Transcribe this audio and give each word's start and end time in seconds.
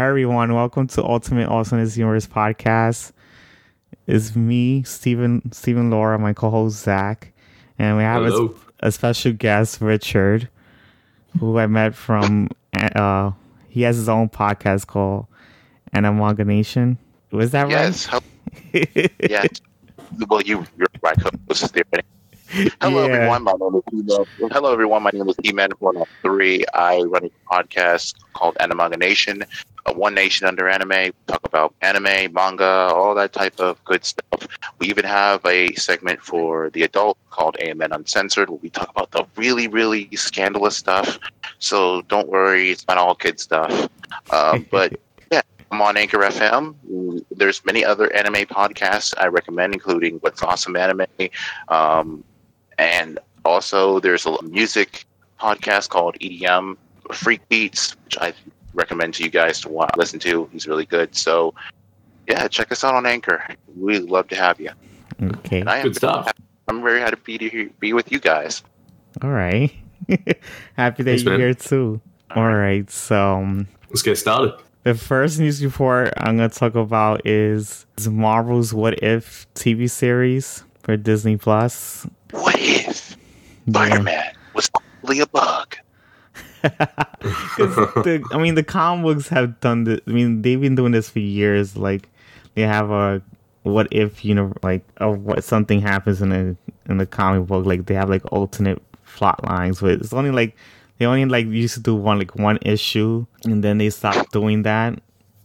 Hi 0.00 0.08
everyone, 0.08 0.54
welcome 0.54 0.86
to 0.86 1.04
Ultimate 1.04 1.50
Awesomeness 1.50 1.94
Universe 1.94 2.26
podcast. 2.26 3.12
It's 4.06 4.34
me, 4.34 4.82
Stephen, 4.82 5.52
Stephen 5.52 5.90
Laura, 5.90 6.18
my 6.18 6.32
co-host 6.32 6.82
Zach, 6.82 7.34
and 7.78 7.98
we 7.98 8.02
have 8.02 8.22
a, 8.22 8.48
a, 8.80 8.92
special 8.92 9.34
guest, 9.34 9.82
Richard, 9.82 10.48
who 11.38 11.58
I 11.58 11.66
met 11.66 11.94
from. 11.94 12.48
Uh, 12.74 13.32
he 13.68 13.82
has 13.82 13.96
his 13.96 14.08
own 14.08 14.30
podcast 14.30 14.86
called 14.86 15.26
Animagination. 15.92 16.96
Was 17.30 17.50
that 17.50 17.68
yes. 17.68 18.10
right? 18.10 18.22
Yes. 18.72 19.10
yeah. 19.28 19.46
Well, 20.30 20.40
you 20.40 20.64
you're 20.78 20.88
right. 21.02 21.18
Host 21.46 21.74
there. 21.74 21.84
Hello, 22.80 23.06
yeah. 23.06 23.14
everyone. 23.14 23.44
My 23.44 23.52
name 23.60 23.76
is 23.76 24.18
Hello, 24.50 24.72
everyone. 24.72 25.04
My 25.04 25.10
name 25.12 25.28
is 25.28 25.36
E-Man 25.44 25.70
Three. 26.22 26.64
I 26.74 27.00
run 27.02 27.26
a 27.26 27.30
podcast 27.48 28.14
called 28.32 28.56
Animagination, 28.56 29.42
uh, 29.42 29.46
One 29.94 30.14
Nation 30.14 30.46
Under 30.46 30.68
Anime. 30.68 30.88
We 30.88 31.12
talk 31.26 31.40
about 31.44 31.74
anime, 31.80 32.32
manga, 32.32 32.64
all 32.64 33.14
that 33.14 33.32
type 33.32 33.58
of 33.60 33.82
good 33.84 34.04
stuff. 34.04 34.46
We 34.78 34.88
even 34.88 35.04
have 35.04 35.44
a 35.44 35.74
segment 35.74 36.20
for 36.20 36.70
the 36.70 36.82
adult 36.82 37.18
called 37.30 37.56
AMN 37.60 37.94
Uncensored, 37.94 38.50
where 38.50 38.58
we 38.62 38.70
talk 38.70 38.90
about 38.90 39.10
the 39.10 39.24
really, 39.36 39.68
really 39.68 40.08
scandalous 40.16 40.76
stuff. 40.76 41.18
So 41.58 42.02
don't 42.02 42.28
worry, 42.28 42.70
it's 42.70 42.86
not 42.86 42.98
all 42.98 43.14
kid 43.14 43.40
stuff. 43.40 43.88
Uh, 44.30 44.58
but 44.70 44.98
yeah, 45.30 45.42
I'm 45.70 45.82
on 45.82 45.96
Anchor 45.96 46.18
FM. 46.18 47.24
There's 47.30 47.64
many 47.64 47.84
other 47.84 48.12
anime 48.12 48.46
podcasts 48.46 49.14
I 49.18 49.26
recommend, 49.26 49.74
including 49.74 50.16
What's 50.18 50.42
Awesome 50.42 50.76
Anime. 50.76 51.06
Um, 51.68 52.24
and 52.78 53.18
also, 53.44 54.00
there's 54.00 54.26
a 54.26 54.42
music 54.42 55.04
podcast 55.40 55.88
called 55.88 56.18
EDM 56.20 56.76
Freak 57.12 57.46
Beats, 57.48 57.96
which 58.04 58.18
I 58.18 58.32
recommend 58.74 59.14
to 59.14 59.24
you 59.24 59.30
guys 59.30 59.60
to 59.62 59.68
watch, 59.68 59.90
listen 59.96 60.18
to. 60.20 60.48
He's 60.52 60.66
really 60.66 60.86
good. 60.86 61.14
So, 61.14 61.54
yeah, 62.28 62.48
check 62.48 62.70
us 62.72 62.84
out 62.84 62.94
on 62.94 63.06
Anchor. 63.06 63.42
We'd 63.76 64.04
love 64.04 64.28
to 64.28 64.36
have 64.36 64.60
you. 64.60 64.70
Okay, 65.22 65.62
good 65.82 65.96
stuff. 65.96 66.32
I'm 66.68 66.82
very 66.82 67.00
happy 67.00 67.38
to 67.38 67.50
be 67.50 67.64
be 67.80 67.92
with 67.92 68.10
you 68.12 68.20
guys. 68.20 68.62
All 69.22 69.30
right, 69.30 69.72
happy 70.08 71.02
that 71.02 71.04
Thanks, 71.04 71.22
you're 71.24 71.32
man. 71.32 71.40
here 71.40 71.54
too. 71.54 72.00
All, 72.30 72.42
All 72.42 72.48
right. 72.48 72.54
right, 72.58 72.90
so 72.90 73.34
um, 73.36 73.68
let's 73.88 74.02
get 74.02 74.16
started. 74.16 74.54
The 74.84 74.94
first 74.94 75.38
news 75.38 75.62
report 75.62 76.12
I'm 76.16 76.38
going 76.38 76.48
to 76.48 76.58
talk 76.58 76.74
about 76.74 77.26
is 77.26 77.84
Marvel's 78.08 78.72
What 78.72 79.02
If 79.02 79.46
TV 79.54 79.90
series 79.90 80.64
for 80.82 80.96
Disney 80.96 81.36
Plus. 81.36 82.06
What 82.30 82.56
if 82.58 83.14
Spider 83.68 84.02
Man 84.02 84.32
was 84.54 84.70
only 85.04 85.20
a 85.20 85.26
bug? 85.26 85.76
The, 86.62 88.22
I 88.32 88.38
mean, 88.38 88.54
the 88.54 88.62
comic 88.62 89.04
books 89.04 89.28
have 89.28 89.60
done 89.60 89.84
this. 89.84 90.00
I 90.06 90.10
mean, 90.10 90.42
they've 90.42 90.60
been 90.60 90.74
doing 90.74 90.92
this 90.92 91.08
for 91.08 91.20
years. 91.20 91.76
Like, 91.76 92.08
they 92.54 92.62
have 92.62 92.90
a 92.90 93.22
what 93.62 93.88
if 93.90 94.24
you 94.24 94.34
know, 94.34 94.52
like, 94.62 94.84
or 95.00 95.12
what 95.12 95.44
something 95.44 95.80
happens 95.80 96.22
in 96.22 96.32
a 96.32 96.56
in 96.90 96.98
the 96.98 97.06
comic 97.06 97.46
book. 97.46 97.66
Like, 97.66 97.86
they 97.86 97.94
have 97.94 98.10
like 98.10 98.30
alternate 98.32 98.82
plot 99.04 99.44
lines, 99.44 99.80
but 99.80 99.92
it's 99.92 100.12
only 100.12 100.30
like 100.30 100.56
they 100.98 101.06
only 101.06 101.24
like 101.24 101.46
used 101.46 101.74
to 101.74 101.80
do 101.80 101.94
one 101.94 102.18
like 102.18 102.36
one 102.36 102.58
issue, 102.62 103.26
and 103.44 103.64
then 103.64 103.78
they 103.78 103.90
stopped 103.90 104.32
doing 104.32 104.62
that, 104.62 105.00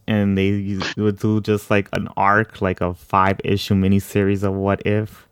and 0.08 0.38
they 0.38 0.80
would 0.98 1.20
do 1.20 1.42
just 1.42 1.70
like 1.70 1.90
an 1.94 2.08
arc, 2.18 2.62
like 2.62 2.82
a 2.82 2.94
five 2.94 3.40
issue 3.44 3.74
miniseries 3.74 4.44
of 4.44 4.54
what 4.54 4.86
if. 4.86 5.28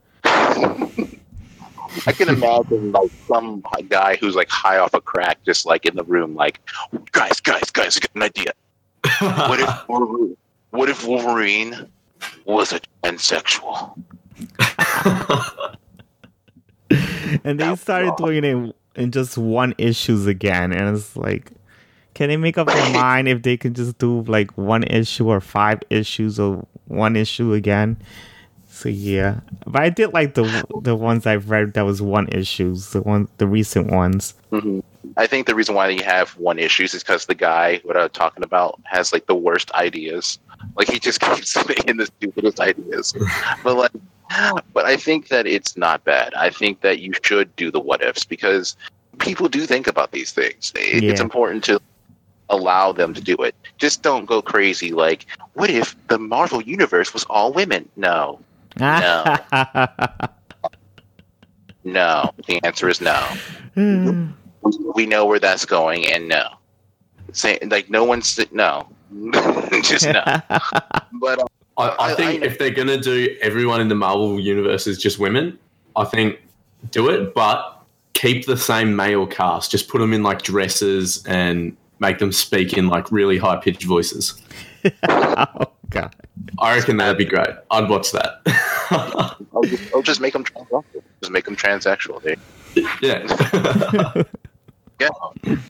I 2.08 2.12
can 2.12 2.30
imagine 2.30 2.92
like 2.92 3.12
some 3.28 3.64
guy 3.90 4.16
who's 4.18 4.36
like 4.36 4.50
high 4.50 4.78
off 4.78 4.94
a 4.94 5.02
crack, 5.02 5.44
just 5.44 5.66
like 5.66 5.86
in 5.86 5.96
the 5.96 6.04
room, 6.04 6.36
like, 6.36 6.60
guys, 7.12 7.40
guys, 7.40 7.70
guys, 7.72 7.98
I 7.98 8.00
got 8.02 8.16
an 8.16 8.24
idea. 8.24 8.54
what 9.48 9.60
if 9.60 9.70
Wolverine, 9.90 10.38
what 10.72 10.90
if 10.90 11.06
Wolverine 11.06 11.88
was 12.46 12.74
a 12.74 12.80
transsexual? 13.04 13.98
and 17.44 17.60
they 17.60 17.76
started 17.76 18.16
doing 18.18 18.44
it 18.44 18.76
in 18.96 19.12
just 19.12 19.38
one 19.38 19.74
issues 19.78 20.28
again, 20.28 20.72
and 20.72 20.96
it's 20.96 21.16
like, 21.16 21.52
can 22.14 22.30
they 22.30 22.38
make 22.38 22.58
up 22.58 22.68
their 22.68 22.94
mind 22.94 23.28
if 23.28 23.42
they 23.42 23.58
can 23.58 23.74
just 23.74 23.98
do 23.98 24.22
like 24.24 24.52
one 24.58 24.84
issue 24.84 25.28
or 25.28 25.42
five 25.42 25.80
issues 25.90 26.40
or 26.40 26.66
one 26.88 27.16
issue 27.16 27.54
again? 27.54 27.98
So 28.74 28.90
yeah, 28.90 29.42
but 29.68 29.84
I 29.84 29.90
did 29.90 30.14
like 30.14 30.34
the 30.34 30.66
the 30.82 30.96
ones 30.96 31.28
I've 31.28 31.52
read 31.52 31.76
that 31.76 31.86
was 31.86 32.02
one 32.02 32.28
issues, 32.30 32.90
the 32.90 33.04
one 33.04 33.28
the 33.38 33.46
recent 33.46 33.92
ones. 33.92 34.34
Mm-hmm. 34.52 34.80
I 35.16 35.28
think 35.28 35.46
the 35.46 35.54
reason 35.54 35.76
why 35.76 35.90
you 35.90 36.04
have 36.04 36.32
one 36.40 36.58
issues 36.58 36.96
is 36.96 37.04
because 37.04 37.28
the 37.28 37.36
guy 37.36 37.82
what 37.84 37.96
I'm 37.96 38.10
talking 38.10 38.44
about 38.44 38.82
has 38.86 39.14
like 39.14 39.28
the 39.28 39.36
worst 39.36 39.72
ideas. 39.74 40.40
Like 40.76 40.90
he 40.90 41.00
just 41.00 41.22
keeps 41.22 41.56
making 41.68 41.98
the 41.98 42.08
stupidest 42.08 42.60
ideas. 42.60 43.14
but 43.64 43.76
like, 43.76 43.92
but 44.74 44.86
I 44.86 44.98
think 44.98 45.28
that 45.28 45.46
it's 45.46 45.78
not 45.78 46.04
bad. 46.04 46.34
I 46.34 46.50
think 46.50 46.82
that 46.82 47.00
you 47.00 47.14
should 47.22 47.56
do 47.56 47.70
the 47.70 47.80
what 47.80 48.02
ifs 48.02 48.26
because 48.26 48.76
people 49.20 49.50
do 49.50 49.68
think 49.68 49.86
about 49.86 50.14
these 50.14 50.32
things. 50.32 50.74
It, 50.76 51.04
yeah. 51.04 51.12
It's 51.12 51.22
important 51.22 51.64
to 51.66 51.80
allow 52.50 52.92
them 52.92 53.14
to 53.14 53.22
do 53.22 53.36
it. 53.36 53.54
Just 53.78 54.02
don't 54.02 54.26
go 54.26 54.42
crazy. 54.42 54.94
Like, 54.94 55.28
what 55.54 55.70
if 55.70 55.96
the 56.08 56.18
Marvel 56.18 56.60
universe 56.60 57.14
was 57.14 57.24
all 57.26 57.54
women? 57.54 57.88
No, 57.96 58.40
no. 58.80 59.36
no. 61.84 62.32
The 62.48 62.60
answer 62.64 62.90
is 62.90 63.02
no. 63.02 63.28
we 64.96 65.06
know 65.06 65.26
where 65.26 65.40
that's 65.40 65.66
going, 65.66 66.06
and 66.08 66.28
no. 66.28 66.50
Say 67.32 67.60
like 67.68 67.90
no 67.90 68.04
one's 68.04 68.40
no. 68.52 68.88
Just 69.84 70.06
no. 70.08 70.24
but 71.14 71.40
um, 71.40 71.48
I, 71.78 71.96
I, 72.00 72.14
think 72.16 72.44
I, 72.44 72.46
if 72.46 72.58
they're 72.58 72.72
gonna 72.72 73.00
do 73.00 73.36
everyone 73.42 73.82
in 73.82 73.88
the 73.88 73.96
Marvel 73.96 74.40
universe 74.40 74.88
is 74.88 74.98
just 74.98 75.20
women, 75.20 75.58
I 75.96 76.06
think 76.06 76.40
do 76.92 77.10
it, 77.10 77.34
but 77.34 77.84
keep 78.14 78.46
the 78.46 78.58
same 78.58 78.96
male 78.96 79.28
cast. 79.28 79.72
Just 79.72 79.88
put 79.88 80.00
them 80.00 80.14
in 80.14 80.24
like 80.24 80.42
dresses 80.42 81.24
and 81.26 81.76
make 82.00 82.20
them 82.20 82.32
speak 82.32 82.78
in 82.78 82.88
like 82.88 83.12
really 83.12 83.38
high 83.38 83.58
pitched 83.58 83.84
voices. 83.84 84.42
oh 85.10 85.66
god. 85.90 86.16
I 86.60 86.76
reckon 86.76 86.98
that'd 86.98 87.18
be 87.18 87.26
great. 87.26 87.50
I'd 87.72 87.90
watch 87.90 88.12
that. 88.12 88.42
I'll, 89.54 89.64
just, 89.64 89.94
I'll, 89.94 90.02
just, 90.02 90.22
make 90.22 90.34
them 90.34 90.44
transsexual. 90.44 91.04
Just 91.22 91.32
make 91.32 91.46
them 91.46 91.56
transsexual. 91.56 92.24
Dude. 92.24 92.40
Yeah. 93.02 94.24
yeah. 95.00 95.10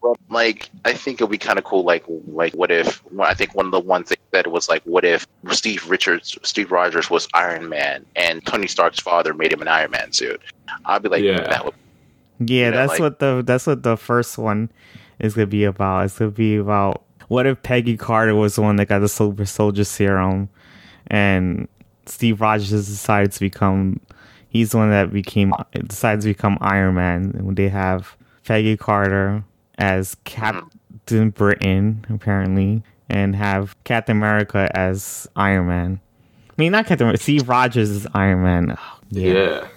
Well, 0.01 0.17
like 0.29 0.69
I 0.85 0.93
think 0.93 1.21
it'd 1.21 1.29
be 1.29 1.37
kind 1.37 1.57
of 1.57 1.65
cool. 1.65 1.83
Like, 1.83 2.03
like 2.07 2.53
what 2.53 2.71
if? 2.71 3.03
I 3.19 3.33
think 3.33 3.55
one 3.55 3.65
of 3.65 3.71
the 3.71 3.79
ones 3.79 4.09
they 4.09 4.15
said 4.33 4.47
was 4.47 4.69
like, 4.69 4.83
what 4.83 5.05
if 5.05 5.27
Steve 5.51 5.89
Richards, 5.89 6.37
Steve 6.43 6.71
Rogers 6.71 7.09
was 7.09 7.27
Iron 7.33 7.69
Man, 7.69 8.05
and 8.15 8.45
Tony 8.45 8.67
Stark's 8.67 8.99
father 8.99 9.33
made 9.33 9.53
him 9.53 9.61
an 9.61 9.67
Iron 9.67 9.91
Man 9.91 10.11
suit? 10.11 10.41
I'd 10.85 11.03
be 11.03 11.09
like, 11.09 11.23
yeah. 11.23 11.47
that 11.47 11.65
would. 11.65 11.73
Yeah, 12.39 12.65
you 12.65 12.71
know, 12.71 12.77
that's 12.77 12.91
like, 12.91 12.99
what 12.99 13.19
the 13.19 13.43
that's 13.45 13.67
what 13.67 13.83
the 13.83 13.95
first 13.95 14.37
one 14.37 14.71
is 15.19 15.33
gonna 15.33 15.47
be 15.47 15.65
about. 15.65 16.05
It's 16.05 16.19
gonna 16.19 16.31
be 16.31 16.55
about 16.57 17.03
what 17.33 17.47
if 17.47 17.63
Peggy 17.63 17.97
Carter 17.97 18.35
was 18.35 18.53
the 18.55 18.61
one 18.61 18.75
that 18.75 18.85
got 18.85 18.99
the 18.99 19.09
super 19.09 19.43
soldier 19.43 19.83
serum 19.83 20.49
and 21.07 21.67
Steve 22.05 22.39
Rogers 22.39 22.69
decided 22.69 23.31
to 23.31 23.39
become 23.39 23.99
he's 24.49 24.69
the 24.69 24.77
one 24.77 24.91
that 24.91 25.11
became 25.11 25.51
decides 25.87 26.25
to 26.25 26.29
become 26.29 26.59
Iron 26.61 26.93
Man 26.93 27.33
and 27.35 27.55
they 27.57 27.69
have 27.69 28.15
Peggy 28.45 28.77
Carter 28.77 29.43
as 29.79 30.15
Captain 30.25 31.31
Britain 31.31 32.05
apparently 32.07 32.83
and 33.09 33.35
have 33.35 33.83
Captain 33.83 34.15
America 34.15 34.69
as 34.75 35.27
Iron 35.35 35.65
Man. 35.65 35.99
I 36.51 36.53
mean 36.57 36.71
not 36.71 36.85
Captain 36.85 37.07
America, 37.07 37.23
Steve 37.23 37.49
Rogers 37.49 37.89
is 37.89 38.07
Iron 38.13 38.43
Man. 38.43 38.77
Oh, 38.77 38.99
yeah. 39.09 39.67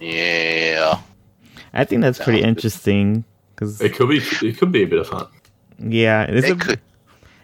yeah. 0.00 0.98
I 1.72 1.84
think 1.84 2.02
that's 2.02 2.18
pretty 2.18 2.42
interesting 2.42 3.24
because 3.54 3.80
it 3.80 3.94
could 3.94 4.08
be 4.08 4.18
it 4.42 4.58
could 4.58 4.72
be 4.72 4.82
a 4.82 4.86
bit 4.88 4.98
of 4.98 5.06
fun. 5.06 5.28
Yeah, 5.78 6.26
this 6.26 6.44
it 6.44 6.60
could. 6.60 6.80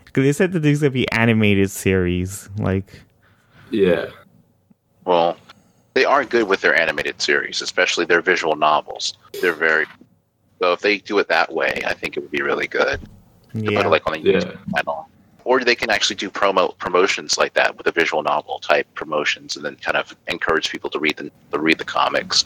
Because 0.04 0.24
they 0.24 0.32
said 0.32 0.52
that 0.52 0.60
these 0.60 0.80
gonna 0.80 0.90
be 0.90 1.10
animated 1.12 1.70
series, 1.70 2.48
like. 2.58 3.02
Yeah. 3.70 4.06
Well, 5.04 5.36
they 5.94 6.04
aren't 6.04 6.30
good 6.30 6.48
with 6.48 6.60
their 6.60 6.74
animated 6.74 7.20
series, 7.20 7.62
especially 7.62 8.04
their 8.04 8.22
visual 8.22 8.56
novels. 8.56 9.14
They're 9.40 9.52
very. 9.52 9.86
So 10.58 10.72
if 10.72 10.80
they 10.80 10.98
do 10.98 11.18
it 11.18 11.28
that 11.28 11.52
way, 11.52 11.80
I 11.86 11.94
think 11.94 12.16
it 12.16 12.20
would 12.20 12.30
be 12.30 12.42
really 12.42 12.66
good. 12.66 13.00
Yeah. 13.54 13.76
Put 13.76 13.86
it 13.86 13.88
like 13.88 14.06
on 14.06 14.12
the 14.12 14.20
yeah. 14.20 14.40
channel. 14.74 15.08
Or 15.44 15.58
they 15.64 15.74
can 15.74 15.90
actually 15.90 16.16
do 16.16 16.28
promo 16.30 16.76
promotions 16.76 17.38
like 17.38 17.54
that 17.54 17.76
with 17.76 17.86
a 17.86 17.92
visual 17.92 18.22
novel 18.22 18.58
type 18.58 18.86
promotions, 18.94 19.56
and 19.56 19.64
then 19.64 19.74
kind 19.76 19.96
of 19.96 20.14
encourage 20.28 20.70
people 20.70 20.90
to 20.90 20.98
read 20.98 21.16
the 21.16 21.30
to 21.50 21.58
read 21.58 21.78
the 21.78 21.84
comics. 21.84 22.44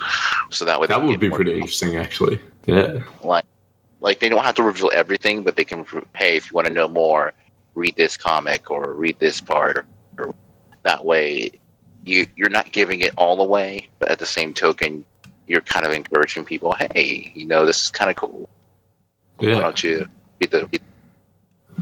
So 0.50 0.64
that 0.64 0.80
way, 0.80 0.87
that 0.87 1.02
would 1.02 1.19
be 1.19 1.28
pretty 1.28 1.54
interesting, 1.54 1.96
actually. 1.96 2.40
Yeah, 2.66 3.02
like 3.22 3.44
like 4.04 4.20
they 4.20 4.28
don't 4.28 4.44
have 4.44 4.54
to 4.56 4.62
reveal 4.62 4.90
everything, 4.92 5.42
but 5.42 5.56
they 5.56 5.64
can. 5.64 5.86
Hey, 6.14 6.36
if 6.36 6.50
you 6.50 6.54
want 6.54 6.68
to 6.68 6.72
know 6.72 6.86
more, 6.86 7.32
read 7.74 7.96
this 7.96 8.18
comic 8.18 8.70
or 8.70 8.92
read 8.92 9.18
this 9.18 9.40
part. 9.40 9.78
Or, 9.78 9.86
or 10.18 10.34
that 10.82 11.04
way, 11.04 11.50
you 12.04 12.26
you're 12.36 12.50
not 12.50 12.70
giving 12.70 13.00
it 13.00 13.14
all 13.16 13.40
away, 13.40 13.88
but 13.98 14.10
at 14.10 14.18
the 14.18 14.26
same 14.26 14.52
token, 14.52 15.06
you're 15.46 15.62
kind 15.62 15.86
of 15.86 15.92
encouraging 15.92 16.44
people. 16.44 16.72
Hey, 16.72 17.32
you 17.34 17.46
know 17.46 17.64
this 17.64 17.84
is 17.84 17.90
kind 17.90 18.10
of 18.10 18.16
cool. 18.16 18.46
Yeah. 19.40 19.54
Why 19.54 19.60
don't 19.62 19.82
you 19.82 20.06
read 20.38 20.50
the 20.50 20.66
read, 20.66 20.82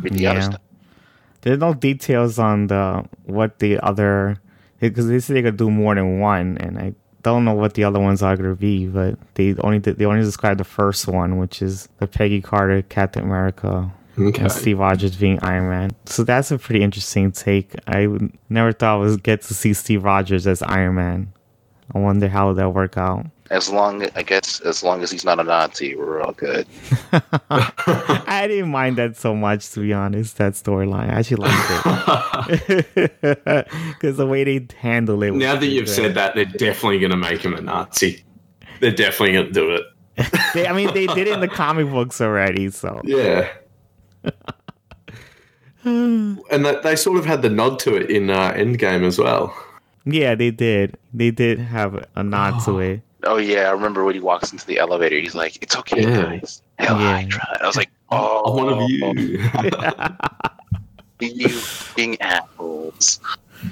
read 0.00 0.12
the 0.14 0.22
yeah. 0.22 0.30
other 0.30 0.42
stuff? 0.42 0.60
there's 1.42 1.58
no 1.58 1.74
details 1.74 2.38
on 2.38 2.68
the 2.68 3.04
what 3.24 3.58
the 3.58 3.78
other 3.80 4.40
because 4.78 5.08
they 5.08 5.18
say 5.18 5.34
they 5.34 5.42
could 5.42 5.56
do 5.56 5.70
more 5.70 5.94
than 5.94 6.20
one, 6.20 6.56
and 6.58 6.78
I 6.78 6.94
don't 7.22 7.44
know 7.44 7.54
what 7.54 7.74
the 7.74 7.84
other 7.84 8.00
ones 8.00 8.22
are 8.22 8.36
going 8.36 8.50
to 8.50 8.56
be, 8.56 8.86
but 8.86 9.18
they 9.34 9.54
only 9.60 9.78
they 9.78 10.04
only 10.04 10.22
described 10.22 10.60
the 10.60 10.64
first 10.64 11.06
one, 11.06 11.38
which 11.38 11.62
is 11.62 11.88
the 11.98 12.06
Peggy 12.06 12.40
Carter 12.40 12.82
Captain 12.82 13.24
America. 13.24 13.92
Okay. 14.18 14.42
And 14.42 14.52
Steve 14.52 14.78
Rogers 14.78 15.16
being 15.16 15.38
Iron 15.40 15.70
Man. 15.70 15.90
So 16.04 16.22
that's 16.22 16.50
a 16.50 16.58
pretty 16.58 16.82
interesting 16.82 17.32
take. 17.32 17.74
I 17.86 18.08
never 18.50 18.72
thought 18.72 18.96
I 18.96 18.98
would 18.98 19.22
get 19.22 19.40
to 19.42 19.54
see 19.54 19.72
Steve 19.72 20.04
Rogers 20.04 20.46
as 20.46 20.60
Iron 20.62 20.96
Man. 20.96 21.32
I 21.94 21.98
wonder 21.98 22.28
how 22.28 22.52
that'll 22.52 22.72
work 22.72 22.98
out. 22.98 23.26
As 23.52 23.68
long, 23.68 24.06
I 24.16 24.22
guess, 24.22 24.60
as 24.60 24.82
long 24.82 25.02
as 25.02 25.10
he's 25.10 25.26
not 25.26 25.38
a 25.38 25.44
Nazi, 25.44 25.94
we're 25.94 26.22
all 26.22 26.32
good. 26.32 26.66
I 27.50 28.46
didn't 28.48 28.70
mind 28.70 28.96
that 28.96 29.14
so 29.18 29.36
much, 29.36 29.68
to 29.72 29.80
be 29.80 29.92
honest. 29.92 30.38
That 30.38 30.54
storyline, 30.54 31.10
I 31.10 31.18
actually 31.18 31.46
liked 31.46 32.60
it 33.20 33.68
because 33.90 34.16
the 34.16 34.26
way 34.26 34.44
they 34.44 34.66
handle 34.78 35.22
it. 35.22 35.32
Now 35.34 35.54
that 35.56 35.66
you've 35.66 35.84
good. 35.84 35.94
said 35.94 36.14
that, 36.14 36.34
they're 36.34 36.46
definitely 36.46 36.98
going 36.98 37.10
to 37.10 37.16
make 37.18 37.42
him 37.42 37.52
a 37.52 37.60
Nazi. 37.60 38.24
They're 38.80 38.90
definitely 38.90 39.34
going 39.34 39.46
to 39.48 39.52
do 39.52 39.70
it. 39.74 39.84
they, 40.54 40.66
I 40.66 40.72
mean, 40.72 40.92
they 40.94 41.06
did 41.06 41.28
it 41.28 41.34
in 41.34 41.40
the 41.40 41.48
comic 41.48 41.90
books 41.90 42.22
already, 42.22 42.70
so 42.70 43.02
Yeah. 43.04 43.50
and 45.84 46.38
that 46.64 46.82
they 46.84 46.96
sort 46.96 47.18
of 47.18 47.26
had 47.26 47.42
the 47.42 47.50
nod 47.50 47.78
to 47.80 47.96
it 47.96 48.08
in 48.10 48.30
uh, 48.30 48.52
Endgame 48.52 49.04
as 49.04 49.18
well. 49.18 49.54
yeah, 50.06 50.34
they 50.34 50.50
did. 50.50 50.96
They 51.12 51.30
did 51.30 51.58
have 51.58 52.02
a 52.16 52.22
nod 52.22 52.64
to 52.64 52.78
it. 52.80 53.02
Oh 53.24 53.36
yeah, 53.36 53.68
I 53.68 53.70
remember 53.72 54.04
when 54.04 54.14
he 54.14 54.20
walks 54.20 54.52
into 54.52 54.66
the 54.66 54.78
elevator. 54.78 55.16
He's 55.18 55.34
like, 55.34 55.62
"It's 55.62 55.76
okay, 55.76 56.02
Yeah. 56.02 56.22
guys." 56.22 56.62
Hell 56.78 56.98
Yeah. 56.98 57.12
Hydra. 57.12 57.58
I 57.62 57.66
was 57.66 57.76
like, 57.76 57.90
"Oh, 58.10 58.58
I'm 58.58 58.64
one 58.64 58.82
of 58.82 58.90
you. 58.90 59.38
you 61.20 61.60
being 61.96 62.20
assholes." 62.20 63.20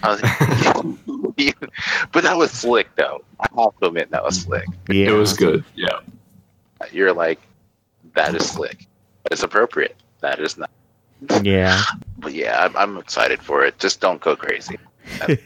I 0.05 0.11
was 0.11 0.23
like, 0.23 0.39
but 2.13 2.23
that 2.23 2.37
was 2.37 2.53
slick, 2.53 2.95
though. 2.95 3.25
I 3.41 3.49
have 3.61 3.77
to 3.81 3.87
admit 3.89 4.11
that 4.13 4.23
was 4.23 4.43
slick. 4.43 4.67
Yeah, 4.89 5.09
It 5.09 5.13
was 5.13 5.33
good. 5.37 5.65
Yeah. 5.75 5.99
You're 6.93 7.13
like, 7.13 7.41
that 8.15 8.37
is 8.37 8.49
slick. 8.49 8.87
It's 9.33 9.43
appropriate. 9.43 9.97
That 10.21 10.39
is 10.39 10.57
not. 10.57 10.71
Yeah, 11.43 11.83
But 12.19 12.35
yeah, 12.35 12.65
I'm, 12.65 12.77
I'm 12.77 12.97
excited 12.99 13.43
for 13.43 13.65
it. 13.65 13.79
Just 13.81 14.01
don't 14.01 14.21
go 14.21 14.37
crazy. 14.37 14.79
Don't, 15.27 15.41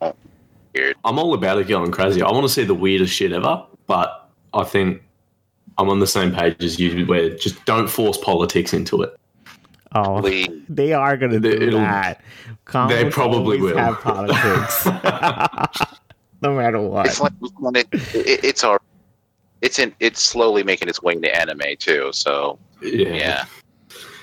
don't. 0.00 0.16
Weird. 0.78 0.96
I'm 1.04 1.18
all 1.18 1.34
about 1.34 1.58
it 1.58 1.66
going 1.68 1.90
crazy. 1.90 2.22
I 2.22 2.30
want 2.30 2.44
to 2.44 2.48
see 2.48 2.64
the 2.64 2.74
weirdest 2.74 3.12
shit 3.12 3.32
ever, 3.32 3.64
but 3.86 4.30
I 4.54 4.64
think 4.64 5.02
I'm 5.76 5.88
on 5.88 5.98
the 5.98 6.06
same 6.06 6.32
page 6.32 6.62
as 6.62 6.78
you 6.78 7.04
where 7.06 7.30
just 7.36 7.64
don't 7.64 7.88
force 7.88 8.16
politics 8.18 8.72
into 8.72 9.02
it. 9.02 9.16
oh, 9.94 10.20
Please. 10.20 10.48
they 10.68 10.92
are 10.92 11.16
gonna 11.16 11.40
do 11.40 11.50
It'll- 11.50 11.80
that. 11.80 12.20
Comics 12.64 13.02
they 13.02 13.10
probably 13.10 13.60
will. 13.60 13.76
have 13.78 13.98
politics, 14.00 14.84
no 16.42 16.54
matter 16.54 16.80
what. 16.80 17.06
It's 17.06 17.20
like 17.20 17.32
it, 17.42 17.88
it, 18.14 18.44
it's 18.44 18.62
our. 18.62 18.78
It's 19.62 19.78
in. 19.78 19.94
It's 20.00 20.22
slowly 20.22 20.62
making 20.62 20.88
its 20.88 21.02
way 21.02 21.14
into 21.14 21.34
anime 21.34 21.76
too. 21.78 22.10
So 22.12 22.58
Yeah. 22.82 23.08
yeah. 23.08 23.44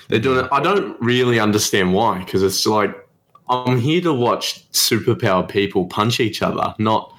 They're 0.08 0.20
doing 0.20 0.44
it. 0.44 0.48
I 0.52 0.60
don't 0.62 0.96
really 1.00 1.40
understand 1.40 1.92
why, 1.92 2.20
because 2.20 2.42
it's 2.44 2.64
like 2.66 2.94
I'm 3.48 3.78
here 3.80 4.00
to 4.02 4.12
watch 4.12 4.68
superpowered 4.72 5.48
people 5.48 5.86
punch 5.86 6.20
each 6.20 6.42
other, 6.42 6.74
not. 6.78 7.12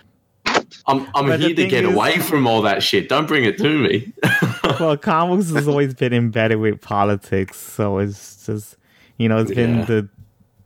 I'm, 0.88 1.07
I'm 1.15 1.27
here 1.39 1.53
to 1.56 1.68
get 1.68 1.83
is- 1.85 1.94
away 1.94 2.19
from 2.19 2.47
all 2.47 2.62
that 2.63 2.83
shit. 2.83 3.09
Don't 3.09 3.27
bring 3.27 3.44
it 3.45 3.57
to 3.59 3.79
me. 3.79 4.12
well, 4.79 4.97
comics 4.97 5.50
has 5.51 5.68
always 5.68 5.94
been 5.94 6.13
embedded 6.13 6.59
with 6.59 6.81
politics, 6.81 7.57
so 7.57 7.97
it's 8.00 8.45
just 8.45 8.75
you 9.18 9.29
know 9.29 9.38
it's 9.39 9.51
been 9.53 9.79
Yeah. 9.79 9.85
the 9.85 10.09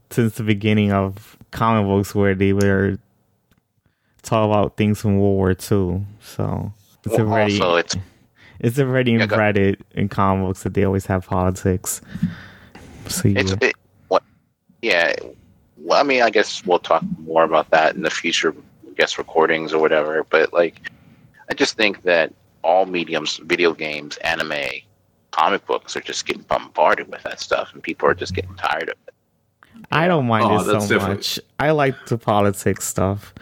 since 0.10 0.36
the 0.36 0.44
beginning 0.44 0.92
of 0.92 1.38
comic 1.52 1.86
books 1.88 2.14
where 2.16 2.36
they 2.36 2.54
were 2.54 2.98
talk 4.24 4.50
about 4.50 4.78
things 4.78 5.02
from 5.02 5.18
World 5.20 5.36
War 5.38 5.52
II. 5.52 6.06
So 6.22 6.72
it's 7.06 7.18
Well, 7.18 7.28
already 7.28 7.60
also, 7.62 7.76
it's 7.78 7.96
it's 8.60 8.80
already 8.80 9.12
Yeah, 9.14 9.26
go- 9.26 9.36
embedded 9.36 9.84
in 9.92 10.10
comic 10.10 10.46
books 10.48 10.64
that 10.64 10.74
they 10.74 10.84
always 10.84 11.06
have 11.08 11.26
politics. 11.28 12.02
So 13.08 13.28
you, 13.28 13.36
it's 13.38 13.52
it, 13.62 13.74
what? 14.08 14.24
Yeah. 14.82 15.14
Well, 15.84 16.00
I 16.00 16.04
mean, 16.04 16.22
I 16.22 16.30
guess 16.30 16.66
we'll 16.66 16.80
talk 16.80 17.04
more 17.20 17.44
about 17.44 17.70
that 17.72 17.96
in 17.96 18.02
the 18.04 18.10
future, 18.10 18.56
guest 18.96 19.18
recordings 19.18 19.74
or 19.74 19.80
whatever. 19.82 20.24
But 20.30 20.54
like, 20.54 20.92
I 21.50 21.54
just 21.54 21.76
think 21.76 22.04
that 22.04 22.34
all 22.64 22.86
mediums, 22.86 23.38
video 23.38 23.74
games, 23.74 24.18
anime, 24.18 24.54
comic 25.32 25.66
books, 25.66 25.96
are 25.96 26.02
just 26.02 26.26
getting 26.26 26.44
bombarded 26.44 27.08
with 27.10 27.24
that 27.24 27.40
stuff, 27.40 27.74
and 27.74 27.82
people 27.82 28.08
are 28.08 28.14
just 28.14 28.34
getting 28.36 28.54
tired 28.56 28.90
of 28.90 28.96
it. 29.08 29.14
I 29.92 30.08
don't 30.08 30.28
mind 30.28 30.46
Oh, 30.46 30.60
it 30.60 30.66
so 30.66 30.80
different. 30.88 31.20
much. 31.20 31.40
I 31.60 31.72
like 31.72 32.06
the 32.06 32.18
politics 32.18 32.88
stuff. 32.88 33.34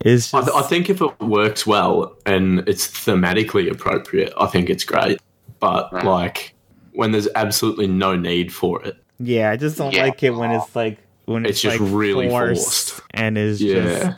It's 0.00 0.32
I, 0.34 0.40
just 0.40 0.54
I 0.56 0.62
think 0.62 0.90
if 0.90 1.00
it 1.00 1.20
works 1.20 1.66
well 1.66 2.16
and 2.26 2.60
it's 2.68 2.86
thematically 2.88 3.70
appropriate, 3.70 4.32
I 4.38 4.46
think 4.46 4.68
it's 4.70 4.84
great. 4.84 5.20
But 5.60 5.90
Mm. 5.92 6.04
like 6.04 6.54
when 6.92 7.12
there's 7.12 7.28
absolutely 7.34 7.86
no 7.86 8.16
need 8.16 8.52
for 8.52 8.82
it, 8.84 8.96
Yeah, 9.20 9.50
I 9.50 9.56
just 9.56 9.76
don't 9.78 9.92
Yeah. 9.92 10.04
like 10.04 10.22
it 10.22 10.30
when 10.30 10.50
it's 10.52 10.76
like 10.76 10.98
when 11.28 11.44
it's, 11.44 11.50
It's 11.52 11.60
just 11.62 11.80
like 11.80 11.90
really 11.92 12.28
forced, 12.28 12.90
forced. 12.92 13.00
and 13.14 13.36
is 13.38 13.62
Yeah. 13.62 13.74
just 13.82 14.16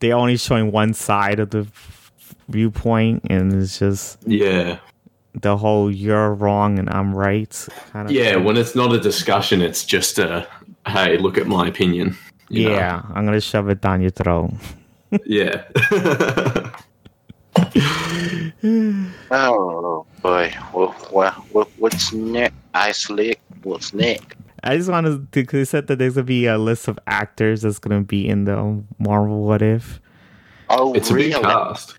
they're 0.00 0.16
only 0.16 0.36
showing 0.36 0.70
one 0.72 0.94
side 0.94 1.40
of 1.40 1.50
the 1.50 1.66
viewpoint, 2.48 3.24
and 3.28 3.52
it's 3.52 3.78
just 3.78 4.18
yeah, 4.26 4.78
the 5.40 5.56
whole 5.56 5.90
"you're 5.90 6.34
wrong 6.34 6.78
and 6.78 6.88
I'm 6.90 7.14
right" 7.14 7.50
kind 7.92 8.08
of. 8.08 8.12
yeah. 8.14 8.34
thing. 8.34 8.44
When 8.44 8.56
it's 8.56 8.74
not 8.74 8.92
a 8.92 9.00
discussion, 9.00 9.60
it's 9.62 9.84
just 9.84 10.18
a 10.18 10.46
hey, 10.86 11.18
look 11.18 11.36
at 11.38 11.46
my 11.46 11.66
opinion. 11.68 12.16
you 12.48 12.68
know? 12.68 12.74
yeah, 12.74 13.02
I'm 13.14 13.24
gonna 13.24 13.40
shove 13.40 13.68
it 13.68 13.80
down 13.80 14.00
your 14.00 14.10
throat. 14.10 14.50
yeah. 15.26 15.64
Oh 19.32 20.06
boy, 20.22 20.52
well, 20.72 20.94
well, 21.12 21.32
what, 21.52 21.68
what's 21.78 22.12
next? 22.12 22.54
Ice 22.74 23.10
Lick, 23.10 23.40
what's 23.62 23.92
next? 23.94 24.36
I 24.62 24.76
just 24.76 24.90
wanted 24.90 25.10
to 25.32 25.40
because 25.42 25.52
they 25.60 25.64
said 25.64 25.86
that 25.88 25.98
there's 25.98 26.14
gonna 26.14 26.24
be 26.24 26.46
a 26.46 26.58
list 26.58 26.88
of 26.88 26.98
actors 27.06 27.62
that's 27.62 27.78
gonna 27.78 28.02
be 28.02 28.28
in 28.28 28.44
the 28.44 28.82
Marvel 28.98 29.42
What 29.44 29.62
If. 29.62 30.00
Oh, 30.68 30.92
it's 30.94 31.10
a 31.10 31.14
really? 31.14 31.32
big 31.32 31.42
cast. 31.42 31.98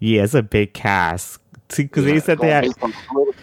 Yeah, 0.00 0.22
it's 0.24 0.34
a 0.34 0.42
big 0.42 0.74
cast. 0.74 1.40
Because 1.76 2.04
they 2.04 2.20
said 2.20 2.38
Gonna 2.38 2.50
that 2.50 2.62
be 2.64 2.70
some 2.80 2.94
political- 3.08 3.34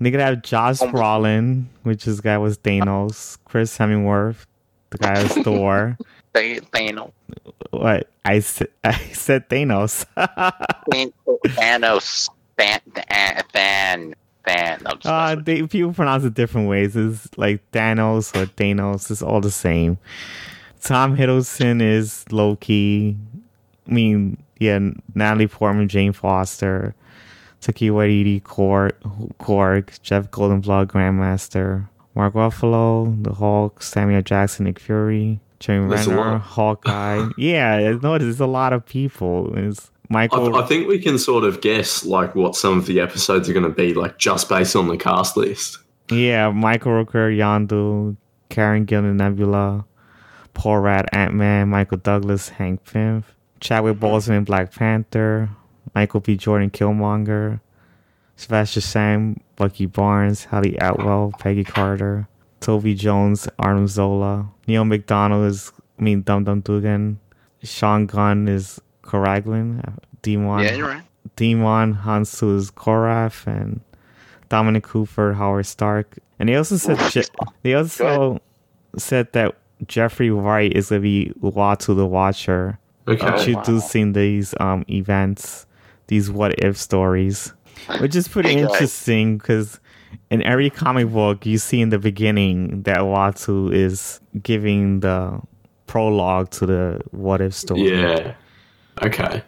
They 0.00 0.10
could 0.12 0.20
have 0.20 0.42
Josh 0.42 0.80
Almost- 0.80 0.96
Brolin, 0.96 1.64
which 1.82 2.06
is 2.06 2.18
the 2.18 2.22
guy 2.22 2.38
was 2.38 2.58
Thanos, 2.58 3.38
Chris 3.44 3.76
Hemingworth, 3.76 4.44
the 4.90 4.98
guy 4.98 5.20
was 5.22 5.32
Thor. 5.44 5.96
Than- 6.34 6.60
Thanos. 6.60 7.12
What 7.70 8.08
I 8.24 8.38
said, 8.40 8.68
I 8.84 8.92
said 9.12 9.48
Thanos. 9.48 10.04
Than- 10.92 11.12
Thanos. 11.46 12.28
Than, 12.56 12.80
Than, 13.52 14.14
Than. 14.48 14.82
Uh, 15.04 15.36
they, 15.36 15.62
people 15.66 15.92
pronounce 15.92 16.24
it 16.24 16.34
different 16.34 16.68
ways. 16.68 16.96
It's 16.96 17.28
like 17.36 17.68
Thanos 17.72 18.34
or 18.34 18.46
Thanos. 18.46 19.10
It's 19.10 19.22
all 19.22 19.40
the 19.40 19.50
same. 19.50 19.98
Tom 20.80 21.16
Hiddleston 21.16 21.82
is 21.82 22.24
Loki. 22.30 23.16
I 23.86 23.92
mean, 23.92 24.42
yeah, 24.58 24.78
Natalie 25.14 25.48
Portman, 25.48 25.88
Jane 25.88 26.12
Foster, 26.12 26.94
Taika 27.60 27.90
Waititi, 27.90 28.42
Korg, 28.42 30.02
Jeff 30.02 30.30
Goldenblood, 30.30 30.86
Grandmaster, 30.86 31.88
Mark 32.14 32.34
Ruffalo, 32.34 33.22
The 33.22 33.34
Hulk, 33.34 33.82
Samuel 33.82 34.22
Jackson, 34.22 34.66
Nick 34.66 34.78
Fury, 34.78 35.40
Jeremy 35.60 35.94
Renner. 35.94 36.38
Hawkeye. 36.38 37.28
yeah, 37.36 37.74
I 37.74 37.92
noticed 37.92 38.26
there's 38.26 38.40
a 38.40 38.46
lot 38.46 38.72
of 38.72 38.84
people. 38.86 39.56
It's 39.56 39.90
Michael. 40.08 40.56
I, 40.56 40.62
I 40.62 40.66
think 40.66 40.88
we 40.88 40.98
can 40.98 41.18
sort 41.18 41.44
of 41.44 41.60
guess 41.60 42.04
like 42.04 42.34
what 42.34 42.56
some 42.56 42.78
of 42.78 42.86
the 42.86 43.00
episodes 43.00 43.48
are 43.48 43.52
going 43.52 43.64
to 43.64 43.70
be, 43.70 43.94
like 43.94 44.18
just 44.18 44.48
based 44.48 44.74
on 44.74 44.88
the 44.88 44.96
cast 44.96 45.36
list. 45.36 45.78
Yeah, 46.10 46.50
Michael 46.50 46.92
Rooker, 46.92 47.36
Yondu, 47.36 48.16
Karen 48.48 48.86
Gillan, 48.86 49.16
Nebula, 49.16 49.84
Paul 50.54 50.78
Rudd, 50.78 51.08
Ant 51.12 51.34
Man, 51.34 51.68
Michael 51.68 51.98
Douglas, 51.98 52.48
Hank 52.48 52.84
Pym, 52.84 53.24
Chadwick 53.60 53.96
mm-hmm. 53.96 54.04
Boseman, 54.04 54.44
Black 54.44 54.72
Panther, 54.72 55.50
Michael 55.94 56.20
B. 56.20 56.36
Jordan, 56.36 56.70
Killmonger, 56.70 57.60
Sebastian 58.36 58.82
Stan, 58.82 59.40
Bucky 59.56 59.86
Barnes, 59.86 60.44
Hayley 60.44 60.76
Atwell, 60.78 61.34
Peggy 61.38 61.64
Carter, 61.64 62.26
Toby 62.60 62.94
Jones, 62.94 63.48
Arnold 63.58 63.90
Zola, 63.90 64.48
Neil 64.66 64.84
McDonald 64.84 65.46
is, 65.46 65.72
I 65.98 66.02
mean, 66.02 66.22
Dum 66.22 66.44
Dum 66.44 66.62
Dugan, 66.62 67.18
Sean 67.62 68.06
Gunn 68.06 68.48
is 68.48 68.80
Kraglin, 69.08 69.82
Demon, 70.22 70.60
Yeah, 70.64 70.74
you're 70.74 70.88
right. 70.88 71.02
Djimon 71.36 72.02
Hounsou 72.02 72.56
is 72.56 72.70
Korath, 72.70 73.46
and 73.46 73.80
Dominic 74.48 74.82
Cooper, 74.84 75.34
Howard 75.34 75.66
Stark. 75.66 76.18
And 76.38 76.48
they 76.48 76.56
also 76.56 76.76
said 76.76 76.98
Je- 77.10 77.24
they 77.62 77.74
also 77.74 78.40
said 78.96 79.32
that 79.32 79.54
Jeffrey 79.86 80.30
Wright 80.30 80.72
is 80.72 80.88
gonna 80.90 81.00
be 81.00 81.32
Uatu 81.42 81.94
the 81.96 82.06
Watcher, 82.06 82.78
Okay. 83.06 83.24
Oh, 83.26 83.30
wow. 83.30 83.36
introducing 83.38 84.12
these 84.12 84.54
um 84.60 84.84
events, 84.90 85.66
these 86.08 86.30
what 86.30 86.58
if 86.62 86.76
stories, 86.76 87.52
which 88.00 88.14
is 88.16 88.28
pretty 88.28 88.50
Hey, 88.50 88.60
interesting 88.62 89.38
because 89.38 89.80
in 90.30 90.42
every 90.42 90.70
comic 90.70 91.08
book 91.08 91.46
you 91.46 91.58
see 91.58 91.80
in 91.80 91.88
the 91.90 91.98
beginning 91.98 92.82
that 92.82 92.98
Uatu 92.98 93.72
is 93.72 94.20
giving 94.42 95.00
the 95.00 95.40
prologue 95.86 96.50
to 96.50 96.66
the 96.66 97.00
what 97.12 97.40
if 97.40 97.54
story. 97.54 97.90
Yeah. 98.00 98.34
Okay. 99.02 99.42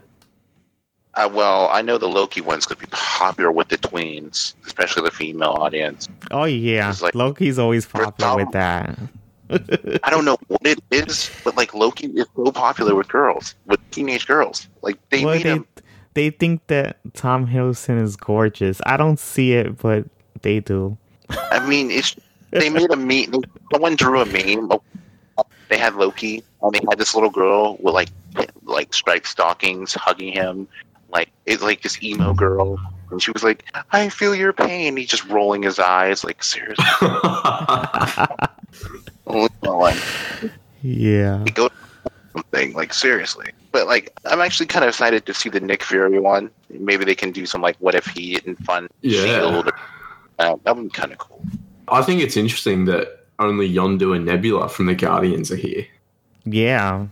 Uh, 1.15 1.29
well, 1.33 1.69
I 1.73 1.83
know 1.83 1.99
the 1.99 2.09
Loki 2.09 2.41
one's 2.41 2.67
going 2.67 2.77
to 2.81 2.87
be 2.87 2.91
popular 2.93 3.51
with 3.51 3.69
the 3.69 3.79
tweens, 3.79 4.55
especially 4.65 5.03
the 5.03 5.11
female 5.11 5.57
audience. 5.59 6.09
Oh 6.31 6.45
yeah, 6.45 6.95
like- 7.03 7.15
Loki's 7.15 7.59
always 7.59 7.85
popular 7.87 8.37
with 8.37 8.53
that. 8.53 8.97
I 10.05 10.11
don't 10.11 10.25
know 10.25 10.39
what 10.47 10.65
it 10.65 10.79
is, 10.93 11.29
but 11.43 11.57
like 11.57 11.75
Loki 11.75 12.07
is 12.07 12.27
so 12.37 12.53
popular 12.53 12.95
with 12.95 13.09
girls, 13.09 13.57
with 13.67 13.81
teenage 13.91 14.29
girls. 14.29 14.69
Like 14.83 14.97
they 15.11 15.25
Well, 15.25 15.35
made 15.35 15.43
they 15.45 15.51
him. 15.51 15.67
they 16.15 16.31
think 16.31 16.65
that 16.69 16.99
Tom 17.15 17.49
Hiddleston 17.49 18.01
is 18.01 18.15
gorgeous. 18.15 18.81
I 18.87 18.97
don't 18.97 19.19
see 19.19 19.55
it, 19.55 19.79
but 19.79 20.05
they 20.43 20.61
do. 20.61 20.97
I 21.51 21.67
mean, 21.67 21.91
it's 21.91 22.15
they 22.51 22.71
made 22.71 22.91
a 22.93 22.97
meme. 22.97 23.43
Someone 23.73 23.97
drew 23.97 24.21
a 24.21 24.27
meme. 24.27 24.71
of- 24.71 24.83
They 25.71 25.79
had 25.79 25.95
Loki, 25.95 26.43
and 26.63 26.73
they 26.75 26.81
had 26.91 26.99
this 26.99 27.15
little 27.15 27.31
girl 27.31 27.77
with 27.81 27.95
like 27.95 28.11
like 28.65 28.93
striped 28.93 29.27
stockings 29.29 29.95
hugging 29.95 30.33
him, 30.33 30.69
like 31.13 31.31
it's 31.47 31.63
like 31.63 31.83
this 31.83 32.03
emo 32.03 32.35
girl, 32.35 32.79
and 33.11 33.23
she 33.23 33.31
was 33.31 33.43
like, 33.45 33.65
"I 33.93 34.09
feel 34.09 34.35
your 34.35 34.53
pain." 34.53 34.97
He's 34.97 35.09
just 35.09 35.25
rolling 35.29 35.63
his 35.63 35.79
eyes, 35.79 36.25
like 36.25 36.43
seriously. 36.43 36.85
like, 39.27 39.97
Yeah. 40.83 41.45
go 41.55 41.71
something 42.33 42.73
like 42.75 42.93
seriously. 42.93 43.51
But 43.73 43.87
like, 43.87 44.13
I'm 44.25 44.41
actually 44.41 44.67
kind 44.67 44.85
of 44.85 44.89
excited 44.89 45.27
to 45.27 45.35
see 45.35 45.49
the 45.49 45.61
Nick 45.61 45.83
Fury 45.85 46.19
one. 46.19 46.51
Maybe 46.71 47.05
they 47.05 47.15
can 47.15 47.31
do 47.33 47.47
some 47.47 47.61
like, 47.63 47.77
what 47.79 47.95
if 47.95 48.07
he 48.07 48.41
and 48.47 48.59
fun 48.65 48.89
Yeah. 49.03 49.25
Shield. 49.25 49.67
Or, 49.69 49.73
uh, 50.39 50.57
that 50.65 50.77
would 50.77 50.85
be 50.85 50.91
kind 50.91 51.13
of 51.13 51.19
cool. 51.19 51.43
I 51.89 52.03
think 52.03 52.21
it's 52.23 52.37
interesting 52.37 52.85
that 52.87 53.20
only 53.41 53.69
Yondu 53.73 54.15
and 54.15 54.25
Nebula 54.27 54.69
from 54.69 54.87
the 54.87 54.95
Guardians 54.95 55.51
are 55.51 55.57
here. 55.57 55.87
Yeah. 56.45 57.07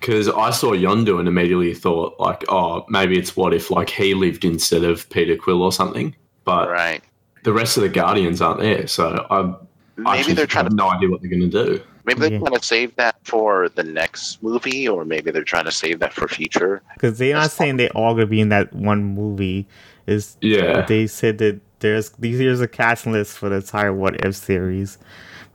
Because 0.00 0.28
I 0.28 0.50
saw 0.50 0.72
Yondu 0.72 1.18
and 1.18 1.26
immediately 1.26 1.72
thought, 1.74 2.18
like, 2.20 2.44
oh, 2.48 2.84
maybe 2.88 3.18
it's 3.18 3.36
what 3.36 3.54
if 3.54 3.70
like 3.70 3.88
he 3.88 4.14
lived 4.14 4.44
instead 4.44 4.84
of 4.84 5.08
Peter 5.10 5.36
Quill 5.36 5.62
or 5.62 5.72
something. 5.72 6.14
But 6.44 6.68
Right? 6.70 7.02
the 7.44 7.52
rest 7.52 7.76
of 7.76 7.82
the 7.84 7.88
Guardians 7.88 8.40
aren't 8.42 8.60
there, 8.60 8.86
so 8.88 9.24
I 9.30 9.54
Maybe 9.96 10.18
actually 10.18 10.34
they're 10.34 10.46
trying 10.46 10.64
have 10.66 10.70
to 10.72 10.76
no 10.76 10.90
idea 10.90 11.08
what 11.08 11.22
they're 11.22 11.30
going 11.30 11.48
to 11.50 11.64
do. 11.64 11.80
maybe 12.04 12.20
they're 12.20 12.32
Yeah. 12.32 12.38
trying 12.40 12.54
to 12.54 12.62
save 12.62 12.94
that 12.96 13.16
for 13.24 13.68
the 13.70 13.82
next 13.84 14.42
movie, 14.42 14.86
or 14.86 15.04
maybe 15.04 15.30
they're 15.30 15.42
trying 15.44 15.64
to 15.64 15.72
save 15.72 16.00
that 16.00 16.12
for 16.12 16.28
future. 16.28 16.82
Because 16.94 17.18
they're 17.18 17.34
not 17.34 17.50
saying 17.50 17.76
they're 17.78 17.96
all 17.96 18.14
gonna 18.14 18.26
be 18.26 18.40
in 18.40 18.48
that 18.50 18.72
one 18.74 19.02
movie. 19.04 19.66
Is 20.06 20.36
Yeah. 20.40 20.82
they 20.82 21.06
said 21.08 21.38
that 21.38 21.60
there's 21.80 22.10
these 22.10 22.38
here's 22.38 22.60
a 22.60 22.68
cast 22.68 23.06
list 23.06 23.38
for 23.38 23.48
the 23.48 23.56
entire 23.56 23.92
What 23.92 24.24
If 24.24 24.34
series, 24.36 24.98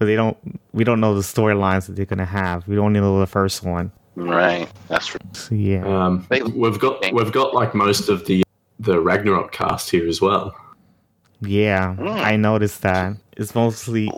but 0.01 0.07
they 0.07 0.15
don't. 0.15 0.35
We 0.73 0.83
don't 0.83 0.99
know 0.99 1.13
the 1.13 1.21
storylines 1.21 1.85
that 1.85 1.95
they're 1.95 2.07
gonna 2.07 2.25
have. 2.25 2.67
We 2.67 2.75
don't 2.75 2.91
know 2.91 3.19
the 3.19 3.27
first 3.27 3.61
one. 3.61 3.91
Right? 4.15 4.67
That's 4.87 5.05
for, 5.05 5.19
So 5.33 5.53
yeah. 5.53 5.85
Um, 5.85 6.25
we've 6.55 6.79
got 6.79 7.05
we've 7.13 7.31
got 7.31 7.53
like 7.53 7.75
most 7.75 8.09
of 8.09 8.25
the 8.25 8.41
the 8.79 8.99
Ragnarok 8.99 9.51
cast 9.51 9.91
here 9.91 10.07
as 10.07 10.19
well. 10.19 10.55
Yeah, 11.41 11.93
Mm. 11.99 12.15
I 12.15 12.35
noticed 12.35 12.81
that. 12.81 13.15
It's 13.37 13.53
mostly. 13.53 14.09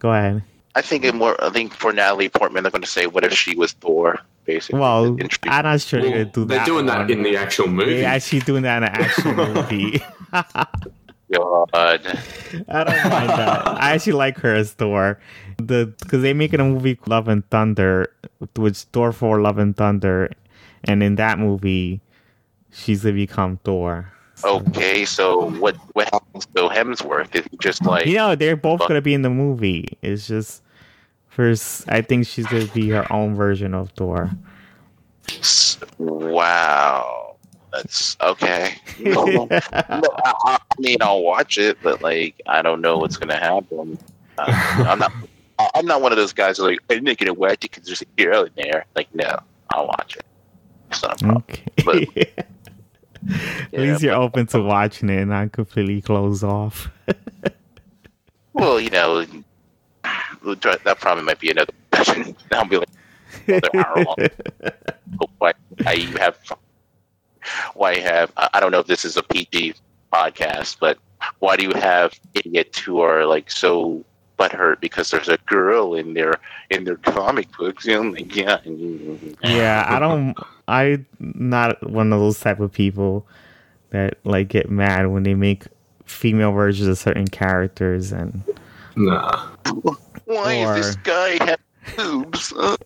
Go 0.00 0.12
ahead. 0.12 0.42
I 0.74 0.82
think 0.82 1.04
it 1.04 1.14
more. 1.14 1.36
I 1.40 1.50
think 1.50 1.72
for 1.72 1.92
Natalie 1.92 2.28
Portman, 2.28 2.64
they're 2.64 2.72
going 2.72 2.82
to 2.82 2.88
say, 2.88 3.06
"What 3.06 3.22
if 3.22 3.32
she 3.32 3.54
was 3.54 3.70
Thor?" 3.74 4.18
Basically, 4.44 4.80
Well, 4.80 5.06
Introduce- 5.06 5.38
I'm 5.52 5.62
not 5.64 5.80
sure 5.82 6.02
they're 6.02 6.10
gonna 6.10 6.24
do 6.24 6.44
they're 6.46 6.58
that. 6.58 6.66
doing 6.66 6.86
that 6.86 6.98
one. 6.98 7.10
in 7.12 7.22
the 7.22 7.36
actual 7.36 7.68
movie. 7.68 7.98
They're 8.00 8.08
actually 8.08 8.40
doing 8.40 8.62
that 8.64 8.78
in 8.78 8.88
an 8.88 8.90
actual 8.90 9.34
movie. 9.54 10.02
God. 11.32 11.70
I 11.74 12.84
don't 12.84 13.10
mind 13.10 13.30
that. 13.30 13.66
I 13.66 13.92
actually 13.92 14.12
like 14.14 14.38
her 14.38 14.54
as 14.54 14.72
Thor. 14.72 15.18
The 15.58 15.92
because 16.00 16.22
they 16.22 16.32
making 16.32 16.60
a 16.60 16.64
movie 16.64 16.98
Love 17.06 17.28
and 17.28 17.48
Thunder, 17.50 18.12
which 18.56 18.78
Thor 18.92 19.12
for 19.12 19.40
Love 19.40 19.58
and 19.58 19.76
Thunder, 19.76 20.30
and 20.84 21.02
in 21.02 21.16
that 21.16 21.38
movie, 21.38 22.00
she's 22.70 23.02
gonna 23.02 23.14
become 23.14 23.58
Thor. 23.64 24.12
Okay, 24.44 25.04
so 25.04 25.50
what 25.58 25.76
what 25.94 26.08
happens 26.12 26.46
to 26.46 26.68
Hemsworth? 26.68 27.34
Is 27.34 27.46
he 27.50 27.56
just 27.58 27.84
like 27.84 28.06
You 28.06 28.16
know, 28.16 28.34
they're 28.34 28.56
both 28.56 28.80
gonna 28.80 29.02
be 29.02 29.14
in 29.14 29.22
the 29.22 29.30
movie. 29.30 29.96
It's 30.02 30.26
just 30.26 30.62
first, 31.28 31.88
I 31.88 32.02
think 32.02 32.26
she's 32.26 32.46
gonna 32.46 32.66
be 32.66 32.88
her 32.90 33.10
own 33.12 33.34
version 33.34 33.74
of 33.74 33.90
Thor. 33.90 34.30
wow? 35.98 37.31
That's 37.72 38.16
okay. 38.20 38.74
No, 39.00 39.24
no, 39.24 39.48
I, 39.50 40.32
I 40.44 40.58
mean, 40.78 40.98
I'll 41.00 41.22
watch 41.22 41.58
it, 41.58 41.78
but 41.82 42.02
like, 42.02 42.40
I 42.46 42.62
don't 42.62 42.80
know 42.80 42.98
what's 42.98 43.16
gonna 43.16 43.36
happen. 43.38 43.98
Uh, 44.38 44.84
I'm 44.88 44.98
not. 44.98 45.12
I- 45.58 45.70
I'm 45.74 45.86
not 45.86 46.02
one 46.02 46.12
of 46.12 46.18
those 46.18 46.32
guys 46.32 46.58
who 46.58 46.64
are 46.66 46.70
like, 46.70 46.80
I'm 46.90 47.04
not 47.04 47.16
gonna 47.18 47.32
watch 47.34 47.52
it 47.54 47.60
because 47.70 47.84
there's 47.86 48.02
a 48.02 48.06
girl 48.22 48.44
in 48.44 48.50
there. 48.56 48.84
Like, 48.96 49.14
no, 49.14 49.38
I'll 49.72 49.86
watch 49.86 50.16
it. 50.16 50.24
It's 50.90 51.02
not 51.02 51.20
a 51.20 51.24
problem. 51.24 51.44
Okay. 51.88 52.32
At 52.36 52.46
Yeah, 53.72 53.80
least 53.80 54.02
you're 54.02 54.14
but- 54.16 54.22
open 54.22 54.46
to 54.48 54.60
watching 54.62 55.08
it, 55.08 55.18
and 55.22 55.30
not 55.30 55.52
completely 55.52 56.00
closed 56.02 56.44
off. 56.44 56.88
Well, 58.54 58.78
you 58.78 58.90
know, 58.90 59.24
that 60.44 60.96
probably 61.00 61.24
might 61.24 61.38
be 61.40 61.50
another 61.50 61.72
session. 61.94 62.36
I'll 62.52 62.66
be 62.66 62.76
like 62.76 62.88
another 63.46 63.70
hour 63.74 64.04
long. 64.04 64.16
why, 65.38 65.52
why 65.82 65.92
you 65.94 66.14
have 66.18 66.36
why 67.74 67.94
you 67.94 68.02
have 68.02 68.32
I 68.36 68.48
I 68.54 68.60
don't 68.60 68.72
know 68.72 68.80
if 68.80 68.86
this 68.86 69.04
is 69.04 69.16
a 69.16 69.22
PG 69.22 69.74
podcast, 70.12 70.76
but 70.80 70.98
why 71.38 71.56
do 71.56 71.64
you 71.64 71.72
have 71.74 72.12
idiots 72.34 72.78
who 72.78 73.00
are 73.00 73.24
like 73.26 73.50
so 73.50 74.04
butthurt 74.38 74.80
because 74.80 75.10
there's 75.10 75.28
a 75.28 75.38
girl 75.46 75.94
in 75.94 76.14
their 76.14 76.34
in 76.70 76.84
their 76.84 76.96
comic 76.96 77.48
books? 77.56 77.86
Oh 77.88 78.02
my 78.02 78.20
god! 78.22 78.62
yeah, 79.44 79.86
I 79.88 79.98
don't. 79.98 80.34
I'm 80.68 81.06
not 81.18 81.88
one 81.90 82.12
of 82.12 82.20
those 82.20 82.40
type 82.40 82.60
of 82.60 82.72
people 82.72 83.26
that 83.90 84.18
like 84.24 84.48
get 84.48 84.70
mad 84.70 85.06
when 85.08 85.22
they 85.22 85.34
make 85.34 85.64
female 86.06 86.52
versions 86.52 86.88
of 86.88 86.98
certain 86.98 87.26
characters 87.26 88.12
and 88.12 88.42
Nah. 88.96 89.48
Why 90.26 90.64
Or- 90.64 90.76
is 90.76 90.86
this 90.86 90.96
guy 90.96 91.44
have 91.44 91.60
boobs? 91.96 92.52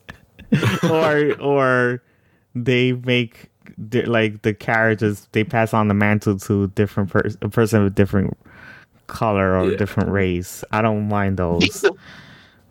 Or 0.84 1.34
or 1.40 2.02
they 2.54 2.92
make 2.92 3.50
like 4.06 4.42
the 4.42 4.52
characters 4.54 5.26
they 5.32 5.44
pass 5.44 5.72
on 5.74 5.88
the 5.88 5.94
mantle 5.94 6.38
to 6.40 6.68
different 6.68 7.10
person 7.10 7.38
a 7.42 7.48
person 7.48 7.80
of 7.80 7.86
a 7.86 7.90
different 7.90 8.36
color 9.06 9.56
or 9.58 9.70
Yeah. 9.70 9.76
different 9.76 10.10
race. 10.10 10.64
I 10.72 10.82
don't 10.82 11.08
mind 11.08 11.36
those. 11.38 11.84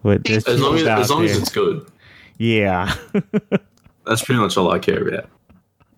But 0.04 0.30
As 0.30 0.48
long 0.60 0.76
as 0.78 0.84
as 0.86 1.10
long 1.10 1.26
as 1.26 1.36
it's 1.36 1.50
good. 1.52 1.88
yeah. 2.38 2.94
That's 4.06 4.24
pretty 4.24 4.40
much 4.40 4.56
all 4.56 4.72
I 4.72 4.78
care 4.78 5.08
about. 5.08 5.28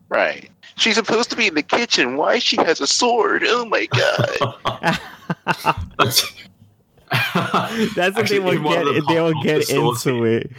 right. 0.09 0.49
She's 0.77 0.95
supposed 0.95 1.29
to 1.31 1.35
be 1.35 1.47
in 1.47 1.55
the 1.55 1.63
kitchen. 1.63 2.15
Why 2.17 2.39
she 2.39 2.55
has 2.57 2.79
a 2.79 2.87
sword? 2.87 3.43
Oh 3.45 3.65
my 3.65 3.87
god! 3.87 4.99
That's, 5.97 6.31
That's 7.11 7.95
what 7.95 8.17
Actually, 8.19 8.39
they 8.39 8.57
will 8.57 8.61
one 8.63 8.87
of 8.87 8.93
get. 8.93 9.05
the 9.07 9.13
They 9.13 9.19
will 9.21 9.43
get 9.43 9.69
into 9.69 10.23
it. 10.25 10.51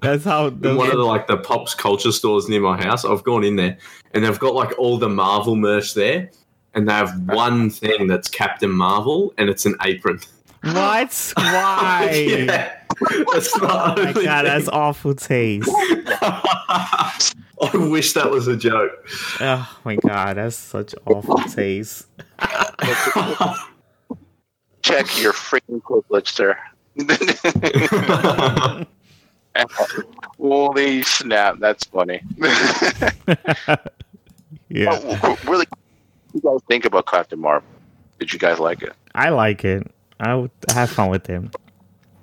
That's 0.00 0.24
how. 0.24 0.46
in 0.46 0.76
one 0.76 0.90
of 0.90 0.96
the 0.96 1.04
like 1.04 1.26
the 1.26 1.36
pops 1.36 1.74
culture 1.74 2.12
stores 2.12 2.48
near 2.48 2.60
my 2.60 2.76
house. 2.80 3.04
I've 3.04 3.24
gone 3.24 3.44
in 3.44 3.56
there 3.56 3.78
and 4.12 4.24
they've 4.24 4.38
got 4.38 4.54
like 4.54 4.78
all 4.78 4.98
the 4.98 5.08
Marvel 5.08 5.56
merch 5.56 5.94
there, 5.94 6.30
and 6.74 6.88
they 6.88 6.92
have 6.92 7.20
one 7.28 7.70
thing 7.70 8.06
that's 8.06 8.28
Captain 8.28 8.70
Marvel, 8.70 9.34
and 9.38 9.48
it's 9.50 9.66
an 9.66 9.74
apron. 9.84 10.20
what? 10.62 11.32
Why? 11.36 12.10
yeah, 12.26 12.72
that's 13.32 13.56
not. 13.58 13.98
Oh 13.98 14.04
my 14.04 14.12
god, 14.12 14.46
that's 14.46 14.68
awful 14.68 15.14
taste. 15.14 15.68
I 17.60 17.70
wish 17.74 18.12
that 18.12 18.30
was 18.30 18.46
a 18.46 18.56
joke. 18.56 18.92
Oh 19.40 19.78
my 19.84 19.96
god, 19.96 20.36
that's 20.36 20.56
such 20.56 20.94
awful 21.06 21.38
taste. 21.38 22.06
Check 24.82 25.20
your 25.20 25.32
freaking 25.32 25.82
privilege, 25.82 26.32
sir. 26.32 26.56
Holy 30.38 31.02
snap! 31.02 31.56
That's 31.58 31.84
funny. 31.84 32.20
Yeah, 34.70 34.90
Oh, 35.22 35.38
really, 35.46 35.64
what 35.66 35.78
do 36.32 36.34
you 36.34 36.40
guys 36.42 36.60
think 36.68 36.84
about 36.84 37.06
Captain 37.06 37.38
Marvel? 37.38 37.66
Did 38.18 38.32
you 38.32 38.38
guys 38.38 38.58
like 38.58 38.82
it? 38.82 38.92
I 39.14 39.30
like 39.30 39.64
it. 39.64 39.90
I 40.20 40.34
would 40.34 40.50
have 40.74 40.90
fun 40.90 41.08
with 41.08 41.26
him. 41.26 41.50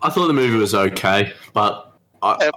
I 0.03 0.09
thought 0.11 0.27
the 0.27 0.33
movie 0.33 0.55
was 0.55 0.75
okay, 0.75 1.33
but 1.53 1.91
I, 2.21 2.51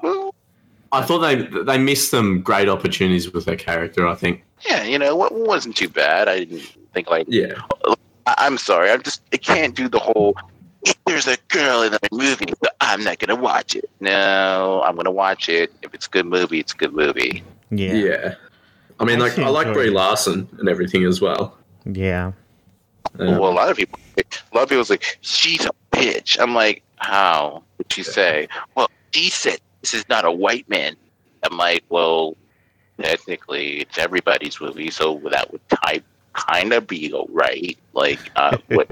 I 0.92 1.02
thought 1.02 1.20
they 1.20 1.36
they 1.62 1.78
missed 1.78 2.10
some 2.10 2.42
great 2.42 2.68
opportunities 2.68 3.32
with 3.32 3.46
their 3.46 3.56
character. 3.56 4.06
I 4.06 4.14
think. 4.14 4.44
yeah, 4.68 4.84
you 4.84 4.98
know, 4.98 5.24
it 5.24 5.32
wasn't 5.32 5.74
too 5.76 5.88
bad. 5.88 6.28
I 6.28 6.40
didn't 6.40 6.60
think 6.92 7.08
like. 7.08 7.26
Yeah. 7.28 7.54
I- 7.86 7.94
I'm 8.38 8.58
sorry. 8.58 8.90
I'm 8.90 9.02
just. 9.02 9.22
It 9.32 9.42
can't 9.42 9.74
do 9.74 9.88
the 9.88 9.98
whole. 9.98 10.36
If 10.82 10.96
there's 11.06 11.26
a 11.26 11.36
girl 11.48 11.82
in 11.82 11.92
the 11.92 11.98
movie, 12.12 12.46
I'm 12.80 13.02
not 13.04 13.18
gonna 13.18 13.34
watch 13.40 13.74
it. 13.76 13.88
No, 14.00 14.82
I'm 14.84 14.96
gonna 14.96 15.10
watch 15.10 15.48
it. 15.48 15.72
If 15.82 15.94
it's 15.94 16.06
a 16.06 16.10
good 16.10 16.26
movie, 16.26 16.60
it's 16.60 16.72
a 16.72 16.76
good 16.76 16.92
movie. 16.92 17.42
Yeah, 17.70 17.92
Yeah. 17.94 18.34
I 19.00 19.04
mean, 19.04 19.20
I 19.20 19.24
like 19.26 19.38
I 19.38 19.48
like 19.48 19.72
Brie. 19.72 19.90
Larson 19.90 20.48
and 20.58 20.68
everything 20.68 21.04
as 21.04 21.20
well. 21.20 21.56
yeah. 21.84 22.32
Yeah. 23.18 23.38
Well, 23.38 23.50
a 23.50 23.54
lot 23.54 23.70
of 23.70 23.76
people, 23.76 23.98
a 24.18 24.22
lot 24.54 24.62
of 24.64 24.68
people 24.68 24.78
was 24.78 24.90
like, 24.90 25.18
"She's 25.22 25.64
a 25.64 25.70
bitch." 25.92 26.38
I'm 26.38 26.54
like, 26.54 26.82
"How?" 26.96 27.62
Would 27.78 27.92
she 27.92 28.02
say? 28.02 28.48
Well, 28.74 28.90
she 29.12 29.30
said 29.30 29.60
this 29.80 29.94
is 29.94 30.08
not 30.08 30.24
a 30.24 30.30
white 30.32 30.68
man. 30.68 30.94
I'm 31.44 31.56
like, 31.56 31.84
well, 31.88 32.36
technically 33.00 33.80
it's 33.80 33.96
everybody's 33.98 34.60
movie, 34.60 34.90
so 34.90 35.20
that 35.30 35.50
would 35.52 35.66
type 35.68 36.04
kind 36.32 36.72
of 36.72 36.86
be 36.86 37.12
right. 37.28 37.78
Like, 37.94 38.18
uh, 38.36 38.58
what? 38.68 38.90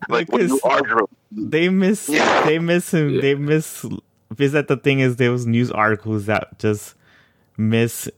like 0.08 0.30
what 0.30 0.42
you 0.42 0.60
are, 0.64 1.06
they 1.30 1.68
miss, 1.68 2.08
yeah. 2.08 2.44
they 2.44 2.58
miss 2.58 2.92
him, 2.92 3.10
yeah. 3.10 3.20
they 3.20 3.34
miss. 3.34 3.84
Because 4.28 4.52
that 4.52 4.68
the 4.68 4.76
thing 4.76 5.00
is, 5.00 5.16
there 5.16 5.32
was 5.32 5.46
news 5.46 5.70
articles 5.70 6.26
that 6.26 6.58
just 6.58 6.94
miss 7.56 8.08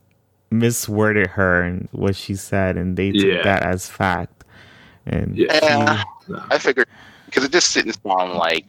misworded 0.50 1.28
her 1.28 1.62
and 1.62 1.88
what 1.92 2.14
she 2.14 2.34
said, 2.34 2.76
and 2.76 2.96
they 2.96 3.12
took 3.12 3.24
yeah. 3.24 3.42
that 3.42 3.62
as 3.62 3.88
fact. 3.88 4.44
And 5.06 5.36
yeah, 5.36 6.02
she, 6.26 6.34
I 6.50 6.58
figured 6.58 6.86
because 7.26 7.44
it 7.44 7.52
just 7.52 7.74
didn't 7.74 7.94
sound 7.94 8.34
like 8.34 8.66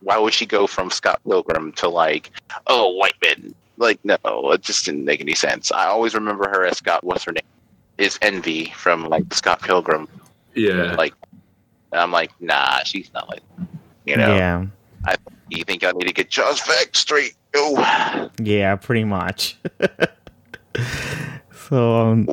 why 0.00 0.18
would 0.18 0.32
she 0.32 0.46
go 0.46 0.66
from 0.66 0.90
Scott 0.90 1.20
Pilgrim 1.24 1.72
to 1.72 1.88
like, 1.88 2.30
oh, 2.66 2.90
white 2.90 3.14
men? 3.22 3.54
Like, 3.76 3.98
no, 4.04 4.16
it 4.52 4.62
just 4.62 4.84
didn't 4.84 5.04
make 5.04 5.20
any 5.20 5.34
sense. 5.34 5.70
I 5.72 5.86
always 5.86 6.14
remember 6.14 6.48
her 6.48 6.64
as 6.64 6.78
Scott. 6.78 7.04
What's 7.04 7.24
her 7.24 7.32
name? 7.32 7.42
Is 7.96 8.18
Envy 8.22 8.66
from 8.76 9.08
like 9.08 9.32
Scott 9.32 9.60
Pilgrim? 9.60 10.08
Yeah. 10.54 10.94
Like, 10.94 11.14
I'm 11.92 12.12
like, 12.12 12.30
nah, 12.40 12.82
she's 12.84 13.10
not 13.14 13.28
like, 13.28 13.42
you 14.04 14.16
know. 14.16 14.34
Yeah. 14.34 14.66
I 15.06 15.16
you 15.48 15.64
think 15.64 15.84
I 15.84 15.92
need 15.92 16.06
to 16.06 16.12
get 16.12 16.30
Jaws 16.30 16.60
facts 16.60 17.00
straight? 17.00 17.34
Oh. 17.54 18.30
Yeah, 18.40 18.76
pretty 18.76 19.04
much. 19.04 19.56
so 21.68 21.96
um, 21.96 22.28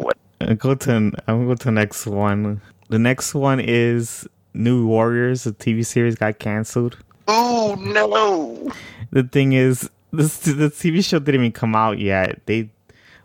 go 0.58 0.76
to 0.76 1.12
I'm 1.28 1.48
go 1.48 1.56
to 1.56 1.66
the 1.66 1.72
next 1.72 2.06
one. 2.06 2.62
The 2.90 3.00
next 3.00 3.34
one 3.34 3.60
is 3.60 4.28
New 4.54 4.86
Warriors. 4.86 5.46
The 5.46 5.54
TV 5.54 5.84
series 5.86 6.16
got 6.16 6.38
canceled. 6.38 6.98
Oh 7.28 7.76
no! 7.80 8.72
The 9.10 9.24
thing 9.24 9.54
is, 9.54 9.90
this 10.14 10.38
the 10.40 10.70
TV 10.70 11.04
show 11.04 11.18
didn't 11.18 11.42
even 11.42 11.52
come 11.52 11.76
out 11.76 11.98
yet. 11.98 12.40
They 12.46 12.70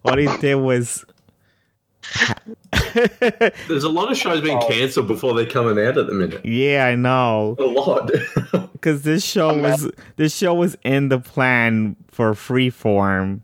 all 0.05 0.17
they 0.17 0.35
did 0.39 0.55
was. 0.55 1.05
There's 3.69 3.85
a 3.85 3.89
lot 3.89 4.11
of 4.11 4.17
shows 4.17 4.41
being 4.41 4.61
canceled 4.63 5.07
before 5.07 5.35
they're 5.35 5.47
coming 5.47 5.85
out 5.85 5.97
at 5.97 6.07
the 6.07 6.13
minute. 6.13 6.45
Yeah, 6.45 6.87
I 6.87 6.95
know. 6.95 7.57
A 7.59 7.65
lot. 7.65 8.11
Because 8.81 9.03
this 9.03 9.23
show 9.23 9.55
was 9.59 9.91
this 10.17 10.35
show 10.35 10.55
was 10.55 10.75
in 10.85 11.11
the 11.11 11.19
plan 11.19 11.97
for 12.09 12.33
Freeform, 12.33 13.41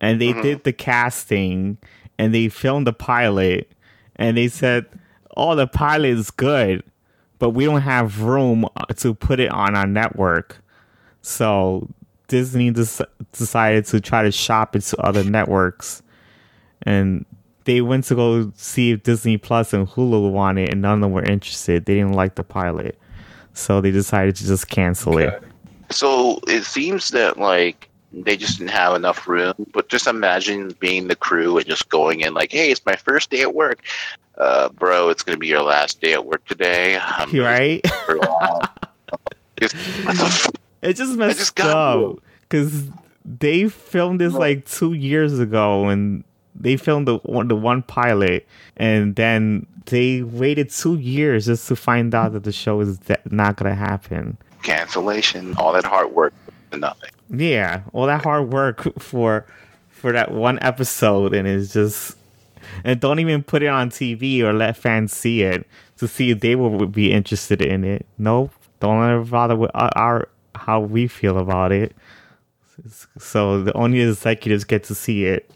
and 0.00 0.18
they 0.18 0.28
mm-hmm. 0.28 0.40
did 0.40 0.64
the 0.64 0.72
casting, 0.72 1.76
and 2.18 2.34
they 2.34 2.48
filmed 2.48 2.86
the 2.86 2.94
pilot, 2.94 3.70
and 4.16 4.38
they 4.38 4.48
said, 4.48 4.86
"Oh, 5.36 5.54
the 5.54 5.66
pilot 5.66 6.08
is 6.08 6.30
good." 6.30 6.82
but 7.42 7.50
we 7.50 7.64
don't 7.64 7.80
have 7.80 8.20
room 8.20 8.64
uh, 8.76 8.84
to 8.94 9.12
put 9.14 9.40
it 9.40 9.50
on 9.50 9.74
our 9.74 9.84
network. 9.84 10.62
So 11.22 11.88
Disney 12.28 12.70
des- 12.70 13.04
decided 13.32 13.84
to 13.86 14.00
try 14.00 14.22
to 14.22 14.30
shop 14.30 14.76
it 14.76 14.82
to 14.82 14.96
other 14.98 15.24
networks. 15.24 16.01
And 16.82 17.24
they 17.64 17.80
went 17.80 18.04
to 18.04 18.14
go 18.14 18.52
see 18.56 18.92
if 18.92 19.02
Disney 19.02 19.36
Plus 19.36 19.72
and 19.72 19.86
Hulu 19.86 20.30
wanted, 20.32 20.70
and 20.70 20.82
none 20.82 20.94
of 20.94 21.00
them 21.00 21.12
were 21.12 21.22
interested. 21.22 21.84
They 21.84 21.94
didn't 21.94 22.14
like 22.14 22.34
the 22.34 22.44
pilot. 22.44 22.98
So 23.54 23.80
they 23.80 23.90
decided 23.90 24.36
to 24.36 24.46
just 24.46 24.68
cancel 24.68 25.14
okay. 25.18 25.36
it. 25.36 25.42
So 25.90 26.40
it 26.46 26.64
seems 26.64 27.10
that, 27.10 27.38
like, 27.38 27.88
they 28.12 28.36
just 28.36 28.58
didn't 28.58 28.70
have 28.70 28.94
enough 28.94 29.28
room. 29.28 29.54
But 29.72 29.88
just 29.88 30.06
imagine 30.06 30.74
being 30.80 31.08
the 31.08 31.16
crew 31.16 31.58
and 31.58 31.66
just 31.66 31.88
going 31.88 32.20
in 32.20 32.34
like, 32.34 32.50
"Hey, 32.52 32.70
it's 32.70 32.84
my 32.84 32.96
first 32.96 33.30
day 33.30 33.42
at 33.42 33.54
work 33.54 33.82
uh, 34.38 34.68
bro, 34.70 35.08
it's 35.08 35.22
going 35.22 35.36
to 35.36 35.38
be 35.38 35.46
your 35.46 35.62
last 35.62 36.00
day 36.00 36.12
at 36.12 36.24
work 36.24 36.44
today. 36.46 36.98
I'm 37.00 37.30
right? 37.38 37.80
it 40.82 40.94
just 40.94 41.16
messed 41.16 41.38
just 41.38 41.60
up 41.60 42.18
because 42.40 42.88
they 43.24 43.68
filmed 43.68 44.20
this 44.20 44.32
like 44.32 44.66
two 44.66 44.94
years 44.94 45.38
ago 45.38 45.88
and 45.88 46.24
they 46.54 46.76
filmed 46.76 47.08
the 47.08 47.16
one, 47.18 47.48
the 47.48 47.56
one 47.56 47.82
pilot 47.82 48.46
and 48.76 49.16
then 49.16 49.66
they 49.86 50.22
waited 50.22 50.70
two 50.70 50.96
years 50.98 51.46
just 51.46 51.66
to 51.68 51.76
find 51.76 52.14
out 52.14 52.32
that 52.32 52.44
the 52.44 52.52
show 52.52 52.80
is 52.80 52.98
not 53.30 53.56
going 53.56 53.70
to 53.70 53.74
happen. 53.74 54.36
Cancellation, 54.62 55.54
all 55.56 55.72
that 55.72 55.84
hard 55.84 56.12
work 56.12 56.32
for 56.70 56.78
nothing. 56.78 57.10
Yeah, 57.30 57.82
all 57.92 58.06
that 58.06 58.22
hard 58.22 58.52
work 58.52 58.98
for 59.00 59.46
for 59.90 60.12
that 60.12 60.32
one 60.32 60.58
episode 60.62 61.34
and 61.34 61.46
it's 61.46 61.72
just 61.72 62.16
and 62.84 63.00
don't 63.00 63.18
even 63.18 63.42
put 63.42 63.62
it 63.62 63.68
on 63.68 63.90
TV 63.90 64.40
or 64.40 64.52
let 64.52 64.76
fans 64.76 65.12
see 65.12 65.42
it 65.42 65.66
to 65.98 66.08
see 66.08 66.30
if 66.30 66.40
they 66.40 66.56
will 66.56 66.86
be 66.86 67.12
interested 67.12 67.62
in 67.62 67.84
it. 67.84 68.06
No, 68.18 68.50
don't 68.80 69.08
ever 69.08 69.24
bother 69.24 69.56
with 69.56 69.70
our, 69.74 69.90
our 69.96 70.28
how 70.54 70.80
we 70.80 71.06
feel 71.06 71.38
about 71.38 71.72
it. 71.72 71.94
So 73.18 73.62
the 73.62 73.72
only 73.74 74.00
executives 74.00 74.64
get 74.64 74.84
to 74.84 74.94
see 74.94 75.24
it, 75.24 75.50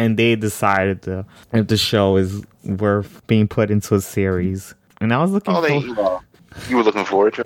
and 0.00 0.16
they 0.16 0.34
decided 0.34 1.02
the, 1.02 1.26
if 1.52 1.68
the 1.68 1.76
show 1.76 2.16
is 2.16 2.42
worth 2.64 3.26
being 3.26 3.46
put 3.46 3.70
into 3.70 3.94
a 3.94 4.00
series. 4.00 4.74
And 4.98 5.12
I 5.12 5.20
was 5.20 5.30
looking. 5.30 5.54
Oh, 5.54 5.60
they, 5.60 5.82
for, 5.82 6.22
you 6.70 6.76
were 6.78 6.82
looking 6.82 7.04
forward 7.04 7.34
to. 7.34 7.44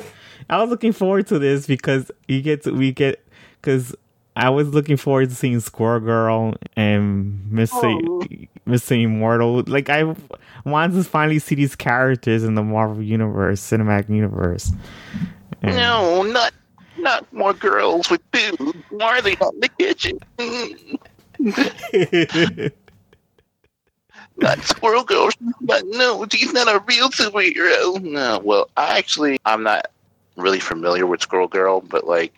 I 0.49 0.61
was 0.61 0.71
looking 0.71 0.93
forward 0.93 1.27
to 1.29 1.41
this 1.41 1.67
because 1.67 2.13
you 2.29 2.43
get 2.43 2.63
to 2.63 2.71
we 2.71 2.93
get 2.93 3.27
because 3.61 3.93
I 4.37 4.51
was 4.51 4.69
looking 4.69 4.97
forward 4.97 5.31
to 5.31 5.35
seeing 5.35 5.59
Squirrel 5.59 5.99
Girl 5.99 6.55
and 6.77 7.45
Mr. 7.51 7.71
Oh. 7.83 8.23
Mr. 8.69 9.03
Immortal. 9.03 9.65
Like 9.67 9.89
I 9.89 10.15
wanted 10.65 10.95
to 10.95 11.03
finally 11.03 11.41
see 11.41 11.57
these 11.57 11.75
characters 11.75 12.45
in 12.45 12.55
the 12.55 12.63
Marvel 12.63 13.03
universe, 13.03 13.61
cinematic 13.61 14.11
universe. 14.11 14.71
And 15.63 15.75
no, 15.75 16.23
not 16.23 16.53
not 16.99 17.33
more 17.33 17.53
girls 17.53 18.11
with 18.11 18.21
boobs. 18.31 18.79
Why 18.91 19.19
are 19.19 19.23
they 19.23 19.35
not 19.41 19.55
in 19.55 19.61
the 19.61 19.69
kitchen? 19.71 20.21
not 24.37 24.61
Squirrel 24.63 25.05
Girl. 25.05 25.31
But 25.61 25.85
no, 25.87 26.27
she's 26.31 26.53
not 26.53 26.69
a 26.69 26.83
real 26.87 27.11
superhero. 27.11 28.01
No, 28.03 28.41
well, 28.43 28.69
I 28.77 28.99
actually 28.99 29.39
I'm 29.45 29.63
not 29.63 29.91
really 30.37 30.61
familiar 30.61 31.07
with 31.07 31.23
Squirrel 31.23 31.49
Girl, 31.49 31.81
but 31.81 32.07
like 32.07 32.35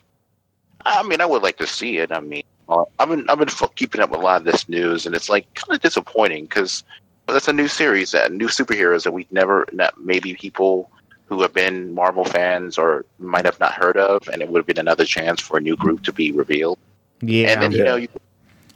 I 0.85 1.03
mean, 1.03 1.21
I 1.21 1.25
would 1.25 1.43
like 1.43 1.57
to 1.57 1.67
see 1.67 1.97
it. 1.97 2.11
I 2.11 2.19
mean, 2.19 2.43
uh, 2.69 2.85
I've 2.99 3.09
been 3.09 3.29
I've 3.29 3.39
been 3.39 3.49
keeping 3.75 4.01
up 4.01 4.11
with 4.11 4.19
a 4.19 4.23
lot 4.23 4.41
of 4.41 4.45
this 4.45 4.67
news, 4.69 5.05
and 5.05 5.15
it's 5.15 5.29
like 5.29 5.51
kind 5.53 5.75
of 5.75 5.81
disappointing 5.81 6.45
because 6.45 6.83
that's 7.27 7.47
a 7.47 7.53
new 7.53 7.67
series, 7.67 8.11
that 8.11 8.31
new 8.31 8.47
superheroes 8.47 9.03
that 9.03 9.11
we've 9.11 9.31
never, 9.31 9.67
that 9.73 9.97
maybe 9.99 10.33
people 10.33 10.89
who 11.25 11.41
have 11.41 11.53
been 11.53 11.93
Marvel 11.93 12.23
fans 12.23 12.77
or 12.77 13.05
might 13.19 13.43
have 13.43 13.59
not 13.59 13.73
heard 13.73 13.97
of, 13.97 14.27
and 14.29 14.41
it 14.41 14.49
would 14.49 14.59
have 14.59 14.65
been 14.65 14.77
another 14.77 15.03
chance 15.03 15.41
for 15.41 15.57
a 15.57 15.61
new 15.61 15.75
group 15.75 16.03
to 16.03 16.13
be 16.13 16.31
revealed. 16.31 16.79
Yeah, 17.21 17.49
and 17.49 17.61
then 17.61 17.71
you 17.71 17.83
know 17.83 17.95
you 17.95 18.07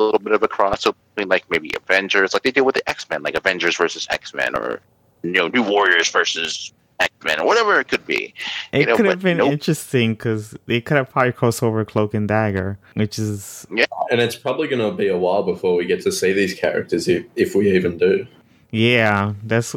little 0.02 0.20
bit 0.20 0.34
of 0.34 0.44
a 0.44 0.48
crossover 0.48 0.96
between 1.16 1.30
like 1.30 1.50
maybe 1.50 1.72
Avengers, 1.76 2.34
like 2.34 2.44
they 2.44 2.52
did 2.52 2.62
with 2.62 2.76
the 2.76 2.90
X 2.90 3.10
Men, 3.10 3.24
like 3.24 3.36
Avengers 3.36 3.78
versus 3.78 4.08
X 4.10 4.34
Men, 4.34 4.56
or 4.56 4.80
you 5.24 5.32
know 5.32 5.48
New 5.48 5.64
Warriors 5.64 6.10
versus 6.10 6.74
X 7.02 7.14
Men 7.24 7.40
or 7.40 7.46
whatever 7.46 7.80
it 7.80 7.88
could 7.88 8.06
be. 8.06 8.34
It 8.72 8.88
know, 8.88 8.96
could 8.96 9.08
have 9.08 9.22
been 9.22 9.38
nope. 9.38 9.52
interesting 9.52 10.14
because 10.14 10.56
they 10.68 10.82
could 10.82 10.98
have 10.98 11.10
probably 11.10 11.32
crossed 11.32 11.64
over 11.64 11.84
Cloak 11.84 12.14
and 12.14 12.28
Dagger, 12.28 12.78
which 12.94 13.20
is 13.20 13.66
yeah. 13.74 13.86
And 14.10 14.22
it's 14.22 14.36
probably 14.36 14.68
going 14.68 14.82
to 14.90 14.96
be 14.96 15.08
a 15.08 15.18
while 15.18 15.44
before 15.44 15.76
we 15.76 15.86
get 15.86 16.02
to 16.04 16.12
see 16.12 16.32
these 16.34 16.54
characters, 16.54 17.08
if 17.08 17.26
if 17.36 17.56
we 17.56 17.76
even 17.76 17.98
do. 17.98 18.28
Yeah, 18.72 19.34
that's 19.44 19.76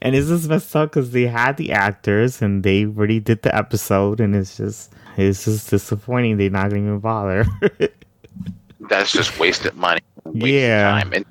and 0.00 0.16
it's 0.16 0.28
just 0.28 0.48
messed 0.48 0.74
up 0.74 0.90
because 0.90 1.12
they 1.12 1.26
had 1.26 1.56
the 1.56 1.72
actors 1.72 2.42
and 2.42 2.64
they 2.64 2.86
already 2.86 3.20
did 3.20 3.42
the 3.42 3.54
episode, 3.54 4.20
and 4.20 4.34
it's 4.34 4.56
just 4.56 4.92
it's 5.16 5.44
just 5.44 5.70
disappointing. 5.70 6.38
They're 6.38 6.50
not 6.50 6.70
going 6.70 6.82
to 6.82 6.88
even 6.88 7.00
bother. 7.00 7.46
that's 8.88 9.12
just 9.12 9.38
wasted 9.38 9.74
money. 9.74 10.00
Wasted 10.24 10.50
yeah. 10.50 10.90
Time. 10.90 11.12
And 11.12 11.24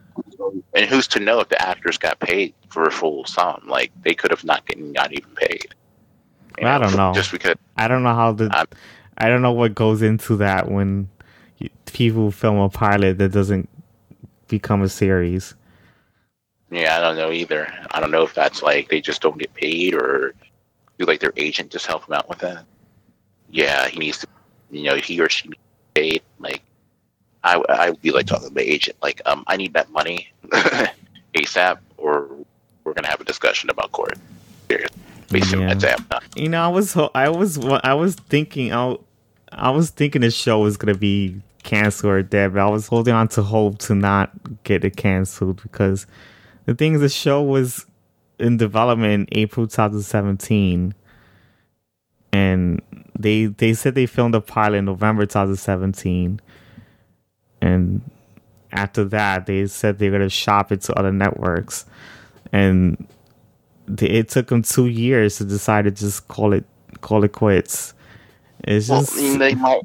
and 0.74 0.86
who's 0.86 1.08
to 1.10 1.20
know 1.20 1.40
if 1.40 1.50
the 1.50 1.62
actors 1.62 1.98
got 1.98 2.20
paid 2.20 2.54
for 2.70 2.84
a 2.84 2.92
full 2.92 3.26
sum? 3.26 3.64
Like 3.68 3.92
they 4.04 4.14
could 4.14 4.32
have 4.32 4.44
not 4.44 4.66
getting 4.66 4.92
not 4.92 5.12
even 5.12 5.30
paid. 5.36 5.74
You 6.60 6.68
I 6.68 6.78
don't 6.78 6.96
know. 6.96 7.14
Just 7.14 7.32
because 7.32 7.56
I 7.78 7.88
don't 7.88 8.04
know 8.04 8.14
how 8.14 8.32
the 8.34 8.50
I'm, 8.52 8.68
I 9.18 9.30
don't 9.30 9.42
know 9.42 9.52
what 9.52 9.76
goes 9.76 10.02
into 10.02 10.38
that 10.38 10.70
when 10.70 11.10
people 11.86 12.32
film 12.32 12.58
a 12.58 12.70
pilot 12.70 13.18
that 13.18 13.32
doesn't 13.32 13.70
become 14.48 14.82
a 14.82 14.90
series. 14.90 15.56
Yeah, 16.70 16.98
I 16.98 17.02
don't 17.02 17.18
know 17.18 17.32
either. 17.32 17.72
I 17.92 18.00
don't 18.00 18.12
know 18.12 18.24
if 18.24 18.34
that's 18.34 18.62
like 18.62 18.90
they 18.90 19.02
just 19.02 19.22
don't 19.22 19.38
get 19.38 19.54
paid 19.54 19.94
or 19.94 20.34
do 20.98 21.06
like 21.06 21.20
their 21.20 21.34
agent 21.36 21.72
just 21.72 21.86
help 21.86 22.06
them 22.06 22.14
out 22.14 22.30
with 22.30 22.40
that. 22.40 22.66
Yeah, 23.50 23.88
he 23.90 24.00
needs 24.00 24.20
to, 24.20 24.28
you 24.70 24.84
know, 24.84 24.96
he 24.96 25.20
or 25.20 25.30
she 25.30 25.50
needs 25.50 25.62
paid. 25.94 26.22
Like 26.40 26.64
I, 27.44 27.56
I 27.70 27.90
would 27.90 28.02
be 28.02 28.12
like 28.12 28.28
talking 28.28 28.50
to 28.50 28.54
my 28.54 28.62
agent, 28.62 28.98
like, 29.02 29.22
um, 29.26 29.44
I 29.48 29.58
need 29.58 29.74
that 29.74 29.90
money 29.90 30.32
ASAP, 31.36 31.80
or 31.98 32.30
we're 32.84 32.94
gonna 32.94 33.08
have 33.08 33.22
a 33.22 33.26
discussion 33.26 33.70
about 33.70 33.92
court. 33.92 34.18
Basically, 35.30 35.66
yeah. 35.66 36.20
You 36.36 36.50
know, 36.50 36.62
I 36.62 36.68
was, 36.68 36.96
I 37.16 37.30
was, 37.30 37.58
I 37.84 37.94
was 37.94 38.16
thinking, 38.16 38.74
I, 38.74 38.98
I 39.52 39.70
was 39.70 39.90
thinking 39.90 40.22
the 40.22 40.32
show 40.32 40.60
was 40.60 40.78
gonna 40.78 40.96
be 40.96 41.42
canceled 41.64 42.12
or 42.12 42.22
dead, 42.22 42.54
but 42.54 42.62
I 42.62 42.70
was 42.70 42.88
holding 42.88 43.14
on 43.14 43.28
to 43.30 43.44
hope 43.44 43.80
to 43.80 43.96
not 43.96 44.32
get 44.64 44.84
it 44.84 44.96
canceled 44.98 45.62
because 45.62 46.06
the 46.66 46.76
thing 46.76 46.94
is, 46.94 47.02
the 47.02 47.10
show 47.10 47.42
was, 47.42 47.86
in 48.40 48.58
development 48.58 49.30
in 49.32 49.40
April 49.40 49.68
2017, 49.68 50.94
and 52.34 52.82
they 53.18 53.46
they 53.46 53.74
said 53.74 53.96
they 53.96 54.06
filmed 54.06 54.34
the 54.34 54.42
pilot 54.42 54.78
in 54.78 54.86
November 54.86 55.26
2017, 55.26 56.40
and 57.62 58.02
after 58.72 59.04
that 59.06 59.46
they 59.46 59.68
said 59.68 60.00
they're 60.00 60.12
gonna 60.12 60.30
shop 60.30 60.72
it 60.72 60.82
to 60.82 60.94
other 60.98 61.12
networks, 61.12 61.86
and 62.52 63.08
they, 63.88 64.08
it 64.08 64.30
took 64.30 64.48
them 64.48 64.62
two 64.62 64.88
years 64.88 65.38
to 65.38 65.46
decide 65.46 65.86
to 65.86 65.92
just 65.92 66.28
call 66.28 66.54
it 66.54 66.66
call 67.02 67.24
it 67.24 67.32
quits. 67.34 67.94
It's 68.64 68.88
just 68.88 69.16
well, 69.16 69.38
they 69.38 69.56
might 69.56 69.82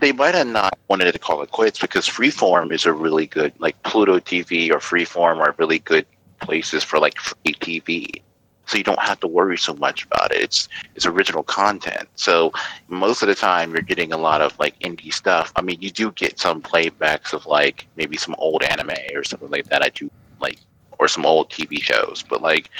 they 0.00 0.12
might 0.12 0.34
have 0.34 0.46
not 0.46 0.78
wanted 0.88 1.12
to 1.12 1.18
call 1.18 1.42
it 1.42 1.50
quits 1.50 1.78
because 1.78 2.08
Freeform 2.08 2.72
is 2.72 2.86
a 2.86 2.92
really 2.92 3.26
good 3.26 3.52
like 3.58 3.80
Pluto 3.82 4.18
TV 4.18 4.70
or 4.70 4.78
Freeform 4.78 5.38
are 5.38 5.54
really 5.58 5.78
good 5.78 6.06
places 6.40 6.84
for 6.84 6.98
like 6.98 7.18
free 7.18 7.54
TV. 7.54 8.22
So 8.66 8.76
you 8.76 8.84
don't 8.84 9.00
have 9.00 9.20
to 9.20 9.26
worry 9.28 9.56
so 9.56 9.74
much 9.74 10.04
about 10.04 10.32
it. 10.32 10.42
It's 10.42 10.68
it's 10.94 11.06
original 11.06 11.42
content. 11.42 12.08
So 12.16 12.52
most 12.88 13.22
of 13.22 13.28
the 13.28 13.34
time 13.34 13.72
you're 13.72 13.82
getting 13.82 14.12
a 14.12 14.16
lot 14.16 14.40
of 14.40 14.58
like 14.58 14.78
indie 14.80 15.12
stuff. 15.12 15.52
I 15.56 15.62
mean, 15.62 15.80
you 15.80 15.90
do 15.90 16.10
get 16.12 16.38
some 16.38 16.60
playbacks 16.60 17.32
of 17.32 17.46
like 17.46 17.86
maybe 17.96 18.16
some 18.16 18.34
old 18.38 18.62
anime 18.62 18.90
or 19.14 19.24
something 19.24 19.50
like 19.50 19.66
that. 19.66 19.82
I 19.82 19.90
do 19.90 20.10
like 20.40 20.58
or 20.98 21.08
some 21.08 21.24
old 21.24 21.50
TV 21.50 21.80
shows, 21.80 22.24
but 22.28 22.42
like 22.42 22.70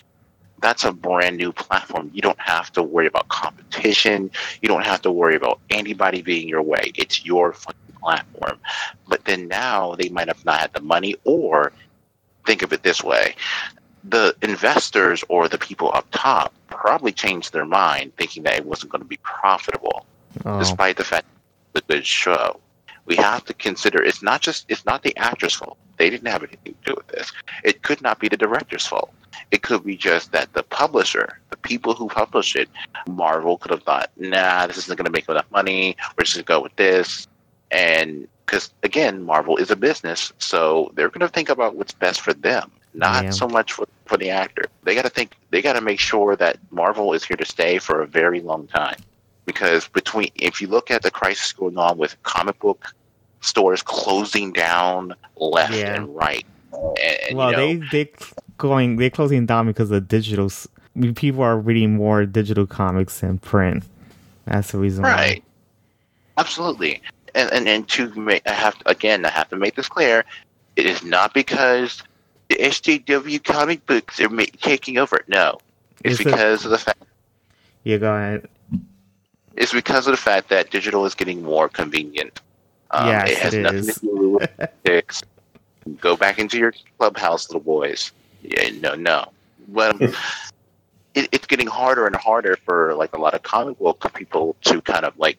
that's 0.61 0.85
a 0.85 0.93
brand 0.93 1.37
new 1.37 1.53
platform. 1.53 2.11
You 2.13 2.23
don't 2.23 2.41
have 2.41 2.73
to 2.73 2.83
worry 2.83 3.07
about 3.07 3.29
competition. 3.29 4.31
You 4.63 4.69
don't 4.69 4.85
have 4.85 5.03
to 5.03 5.13
worry 5.13 5.37
about 5.37 5.61
anybody 5.71 6.23
being 6.23 6.49
your 6.49 6.63
way. 6.63 6.93
It's 6.95 7.25
your 7.25 7.55
platform. 8.01 8.59
But 9.07 9.25
then 9.25 9.49
now 9.49 9.95
they 9.95 10.09
might 10.09 10.29
have 10.29 10.45
not 10.45 10.61
had 10.61 10.73
the 10.73 10.81
money, 10.81 11.15
or 11.25 11.73
think 12.47 12.63
of 12.63 12.73
it 12.73 12.83
this 12.83 13.03
way 13.03 13.35
the 14.09 14.37
investors 14.43 15.25
or 15.29 15.49
the 15.49 15.59
people 15.59 15.91
up 15.93 16.07
top 16.11 16.53
probably 16.69 17.13
changed 17.13 17.53
their 17.53 17.65
mind 17.65 18.13
thinking 18.17 18.43
that 18.45 18.55
it 18.55 18.65
wasn't 18.65 18.93
going 18.93 19.03
to 19.03 19.09
be 19.09 19.19
profitable, 19.19 20.07
oh. 20.45 20.59
despite 20.59 20.97
the 20.97 21.05
fact 21.05 21.27
that 21.73 21.79
it's 21.79 21.87
a 21.87 21.93
good 21.93 22.07
show. 22.07 22.61
We 23.07 23.17
have 23.17 23.45
to 23.45 23.55
consider 23.55 24.03
it's 24.03 24.23
not 24.23 24.41
just 24.41 24.67
it's 24.69 24.85
not 24.85 25.03
the 25.03 25.17
actor's 25.17 25.55
fault. 25.55 25.79
They 25.97 26.11
didn't 26.11 26.29
have 26.29 26.43
anything 26.43 26.75
to 26.75 26.93
do 26.93 26.95
with 26.97 27.07
this. 27.09 27.33
It 27.65 27.83
could 27.83 28.03
not 28.03 28.19
be 28.19 28.29
the 28.29 28.37
director's 28.37 28.87
fault. 28.87 29.13
It 29.51 29.63
could 29.63 29.85
be 29.85 29.97
just 29.97 30.33
that 30.33 30.53
the 30.53 30.63
publisher, 30.63 31.41
the 31.51 31.57
people 31.57 31.95
who 31.95 32.09
publish 32.09 32.57
it, 32.57 32.69
Marvel 33.07 33.59
could 33.59 33.71
have 33.71 33.83
thought, 33.83 34.11
nah, 34.17 34.67
this 34.67 34.77
isn't 34.79 34.97
going 34.97 35.07
to 35.07 35.11
make 35.11 35.29
enough 35.29 35.51
money. 35.51 35.97
We're 36.17 36.25
just 36.25 36.37
going 36.37 36.45
to 36.45 36.49
go 36.49 36.61
with 36.61 36.77
this. 36.77 37.27
And 37.71 38.29
because, 38.45 38.73
again, 38.83 39.23
Marvel 39.25 39.57
is 39.57 39.71
a 39.71 39.77
business. 39.77 40.33
So 40.39 40.93
they're 40.95 41.09
going 41.09 41.21
to 41.21 41.29
think 41.29 41.49
about 41.49 41.77
what's 41.77 41.93
best 41.93 42.21
for 42.21 42.33
them, 42.33 42.71
not 42.97 43.25
yeah. 43.25 43.31
so 43.31 43.47
much 43.47 43.73
for, 43.73 43.87
for 44.07 44.17
the 44.17 44.31
actor. 44.31 44.65
They 44.85 44.95
got 44.95 45.03
to 45.03 45.11
think, 45.11 45.37
they 45.51 45.63
got 45.63 45.75
to 45.75 45.81
make 45.81 46.01
sure 46.01 46.35
that 46.37 46.59
Marvel 46.71 47.13
is 47.13 47.25
here 47.25 47.37
to 47.37 47.45
stay 47.45 47.79
for 47.79 48.03
a 48.03 48.07
very 48.07 48.41
long 48.41 48.67
time. 48.67 48.97
Because 49.45 49.87
between, 49.89 50.31
if 50.35 50.61
you 50.61 50.67
look 50.67 50.91
at 50.91 51.03
the 51.03 51.11
crisis 51.11 51.53
going 51.53 51.79
on 51.79 51.99
with 51.99 52.21
comic 52.25 52.59
book 52.59 52.93
stores 53.43 53.81
closing 53.81 54.53
down 54.53 55.15
left 55.37 55.73
yeah. 55.73 55.95
and 55.95 56.17
right, 56.17 56.45
and, 56.73 57.39
well, 57.39 57.53
you 57.53 57.57
know, 57.57 57.87
they 57.91 58.05
they 58.05 58.13
going 58.59 58.97
they're 58.97 59.09
closing 59.09 59.47
down 59.47 59.67
because 59.69 59.91
of 59.93 60.09
digital. 60.09 60.51
People 61.15 61.43
are 61.43 61.57
reading 61.57 61.95
more 61.95 62.27
digital 62.27 62.67
comics 62.67 63.21
than 63.21 63.39
print. 63.39 63.85
That's 64.47 64.73
the 64.73 64.79
reason. 64.79 65.05
Right. 65.05 65.45
Why. 65.45 66.43
Absolutely. 66.43 67.03
And, 67.35 67.53
and 67.53 67.69
and 67.69 67.89
to 67.91 68.13
make, 68.15 68.43
I 68.49 68.53
have 68.53 68.77
to, 68.81 68.91
again, 68.91 69.25
I 69.25 69.31
have 69.31 69.49
to 69.51 69.57
make 69.57 69.77
this 69.77 69.89
clear. 69.89 70.25
It 70.75 70.87
is 70.87 71.05
not 71.05 71.33
because 71.35 72.03
the 72.49 72.57
SJW 72.57 73.43
comic 73.43 73.85
books 73.87 74.21
are 74.21 74.29
ma- 74.29 74.45
taking 74.61 74.99
over. 74.99 75.21
No, 75.29 75.59
it's, 76.05 76.19
because 76.19 76.65
of 76.65 76.71
the 76.71 76.79
fact. 76.79 77.03
Yeah, 77.85 77.99
go 77.99 78.15
ahead. 78.15 78.49
It's 79.57 79.73
because 79.73 80.07
of 80.07 80.13
the 80.13 80.19
fact 80.19 80.49
that 80.51 80.71
digital 80.71 81.07
is 81.07 81.15
getting 81.15 81.43
more 81.43 81.69
convenient. 81.69 82.41
Um, 82.91 83.09
yes, 83.09 83.31
it 83.31 83.39
has 83.39 83.55
it 83.55 83.63
nothing 83.63 83.79
is. 83.79 83.95
to 83.95 84.01
do 84.01 84.31
with 84.31 84.57
politics. 84.57 85.23
Go 86.01 86.17
back 86.17 86.39
into 86.39 86.59
your 86.59 86.73
clubhouse, 86.99 87.49
little 87.49 87.61
boys. 87.61 88.13
Yeah, 88.43 88.71
no, 88.81 88.95
no. 88.95 89.33
Well, 89.69 89.97
it, 91.15 91.29
it's 91.33 91.47
getting 91.47 91.67
harder 91.67 92.07
and 92.07 92.15
harder 92.15 92.57
for 92.65 92.95
like 92.95 93.17
a 93.17 93.21
lot 93.21 93.35
of 93.35 93.43
comic 93.43 93.79
book 93.79 94.13
people 94.15 94.57
to 94.63 94.81
kind 94.83 95.05
of 95.05 95.19
like 95.19 95.39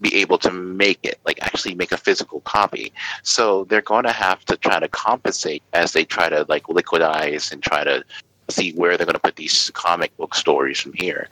be 0.00 0.16
able 0.16 0.38
to 0.38 0.50
make 0.50 0.98
it, 1.02 1.18
like 1.24 1.42
actually 1.42 1.74
make 1.74 1.92
a 1.92 1.96
physical 1.96 2.40
copy. 2.40 2.92
So 3.22 3.64
they're 3.64 3.82
going 3.82 4.04
to 4.04 4.12
have 4.12 4.44
to 4.46 4.56
try 4.56 4.80
to 4.80 4.88
compensate 4.88 5.62
as 5.72 5.92
they 5.92 6.04
try 6.04 6.28
to 6.28 6.46
like 6.48 6.64
liquidize 6.64 7.52
and 7.52 7.62
try 7.62 7.84
to 7.84 8.04
see 8.50 8.72
where 8.72 8.96
they're 8.96 9.06
going 9.06 9.14
to 9.14 9.20
put 9.20 9.36
these 9.36 9.70
comic 9.74 10.16
book 10.16 10.34
stories 10.34 10.80
from 10.80 10.92
here. 10.94 11.28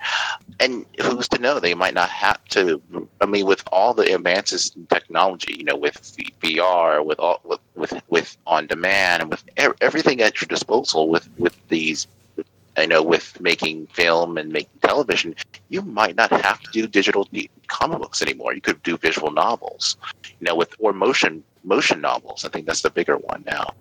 And 0.61 0.87
who's 1.01 1.29
to 1.29 1.39
know? 1.39 1.61
They 1.61 1.75
might 1.75 1.95
not 1.95 2.11
have 2.11 2.43
to. 2.51 2.81
I 3.21 3.27
mean, 3.27 3.47
with 3.47 3.63
all 3.73 3.95
the 3.95 4.15
advances 4.15 4.73
in 4.77 4.87
technology, 4.87 5.55
you 5.55 5.65
know, 5.65 5.77
with 5.77 6.17
VR, 6.41 7.05
with 7.05 7.19
all 7.19 7.41
with 7.45 7.61
with, 7.75 8.03
with 8.09 8.37
on 8.47 8.67
demand, 8.67 9.23
and 9.23 9.31
with 9.31 9.45
everything 9.81 10.21
at 10.21 10.41
your 10.41 10.47
disposal, 10.47 11.09
with 11.09 11.29
with 11.39 11.57
these. 11.69 12.07
I 12.79 12.87
know 12.87 13.03
with 13.03 13.41
making 13.41 13.87
film 13.89 14.39
and 14.39 14.53
making 14.53 14.79
television, 14.83 15.35
you 15.69 15.83
might 15.83 16.17
not 16.17 16.31
have 16.31 16.61
to 16.61 16.71
do 16.71 16.87
digital 16.87 17.29
comic 17.67 17.99
books 17.99 18.23
anymore. 18.23 18.55
You 18.55 18.61
could 18.61 18.83
do 18.83 18.97
visual 18.97 19.31
novels, 19.31 19.97
you 20.25 20.47
know, 20.47 20.55
with 20.55 20.75
or 20.79 20.93
motion 20.93 21.43
motion 21.65 22.01
novels. 22.01 22.45
I 22.45 22.49
think 22.49 22.67
that's 22.67 22.83
the 22.83 22.91
bigger 22.91 23.17
one 23.17 23.45
now 23.47 23.75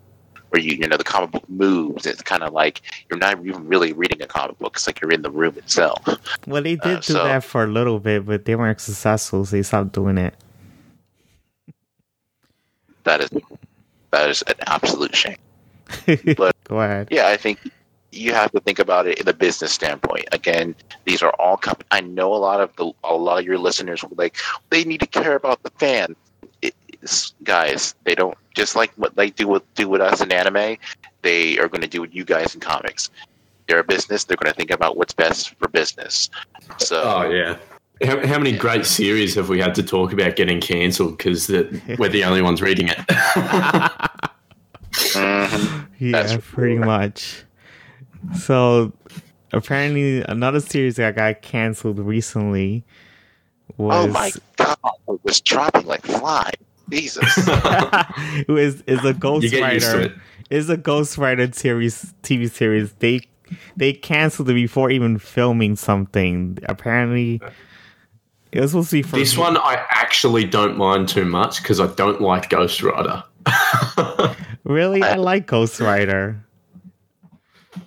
where 0.50 0.62
you 0.62 0.78
you 0.78 0.88
know 0.88 0.98
the 0.98 1.04
comic 1.04 1.32
book 1.32 1.48
moves. 1.50 2.06
It's 2.06 2.22
kind 2.22 2.44
of 2.44 2.54
like 2.54 2.82
you're 3.10 3.20
not 3.20 3.46
even 3.46 3.68
really 3.68 3.94
reading 3.94 4.22
a 4.22 4.28
comic 4.28 4.58
book. 4.60 4.76
It's 4.76 4.88
like 4.88 5.02
you're 5.02 5.12
in 5.12 5.22
the 5.22 5.32
room 5.32 5.58
itself. 5.58 6.02
Well, 6.46 6.64
they 6.64 6.76
did 6.76 6.86
uh, 6.86 6.96
do 6.96 7.14
so, 7.14 7.24
that 7.24 7.44
for 7.44 7.64
a 7.64 7.68
little 7.68 8.00
bit, 8.00 8.26
but 8.26 8.46
they 8.46 8.56
weren't 8.56 8.80
successful, 8.80 9.46
so 9.46 9.56
they 9.56 9.64
stopped 9.64 9.94
doing 9.94 10.18
it. 10.18 10.34
That 13.04 13.22
is 13.22 13.30
that 14.12 14.30
is 14.30 14.42
an 14.44 14.56
absolute 14.66 15.16
shame. 15.16 15.38
But 16.38 16.56
go 16.66 16.82
ahead. 16.82 17.08
Yeah, 17.12 17.28
I 17.28 17.38
think 17.38 17.60
you 18.12 18.34
have 18.34 18.52
to 18.52 18.60
think 18.62 18.80
about 18.80 19.08
it 19.08 19.20
in 19.20 19.28
a 19.28 19.34
business 19.34 19.72
standpoint. 19.72 20.26
Again, 20.32 20.76
these 21.06 21.22
are 21.22 21.34
all. 21.40 21.58
Com- 21.58 21.76
I 21.92 22.02
know 22.02 22.34
a 22.34 22.38
lot 22.38 22.62
of 22.62 22.76
the 22.76 22.92
a 23.04 23.16
lot 23.16 23.40
of 23.40 23.46
your 23.46 23.58
listeners 23.58 24.04
will 24.04 24.16
like 24.18 24.38
they 24.70 24.84
need 24.84 25.00
to 25.02 25.08
care 25.08 25.36
about 25.36 25.62
the 25.64 25.72
fans 25.72 26.16
guys. 27.44 27.96
They 28.04 28.16
don't 28.16 28.38
just 28.54 28.76
like 28.76 28.92
what 28.96 29.16
they 29.16 29.30
do 29.30 29.48
with 29.48 29.74
do 29.76 29.88
with 29.88 30.02
us 30.02 30.22
in 30.22 30.32
anime. 30.32 30.78
They 31.22 31.58
are 31.60 31.68
going 31.68 31.82
to 31.82 31.88
do 31.88 32.02
with 32.02 32.14
you 32.14 32.24
guys 32.26 32.54
in 32.56 32.62
comics. 32.62 33.10
They're 33.68 33.80
a 33.80 33.84
business. 33.84 34.24
They're 34.24 34.38
going 34.38 34.52
to 34.52 34.58
think 34.58 34.72
about 34.72 34.98
what's 34.98 35.14
best 35.14 35.56
for 35.56 35.68
business. 35.68 36.30
So, 36.78 37.02
oh 37.04 37.30
yeah. 37.30 37.58
How, 38.04 38.26
how 38.28 38.38
many 38.38 38.52
yeah. 38.52 38.58
great 38.58 38.86
series 38.86 39.34
have 39.36 39.50
we 39.50 39.60
had 39.60 39.74
to 39.76 39.82
talk 39.84 40.14
about 40.14 40.36
getting 40.36 40.62
cancelled 40.62 41.18
because 41.18 41.50
we're 41.50 42.10
the 42.10 42.24
only 42.24 42.44
ones 42.44 42.62
reading 42.62 42.90
it? 42.90 42.98
mm-hmm. 44.94 45.84
Yeah, 45.98 46.12
That's 46.12 46.38
pretty 46.46 46.78
much. 46.78 47.44
So 48.36 48.94
apparently, 49.52 50.22
another 50.24 50.60
series 50.60 50.96
that 50.98 51.16
got 51.16 51.42
canceled 51.42 52.00
recently 52.00 52.84
oh 53.80 53.84
was. 53.84 54.06
Oh 54.06 54.08
my 54.10 54.32
god! 54.58 54.78
It 55.10 55.20
was 55.24 55.42
dropping 55.42 55.86
like 55.86 56.04
flies. 56.04 56.54
Jesus. 56.90 57.36
Who 58.48 58.58
is 58.58 58.82
is 58.88 59.04
a 59.04 59.14
Ghost 59.14 59.54
Rider? 59.54 60.14
Is 60.50 60.70
a 60.70 60.78
Ghost 60.78 61.18
Rider 61.18 61.52
series 61.52 62.14
TV 62.24 62.50
series. 62.50 62.94
They 62.94 63.22
they 63.76 63.94
canceled 63.94 64.50
it 64.50 64.54
before 64.54 64.90
even 64.90 65.18
filming 65.18 65.76
something. 65.76 66.58
Apparently, 66.64 67.42
it 68.52 68.62
was 68.62 68.72
supposed 68.72 68.90
to 68.92 68.98
be 68.98 69.02
for 69.02 69.18
this 69.18 69.38
one. 69.38 69.58
I 69.58 69.86
actually 69.90 70.46
don't 70.46 70.78
mind 70.78 71.10
too 71.10 71.26
much 71.26 71.62
because 71.62 71.80
I 71.80 71.88
don't 71.96 72.22
like 72.22 72.50
Ghost 72.50 72.82
Rider. 72.82 73.24
really, 74.64 75.04
I 75.04 75.16
like 75.16 75.48
Ghost 75.48 75.80
Rider. 75.80 76.44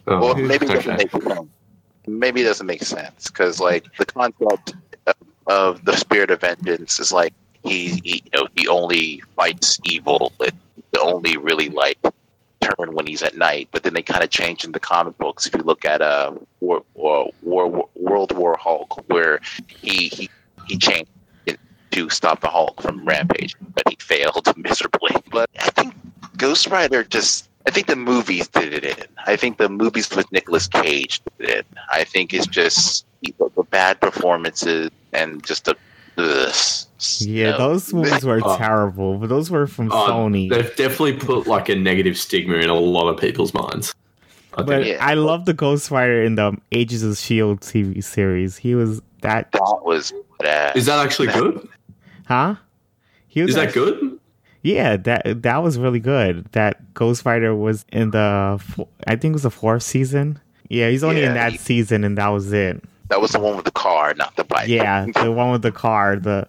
Oh, 0.06 0.20
well, 0.20 0.34
maybe 0.34 0.66
it 0.66 0.72
doesn't 0.72 0.96
make 0.96 1.48
maybe 2.06 2.40
it 2.40 2.44
doesn't 2.44 2.66
make 2.66 2.82
sense 2.82 3.28
because 3.28 3.60
like 3.60 3.84
the 3.96 4.06
concept 4.06 4.74
of, 5.06 5.14
of 5.46 5.84
the 5.84 5.96
spirit 5.96 6.30
of 6.30 6.40
vengeance 6.40 6.98
is 6.98 7.12
like 7.12 7.32
he, 7.62 8.00
he 8.02 8.22
you 8.24 8.30
know 8.40 8.48
he 8.56 8.68
only 8.68 9.22
fights 9.36 9.78
evil 9.84 10.32
and 10.40 10.52
only 11.00 11.36
really 11.36 11.68
like 11.68 11.98
turn 12.60 12.94
when 12.94 13.06
he's 13.06 13.22
at 13.22 13.36
night. 13.36 13.68
But 13.72 13.82
then 13.82 13.94
they 13.94 14.02
kind 14.02 14.22
of 14.22 14.30
change 14.30 14.64
in 14.64 14.72
the 14.72 14.80
comic 14.80 15.16
books. 15.18 15.46
If 15.46 15.54
you 15.54 15.62
look 15.62 15.84
at 15.84 16.02
uh 16.02 16.32
War, 16.60 16.82
War, 16.94 17.30
War 17.42 17.88
World 17.94 18.36
War 18.36 18.56
Hulk, 18.56 19.04
where 19.08 19.40
he 19.68 20.08
he 20.08 20.30
he 20.66 20.76
changed 20.76 21.10
to 21.90 22.08
stop 22.08 22.40
the 22.40 22.48
Hulk 22.48 22.80
from 22.80 23.04
Rampage, 23.04 23.56
but 23.74 23.82
he 23.88 23.96
failed 23.98 24.46
miserably. 24.56 25.14
But 25.30 25.50
I 25.58 25.70
think 25.70 25.94
Ghost 26.36 26.66
Rider 26.68 27.04
just. 27.04 27.48
I 27.66 27.70
think 27.70 27.86
the 27.86 27.96
movies 27.96 28.48
did 28.48 28.72
it 28.72 28.84
in. 28.84 29.06
I 29.26 29.36
think 29.36 29.58
the 29.58 29.68
movies 29.68 30.10
with 30.14 30.30
Nicolas 30.32 30.66
Cage 30.66 31.20
did 31.38 31.50
it. 31.50 31.66
I 31.92 32.04
think 32.04 32.32
it's 32.32 32.46
just 32.46 33.04
the 33.22 33.64
bad 33.70 34.00
performances 34.00 34.90
and 35.12 35.44
just 35.44 35.66
the 35.66 35.76
this. 36.16 36.86
Yeah, 37.20 37.56
those 37.56 37.92
movies 37.92 38.24
were 38.24 38.40
oh. 38.42 38.56
terrible, 38.56 39.18
but 39.18 39.28
those 39.28 39.50
were 39.50 39.66
from 39.66 39.90
oh, 39.92 40.06
Sony. 40.08 40.50
They've 40.50 40.74
definitely 40.76 41.14
put 41.14 41.46
like 41.46 41.68
a 41.68 41.74
negative 41.74 42.18
stigma 42.18 42.56
in 42.56 42.68
a 42.68 42.74
lot 42.74 43.08
of 43.08 43.18
people's 43.18 43.54
minds. 43.54 43.94
I 44.54 44.62
But 44.62 44.82
think. 44.82 44.86
Yeah. 44.88 45.06
I 45.06 45.14
love 45.14 45.44
the 45.44 45.54
Ghost 45.54 45.90
Rider 45.90 46.22
in 46.22 46.34
the 46.34 46.56
Agents 46.72 47.02
of 47.02 47.16
Shield 47.16 47.60
TV 47.60 48.02
series. 48.02 48.56
He 48.56 48.74
was 48.74 49.00
that, 49.22 49.52
That 49.52 49.80
was 49.82 50.12
badass. 50.40 50.76
Is 50.76 50.86
that 50.86 51.04
actually 51.04 51.28
good? 51.28 51.68
huh? 52.26 52.56
He 53.28 53.42
was 53.42 53.50
Is 53.50 53.56
that 53.56 53.72
good? 53.72 54.19
Yeah, 54.62 54.96
that 54.98 55.42
that 55.42 55.58
was 55.58 55.78
really 55.78 56.00
good. 56.00 56.44
That 56.52 56.92
Ghost 56.94 57.24
Rider 57.24 57.54
was 57.54 57.84
in 57.92 58.10
the, 58.10 58.60
I 59.06 59.16
think 59.16 59.32
it 59.32 59.32
was 59.32 59.44
the 59.44 59.50
fourth 59.50 59.82
season. 59.82 60.38
Yeah, 60.68 60.88
he's 60.90 61.02
only 61.02 61.24
in 61.24 61.34
that 61.34 61.52
he- 61.52 61.58
season, 61.58 62.04
and 62.04 62.18
that 62.18 62.28
was 62.28 62.52
it. 62.52 62.82
That 63.08 63.20
was 63.20 63.32
the 63.32 63.40
one 63.40 63.56
with 63.56 63.64
the 63.64 63.72
car, 63.72 64.14
not 64.14 64.36
the 64.36 64.44
bike. 64.44 64.68
Yeah, 64.68 65.06
the 65.14 65.32
one 65.32 65.50
with 65.50 65.62
the 65.62 65.72
car, 65.72 66.16
the 66.16 66.46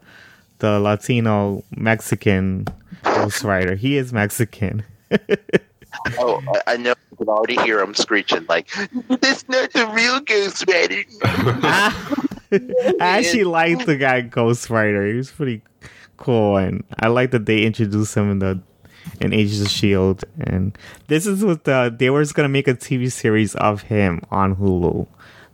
the 0.60 0.80
Latino 0.80 1.64
Mexican 1.76 2.68
Ghost 3.04 3.44
Rider. 3.44 3.76
He 3.76 3.98
is 3.98 4.14
Mexican. 4.14 4.84
oh, 6.20 6.44
I, 6.68 6.74
I 6.74 6.78
know. 6.78 6.92
I 6.92 7.16
can 7.16 7.30
already 7.30 7.56
hear 7.62 7.80
him 7.80 7.96
screeching 7.96 8.46
like, 8.48 8.70
"That's 9.08 9.48
not 9.48 9.72
the 9.74 9.88
real 9.88 10.20
Ghost 10.20 10.66
Rider." 10.68 11.04
I 13.02 13.20
actually 13.20 13.46
liked 13.46 13.86
the 13.86 13.96
guy 13.96 14.22
Ghost 14.22 14.70
Rider. 14.70 15.08
He 15.08 15.16
was 15.16 15.32
pretty 15.32 15.62
cool, 16.22 16.58
and 16.58 16.84
I 17.00 17.08
like 17.08 17.32
that 17.32 17.46
they 17.46 17.64
introduced 17.64 18.16
him 18.16 18.30
in 18.32 18.40
the 18.40 18.62
in 19.20 19.34
Agents 19.34 19.62
of 19.62 19.70
Shield. 19.70 20.24
And 20.40 20.78
this 21.08 21.26
is 21.26 21.44
what 21.44 21.64
the 21.64 21.94
they 21.98 22.10
were 22.10 22.22
just 22.22 22.36
gonna 22.36 22.50
make 22.50 22.68
a 22.68 22.76
TV 22.76 23.12
series 23.12 23.56
of 23.56 23.82
him 23.82 24.22
on 24.30 24.56
Hulu. 24.56 25.08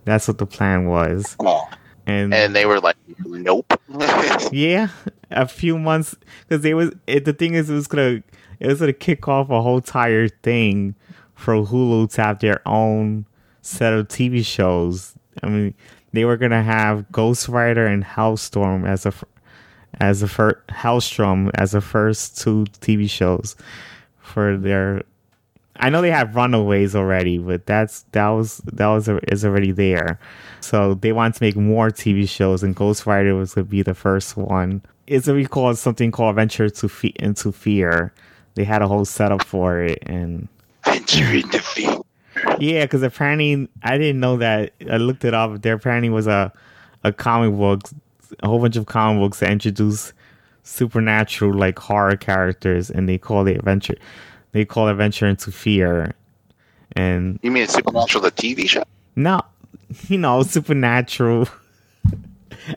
That's 0.03 0.27
what 0.27 0.37
the 0.37 0.45
plan 0.45 0.85
was. 0.85 1.35
Oh. 1.39 1.67
And, 2.05 2.33
and 2.33 2.55
they 2.55 2.65
were 2.65 2.79
like, 2.79 2.95
"Nope." 3.25 3.73
yeah, 4.51 4.89
a 5.31 5.47
few 5.47 5.77
months 5.77 6.15
because 6.47 6.63
they 6.63 6.73
was 6.73 6.91
it, 7.05 7.25
the 7.25 7.33
thing 7.33 7.53
is 7.53 7.69
it 7.69 7.73
was 7.73 7.87
gonna 7.87 8.23
it 8.59 8.67
was 8.67 8.79
gonna 8.79 8.93
kick 8.93 9.27
off 9.27 9.49
a 9.49 9.61
whole 9.61 9.77
entire 9.77 10.29
thing 10.29 10.95
for 11.35 11.55
Hulu 11.55 12.11
to 12.13 12.21
have 12.21 12.39
their 12.39 12.61
own 12.65 13.25
set 13.61 13.93
of 13.93 14.07
TV 14.07 14.45
shows. 14.45 15.15
I 15.43 15.47
mean, 15.47 15.73
they 16.13 16.25
were 16.25 16.37
gonna 16.37 16.63
have 16.63 17.11
Ghost 17.11 17.49
Rider 17.49 17.85
and 17.85 18.03
Helstrom 18.03 18.87
as 18.87 19.05
a 19.05 19.11
fir- 19.11 19.27
as 19.99 20.21
a 20.23 20.27
first 20.27 20.57
Helstrom 20.67 21.49
as 21.55 21.71
the 21.71 21.81
first 21.81 22.39
two 22.39 22.65
TV 22.81 23.09
shows 23.09 23.55
for 24.19 24.57
their. 24.57 25.03
I 25.79 25.89
know 25.91 26.01
they 26.01 26.09
have 26.11 26.35
Runaways 26.35 26.95
already, 26.95 27.37
but 27.37 27.65
that's 27.67 28.03
that 28.11 28.29
was 28.29 28.57
that 28.73 28.87
was 28.87 29.07
is 29.27 29.45
already 29.45 29.71
there. 29.71 30.19
So 30.59 30.95
they 30.95 31.11
wanted 31.11 31.35
to 31.35 31.43
make 31.43 31.55
more 31.55 31.89
TV 31.89 32.27
shows, 32.27 32.63
and 32.63 32.75
Ghost 32.75 33.05
Rider 33.05 33.35
was 33.35 33.53
gonna 33.53 33.65
be 33.65 33.83
the 33.83 33.93
first 33.93 34.35
one. 34.37 34.81
It's 35.05 35.27
be 35.27 35.45
called 35.45 35.77
something 35.77 36.11
called 36.11 36.31
Adventure 36.31 36.69
to 36.69 36.89
Fe- 36.89 37.13
into 37.17 37.51
Fear. 37.51 38.11
They 38.55 38.63
had 38.63 38.81
a 38.81 38.87
whole 38.87 39.05
setup 39.05 39.43
for 39.43 39.81
it, 39.81 39.99
and 40.01 40.47
Venture 40.83 41.31
into 41.31 41.59
fear. 41.59 41.97
yeah, 42.59 42.85
because 42.85 43.03
apparently 43.03 43.69
I 43.83 43.97
didn't 43.97 44.19
know 44.19 44.37
that. 44.37 44.73
I 44.89 44.97
looked 44.97 45.23
it 45.25 45.33
up. 45.33 45.61
There 45.61 45.75
apparently 45.75 46.09
was 46.09 46.27
a 46.27 46.51
a 47.03 47.13
comic 47.13 47.55
book, 47.55 47.81
a 48.43 48.47
whole 48.47 48.59
bunch 48.59 48.75
of 48.75 48.85
comic 48.85 49.21
books 49.21 49.39
that 49.39 49.51
introduce 49.51 50.13
supernatural 50.63 51.53
like 51.53 51.79
horror 51.79 52.15
characters, 52.15 52.89
and 52.89 53.07
they 53.07 53.17
call 53.17 53.47
it 53.47 53.57
adventure. 53.57 53.95
They 54.53 54.65
call 54.65 54.87
Adventure 54.87 55.27
into 55.27 55.51
Fear, 55.51 56.13
and 56.93 57.39
You 57.43 57.51
mean 57.51 57.67
Supernatural, 57.67 58.23
the 58.23 58.31
TV 58.31 58.67
show? 58.67 58.83
no, 59.15 59.41
you 60.07 60.17
know, 60.17 60.41
supernatural. 60.43 61.47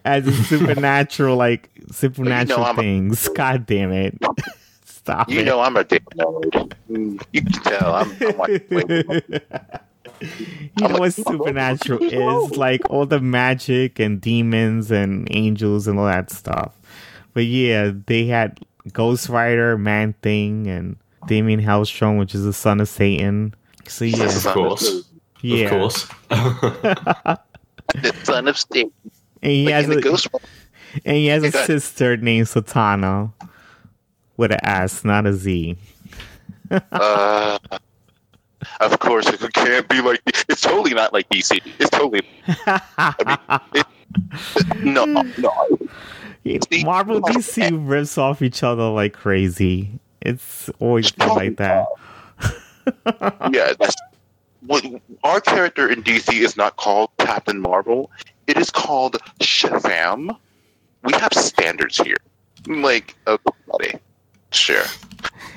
As 0.04 0.26
in 0.26 0.34
supernatural, 0.44 1.36
like 1.36 1.70
supernatural 1.90 2.64
I'm 2.64 2.78
a- 2.78 2.82
things. 2.82 3.28
God 3.28 3.66
damn 3.66 3.92
it! 3.92 4.16
Stop 4.84 5.30
You 5.30 5.40
it. 5.40 5.44
know 5.46 5.60
I'm 5.60 5.76
a 5.76 5.84
dick 5.84 6.04
nerd. 6.16 6.74
You 6.88 7.42
can 7.42 7.52
tell. 7.62 7.94
I'm, 7.94 8.12
I'm 8.20 8.36
like, 8.36 9.42
you 10.38 10.88
know 10.88 10.98
what 10.98 11.14
supernatural 11.14 12.02
is? 12.02 12.56
Like 12.56 12.82
all 12.90 13.06
the 13.06 13.20
magic 13.20 13.98
and 13.98 14.20
demons 14.20 14.90
and 14.90 15.26
angels 15.30 15.86
and 15.86 15.98
all 15.98 16.06
that 16.06 16.30
stuff. 16.30 16.74
But 17.34 17.44
yeah 17.46 17.92
they 18.06 18.26
had 18.26 18.58
ghost 18.92 19.28
rider 19.28 19.76
man 19.78 20.14
thing 20.22 20.66
and 20.66 20.96
damien 21.26 21.60
hellstrom 21.60 22.18
which 22.18 22.34
is 22.34 22.44
the 22.44 22.52
son 22.52 22.80
of 22.80 22.88
satan. 22.88 23.54
So 23.86 24.04
yeah. 24.04 24.24
Of 24.24 24.44
course. 24.44 25.04
yeah. 25.42 25.64
Of 25.66 25.70
course. 25.70 26.08
the 26.30 28.14
son 28.24 28.48
of 28.48 28.58
Satan. 28.58 28.92
and 29.42 29.52
he 29.52 29.64
Like 29.66 29.74
has 29.74 29.88
a, 29.88 30.00
Ghost 30.00 30.28
and 31.04 31.16
he 31.16 31.26
has 31.26 31.42
a 31.42 31.46
Yeah, 31.46 31.50
go 31.52 31.58
ahead. 31.58 31.66
sister 31.66 32.16
named 32.16 32.46
satana 32.46 33.32
with 34.36 34.52
an 34.52 34.60
s 34.64 35.04
not 35.04 35.26
a 35.26 35.32
z. 35.34 35.76
Uh, 36.92 37.58
of 38.80 38.98
course, 38.98 39.26
it 39.28 39.52
can't 39.52 39.88
be 39.88 40.00
like. 40.00 40.20
It's 40.48 40.60
totally 40.60 40.94
not 40.94 41.12
like 41.12 41.28
DC. 41.28 41.60
It's 41.78 41.90
totally 41.90 42.22
no, 44.84 45.04
no. 45.04 45.78
See, 46.44 46.84
marvel 46.84 47.20
dc 47.20 47.88
rips 47.88 48.16
off 48.18 48.40
each 48.40 48.62
other 48.62 48.88
like 48.88 49.12
crazy 49.12 49.90
it's 50.22 50.70
always 50.80 51.12
been 51.12 51.28
like 51.28 51.56
that 51.58 51.86
Yeah, 53.52 53.72
that's 53.78 53.96
what 54.66 54.84
our 55.24 55.40
character 55.40 55.90
in 55.90 56.02
DC 56.02 56.32
is 56.40 56.56
not 56.56 56.76
called 56.76 57.10
Captain 57.18 57.60
Marvel. 57.60 58.10
It 58.46 58.56
is 58.56 58.70
called 58.70 59.16
Shazam. 59.40 60.36
We 61.02 61.12
have 61.14 61.32
standards 61.32 61.96
here. 61.98 62.16
Like, 62.66 63.16
okay, 63.26 63.52
buddy. 63.70 63.94
Sure. 64.52 64.84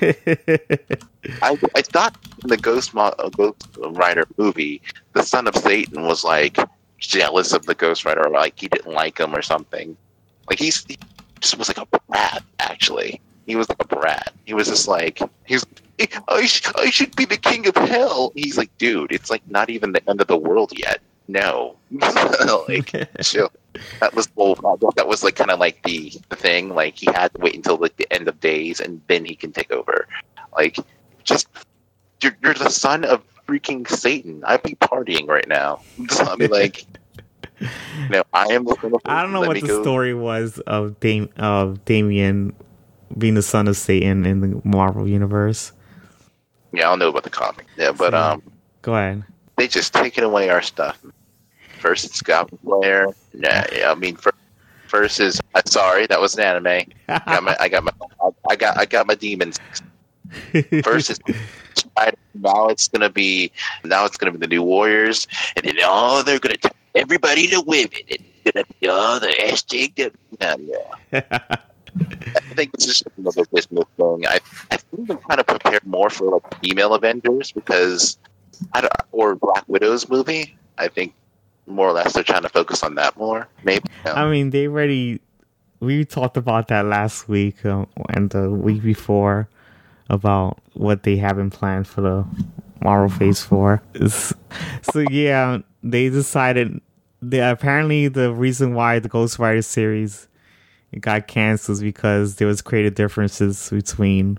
I, 0.02 1.58
I 1.74 1.82
thought 1.82 2.16
in 2.42 2.48
the 2.48 2.56
Ghost, 2.56 2.94
Mo- 2.94 3.14
uh, 3.18 3.28
Ghost 3.30 3.68
Rider 3.78 4.26
movie, 4.36 4.82
the 5.14 5.22
son 5.22 5.46
of 5.46 5.56
Satan 5.56 6.02
was 6.04 6.24
like 6.24 6.58
jealous 6.98 7.52
of 7.52 7.66
the 7.66 7.74
Ghost 7.74 8.04
Rider, 8.04 8.26
or 8.26 8.30
like 8.30 8.58
he 8.58 8.68
didn't 8.68 8.92
like 8.92 9.18
him 9.18 9.34
or 9.34 9.42
something. 9.42 9.96
Like 10.48 10.58
he's 10.58 10.84
he 10.84 10.98
just 11.40 11.58
was 11.58 11.68
like 11.68 11.78
a 11.78 11.98
brat. 12.08 12.42
Actually, 12.60 13.20
he 13.46 13.56
was 13.56 13.68
like 13.68 13.80
a 13.80 13.86
brat. 13.86 14.32
He 14.44 14.54
was 14.54 14.68
just 14.68 14.88
like 14.88 15.20
he's. 15.44 15.64
I, 16.28 16.44
sh- 16.46 16.72
I 16.74 16.90
should 16.90 17.14
be 17.14 17.24
the 17.24 17.36
king 17.36 17.68
of 17.68 17.76
hell. 17.76 18.32
He's 18.34 18.58
like, 18.58 18.76
dude, 18.78 19.12
it's 19.12 19.30
like 19.30 19.48
not 19.48 19.70
even 19.70 19.92
the 19.92 20.08
end 20.10 20.20
of 20.20 20.26
the 20.26 20.36
world 20.36 20.72
yet. 20.76 21.00
No, 21.28 21.76
like 22.68 22.92
chill. 23.22 23.50
That 24.00 24.14
was 24.14 24.28
well, 24.36 24.54
that 24.96 25.06
was 25.08 25.22
like 25.24 25.36
kind 25.36 25.50
of 25.50 25.58
like 25.58 25.82
the, 25.82 26.12
the 26.28 26.36
thing. 26.36 26.74
Like 26.74 26.96
he 26.96 27.06
had 27.06 27.32
to 27.34 27.40
wait 27.40 27.54
until 27.56 27.76
like 27.76 27.96
the 27.96 28.10
end 28.12 28.28
of 28.28 28.38
days, 28.40 28.80
and 28.80 29.00
then 29.08 29.24
he 29.24 29.34
can 29.34 29.52
take 29.52 29.70
over. 29.72 30.06
Like, 30.56 30.78
just 31.24 31.48
you're, 32.22 32.36
you're 32.42 32.54
the 32.54 32.70
son 32.70 33.04
of 33.04 33.22
freaking 33.46 33.88
Satan. 33.88 34.42
I'd 34.46 34.62
be 34.62 34.74
partying 34.76 35.26
right 35.28 35.48
now. 35.48 35.80
I'd 36.20 36.38
be 36.38 36.48
like, 36.48 36.86
no, 38.10 38.22
I 38.32 38.46
am. 38.52 38.64
The 38.64 38.76
son 38.80 38.94
of 38.94 39.00
I 39.04 39.22
don't 39.22 39.32
know 39.32 39.40
Let 39.40 39.48
what 39.48 39.60
the 39.60 39.66
go. 39.66 39.82
story 39.82 40.14
was 40.14 40.58
of 40.60 40.98
Dam- 41.00 41.30
of 41.36 41.84
Damien 41.84 42.54
being 43.18 43.34
the 43.34 43.42
son 43.42 43.68
of 43.68 43.76
Satan 43.76 44.24
in 44.26 44.40
the 44.40 44.60
Marvel 44.64 45.08
universe. 45.08 45.72
Yeah, 46.72 46.86
I 46.86 46.90
don't 46.90 46.98
know 47.00 47.08
about 47.08 47.22
the 47.24 47.30
comic. 47.30 47.66
Yeah, 47.76 47.92
but 47.92 48.12
Yeah. 48.12 48.30
um, 48.32 48.42
Go 48.82 48.94
ahead. 48.94 49.24
they 49.56 49.68
just 49.68 49.94
taking 49.94 50.24
away 50.24 50.48
our 50.50 50.62
stuff. 50.62 51.00
It's 51.92 52.22
Goblin 52.22 52.58
Slayer. 52.64 53.06
Nah, 53.34 53.64
yeah, 53.72 53.90
I 53.90 53.94
mean, 53.94 54.16
is 54.94 55.40
uh, 55.54 55.62
sorry, 55.66 56.06
that 56.06 56.20
was 56.20 56.34
an 56.36 56.42
anime. 56.42 56.88
Got 57.08 57.42
my, 57.42 57.56
I 57.58 57.68
got 57.68 57.84
my, 57.84 57.92
I 58.48 58.56
got, 58.56 58.78
I 58.78 58.84
got 58.84 59.06
my 59.06 59.14
demons. 59.14 59.58
Is 60.52 61.20
Now 62.34 62.68
it's 62.68 62.88
gonna 62.88 63.10
be, 63.10 63.50
now 63.84 64.04
it's 64.04 64.16
gonna 64.16 64.32
be 64.32 64.38
the 64.38 64.46
new 64.46 64.62
Warriors, 64.62 65.26
and 65.56 65.64
then 65.64 65.76
oh, 65.82 66.22
they're 66.22 66.38
gonna 66.38 66.56
turn 66.56 66.72
everybody 66.94 67.48
to 67.48 67.60
women. 67.60 67.90
It's 68.08 68.52
gonna 68.52 68.64
be 68.80 68.88
oh, 68.88 69.18
the 69.18 69.28
SJW. 69.28 70.12
Yeah, 70.40 70.56
yeah. 70.60 71.56
I 71.94 72.40
think 72.54 72.72
this 72.72 72.86
is 72.86 72.98
just 72.98 73.04
another 73.16 73.44
business 73.52 73.84
thing. 73.96 74.26
I, 74.26 74.40
I 74.70 74.76
think 74.76 75.08
they're 75.08 75.16
trying 75.16 75.38
to 75.38 75.44
prepare 75.44 75.80
more 75.84 76.10
for 76.10 76.30
like 76.32 76.60
female 76.60 76.94
Avengers 76.94 77.52
because 77.52 78.18
I 78.72 78.80
don't, 78.80 78.92
or 79.12 79.34
Black 79.36 79.64
Widow's 79.68 80.08
movie. 80.08 80.56
I 80.76 80.88
think 80.88 81.14
more 81.66 81.88
or 81.88 81.92
less 81.92 82.12
they're 82.12 82.22
trying 82.22 82.42
to 82.42 82.48
focus 82.48 82.82
on 82.82 82.94
that 82.96 83.16
more. 83.16 83.48
Maybe. 83.62 83.84
I 84.04 84.28
mean, 84.30 84.50
they 84.50 84.66
already 84.68 85.20
we 85.80 86.04
talked 86.04 86.36
about 86.36 86.68
that 86.68 86.84
last 86.86 87.28
week 87.28 87.64
uh, 87.64 87.84
and 88.10 88.30
the 88.30 88.50
week 88.50 88.82
before 88.82 89.48
about 90.10 90.58
what 90.74 91.02
they 91.02 91.16
have 91.16 91.38
in 91.38 91.50
plan 91.50 91.84
for 91.84 92.00
the 92.00 92.24
Marvel 92.82 93.08
Phase 93.08 93.42
Four. 93.42 93.82
It's- 93.94 94.32
So 94.92 95.00
yeah, 95.10 95.58
they 95.82 96.08
decided. 96.10 96.80
They, 97.22 97.40
apparently, 97.40 98.08
the 98.08 98.32
reason 98.32 98.74
why 98.74 98.98
the 98.98 99.08
Ghost 99.08 99.38
Rider 99.38 99.62
series 99.62 100.28
got 101.00 101.26
canceled 101.26 101.78
is 101.78 101.82
because 101.82 102.36
there 102.36 102.46
was 102.46 102.60
creative 102.60 102.94
differences 102.94 103.70
between 103.70 104.38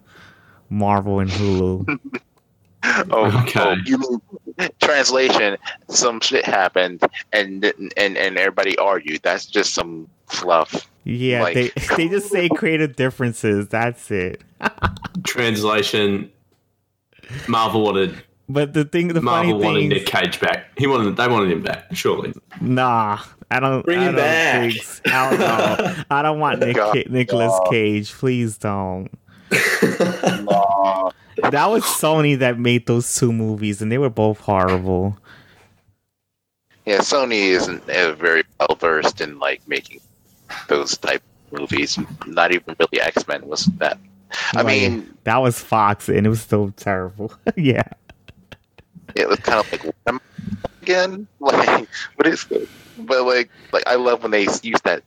Marvel 0.70 1.20
and 1.20 1.30
Hulu. 1.32 2.00
Oh, 2.88 3.04
oh, 3.12 3.42
Okay. 3.44 3.60
oh, 3.62 3.76
you 3.86 3.98
mean 3.98 4.70
translation? 4.82 5.58
Some 5.90 6.20
shit 6.22 6.46
happened, 6.46 7.02
and 7.34 7.64
and 7.98 8.18
and 8.18 8.38
everybody 8.38 8.78
argued. 8.78 9.22
That's 9.24 9.46
just 9.46 9.74
some 9.74 10.08
fluff. 10.28 10.90
Yeah, 11.04 11.44
Like- 11.44 11.54
they 11.56 11.70
they 11.98 12.08
just 12.10 12.30
say 12.32 12.50
creative 12.56 12.96
differences. 12.96 13.68
That's 13.68 14.10
it. 14.12 14.42
Translation 15.26 16.32
Marvel 17.48 17.84
wanted 17.84 18.24
But 18.50 18.74
the 18.74 18.86
thing, 18.86 19.10
the 19.10 19.22
Marvel 19.22 19.54
funny 19.54 19.64
wanted 19.66 19.80
thing, 19.82 19.90
Nick 19.90 20.06
Cage 20.06 20.40
back. 20.40 20.68
He 20.78 20.88
wanted. 20.88 21.16
They 21.18 21.28
wanted 21.28 21.52
him 21.52 21.62
back. 21.64 21.86
Surely. 21.94 22.34
nah, 22.62 23.20
I 23.52 23.60
don't. 23.60 23.86
Bring 23.86 24.00
I 24.00 24.04
him 24.10 24.16
don't 24.16 24.24
back. 24.24 24.72
think- 24.74 25.14
I 25.14 25.30
don't 25.30 25.40
know. 25.40 26.04
I 26.10 26.22
don't 26.22 26.40
want 26.40 26.60
Nick, 26.60 26.76
God, 26.76 27.04
Nicholas 27.10 27.52
God. 27.52 27.70
Cage. 27.72 28.12
Please 28.14 28.58
don't. 28.58 29.10
That 31.52 31.68
was 31.70 31.84
Sony 31.84 32.40
that 32.40 32.58
made 32.60 32.88
those 32.88 33.14
two 33.16 33.32
movies, 33.32 33.82
and 33.82 33.92
they 33.92 33.98
were 33.98 34.10
both 34.10 34.40
horrible. 34.40 35.18
yeah, 36.86 37.00
Sony 37.00 37.50
isn't 37.50 37.84
very 37.86 38.44
well 38.60 38.76
versed 38.80 39.22
in 39.22 39.38
like 39.38 39.62
making 39.68 40.00
those 40.70 40.98
type 40.98 41.22
movies. 41.52 42.00
Not 42.26 42.52
even 42.52 42.76
really 42.80 43.02
X 43.02 43.28
Men 43.28 43.46
was 43.48 43.66
that. 43.78 43.98
I 44.54 44.64
Like, 44.64 44.66
mean, 44.66 45.14
that 45.26 45.38
was 45.38 45.60
Fox, 45.60 46.10
and 46.10 46.26
it 46.26 46.30
was 46.30 46.42
still 46.42 46.72
terrible. 46.72 47.34
yeah, 47.56 47.84
it 49.16 49.28
was 49.28 49.40
kind 49.40 49.60
of 49.60 49.72
like 49.72 49.84
what 49.84 49.96
am 50.08 50.20
I 50.20 50.68
again. 50.82 51.28
Like, 51.40 51.88
what 52.16 52.28
is 52.28 52.46
this? 52.46 52.68
But 52.98 53.24
like, 53.26 53.50
like 53.74 53.84
I 53.88 53.96
love 53.96 54.24
when 54.24 54.32
they 54.32 54.44
use 54.64 54.82
that 54.84 55.04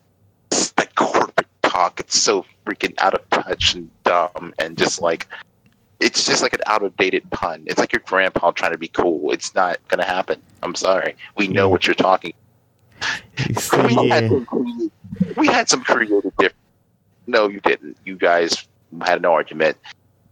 that 0.76 0.94
corporate 0.94 1.37
talk. 1.78 2.00
It's 2.00 2.18
so 2.18 2.44
freaking 2.66 2.94
out 2.98 3.14
of 3.14 3.28
touch 3.30 3.74
and 3.74 3.90
dumb, 4.04 4.54
and 4.58 4.76
just 4.76 5.00
like 5.00 5.28
it's 6.00 6.26
just 6.26 6.42
like 6.42 6.52
an 6.52 6.60
out 6.66 6.82
of 6.82 6.96
dated 6.96 7.28
pun. 7.30 7.64
It's 7.66 7.78
like 7.78 7.92
your 7.92 8.02
grandpa 8.04 8.50
trying 8.52 8.72
to 8.72 8.78
be 8.78 8.88
cool. 8.88 9.32
It's 9.32 9.54
not 9.54 9.78
gonna 9.88 10.04
happen. 10.04 10.40
I'm 10.62 10.74
sorry. 10.74 11.16
We 11.36 11.48
know 11.48 11.68
what 11.68 11.86
you're 11.86 11.94
talking. 11.94 12.34
So, 13.58 13.86
we, 13.86 14.08
had 14.08 14.24
yeah. 14.24 14.28
some 14.28 14.46
creative, 14.46 15.36
we 15.36 15.46
had 15.46 15.68
some 15.68 15.84
creative 15.84 16.36
difference. 16.36 16.54
No, 17.26 17.48
you 17.48 17.60
didn't. 17.60 17.96
You 18.04 18.16
guys 18.16 18.66
had 19.02 19.18
an 19.18 19.24
argument, 19.24 19.76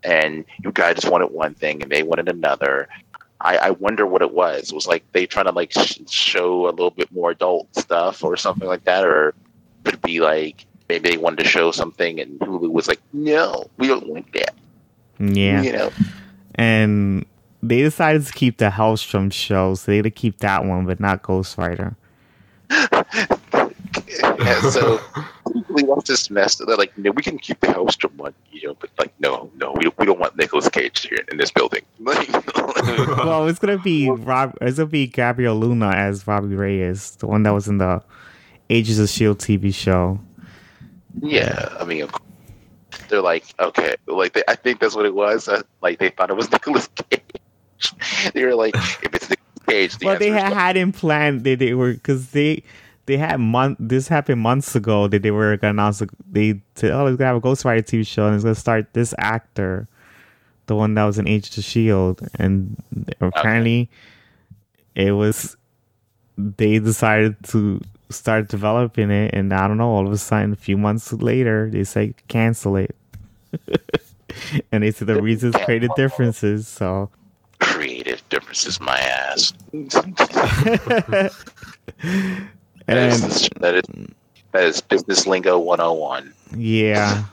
and 0.03 0.45
you 0.63 0.73
guys 0.73 0.97
just 0.97 1.11
wanted 1.11 1.31
one 1.31 1.55
thing, 1.55 1.83
and 1.83 1.91
they 1.91 2.03
wanted 2.03 2.29
another. 2.29 2.89
I, 3.39 3.59
I 3.59 3.71
wonder 3.71 4.07
what 4.07 4.23
it 4.23 4.33
was. 4.33 4.71
It 4.71 4.75
Was 4.75 4.87
like 4.87 5.05
they 5.13 5.27
trying 5.27 5.45
to 5.45 5.53
like 5.53 5.71
sh- 5.73 6.01
show 6.09 6.69
a 6.69 6.71
little 6.71 6.91
bit 6.91 7.13
more 7.13 7.33
adult 7.33 7.69
stuff 7.77 8.25
or 8.25 8.37
something 8.37 8.67
like 8.67 8.85
that, 8.85 9.05
or 9.05 9.35
could 9.85 9.95
it 9.95 10.03
be 10.03 10.21
like 10.21 10.67
maybe 10.89 11.11
they 11.11 11.17
wanted 11.17 11.43
to 11.43 11.49
show 11.49 11.71
something, 11.71 12.21
and 12.21 12.39
Hulu 12.41 12.71
was 12.71 12.89
like, 12.89 13.01
no, 13.13 13.69
we 13.79 13.87
don't 13.87 14.07
want 14.07 14.33
that. 14.33 14.55
yeah. 15.19 15.63
You 15.63 15.73
know, 15.73 15.91
and 16.55 17.27
they 17.63 17.83
decided 17.83 18.27
to 18.27 18.33
keep 18.33 18.59
the 18.59 18.71
Helstrom 18.71 19.33
show, 19.33 19.75
so 19.75 19.91
they 19.91 19.97
had 19.97 20.05
to 20.05 20.11
keep 20.11 20.39
that 20.39 20.65
one, 20.65 20.87
but 20.87 21.01
not 21.01 21.23
Ghost 21.23 21.59
Rider. 21.59 21.97
yeah, 22.71 24.61
so 24.71 25.01
we 25.69 25.83
want 25.83 26.07
this 26.07 26.31
mess. 26.31 26.57
They're 26.57 26.77
like, 26.77 26.97
no, 26.99 27.11
we 27.11 27.23
can 27.23 27.39
keep 27.39 27.61
the 27.61 27.69
Helstrom 27.69 28.15
one, 28.17 28.35
you 28.51 28.69
know, 28.69 28.77
but 28.79 28.91
like, 28.99 29.13
no, 29.21 29.51
no, 29.57 29.73
we 29.73 29.85
don't, 29.85 29.99
we 29.99 30.07
don't 30.07 30.19
want 30.19 30.37
Nicolas 30.37 30.69
Cage 30.69 31.07
here 31.07 31.19
in 31.31 31.39
this 31.39 31.51
building. 31.51 31.83
well, 32.01 33.47
it's 33.49 33.59
gonna 33.59 33.79
be 33.79 34.11
Rob. 34.11 34.57
It's 34.61 34.79
gonna 34.79 34.87
be 34.87 35.07
Gabriel 35.07 35.57
Luna 35.57 35.91
as 35.91 36.27
Robbie 36.27 36.55
Reyes, 36.55 37.17
the 37.17 37.27
one 37.27 37.43
that 37.45 37.51
was 37.51 37.69
in 37.69 37.79
the 37.79 38.03
Agents 38.71 38.99
of 38.99 39.09
Shield 39.09 39.39
TV 39.39 39.75
show. 39.75 40.19
Yeah, 41.21 41.75
I 41.81 41.85
mean, 41.85 42.09
they're 43.09 43.23
like, 43.23 43.45
okay, 43.59 43.97
like 44.07 44.35
they, 44.35 44.43
I 44.49 44.55
think 44.55 44.81
that's 44.81 44.95
what 44.95 45.07
it 45.07 45.15
was. 45.15 45.49
Uh, 45.49 45.63
like 45.81 45.99
they 45.99 46.11
thought 46.11 46.31
it 46.31 46.37
was 46.37 46.51
Nicolas 46.53 46.89
Cage. 46.89 48.33
they 48.33 48.45
were 48.45 48.55
like, 48.55 48.75
if 48.75 49.15
it's 49.15 49.31
Nicolas 49.31 49.67
Cage, 49.67 49.99
the 49.99 50.07
Well, 50.07 50.19
they 50.19 50.31
had, 50.31 50.53
had 50.53 50.77
in 50.77 50.93
plan. 50.93 51.43
They 51.43 51.55
they 51.55 51.75
were 51.75 51.95
because 51.95 52.31
they 52.31 52.63
they 53.07 53.17
had 53.17 53.39
month. 53.39 53.79
This 53.81 54.09
happened 54.09 54.41
months 54.41 54.75
ago 54.75 55.09
that 55.09 55.23
they 55.23 55.31
were 55.31 55.57
gonna 55.57 55.71
announce. 55.71 56.03
They 56.31 56.61
said, 56.75 56.91
"Oh, 56.91 57.05
we're 57.05 57.17
gonna 57.17 57.29
have 57.29 57.37
a 57.37 57.41
Ghost 57.41 57.65
Rider 57.65 57.83
TV 57.83 58.07
show, 58.07 58.27
and 58.27 58.35
it's 58.35 58.45
gonna 58.45 58.55
start 58.55 58.93
this 58.93 59.15
actor, 59.19 59.89
the 60.67 60.77
one 60.77 60.95
that 60.95 61.05
was 61.05 61.19
in 61.19 61.29
Agents 61.29 61.57
of 61.57 61.65
Shield." 61.65 62.27
And 62.35 62.77
apparently, 63.21 63.89
it 64.95 65.13
was 65.13 65.57
they 66.37 66.79
decided 66.79 67.37
to 67.45 67.81
start 68.11 68.49
developing 68.49 69.11
it, 69.11 69.35
and 69.35 69.53
I 69.53 69.67
don't 69.69 69.79
know. 69.79 69.91
All 69.91 70.07
of 70.07 70.13
a 70.13 70.19
sudden, 70.19 70.53
a 70.53 70.57
few 70.57 70.77
months 70.77 71.13
later, 71.13 71.71
they 71.71 71.85
say 71.85 72.15
cancel 72.29 72.77
it. 72.77 72.97
And 74.73 74.83
they 74.83 74.91
said 74.91 75.07
the 75.09 75.23
reasons 75.23 75.55
created 75.65 75.91
differences, 75.97 76.69
so 76.69 77.11
creative 77.59 78.27
differences. 78.29 78.81
My 78.81 78.99
ass. 78.99 79.53
and 79.73 79.91
That 82.87 83.13
is, 83.13 83.49
that 83.61 83.75
is 83.75 83.83
that 84.53 84.65
is 84.65 84.81
business 84.81 85.27
lingo 85.27 85.59
101. 85.59 86.33
Yeah, 86.57 87.25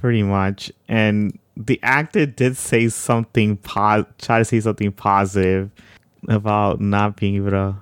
pretty 0.00 0.22
much. 0.22 0.70
And 0.88 1.38
the 1.56 1.80
actor 1.82 2.26
did 2.26 2.56
say 2.56 2.88
something, 2.88 3.56
po- 3.58 4.06
try 4.18 4.38
to 4.38 4.44
say 4.44 4.60
something 4.60 4.92
positive 4.92 5.70
about 6.28 6.80
not 6.80 7.16
being 7.16 7.36
able 7.36 7.50
to 7.50 7.76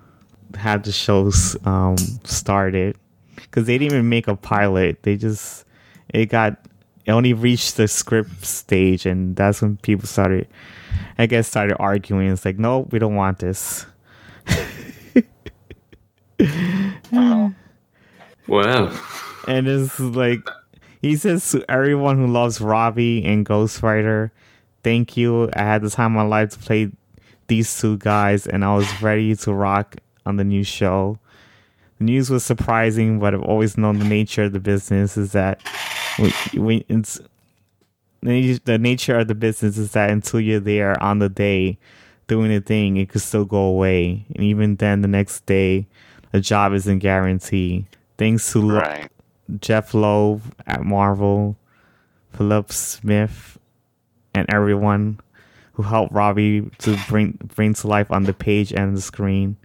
have 0.56 0.82
the 0.82 0.92
shows 0.92 1.56
um, 1.64 1.96
started 2.24 2.96
because 3.36 3.66
they 3.66 3.78
didn't 3.78 3.92
even 3.92 4.08
make 4.08 4.28
a 4.28 4.36
pilot. 4.36 5.02
They 5.02 5.16
just 5.16 5.64
it 6.08 6.26
got 6.26 6.58
it 7.04 7.12
only 7.12 7.32
reached 7.32 7.76
the 7.76 7.88
script 7.88 8.44
stage, 8.44 9.06
and 9.06 9.36
that's 9.36 9.60
when 9.60 9.76
people 9.78 10.06
started, 10.06 10.48
I 11.18 11.26
guess, 11.26 11.48
started 11.48 11.76
arguing. 11.78 12.30
It's 12.30 12.44
like, 12.44 12.58
no, 12.58 12.80
we 12.90 12.98
don't 12.98 13.14
want 13.14 13.38
this. 13.38 13.86
Wow. 18.46 18.98
And 19.48 19.66
it's 19.66 19.98
like 19.98 20.48
he 21.00 21.16
says 21.16 21.50
to 21.52 21.64
everyone 21.70 22.18
who 22.18 22.26
loves 22.26 22.60
Robbie 22.60 23.24
and 23.24 23.44
Ghost 23.44 23.82
Rider, 23.82 24.32
thank 24.82 25.16
you. 25.16 25.50
I 25.54 25.62
had 25.62 25.82
the 25.82 25.90
time 25.90 26.16
of 26.16 26.24
my 26.24 26.28
life 26.28 26.50
to 26.50 26.58
play 26.58 26.90
these 27.46 27.78
two 27.80 27.98
guys, 27.98 28.46
and 28.46 28.64
I 28.64 28.74
was 28.74 29.02
ready 29.02 29.34
to 29.36 29.52
rock 29.52 29.96
on 30.26 30.37
the 30.37 30.44
new 30.44 30.64
show. 30.64 31.18
The 31.98 32.04
news 32.04 32.30
was 32.30 32.44
surprising, 32.44 33.18
but 33.20 33.34
I've 33.34 33.42
always 33.42 33.76
known 33.78 33.98
the 33.98 34.04
nature 34.04 34.44
of 34.44 34.52
the 34.52 34.60
business 34.60 35.16
is 35.16 35.32
that 35.32 35.60
when, 36.18 36.32
when 36.54 36.84
it's 36.88 37.20
the 38.20 38.78
nature 38.78 39.18
of 39.18 39.28
the 39.28 39.34
business 39.34 39.76
is 39.76 39.92
that 39.92 40.10
until 40.10 40.40
you're 40.40 40.60
there 40.60 41.00
on 41.02 41.18
the 41.18 41.28
day 41.28 41.78
doing 42.26 42.50
the 42.50 42.60
thing, 42.60 42.96
it 42.96 43.10
could 43.10 43.20
still 43.20 43.44
go 43.44 43.58
away, 43.58 44.24
and 44.34 44.42
even 44.42 44.76
then, 44.76 45.02
the 45.02 45.08
next 45.08 45.44
day, 45.46 45.87
a 46.32 46.40
job 46.40 46.72
isn't 46.72 47.00
guaranteed. 47.00 47.87
Thanks 48.16 48.50
to 48.52 48.60
Lo- 48.60 49.04
Jeph 49.60 49.92
Loeb 49.92 50.42
at 50.66 50.82
Marvel, 50.82 51.56
Philip 52.32 52.72
Smith, 52.72 53.58
and 54.34 54.46
everyone 54.52 55.20
who 55.74 55.82
helped 55.82 56.12
Robbie 56.12 56.70
to 56.78 56.96
bring 57.08 57.38
bring 57.54 57.74
to 57.74 57.88
life 57.88 58.10
on 58.10 58.24
the 58.24 58.32
page 58.32 58.72
and 58.72 58.96
the 58.96 59.02
screen. 59.02 59.56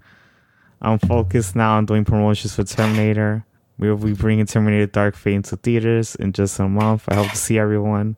I'm 0.82 1.00
focused 1.00 1.56
now 1.56 1.78
on 1.78 1.86
doing 1.86 2.06
promotions 2.06 2.56
for 2.56 2.64
Terminator. 2.64 3.46
We 3.78 3.90
will 3.90 3.98
be 3.98 4.14
bringing 4.14 4.46
Terminator 4.46 4.86
Dark 4.88 5.16
Fate 5.16 5.36
into 5.36 5.56
theaters 5.58 6.16
in 6.16 6.34
just 6.34 6.60
a 6.60 6.68
month. 6.68 7.06
I 7.08 7.16
hope 7.16 7.30
to 7.30 7.36
see 7.38 7.58
everyone 7.58 8.16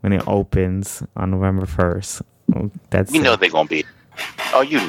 when 0.00 0.12
it 0.12 0.22
opens 0.26 1.02
on 1.16 1.30
November 1.30 1.66
1st. 1.66 2.22
Oh, 2.56 2.70
That's 2.90 3.12
We 3.12 3.18
know 3.18 3.34
it. 3.34 3.40
they're 3.40 3.50
gonna 3.50 3.68
be. 3.68 3.84
Oh, 4.54 4.62
you 4.62 4.80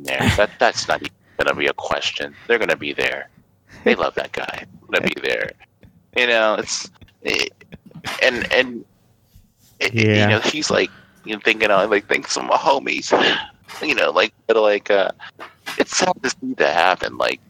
there. 0.00 0.18
That 0.36 0.50
that's 0.58 0.86
not 0.88 1.02
gonna 1.38 1.54
be 1.54 1.66
a 1.66 1.72
question. 1.74 2.34
They're 2.46 2.58
gonna 2.58 2.76
be 2.76 2.92
there. 2.92 3.28
They 3.84 3.94
love 3.94 4.14
that 4.16 4.32
guy. 4.32 4.64
They're 4.90 5.00
gonna 5.00 5.12
be 5.14 5.20
there. 5.22 5.52
You 6.16 6.26
know, 6.26 6.54
it's 6.54 6.90
it, 7.22 7.52
and 8.22 8.50
and 8.52 8.84
it, 9.80 9.94
Yeah. 9.94 10.22
you 10.22 10.26
know 10.28 10.40
he's 10.40 10.70
like 10.70 10.90
you 11.24 11.34
know 11.34 11.40
thinking 11.44 11.70
of 11.70 11.90
like 11.90 12.06
think 12.08 12.28
some 12.28 12.44
of 12.44 12.50
my 12.50 12.56
homies. 12.56 13.10
You 13.82 13.94
know, 13.94 14.10
like 14.10 14.32
but 14.46 14.56
like 14.56 14.90
uh, 14.90 15.10
it's 15.78 15.96
sad 15.96 16.12
to 16.22 16.30
see 16.30 16.54
that 16.54 16.74
happen. 16.74 17.16
Like 17.18 17.40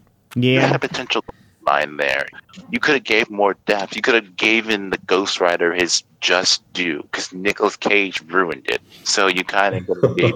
you 0.53 0.61
had 0.61 0.75
Yeah, 0.75 0.77
a 0.77 0.79
potential 0.79 1.25
line 1.67 1.97
there. 1.97 2.27
You 2.71 2.81
could 2.81 2.95
have 2.95 3.05
gave 3.05 3.31
more 3.31 3.57
depth. 3.67 3.97
You 3.97 4.03
could 4.03 4.15
have 4.15 4.37
given 4.37 4.91
the 4.91 4.99
Ghost 5.07 5.41
Rider 5.41 5.75
his 5.75 6.03
just 6.21 6.63
due 6.73 7.03
because 7.03 7.33
Nicolas 7.33 7.77
Cage 7.77 8.23
ruined 8.23 8.67
it. 8.67 8.83
So 9.05 9.27
you 9.29 9.45
kind 9.45 9.75
of 9.77 9.83
gave 10.17 10.35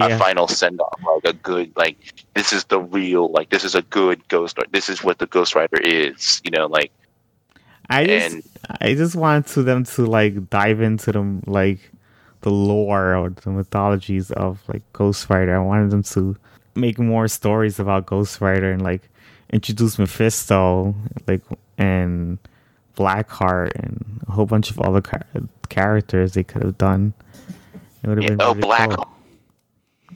a 0.00 0.10
final 0.10 0.48
send 0.48 0.80
off, 0.80 1.00
like 1.24 1.34
a 1.34 1.38
good, 1.38 1.72
like 1.76 1.98
this 2.34 2.52
is 2.52 2.64
the 2.64 2.80
real, 2.80 3.30
like 3.30 3.50
this 3.50 3.64
is 3.64 3.74
a 3.74 3.82
good 3.82 4.26
Ghost 4.28 4.58
Rider. 4.58 4.70
This 4.72 4.88
is 4.88 5.02
what 5.04 5.18
the 5.18 5.26
Ghost 5.26 5.54
Rider 5.54 5.78
is. 5.80 6.40
You 6.44 6.50
know, 6.50 6.66
like 6.66 6.92
I 7.88 8.06
just 8.06 8.36
and 8.36 8.42
I 8.80 8.94
just 8.94 9.14
wanted 9.16 9.46
to 9.52 9.62
them 9.62 9.84
to 9.84 10.06
like 10.06 10.48
dive 10.50 10.80
into 10.80 11.12
them 11.12 11.42
like 11.46 11.90
the 12.44 12.50
lore 12.50 13.16
or 13.16 13.30
the 13.30 13.50
mythologies 13.50 14.30
of 14.32 14.60
like 14.68 14.82
Ghost 14.92 15.30
Rider. 15.30 15.56
I 15.56 15.60
wanted 15.60 15.90
them 15.90 16.02
to 16.02 16.36
make 16.74 16.98
more 16.98 17.26
stories 17.26 17.80
about 17.80 18.04
Ghost 18.04 18.40
Rider 18.42 18.70
and 18.70 18.82
like 18.82 19.08
introduce 19.50 19.98
Mephisto, 19.98 20.94
like 21.26 21.40
and 21.78 22.38
Blackheart 22.96 23.74
and 23.76 24.20
a 24.28 24.32
whole 24.32 24.44
bunch 24.44 24.70
of 24.70 24.78
other 24.78 25.00
char- 25.00 25.26
characters 25.70 26.34
they 26.34 26.44
could 26.44 26.62
have 26.62 26.76
done. 26.76 27.14
It 28.02 28.08
would 28.08 28.18
have 28.18 28.24
yeah, 28.24 28.36
been 28.36 28.42
oh, 28.42 28.48
really 28.48 28.60
Black 28.60 28.90
cool. 28.90 29.08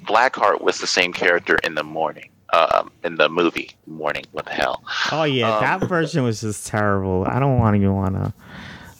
Blackheart 0.05 0.61
was 0.61 0.81
the 0.81 0.87
same 0.87 1.15
character 1.15 1.57
in 1.65 1.75
the 1.77 1.83
morning, 1.83 2.29
um, 2.53 2.91
in 3.05 3.17
the 3.17 3.31
movie 3.31 3.71
Morning. 3.87 4.25
What 4.33 4.45
the 4.45 4.53
hell? 4.53 4.85
Oh 5.13 5.25
yeah, 5.25 5.57
um, 5.57 5.61
that 5.63 5.89
version 5.89 6.25
was 6.25 6.43
just 6.43 6.67
terrible. 6.67 7.25
I 7.27 7.39
don't 7.39 7.59
want 7.59 7.75
to 7.75 7.79
even 7.79 7.95
want 7.95 8.17
to 8.17 8.35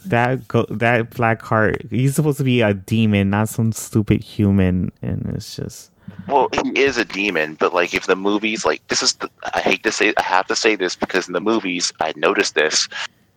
that 0.07 0.47
go, 0.49 0.67
that 0.71 1.11
Blackheart, 1.11 1.91
he's 1.91 2.15
supposed 2.15 2.39
to 2.39 2.45
be 2.45 2.61
a 2.61 2.75
demon, 2.75 3.31
not 3.31 3.49
some 3.49 3.73
stupid 3.73 4.23
human, 4.23 4.93
and 5.03 5.31
it's 5.35 5.57
just. 5.57 5.91
Well, 6.27 6.49
he 6.53 6.81
is 6.81 6.97
a 6.97 7.05
demon, 7.05 7.55
but 7.55 7.75
like 7.75 7.95
if 7.95 8.07
the 8.07 8.17
movies, 8.17 8.65
like 8.65 8.87
this 8.89 9.03
is, 9.03 9.15
the, 9.15 9.31
I 9.55 9.61
hate 9.61 9.83
to 9.83 9.93
say, 9.93 10.15
I 10.17 10.23
have 10.23 10.47
to 10.47 10.57
say 10.57 10.77
this 10.77 10.97
because 10.97 11.27
in 11.27 11.35
the 11.35 11.41
movies 11.41 11.93
I 12.01 12.13
noticed 12.17 12.55
this. 12.55 12.89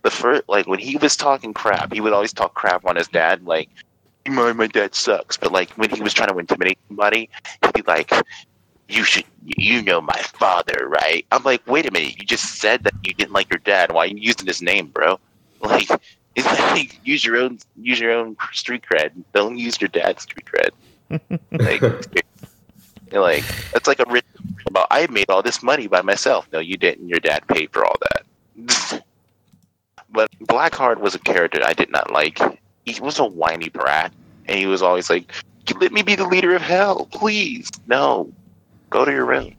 The 0.04 0.12
first, 0.12 0.44
like 0.48 0.68
when 0.68 0.80
he 0.80 0.98
was 0.98 1.16
talking 1.16 1.54
crap, 1.54 1.94
he 1.94 2.02
would 2.02 2.14
always 2.14 2.34
talk 2.34 2.56
crap 2.56 2.86
on 2.86 2.96
his 2.96 3.08
dad, 3.08 3.46
like, 3.46 3.70
"My 4.28 4.52
my 4.52 4.66
dad 4.66 4.96
sucks," 4.96 5.38
but 5.38 5.52
like 5.52 5.70
when 5.74 5.92
he 5.92 6.02
was 6.02 6.14
trying 6.14 6.30
to 6.30 6.38
intimidate 6.40 6.80
somebody, 6.88 7.30
he'd 7.64 7.74
be 7.74 7.84
like, 7.84 8.12
"You 8.90 9.04
should, 9.04 9.26
you 9.46 9.84
know 9.84 10.02
my 10.02 10.20
father, 10.40 10.88
right?" 10.88 11.24
I'm 11.32 11.44
like, 11.44 11.62
"Wait 11.68 11.86
a 11.86 11.92
minute, 11.92 12.18
you 12.18 12.26
just 12.26 12.56
said 12.56 12.84
that 12.86 12.96
you 13.04 13.14
didn't 13.14 13.34
like 13.34 13.52
your 13.52 13.60
dad. 13.60 13.92
Why 13.92 14.06
are 14.06 14.08
you 14.08 14.18
using 14.18 14.48
his 14.48 14.62
name, 14.62 14.88
bro?" 14.88 15.20
Like, 15.62 15.90
it's 16.36 16.48
like 16.48 17.00
use 17.04 17.26
your 17.26 17.38
own, 17.38 17.60
use 17.78 18.00
your 18.00 18.12
own 18.12 18.38
street 18.54 18.84
cred. 18.90 19.12
Don't 19.34 19.58
use 19.58 19.80
your 19.82 19.90
dad's 19.90 20.24
street 20.24 20.46
cred. 20.46 20.72
like. 21.52 21.82
You're 23.12 23.22
like 23.22 23.44
that's 23.74 23.88
like 23.90 24.00
a 24.00 24.10
rich 24.10 24.24
about 24.68 24.88
I 24.90 25.06
made 25.08 25.30
all 25.30 25.42
this 25.42 25.62
money 25.62 25.88
by 25.88 26.02
myself. 26.02 26.48
No, 26.54 26.60
you 26.60 26.78
didn't. 26.78 27.10
Your 27.10 27.20
dad 27.20 27.46
paid 27.48 27.70
for 27.72 27.86
all 27.86 27.98
that. 28.02 29.04
but 30.12 30.32
Blackheart 30.40 31.00
was 31.00 31.14
a 31.14 31.20
character 31.20 31.60
I 31.64 31.74
did 31.74 31.92
not 31.92 32.12
like. 32.12 32.40
He 32.86 33.00
was 33.00 33.20
a 33.20 33.26
whiny 33.26 33.70
brat, 33.70 34.14
and 34.46 34.58
he 34.58 34.66
was 34.66 34.82
always 34.82 35.10
like, 35.10 35.32
"Let 35.80 35.92
me 35.92 36.02
be 36.02 36.16
the 36.16 36.26
leader 36.26 36.56
of 36.56 36.62
hell, 36.62 37.08
please." 37.12 37.70
No, 37.88 38.32
go 38.90 39.06
to 39.06 39.12
your 39.12 39.26
room. 39.26 39.56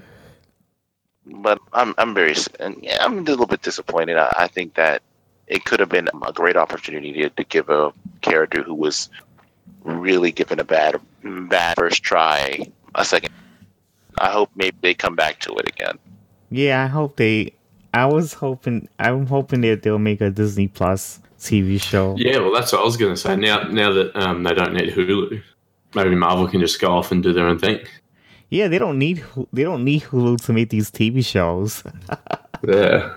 but 1.36 1.60
I'm 1.72 1.94
I'm 1.98 2.14
very 2.14 2.34
and 2.58 2.76
yeah, 2.82 2.98
I'm 3.00 3.18
a 3.18 3.22
little 3.22 3.46
bit 3.46 3.62
disappointed. 3.62 4.16
I, 4.16 4.32
I 4.38 4.48
think 4.48 4.74
that 4.74 5.02
it 5.46 5.64
could 5.64 5.80
have 5.80 5.88
been 5.88 6.08
a 6.26 6.32
great 6.32 6.56
opportunity 6.56 7.12
to, 7.12 7.30
to 7.30 7.44
give 7.44 7.68
a 7.68 7.92
character 8.20 8.62
who 8.62 8.74
was 8.74 9.10
really 9.82 10.32
given 10.32 10.60
a 10.60 10.64
bad 10.64 11.00
bad 11.22 11.76
first 11.76 12.02
try 12.02 12.60
a 12.94 13.04
second. 13.04 13.32
I 14.18 14.30
hope 14.30 14.50
maybe 14.54 14.76
they 14.80 14.94
come 14.94 15.16
back 15.16 15.40
to 15.40 15.54
it 15.54 15.68
again. 15.68 15.98
Yeah, 16.50 16.84
I 16.84 16.86
hope 16.86 17.16
they. 17.16 17.54
I 17.94 18.06
was 18.06 18.34
hoping. 18.34 18.88
I'm 18.98 19.26
hoping 19.26 19.62
that 19.62 19.82
they'll 19.82 19.98
make 19.98 20.20
a 20.20 20.30
Disney 20.30 20.68
Plus 20.68 21.20
TV 21.38 21.80
show. 21.80 22.14
Yeah, 22.18 22.38
well, 22.38 22.52
that's 22.52 22.72
what 22.72 22.82
I 22.82 22.84
was 22.84 22.96
going 22.96 23.14
to 23.14 23.20
say. 23.20 23.34
Now, 23.36 23.62
now 23.64 23.92
that 23.92 24.14
um, 24.14 24.42
they 24.42 24.52
don't 24.52 24.74
need 24.74 24.92
Hulu, 24.92 25.42
maybe 25.94 26.14
Marvel 26.14 26.48
can 26.48 26.60
just 26.60 26.80
go 26.80 26.92
off 26.92 27.10
and 27.10 27.22
do 27.22 27.32
their 27.32 27.46
own 27.46 27.58
thing. 27.58 27.80
Yeah, 28.50 28.68
they 28.68 28.78
don't 28.78 28.98
need 28.98 29.24
they 29.52 29.62
don't 29.62 29.84
need 29.84 30.02
Hulu 30.02 30.44
to 30.46 30.52
make 30.52 30.70
these 30.70 30.90
TV 30.90 31.24
shows. 31.24 31.84
yeah, 32.66 33.16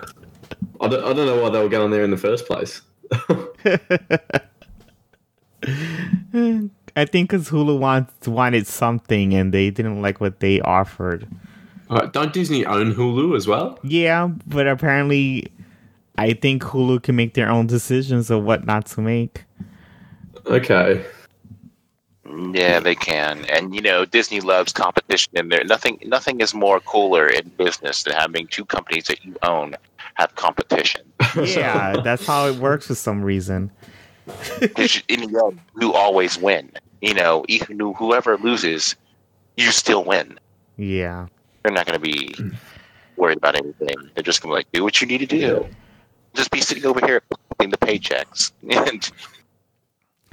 I 0.79 0.87
don't, 0.87 1.03
I 1.03 1.13
don't 1.13 1.25
know 1.25 1.41
why 1.41 1.49
they 1.49 1.59
were 1.59 1.69
going 1.69 1.91
there 1.91 2.03
in 2.03 2.11
the 2.11 2.17
first 2.17 2.45
place. 2.45 2.81
I 6.95 7.05
think 7.05 7.31
because 7.31 7.49
Hulu 7.49 7.79
wants 7.79 8.27
wanted 8.27 8.67
something 8.67 9.33
and 9.33 9.51
they 9.53 9.71
didn't 9.71 10.01
like 10.01 10.21
what 10.21 10.39
they 10.39 10.61
offered. 10.61 11.27
Uh, 11.89 12.05
don't 12.07 12.31
Disney 12.31 12.65
own 12.65 12.93
Hulu 12.93 13.35
as 13.35 13.47
well? 13.47 13.79
Yeah, 13.83 14.29
but 14.45 14.67
apparently, 14.67 15.51
I 16.17 16.33
think 16.33 16.63
Hulu 16.63 17.01
can 17.01 17.15
make 17.15 17.33
their 17.33 17.49
own 17.49 17.67
decisions 17.67 18.29
of 18.29 18.43
what 18.43 18.65
not 18.65 18.85
to 18.87 19.01
make. 19.01 19.45
Okay. 20.45 21.03
Yeah, 22.53 22.79
they 22.79 22.95
can, 22.95 23.45
and 23.45 23.75
you 23.75 23.81
know 23.81 24.05
Disney 24.05 24.41
loves 24.41 24.71
competition 24.71 25.33
in 25.35 25.49
there. 25.49 25.63
Nothing, 25.63 25.99
nothing 26.05 26.41
is 26.41 26.53
more 26.53 26.79
cooler 26.79 27.27
in 27.27 27.49
business 27.57 28.03
than 28.03 28.13
having 28.13 28.47
two 28.47 28.65
companies 28.65 29.05
that 29.05 29.23
you 29.23 29.35
own 29.43 29.75
have 30.15 30.35
competition. 30.35 31.01
Yeah, 31.35 31.99
that's 32.03 32.27
how 32.27 32.47
it 32.47 32.57
works 32.57 32.87
for 32.87 32.95
some 32.95 33.23
reason. 33.23 33.71
in 34.61 34.71
the 34.71 35.43
end, 35.47 35.59
you 35.79 35.93
always 35.93 36.37
win. 36.37 36.71
You 37.01 37.15
know, 37.15 37.43
even 37.47 37.79
whoever 37.79 38.37
loses, 38.37 38.95
you 39.57 39.71
still 39.71 40.03
win. 40.03 40.39
Yeah. 40.77 41.27
They're 41.63 41.73
not 41.73 41.85
going 41.85 41.99
to 41.99 42.05
be 42.05 42.35
worried 43.17 43.37
about 43.37 43.55
anything. 43.55 43.95
They're 44.13 44.23
just 44.23 44.41
going 44.41 44.51
to 44.51 44.55
like 44.55 44.71
do 44.71 44.83
what 44.83 45.01
you 45.01 45.07
need 45.07 45.19
to 45.19 45.25
do. 45.25 45.67
Just 46.33 46.51
be 46.51 46.61
sitting 46.61 46.85
over 46.85 47.05
here 47.05 47.21
in 47.59 47.69
the 47.69 47.77
paychecks. 47.77 48.51
And 48.69 49.09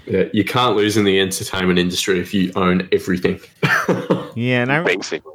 yeah, 0.07 0.25
you 0.33 0.45
can't 0.45 0.77
lose 0.77 0.97
in 0.97 1.05
the 1.05 1.21
entertainment 1.21 1.79
industry 1.79 2.21
if 2.21 2.33
you 2.35 2.53
own 2.57 2.89
everything. 2.93 3.41
yeah, 4.35 4.63
and 4.63 4.73
I 4.73 4.83
basically, 4.83 5.33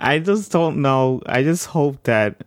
I 0.00 0.18
just 0.18 0.52
don't 0.52 0.82
know. 0.82 1.22
I 1.26 1.42
just 1.42 1.66
hope 1.66 2.02
that 2.04 2.42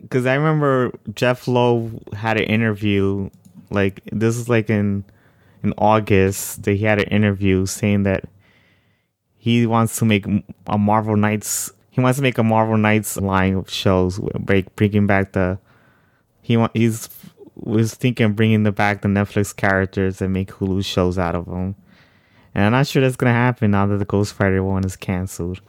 because 0.00 0.26
I 0.26 0.34
remember 0.34 0.92
Jeph 1.14 1.46
Loeb 1.46 2.14
had 2.14 2.38
an 2.38 2.44
interview 2.44 3.30
like 3.70 4.00
this 4.12 4.36
is 4.36 4.48
like 4.48 4.70
in 4.70 5.04
in 5.62 5.74
August 5.78 6.62
that 6.62 6.72
he 6.72 6.84
had 6.84 6.98
an 6.98 7.08
interview 7.08 7.66
saying 7.66 8.04
that 8.04 8.24
he 9.36 9.66
wants 9.66 9.98
to 9.98 10.04
make 10.04 10.26
a 10.66 10.78
Marvel 10.78 11.16
Knights. 11.16 11.72
He 11.90 12.00
wants 12.00 12.18
to 12.18 12.22
make 12.22 12.38
a 12.38 12.42
Marvel 12.42 12.76
Knights 12.76 13.16
line 13.16 13.56
of 13.56 13.70
shows, 13.70 14.18
break, 14.38 14.74
bringing 14.76 15.06
back 15.06 15.32
the. 15.32 15.58
He 16.42 16.56
want 16.56 16.76
he's 16.76 17.08
was 17.62 17.94
thinking 17.94 18.32
bringing 18.32 18.62
the 18.62 18.72
back 18.72 19.02
the 19.02 19.08
Netflix 19.08 19.54
characters 19.54 20.20
and 20.20 20.32
make 20.32 20.50
Hulu 20.50 20.84
shows 20.84 21.18
out 21.18 21.34
of 21.34 21.46
them. 21.46 21.74
And 22.54 22.64
I'm 22.64 22.72
not 22.72 22.86
sure 22.86 23.02
that's 23.02 23.16
gonna 23.16 23.32
happen 23.32 23.70
now 23.72 23.86
that 23.86 23.98
the 23.98 24.04
Ghost 24.04 24.38
Rider 24.38 24.62
one 24.62 24.84
is 24.84 24.96
canceled. 24.96 25.60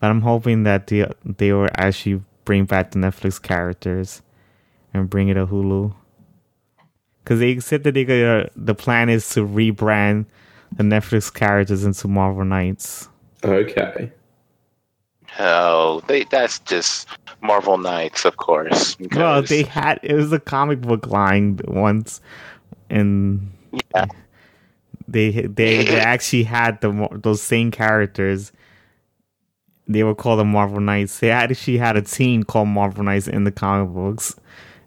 But 0.00 0.10
I'm 0.10 0.22
hoping 0.22 0.64
that 0.64 0.86
they 0.86 1.06
they 1.24 1.52
will 1.52 1.68
actually 1.76 2.22
bring 2.44 2.64
back 2.64 2.92
the 2.92 2.98
Netflix 2.98 3.40
characters 3.40 4.22
and 4.94 5.10
bring 5.10 5.28
it 5.28 5.34
to 5.34 5.46
Hulu 5.46 5.94
because 7.28 7.40
they 7.40 7.60
said 7.60 7.84
that 7.84 7.92
they 7.92 8.24
uh, 8.24 8.46
the 8.56 8.74
plan 8.74 9.10
is 9.10 9.28
to 9.30 9.46
rebrand 9.46 10.24
the 10.74 10.82
Netflix 10.82 11.32
characters 11.32 11.84
into 11.84 12.08
Marvel 12.08 12.44
Knights. 12.44 13.08
Okay. 13.44 14.10
Oh, 15.38 16.02
they 16.08 16.24
that's 16.24 16.58
just 16.60 17.06
Marvel 17.40 17.78
Knights, 17.78 18.24
of 18.24 18.36
course. 18.36 18.94
Because... 18.96 19.18
Well, 19.18 19.42
they 19.42 19.62
had 19.62 20.00
it 20.02 20.14
was 20.14 20.32
a 20.32 20.40
comic 20.40 20.80
book 20.80 21.06
line 21.06 21.60
once, 21.66 22.20
and 22.90 23.52
yeah, 23.94 24.06
they 25.06 25.30
they, 25.30 25.46
they 25.84 26.00
actually 26.00 26.44
had 26.44 26.80
the 26.80 27.08
those 27.12 27.42
same 27.42 27.70
characters. 27.70 28.52
They 29.86 30.02
were 30.04 30.14
called 30.14 30.40
the 30.40 30.44
Marvel 30.44 30.80
Knights. 30.80 31.18
They 31.20 31.30
actually 31.30 31.78
had 31.78 31.96
a 31.96 32.02
team 32.02 32.42
called 32.42 32.68
Marvel 32.68 33.04
Knights 33.04 33.26
in 33.26 33.44
the 33.44 33.52
comic 33.52 33.94
books, 33.94 34.34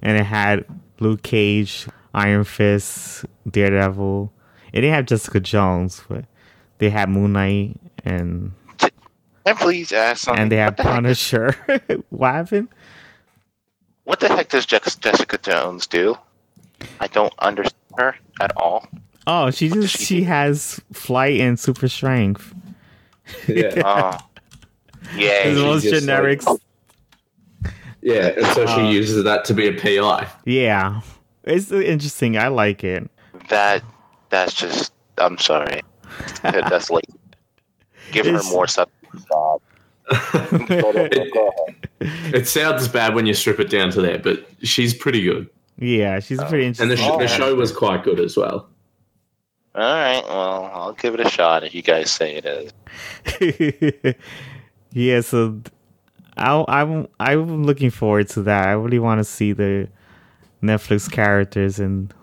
and 0.02 0.18
it 0.18 0.26
had 0.26 0.66
Luke 1.00 1.24
Cage, 1.24 1.88
Iron 2.14 2.44
Fist, 2.44 3.26
Daredevil. 3.50 4.32
It 4.74 4.82
didn't 4.82 4.94
have 4.94 5.06
Jessica 5.06 5.40
Jones, 5.40 6.04
but 6.08 6.26
they 6.78 6.90
had 6.90 7.10
Moon 7.10 7.34
Knight 7.34 7.78
and. 8.06 8.54
And 9.46 9.58
please 9.58 9.92
ask 9.92 10.24
something. 10.24 10.42
And 10.42 10.52
they 10.52 10.58
have 10.58 10.78
Punisher. 10.78 11.56
what 12.10 12.34
happened? 12.34 12.70
What 14.04 14.20
the 14.20 14.28
heck 14.28 14.50
does 14.50 14.66
Jessica 14.66 15.38
Jones 15.38 15.88
do? 15.88 16.18
I 17.00 17.08
don't 17.08 17.34
understand 17.40 17.76
her 17.98 18.16
at 18.40 18.56
all. 18.58 18.88
Oh, 19.28 19.52
she 19.52 19.70
just 19.70 19.98
she, 19.98 20.06
she 20.06 20.24
has 20.24 20.82
flight 20.94 21.40
and 21.40 21.60
super 21.60 21.88
strength. 21.88 22.54
Yeah. 23.48 23.72
oh. 23.86 24.18
Yeah. 25.16 25.54
the 25.54 25.62
most 25.62 25.84
generic. 25.84 26.46
Like, 26.46 26.60
yeah, 28.02 28.30
and 28.30 28.46
so 28.48 28.66
she 28.66 28.74
uh, 28.74 28.90
uses 28.90 29.24
that 29.24 29.46
to 29.46 29.54
be 29.54 29.68
a 29.68 29.74
PI. 29.74 30.28
Yeah. 30.46 31.02
It's 31.44 31.72
interesting. 31.72 32.38
I 32.38 32.48
like 32.48 32.84
it. 32.84 33.10
That 33.50 33.84
that's 34.30 34.54
just. 34.54 34.94
I'm 35.18 35.38
sorry. 35.38 35.82
that's 36.42 36.90
like 36.90 37.06
give 38.12 38.26
it's, 38.26 38.46
her 38.46 38.52
more 38.52 38.68
stuff. 39.20 39.62
it 42.02 42.48
sounds 42.48 42.88
bad 42.88 43.16
when 43.16 43.26
you 43.26 43.34
strip 43.34 43.60
it 43.60 43.70
down 43.70 43.92
to 43.92 44.02
there, 44.02 44.20
but 44.20 44.46
she's 44.64 44.94
pretty 44.94 45.24
good. 45.24 45.50
Yeah, 45.78 46.20
she's 46.20 46.40
uh, 46.40 46.48
pretty 46.50 46.66
interesting. 46.66 46.92
And 46.92 46.98
the, 46.98 46.98
sh- 46.98 47.18
the 47.20 47.28
show 47.28 47.56
was 47.56 47.72
quite 47.72 48.04
good 48.04 48.20
as 48.20 48.36
well. 48.36 48.68
All 49.74 49.82
right, 49.82 50.22
well, 50.28 50.70
I'll 50.74 50.94
give 50.94 51.14
it 51.14 51.22
a 51.22 51.30
shot 51.30 51.64
if 51.64 51.74
you 51.74 51.82
guys 51.82 52.12
say 52.12 52.36
it 52.36 52.46
is. 52.46 54.16
yeah, 54.92 55.22
so 55.22 55.62
I, 56.36 56.66
I'm 56.68 57.08
I'm 57.20 57.64
looking 57.64 57.90
forward 57.90 58.28
to 58.30 58.42
that. 58.44 58.68
I 58.68 58.74
really 58.74 59.00
want 59.00 59.20
to 59.20 59.24
see 59.24 59.54
the 59.54 59.88
Netflix 60.62 61.10
characters, 61.10 61.80
and 61.80 62.14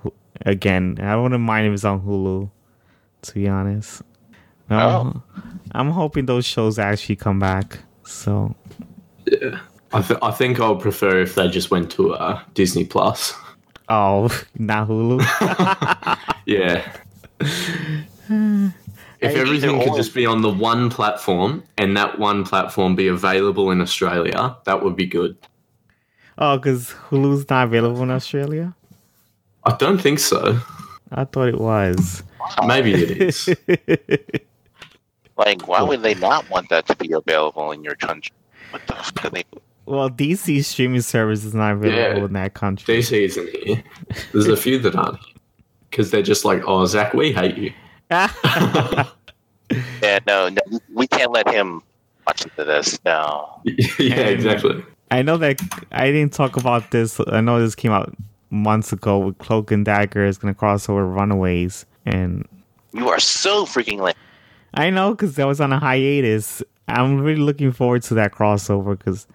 again, 0.44 0.98
I 1.00 1.16
wouldn't 1.16 1.40
mind 1.40 1.68
if 1.68 1.72
it's 1.72 1.84
on 1.84 2.02
Hulu. 2.02 2.50
To 3.20 3.34
be 3.34 3.48
honest, 3.48 4.02
oh. 4.70 5.22
I'm 5.72 5.90
hoping 5.90 6.26
those 6.26 6.46
shows 6.46 6.78
actually 6.78 7.16
come 7.16 7.38
back. 7.38 7.78
So, 8.04 8.54
yeah, 9.26 9.60
I, 9.92 10.02
th- 10.02 10.18
I 10.22 10.30
think 10.30 10.60
I 10.60 10.68
would 10.68 10.80
prefer 10.80 11.20
if 11.20 11.34
they 11.34 11.48
just 11.48 11.70
went 11.70 11.90
to 11.92 12.14
uh, 12.14 12.42
Disney 12.54 12.84
Plus. 12.84 13.34
Oh, 13.88 14.28
not 14.58 14.88
Hulu. 14.88 15.20
yeah. 16.46 16.90
if 19.20 19.36
everything 19.36 19.82
could 19.82 19.94
just 19.94 20.14
be 20.14 20.26
on 20.26 20.42
the 20.42 20.50
one 20.50 20.90
platform 20.90 21.62
and 21.76 21.96
that 21.96 22.18
one 22.18 22.44
platform 22.44 22.94
be 22.94 23.08
available 23.08 23.70
in 23.70 23.80
Australia, 23.80 24.56
that 24.64 24.82
would 24.82 24.96
be 24.96 25.06
good. 25.06 25.36
Oh, 26.38 26.56
because 26.56 26.94
Hulu's 27.10 27.48
not 27.50 27.66
available 27.68 28.02
in 28.02 28.10
Australia. 28.10 28.74
I 29.64 29.76
don't 29.76 29.98
think 29.98 30.18
so. 30.18 30.60
I 31.10 31.24
thought 31.24 31.48
it 31.48 31.60
was. 31.60 32.22
Maybe 32.66 32.94
it 32.94 33.10
is. 33.22 33.48
like, 35.38 35.66
why 35.68 35.80
would 35.82 36.02
they 36.02 36.14
not 36.14 36.48
want 36.50 36.68
that 36.70 36.86
to 36.88 36.96
be 36.96 37.12
available 37.12 37.70
in 37.72 37.82
your 37.84 37.94
country? 37.94 38.32
What 38.70 38.86
the 38.86 38.94
fuck 38.94 39.24
are 39.24 39.30
they? 39.30 39.44
Well, 39.86 40.10
DC 40.10 40.62
streaming 40.64 41.00
service 41.00 41.44
is 41.44 41.54
not 41.54 41.72
available 41.74 42.18
Yeah. 42.18 42.24
in 42.26 42.32
that 42.34 42.52
country. 42.54 42.98
DC 42.98 43.24
isn't 43.24 43.48
here. 43.64 43.82
There's 44.32 44.48
a 44.48 44.56
few 44.56 44.78
that 44.80 44.94
aren't 44.94 45.18
here 45.24 45.34
because 45.90 46.10
they're 46.10 46.20
just 46.22 46.44
like, 46.44 46.62
oh, 46.66 46.84
Zach, 46.86 47.14
we 47.14 47.32
hate 47.32 47.56
you. 47.56 47.72
Yeah, 50.02 50.18
no, 50.26 50.48
no, 50.48 50.60
we 50.94 51.06
can't 51.06 51.30
let 51.30 51.46
him 51.46 51.82
watch 52.26 52.42
into 52.42 52.64
this. 52.64 52.98
No. 53.04 53.60
yeah, 53.64 54.14
And- 54.14 54.30
exactly. 54.30 54.82
I 55.10 55.20
know 55.22 55.36
that 55.38 55.60
I 55.92 56.10
didn't 56.10 56.32
talk 56.34 56.56
about 56.56 56.90
this. 56.90 57.18
I 57.28 57.40
know 57.42 57.60
this 57.60 57.74
came 57.74 57.92
out 57.92 58.14
months 58.50 58.92
ago 58.92 59.18
with 59.18 59.38
Cloak 59.38 59.70
and 59.70 59.84
Dagger 59.84 60.24
is 60.24 60.36
going 60.38 60.52
to 60.52 60.58
cross 60.58 60.88
over 60.88 61.06
Runaways. 61.06 61.84
And 62.06 62.46
You 62.92 63.08
are 63.08 63.18
so 63.20 63.64
freaking 63.66 64.00
lame. 64.00 64.14
I 64.74 64.90
know 64.90 65.10
because 65.12 65.38
I 65.38 65.44
was 65.44 65.60
on 65.60 65.72
a 65.72 65.78
hiatus. 65.78 66.62
I'm 66.86 67.20
really 67.20 67.40
looking 67.40 67.72
forward 67.72 68.02
to 68.04 68.14
that 68.14 68.32
crossover 68.32 68.96
because 68.98 69.26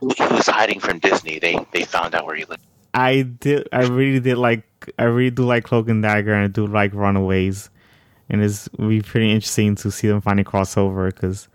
He 0.00 0.06
was 0.06 0.46
hiding 0.46 0.80
from 0.80 0.98
Disney. 0.98 1.38
They 1.38 1.56
they 1.72 1.84
found 1.84 2.14
out 2.14 2.26
where 2.26 2.36
he 2.36 2.44
lived. 2.44 2.62
I 2.94 3.22
did. 3.22 3.68
I 3.72 3.82
really 3.84 4.20
did 4.20 4.36
like. 4.38 4.64
I 4.98 5.04
really 5.04 5.30
do 5.30 5.44
like 5.44 5.64
Cloak 5.64 5.88
and 5.88 6.02
Dagger, 6.02 6.34
and 6.34 6.44
I 6.44 6.48
do 6.48 6.66
like 6.66 6.92
Runaways, 6.92 7.70
and 8.28 8.42
it's 8.42 8.68
be 8.68 9.00
pretty 9.00 9.30
interesting 9.30 9.76
to 9.76 9.90
see 9.90 10.08
them 10.08 10.20
finally 10.20 10.44
cross 10.44 10.76
over 10.76 11.10
because 11.10 11.48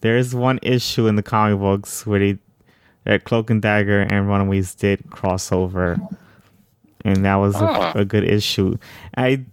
there 0.00 0.16
is 0.16 0.34
one 0.34 0.58
issue 0.62 1.06
in 1.06 1.16
the 1.16 1.22
comic 1.22 1.58
books 1.58 2.06
where 2.06 2.20
they 2.20 2.38
that 3.04 3.24
Cloak 3.24 3.50
and 3.50 3.60
Dagger 3.60 4.00
and 4.02 4.28
Runaways 4.28 4.74
did 4.74 5.00
crossover, 5.10 5.98
and 7.04 7.24
that 7.24 7.36
was 7.36 7.54
a, 7.56 7.92
a 7.96 8.04
good 8.04 8.24
issue. 8.24 8.76
I, 9.16 9.44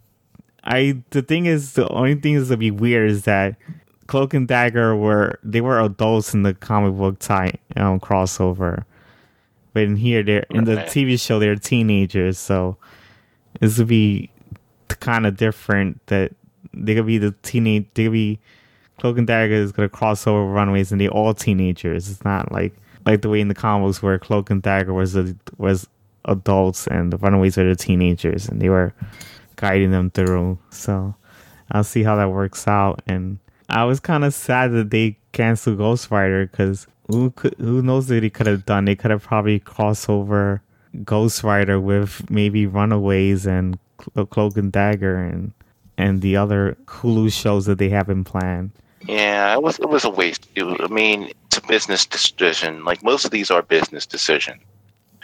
I 0.64 1.02
the 1.10 1.22
thing 1.22 1.46
is 1.46 1.74
the 1.74 1.88
only 1.90 2.16
thing 2.16 2.34
is 2.34 2.50
to 2.50 2.58
be 2.58 2.72
weird 2.72 3.10
is 3.10 3.24
that 3.24 3.56
Cloak 4.08 4.34
and 4.34 4.48
Dagger 4.48 4.96
were 4.96 5.40
they 5.44 5.62
were 5.62 5.80
adults 5.80 6.34
in 6.34 6.44
the 6.44 6.54
comic 6.54 6.98
book 6.98 7.20
tie 7.20 7.54
um, 7.76 8.00
crossover. 8.00 8.84
But 9.74 9.84
in 9.84 9.96
here, 9.96 10.22
they're 10.22 10.46
in 10.50 10.66
the 10.66 10.76
TV 10.76 11.18
show, 11.20 11.40
they're 11.40 11.56
teenagers, 11.56 12.38
so 12.38 12.76
this 13.62 13.78
would 13.78 13.88
be 13.88 14.30
kind 14.90 15.26
of 15.26 15.38
different. 15.38 16.06
That 16.08 16.34
they 16.74 16.94
could 16.94 17.06
be 17.06 17.18
the 17.18 17.34
teenage, 17.42 17.88
they 17.94 18.04
could 18.04 18.12
be 18.12 18.40
Cloak 19.00 19.18
and 19.18 19.26
Dagger 19.26 19.54
is 19.54 19.72
gonna 19.72 19.88
cross 19.90 20.28
over 20.28 20.46
Runaways, 20.46 20.92
and 20.92 21.00
they're 21.00 21.10
all 21.10 21.34
teenagers. 21.34 22.10
It's 22.10 22.26
not 22.26 22.52
like 22.52 22.76
like 23.06 23.22
the 23.22 23.30
way 23.30 23.40
in 23.40 23.48
the 23.48 23.56
comics 23.56 24.04
where 24.04 24.20
Cloak 24.20 24.50
and 24.50 24.62
Dagger 24.62 24.94
was 24.94 25.16
a, 25.16 25.36
was 25.58 25.88
adults 26.26 26.86
and 26.88 27.12
the 27.12 27.18
Runaways 27.18 27.58
are 27.58 27.68
the 27.68 27.76
teenagers, 27.78 28.50
and 28.50 28.62
they 28.62 28.70
were 28.70 28.94
guiding 29.62 29.92
them 29.92 30.10
through. 30.12 30.58
So 30.72 31.16
I'll 31.72 31.84
see 31.86 32.04
how 32.04 32.16
that 32.18 32.32
works 32.32 32.68
out. 32.68 33.02
And 33.08 33.38
I 33.70 33.86
was 33.86 34.00
kind 34.02 34.26
of 34.26 34.34
sad 34.34 34.72
that 34.74 34.90
they 34.90 35.18
canceled 35.32 35.78
Ghost 35.78 36.12
Rider 36.12 36.48
because 36.48 36.88
who 37.08 37.32
could, 37.32 37.56
who 37.58 37.82
knows 37.82 38.10
what 38.10 38.22
they 38.22 38.30
could 38.30 38.48
have 38.48 38.66
done? 38.66 38.86
They 38.86 38.96
could 38.96 39.12
have 39.12 39.24
probably 39.24 39.60
crossed 39.60 40.10
over 40.10 40.62
Ghost 41.06 41.44
Rider 41.44 41.80
with 41.80 42.30
maybe 42.30 42.66
Runaways 42.66 43.46
and 43.46 43.78
Clo- 43.98 44.26
Cloak 44.26 44.58
and 44.58 44.72
Dagger 44.72 45.16
and 45.18 45.54
and 45.98 46.22
the 46.22 46.36
other 46.36 46.76
Hulu 46.88 47.32
shows 47.32 47.66
that 47.68 47.78
they 47.78 47.90
have 47.90 48.10
in 48.10 48.24
plan. 48.24 48.72
Yeah, 49.08 49.54
it 49.54 49.62
was 49.62 49.78
it 49.80 49.90
was 49.90 50.04
a 50.04 50.10
waste. 50.10 50.48
It 50.56 50.64
was- 50.64 50.78
I 50.82 50.88
mean, 50.88 51.32
it's 51.46 51.58
a 51.58 51.62
business 51.68 52.06
decision. 52.06 52.84
Like 52.84 53.04
most 53.04 53.24
of 53.26 53.32
these 53.32 53.52
are 53.52 53.62
business 53.62 54.06
decisions. 54.06 54.62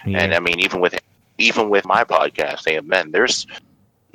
Yeah. 0.05 0.19
And 0.23 0.33
I 0.35 0.39
mean, 0.39 0.59
even 0.59 0.79
with 0.79 0.97
even 1.37 1.69
with 1.69 1.85
my 1.85 2.03
podcast, 2.03 2.65
AMN, 2.67 3.11
there's 3.11 3.45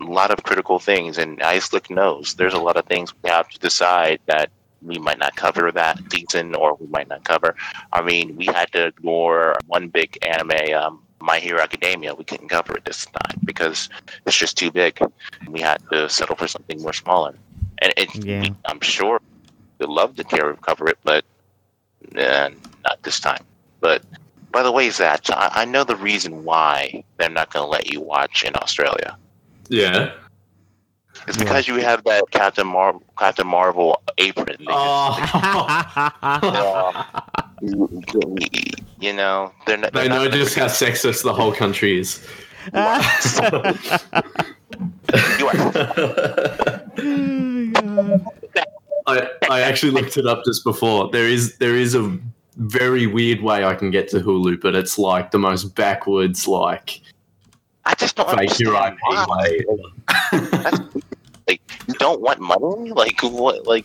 a 0.01 0.05
lot 0.05 0.31
of 0.31 0.43
critical 0.43 0.79
things, 0.79 1.19
and 1.19 1.39
Islick 1.41 1.91
knows 1.91 2.35
there's 2.35 2.55
a 2.55 2.59
lot 2.59 2.77
of 2.77 2.87
things 2.87 3.13
we 3.23 3.31
have 3.31 3.49
to 3.51 3.59
decide 3.59 4.21
that 4.27 4.51
we 4.83 4.99
might 4.99 5.19
not 5.19 5.37
cover 5.37 5.71
that 5.71 5.99
season, 6.11 6.55
or 6.55 6.75
we 6.75 6.87
might 6.89 7.09
not 7.09 7.25
cover. 7.25 7.55
I 7.93 8.03
mean, 8.03 8.37
we 8.37 8.47
had 8.47 8.73
to 8.73 8.87
ignore 8.87 9.57
one 9.67 9.89
big 9.89 10.19
anime, 10.23 10.75
um, 10.75 11.03
My 11.21 11.39
Hero 11.39 11.61
Academia. 11.61 12.15
We 12.15 12.25
couldn't 12.25 12.49
cover 12.49 12.77
it 12.77 12.85
this 12.85 13.07
time 13.07 13.41
because 13.45 13.89
it's 14.27 14.37
just 14.37 14.57
too 14.57 14.71
big. 14.71 14.99
We 15.49 15.61
had 15.61 15.81
to 15.93 16.09
settle 16.09 16.37
for 16.37 16.49
something 16.49 16.83
more 16.83 16.93
smaller. 16.93 17.35
And 17.79 17.93
it, 17.97 18.15
Yeah. 18.25 18.49
I'm 18.65 18.81
sure 18.81 19.21
we'd 19.79 19.89
love 19.89 20.17
to 20.17 20.25
care 20.25 20.53
cover 20.55 20.89
it, 20.89 20.99
but 21.05 21.25
uh, 22.17 22.51
not 22.85 23.03
this 23.03 23.21
time. 23.21 23.45
But 23.81 24.03
by 24.51 24.63
the 24.63 24.73
way, 24.73 24.91
Zach, 24.91 25.31
I, 25.31 25.51
I 25.53 25.65
know 25.65 25.85
the 25.85 25.97
reason 25.97 26.45
why 26.45 27.05
they're 27.17 27.31
not 27.31 27.53
going 27.53 27.65
to 27.65 27.71
let 27.71 27.93
you 27.93 28.01
watch 28.01 28.45
in 28.45 28.55
Australia. 28.57 29.17
Yeah. 29.69 30.13
It's 31.29 31.37
because 31.37 31.69
you 31.69 31.77
have 31.77 32.03
that 32.05 32.25
Captain 32.31 32.67
Mar- 32.67 32.99
Captain 33.19 33.47
Marvel 33.47 34.03
apron. 34.19 34.57
They 34.59 34.67
Oh. 34.69 35.17
just- 37.63 37.63
you 39.01 39.13
know, 39.13 39.53
they're 39.67 39.77
not. 39.77 39.93
they 39.93 40.01
they're 40.01 40.09
know 40.09 40.25
not 40.25 40.33
just 40.33 40.55
how 40.57 40.67
sexist 40.67 41.23
the 41.23 41.33
whole 41.33 41.53
country 41.53 42.01
is. 42.01 42.27
You 42.73 42.79
are, 45.49 45.55
I, 49.07 49.29
I 49.51 49.61
actually 49.63 49.93
looked 49.93 50.17
it 50.17 50.27
up 50.27 50.45
just 50.45 50.65
before. 50.65 51.11
There 51.11 51.29
is 51.29 51.57
there 51.59 51.77
is 51.77 51.95
a 51.95 52.19
very 52.57 53.07
weird 53.07 53.41
way 53.43 53.65
I 53.65 53.75
can 53.75 53.91
get 53.91 54.09
to 54.11 54.21
Hulu, 54.21 54.61
but 54.61 54.75
it's 54.75 54.99
like 54.99 55.31
the 55.31 55.39
most 55.39 55.75
backwards, 55.75 56.47
like 56.47 57.01
I 57.85 57.95
just 57.95 58.17
don't 58.17 58.31
fake 58.31 58.59
your 58.61 58.77
understand 58.77 58.99
IP 59.23 59.29
why. 59.29 59.61
way. 60.33 60.81
Like, 61.49 61.61
you 61.89 61.95
don't 61.95 62.21
want 62.21 62.39
money? 62.39 62.93
Like 62.93 63.21
what? 63.23 63.67
Like, 63.67 63.85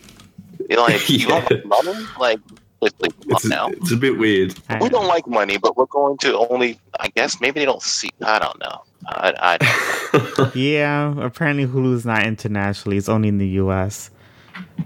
you 0.70 0.78
like 0.78 1.10
you 1.10 1.28
don't 1.28 1.50
want 1.50 1.66
money? 1.86 2.06
Like, 2.20 2.40
like, 2.82 2.94
like 3.00 3.14
It's, 3.26 3.46
on 3.46 3.50
now. 3.50 3.68
it's 3.70 3.92
a 3.92 3.98
bit 3.98 4.18
weird. 4.20 4.54
We 4.80 4.90
don't 4.90 5.08
like 5.08 5.26
money, 5.28 5.58
but 5.58 5.76
we're 5.76 5.88
going 5.88 6.18
to 6.20 6.38
only. 6.38 6.80
I 7.00 7.08
guess 7.10 7.42
maybe 7.42 7.60
they 7.60 7.66
don't 7.66 7.82
see. 7.82 8.12
I 8.24 8.38
don't 8.38 8.60
know. 8.60 8.84
I, 9.08 9.58
I 9.60 10.52
yeah, 10.56 11.16
apparently 11.20 11.66
Hulu's 11.66 12.06
not 12.06 12.24
internationally; 12.28 12.98
it's 12.98 13.10
only 13.10 13.30
in 13.30 13.40
the 13.40 13.48
U.S. 13.66 14.12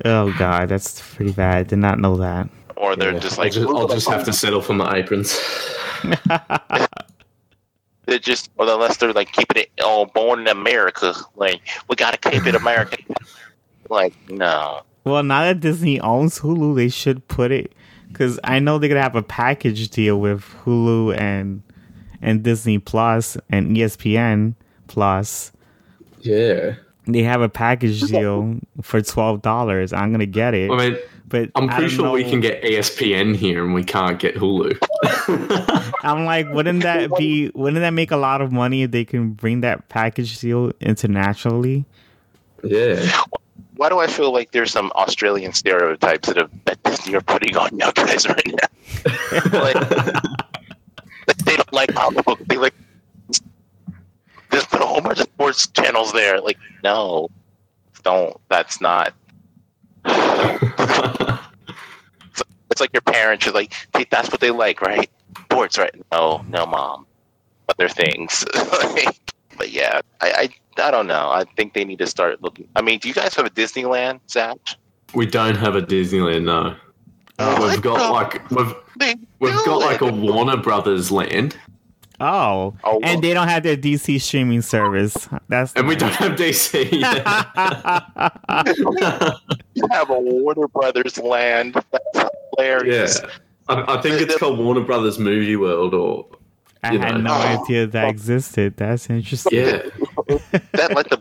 Oh 0.05 0.33
God, 0.39 0.69
that's 0.69 1.01
pretty 1.15 1.33
bad. 1.33 1.57
I 1.57 1.63
Did 1.63 1.79
not 1.79 1.99
know 1.99 2.15
that. 2.17 2.49
or 2.77 2.95
they're 2.95 3.11
Yeah, 3.13 3.19
just 3.19 3.37
I'll 3.37 3.45
like 3.45 3.51
just, 3.53 3.67
I'll 3.67 3.87
just 3.89 4.07
have 4.09 4.23
to 4.25 4.33
settle 4.33 4.61
for 4.61 4.73
my 4.73 4.95
aprons. 4.97 5.37
They're 8.11 8.19
just, 8.19 8.51
or 8.57 8.69
unless 8.69 8.97
they're 8.97 9.13
like 9.13 9.31
keeping 9.31 9.63
it 9.63 9.71
all 9.81 10.05
born 10.05 10.41
in 10.41 10.47
America. 10.49 11.13
Like 11.37 11.61
we 11.87 11.95
gotta 11.95 12.17
keep 12.17 12.45
it 12.45 12.55
American. 12.55 13.05
like 13.89 14.13
no, 14.29 14.81
Well, 15.05 15.23
now 15.23 15.43
that 15.43 15.61
Disney 15.61 15.97
owns 16.01 16.39
Hulu, 16.39 16.75
they 16.75 16.89
should 16.89 17.25
put 17.29 17.53
it 17.53 17.73
because 18.09 18.37
I 18.43 18.59
know 18.59 18.79
they're 18.79 18.89
gonna 18.89 19.01
have 19.01 19.15
a 19.15 19.23
package 19.23 19.87
deal 19.91 20.19
with 20.19 20.43
Hulu 20.65 21.17
and 21.17 21.63
and 22.21 22.43
Disney 22.43 22.79
Plus 22.79 23.37
and 23.49 23.77
ESPN 23.77 24.55
Plus. 24.87 25.53
Yeah. 26.19 26.75
They 27.07 27.23
have 27.23 27.39
a 27.39 27.47
package 27.47 28.01
deal 28.01 28.59
for 28.81 29.01
twelve 29.01 29.41
dollars. 29.41 29.93
I'm 29.93 30.11
gonna 30.11 30.25
get 30.25 30.53
it, 30.53 30.69
I 30.69 30.75
mean, 30.75 30.97
but 31.31 31.49
I'm 31.55 31.67
pretty 31.67 31.87
don't 31.87 31.89
sure 31.89 32.11
we 32.11 32.29
can 32.29 32.41
get 32.41 32.61
ESPN 32.61 33.35
here 33.35 33.63
and 33.63 33.73
we 33.73 33.83
can't 33.83 34.19
get 34.19 34.35
Hulu. 34.35 34.77
I'm 36.03 36.25
like, 36.25 36.49
wouldn't 36.49 36.83
that 36.83 37.15
be? 37.17 37.49
Wouldn't 37.55 37.81
that 37.81 37.91
make 37.91 38.11
a 38.11 38.17
lot 38.17 38.41
of 38.41 38.51
money 38.51 38.83
if 38.83 38.91
they 38.91 39.05
can 39.05 39.31
bring 39.31 39.61
that 39.61 39.89
package 39.89 40.39
deal 40.39 40.71
internationally? 40.81 41.85
yeah. 42.63 43.23
why 43.75 43.89
do 43.89 43.99
I 43.99 44.07
feel 44.07 44.31
like 44.31 44.51
there's 44.51 44.71
some 44.71 44.91
Australian 44.95 45.53
stereotypes 45.53 46.27
that, 46.27 46.37
have, 46.37 46.51
that 46.65 46.83
Disney 46.83 47.15
are 47.15 47.21
putting 47.21 47.57
on 47.57 47.69
you 47.77 47.91
guys 47.93 48.27
right 48.27 48.45
now? 48.45 48.67
like, 49.59 49.75
like, 49.75 51.37
they 51.45 51.55
don't 51.55 51.73
like 51.73 51.93
comic 51.93 52.25
book. 52.25 52.39
They 52.47 52.57
like 52.57 52.75
just 54.51 54.69
put 54.69 54.81
a 54.81 54.85
whole 54.85 55.01
bunch 55.01 55.19
of 55.19 55.25
sports 55.25 55.67
channels 55.67 56.13
there. 56.13 56.39
Like 56.41 56.57
no, 56.83 57.29
don't. 58.03 58.39
That's 58.49 58.81
not. 58.81 59.13
It's 62.69 62.79
like 62.79 62.93
your 62.93 63.01
parents 63.01 63.45
are 63.47 63.51
like, 63.51 63.73
hey, 63.93 64.05
that's 64.09 64.31
what 64.31 64.39
they 64.39 64.51
like, 64.51 64.81
right? 64.81 65.09
Sports, 65.43 65.77
right? 65.77 65.93
No, 66.11 66.45
no, 66.47 66.65
mom. 66.65 67.05
Other 67.67 67.89
things. 67.89 68.45
but 69.57 69.71
yeah, 69.71 69.99
I, 70.21 70.49
I, 70.77 70.81
I 70.81 70.91
don't 70.91 71.07
know. 71.07 71.29
I 71.29 71.43
think 71.57 71.73
they 71.73 71.83
need 71.83 71.99
to 71.99 72.07
start 72.07 72.41
looking. 72.41 72.67
I 72.75 72.81
mean, 72.81 72.99
do 72.99 73.09
you 73.09 73.13
guys 73.13 73.35
have 73.35 73.45
a 73.45 73.49
Disneyland, 73.49 74.21
Zach? 74.29 74.57
we 75.13 75.25
don't 75.25 75.55
have 75.55 75.75
a 75.75 75.81
Disneyland, 75.81 76.43
no. 76.43 76.75
Oh, 77.39 77.69
We've 77.69 77.81
got 77.81 78.11
like 78.11 78.49
we've 78.51 78.73
we've 79.39 79.65
got 79.65 79.79
like 79.79 80.01
a. 80.01 80.11
Warner 80.11 80.57
Brothers 80.57 81.11
land, 81.11 81.57
Oh, 82.21 82.75
Oh, 82.83 82.99
well. 82.99 83.01
and 83.03 83.23
they 83.23 83.33
don't 83.33 83.47
have 83.47 83.63
their 83.63 83.75
DC 83.75 84.21
streaming 84.21 84.61
service. 84.61 85.27
That's 85.49 85.73
and 85.73 85.87
we 85.87 85.95
don't 85.95 86.13
have 86.13 86.33
DC. 86.33 86.91
yet. 86.91 87.25
you 89.73 89.87
have 89.91 90.09
a 90.09 90.19
Warner 90.19 90.67
Brothers 90.67 91.17
land. 91.17 91.73
That's 92.13 92.29
hilarious. 92.57 93.19
yeah. 93.23 93.29
I, 93.69 93.97
I 93.97 94.01
think 94.01 94.21
it's 94.21 94.37
called 94.37 94.59
Warner 94.59 94.81
Brothers 94.81 95.17
Movie 95.19 95.55
World, 95.55 95.93
or 95.93 96.27
I 96.83 96.97
had 96.97 97.15
know. 97.15 97.21
no 97.21 97.33
idea 97.33 97.87
that 97.87 98.09
existed. 98.09 98.75
That's 98.77 99.09
interesting. 99.09 99.59
Yeah, 99.59 99.81
that 100.73 100.93
like 100.95 101.09
the 101.09 101.19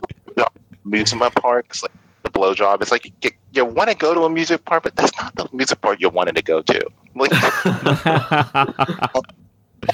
amusement 0.85 1.35
park. 1.35 1.67
It's 1.69 1.83
like 1.83 1.91
the 2.23 2.29
blowjob. 2.29 2.81
It's 2.81 2.91
like 2.91 3.05
you, 3.23 3.31
you 3.53 3.65
want 3.65 3.89
to 3.89 3.95
go 3.95 4.13
to 4.13 4.21
a 4.23 4.29
music 4.29 4.65
park, 4.65 4.83
but 4.83 4.95
that's 4.95 5.11
not 5.21 5.35
the 5.35 5.47
music 5.53 5.79
park 5.81 5.99
you 6.01 6.09
wanted 6.09 6.35
to 6.35 6.41
go 6.41 6.61
to. 6.61 6.87
Like, 7.15 7.31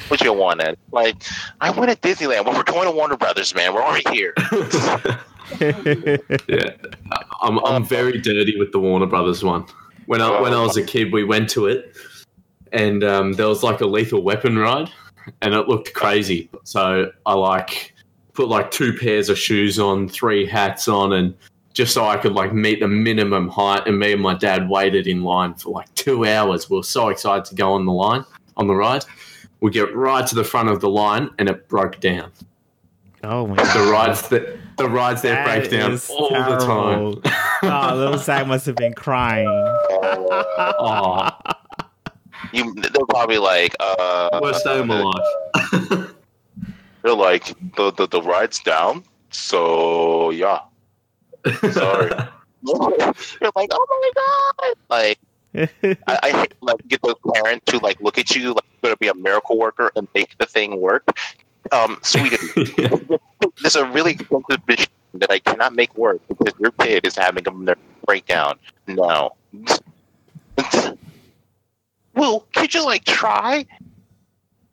what 0.07 0.21
you 0.21 0.33
wanted? 0.33 0.77
Like, 0.91 1.15
I 1.61 1.69
went 1.71 1.89
to 1.91 2.07
Disneyland. 2.07 2.45
Well, 2.45 2.55
we're 2.55 2.63
going 2.63 2.85
to 2.85 2.91
Warner 2.91 3.17
Brothers, 3.17 3.55
man. 3.55 3.73
We're 3.73 3.83
already 3.83 4.09
here. 4.11 4.33
yeah, 5.59 6.71
I'm 7.41 7.59
I'm 7.59 7.85
very 7.85 8.19
dirty 8.19 8.57
with 8.57 8.71
the 8.71 8.79
Warner 8.79 9.05
Brothers 9.05 9.43
one. 9.43 9.65
When 10.05 10.21
I 10.21 10.41
when 10.41 10.53
I 10.53 10.61
was 10.61 10.77
a 10.77 10.83
kid, 10.83 11.11
we 11.13 11.23
went 11.23 11.49
to 11.51 11.67
it, 11.67 11.95
and 12.71 13.03
um, 13.03 13.33
there 13.33 13.47
was 13.47 13.63
like 13.63 13.81
a 13.81 13.85
Lethal 13.85 14.21
Weapon 14.21 14.57
ride, 14.57 14.89
and 15.41 15.53
it 15.53 15.67
looked 15.67 15.93
crazy. 15.93 16.49
So 16.63 17.11
I 17.25 17.33
like 17.33 17.93
put 18.33 18.49
like 18.49 18.71
two 18.71 18.93
pairs 18.93 19.29
of 19.29 19.38
shoes 19.38 19.79
on, 19.79 20.09
three 20.09 20.45
hats 20.45 20.88
on, 20.88 21.13
and 21.13 21.33
just 21.73 21.93
so 21.93 22.05
I 22.05 22.17
could 22.17 22.33
like 22.33 22.53
meet 22.53 22.79
the 22.81 22.88
minimum 22.88 23.47
height. 23.47 23.88
And 23.88 23.99
me 23.99 24.13
and 24.13 24.21
my 24.21 24.35
dad 24.35 24.69
waited 24.69 25.07
in 25.07 25.23
line 25.23 25.53
for 25.53 25.69
like 25.69 25.93
two 25.95 26.25
hours. 26.25 26.69
We 26.69 26.77
were 26.77 26.83
so 26.83 27.09
excited 27.09 27.45
to 27.45 27.55
go 27.55 27.73
on 27.73 27.85
the 27.85 27.93
line 27.93 28.25
on 28.57 28.67
the 28.67 28.75
ride. 28.75 29.05
We 29.59 29.71
get 29.71 29.95
right 29.95 30.25
to 30.27 30.35
the 30.35 30.43
front 30.43 30.69
of 30.69 30.81
the 30.81 30.89
line, 30.89 31.29
and 31.39 31.49
it 31.49 31.67
broke 31.67 31.99
down. 31.99 32.31
Oh 33.23 33.47
my 33.47 33.55
god! 33.55 33.75
The 33.75 33.91
rides 33.91 34.29
that 34.29 34.77
the 34.77 34.87
rides 34.87 35.21
there 35.23 35.43
break 35.43 35.71
down 35.71 35.99
all 36.09 36.29
terrible. 36.29 37.15
the 37.15 37.21
time. 37.21 37.33
oh, 37.63 37.95
little 37.95 38.17
Zach 38.19 38.45
must 38.47 38.65
have 38.67 38.75
been 38.75 38.93
crying. 38.93 39.47
oh. 39.49 41.29
You, 42.53 42.73
they're 42.75 43.05
probably 43.09 43.39
like, 43.39 43.75
uh, 43.79 44.39
worst 44.41 44.63
day 44.63 44.79
of 44.79 44.85
my 44.85 45.01
life. 45.01 45.25
they're 47.01 47.15
like, 47.15 47.45
the, 47.75 47.91
the 47.91 48.07
the 48.07 48.21
ride's 48.21 48.59
down, 48.59 49.03
so 49.31 50.29
yeah. 50.29 50.59
Sorry. 51.71 52.11
you're 52.63 53.51
like, 53.55 53.69
oh 53.71 53.87
my 53.89 54.11
god, 54.15 54.75
like. 54.89 55.19
I, 55.57 56.19
I 56.23 56.31
hate 56.31 56.53
like 56.61 56.87
get 56.87 57.01
those 57.01 57.15
parents 57.33 57.65
to 57.71 57.79
like 57.79 57.99
look 58.01 58.17
at 58.17 58.35
you 58.35 58.53
like 58.53 58.63
you're 58.71 58.89
gonna 58.89 58.97
be 58.97 59.07
a 59.07 59.13
miracle 59.15 59.57
worker 59.57 59.91
and 59.95 60.07
make 60.13 60.37
the 60.37 60.45
thing 60.45 60.79
work. 60.79 61.17
Um, 61.71 61.99
Sweden, 62.01 62.39
there's 63.61 63.75
a 63.75 63.85
really 63.85 64.11
expensive 64.11 64.65
machine 64.67 64.87
that 65.15 65.31
I 65.31 65.39
cannot 65.39 65.73
make 65.73 65.95
work 65.97 66.21
because 66.27 66.53
your 66.59 66.71
kid 66.71 67.05
is 67.05 67.15
having 67.15 67.45
a 67.47 67.75
breakdown. 68.05 68.59
No. 68.87 69.35
well, 72.13 72.45
could 72.53 72.73
you 72.73 72.85
like 72.85 73.03
try? 73.03 73.65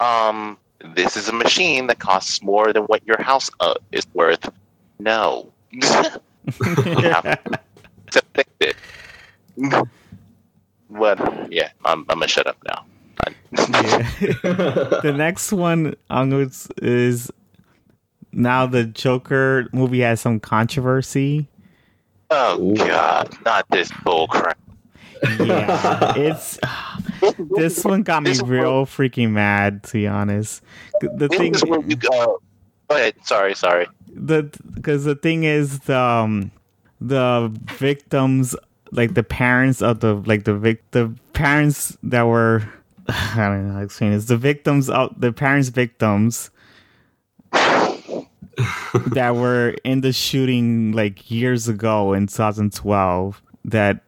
Um, 0.00 0.58
this 0.94 1.16
is 1.16 1.28
a 1.28 1.32
machine 1.32 1.86
that 1.86 1.98
costs 1.98 2.42
more 2.42 2.72
than 2.72 2.84
what 2.84 3.06
your 3.06 3.20
house 3.20 3.50
uh, 3.60 3.74
is 3.90 4.06
worth. 4.12 4.50
No. 4.98 5.50
to 8.10 8.22
fix 8.34 8.50
it. 8.60 8.76
But 10.94 11.52
yeah, 11.52 11.70
I'm, 11.84 12.00
I'm 12.08 12.18
gonna 12.18 12.28
shut 12.28 12.46
up 12.46 12.56
now. 12.66 12.86
the 13.54 15.14
next 15.16 15.52
one 15.52 15.94
is 16.82 17.30
now 18.32 18.66
the 18.66 18.84
Joker 18.84 19.68
movie 19.72 20.00
has 20.00 20.20
some 20.20 20.40
controversy. 20.40 21.48
Oh 22.30 22.74
God, 22.74 23.36
not 23.44 23.66
this 23.70 23.90
bullcrap. 23.92 24.54
Yeah, 25.38 26.14
it's 26.16 26.58
this 27.56 27.84
one 27.84 28.02
got 28.02 28.22
me 28.22 28.32
real 28.44 28.86
freaking 28.86 29.30
mad. 29.30 29.84
To 29.84 29.92
be 29.92 30.06
honest, 30.06 30.62
the 31.00 31.28
thing. 31.28 31.54
Is 31.54 31.62
you 31.62 31.96
go. 31.96 32.40
Go 32.88 32.96
ahead. 32.96 33.14
Sorry, 33.22 33.54
sorry. 33.54 33.86
The 34.08 34.50
because 34.74 35.04
the 35.04 35.14
thing 35.14 35.44
is 35.44 35.80
the 35.80 35.98
um, 35.98 36.50
the 37.00 37.52
victims, 37.72 38.56
like 38.94 39.14
the 39.14 39.22
parents 39.22 39.82
of 39.82 40.00
the 40.00 40.14
like 40.14 40.44
the 40.44 40.54
vic 40.54 40.90
the 40.92 41.14
parents 41.32 41.96
that 42.02 42.22
were 42.22 42.62
I 43.08 43.34
don't 43.36 43.66
know 43.66 43.72
how 43.74 43.78
to 43.80 43.84
explain 43.84 44.12
this. 44.12 44.26
The 44.26 44.36
victims 44.36 44.88
of 44.88 45.20
the 45.20 45.32
parents' 45.32 45.68
victims 45.68 46.50
that 47.52 49.34
were 49.34 49.74
in 49.84 50.00
the 50.00 50.12
shooting 50.12 50.92
like 50.92 51.30
years 51.30 51.68
ago 51.68 52.12
in 52.12 52.28
2012 52.28 53.42
that 53.66 54.00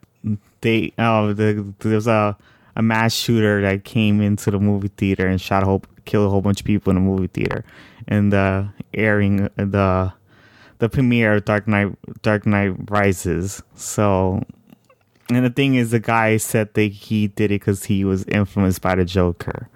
they 0.61 0.93
oh 0.97 1.33
the, 1.33 1.73
there 1.79 1.95
was 1.95 2.07
a 2.07 2.37
a 2.75 2.81
mass 2.81 3.13
shooter 3.13 3.61
that 3.61 3.83
came 3.83 4.21
into 4.21 4.51
the 4.51 4.59
movie 4.59 4.91
theater 4.97 5.27
and 5.27 5.41
shot 5.41 5.63
a 5.63 5.65
whole 5.65 5.83
killed 6.05 6.27
a 6.27 6.29
whole 6.29 6.41
bunch 6.41 6.61
of 6.61 6.65
people 6.65 6.91
in 6.91 6.95
the 6.95 7.01
movie 7.01 7.27
theater 7.27 7.65
and 8.07 8.31
the 8.31 8.67
airing 8.93 9.49
the 9.55 10.13
the 10.79 10.87
premiere 10.87 11.33
of 11.33 11.45
Dark 11.45 11.67
Knight 11.67 11.95
Dark 12.21 12.45
Knight 12.45 12.75
Rises 12.89 13.61
so 13.75 14.43
and 15.29 15.45
the 15.45 15.49
thing 15.49 15.75
is 15.75 15.91
the 15.91 15.99
guy 15.99 16.37
said 16.37 16.73
that 16.73 16.91
he 16.91 17.27
did 17.27 17.51
it 17.51 17.59
because 17.59 17.83
he 17.85 18.05
was 18.05 18.23
influenced 18.25 18.81
by 18.81 18.95
the 18.95 19.05
Joker. 19.05 19.69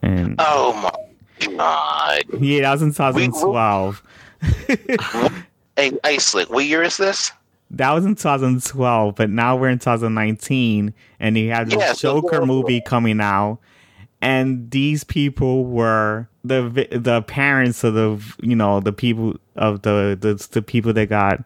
And 0.00 0.36
oh 0.38 0.72
my 0.74 1.46
god. 1.56 2.22
Yeah 2.40 2.62
that 2.62 2.72
was 2.72 2.82
in 2.82 2.90
2012 2.90 4.02
hey, 5.76 5.92
hey, 6.04 6.18
Slick, 6.18 6.50
what 6.50 6.64
year 6.64 6.82
is 6.82 6.96
this? 6.96 7.32
That 7.70 7.92
was 7.92 8.04
in 8.04 8.16
2012, 8.16 9.14
but 9.14 9.30
now 9.30 9.56
we're 9.56 9.70
in 9.70 9.78
2019, 9.78 10.92
and 11.20 11.38
you 11.38 11.50
have 11.50 11.70
the 11.70 11.78
yeah, 11.78 11.94
Joker 11.94 12.36
so 12.36 12.46
movie 12.46 12.82
coming 12.82 13.20
out, 13.20 13.58
and 14.20 14.70
these 14.70 15.04
people 15.04 15.64
were 15.64 16.28
the 16.44 16.88
the 16.90 17.22
parents 17.22 17.82
of 17.82 17.94
the 17.94 18.20
you 18.42 18.54
know 18.54 18.80
the 18.80 18.92
people 18.92 19.36
of 19.56 19.82
the 19.82 20.18
the, 20.20 20.46
the 20.52 20.60
people 20.60 20.92
that 20.92 21.08
got 21.08 21.42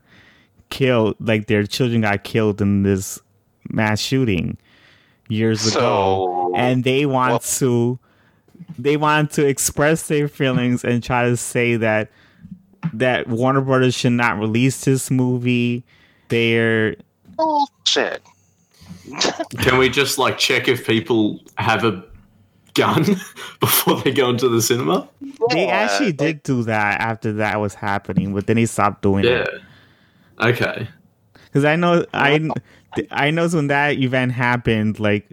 killed, 0.71 1.17
like 1.21 1.47
their 1.47 1.65
children 1.65 2.03
got 2.03 2.25
killed 2.25 2.61
in 2.61 2.83
this 2.83 3.19
mass 3.69 4.01
shooting 4.01 4.59
years 5.29 5.61
so, 5.61 5.79
ago, 5.79 6.53
and 6.57 6.85
they 6.85 7.07
want 7.07 7.31
well, 7.31 7.39
to 7.41 7.99
they 8.79 8.97
want 8.97 9.31
to 9.33 9.47
express 9.47 10.09
their 10.09 10.29
feelings 10.29 10.85
and 10.85 11.03
try 11.03 11.29
to 11.29 11.37
say 11.37 11.77
that 11.77 12.11
that 12.93 13.29
Warner 13.29 13.61
Brothers 13.61 13.95
should 13.95 14.13
not 14.13 14.39
release 14.39 14.85
this 14.85 15.11
movie. 15.11 15.85
They're 16.29 16.97
bullshit. 17.37 18.23
Can 19.59 19.79
we 19.79 19.89
just 19.89 20.19
like 20.19 20.39
check 20.39 20.69
if 20.69 20.87
people 20.87 21.41
have 21.59 21.85
a 21.85 22.05
gun 22.75 23.05
before 23.61 24.01
they 24.01 24.13
go 24.13 24.31
into 24.31 24.49
the 24.49 24.61
cinema? 24.61 25.09
They 25.51 25.69
actually 25.69 26.13
did 26.13 26.43
do 26.43 26.63
that 26.65 27.01
after 27.01 27.33
that 27.35 27.61
was 27.61 27.75
happening, 27.75 28.35
but 28.35 28.47
then 28.47 28.57
they 28.57 28.67
stopped 28.67 29.03
doing 29.03 29.25
yeah. 29.25 29.43
it. 29.43 29.49
Yeah. 30.39 30.47
Okay. 30.47 30.89
Because 31.45 31.65
I 31.65 31.77
know 31.77 32.05
I 32.13 32.49
I 33.11 33.31
know 33.31 33.49
when 33.49 33.69
that 33.69 33.97
event 33.97 34.33
happened, 34.33 35.01
like 35.01 35.29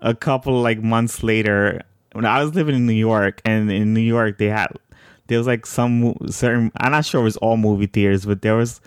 a 0.00 0.14
couple 0.14 0.60
like 0.60 0.82
months 0.82 1.22
later, 1.22 1.80
when 2.12 2.24
I 2.24 2.42
was 2.42 2.54
living 2.54 2.74
in 2.74 2.86
New 2.86 2.92
York, 2.92 3.40
and 3.44 3.70
in 3.70 3.94
New 3.94 4.00
York 4.00 4.38
they 4.38 4.46
had 4.46 4.68
there 5.28 5.38
was 5.38 5.46
like 5.46 5.66
some 5.66 6.14
certain 6.28 6.70
I'm 6.76 6.92
not 6.92 7.04
sure 7.04 7.20
it 7.20 7.24
was 7.24 7.36
all 7.38 7.56
movie 7.56 7.86
theaters, 7.86 8.26
but 8.26 8.42
there 8.42 8.56
was 8.56 8.80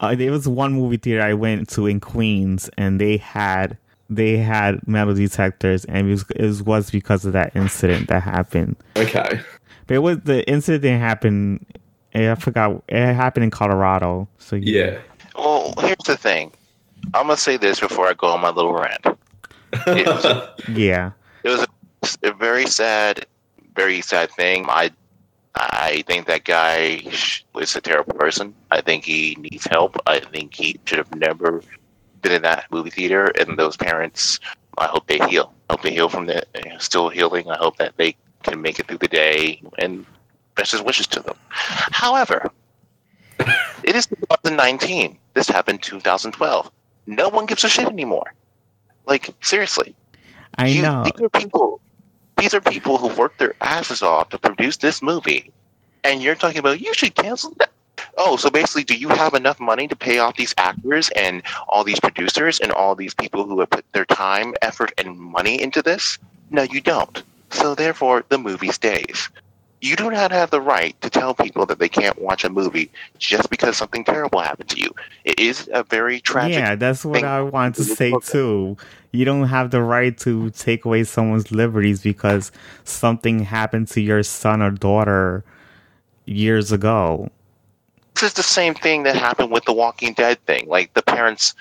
uh, 0.00 0.14
there 0.14 0.30
was 0.30 0.46
one 0.46 0.72
movie 0.74 0.96
theater 0.96 1.22
I 1.22 1.34
went 1.34 1.68
to 1.70 1.86
in 1.86 2.00
Queens, 2.00 2.70
and 2.78 3.00
they 3.00 3.16
had 3.16 3.78
they 4.10 4.36
had 4.36 4.86
metal 4.86 5.14
detectors, 5.14 5.84
and 5.86 6.08
it 6.08 6.10
was, 6.10 6.24
it 6.36 6.66
was 6.66 6.90
because 6.90 7.24
of 7.24 7.32
that 7.32 7.54
incident 7.54 8.08
that 8.08 8.22
happened. 8.22 8.76
Okay, 8.96 9.40
but 9.86 9.94
it 9.94 9.98
was 9.98 10.20
the 10.20 10.48
incident 10.48 11.00
happened. 11.00 11.66
Eh, 12.14 12.30
I 12.30 12.34
forgot 12.34 12.82
it 12.88 13.14
happened 13.14 13.44
in 13.44 13.50
Colorado. 13.50 14.28
So 14.38 14.56
yeah. 14.56 14.84
yeah. 14.84 14.98
Well, 15.34 15.74
here's 15.80 15.96
the 16.06 16.16
thing. 16.16 16.52
I'm 17.14 17.26
gonna 17.26 17.36
say 17.36 17.56
this 17.56 17.80
before 17.80 18.06
I 18.06 18.14
go 18.14 18.28
on 18.28 18.40
my 18.40 18.50
little 18.50 18.72
rant. 18.72 19.06
It 19.86 20.06
was 20.06 20.24
a, 20.24 20.54
yeah. 20.72 21.12
It 21.44 21.50
was 21.50 21.66
a, 22.22 22.28
a 22.28 22.32
very 22.32 22.66
sad, 22.66 23.26
very 23.74 24.00
sad 24.00 24.30
thing. 24.32 24.66
I 24.68 24.90
I 25.54 26.02
think 26.06 26.26
that 26.26 26.44
guy 26.44 27.02
is 27.54 27.76
a 27.76 27.80
terrible 27.80 28.14
person. 28.14 28.54
I 28.70 28.80
think 28.80 29.04
he 29.04 29.36
needs 29.40 29.66
help. 29.66 29.96
I 30.06 30.20
think 30.20 30.54
he 30.54 30.78
should 30.84 30.98
have 30.98 31.14
never 31.14 31.62
been 32.22 32.32
in 32.32 32.42
that 32.42 32.66
movie 32.70 32.90
theater. 32.90 33.32
And 33.38 33.58
those 33.58 33.76
parents, 33.76 34.38
I 34.76 34.86
hope 34.86 35.06
they 35.06 35.18
heal. 35.28 35.52
I 35.68 35.72
hope 35.72 35.82
they 35.82 35.92
heal 35.92 36.08
from 36.08 36.26
the 36.26 36.44
still 36.78 37.08
healing. 37.08 37.50
I 37.50 37.56
hope 37.56 37.76
that 37.78 37.96
they 37.96 38.16
can 38.42 38.62
make 38.62 38.78
it 38.78 38.86
through 38.86 38.98
the 38.98 39.08
day 39.08 39.60
and 39.78 40.06
best 40.58 40.72
his 40.72 40.82
wishes 40.82 41.06
to 41.06 41.20
them. 41.20 41.36
However, 41.48 42.50
it 43.84 43.96
is 43.96 44.06
2019. 44.06 45.16
This 45.32 45.48
happened 45.48 45.82
2012. 45.82 46.70
No 47.06 47.28
one 47.30 47.46
gives 47.46 47.64
a 47.64 47.68
shit 47.68 47.86
anymore. 47.86 48.34
Like 49.06 49.30
seriously, 49.40 49.94
I 50.56 50.66
you, 50.66 50.82
know. 50.82 51.04
These 51.04 51.22
are 51.22 51.30
people 51.30 51.80
these 52.36 52.52
are 52.54 52.60
people 52.60 52.98
who 52.98 53.08
worked 53.08 53.38
their 53.38 53.54
asses 53.60 54.02
off 54.02 54.28
to 54.30 54.38
produce 54.38 54.76
this 54.76 55.00
movie, 55.00 55.50
and 56.04 56.22
you're 56.22 56.34
talking 56.34 56.58
about 56.58 56.80
you 56.80 56.92
should 56.92 57.14
cancel 57.14 57.54
that. 57.58 57.70
oh, 58.18 58.36
so 58.36 58.50
basically, 58.50 58.84
do 58.84 58.94
you 58.94 59.08
have 59.08 59.34
enough 59.34 59.58
money 59.58 59.88
to 59.88 59.96
pay 59.96 60.18
off 60.18 60.36
these 60.36 60.54
actors 60.58 61.08
and 61.16 61.42
all 61.68 61.84
these 61.84 62.00
producers 62.00 62.60
and 62.60 62.72
all 62.72 62.94
these 62.94 63.14
people 63.14 63.44
who 63.44 63.58
have 63.60 63.70
put 63.70 63.84
their 63.92 64.04
time, 64.04 64.54
effort, 64.60 64.92
and 64.98 65.18
money 65.18 65.60
into 65.60 65.82
this? 65.82 66.18
No, 66.50 66.62
you 66.62 66.80
don't. 66.80 67.22
So 67.50 67.74
therefore, 67.74 68.24
the 68.28 68.38
movie 68.38 68.72
stays. 68.72 69.30
You 69.80 69.94
do 69.94 70.10
not 70.10 70.32
have 70.32 70.50
the 70.50 70.60
right 70.60 71.00
to 71.02 71.10
tell 71.10 71.34
people 71.34 71.64
that 71.66 71.78
they 71.78 71.88
can't 71.88 72.20
watch 72.20 72.44
a 72.44 72.50
movie 72.50 72.90
just 73.18 73.48
because 73.48 73.76
something 73.76 74.04
terrible 74.04 74.40
happened 74.40 74.70
to 74.70 74.80
you. 74.80 74.92
It 75.24 75.38
is 75.38 75.70
a 75.72 75.84
very 75.84 76.20
tragic. 76.20 76.58
Yeah, 76.58 76.74
that's 76.74 77.04
what 77.04 77.22
I 77.22 77.42
want 77.42 77.76
to 77.76 77.84
say 77.84 78.12
too. 78.22 78.76
You 79.12 79.24
don't 79.24 79.46
have 79.46 79.70
the 79.70 79.82
right 79.82 80.16
to 80.18 80.50
take 80.50 80.84
away 80.84 81.04
someone's 81.04 81.52
liberties 81.52 82.02
because 82.02 82.50
something 82.84 83.40
happened 83.40 83.88
to 83.88 84.00
your 84.00 84.22
son 84.22 84.62
or 84.62 84.70
daughter 84.72 85.44
years 86.26 86.72
ago. 86.72 87.30
This 88.14 88.24
is 88.24 88.32
the 88.32 88.42
same 88.42 88.74
thing 88.74 89.04
that 89.04 89.14
happened 89.14 89.52
with 89.52 89.64
the 89.64 89.72
Walking 89.72 90.12
Dead 90.12 90.44
thing. 90.44 90.66
Like 90.68 90.92
the 90.94 91.02
parents 91.02 91.54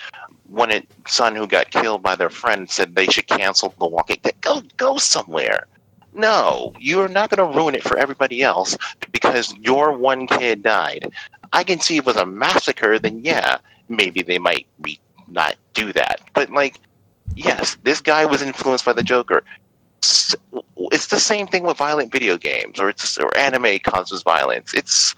wanted 0.49 0.88
son 1.07 1.36
who 1.36 1.45
got 1.45 1.70
killed 1.70 2.01
by 2.01 2.15
their 2.15 2.30
friend 2.30 2.70
said 2.70 2.95
they 2.95 3.05
should 3.05 3.28
cancel 3.28 3.76
the 3.80 3.88
Walking 3.88 4.18
Dead. 4.24 4.34
Go 4.41 4.61
go 4.78 4.97
somewhere. 4.97 5.68
No, 6.14 6.74
you're 6.80 7.08
not 7.08 7.30
going 7.30 7.51
to 7.51 7.58
ruin 7.58 7.76
it 7.76 7.84
for 7.84 7.97
everybody 7.97 8.41
else 8.41 8.78
because 9.12 9.53
your 9.58 9.91
one 9.95 10.28
kid 10.28 10.64
died. 10.64 11.12
I 11.53 11.64
can 11.64 11.80
see 11.80 11.97
it 11.97 12.05
was 12.05 12.16
a 12.16 12.26
massacre. 12.26 12.97
Then 12.97 13.24
yeah, 13.24 13.58
maybe 13.89 14.22
they 14.22 14.39
might 14.39 14.68
be 14.82 14.99
not 15.28 15.55
do 15.74 15.93
that. 15.93 16.22
But 16.34 16.49
like, 16.51 16.80
yes, 17.36 17.78
this 17.84 18.01
guy 18.01 18.26
was 18.26 18.41
influenced 18.41 18.86
by 18.86 18.93
the 18.93 19.03
Joker. 19.03 19.43
It's 20.78 21.08
the 21.08 21.20
same 21.20 21.47
thing 21.47 21.64
with 21.64 21.78
violent 21.78 22.12
video 22.12 22.38
games 22.38 22.80
or 22.80 22.89
it's 22.89 23.18
or 23.18 23.36
anime 23.38 23.80
causes 23.80 24.24
violence. 24.24 24.74
It's 24.74 25.16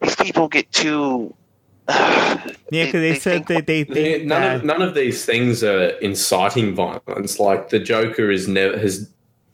these 0.00 0.16
people 0.16 0.48
get 0.48 0.70
too 0.72 1.34
yeah, 1.88 2.44
because 2.70 2.92
they, 2.92 3.12
they, 3.12 3.18
said 3.18 3.46
that 3.46 3.66
they 3.66 3.84
think 3.84 4.24
none 4.24 4.40
that... 4.42 4.56
of 4.56 4.64
none 4.64 4.82
of 4.82 4.94
these 4.94 5.24
things 5.24 5.64
are 5.64 5.88
inciting 5.98 6.74
violence. 6.74 7.40
Like 7.40 7.70
the 7.70 7.80
Joker 7.80 8.30
is 8.30 8.46
never 8.46 8.78
has 8.78 9.10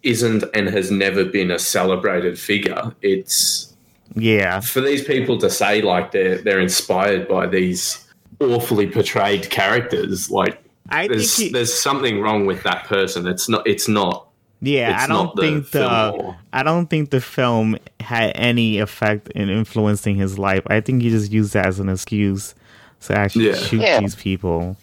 isn't 0.07 0.45
and 0.55 0.69
has 0.69 0.91
never 0.91 1.25
been 1.25 1.51
a 1.51 1.59
celebrated 1.59 2.39
figure. 2.39 2.95
It's 3.03 3.73
yeah 4.15 4.61
for 4.61 4.81
these 4.81 5.05
people 5.05 5.37
to 5.37 5.51
say 5.51 5.83
like 5.83 6.13
they're 6.13 6.39
they're 6.39 6.61
inspired 6.61 7.29
by 7.29 7.47
these 7.47 8.07
awfully 8.41 8.87
portrayed 8.87 9.51
characters. 9.51 10.31
Like 10.31 10.63
I 10.89 11.09
there's 11.09 11.37
he, 11.37 11.51
there's 11.51 11.73
something 11.73 12.21
wrong 12.21 12.47
with 12.47 12.63
that 12.63 12.85
person. 12.85 13.27
It's 13.27 13.49
not. 13.49 13.67
It's 13.67 13.89
not. 13.89 14.29
Yeah, 14.61 14.95
it's 14.95 15.05
I 15.05 15.07
don't 15.07 15.37
think 15.37 15.71
the, 15.71 15.79
the 15.79 16.37
I 16.53 16.63
don't 16.63 16.89
think 16.89 17.11
the 17.11 17.21
film 17.21 17.77
had 18.01 18.33
any 18.35 18.79
effect 18.79 19.29
in 19.31 19.51
influencing 19.51 20.17
his 20.17 20.39
life. 20.39 20.63
I 20.69 20.81
think 20.81 21.03
he 21.03 21.11
just 21.11 21.31
used 21.31 21.53
that 21.53 21.67
as 21.67 21.79
an 21.79 21.89
excuse 21.89 22.55
to 23.03 23.15
actually 23.15 23.49
yeah. 23.49 23.57
shoot 23.57 23.81
yeah. 23.81 24.01
these 24.01 24.15
people 24.15 24.77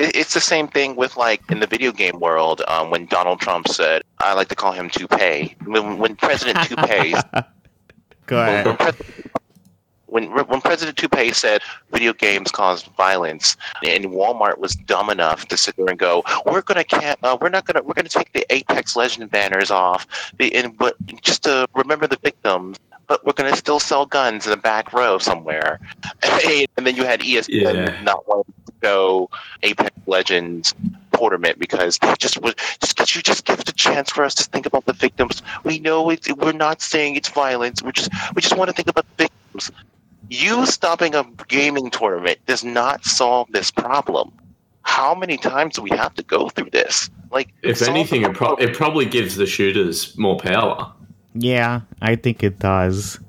it's 0.00 0.34
the 0.34 0.40
same 0.40 0.66
thing 0.66 0.96
with 0.96 1.16
like 1.16 1.42
in 1.50 1.60
the 1.60 1.66
video 1.66 1.92
game 1.92 2.18
world 2.18 2.62
um, 2.68 2.90
when 2.90 3.06
Donald 3.06 3.40
Trump 3.40 3.68
said, 3.68 4.02
"I 4.18 4.32
like 4.32 4.48
to 4.48 4.54
call 4.54 4.72
him 4.72 4.88
Toupee." 4.88 5.54
When, 5.64 5.98
when 5.98 6.16
President 6.16 6.58
Toupee, 6.66 7.14
go 8.26 8.40
ahead. 8.40 8.96
When, 10.06 10.32
when, 10.32 10.46
when 10.46 10.60
President 10.60 10.96
Toupee 10.96 11.32
said 11.32 11.62
video 11.92 12.12
games 12.12 12.50
cause 12.50 12.82
violence, 12.96 13.56
and 13.86 14.06
Walmart 14.06 14.58
was 14.58 14.74
dumb 14.74 15.08
enough 15.10 15.46
to 15.48 15.56
sit 15.56 15.76
there 15.76 15.86
and 15.86 15.98
go, 15.98 16.24
"We're 16.46 16.62
gonna 16.62 16.84
can't, 16.84 17.18
uh, 17.22 17.36
we're 17.40 17.50
not 17.50 17.66
gonna, 17.66 17.82
we're 17.82 17.94
gonna 17.94 18.08
take 18.08 18.32
the 18.32 18.46
Apex 18.52 18.96
Legend 18.96 19.30
banners 19.30 19.70
off, 19.70 20.06
and 20.40 20.76
but 20.76 20.96
just 21.20 21.44
to 21.44 21.68
remember 21.74 22.06
the 22.06 22.18
victims." 22.22 22.78
but 23.10 23.26
we're 23.26 23.32
going 23.32 23.50
to 23.50 23.56
still 23.56 23.80
sell 23.80 24.06
guns 24.06 24.46
in 24.46 24.52
the 24.52 24.56
back 24.56 24.92
row 24.92 25.18
somewhere. 25.18 25.80
and 26.22 26.86
then 26.86 26.94
you 26.94 27.04
had 27.04 27.18
ESPN 27.18 27.74
yeah. 27.74 28.02
not 28.04 28.26
wanting 28.28 28.54
to 28.54 28.59
go 28.80 29.30
Apex 29.62 29.90
Legends 30.06 30.74
tournament 31.12 31.58
because 31.58 31.98
they 31.98 32.14
just 32.18 32.40
was 32.42 32.54
just 32.80 32.96
because 32.96 33.14
you 33.14 33.22
just 33.22 33.44
give 33.44 33.60
it 33.60 33.68
a 33.68 33.72
chance 33.72 34.10
for 34.10 34.24
us 34.24 34.34
to 34.36 34.44
think 34.44 34.66
about 34.66 34.86
the 34.86 34.92
victims. 34.92 35.42
We 35.64 35.78
know 35.78 36.08
it, 36.10 36.26
we're 36.38 36.52
not 36.52 36.80
saying 36.80 37.16
it's 37.16 37.28
violence. 37.28 37.82
We 37.82 37.92
just 37.92 38.10
we 38.34 38.42
just 38.42 38.56
want 38.56 38.68
to 38.68 38.74
think 38.74 38.88
about 38.88 39.06
the 39.16 39.24
victims. 39.24 39.70
You 40.28 40.64
stopping 40.66 41.14
a 41.14 41.24
gaming 41.48 41.90
tournament 41.90 42.38
does 42.46 42.64
not 42.64 43.04
solve 43.04 43.48
this 43.50 43.70
problem. 43.70 44.32
How 44.82 45.14
many 45.14 45.36
times 45.36 45.74
do 45.74 45.82
we 45.82 45.90
have 45.90 46.14
to 46.14 46.22
go 46.22 46.48
through 46.48 46.70
this? 46.70 47.10
Like, 47.30 47.52
if 47.62 47.82
anything, 47.82 48.22
it, 48.22 48.34
pro- 48.34 48.56
it 48.56 48.74
probably 48.74 49.06
gives 49.06 49.36
the 49.36 49.46
shooters 49.46 50.16
more 50.16 50.38
power. 50.38 50.92
Yeah, 51.34 51.82
I 52.00 52.16
think 52.16 52.42
it 52.42 52.58
does. 52.58 53.20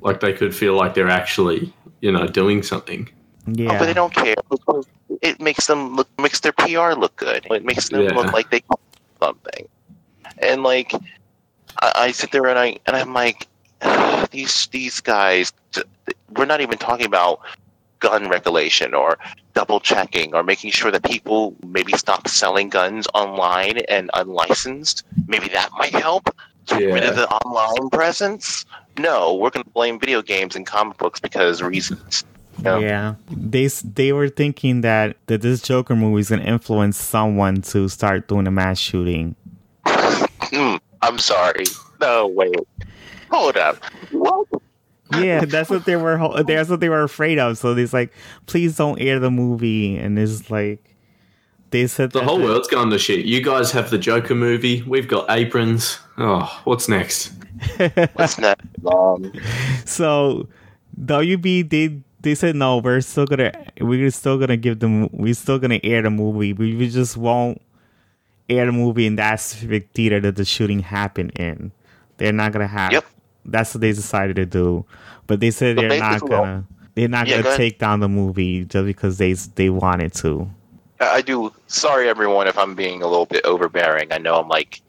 Like 0.00 0.20
they 0.20 0.32
could 0.32 0.54
feel 0.54 0.74
like 0.74 0.94
they're 0.94 1.08
actually, 1.08 1.72
you 2.00 2.12
know, 2.12 2.26
doing 2.26 2.62
something. 2.62 3.08
Yeah, 3.46 3.72
oh, 3.74 3.78
but 3.78 3.86
they 3.86 3.94
don't 3.94 4.14
care. 4.14 4.34
It 5.20 5.40
makes 5.40 5.66
them 5.66 5.96
look, 5.96 6.08
makes 6.18 6.40
their 6.40 6.52
PR 6.52 6.92
look 6.92 7.16
good. 7.16 7.46
It 7.50 7.64
makes 7.64 7.88
them 7.88 8.02
yeah. 8.02 8.14
look 8.14 8.32
like 8.32 8.50
they 8.50 8.62
something. 9.20 9.68
And 10.38 10.62
like, 10.62 10.92
I, 11.80 11.92
I 11.94 12.12
sit 12.12 12.30
there 12.30 12.46
and 12.46 12.58
I 12.58 12.78
and 12.86 12.96
I'm 12.96 13.12
like, 13.12 13.48
these 14.30 14.66
these 14.68 15.00
guys. 15.00 15.52
We're 16.36 16.46
not 16.46 16.60
even 16.60 16.78
talking 16.78 17.06
about 17.06 17.40
gun 17.98 18.28
regulation 18.28 18.94
or 18.94 19.18
double 19.54 19.80
checking 19.80 20.34
or 20.34 20.42
making 20.42 20.70
sure 20.70 20.90
that 20.90 21.04
people 21.04 21.54
maybe 21.64 21.92
stop 21.92 22.26
selling 22.26 22.68
guns 22.68 23.06
online 23.14 23.78
and 23.88 24.10
unlicensed. 24.14 25.04
Maybe 25.26 25.48
that 25.48 25.70
might 25.72 25.94
help 25.94 26.28
get 26.66 26.82
yeah. 26.82 26.94
rid 26.94 27.04
of 27.04 27.16
the 27.16 27.28
online 27.28 27.90
presence? 27.90 28.64
No, 28.98 29.34
we're 29.34 29.50
going 29.50 29.64
to 29.64 29.70
blame 29.70 29.98
video 29.98 30.22
games 30.22 30.56
and 30.56 30.66
comic 30.66 30.98
books 30.98 31.20
because 31.20 31.62
reasons. 31.62 32.24
You 32.64 32.70
know? 32.70 32.78
Yeah, 32.78 33.14
they 33.30 33.66
they 33.66 34.12
were 34.12 34.28
thinking 34.28 34.82
that 34.82 35.16
that 35.26 35.42
this 35.42 35.60
Joker 35.62 35.96
movie 35.96 36.20
is 36.20 36.30
going 36.30 36.42
to 36.42 36.48
influence 36.48 36.96
someone 36.96 37.62
to 37.62 37.88
start 37.88 38.28
doing 38.28 38.46
a 38.46 38.50
mass 38.50 38.78
shooting. 38.78 39.34
I'm 39.84 41.18
sorry. 41.18 41.64
No, 42.00 42.28
wait. 42.28 42.54
Hold 43.30 43.56
up. 43.56 43.82
What? 44.12 44.46
Yeah, 45.18 45.44
that's 45.46 45.70
what 45.70 45.84
they 45.84 45.96
were. 45.96 46.42
That's 46.44 46.70
what 46.70 46.80
they 46.80 46.88
were 46.88 47.02
afraid 47.02 47.38
of. 47.38 47.58
So 47.58 47.74
he's 47.74 47.92
like, 47.92 48.12
"Please 48.46 48.76
don't 48.76 49.00
air 49.00 49.18
the 49.18 49.30
movie." 49.30 49.96
And 49.96 50.18
it's 50.18 50.50
like, 50.50 50.94
they 51.70 51.86
said 51.88 52.12
the 52.12 52.22
whole 52.22 52.38
world's 52.40 52.68
gone 52.68 52.90
to 52.90 52.98
shit. 52.98 53.24
You 53.24 53.42
guys 53.42 53.72
have 53.72 53.90
the 53.90 53.98
Joker 53.98 54.34
movie. 54.34 54.82
We've 54.82 55.08
got 55.08 55.28
aprons. 55.30 55.98
Oh, 56.18 56.60
what's 56.64 56.88
next? 56.88 57.32
what's 58.14 58.38
next? 58.38 58.64
Um, 58.86 59.32
so 59.84 60.48
WB 61.00 61.68
they 61.68 62.02
they 62.22 62.34
said 62.34 62.56
no. 62.56 62.78
We're 62.78 63.00
still 63.00 63.26
gonna 63.26 63.52
we're 63.80 64.10
still 64.10 64.38
gonna 64.38 64.56
give 64.56 64.80
them. 64.80 65.08
We're 65.12 65.34
still 65.34 65.58
gonna 65.58 65.80
air 65.82 66.02
the 66.02 66.10
movie. 66.10 66.52
We, 66.52 66.76
we 66.76 66.88
just 66.88 67.16
won't 67.16 67.60
air 68.48 68.66
the 68.66 68.72
movie 68.72 69.06
in 69.06 69.16
that 69.16 69.36
specific 69.36 69.90
theater 69.92 70.20
that 70.20 70.36
the 70.36 70.44
shooting 70.44 70.80
happened 70.80 71.38
in. 71.38 71.72
They're 72.16 72.32
not 72.32 72.52
gonna 72.52 72.66
have. 72.66 72.92
Yep. 72.92 73.04
That's 73.44 73.74
what 73.74 73.80
they 73.80 73.92
decided 73.92 74.36
to 74.36 74.46
do. 74.46 74.84
But 75.26 75.40
they 75.40 75.50
said 75.50 75.76
they're 75.76 75.98
not 75.98 76.20
gonna. 76.20 76.64
They're 76.94 77.08
not 77.08 77.26
yeah, 77.26 77.42
gonna 77.42 77.56
take 77.56 77.78
down 77.78 78.00
the 78.00 78.08
movie 78.08 78.64
just 78.64 78.84
because 78.84 79.18
they 79.18 79.32
they 79.32 79.70
wanted 79.70 80.12
to. 80.14 80.48
I 81.00 81.22
do. 81.22 81.52
Sorry, 81.66 82.08
everyone, 82.08 82.46
if 82.46 82.56
I'm 82.56 82.74
being 82.74 83.02
a 83.02 83.06
little 83.06 83.26
bit 83.26 83.44
overbearing. 83.44 84.12
I 84.12 84.18
know 84.18 84.36
I'm 84.36 84.48
like 84.48 84.80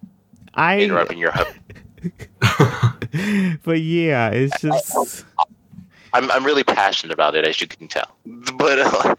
I 0.53 0.81
interrupting 0.81 1.17
your 1.17 1.31
but 3.63 3.79
yeah, 3.79 4.29
it's 4.29 4.61
just. 4.61 5.25
I'm 6.13 6.31
I'm 6.31 6.45
really 6.45 6.63
passionate 6.63 7.13
about 7.13 7.35
it, 7.35 7.45
as 7.45 7.59
you 7.59 7.67
can 7.67 7.87
tell. 7.87 8.15
But 8.25 8.79
uh, 8.79 9.15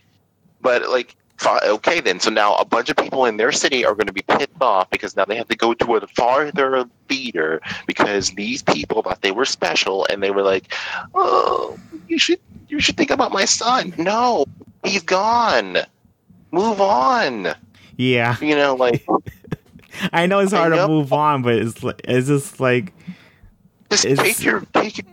but 0.60 0.88
like 0.88 1.16
okay 1.64 2.00
then 2.00 2.20
so 2.20 2.30
now 2.30 2.54
a 2.54 2.64
bunch 2.64 2.88
of 2.88 2.96
people 2.96 3.26
in 3.26 3.36
their 3.36 3.50
city 3.50 3.84
are 3.84 3.94
going 3.94 4.06
to 4.06 4.12
be 4.12 4.22
pissed 4.22 4.48
off 4.60 4.88
because 4.88 5.16
now 5.16 5.24
they 5.24 5.36
have 5.36 5.48
to 5.48 5.56
go 5.56 5.74
to 5.74 5.96
a 5.96 6.06
farther 6.06 6.88
theater 7.08 7.60
because 7.86 8.30
these 8.30 8.62
people 8.62 9.02
thought 9.02 9.20
they 9.20 9.32
were 9.32 9.44
special 9.44 10.06
and 10.08 10.22
they 10.22 10.30
were 10.30 10.42
like 10.42 10.72
oh 11.12 11.76
you 12.08 12.20
should 12.20 12.38
you 12.68 12.78
should 12.78 12.96
think 12.96 13.10
about 13.10 13.32
my 13.32 13.44
son 13.44 13.92
no 13.98 14.46
he's 14.84 15.02
gone 15.02 15.78
move 16.54 16.80
on. 16.80 17.54
Yeah. 17.96 18.36
You 18.40 18.54
know, 18.54 18.74
like 18.76 19.04
I 20.12 20.26
know 20.26 20.38
it's 20.38 20.52
hard 20.52 20.72
to 20.72 20.88
move 20.88 21.12
on, 21.12 21.42
but 21.42 21.54
it's 21.54 21.82
it's 22.04 22.28
just 22.28 22.60
like 22.60 22.92
just 23.90 24.04
it's, 24.04 24.22
take 24.22 24.42
your 24.42 24.60
take 24.72 24.98
your 24.98 25.06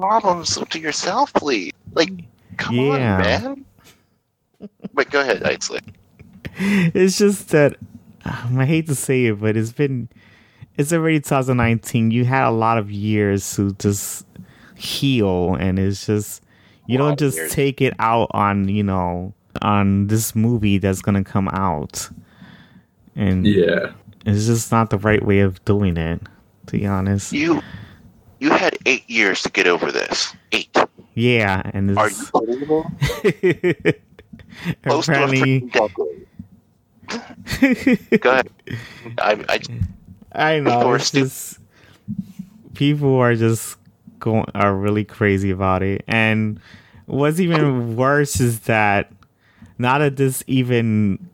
problems 0.00 0.58
to 0.70 0.78
yourself, 0.78 1.32
please. 1.34 1.72
Like, 1.92 2.10
come 2.56 2.76
yeah. 2.76 2.90
on, 2.90 3.20
man. 3.22 3.64
But 4.92 5.10
go 5.10 5.20
ahead, 5.20 5.42
Isley. 5.42 5.80
It's 6.62 7.16
just 7.16 7.50
that 7.50 7.76
um, 8.24 8.58
I 8.58 8.66
hate 8.66 8.86
to 8.88 8.94
say 8.94 9.26
it, 9.26 9.40
but 9.40 9.56
it's 9.56 9.72
been 9.72 10.08
it's 10.76 10.92
already 10.92 11.20
2019. 11.20 12.10
You 12.10 12.24
had 12.24 12.48
a 12.48 12.50
lot 12.50 12.76
of 12.76 12.90
years 12.90 13.54
to 13.56 13.72
just 13.74 14.26
heal, 14.76 15.54
and 15.54 15.78
it's 15.78 16.06
just 16.06 16.42
you 16.86 16.98
don't 16.98 17.18
just 17.18 17.36
years. 17.36 17.52
take 17.52 17.80
it 17.80 17.94
out 17.98 18.30
on 18.32 18.68
you 18.68 18.82
know 18.82 19.32
on 19.62 20.08
this 20.08 20.34
movie 20.34 20.78
that's 20.78 21.00
gonna 21.00 21.24
come 21.24 21.48
out, 21.48 22.10
and 23.16 23.46
yeah, 23.46 23.92
it's 24.26 24.46
just 24.46 24.70
not 24.70 24.90
the 24.90 24.98
right 24.98 25.24
way 25.24 25.40
of 25.40 25.64
doing 25.64 25.96
it. 25.96 26.20
To 26.66 26.72
be 26.72 26.86
honest, 26.86 27.32
you 27.32 27.62
you 28.40 28.50
had 28.50 28.76
eight 28.86 29.08
years 29.08 29.42
to 29.42 29.50
get 29.50 29.66
over 29.66 29.92
this. 29.92 30.34
Eight. 30.52 30.76
Yeah, 31.14 31.62
and 31.72 31.96
Are 31.96 32.10
you 32.10 32.16
Close 34.82 35.08
apparently, 35.08 35.60
to 35.70 35.84
a 35.84 35.88
Go 38.18 38.30
ahead. 38.30 38.50
I, 39.18 39.44
I, 39.48 39.60
I 40.32 40.60
know 40.60 40.96
just 40.98 41.58
people 42.74 43.16
are 43.16 43.34
just 43.34 43.76
going 44.18 44.46
are 44.54 44.74
really 44.74 45.04
crazy 45.04 45.50
about 45.50 45.82
it, 45.82 46.04
and 46.06 46.60
what's 47.06 47.40
even 47.40 47.96
worse 47.96 48.40
is 48.40 48.60
that 48.60 49.12
now 49.78 49.98
that 49.98 50.16
this 50.16 50.44
even 50.46 51.28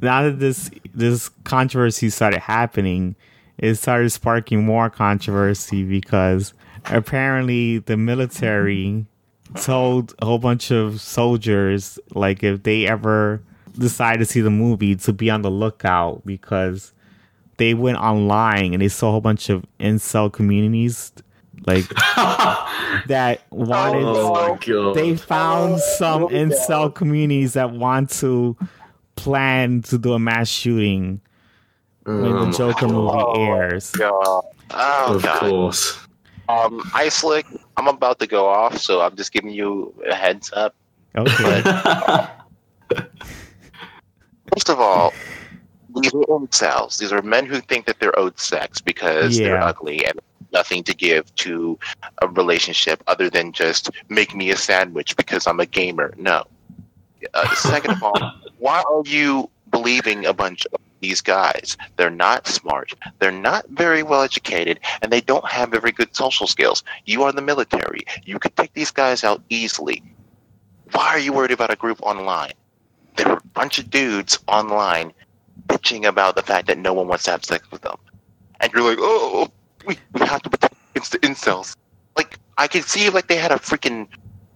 now 0.00 0.22
that 0.22 0.38
this 0.40 0.70
this 0.94 1.28
controversy 1.44 2.08
started 2.08 2.40
happening, 2.40 3.14
it 3.60 3.74
started 3.74 4.10
sparking 4.10 4.64
more 4.64 4.88
controversy 4.90 5.84
because 5.84 6.54
apparently 6.86 7.78
the 7.78 7.96
military 7.96 9.06
told 9.54 10.14
a 10.20 10.26
whole 10.26 10.38
bunch 10.38 10.70
of 10.70 11.00
soldiers 11.00 11.98
like 12.14 12.42
if 12.42 12.62
they 12.62 12.86
ever 12.86 13.42
decide 13.78 14.18
to 14.18 14.24
see 14.24 14.40
the 14.40 14.50
movie 14.50 14.96
to 14.96 15.12
be 15.12 15.28
on 15.30 15.42
the 15.42 15.50
lookout 15.50 16.22
because 16.24 16.92
they 17.58 17.74
went 17.74 17.98
online 17.98 18.72
and 18.72 18.80
they 18.80 18.88
saw 18.88 19.08
a 19.08 19.10
whole 19.12 19.20
bunch 19.20 19.50
of 19.50 19.64
incel 19.78 20.32
communities 20.32 21.12
like 21.66 21.86
that 23.06 23.42
wanted 23.50 24.02
oh 24.04 24.32
my 24.32 24.58
god. 24.64 24.94
they 24.94 25.14
found 25.14 25.78
some 25.80 26.22
incel 26.28 26.94
communities 26.94 27.52
that 27.52 27.72
want 27.72 28.08
to 28.08 28.56
plan 29.16 29.82
to 29.82 29.98
do 29.98 30.14
a 30.14 30.18
mass 30.18 30.48
shooting 30.48 31.20
when 32.04 32.24
Oh 32.24 32.40
the 32.40 32.46
my 32.46 32.52
Joker 32.52 32.88
movie 32.88 33.18
God. 33.18 33.36
airs. 33.38 33.92
God. 33.92 34.44
Oh, 34.70 35.14
Of 35.14 35.22
God. 35.22 35.40
course. 35.40 35.98
Um, 36.48 36.80
Icelik, 36.94 37.44
I'm 37.76 37.86
about 37.88 38.18
to 38.20 38.26
go 38.26 38.46
off, 38.48 38.78
so 38.78 39.00
I'm 39.00 39.14
just 39.16 39.32
giving 39.32 39.50
you 39.50 39.94
a 40.08 40.14
heads 40.14 40.50
up. 40.52 40.74
Okay. 41.16 41.62
First 44.54 44.68
of 44.68 44.80
all, 44.80 45.12
these 45.94 46.12
are 46.14 46.24
incels. 46.26 46.98
These 46.98 47.12
are 47.12 47.22
men 47.22 47.46
who 47.46 47.60
think 47.60 47.86
that 47.86 48.00
they're 48.00 48.16
owed 48.18 48.38
sex 48.38 48.80
because 48.80 49.36
they're 49.38 49.60
ugly 49.62 50.04
and 50.04 50.18
nothing 50.52 50.82
to 50.84 50.94
give 50.94 51.32
to 51.36 51.78
a 52.22 52.28
relationship 52.28 53.02
other 53.06 53.30
than 53.30 53.52
just 53.52 53.90
make 54.08 54.34
me 54.34 54.50
a 54.50 54.56
sandwich 54.56 55.16
because 55.16 55.46
I'm 55.46 55.60
a 55.60 55.66
gamer. 55.66 56.12
No. 56.16 56.44
Uh, 57.34 57.54
second 57.54 57.92
of 57.92 58.02
all, 58.02 58.32
why 58.58 58.82
are 58.88 59.02
you 59.04 59.48
believing 59.70 60.26
a 60.26 60.32
bunch 60.32 60.66
of 60.72 60.80
these 61.00 61.20
guys? 61.20 61.76
They're 61.96 62.10
not 62.10 62.46
smart. 62.46 62.94
They're 63.18 63.32
not 63.32 63.68
very 63.68 64.02
well 64.02 64.22
educated, 64.22 64.80
and 65.02 65.12
they 65.12 65.20
don't 65.20 65.46
have 65.46 65.70
very 65.70 65.92
good 65.92 66.14
social 66.14 66.46
skills. 66.46 66.82
You 67.04 67.22
are 67.24 67.32
the 67.32 67.42
military. 67.42 68.02
You 68.24 68.38
could 68.38 68.56
take 68.56 68.72
these 68.74 68.90
guys 68.90 69.24
out 69.24 69.42
easily. 69.48 70.02
Why 70.92 71.08
are 71.08 71.18
you 71.18 71.32
worried 71.32 71.52
about 71.52 71.72
a 71.72 71.76
group 71.76 72.02
online? 72.02 72.52
There 73.16 73.28
are 73.28 73.38
a 73.38 73.48
bunch 73.54 73.78
of 73.78 73.90
dudes 73.90 74.38
online 74.46 75.12
bitching 75.66 76.06
about 76.06 76.36
the 76.36 76.42
fact 76.42 76.66
that 76.68 76.78
no 76.78 76.92
one 76.92 77.08
wants 77.08 77.24
to 77.24 77.32
have 77.32 77.44
sex 77.44 77.70
with 77.70 77.82
them. 77.82 77.96
And 78.60 78.72
you're 78.72 78.82
like, 78.82 78.98
oh, 79.00 79.46
oh 79.46 79.52
we, 79.86 79.98
we 80.12 80.26
have 80.26 80.42
to 80.42 80.50
protect 80.50 80.74
against 80.90 81.12
the 81.12 81.18
incels. 81.18 81.76
Like, 82.16 82.38
I 82.58 82.68
could 82.68 82.84
see 82.84 83.08
like 83.10 83.28
they 83.28 83.36
had 83.36 83.52
a 83.52 83.56
freaking 83.56 84.08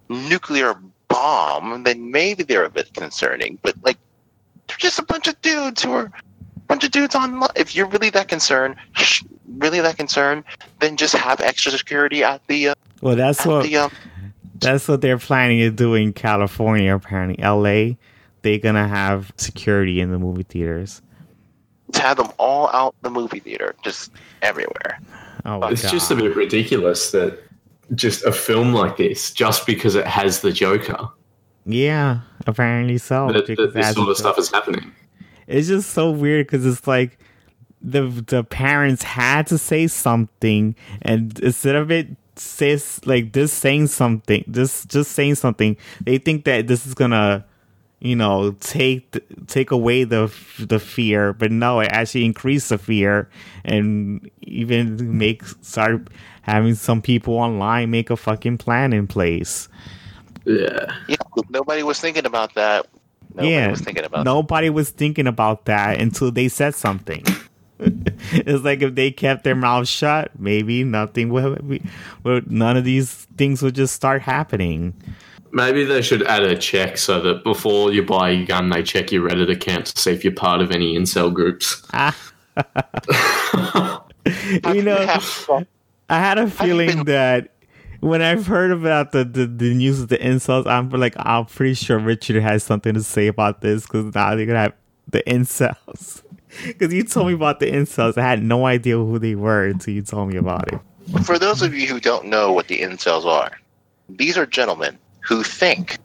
nuclear 0.08 0.74
bomb, 1.08 1.84
then 1.84 2.10
maybe 2.10 2.42
they're 2.42 2.64
a 2.64 2.70
bit 2.70 2.92
concerning. 2.94 3.58
But 3.62 3.76
like, 3.82 3.98
they're 4.66 4.76
just 4.78 4.98
a 4.98 5.04
bunch 5.04 5.28
of 5.28 5.40
dudes 5.42 5.82
who 5.82 5.92
are 5.92 6.12
bunch 6.66 6.84
of 6.84 6.90
dudes 6.90 7.14
online. 7.14 7.50
If 7.56 7.74
you're 7.74 7.86
really 7.86 8.10
that 8.10 8.28
concerned, 8.28 8.76
really 9.58 9.80
that 9.80 9.96
concerned, 9.96 10.44
then 10.80 10.96
just 10.96 11.14
have 11.14 11.40
extra 11.40 11.72
security 11.72 12.22
at 12.24 12.46
the 12.46 12.68
uh, 12.70 12.74
Well, 13.00 13.16
that's 13.16 13.44
what 13.44 13.64
the 13.64 13.76
um, 13.76 13.92
that's 14.56 14.88
what 14.88 15.00
they're 15.00 15.18
planning 15.18 15.58
to 15.58 15.70
do 15.70 15.94
in 15.94 16.12
California. 16.12 16.94
Apparently, 16.94 17.38
L.A. 17.42 17.96
They're 18.42 18.58
gonna 18.58 18.88
have 18.88 19.32
security 19.36 20.00
in 20.00 20.10
the 20.10 20.18
movie 20.18 20.42
theaters. 20.42 21.00
to 21.92 22.00
have 22.00 22.16
them 22.16 22.30
all 22.38 22.68
out 22.68 22.94
the 23.02 23.10
movie 23.10 23.40
theater, 23.40 23.74
just 23.82 24.10
everywhere. 24.42 25.00
Oh, 25.44 25.62
it's 25.68 25.82
God. 25.82 25.90
just 25.90 26.10
a 26.10 26.16
bit 26.16 26.34
ridiculous 26.36 27.10
that 27.12 27.38
just 27.94 28.24
a 28.24 28.32
film 28.32 28.72
like 28.72 28.96
this, 28.96 29.32
just 29.32 29.66
because 29.66 29.94
it 29.94 30.06
has 30.06 30.40
the 30.40 30.52
Joker, 30.52 31.08
yeah. 31.66 32.20
Apparently 32.46 32.98
so. 32.98 33.28
that, 33.32 33.46
because 33.46 33.72
that 33.72 33.80
this 33.82 33.94
sort 33.94 34.08
of 34.08 34.16
stuff 34.16 34.38
is 34.38 34.50
happening. 34.50 34.92
It's 35.46 35.68
just 35.68 35.90
so 35.90 36.10
weird 36.10 36.46
because 36.46 36.64
it's 36.66 36.86
like 36.86 37.18
the 37.80 38.02
the 38.26 38.44
parents 38.44 39.02
had 39.02 39.46
to 39.46 39.58
say 39.58 39.86
something 39.86 40.74
and 41.02 41.38
instead 41.40 41.76
of 41.76 41.90
it 41.90 42.08
says 42.36 43.00
like 43.04 43.32
this 43.32 43.52
saying 43.52 43.86
something 43.86 44.44
this 44.46 44.84
just 44.86 45.12
saying 45.12 45.34
something 45.34 45.76
they 46.00 46.18
think 46.18 46.44
that 46.44 46.66
this 46.66 46.86
is 46.86 46.94
gonna 46.94 47.44
you 48.00 48.16
know 48.16 48.52
take 48.60 49.16
take 49.46 49.70
away 49.70 50.04
the 50.04 50.32
the 50.58 50.78
fear 50.78 51.32
but 51.32 51.52
no 51.52 51.80
it 51.80 51.88
actually 51.92 52.24
increased 52.24 52.70
the 52.70 52.78
fear 52.78 53.28
and 53.64 54.28
even 54.42 55.16
make 55.16 55.44
start 55.62 56.08
having 56.42 56.74
some 56.74 57.00
people 57.02 57.34
online 57.34 57.90
make 57.90 58.10
a 58.10 58.16
fucking 58.16 58.58
plan 58.58 58.92
in 58.92 59.06
place 59.06 59.68
Yeah. 60.44 60.92
Yeah, 61.08 61.16
nobody 61.50 61.82
was 61.82 62.00
thinking 62.00 62.26
about 62.26 62.54
that. 62.54 62.86
Nobody 63.34 63.50
yeah, 63.52 63.70
was 63.70 63.80
thinking 63.80 64.04
about 64.04 64.24
nobody 64.24 64.70
was 64.70 64.90
thinking 64.90 65.26
about 65.26 65.64
that 65.64 66.00
until 66.00 66.30
they 66.30 66.48
said 66.48 66.74
something. 66.74 67.24
it's 67.80 68.64
like 68.64 68.82
if 68.82 68.94
they 68.94 69.10
kept 69.10 69.42
their 69.44 69.56
mouths 69.56 69.88
shut, 69.88 70.30
maybe 70.38 70.84
nothing 70.84 71.30
would, 71.30 71.68
be, 71.68 71.82
would 72.22 72.50
none 72.50 72.76
of 72.76 72.84
these 72.84 73.26
things 73.36 73.62
would 73.62 73.74
just 73.74 73.94
start 73.94 74.22
happening. 74.22 74.94
Maybe 75.50 75.84
they 75.84 76.02
should 76.02 76.22
add 76.24 76.42
a 76.42 76.56
check 76.56 76.96
so 76.96 77.20
that 77.20 77.44
before 77.44 77.92
you 77.92 78.04
buy 78.04 78.30
a 78.30 78.44
gun, 78.44 78.70
they 78.70 78.82
check 78.82 79.12
your 79.12 79.28
Reddit 79.28 79.50
account 79.50 79.86
to 79.86 80.00
see 80.00 80.10
if 80.12 80.24
you're 80.24 80.32
part 80.32 80.60
of 80.60 80.70
any 80.70 80.96
incel 80.96 81.32
groups. 81.32 81.82
you 84.74 84.82
know, 84.82 85.64
I 86.08 86.18
had 86.18 86.38
a 86.38 86.48
feeling 86.48 86.88
been- 86.88 87.06
that 87.06 87.50
when 88.04 88.20
I've 88.20 88.46
heard 88.46 88.70
about 88.70 89.12
the, 89.12 89.24
the, 89.24 89.46
the 89.46 89.72
news 89.72 90.00
of 90.00 90.08
the 90.08 90.18
incels, 90.18 90.66
I'm 90.66 90.90
like, 90.90 91.14
I'm 91.16 91.46
pretty 91.46 91.72
sure 91.72 91.98
Richard 91.98 92.42
has 92.42 92.62
something 92.62 92.92
to 92.92 93.02
say 93.02 93.28
about 93.28 93.62
this 93.62 93.84
because 93.86 94.14
now 94.14 94.34
they're 94.34 94.44
gonna 94.44 94.58
have 94.58 94.74
the 95.08 95.22
incels. 95.26 96.22
Because 96.66 96.92
you 96.92 97.02
told 97.04 97.28
me 97.28 97.32
about 97.32 97.60
the 97.60 97.70
incels, 97.70 98.18
I 98.18 98.22
had 98.22 98.42
no 98.42 98.66
idea 98.66 98.96
who 98.98 99.18
they 99.18 99.34
were 99.34 99.64
until 99.64 99.94
you 99.94 100.02
told 100.02 100.28
me 100.28 100.36
about 100.36 100.70
it. 100.70 100.80
For 101.24 101.38
those 101.38 101.62
of 101.62 101.72
you 101.74 101.86
who 101.86 101.98
don't 101.98 102.26
know 102.26 102.52
what 102.52 102.68
the 102.68 102.80
incels 102.80 103.24
are, 103.24 103.50
these 104.10 104.36
are 104.36 104.44
gentlemen 104.44 104.98
who 105.20 105.42
think 105.42 105.98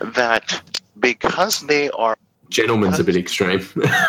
that 0.00 0.62
because 0.98 1.60
they 1.66 1.90
are 1.90 2.16
Gentleman's 2.48 2.98
a 2.98 3.04
bit 3.04 3.16
extreme. 3.16 3.60
yeah, 3.76 4.08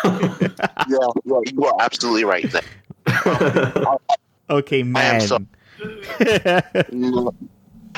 yeah 1.24 1.40
you 1.52 1.64
are 1.64 1.82
absolutely 1.82 2.24
right. 2.24 2.50
Um, 3.24 3.38
there. 3.40 3.96
Okay, 4.50 4.82
man. 4.82 5.20
so- 5.22 5.38
No, 5.38 5.46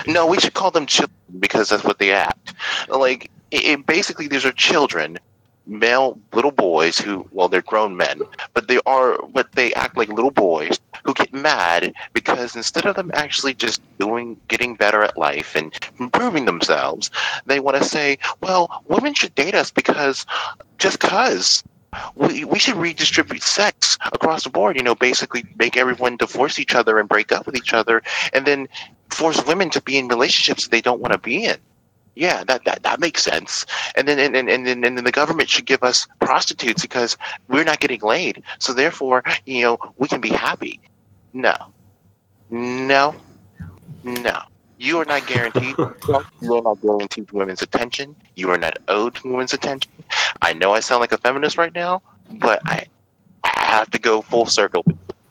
no, 0.06 0.26
we 0.26 0.38
should 0.38 0.54
call 0.54 0.70
them 0.70 0.86
children 0.86 1.16
because 1.38 1.68
that's 1.68 1.84
what 1.84 1.98
they 1.98 2.12
act. 2.12 2.54
Like, 2.88 3.30
it, 3.50 3.64
it- 3.64 3.86
basically, 3.86 4.28
these 4.28 4.44
are 4.44 4.52
children, 4.52 5.18
male 5.66 6.18
little 6.32 6.50
boys 6.50 6.98
who, 6.98 7.26
well, 7.32 7.48
they're 7.48 7.62
grown 7.62 7.96
men, 7.96 8.20
but 8.54 8.68
they 8.68 8.80
are, 8.86 9.18
but 9.32 9.52
they 9.52 9.72
act 9.74 9.96
like 9.96 10.08
little 10.08 10.30
boys 10.30 10.78
who 11.04 11.14
get 11.14 11.32
mad 11.32 11.92
because 12.12 12.56
instead 12.56 12.86
of 12.86 12.96
them 12.96 13.10
actually 13.14 13.54
just 13.54 13.80
doing, 13.98 14.36
getting 14.48 14.74
better 14.74 15.02
at 15.02 15.16
life 15.16 15.54
and 15.54 15.72
improving 15.98 16.44
themselves, 16.44 17.10
they 17.46 17.60
want 17.60 17.76
to 17.76 17.84
say, 17.84 18.18
well, 18.40 18.82
women 18.88 19.14
should 19.14 19.34
date 19.34 19.54
us 19.54 19.70
because, 19.70 20.26
just 20.78 20.98
cause. 21.00 21.62
We, 22.14 22.44
we 22.44 22.58
should 22.58 22.76
redistribute 22.76 23.42
sex 23.42 23.98
across 24.12 24.44
the 24.44 24.50
board, 24.50 24.76
you 24.76 24.82
know, 24.82 24.94
basically 24.94 25.44
make 25.58 25.76
everyone 25.76 26.16
divorce 26.16 26.58
each 26.58 26.74
other 26.74 26.98
and 26.98 27.08
break 27.08 27.32
up 27.32 27.46
with 27.46 27.56
each 27.56 27.72
other 27.72 28.02
and 28.32 28.46
then 28.46 28.68
force 29.10 29.44
women 29.44 29.70
to 29.70 29.80
be 29.80 29.98
in 29.98 30.08
relationships 30.08 30.68
they 30.68 30.80
don't 30.80 31.00
want 31.00 31.12
to 31.12 31.18
be 31.18 31.44
in. 31.44 31.56
Yeah, 32.14 32.44
that, 32.44 32.64
that, 32.64 32.82
that 32.82 33.00
makes 33.00 33.22
sense. 33.22 33.66
And 33.96 34.06
then 34.06 34.18
and, 34.18 34.36
and, 34.36 34.48
and, 34.48 34.66
and 34.68 34.84
then 34.84 35.04
the 35.04 35.12
government 35.12 35.48
should 35.48 35.66
give 35.66 35.82
us 35.82 36.06
prostitutes 36.20 36.82
because 36.82 37.16
we're 37.48 37.64
not 37.64 37.80
getting 37.80 38.00
laid. 38.00 38.42
So 38.58 38.72
therefore, 38.72 39.22
you 39.46 39.62
know, 39.62 39.78
we 39.96 40.08
can 40.08 40.20
be 40.20 40.28
happy. 40.28 40.80
No. 41.32 41.54
No. 42.50 43.14
No. 44.04 44.42
You 44.80 44.98
are 44.98 45.04
not 45.04 45.26
guaranteed. 45.26 45.76
you 46.40 46.54
are 46.54 46.62
not 46.62 46.80
guaranteed 46.80 47.30
women's 47.32 47.60
attention. 47.60 48.16
You 48.34 48.48
are 48.48 48.56
not 48.56 48.78
owed 48.88 49.20
women's 49.20 49.52
attention. 49.52 49.92
I 50.40 50.54
know 50.54 50.72
I 50.72 50.80
sound 50.80 51.02
like 51.02 51.12
a 51.12 51.18
feminist 51.18 51.58
right 51.58 51.74
now, 51.74 52.00
but 52.30 52.62
I, 52.64 52.86
I 53.44 53.60
have 53.60 53.90
to 53.90 53.98
go 53.98 54.22
full 54.22 54.46
circle. 54.46 54.82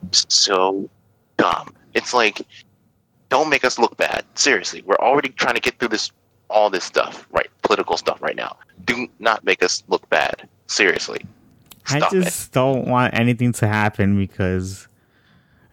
It's 0.08 0.28
so 0.30 0.88
dumb. 1.38 1.74
It's 1.96 2.14
like, 2.14 2.46
don't 3.30 3.50
make 3.50 3.66
us 3.66 3.80
look 3.80 3.98
bad. 3.98 4.24
Seriously, 4.36 4.84
we're 4.86 4.98
already 4.98 5.30
trying 5.30 5.56
to 5.56 5.62
get 5.62 5.80
through 5.80 5.88
this, 5.88 6.12
all 6.52 6.70
this 6.70 6.84
stuff, 6.84 7.28
right? 7.32 7.50
Political 7.64 7.98
stuff 7.98 8.22
right 8.22 8.36
now. 8.36 8.56
Do 8.86 9.08
not 9.18 9.44
make 9.44 9.64
us 9.64 9.82
look 9.88 10.08
bad. 10.12 10.48
Seriously. 10.68 11.26
I 11.88 11.98
Stop 11.98 12.14
it. 12.14 12.24
just 12.24 12.52
don't 12.52 12.86
want 12.88 13.16
anything 13.16 13.54
to 13.54 13.68
happen 13.68 14.16
because 14.16 14.88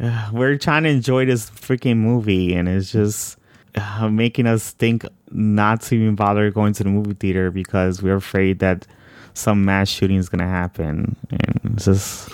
uh, 0.01 0.31
we're 0.33 0.57
trying 0.57 0.85
to 0.85 0.89
enjoy 0.89 1.27
this 1.27 1.51
freaking 1.51 1.99
movie 1.99 2.55
and 2.55 2.71
it's 2.71 2.91
just 2.91 3.37
uh, 3.77 4.09
making 4.09 4.47
us 4.47 4.73
think 4.73 5.05
not 5.31 5.81
to 5.83 5.95
even 5.95 6.15
bother 6.15 6.51
going 6.51 6.73
to 6.75 6.83
the 6.83 6.89
movie 6.89 7.15
theater 7.15 7.51
because 7.51 8.03
we're 8.03 8.17
afraid 8.17 8.59
that 8.61 8.87
some 9.35 9.65
mass 9.65 9.89
shooting 9.89 10.17
is 10.17 10.29
going 10.29 10.41
to 10.41 10.47
happen. 10.47 11.17
And 11.31 11.61
it's 11.75 11.85
just. 11.85 12.31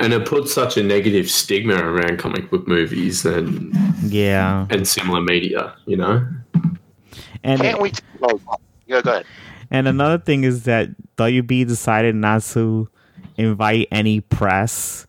And 0.00 0.12
it 0.12 0.26
puts 0.26 0.52
such 0.52 0.76
a 0.76 0.82
negative 0.82 1.30
stigma 1.30 1.76
around 1.76 2.18
comic 2.18 2.50
book 2.50 2.66
movies 2.68 3.24
and 3.24 3.74
yeah, 4.02 4.66
and 4.70 4.86
similar 4.86 5.20
media, 5.20 5.74
you 5.86 5.96
know. 5.96 6.26
And 7.44 7.60
can't 7.60 7.80
we? 7.80 7.92
Oh, 8.22 8.40
yeah, 8.86 9.02
go 9.02 9.12
ahead. 9.12 9.26
And 9.70 9.86
another 9.86 10.18
thing 10.18 10.44
is 10.44 10.64
that 10.64 10.90
WB 11.16 11.66
decided 11.66 12.14
not 12.14 12.42
to 12.42 12.88
invite 13.36 13.88
any 13.92 14.20
press 14.20 15.06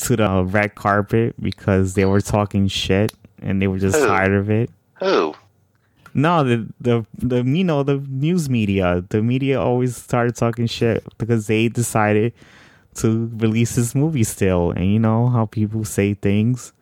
to 0.00 0.16
the 0.16 0.44
red 0.44 0.74
carpet 0.74 1.34
because 1.40 1.94
they 1.94 2.04
were 2.04 2.20
talking 2.20 2.66
shit 2.68 3.12
and 3.40 3.62
they 3.62 3.68
were 3.68 3.78
just 3.78 3.96
Who? 3.96 4.06
tired 4.06 4.32
of 4.32 4.50
it. 4.50 4.70
Who? 5.02 5.34
No, 6.14 6.44
the 6.44 6.68
the 6.80 7.06
the 7.18 7.42
you 7.42 7.64
know 7.64 7.82
the 7.82 7.98
news 8.08 8.48
media. 8.50 9.04
The 9.08 9.22
media 9.22 9.60
always 9.60 9.96
started 9.96 10.36
talking 10.36 10.66
shit 10.66 11.04
because 11.18 11.46
they 11.46 11.68
decided 11.68 12.34
to 12.96 13.30
release 13.36 13.74
this 13.76 13.94
movie 13.94 14.24
still, 14.24 14.70
and 14.70 14.92
you 14.92 14.98
know 14.98 15.28
how 15.28 15.46
people 15.46 15.84
say 15.84 16.14
things. 16.14 16.72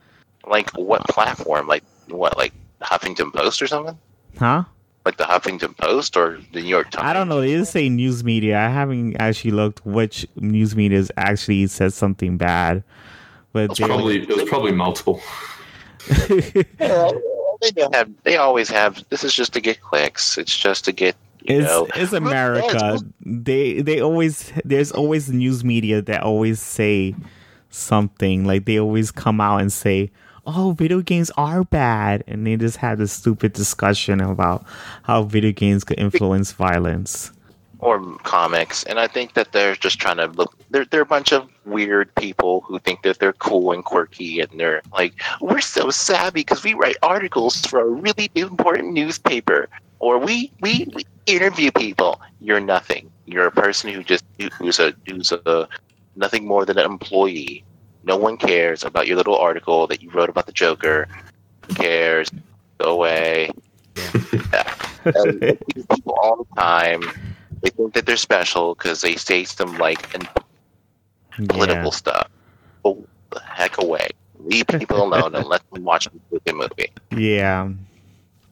Like 0.47 0.71
what 0.73 1.07
platform? 1.09 1.69
Like 1.69 1.85
what? 2.09 2.37
Like 2.37 2.53
Huffington 2.83 3.33
Post 3.33 3.63
or 3.63 3.69
something? 3.69 3.97
Huh? 4.39 4.65
Like 5.05 5.17
the 5.17 5.25
Huffington 5.25 5.77
Post 5.77 6.17
or 6.17 6.41
the 6.53 6.61
New 6.61 6.69
York 6.69 6.91
Times? 6.91 7.07
I 7.07 7.13
don't 7.13 7.29
know. 7.29 7.41
They 7.41 7.57
just 7.57 7.73
say 7.73 7.89
news 7.89 8.25
media. 8.25 8.59
I 8.59 8.69
haven't 8.69 9.17
actually 9.17 9.53
looked 9.53 9.87
which 9.87 10.27
news 10.37 10.75
media 10.75 11.05
actually 11.17 11.69
said 11.69 11.93
something 11.93 12.37
bad, 12.37 12.83
but 13.53 13.77
they, 13.77 13.85
probably 13.85 14.23
it 14.23 14.29
was 14.29 14.49
probably 14.49 14.73
multiple. 14.73 15.23
yeah, 17.63 17.71
they 17.75 17.97
have. 17.97 18.11
They 18.25 18.37
always 18.37 18.69
have. 18.71 19.05
This 19.09 19.25
is 19.25 19.35
just 19.35 19.53
to 19.55 19.61
get 19.61 19.81
clicks. 19.81 20.39
It's 20.39 20.57
just 20.57 20.85
to 20.87 20.93
get. 20.93 21.17
it's 21.43 21.97
it's 21.97 22.13
America. 22.13 22.99
They 23.25 23.81
they 23.83 24.01
always 24.01 24.53
there's 24.65 24.93
always 24.93 25.31
news 25.31 25.65
media 25.65 26.03
that 26.03 26.23
always 26.23 26.61
say 26.61 27.15
something 27.71 28.45
like 28.45 28.65
they 28.65 28.79
always 28.79 29.11
come 29.11 29.41
out 29.41 29.61
and 29.61 29.73
say 29.73 30.11
oh, 30.47 30.73
video 30.73 31.01
games 31.01 31.31
are 31.37 31.65
bad. 31.65 32.25
And 32.27 32.47
they 32.47 32.57
just 32.57 32.77
had 32.77 32.99
this 32.99 33.13
stupid 33.13 33.53
discussion 33.53 34.21
about 34.21 34.65
how 35.03 35.23
video 35.23 35.53
games 35.53 35.85
could 35.85 35.99
influence 35.99 36.53
violence. 36.53 37.33
Or 37.81 38.01
comics. 38.19 38.85
And 38.85 39.01
I 39.01 39.07
think 39.07 39.35
that 39.35 39.53
they're 39.53 39.75
just 39.75 39.99
trying 39.99 40.19
to 40.19 40.27
look, 40.27 40.55
they're, 40.71 40.85
they're 40.85 41.03
a 41.03 41.07
bunch 41.07 41.33
of 41.33 41.49
weird 41.65 42.15
people 42.15 42.61
who 42.63 42.79
think 42.79 43.03
that 43.03 43.19
they're 43.19 43.33
cool 43.33 43.73
and 43.73 43.85
quirky. 43.85 44.41
And 44.41 44.61
they're 44.61 44.83
like, 44.93 45.15
we're 45.41 45.61
so 45.61 45.91
savvy 45.91 46.41
because 46.41 46.63
we 46.63 46.75
write 46.75 46.97
articles 47.03 47.65
for 47.65 47.81
a 47.81 47.87
really 47.87 48.31
important 48.35 48.93
newspaper. 48.93 49.69
Or 49.99 50.19
we, 50.19 50.53
we, 50.61 50.87
we 50.95 51.07
interview 51.27 51.71
people. 51.71 52.21
You're 52.41 52.61
nothing. 52.61 53.11
You're 53.27 53.47
a 53.47 53.53
person 53.53 53.93
who 53.93 54.03
just, 54.03 54.25
who's 54.59 54.79
a, 54.79 54.95
who's 55.07 55.33
a, 55.33 55.69
nothing 56.17 56.47
more 56.47 56.65
than 56.67 56.79
an 56.79 56.85
employee 56.85 57.65
no 58.05 58.17
one 58.17 58.37
cares 58.37 58.85
about 58.85 59.07
your 59.07 59.17
little 59.17 59.37
article 59.37 59.87
that 59.89 60.03
you 60.03 60.11
wrote 60.11 60.31
about 60.31 60.47
the 60.47 60.53
Joker. 60.53 61.07
Who 61.67 61.75
cares? 61.75 62.31
Go 62.79 62.93
away. 62.93 63.51
Yeah. 64.53 65.55
people 65.67 66.15
all 66.23 66.45
the 66.45 66.61
time. 66.61 67.03
They 67.63 67.71
think 67.71 67.95
that 67.95 68.07
they're 68.07 68.17
special 68.17 68.75
because 68.75 69.01
they 69.01 69.17
say 69.17 69.45
some 69.45 69.79
like 69.79 70.11
political 71.49 71.85
yeah. 71.85 71.91
stuff. 71.91 72.29
Go 72.83 73.05
the 73.31 73.41
heck 73.41 73.81
away. 73.81 74.09
Leave 74.39 74.67
people 74.67 75.03
alone 75.07 75.35
and 75.35 75.47
let 75.47 75.69
them 75.71 75.85
watch 75.85 76.07
a 76.07 76.53
movie. 76.53 76.93
Yeah. 77.11 77.71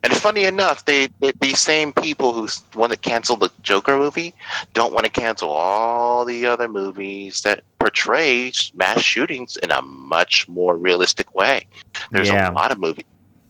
And 0.05 0.13
funny 0.13 0.45
enough, 0.45 0.85
they, 0.85 1.09
they 1.19 1.33
these 1.41 1.59
same 1.59 1.93
people 1.93 2.33
who 2.33 2.49
want 2.79 2.93
to 2.93 2.99
cancel 2.99 3.37
the 3.37 3.51
Joker 3.63 3.99
movie 3.99 4.33
don't 4.73 4.93
want 4.93 5.07
to 5.07 5.11
cancel 5.11 5.51
all 5.51 6.25
the 6.25 6.47
other 6.47 6.69
movies 6.69 7.43
that 7.43 7.65
portray 7.81 8.53
mass 8.75 9.01
shootings 9.01 9.57
in 9.57 9.73
a 9.73 9.83
much 9.83 10.49
more 10.49 10.77
realistic 10.77 11.35
way. 11.35 11.67
There's 12.13 12.29
yeah. 12.29 12.49
a 12.49 12.53
lot 12.53 12.71
of 12.71 12.79
movies 12.79 13.05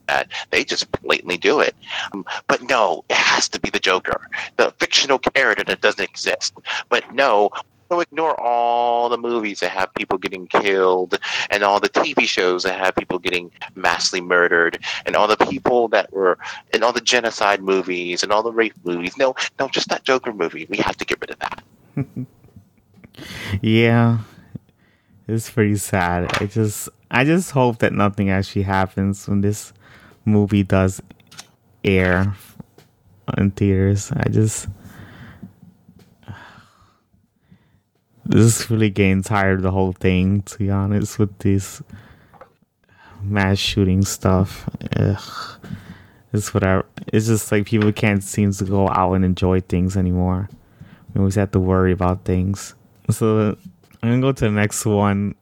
that 0.09 0.29
they 0.51 0.65
just 0.65 0.91
blatantly 1.03 1.37
do 1.37 1.61
it. 1.61 1.75
Um, 2.13 2.25
but 2.49 2.63
no, 2.63 3.05
it 3.09 3.17
has 3.17 3.49
to 3.51 3.61
be 3.61 3.71
the 3.71 3.79
Joker, 3.79 4.29
the 4.57 4.73
fictional 4.79 5.19
character 5.19 5.65
that 5.65 5.81
doesn't 5.81 6.03
exist. 6.03 6.55
But 6.89 7.15
no, 7.15 7.51
to 7.91 8.01
ignore 8.01 8.39
all 8.41 9.09
the 9.09 9.17
movies 9.17 9.61
that 9.61 9.71
have 9.71 9.93
people 9.95 10.19
getting 10.19 10.47
killed 10.47 11.19
and 11.51 11.63
all 11.63 11.81
the 11.81 11.89
TV 11.89 12.25
shows 12.25 12.63
that 12.65 12.79
have 12.79 12.95
people 12.95 13.19
getting 13.19 13.51
massively 13.75 14.21
murdered 14.21 14.79
and 15.07 15.17
all 15.17 15.27
the 15.27 15.37
people 15.37 15.89
that 15.89 16.13
were 16.13 16.39
in 16.75 16.83
all 16.83 16.93
the 16.93 17.01
genocide 17.01 17.63
movies 17.63 18.23
and 18.23 18.33
all 18.33 18.43
the 18.43 18.53
rape 18.53 18.75
movies. 18.85 19.17
No, 19.17 19.35
no, 19.59 19.69
just 19.69 19.89
that 19.89 20.05
Joker 20.05 20.33
movie. 20.33 20.67
We 20.69 20.79
have 20.79 20.97
to 20.97 21.05
get 21.05 21.21
rid 21.21 21.31
of 21.31 21.39
that. 21.39 21.63
yeah. 23.63 24.19
It's 25.27 25.51
pretty 25.51 25.77
sad. 25.77 26.31
I 26.41 26.47
just 26.47 26.89
I 27.11 27.25
just 27.25 27.51
hope 27.51 27.79
that 27.79 27.93
nothing 27.93 28.31
actually 28.31 28.63
happens 28.63 29.29
when 29.29 29.41
this 29.41 29.73
movie 30.29 30.63
does 30.63 31.03
air 31.85 32.35
in 33.37 33.51
theaters. 33.51 34.13
I 34.13 34.29
just 34.29 34.69
this 38.25 38.61
is 38.61 38.71
really 38.71 38.91
getting 38.91 39.23
tired 39.23 39.59
of 39.59 39.63
the 39.63 39.71
whole 39.71 39.93
thing, 39.93 40.43
to 40.43 40.59
be 40.59 40.71
honest, 40.71 41.19
with 41.19 41.37
this 41.39 41.83
mass 43.23 43.59
shooting 43.59 44.05
stuff. 44.05 44.69
Ugh. 44.97 45.59
It's 46.33 46.53
whatever. 46.53 46.85
It's 47.07 47.27
just 47.27 47.51
like 47.51 47.67
people 47.67 47.91
can't 47.93 48.23
seem 48.23 48.53
to 48.53 48.65
go 48.65 48.89
out 48.89 49.15
and 49.15 49.25
enjoy 49.25 49.61
things 49.63 49.97
anymore. 49.97 50.49
We 51.15 51.21
always 51.21 51.37
have 51.37 51.53
to 51.53 51.61
worry 51.61 51.93
about 51.93 52.25
things. 52.25 52.75
So 53.11 53.57
I'm 54.03 54.11
gonna 54.11 54.21
go 54.21 54.33
to 54.33 54.45
the 54.45 54.51
next 54.51 54.85
one, 54.85 55.35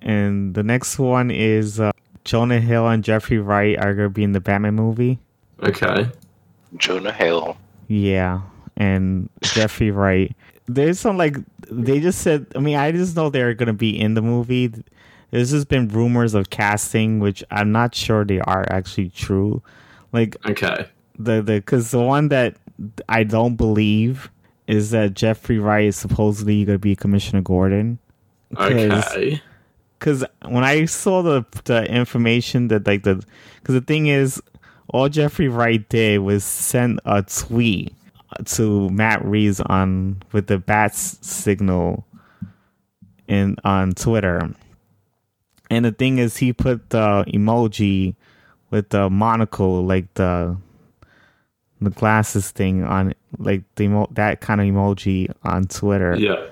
and 0.00 0.54
the 0.54 0.62
next 0.62 0.98
one 0.98 1.30
is 1.30 1.80
uh, 1.80 1.92
Jonah 2.26 2.60
Hill 2.60 2.86
and 2.88 3.02
Jeffrey 3.02 3.38
Wright 3.38 3.78
are 3.78 3.94
gonna 3.94 4.10
be 4.10 4.24
in 4.24 4.32
the 4.32 4.40
Batman 4.40 4.74
movie. 4.74 5.18
Okay. 5.62 6.10
Jonah 6.76 7.12
Hill. 7.12 7.56
Yeah, 7.88 8.42
and 8.76 9.30
Jeffrey 9.42 9.90
Wright 9.90 10.36
there's 10.66 11.00
some 11.00 11.16
like 11.16 11.36
they 11.70 12.00
just 12.00 12.20
said. 12.20 12.46
I 12.54 12.58
mean, 12.58 12.76
I 12.76 12.92
just 12.92 13.16
know 13.16 13.30
they're 13.30 13.54
gonna 13.54 13.72
be 13.72 13.98
in 13.98 14.14
the 14.14 14.22
movie. 14.22 14.72
There's 15.30 15.50
just 15.50 15.68
been 15.68 15.88
rumors 15.88 16.34
of 16.34 16.50
casting, 16.50 17.18
which 17.18 17.42
I'm 17.50 17.72
not 17.72 17.94
sure 17.94 18.24
they 18.24 18.40
are 18.40 18.64
actually 18.70 19.10
true. 19.10 19.62
Like, 20.12 20.36
okay, 20.46 20.88
the 21.18 21.42
the 21.42 21.54
because 21.54 21.90
the 21.90 22.00
one 22.00 22.28
that 22.28 22.56
I 23.08 23.24
don't 23.24 23.56
believe 23.56 24.30
is 24.66 24.90
that 24.90 25.14
Jeffrey 25.14 25.58
Wright 25.58 25.86
is 25.86 25.96
supposedly 25.96 26.64
gonna 26.64 26.78
be 26.78 26.96
Commissioner 26.96 27.42
Gordon. 27.42 27.98
okay. 28.56 29.40
Because 29.98 30.24
when 30.46 30.64
I 30.64 30.84
saw 30.84 31.22
the 31.22 31.44
the 31.64 31.84
information 31.90 32.68
that 32.68 32.86
like 32.86 33.02
the 33.02 33.24
because 33.60 33.74
the 33.74 33.80
thing 33.80 34.06
is, 34.06 34.42
all 34.88 35.08
Jeffrey 35.08 35.48
Wright 35.48 35.86
did 35.88 36.18
was 36.18 36.44
send 36.44 37.00
a 37.04 37.22
tweet 37.22 37.94
to 38.44 38.90
Matt 38.90 39.24
Reeves 39.24 39.60
on 39.60 40.22
with 40.32 40.46
the 40.46 40.58
bats 40.58 41.18
signal 41.26 42.06
in 43.28 43.56
on 43.64 43.92
Twitter. 43.92 44.50
And 45.70 45.84
the 45.84 45.92
thing 45.92 46.18
is, 46.18 46.36
he 46.36 46.52
put 46.52 46.90
the 46.90 47.24
emoji 47.28 48.14
with 48.70 48.90
the 48.90 49.10
monocle, 49.10 49.84
like 49.84 50.12
the 50.14 50.56
the 51.80 51.90
glasses 51.90 52.50
thing 52.50 52.84
on, 52.84 53.14
like 53.38 53.62
the 53.74 53.84
emo- 53.84 54.08
that 54.12 54.40
kind 54.40 54.60
of 54.60 54.66
emoji 54.66 55.32
on 55.42 55.64
Twitter. 55.64 56.16
Yeah. 56.16 56.46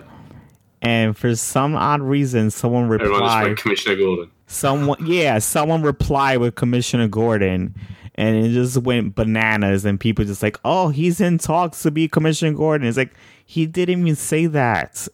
And 0.85 1.17
for 1.17 1.35
some 1.35 1.75
odd 1.75 2.03
reason, 2.03 2.51
someone 2.51 2.89
replied, 2.89 3.57
Commissioner 3.57 3.97
Gordon. 3.97 4.31
Someone, 4.47 5.07
yeah, 5.07 5.39
someone 5.39 5.83
replied 5.83 6.39
with 6.39 6.55
Commissioner 6.55 7.09
Gordon, 7.09 7.75
and 8.15 8.37
it 8.37 8.51
just 8.51 8.77
went 8.79 9.15
bananas 9.15 9.85
and 9.85 9.99
people 9.99 10.25
just 10.25 10.43
like 10.43 10.59
oh 10.65 10.91
he's 10.91 11.21
in 11.21 11.39
talks 11.39 11.83
to 11.83 11.91
be 11.91 12.07
commissioner 12.07 12.53
gordon. 12.53 12.87
It's 12.87 12.97
like 12.97 13.15
he 13.45 13.67
didn't 13.67 14.01
even 14.01 14.15
say 14.15 14.47
that. 14.47 15.09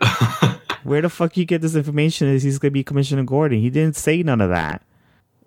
Where 0.82 1.02
the 1.02 1.08
fuck 1.08 1.36
you 1.36 1.44
get 1.44 1.62
this 1.62 1.74
information 1.74 2.28
is 2.28 2.42
he's 2.42 2.58
gonna 2.58 2.72
be 2.72 2.84
commissioner 2.84 3.24
gordon? 3.24 3.60
He 3.60 3.70
didn't 3.70 3.96
say 3.96 4.22
none 4.22 4.40
of 4.40 4.50
that 4.50 4.82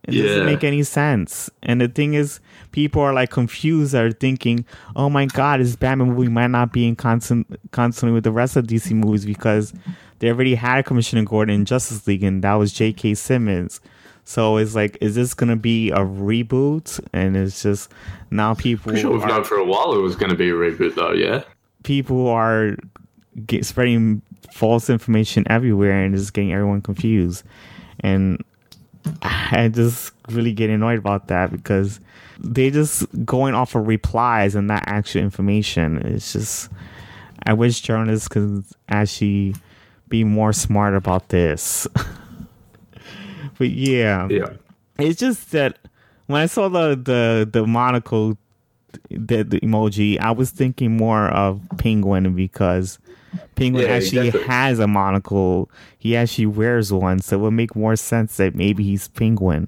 it 0.04 0.14
yeah. 0.14 0.24
doesn't 0.24 0.45
make 0.45 0.64
any 0.64 0.84
sense 0.84 1.50
and 1.64 1.82
the 1.82 1.88
thing 1.88 2.14
is 2.14 2.39
people 2.72 3.02
are 3.02 3.14
like 3.14 3.30
confused 3.30 3.93
are 3.93 4.12
thinking 4.12 4.66
oh 4.95 5.10
my 5.10 5.26
god 5.26 5.60
this 5.60 5.76
batman 5.76 6.10
movie 6.10 6.30
might 6.30 6.47
not 6.47 6.72
be 6.72 6.88
in 6.88 6.95
constant 6.95 7.47
constantly 7.72 8.14
with 8.14 8.24
the 8.24 8.32
rest 8.32 8.56
of 8.56 8.66
dc 8.66 8.91
movies 8.91 9.26
because 9.26 9.74
they 10.20 10.30
already 10.30 10.56
had 10.56 10.86
commissioner 10.86 11.24
gordon 11.24 11.56
in 11.56 11.66
justice 11.66 12.06
league 12.08 12.24
and 12.24 12.43
that 12.43 12.54
was 12.54 12.72
j.k 12.72 13.14
simmons 13.14 13.82
so 14.30 14.58
it's 14.58 14.76
like, 14.76 14.95
is 15.02 15.16
this 15.16 15.34
gonna 15.34 15.56
be 15.56 15.89
a 15.89 16.02
reboot? 16.02 17.04
And 17.14 17.36
it's 17.36 17.64
just 17.64 17.91
now 18.30 18.54
people. 18.54 18.95
sure 18.95 19.12
we've 19.12 19.26
known 19.26 19.43
for 19.43 19.58
a 19.58 19.66
while 19.66 19.95
it 19.95 20.02
was 20.02 20.16
gonna 20.16 20.36
be 20.36 20.52
a 20.52 20.54
reboot, 20.54 20.93
though. 20.93 21.14
Yeah. 21.14 21.41
People 21.82 22.28
are 22.28 22.78
get, 23.47 23.66
spreading 23.66 24.22
false 24.54 24.88
information 24.88 25.45
everywhere 25.50 26.04
and 26.04 26.14
just 26.16 26.36
getting 26.36 26.54
everyone 26.54 26.84
confused. 26.84 27.43
And 28.02 28.43
I 29.24 29.70
just 29.74 30.12
really 30.30 30.54
get 30.54 30.70
annoyed 30.70 31.00
about 31.00 31.28
that 31.28 31.52
because 31.52 32.00
they 32.39 32.70
just 32.70 33.06
going 33.26 33.54
off 33.54 33.76
of 33.76 33.88
replies 33.88 34.56
and 34.56 34.68
not 34.68 34.84
actual 34.86 35.22
information. 35.22 35.97
It's 36.06 36.34
just 36.34 36.70
I 37.45 37.54
wish 37.54 37.82
journalists 37.82 38.28
could 38.28 38.64
actually 38.89 39.56
be 40.10 40.24
more 40.24 40.54
smart 40.54 40.95
about 40.95 41.30
this. 41.30 41.88
but 43.58 43.70
yeah, 43.70 44.28
Yeah. 44.30 44.54
it's 44.97 45.20
just 45.20 45.52
that 45.52 45.78
when 46.28 46.41
I 46.41 46.45
saw 46.45 46.70
the 46.70 46.95
the 46.95 47.50
the 47.52 47.66
monocle, 47.66 48.38
the, 49.10 49.43
the 49.43 49.60
emoji, 49.62 50.20
I 50.20 50.32
was 50.32 50.52
thinking 50.52 50.95
more 50.97 51.28
of 51.28 51.62
penguin 51.78 52.36
because 52.36 53.00
penguin 53.56 53.86
Yeah, 53.86 53.94
actually 53.94 54.26
definitely. 54.32 54.48
has 54.48 54.80
a 54.80 54.88
monocle. 54.88 55.70
He 55.98 56.16
actually 56.16 56.48
wears 56.48 56.92
one, 56.94 57.20
so 57.20 57.38
it 57.38 57.40
would 57.42 57.52
make 57.52 57.76
more 57.76 57.96
sense 57.96 58.38
that 58.38 58.56
maybe 58.56 58.84
he's 58.84 59.08
penguin. 59.08 59.68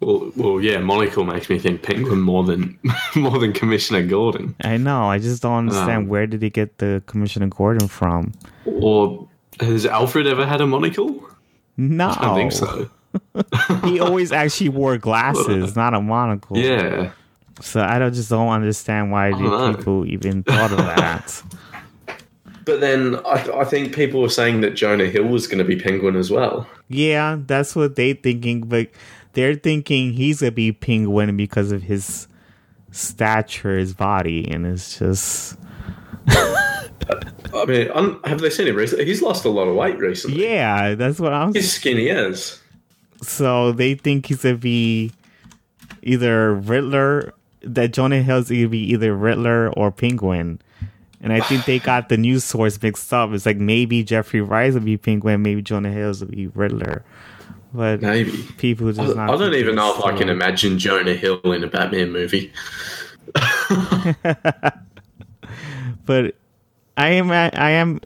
Well, 0.00 0.32
well, 0.36 0.60
yeah. 0.60 0.78
Monocle 0.78 1.24
makes 1.24 1.48
me 1.48 1.58
think 1.58 1.82
Penguin 1.82 2.20
more 2.20 2.44
than 2.44 2.78
more 3.16 3.38
than 3.38 3.52
Commissioner 3.54 4.02
Gordon. 4.02 4.54
I 4.62 4.76
know. 4.76 5.04
I 5.06 5.18
just 5.18 5.40
don't 5.42 5.56
understand 5.68 6.02
Um, 6.04 6.08
where 6.08 6.26
did 6.26 6.42
he 6.42 6.50
get 6.50 6.76
the 6.78 7.02
Commissioner 7.06 7.46
Gordon 7.46 7.88
from? 7.88 8.32
Or 8.66 9.26
has 9.60 9.86
Alfred 9.86 10.26
ever 10.26 10.44
had 10.44 10.60
a 10.60 10.66
monocle? 10.66 11.24
No, 11.78 12.10
I 12.10 12.20
don't 12.20 12.36
think 12.36 12.52
so. 12.52 12.90
he 13.88 14.00
always 14.00 14.30
actually 14.32 14.68
wore 14.70 14.98
glasses, 14.98 15.74
not 15.74 15.94
a 15.94 16.00
monocle. 16.02 16.58
Yeah. 16.58 17.12
So 17.62 17.80
I 17.80 17.98
don't 17.98 18.12
just 18.12 18.28
don't 18.30 18.48
understand 18.48 19.10
why 19.12 19.30
don't 19.30 19.76
people 19.76 20.04
even 20.06 20.42
thought 20.42 20.72
of 20.72 20.78
that. 20.78 21.42
But 22.64 22.80
then 22.80 23.16
I, 23.26 23.60
I 23.60 23.64
think 23.64 23.94
people 23.94 24.20
were 24.20 24.28
saying 24.28 24.60
that 24.62 24.74
Jonah 24.74 25.06
Hill 25.06 25.26
was 25.26 25.46
going 25.46 25.58
to 25.58 25.64
be 25.64 25.76
Penguin 25.76 26.16
as 26.16 26.30
well. 26.30 26.66
yeah, 26.88 27.38
that's 27.46 27.74
what 27.76 27.96
they're 27.96 28.14
thinking, 28.14 28.62
but 28.62 28.88
they're 29.34 29.56
thinking 29.56 30.12
he's 30.12 30.40
gonna 30.40 30.52
be 30.52 30.72
penguin 30.72 31.36
because 31.36 31.72
of 31.72 31.82
his 31.82 32.28
stature, 32.92 33.76
his 33.76 33.92
body, 33.92 34.48
and 34.50 34.64
it's 34.66 34.98
just 34.98 35.58
I 36.28 37.64
mean, 37.66 37.90
un, 37.90 38.20
have 38.24 38.40
they 38.40 38.50
seen 38.50 38.66
him 38.66 38.76
recently? 38.76 39.04
He's 39.04 39.22
lost 39.22 39.44
a 39.44 39.48
lot 39.50 39.68
of 39.68 39.74
weight 39.74 39.98
recently. 39.98 40.42
yeah, 40.42 40.94
that's 40.94 41.20
what 41.20 41.32
I'm. 41.32 41.52
He's 41.52 41.72
skinny 41.72 42.10
as. 42.10 42.60
So 43.22 43.72
they 43.72 43.94
think 43.94 44.26
he's 44.26 44.42
gonna 44.42 44.56
be 44.56 45.12
either 46.02 46.54
Riddler. 46.54 47.34
That 47.62 47.92
Jonah 47.92 48.22
Hill's 48.22 48.50
gonna 48.50 48.68
be 48.68 48.92
either 48.92 49.14
Riddler 49.14 49.70
or 49.70 49.90
Penguin. 49.90 50.60
And 51.24 51.32
I 51.32 51.40
think 51.40 51.64
they 51.64 51.78
got 51.80 52.10
the 52.10 52.16
news 52.18 52.44
source 52.44 52.80
mixed 52.80 53.10
up. 53.12 53.32
It's 53.32 53.46
like 53.46 53.56
maybe 53.56 54.04
Jeffrey 54.04 54.42
Wright 54.42 54.72
will 54.72 54.80
be 54.80 54.96
Penguin, 54.98 55.42
maybe 55.42 55.62
Jonah 55.62 55.90
Hill's 55.90 56.20
will 56.20 56.28
be 56.30 56.48
Riddler. 56.48 57.02
But 57.72 58.02
Maybe. 58.02 58.30
people 58.58 58.88
I, 58.90 58.92
just 58.92 59.16
not. 59.16 59.30
I 59.30 59.36
don't 59.36 59.54
even 59.54 59.74
know 59.74 59.96
if 59.98 60.04
I 60.04 60.16
can 60.16 60.28
imagine 60.28 60.78
Jonah 60.78 61.14
Hill 61.14 61.40
in 61.44 61.64
a 61.64 61.66
Batman 61.66 62.12
movie. 62.12 62.52
but 66.06 66.36
I 66.96 67.08
am 67.08 67.30
I 67.32 67.70
am 67.70 68.00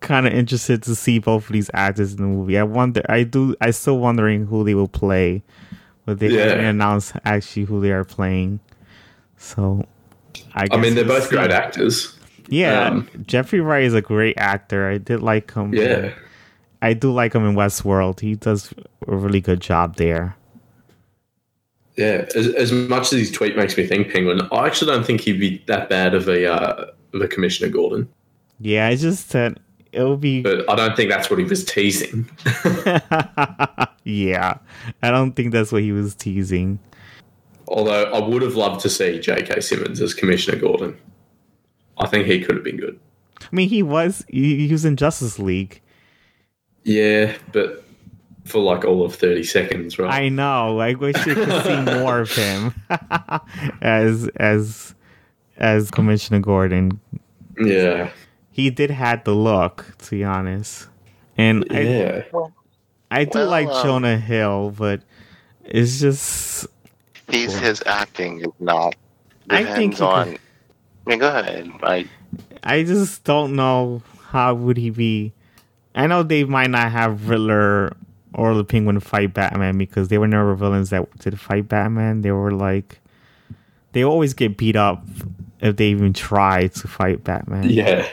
kind 0.00 0.26
of 0.26 0.32
interested 0.32 0.82
to 0.84 0.94
see 0.94 1.18
both 1.18 1.46
of 1.46 1.52
these 1.52 1.70
actors 1.74 2.12
in 2.12 2.18
the 2.18 2.22
movie. 2.28 2.58
I 2.58 2.62
wonder 2.62 3.02
I 3.08 3.24
do 3.24 3.54
I 3.60 3.70
still 3.72 3.98
wondering 3.98 4.46
who 4.46 4.64
they 4.64 4.74
will 4.74 4.88
play, 4.88 5.42
but 6.06 6.18
they 6.18 6.28
Yeah. 6.28 6.44
haven't 6.46 6.64
announced 6.64 7.12
actually 7.24 7.64
who 7.64 7.80
they 7.80 7.90
are 7.92 8.04
playing. 8.04 8.60
So 9.36 9.84
I, 10.54 10.68
I 10.70 10.76
mean, 10.78 10.94
they're 10.94 11.04
both 11.04 11.24
see. 11.24 11.36
great 11.36 11.50
actors. 11.50 12.18
Yeah, 12.52 12.88
Um, 12.88 13.08
Jeffrey 13.26 13.60
Wright 13.62 13.82
is 13.82 13.94
a 13.94 14.02
great 14.02 14.36
actor. 14.36 14.86
I 14.86 14.98
did 14.98 15.22
like 15.22 15.54
him. 15.54 15.72
Yeah. 15.72 16.12
I 16.82 16.92
do 16.92 17.10
like 17.10 17.34
him 17.34 17.48
in 17.48 17.54
Westworld. 17.54 18.20
He 18.20 18.34
does 18.34 18.74
a 19.08 19.16
really 19.16 19.40
good 19.40 19.60
job 19.60 19.96
there. 19.96 20.36
Yeah. 21.96 22.26
As, 22.36 22.48
as 22.48 22.70
much 22.70 23.10
as 23.10 23.20
his 23.20 23.30
tweet 23.30 23.56
makes 23.56 23.74
me 23.78 23.86
think 23.86 24.12
Penguin, 24.12 24.42
I 24.52 24.66
actually 24.66 24.92
don't 24.92 25.06
think 25.06 25.22
he'd 25.22 25.40
be 25.40 25.64
that 25.66 25.88
bad 25.88 26.12
of 26.12 26.28
a, 26.28 26.46
uh, 26.46 26.86
of 27.14 27.22
a 27.22 27.26
Commissioner 27.26 27.72
Gordon. 27.72 28.06
Yeah, 28.60 28.90
it's 28.90 29.00
just 29.00 29.32
that 29.32 29.58
it'll 29.92 30.18
be. 30.18 30.42
But 30.42 30.68
I 30.68 30.74
don't 30.74 30.94
think 30.94 31.08
that's 31.08 31.30
what 31.30 31.38
he 31.38 31.46
was 31.46 31.64
teasing. 31.64 32.28
yeah, 34.04 34.58
I 35.02 35.10
don't 35.10 35.32
think 35.32 35.52
that's 35.52 35.72
what 35.72 35.80
he 35.80 35.92
was 35.92 36.14
teasing. 36.14 36.80
Although 37.68 38.12
I 38.12 38.20
would 38.20 38.42
have 38.42 38.56
loved 38.56 38.80
to 38.80 38.90
see 38.90 39.18
J.K. 39.20 39.60
Simmons 39.60 40.02
as 40.02 40.12
Commissioner 40.12 40.58
Gordon. 40.58 40.98
I 42.02 42.06
think 42.06 42.26
he 42.26 42.40
could 42.40 42.56
have 42.56 42.64
been 42.64 42.76
good. 42.76 42.98
I 43.40 43.46
mean, 43.50 43.68
he 43.68 43.82
was 43.82 44.24
he, 44.28 44.66
he 44.66 44.72
was 44.72 44.84
in 44.84 44.96
Justice 44.96 45.38
League. 45.38 45.80
Yeah, 46.84 47.36
but 47.52 47.84
for 48.44 48.58
like 48.60 48.84
all 48.84 49.04
of 49.04 49.14
30 49.14 49.44
seconds, 49.44 49.98
right? 49.98 50.12
I 50.24 50.28
know. 50.28 50.80
I 50.80 50.94
wish 50.94 51.14
you 51.26 51.34
could 51.34 51.62
see 51.64 51.80
more 52.00 52.20
of 52.20 52.34
him 52.34 52.74
as 53.80 54.28
as 54.36 54.94
as 55.56 55.90
Commissioner 55.90 56.40
Gordon. 56.40 57.00
yeah. 57.58 58.10
He 58.54 58.68
did 58.68 58.90
had 58.90 59.24
the 59.24 59.32
look, 59.34 59.94
to 59.98 60.10
be 60.10 60.24
honest. 60.24 60.86
And 61.38 61.64
I 61.70 61.80
Yeah. 61.80 62.22
I 63.10 63.24
do 63.24 63.38
Well, 63.38 63.48
like 63.48 63.68
um, 63.68 63.82
Jonah 63.84 64.18
Hill, 64.18 64.74
but 64.76 65.02
it's 65.64 66.00
just 66.00 66.66
He's 67.28 67.54
his 67.56 67.82
acting 67.86 68.40
is 68.40 68.46
not. 68.60 68.94
I 69.48 69.60
Depends 69.60 69.78
think 69.78 70.00
on. 70.00 70.30
could- 70.32 70.40
I 71.06 71.16
go 71.16 71.28
ahead. 71.28 71.70
I 71.82 72.08
I 72.62 72.82
just 72.84 73.24
don't 73.24 73.54
know 73.56 74.02
how 74.28 74.54
would 74.54 74.76
he 74.76 74.90
be. 74.90 75.32
I 75.94 76.06
know 76.06 76.22
they 76.22 76.44
might 76.44 76.70
not 76.70 76.90
have 76.92 77.28
Riddler 77.28 77.94
or 78.34 78.54
the 78.54 78.64
Penguin 78.64 78.98
fight 79.00 79.34
Batman 79.34 79.76
because 79.76 80.08
they 80.08 80.16
were 80.18 80.28
never 80.28 80.54
villains 80.54 80.90
that 80.90 81.18
did 81.18 81.38
fight 81.38 81.68
Batman. 81.68 82.22
They 82.22 82.30
were 82.32 82.52
like 82.52 83.00
they 83.92 84.02
always 84.04 84.32
get 84.32 84.56
beat 84.56 84.76
up 84.76 85.04
if 85.60 85.76
they 85.76 85.88
even 85.88 86.12
try 86.12 86.68
to 86.68 86.88
fight 86.88 87.22
Batman 87.24 87.68
Yeah. 87.68 88.08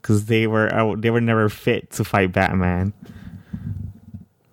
because 0.00 0.26
they 0.26 0.46
were 0.46 0.72
uh, 0.72 0.94
they 0.96 1.10
were 1.10 1.20
never 1.20 1.48
fit 1.48 1.90
to 1.92 2.04
fight 2.04 2.32
Batman. 2.32 2.92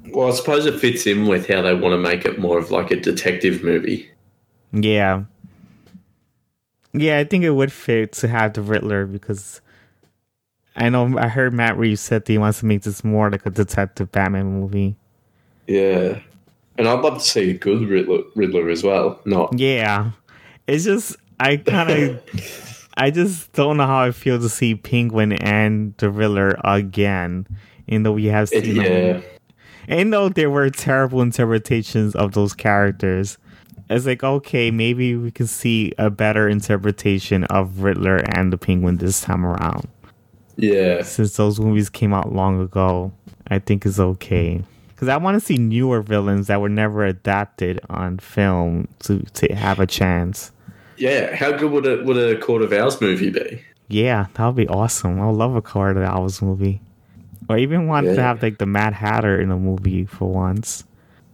Well, 0.09 0.29
I 0.29 0.31
suppose 0.31 0.65
it 0.65 0.79
fits 0.79 1.05
in 1.05 1.27
with 1.27 1.47
how 1.47 1.61
they 1.61 1.75
want 1.75 1.93
to 1.93 1.97
make 1.99 2.25
it 2.25 2.39
more 2.39 2.57
of 2.57 2.71
like 2.71 2.89
a 2.91 2.95
detective 2.99 3.63
movie. 3.63 4.09
Yeah. 4.71 5.23
Yeah, 6.97 7.19
I 7.19 7.23
think 7.23 7.43
it 7.43 7.51
would 7.51 7.71
fit 7.71 8.13
to 8.13 8.27
have 8.27 8.53
the 8.53 8.61
Riddler 8.61 9.05
because 9.05 9.61
I 10.75 10.89
know 10.89 11.17
I 11.17 11.27
heard 11.27 11.53
Matt 11.53 11.77
Reeves 11.77 12.01
said 12.01 12.25
that 12.25 12.31
he 12.31 12.37
wants 12.37 12.59
to 12.59 12.65
make 12.65 12.83
this 12.83 13.03
more 13.03 13.29
like 13.31 13.45
a 13.45 13.49
detective 13.49 14.11
Batman 14.11 14.59
movie. 14.59 14.95
Yeah. 15.65 16.19
And 16.77 16.87
I'd 16.87 16.99
love 16.99 17.15
to 17.15 17.19
see 17.23 17.51
a 17.51 17.53
good 17.53 17.87
Riddler, 17.87 18.23
Riddler 18.35 18.69
as 18.69 18.83
well. 18.83 19.19
Not. 19.25 19.57
Yeah. 19.57 20.11
It's 20.67 20.83
just 20.83 21.15
I 21.39 21.57
kind 21.57 21.89
of 21.89 22.89
I 22.97 23.11
just 23.11 23.53
don't 23.53 23.77
know 23.77 23.87
how 23.87 24.03
I 24.03 24.11
feel 24.11 24.39
to 24.39 24.49
see 24.49 24.75
Penguin 24.75 25.33
and 25.33 25.93
the 25.97 26.09
Riddler 26.09 26.59
again. 26.63 27.47
Even 27.87 28.03
though 28.03 28.13
we 28.13 28.25
have 28.25 28.49
seen 28.49 28.75
them. 28.75 28.85
yeah. 28.85 29.21
And 29.87 30.11
though 30.11 30.29
there 30.29 30.49
were 30.49 30.69
terrible 30.69 31.21
interpretations 31.21 32.13
of 32.15 32.33
those 32.33 32.53
characters, 32.53 33.37
it's 33.89 34.05
like 34.05 34.23
okay, 34.23 34.71
maybe 34.71 35.15
we 35.15 35.31
can 35.31 35.47
see 35.47 35.93
a 35.97 36.09
better 36.09 36.47
interpretation 36.47 37.43
of 37.45 37.81
Riddler 37.81 38.17
and 38.17 38.51
the 38.51 38.57
Penguin 38.57 38.97
this 38.97 39.21
time 39.21 39.45
around. 39.45 39.87
Yeah. 40.57 41.03
Since 41.03 41.37
those 41.37 41.59
movies 41.59 41.89
came 41.89 42.13
out 42.13 42.33
long 42.33 42.61
ago, 42.61 43.11
I 43.47 43.59
think 43.59 43.85
it's 43.85 43.99
okay. 43.99 44.63
Because 44.89 45.07
I 45.07 45.17
want 45.17 45.39
to 45.39 45.45
see 45.45 45.57
newer 45.57 46.01
villains 46.01 46.47
that 46.47 46.59
were 46.59 46.69
never 46.69 47.05
adapted 47.05 47.79
on 47.89 48.17
film 48.17 48.87
to, 48.99 49.19
to 49.19 49.53
have 49.53 49.79
a 49.79 49.85
chance. 49.85 50.51
Yeah. 50.97 51.35
How 51.35 51.51
good 51.51 51.71
would 51.71 51.85
a, 51.85 52.03
would 52.03 52.17
a 52.17 52.39
Court 52.39 52.63
of 52.63 52.73
Owls 52.73 52.99
movie 52.99 53.29
be? 53.29 53.61
Yeah, 53.87 54.25
that 54.33 54.45
would 54.45 54.55
be 54.55 54.67
awesome. 54.67 55.21
I 55.21 55.27
would 55.27 55.37
love 55.37 55.55
a 55.55 55.61
Court 55.61 55.95
of 55.95 56.03
Owls 56.03 56.41
movie. 56.41 56.81
Or 57.47 57.57
even 57.57 57.87
want 57.87 58.07
to 58.07 58.21
have 58.21 58.41
like 58.41 58.57
the 58.57 58.65
Mad 58.65 58.93
Hatter 58.93 59.39
in 59.39 59.51
a 59.51 59.57
movie 59.57 60.05
for 60.05 60.29
once. 60.29 60.83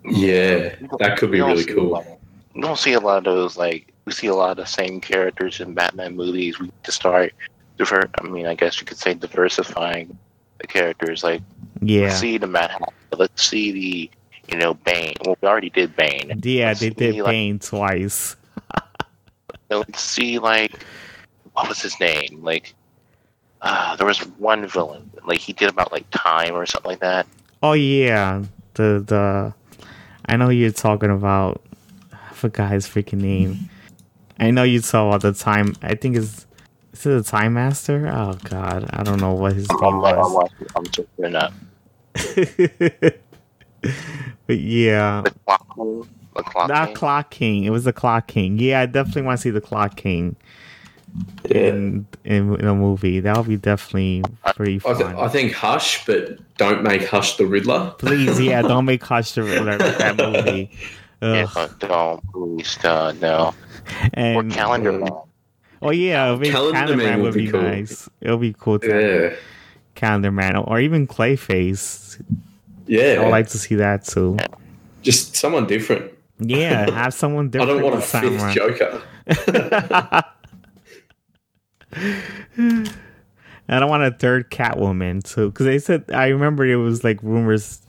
Yeah. 0.03 0.75
That 0.99 1.17
could 1.17 1.31
be 1.31 1.41
really 1.41 1.65
cool. 1.65 2.05
We 2.53 2.61
don't 2.61 2.77
see 2.77 2.93
a 2.93 2.99
lot 2.99 3.17
of 3.17 3.23
those. 3.23 3.57
Like 3.57 3.93
we 4.05 4.11
see 4.11 4.27
a 4.27 4.35
lot 4.35 4.51
of 4.51 4.57
the 4.57 4.65
same 4.65 5.01
characters 5.01 5.59
in 5.59 5.73
Batman 5.73 6.15
movies. 6.15 6.59
We 6.59 6.65
need 6.67 6.83
to 6.83 6.91
start. 6.91 7.33
Diver- 7.77 8.09
I 8.19 8.23
mean, 8.23 8.45
I 8.45 8.53
guess 8.55 8.79
you 8.79 8.85
could 8.85 8.97
say 8.97 9.13
diversifying 9.13 10.17
the 10.59 10.67
characters. 10.67 11.23
Like 11.23 11.41
Yeah. 11.81 12.03
let's 12.03 12.19
see 12.19 12.37
the 12.37 12.47
Mad 12.47 12.71
Hatter. 12.71 12.85
Let's 13.17 13.43
see 13.43 13.71
the 13.71 14.11
you 14.51 14.57
know 14.57 14.73
Bane. 14.73 15.13
Well, 15.25 15.37
we 15.41 15.47
already 15.47 15.69
did 15.69 15.95
Bane. 15.95 16.39
Yeah, 16.43 16.67
Let's 16.67 16.79
they 16.81 16.89
did 16.89 17.15
like, 17.15 17.25
Bane 17.25 17.59
twice. 17.59 18.35
Let's 19.69 20.01
see 20.01 20.39
like 20.39 20.83
what 21.53 21.67
was 21.69 21.81
his 21.81 21.99
name? 21.99 22.39
Like 22.41 22.73
uh, 23.61 23.95
there 23.95 24.05
was 24.05 24.19
one 24.37 24.67
villain. 24.67 25.09
Like 25.25 25.39
he 25.39 25.53
did 25.53 25.69
about 25.69 25.91
like 25.91 26.05
time 26.11 26.53
or 26.53 26.65
something 26.65 26.91
like 26.91 26.99
that. 26.99 27.25
Oh 27.61 27.73
yeah, 27.73 28.43
the 28.73 29.03
the 29.05 29.53
I 30.25 30.37
know 30.37 30.49
you're 30.49 30.71
talking 30.71 31.09
about. 31.09 31.61
I 32.43 32.47
forgot 32.47 32.71
his 32.73 32.85
freaking 32.85 33.21
name. 33.21 33.69
I 34.37 34.51
know 34.51 34.63
you 34.63 34.81
saw 34.81 35.07
about 35.07 35.21
the 35.21 35.31
time. 35.31 35.77
I 35.81 35.95
think 35.95 36.17
it's 36.17 36.45
is 36.91 37.05
it 37.05 37.09
the 37.09 37.23
Time 37.23 37.53
Master? 37.53 38.11
Oh 38.13 38.33
God, 38.43 38.89
I 38.91 39.01
don't 39.03 39.21
know 39.21 39.31
what 39.31 39.53
his 39.53 39.69
name 39.69 39.79
I'm, 39.81 40.03
I'm, 40.03 40.17
was. 40.17 40.49
I'm, 40.59 40.67
I'm 40.75 40.85
checking 40.87 41.23
it 41.23 41.35
up. 41.35 41.53
but 44.45 44.59
yeah, 44.59 45.21
The 45.21 45.31
Clock 45.45 45.75
King. 45.75 46.09
The 46.35 46.43
Clock 46.43 46.67
not 46.67 46.87
King. 46.87 46.95
Clock 46.95 47.29
King. 47.29 47.63
It 47.63 47.69
was 47.69 47.85
the 47.85 47.93
Clock 47.93 48.27
King. 48.27 48.59
Yeah, 48.59 48.81
I 48.81 48.87
definitely 48.87 49.21
want 49.21 49.39
to 49.39 49.41
see 49.41 49.49
the 49.49 49.61
Clock 49.61 49.95
King 49.95 50.35
in 51.49 52.05
in, 52.25 52.55
in 52.59 52.65
a 52.67 52.75
movie. 52.75 53.21
That 53.21 53.37
would 53.37 53.47
be 53.47 53.55
definitely 53.55 54.21
pretty 54.53 54.75
I, 54.75 54.79
fun. 54.79 54.97
th- 54.97 55.15
I 55.15 55.29
think 55.29 55.53
Hush, 55.53 56.05
but 56.05 56.39
don't 56.57 56.83
make 56.83 57.05
Hush 57.05 57.37
the 57.37 57.45
Riddler. 57.45 57.95
Please, 57.99 58.37
yeah, 58.41 58.61
don't 58.61 58.83
make 58.83 59.01
Hush 59.01 59.31
the 59.31 59.43
Riddler 59.43 59.77
with 59.77 59.97
that 59.97 60.17
movie. 60.45 60.69
Yeah, 61.23 61.47
Ugh. 61.55 61.71
don't 61.79 62.21
please, 62.33 62.77
uh, 62.83 63.13
no. 63.21 63.53
Or 64.17 64.43
Calendar 64.43 64.91
Man. 64.91 65.09
oh 65.81 65.91
yeah, 65.91 66.35
maybe 66.35 66.49
Calendar 66.51 66.73
Calendar, 66.73 66.97
Man 66.97 67.05
Man 67.05 67.21
would 67.21 67.25
would 67.33 67.33
be 67.35 67.45
be 67.45 67.51
cool. 67.51 67.61
nice. 67.61 68.09
It'll 68.21 68.37
be 68.37 68.53
cool 68.57 68.79
to 68.79 68.91
have 68.91 69.01
Yeah, 69.31 69.37
Calendar 69.95 70.31
Man 70.31 70.55
or 70.57 70.79
even 70.79 71.07
Clayface. 71.07 72.21
yeah. 72.87 73.15
I 73.19 73.23
would 73.23 73.29
like 73.31 73.47
to 73.49 73.57
see 73.57 73.75
that 73.75 74.03
too. 74.05 74.37
Just 75.01 75.35
someone 75.35 75.65
different. 75.67 76.11
Yeah, 76.39 76.89
have 76.93 77.13
someone 77.13 77.49
different. 77.49 77.71
I 77.71 77.73
don't 77.75 77.83
want 77.83 77.95
a 77.95 77.99
this 77.99 78.11
fifth. 78.11 78.53
Joker. 78.53 79.01
I 83.69 83.79
don't 83.79 83.89
want 83.89 84.03
a 84.03 84.11
third 84.11 84.49
Catwoman 84.51 85.23
too, 85.23 85.49
because 85.51 85.65
they 85.65 85.79
said 85.79 86.03
I 86.13 86.27
remember 86.27 86.65
it 86.65 86.75
was 86.75 87.03
like 87.03 87.21
rumors 87.23 87.81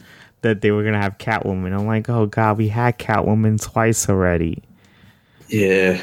that 0.45 0.61
they 0.61 0.71
were 0.71 0.85
gonna 0.85 1.01
have 1.03 1.19
Catwoman. 1.19 1.77
I'm 1.79 1.87
like, 1.87 2.09
oh 2.09 2.27
god, 2.27 2.57
we 2.59 2.69
had 2.69 2.99
Catwoman 2.99 3.61
twice 3.61 4.09
already. 4.09 4.63
Yeah. 5.49 6.01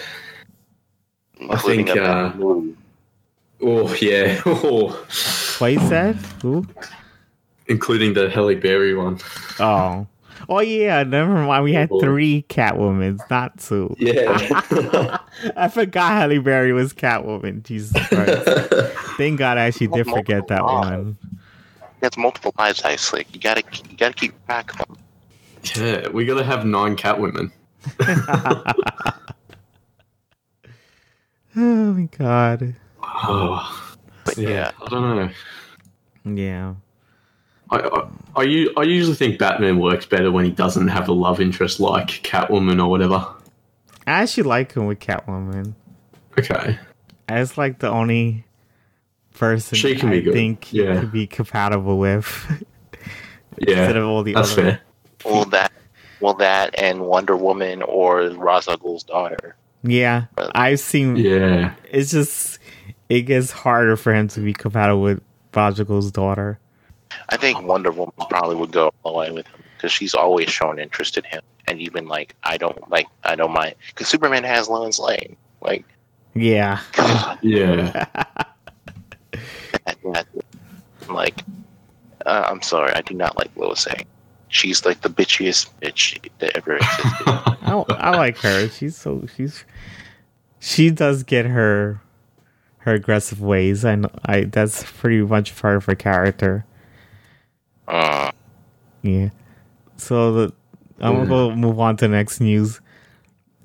Including 1.40 1.86
think, 1.88 1.98
uh. 1.98 2.34
Oh 3.62 3.96
yeah. 4.02 4.42
Oh. 4.46 4.90
What 5.60 5.72
you 5.74 5.80
said? 5.88 6.16
Who? 6.42 6.66
Including 7.68 8.14
the 8.14 8.30
Halle 8.30 8.56
Berry 8.56 8.96
one. 8.96 9.20
Oh, 9.60 10.08
oh 10.50 10.60
yeah. 10.60 11.04
Never 11.04 11.32
mind. 11.46 11.64
We 11.64 11.74
had 11.74 11.90
Oh. 11.92 12.00
three 12.02 12.44
Catwomans, 12.50 13.20
not 13.30 13.60
two. 13.60 13.96
Yeah. 14.00 14.38
I 15.56 15.68
forgot 15.70 16.14
Halle 16.14 16.40
Berry 16.40 16.74
was 16.74 16.94
Catwoman. 16.94 17.62
Jesus 17.64 17.94
Christ! 18.08 18.48
Thank 19.18 19.38
God 19.40 19.58
I 19.60 19.66
actually 19.68 19.88
did 19.88 20.08
forget 20.08 20.48
that 20.48 20.64
one. 20.64 21.18
That's 22.02 22.18
multiple 22.18 22.54
lives, 22.58 22.82
I 22.84 22.96
slick. 22.98 23.28
You 23.34 23.40
gotta, 23.40 23.64
you 23.90 23.96
gotta 23.98 24.14
keep 24.14 24.34
track 24.46 24.72
of 24.74 24.88
them. 24.88 24.98
yeah. 25.76 26.08
We 26.10 26.26
gotta 26.26 26.44
have 26.44 26.66
nine 26.66 26.96
Catwomen. 26.98 27.52
Oh 31.56 31.94
my 31.94 32.08
God. 32.18 32.76
Oh. 33.04 33.96
But 34.24 34.38
Yeah. 34.38 34.50
yeah, 34.50 34.72
I 34.86 34.90
don't 34.90 35.16
know. 36.26 36.36
Yeah. 36.42 36.76
I, 37.70 37.80
I, 37.80 38.08
I, 38.38 38.44
u- 38.44 38.74
I 38.78 38.84
usually 38.84 39.16
think 39.16 39.40
Batman 39.40 39.80
works 39.80 40.06
better 40.06 40.32
when 40.32 40.46
he 40.46 40.52
doesn't 40.52 40.88
have 40.88 41.10
a 41.10 41.14
love 41.14 41.42
interest 41.42 41.80
like 41.80 42.08
Catwoman 42.24 42.82
or 42.84 42.90
whatever. 42.90 43.26
I 44.08 44.22
actually 44.22 44.44
like 44.44 44.74
him 44.74 44.86
with 44.88 45.00
Catwoman. 45.00 45.74
Okay. 46.38 46.78
As 47.28 47.58
like 47.58 47.80
the 47.80 47.90
only 47.90 48.46
person 49.34 49.78
She 49.78 49.96
can 49.96 50.10
be 50.10 50.18
I 50.18 50.22
good. 50.22 50.34
think 50.34 50.72
Yeah. 50.74 51.00
could 51.00 51.12
be 51.12 51.28
compatible 51.28 51.98
with 51.98 52.26
Yeah. 53.58 53.78
instead 53.84 53.98
of 53.98 54.08
all 54.08 54.24
the 54.24 54.34
That's 54.34 54.54
other. 54.54 54.62
fair. 54.64 54.82
well 55.26 55.46
that, 55.46 55.72
well 56.20 56.34
that, 56.36 56.80
and 56.80 57.02
Wonder 57.02 57.36
Woman 57.38 57.82
or 57.82 58.30
Ra's 58.30 58.68
al 58.68 58.78
Ghul's 58.78 59.04
daughter. 59.04 59.56
Yeah, 59.84 60.26
I've 60.54 60.80
seen. 60.80 61.16
Yeah. 61.16 61.74
It's 61.90 62.12
just 62.12 62.60
it 63.10 63.22
gets 63.24 63.52
harder 63.52 63.98
for 63.98 64.14
him 64.14 64.28
to 64.30 64.40
be 64.40 64.54
compatible 64.54 65.02
with 65.02 65.22
Ra's 65.56 65.80
al 65.80 65.86
Ghul's 65.86 66.12
daughter. 66.12 66.60
I 67.30 67.38
think 67.38 67.62
Wonder 67.64 67.92
Woman 67.92 68.14
probably 68.30 68.56
would 68.56 68.72
go 68.72 68.92
all 69.04 69.14
the 69.14 69.18
way 69.20 69.32
with 69.32 69.48
him 69.48 69.62
because 69.78 69.92
she's 69.92 70.14
always 70.14 70.50
shown 70.50 70.78
interest 70.80 71.18
in 71.18 71.24
him, 71.26 71.42
and 71.68 71.82
even 71.82 72.08
like 72.08 72.36
I 72.44 72.58
don't 72.58 72.90
like 72.90 73.08
I 73.24 73.36
don't 73.36 73.52
mind 73.52 73.76
because 73.88 74.08
Superman 74.08 74.44
has 74.44 74.70
Lois 74.70 75.00
Lane. 75.00 75.36
Like, 75.62 75.84
Yeah, 76.36 76.80
God, 76.94 77.40
Yeah. 77.42 78.06
that, 80.04 80.28
that, 80.34 80.46
like, 81.10 81.42
uh, 82.26 82.46
I'm 82.50 82.62
sorry, 82.62 82.92
I 82.94 83.02
do 83.02 83.14
not 83.14 83.38
like 83.38 83.50
Lois 83.56 83.88
Lane. 83.88 84.06
She's 84.50 84.86
like 84.86 85.02
the 85.02 85.10
bitchiest 85.10 85.70
bitch 85.82 86.30
that 86.40 86.56
ever 86.58 86.76
existed. 86.76 87.06
I, 87.28 87.84
I 87.90 88.18
like 88.18 88.38
her. 88.40 88.68
She's 88.68 88.98
so 88.98 89.26
she's 89.38 89.64
she 90.60 90.90
does 90.90 91.24
get 91.24 91.46
her 91.46 92.02
her 92.80 92.94
aggressive 92.96 93.40
ways. 93.42 93.86
I 93.86 93.96
know. 93.96 94.10
I 94.26 94.42
that's 94.44 94.84
pretty 94.84 95.22
much 95.22 95.56
part 95.56 95.78
of 95.78 95.86
her 95.86 95.96
character. 95.96 96.66
uh, 97.88 98.32
Yeah. 99.04 99.30
So 99.96 100.34
the 100.34 100.54
I'm 101.00 101.14
gonna 101.16 101.30
go 101.30 101.56
move 101.56 101.80
on 101.80 101.96
to 101.98 102.06
the 102.08 102.14
next 102.14 102.42
news. 102.42 102.82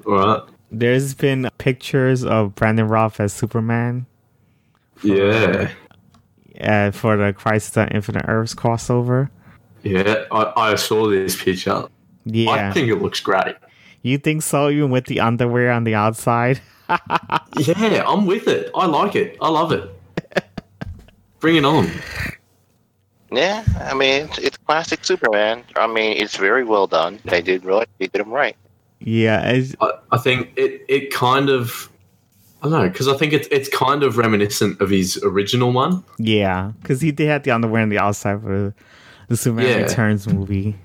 All 0.07 0.13
right. 0.15 0.43
There's 0.71 1.15
been 1.15 1.49
pictures 1.59 2.25
of 2.25 2.55
Brandon 2.55 2.87
Routh 2.87 3.19
as 3.21 3.33
Superman 3.33 4.07
Yeah. 5.03 5.71
Uh, 6.61 6.91
for 6.91 7.17
the 7.17 7.33
Crisis 7.33 7.77
on 7.77 7.89
Infinite 7.89 8.25
Earths 8.29 8.55
crossover. 8.55 9.31
Yeah. 9.83 10.25
I, 10.31 10.53
I 10.57 10.75
saw 10.75 11.09
this 11.09 11.43
picture. 11.43 11.85
Yeah, 12.25 12.51
I 12.51 12.73
think 12.73 12.89
it 12.89 12.97
looks 12.97 13.21
great. 13.21 13.57
you 14.03 14.19
think 14.19 14.43
so? 14.43 14.69
Even 14.69 14.91
with 14.91 15.07
the 15.07 15.21
underwear 15.21 15.71
on 15.71 15.85
the 15.85 15.95
outside. 15.95 16.61
Yeah, 17.59 18.05
I'm 18.07 18.27
with 18.27 18.47
it. 18.49 18.71
I 18.75 18.87
like 18.87 19.17
it. 19.17 19.37
I 19.41 19.49
love 19.49 19.73
it. 19.73 19.91
Bring 21.41 21.57
it 21.57 21.65
on. 21.65 21.91
yeah, 23.33 23.65
I 23.81 23.95
mean, 23.95 24.27
it's, 24.27 24.39
it's 24.39 24.57
classic 24.57 25.05
Superman. 25.05 25.65
I 25.75 25.87
mean, 25.87 26.17
it's 26.17 26.37
very 26.37 26.65
well 26.65 26.87
done. 26.87 27.19
They 27.25 27.43
did 27.43 27.65
really, 27.65 27.87
they 27.99 28.07
did 28.07 28.21
him 28.21 28.31
right. 28.31 28.57
Yeah, 29.01 29.63
I, 29.81 29.93
I 30.13 30.19
think 30.19 30.53
it, 30.57 30.85
it 30.89 31.13
kind 31.13 31.49
of 31.49 31.91
I 32.63 32.69
don't 32.69 32.73
know 32.73 32.89
because 32.89 33.07
I 33.09 33.17
think 33.17 33.33
it's 33.33 33.47
it's 33.51 33.69
kind 33.69 34.03
of 34.03 34.17
reminiscent 34.19 34.81
of 34.81 34.91
his 34.91 35.23
original 35.23 35.73
one. 35.73 36.03
yeah, 36.19 36.73
because 36.81 37.01
he 37.01 37.13
did 37.13 37.29
have 37.29 37.43
the 37.43 37.51
underwear 37.51 37.83
on 37.83 37.89
the 37.91 37.99
outside 37.99 38.41
for 38.43 38.75
the 39.29 39.37
Superman 39.37 39.67
Yeah. 39.67 39.83
Returns 39.85 40.27
movie. 40.27 40.77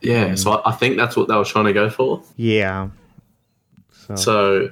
Yeah, 0.00 0.34
so 0.34 0.52
I, 0.52 0.70
I 0.70 0.72
think 0.72 0.96
that's 0.96 1.16
what 1.16 1.28
they 1.28 1.34
were 1.34 1.44
trying 1.44 1.66
to 1.66 1.72
go 1.74 1.90
for. 1.90 2.22
Yeah. 2.36 2.88
So, 3.92 4.16
So 4.16 4.70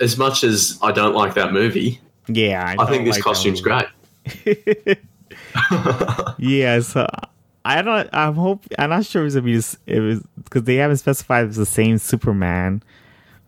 as 0.00 0.18
much 0.18 0.44
as 0.44 0.78
I 0.82 0.92
don't 0.92 1.14
like 1.14 1.34
that 1.34 1.52
movie, 1.52 2.00
yeah, 2.28 2.66
I, 2.68 2.76
don't 2.76 2.88
think 2.88 3.04
this 3.06 3.16
like 3.16 3.24
costume's 3.24 3.60
great. 3.62 3.86
yeah, 6.38 6.80
so 6.80 7.06
I 7.64 7.82
don't. 7.82 8.08
I'm 8.12 8.34
hope. 8.34 8.64
I'm 8.78 8.90
not 8.90 9.06
sure 9.06 9.22
if 9.22 9.26
it's 9.28 9.34
gonna 9.36 9.44
be. 9.44 9.54
this- 9.56 9.76
It 9.86 10.00
was 10.00 10.20
because 10.44 10.64
they 10.64 10.76
haven't 10.76 10.98
specified 10.98 11.44
if 11.44 11.48
it's 11.50 11.58
the 11.58 11.66
same 11.66 11.98
Superman. 11.98 12.82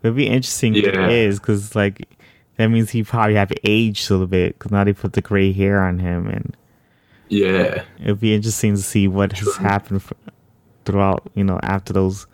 It'd 0.05 0.15
be 0.15 0.27
interesting 0.27 0.75
if 0.75 0.85
it 0.85 1.09
is 1.09 1.39
because 1.39 1.75
like 1.75 2.07
that 2.57 2.67
means 2.67 2.91
he 2.91 3.03
probably 3.03 3.33
have 3.33 3.51
aged 3.63 4.11
a 4.11 4.13
little 4.13 4.27
bit 4.27 4.53
because 4.53 4.71
now 4.71 4.83
they 4.83 4.93
put 4.93 5.13
the 5.13 5.21
gray 5.21 5.51
hair 5.51 5.81
on 5.81 5.97
him, 5.97 6.27
and 6.27 6.55
Yeah, 7.27 7.83
it'd 7.99 8.19
be 8.19 8.35
interesting 8.35 8.75
to 8.75 8.81
see 8.83 9.07
what 9.07 9.31
has 9.33 9.55
happened 9.55 10.01
f 10.01 10.13
throughout. 10.85 11.27
You 11.33 11.43
know, 11.43 11.59
after 11.63 11.91
those, 11.91 12.27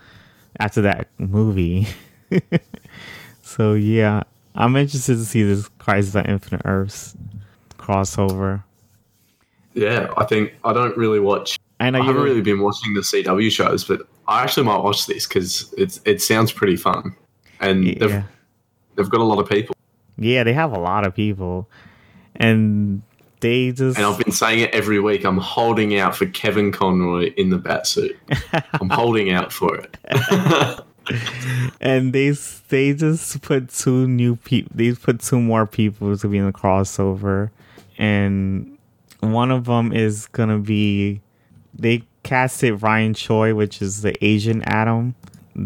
after 0.59 0.81
that 0.81 1.07
movie. 1.17 1.87
so 3.41 3.73
yeah, 3.73 4.23
I'm 4.53 4.75
interested 4.75 5.15
to 5.15 5.25
see 5.25 5.43
this 5.43 5.69
Crisis 5.79 6.13
on 6.13 6.25
Infinite 6.25 6.63
Earths 6.65 7.15
crossover. 7.77 8.63
yeah. 9.73 10.13
I 10.17 10.25
think 10.25 10.53
I 10.65 10.73
don't 10.73 10.97
really 10.97 11.21
watch. 11.21 11.57
I 11.79 11.87
I 11.87 12.03
haven't 12.03 12.21
really 12.21 12.41
been 12.41 12.59
watching 12.59 12.93
the 12.95 12.99
CW 12.99 13.49
shows, 13.49 13.85
but 13.85 14.01
I 14.27 14.43
actually 14.43 14.65
might 14.65 14.83
watch 14.83 15.07
this 15.07 15.25
because 15.25 15.73
it's 15.77 15.99
it 16.05 16.21
sounds 16.21 16.51
pretty 16.51 16.75
fun, 16.75 17.15
and 17.61 17.85
Yeah. 17.85 17.93
they've 17.99 18.23
they've 18.95 19.09
got 19.09 19.21
a 19.21 19.23
lot 19.23 19.39
of 19.39 19.47
people. 19.49 19.75
Yeah, 20.17 20.43
they 20.43 20.53
have 20.53 20.71
a 20.73 20.79
lot 20.79 21.05
of 21.07 21.15
people, 21.15 21.69
and 22.35 23.01
they 23.39 23.71
just 23.71 23.97
And 23.97 24.05
I've 24.05 24.19
been 24.19 24.31
saying 24.33 24.59
it 24.59 24.71
every 24.73 24.99
week. 24.99 25.23
I'm 25.23 25.37
holding 25.37 25.97
out 25.97 26.15
for 26.15 26.25
Kevin 26.27 26.71
Conroy 26.71 27.33
in 27.37 27.49
the 27.49 27.57
bat 27.57 27.87
suit. 27.87 28.15
I'm 28.73 28.89
holding 29.01 29.31
out 29.31 29.51
for 29.51 29.75
it. 29.77 29.97
and 31.81 32.13
they 32.13 32.31
they 32.69 32.93
just 32.93 33.41
put 33.41 33.69
two 33.69 34.07
new 34.07 34.35
people. 34.35 34.71
They 34.75 34.93
put 34.93 35.19
two 35.21 35.39
more 35.41 35.65
people 35.65 36.15
to 36.17 36.27
be 36.27 36.37
in 36.37 36.45
the 36.45 36.51
crossover, 36.53 37.49
and 37.97 38.77
one 39.21 39.51
of 39.51 39.65
them 39.65 39.91
is 39.91 40.27
gonna 40.27 40.59
be 40.59 41.21
they 41.73 42.03
casted 42.23 42.81
Ryan 42.83 43.13
Choi, 43.13 43.55
which 43.55 43.81
is 43.81 44.01
the 44.03 44.13
Asian 44.23 44.61
Atom. 44.63 45.15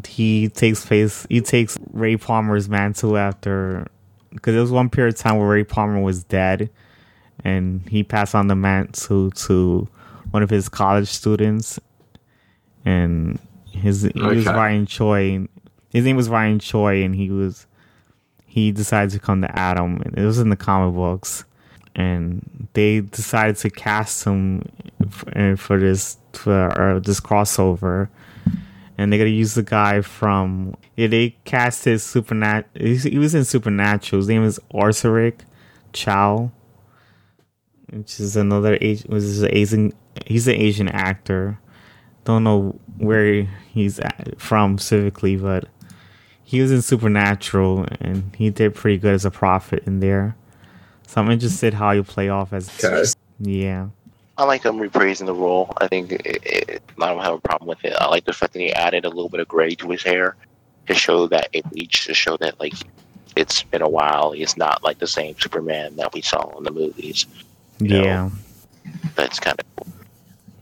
He 0.03 0.49
takes 0.49 0.85
place. 0.85 1.25
He 1.29 1.41
takes 1.41 1.77
Ray 1.91 2.17
Palmer's 2.17 2.69
mantle 2.69 3.17
after 3.17 3.87
because 4.31 4.53
there 4.53 4.61
was 4.61 4.71
one 4.71 4.89
period 4.89 5.15
of 5.15 5.19
time 5.19 5.37
where 5.37 5.47
Ray 5.47 5.63
Palmer 5.63 6.01
was 6.01 6.23
dead, 6.23 6.69
and 7.43 7.87
he 7.89 8.03
passed 8.03 8.35
on 8.35 8.47
the 8.47 8.55
mantle 8.55 9.31
to 9.31 9.87
one 10.31 10.43
of 10.43 10.49
his 10.49 10.67
college 10.67 11.07
students, 11.07 11.79
and 12.83 13.39
his 13.71 14.03
he 14.03 14.21
was 14.21 14.45
Ryan 14.45 14.85
Choi. 14.85 15.47
His 15.91 16.03
name 16.03 16.17
was 16.17 16.29
Ryan 16.29 16.59
Choi, 16.59 17.03
and 17.03 17.15
he 17.15 17.29
was 17.29 17.67
he 18.45 18.71
decided 18.71 19.11
to 19.11 19.19
come 19.19 19.41
to 19.41 19.59
Atom. 19.59 20.01
and 20.05 20.17
It 20.17 20.25
was 20.25 20.39
in 20.39 20.49
the 20.49 20.55
comic 20.55 20.95
books, 20.95 21.45
and 21.95 22.67
they 22.73 23.01
decided 23.01 23.57
to 23.57 23.69
cast 23.69 24.25
him 24.25 24.63
for, 25.09 25.37
eh, 25.37 25.55
for 25.55 25.79
this 25.79 26.17
for 26.33 27.01
this 27.03 27.19
crossover, 27.19 28.09
and 28.97 29.11
they're 29.11 29.19
gonna 29.19 29.29
use 29.29 29.55
the 29.55 29.63
guy 29.63 30.01
from 30.01 30.75
yeah 30.95 31.07
they 31.07 31.35
cast 31.45 31.85
his 31.85 32.03
Supernat. 32.03 32.65
He 32.75 33.17
was 33.17 33.35
in 33.35 33.45
Supernatural. 33.45 34.19
His 34.21 34.29
name 34.29 34.43
is 34.43 34.59
Osric 34.73 35.43
Chau, 35.93 36.51
which 37.91 38.19
is 38.19 38.35
another 38.35 38.77
Asian. 38.81 39.11
Was 39.11 39.41
an 39.41 39.49
Asian. 39.53 39.93
He's 40.25 40.47
an 40.47 40.55
Asian 40.55 40.87
actor. 40.87 41.59
Don't 42.23 42.43
know 42.43 42.79
where 42.97 43.43
he's 43.71 43.99
from 44.37 44.77
civically, 44.77 45.39
but 45.39 45.67
he 46.43 46.61
was 46.61 46.71
in 46.71 46.81
Supernatural 46.81 47.85
and 47.99 48.35
he 48.35 48.49
did 48.49 48.73
pretty 48.75 48.97
good 48.97 49.13
as 49.13 49.25
a 49.25 49.31
prophet 49.31 49.83
in 49.85 49.99
there. 49.99 50.35
So 51.07 51.21
I'm 51.21 51.29
interested 51.29 51.73
how 51.75 51.91
you 51.91 52.03
play 52.03 52.29
off 52.29 52.53
as. 52.53 52.69
Yeah. 53.39 53.89
I 54.37 54.43
like 54.43 54.63
him 54.63 54.77
reprising 54.77 55.27
the 55.27 55.33
role. 55.33 55.71
I 55.77 55.87
think 55.87 56.11
it, 56.11 56.21
it, 56.25 56.83
I 57.01 57.13
don't 57.13 57.23
have 57.23 57.33
a 57.33 57.39
problem 57.39 57.69
with 57.69 57.83
it. 57.85 57.93
I 57.93 58.07
like 58.07 58.25
the 58.25 58.33
fact 58.33 58.53
that 58.53 58.59
he 58.59 58.73
added 58.73 59.05
a 59.05 59.09
little 59.09 59.29
bit 59.29 59.39
of 59.39 59.47
gray 59.47 59.75
to 59.75 59.89
his 59.89 60.03
hair 60.03 60.35
to 60.87 60.93
show 60.93 61.27
that 61.27 61.49
it 61.53 61.69
bleached 61.69 62.07
to 62.07 62.13
show 62.13 62.35
that 62.37 62.59
like 62.59 62.73
it's 63.35 63.63
been 63.63 63.81
a 63.81 63.89
while. 63.89 64.31
He's 64.31 64.57
not 64.57 64.83
like 64.83 64.99
the 64.99 65.07
same 65.07 65.35
Superman 65.39 65.95
that 65.95 66.13
we 66.13 66.21
saw 66.21 66.57
in 66.57 66.63
the 66.63 66.71
movies. 66.71 67.25
yeah, 67.79 68.01
know? 68.01 68.31
that's 69.15 69.39
kind 69.39 69.59
of 69.59 69.65
cool. 69.75 69.93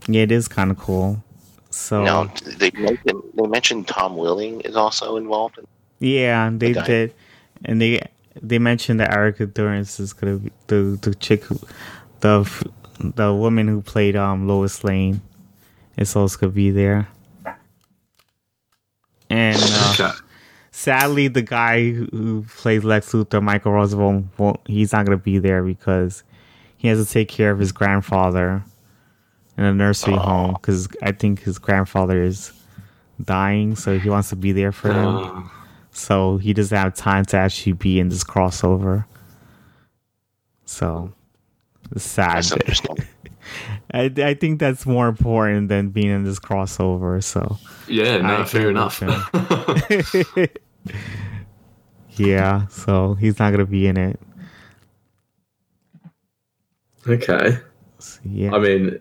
Yeah, 0.06 0.22
it 0.22 0.32
is 0.32 0.48
kind 0.48 0.70
of 0.70 0.78
cool. 0.78 1.22
So 1.70 2.04
no, 2.04 2.30
they 2.56 2.70
mentioned 2.70 3.22
they 3.34 3.46
mentioned 3.48 3.88
Tom 3.88 4.16
Welling 4.16 4.60
is 4.60 4.76
also 4.76 5.16
involved. 5.16 5.58
In 5.58 5.66
yeah, 5.98 6.48
they 6.52 6.72
the 6.72 6.82
did, 6.82 7.14
and 7.64 7.80
they 7.80 8.00
they 8.40 8.60
mentioned 8.60 9.00
that 9.00 9.12
Erica 9.12 9.46
Durance 9.46 9.98
is 9.98 10.12
gonna 10.12 10.36
be 10.36 10.52
the 10.68 10.98
the 11.02 11.14
chick, 11.16 11.42
who, 11.44 11.58
the 12.20 12.44
the 13.12 13.34
woman 13.34 13.68
who 13.68 13.82
played 13.82 14.16
um 14.16 14.46
Lois 14.46 14.84
Lane, 14.84 15.20
is 15.96 16.14
also 16.16 16.38
gonna 16.38 16.52
be 16.52 16.70
there. 16.70 17.08
And 19.30 19.58
uh, 19.60 20.12
sadly, 20.70 21.28
the 21.28 21.42
guy 21.42 21.90
who 21.90 22.44
plays 22.56 22.84
Lex 22.84 23.12
Luthor, 23.12 23.42
Michael 23.42 23.72
Roosevelt, 23.72 24.24
won't, 24.38 24.60
he's 24.66 24.92
not 24.92 25.06
gonna 25.06 25.16
be 25.16 25.38
there 25.38 25.62
because 25.62 26.22
he 26.76 26.88
has 26.88 27.04
to 27.04 27.12
take 27.12 27.28
care 27.28 27.50
of 27.50 27.58
his 27.58 27.72
grandfather 27.72 28.62
in 29.56 29.64
a 29.64 29.72
nursery 29.72 30.14
home 30.14 30.52
because 30.54 30.88
I 31.02 31.12
think 31.12 31.40
his 31.42 31.58
grandfather 31.58 32.22
is 32.22 32.52
dying, 33.22 33.76
so 33.76 33.98
he 33.98 34.10
wants 34.10 34.30
to 34.30 34.36
be 34.36 34.52
there 34.52 34.72
for 34.72 34.92
him. 34.92 35.50
So 35.92 36.38
he 36.38 36.52
doesn't 36.52 36.76
have 36.76 36.94
time 36.94 37.24
to 37.26 37.36
actually 37.36 37.72
be 37.72 38.00
in 38.00 38.08
this 38.08 38.24
crossover. 38.24 39.06
So 40.66 41.12
sad. 41.96 42.46
I, 43.92 44.10
I 44.16 44.32
think 44.34 44.58
that's 44.58 44.86
more 44.86 45.08
important 45.08 45.68
than 45.68 45.90
being 45.90 46.08
in 46.08 46.24
this 46.24 46.40
crossover. 46.40 47.22
So 47.22 47.58
yeah, 47.88 48.16
no, 48.18 48.40
I 48.40 48.44
fair 48.44 48.70
enough. 48.70 49.02
yeah, 52.16 52.66
so 52.68 53.14
he's 53.14 53.38
not 53.38 53.52
gonna 53.52 53.66
be 53.66 53.86
in 53.86 53.96
it. 53.96 54.20
Okay. 57.06 57.58
So, 57.98 58.20
yeah. 58.24 58.54
I 58.54 58.58
mean, 58.58 58.98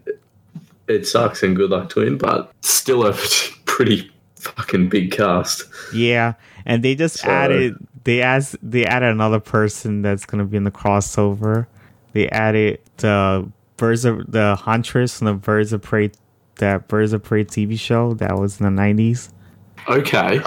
it 0.88 1.08
sucks 1.08 1.44
and 1.44 1.56
good 1.56 1.70
luck 1.70 1.90
to 1.90 2.02
him, 2.02 2.18
but 2.18 2.52
still 2.62 3.08
a 3.08 3.14
pretty 3.66 4.12
fucking 4.36 4.90
big 4.90 5.12
cast. 5.12 5.64
Yeah, 5.94 6.34
and 6.66 6.84
they 6.84 6.96
just 6.96 7.20
so. 7.20 7.30
added 7.30 7.76
they 8.04 8.22
asked 8.22 8.56
they 8.62 8.86
added 8.86 9.10
another 9.10 9.40
person 9.40 10.02
that's 10.02 10.26
gonna 10.26 10.46
be 10.46 10.58
in 10.58 10.64
the 10.64 10.72
crossover. 10.72 11.68
They 12.14 12.30
added 12.30 12.80
the 12.98 13.52
Birds 13.78 14.06
of 14.06 14.32
the 14.32 14.56
Huntress 14.56 15.20
and 15.20 15.28
the 15.28 15.34
Birds 15.34 15.74
of 15.74 15.82
Prey 15.82 16.12
that 16.58 16.88
Birds 16.88 17.14
of 17.14 17.24
Prey 17.24 17.44
TV 17.44 17.78
show 17.78 18.14
that 18.16 18.38
was 18.38 18.60
in 18.60 18.66
the 18.66 18.72
nineties. 18.72 19.30
Okay. 19.88 20.40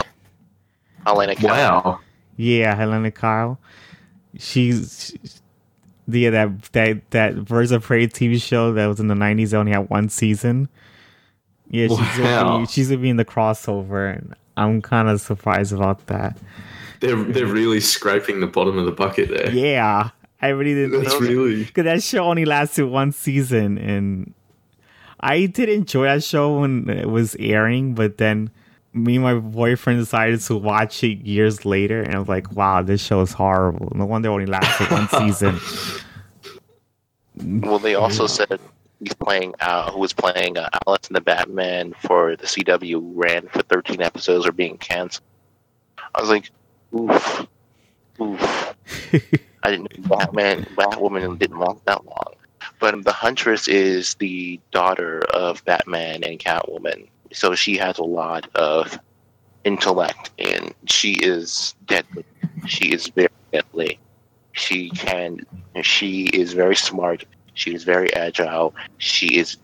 Helena 1.05 1.37
Kyle. 1.37 1.83
Wow. 1.83 2.01
Yeah, 2.37 2.75
Helena 2.75 3.11
Kyle. 3.11 3.59
She's 4.39 5.17
yeah 6.09 6.31
that 6.31 6.63
that 6.73 7.11
that 7.11 7.45
Birds 7.45 7.73
of 7.73 7.83
Prey 7.83 8.07
TV 8.07 8.41
show 8.41 8.73
that 8.73 8.87
was 8.87 9.01
in 9.01 9.09
the 9.09 9.15
nineties 9.15 9.53
only 9.53 9.73
had 9.73 9.91
one 9.91 10.09
season. 10.09 10.69
Yeah, 11.69 11.89
she's 11.89 11.99
wow. 11.99 12.45
gonna 12.45 12.59
be, 12.61 12.67
she's 12.67 12.89
gonna 12.89 13.03
be 13.03 13.11
in 13.11 13.17
the 13.17 13.25
crossover, 13.25 14.15
and 14.15 14.35
I'm 14.57 14.83
kind 14.83 15.09
of 15.09 15.21
surprised 15.21 15.73
about 15.73 16.07
that. 16.07 16.39
They're 17.01 17.23
they're 17.25 17.47
really 17.47 17.81
scraping 17.81 18.41
the 18.41 18.47
bottom 18.47 18.79
of 18.79 18.87
the 18.87 18.93
bucket 18.93 19.29
there. 19.29 19.51
Yeah, 19.51 20.11
I 20.41 20.49
really 20.49 20.75
didn't. 20.75 21.03
That's 21.03 21.21
really 21.21 21.65
because 21.65 21.85
that 21.85 22.03
show 22.03 22.25
only 22.25 22.45
lasted 22.45 22.87
one 22.87 23.13
season, 23.13 23.79
and 23.79 24.35
I 25.19 25.47
did 25.47 25.69
enjoy 25.69 26.05
that 26.05 26.23
show 26.23 26.61
when 26.61 26.89
it 26.91 27.09
was 27.09 27.37
airing, 27.39 27.95
but 27.95 28.19
then 28.19 28.51
me 28.93 29.17
and 29.17 29.25
my 29.25 29.35
boyfriend 29.35 29.99
decided 29.99 30.41
to 30.41 30.57
watch 30.57 31.03
it 31.05 31.19
years 31.25 31.65
later, 31.65 32.03
and 32.03 32.15
I 32.15 32.19
was 32.19 32.29
like, 32.29 32.53
"Wow, 32.53 32.83
this 32.83 33.03
show 33.03 33.23
is 33.23 33.33
horrible." 33.33 33.93
No 33.95 34.05
wonder 34.05 34.29
it 34.29 34.33
only 34.33 34.47
lasted 34.47 34.91
one 34.91 35.09
season. 35.33 35.61
Well, 37.63 37.79
they 37.79 37.95
also 37.95 38.27
said 38.27 38.61
he's 39.01 39.15
playing 39.15 39.55
uh, 39.61 39.91
who 39.91 40.01
was 40.01 40.13
playing 40.13 40.59
uh, 40.59 40.69
Alice 40.87 41.09
in 41.09 41.15
the 41.15 41.21
Batman 41.21 41.95
for 42.03 42.37
the 42.37 42.47
CW 42.47 43.13
ran 43.15 43.49
for 43.49 43.63
13 43.63 44.03
episodes 44.03 44.47
are 44.47 44.53
being 44.53 44.79
canceled. 44.79 45.25
I 46.15 46.21
was 46.21 46.31
like, 46.31 46.51
oof, 46.95 47.47
oof. 48.21 48.75
I 49.67 49.71
didn't 49.71 49.99
know 49.99 50.17
Batman, 50.17 50.65
Batwoman 50.77 51.39
didn't 51.39 51.59
last 51.59 51.85
that 51.87 52.05
long. 52.05 52.35
But 52.79 53.05
the 53.05 53.13
Huntress 53.13 53.69
is 53.69 54.15
the 54.15 54.61
daughter 54.71 55.23
of 55.35 55.65
Batman 55.65 56.25
and 56.25 56.39
Catwoman 56.39 57.09
so 57.33 57.55
she 57.55 57.77
has 57.77 57.99
a 57.99 58.05
lot 58.05 58.49
of 58.55 58.99
intellect 59.65 60.31
and 60.39 60.75
she 60.87 61.13
is 61.13 61.75
deadly. 61.87 62.25
She 62.67 62.93
is 62.93 63.09
very 63.09 63.29
deadly. 63.53 63.99
She 64.53 64.91
can, 64.91 65.41
she 65.83 66.25
is 66.27 66.53
very 66.53 66.77
smart. 66.77 67.25
She 67.55 67.75
is 67.75 67.85
very 67.85 68.13
agile. 68.15 68.75
She 68.99 69.39
is, 69.39 69.57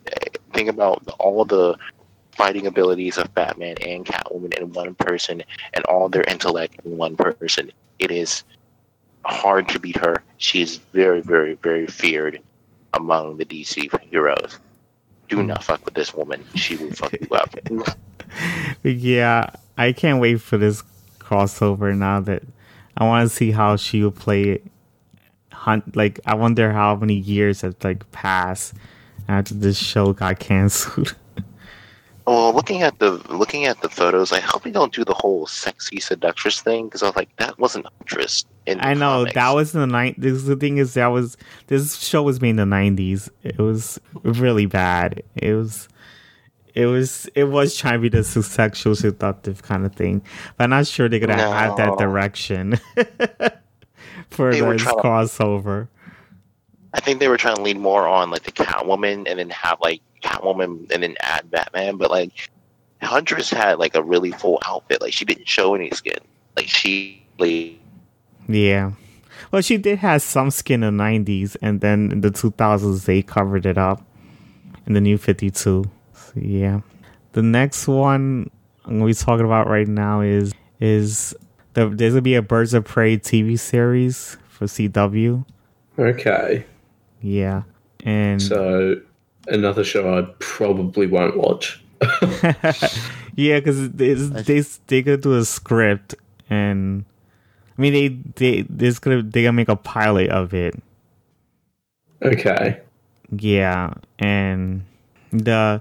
think 0.52 0.68
about 0.68 1.06
all 1.18 1.44
the 1.44 1.76
fighting 2.32 2.66
abilities 2.66 3.18
of 3.18 3.32
Batman 3.34 3.76
and 3.86 4.04
Catwoman 4.04 4.58
in 4.58 4.72
one 4.72 4.94
person 4.94 5.42
and 5.74 5.84
all 5.86 6.08
their 6.08 6.24
intellect 6.24 6.76
in 6.84 6.96
one 6.96 7.16
person. 7.16 7.70
It 7.98 8.10
is 8.10 8.44
hard 9.24 9.68
to 9.68 9.78
beat 9.78 9.96
her. 9.96 10.22
She 10.38 10.62
is 10.62 10.76
very, 10.92 11.20
very, 11.20 11.54
very 11.54 11.86
feared 11.86 12.40
among 12.92 13.38
the 13.38 13.44
DC 13.44 13.90
heroes 14.10 14.58
do 15.32 15.40
hmm. 15.40 15.48
not 15.48 15.64
fuck 15.64 15.84
with 15.84 15.94
this 15.94 16.14
woman. 16.14 16.44
She 16.54 16.76
will 16.76 16.92
fuck 16.92 17.12
you 17.12 17.28
up. 17.34 17.54
yeah, 18.82 19.50
I 19.76 19.92
can't 19.92 20.20
wait 20.20 20.40
for 20.40 20.58
this 20.58 20.82
crossover 21.18 21.96
now 21.96 22.20
that 22.20 22.42
I 22.96 23.04
want 23.04 23.28
to 23.28 23.34
see 23.34 23.50
how 23.50 23.76
she 23.76 24.02
will 24.02 24.10
play 24.10 24.42
it. 24.44 24.66
Hunt 25.52 25.94
like 25.94 26.18
I 26.26 26.34
wonder 26.34 26.72
how 26.72 26.96
many 26.96 27.14
years 27.14 27.60
have 27.60 27.76
like 27.84 28.10
passed 28.10 28.74
after 29.28 29.54
this 29.54 29.78
show 29.78 30.12
got 30.12 30.38
canceled. 30.40 31.14
Well, 32.26 32.54
looking 32.54 32.82
at 32.82 32.98
the 33.00 33.12
looking 33.34 33.66
at 33.66 33.80
the 33.80 33.88
photos, 33.88 34.32
I 34.32 34.38
hope 34.40 34.62
they 34.62 34.70
don't 34.70 34.92
do 34.92 35.04
the 35.04 35.14
whole 35.14 35.46
sexy 35.46 35.98
seductress 35.98 36.60
thing 36.60 36.86
because 36.86 37.02
I 37.02 37.06
was 37.06 37.16
like, 37.16 37.34
that 37.36 37.58
wasn't 37.58 37.86
interest. 38.00 38.46
In 38.66 38.80
I 38.80 38.94
know 38.94 39.18
comics. 39.20 39.34
that 39.34 39.50
was 39.50 39.74
in 39.74 39.80
the 39.80 39.86
night. 39.88 40.14
This 40.18 40.44
The 40.44 40.54
thing 40.54 40.78
is, 40.78 40.94
that 40.94 41.08
was 41.08 41.36
this 41.66 41.96
show 41.96 42.22
was 42.22 42.40
made 42.40 42.50
in 42.50 42.56
the 42.56 42.66
nineties. 42.66 43.28
It 43.42 43.58
was 43.58 44.00
really 44.22 44.66
bad. 44.66 45.22
It 45.36 45.54
was. 45.54 45.88
It 46.74 46.86
was 46.86 47.28
it 47.34 47.44
was 47.44 47.76
trying 47.76 47.94
to 47.94 47.98
be 47.98 48.08
the 48.08 48.24
sexual 48.24 48.94
seductive 48.94 49.62
kind 49.62 49.84
of 49.84 49.94
thing, 49.94 50.22
but 50.56 50.64
I'm 50.64 50.70
not 50.70 50.86
sure 50.86 51.06
they're 51.06 51.20
gonna 51.20 51.36
no. 51.36 51.52
have 51.52 51.76
that 51.76 51.98
direction 51.98 52.80
for 54.30 54.52
they 54.52 54.60
this 54.60 54.82
crossover. 54.84 55.88
I 56.94 57.00
think 57.00 57.20
they 57.20 57.28
were 57.28 57.36
trying 57.36 57.56
to 57.56 57.62
lean 57.62 57.78
more 57.78 58.08
on 58.08 58.30
like 58.30 58.44
the 58.44 58.52
Catwoman 58.52 59.28
and 59.28 59.38
then 59.38 59.50
have 59.50 59.80
like 59.82 60.00
Catwoman 60.22 60.90
and 60.92 61.02
then 61.02 61.16
add 61.20 61.50
Batman, 61.50 61.96
but 61.96 62.10
like 62.10 62.50
Huntress 63.02 63.50
had 63.50 63.78
like 63.78 63.94
a 63.94 64.02
really 64.02 64.30
full 64.30 64.60
outfit. 64.64 65.00
Like 65.00 65.12
she 65.12 65.24
didn't 65.24 65.48
show 65.48 65.74
any 65.74 65.90
skin. 65.90 66.18
Like 66.56 66.68
she 66.68 67.24
like 67.38 67.78
Yeah. 68.48 68.92
Well 69.50 69.62
she 69.62 69.76
did 69.76 69.98
have 69.98 70.22
some 70.22 70.50
skin 70.50 70.82
in 70.82 70.96
the 70.96 71.04
nineties 71.04 71.56
and 71.56 71.80
then 71.80 72.12
in 72.12 72.20
the 72.20 72.30
two 72.30 72.52
thousands 72.52 73.04
they 73.04 73.22
covered 73.22 73.66
it 73.66 73.78
up 73.78 74.04
in 74.86 74.94
the 74.94 75.00
new 75.00 75.18
fifty 75.18 75.50
two. 75.50 75.84
So, 76.14 76.32
yeah. 76.36 76.80
The 77.32 77.42
next 77.42 77.88
one 77.88 78.50
I'm 78.84 78.98
gonna 78.98 79.06
be 79.06 79.14
talking 79.14 79.46
about 79.46 79.68
right 79.68 79.88
now 79.88 80.20
is 80.20 80.52
is 80.80 81.34
the, 81.74 81.88
there's 81.88 82.12
gonna 82.12 82.22
be 82.22 82.34
a 82.34 82.42
Birds 82.42 82.74
of 82.74 82.84
Prey 82.84 83.16
TV 83.16 83.58
series 83.58 84.36
for 84.48 84.66
CW. 84.66 85.44
Okay. 85.98 86.64
Yeah. 87.20 87.62
And 88.04 88.42
so 88.42 89.00
another 89.48 89.85
show 89.85 90.19
I 90.19 90.23
probably 90.39 91.06
won't 91.06 91.36
watch. 91.36 91.82
yeah, 93.36 93.60
because 93.60 93.90
they 93.90 94.14
they 94.86 95.02
gonna 95.02 95.16
do 95.16 95.35
a 95.35 95.44
script, 95.44 96.14
and 96.51 97.05
I 97.78 97.82
mean 97.82 97.93
they 97.93 98.09
they 98.36 98.62
they're 98.69 98.93
gonna 99.01 99.23
they 99.23 99.43
gonna 99.43 99.52
make 99.52 99.69
a 99.69 99.77
pilot 99.77 100.31
of 100.31 100.52
it. 100.55 100.74
Okay. 102.23 102.81
Yeah, 103.31 103.94
and 104.19 104.85
the 105.31 105.81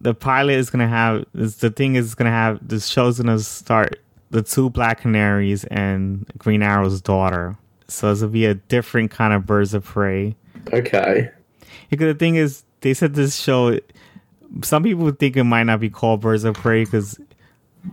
the 0.00 0.14
pilot 0.14 0.54
is 0.54 0.70
gonna 0.70 0.88
have 0.88 1.24
is 1.34 1.56
the 1.56 1.70
thing 1.70 1.94
is 1.94 2.14
gonna 2.14 2.30
have 2.30 2.66
the 2.66 2.80
show's 2.80 3.18
gonna 3.18 3.38
start 3.38 4.00
the 4.30 4.42
two 4.42 4.70
Black 4.70 5.00
Canaries 5.00 5.64
and 5.64 6.26
Green 6.38 6.62
Arrow's 6.62 7.00
daughter. 7.00 7.56
So 7.88 8.10
it's 8.10 8.20
gonna 8.20 8.32
be 8.32 8.46
a 8.46 8.54
different 8.54 9.10
kind 9.10 9.32
of 9.32 9.46
Birds 9.46 9.74
of 9.74 9.84
Prey. 9.84 10.34
Okay. 10.72 11.30
Because 11.90 12.12
the 12.12 12.18
thing 12.18 12.34
is, 12.34 12.64
they 12.86 12.94
said 12.94 13.14
this 13.14 13.34
show. 13.34 13.76
Some 14.62 14.84
people 14.84 15.10
think 15.10 15.36
it 15.36 15.42
might 15.42 15.64
not 15.64 15.80
be 15.80 15.90
called 15.90 16.20
Birds 16.20 16.44
of 16.44 16.54
Prey 16.54 16.84
because 16.84 17.18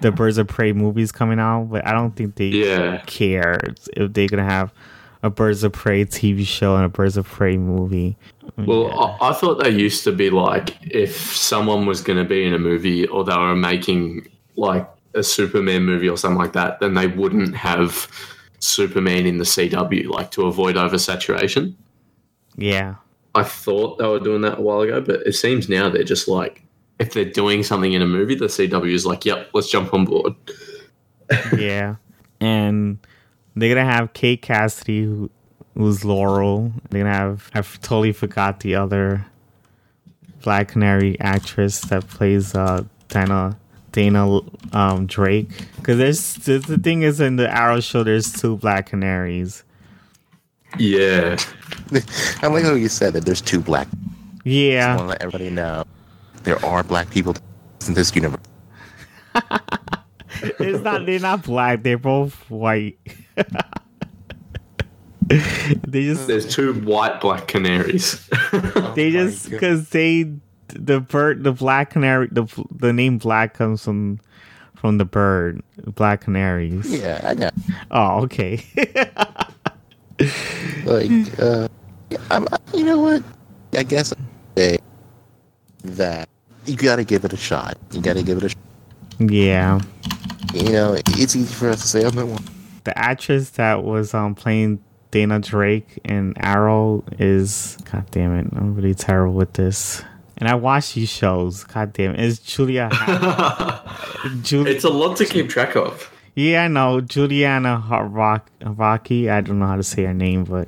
the 0.01 0.11
Birds 0.11 0.37
of 0.37 0.47
Prey 0.47 0.71
movies 0.71 1.11
coming 1.11 1.39
out, 1.39 1.63
but 1.71 1.83
I 1.87 1.93
don't 1.93 2.15
think 2.15 2.35
they 2.35 2.45
Yeah. 2.49 3.01
care 3.07 3.59
if 3.97 4.13
they're 4.13 4.27
gonna 4.27 4.43
have 4.43 4.71
a 5.23 5.31
Birds 5.31 5.63
of 5.63 5.71
Prey 5.71 6.05
TV 6.05 6.45
show 6.45 6.75
and 6.75 6.85
a 6.85 6.89
Birds 6.89 7.17
of 7.17 7.25
Prey 7.27 7.57
movie. 7.57 8.17
Well, 8.55 8.83
Yeah. 8.89 9.17
I, 9.25 9.29
I 9.29 9.33
thought 9.33 9.63
they 9.63 9.71
used 9.71 10.03
to 10.03 10.11
be 10.11 10.29
like 10.29 10.77
if 10.83 11.15
someone 11.35 11.87
was 11.87 12.01
going 12.01 12.19
to 12.19 12.25
be 12.25 12.43
in 12.45 12.53
a 12.53 12.59
movie 12.59 13.07
or 13.07 13.23
they 13.23 13.35
were 13.35 13.55
making 13.55 14.27
like 14.57 14.87
a 15.15 15.23
Superman 15.23 15.85
movie 15.85 16.07
or 16.09 16.17
something 16.17 16.37
like 16.37 16.53
that, 16.53 16.79
then 16.81 16.93
they 16.93 17.07
wouldn't 17.07 17.55
have 17.55 18.07
Superman 18.59 19.25
in 19.25 19.37
the 19.39 19.45
CW, 19.45 20.07
like 20.09 20.29
to 20.31 20.45
avoid 20.45 20.75
oversaturation. 20.75 21.73
yeah, 22.57 22.95
I 23.35 23.43
thought 23.43 23.97
they 23.97 24.07
were 24.07 24.19
doing 24.19 24.41
that 24.41 24.59
a 24.59 24.61
while 24.61 24.81
ago, 24.81 25.01
but 25.01 25.25
it 25.25 25.33
seems 25.33 25.67
now 25.67 25.89
they're 25.89 26.03
just 26.03 26.27
like, 26.27 26.63
if 26.99 27.13
they're 27.13 27.25
doing 27.25 27.63
something 27.63 27.93
in 27.93 28.01
a 28.01 28.07
movie, 28.07 28.35
the 28.35 28.45
CW 28.45 28.93
is 28.93 29.05
like, 29.05 29.25
yep, 29.25 29.49
let's 29.53 29.69
jump 29.69 29.93
on 29.93 30.05
board. 30.05 30.35
yeah, 31.57 31.95
and 32.39 32.99
they're 33.55 33.73
gonna 33.73 33.89
have 33.89 34.13
Kate 34.13 34.41
Cassidy, 34.41 35.03
who, 35.03 35.29
who's 35.75 36.05
Laurel. 36.05 36.71
They're 36.89 37.03
gonna 37.03 37.15
have 37.15 37.49
I 37.53 37.59
f- 37.59 37.81
totally 37.81 38.11
forgot 38.11 38.59
the 38.59 38.75
other 38.75 39.25
Black 40.43 40.69
Canary 40.69 41.19
actress 41.19 41.81
that 41.81 42.07
plays 42.07 42.53
uh, 42.53 42.83
Dinah 43.07 43.57
Dinah 43.93 44.41
um, 44.73 45.07
Drake. 45.07 45.49
Because 45.77 45.97
there's 45.97 46.33
the 46.67 46.77
thing 46.77 47.01
is 47.01 47.19
in 47.19 47.37
the 47.37 47.49
Arrow 47.49 47.79
show, 47.79 48.03
there's 48.03 48.31
two 48.31 48.57
Black 48.57 48.89
Canaries. 48.89 49.63
Yeah. 50.77 51.37
I 52.41 52.47
like 52.47 52.63
how 52.63 52.73
you 52.73 52.89
said 52.89 53.13
that 53.13 53.25
there's 53.25 53.41
two 53.41 53.59
black. 53.59 53.87
I 53.93 54.49
Yeah, 54.49 54.95
want 54.95 54.99
to 54.99 55.05
let 55.09 55.21
everybody 55.21 55.49
know 55.49 55.85
there 56.43 56.63
are 56.65 56.83
black 56.83 57.09
people 57.09 57.35
in 57.87 57.93
this 57.93 58.13
universe. 58.15 58.39
it's 60.41 60.83
not. 60.83 61.05
They're 61.05 61.19
not 61.19 61.43
black. 61.43 61.83
They're 61.83 61.97
both 61.97 62.33
white. 62.49 62.97
they 65.27 66.03
just 66.03 66.27
There's 66.27 66.53
two 66.53 66.73
white 66.81 67.21
black 67.21 67.47
canaries. 67.47 68.27
they 68.93 69.09
oh 69.09 69.23
my 69.23 69.33
just 69.33 69.49
because 69.49 69.89
they 69.89 70.31
the 70.67 70.99
bird 70.99 71.43
the 71.43 71.51
black 71.53 71.91
canary 71.91 72.27
the 72.31 72.45
the 72.71 72.91
name 72.93 73.17
black 73.17 73.53
comes 73.53 73.83
from 73.83 74.19
from 74.75 74.97
the 74.97 75.05
bird 75.05 75.61
black 75.95 76.21
canaries. 76.25 76.91
Yeah, 76.91 77.21
I 77.23 77.33
know. 77.35 77.49
Oh, 77.91 78.23
okay. 78.23 78.63
Like, 80.85 81.39
uh, 81.39 81.69
I'm, 82.29 82.45
you 82.73 82.83
know 82.83 82.99
what? 82.99 83.23
I 83.73 83.83
guess 83.83 84.11
I'd 84.11 84.19
say 84.57 84.77
that 85.85 86.27
you 86.65 86.75
gotta 86.75 87.05
give 87.05 87.23
it 87.23 87.31
a 87.31 87.37
shot. 87.37 87.77
You 87.91 88.01
gotta 88.01 88.21
give 88.21 88.37
it 88.39 88.43
a. 88.43 88.49
Sh- 88.49 88.55
yeah. 89.19 89.79
you 90.53 90.71
know, 90.71 90.93
it's 90.93 91.35
easy 91.35 91.43
for 91.45 91.69
us 91.69 91.81
to 91.81 91.87
say, 91.87 92.05
"I'm 92.05 92.15
the 92.15 92.25
one." 92.25 92.43
The 92.83 92.97
actress 92.97 93.51
that 93.51 93.83
was 93.83 94.13
um 94.13 94.35
playing 94.35 94.83
Dinah 95.11 95.39
Drake 95.39 95.99
in 96.03 96.33
Arrow 96.37 97.03
is 97.19 97.77
god 97.89 98.05
damn 98.11 98.37
it. 98.37 98.47
I'm 98.53 98.75
really 98.75 98.95
terrible 98.95 99.35
with 99.35 99.53
this. 99.53 100.03
And 100.37 100.49
I 100.49 100.55
watch 100.55 100.95
these 100.95 101.09
shows. 101.09 101.63
God 101.63 101.93
damn 101.93 102.15
it. 102.15 102.19
It's 102.19 102.39
Julia. 102.39 102.89
Julia. 104.41 104.73
it's 104.73 104.83
a 104.83 104.89
lot 104.89 105.15
to 105.17 105.25
keep 105.25 105.49
track 105.49 105.75
of. 105.75 106.11
Yeah, 106.35 106.63
I 106.63 106.67
know 106.67 106.99
Juliana 107.01 107.83
Harvak- 107.87 108.47
Harvaki. 108.61 109.29
I 109.29 109.41
don't 109.41 109.59
know 109.59 109.67
how 109.67 109.75
to 109.75 109.83
say 109.83 110.03
her 110.05 110.13
name, 110.13 110.43
but 110.45 110.67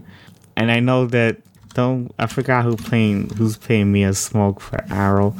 and 0.56 0.72
I 0.72 0.80
know 0.80 1.06
that 1.08 1.38
don't 1.74 2.12
I 2.20 2.28
forgot 2.28 2.64
who 2.64 2.76
playing 2.78 3.30
who's 3.32 3.58
playing 3.58 3.92
Mia 3.92 4.12
Smoak 4.12 4.60
for 4.62 4.84
Arrow 4.92 5.36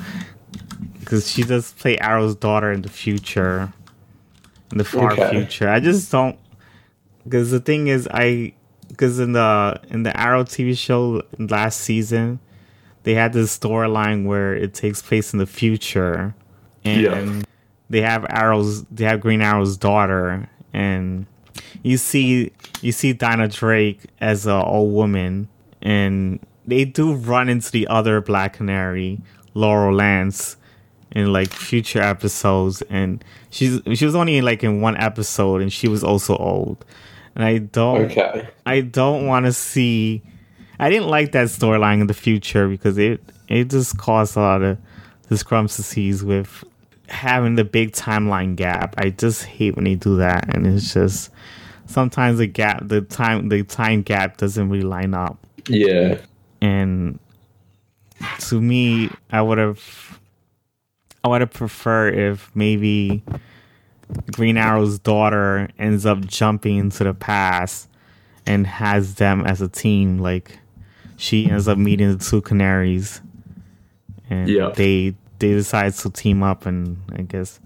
because 1.00 1.30
she 1.32 1.44
does 1.44 1.72
play 1.74 1.98
Arrow's 2.00 2.36
daughter 2.36 2.72
in 2.72 2.82
the 2.82 2.90
future, 2.90 3.72
in 4.72 4.80
the 4.80 4.84
far 4.84 5.14
Okay. 5.14 5.30
future. 5.30 5.70
I 5.70 5.80
just 5.80 6.12
don't 6.12 6.38
because 7.24 7.52
the 7.52 7.60
thing 7.60 7.88
is 7.88 8.08
I 8.12 8.54
because 8.90 9.20
in 9.20 9.34
the 9.34 9.80
in 9.90 10.04
the 10.04 10.20
Arrow 10.20 10.44
TV 10.44 10.76
show 10.78 11.22
last 11.38 11.82
season 11.82 12.40
they 13.04 13.14
had 13.14 13.34
this 13.34 13.56
storyline 13.58 14.26
where 14.26 14.56
it 14.56 14.74
takes 14.74 15.02
place 15.04 15.32
in 15.34 15.38
the 15.40 15.46
future 15.46 16.34
and 16.84 17.02
Yeah. 17.02 17.42
They 17.90 18.02
have 18.02 18.26
arrows 18.30 18.84
they 18.86 19.06
have 19.06 19.20
green 19.22 19.42
arrow's 19.42 19.78
daughter 19.78 20.50
and 20.74 21.26
you 21.84 21.98
see 21.98 22.52
you 22.82 22.92
see 22.92 23.14
dinah 23.14 23.48
drake 23.48 24.02
as 24.22 24.46
a 24.48 24.64
old 24.64 24.94
woman 24.94 25.48
and 25.82 26.40
they 26.68 26.84
do 26.86 27.14
run 27.14 27.48
into 27.50 27.72
the 27.72 27.88
other 27.88 28.22
black 28.22 28.54
canary 28.54 29.20
laurel 29.54 29.96
lance 29.96 30.58
in 31.12 31.32
like 31.32 31.50
future 31.52 32.02
episodes 32.02 32.82
and 32.90 33.24
she's 33.52 33.80
she 33.94 34.06
was 34.06 34.16
only 34.16 34.38
in 34.38 34.44
like 34.46 34.64
in 34.64 34.82
one 34.82 34.98
episode 34.98 35.62
and 35.62 35.72
she 35.72 35.88
was 35.88 36.04
also 36.04 36.36
old 36.38 36.84
and 37.36 37.44
i 37.46 37.58
don't 37.60 38.12
Okay. 38.12 38.50
I 38.66 38.82
don't 38.82 39.28
want 39.28 39.46
to 39.46 39.54
see. 39.54 40.24
I 40.80 40.90
didn't 40.90 41.08
like 41.08 41.32
that 41.34 41.48
storyline 41.48 42.02
in 42.02 42.08
the 42.08 42.14
future 42.16 42.68
because 42.68 42.98
it 42.98 43.22
it 43.48 43.70
just 43.70 43.98
caused 43.98 44.36
a 44.36 44.40
lot 44.40 44.62
of 44.64 44.78
discrepancies 45.30 46.24
with 46.24 46.64
having 47.08 47.56
the 47.56 47.64
big 47.64 47.92
timeline 47.92 48.56
gap. 48.56 48.96
I 48.98 49.10
just 49.12 49.44
hate 49.44 49.76
when 49.76 49.86
they 49.86 49.96
do 49.96 50.18
that, 50.18 50.54
and 50.54 50.66
it's 50.68 50.94
just 50.94 51.32
sometimes 51.86 52.40
the 52.40 52.48
gap, 52.48 52.88
the 52.88 53.02
time, 53.02 53.50
the 53.50 53.64
time 53.64 54.02
gap 54.02 54.38
doesn't 54.38 54.70
really 54.70 54.84
line 54.84 55.14
up. 55.14 55.38
Yeah. 55.68 56.20
And 56.62 57.20
to 58.40 58.62
me, 58.62 59.10
I 59.32 59.42
would 59.42 59.58
have, 59.58 60.20
I 61.24 61.28
would 61.28 61.42
have 61.42 61.52
preferred 61.52 62.16
if 62.18 62.50
maybe 62.56 63.24
Green 64.32 64.58
Arrow's 64.58 65.00
daughter 65.00 65.70
ends 65.78 66.06
up 66.06 66.26
jumping 66.26 66.78
into 66.78 67.04
the 67.04 67.14
past 67.14 67.90
and 68.48 68.66
has 68.68 69.16
them 69.16 69.42
as 69.46 69.62
a 69.62 69.68
team. 69.68 70.20
Like 70.20 70.60
she 71.18 71.50
ends 71.50 71.68
up 71.68 71.78
meeting 71.78 72.18
the 72.18 72.24
two 72.24 72.42
canaries, 72.42 73.22
and 74.30 74.48
Yeah. 74.50 74.70
they 74.76 75.16
they 75.40 75.54
decide 75.54 75.94
to 75.94 76.10
team 76.10 76.44
up 76.44 76.66
and 76.66 76.98
I 77.14 77.24
guess 77.24 77.60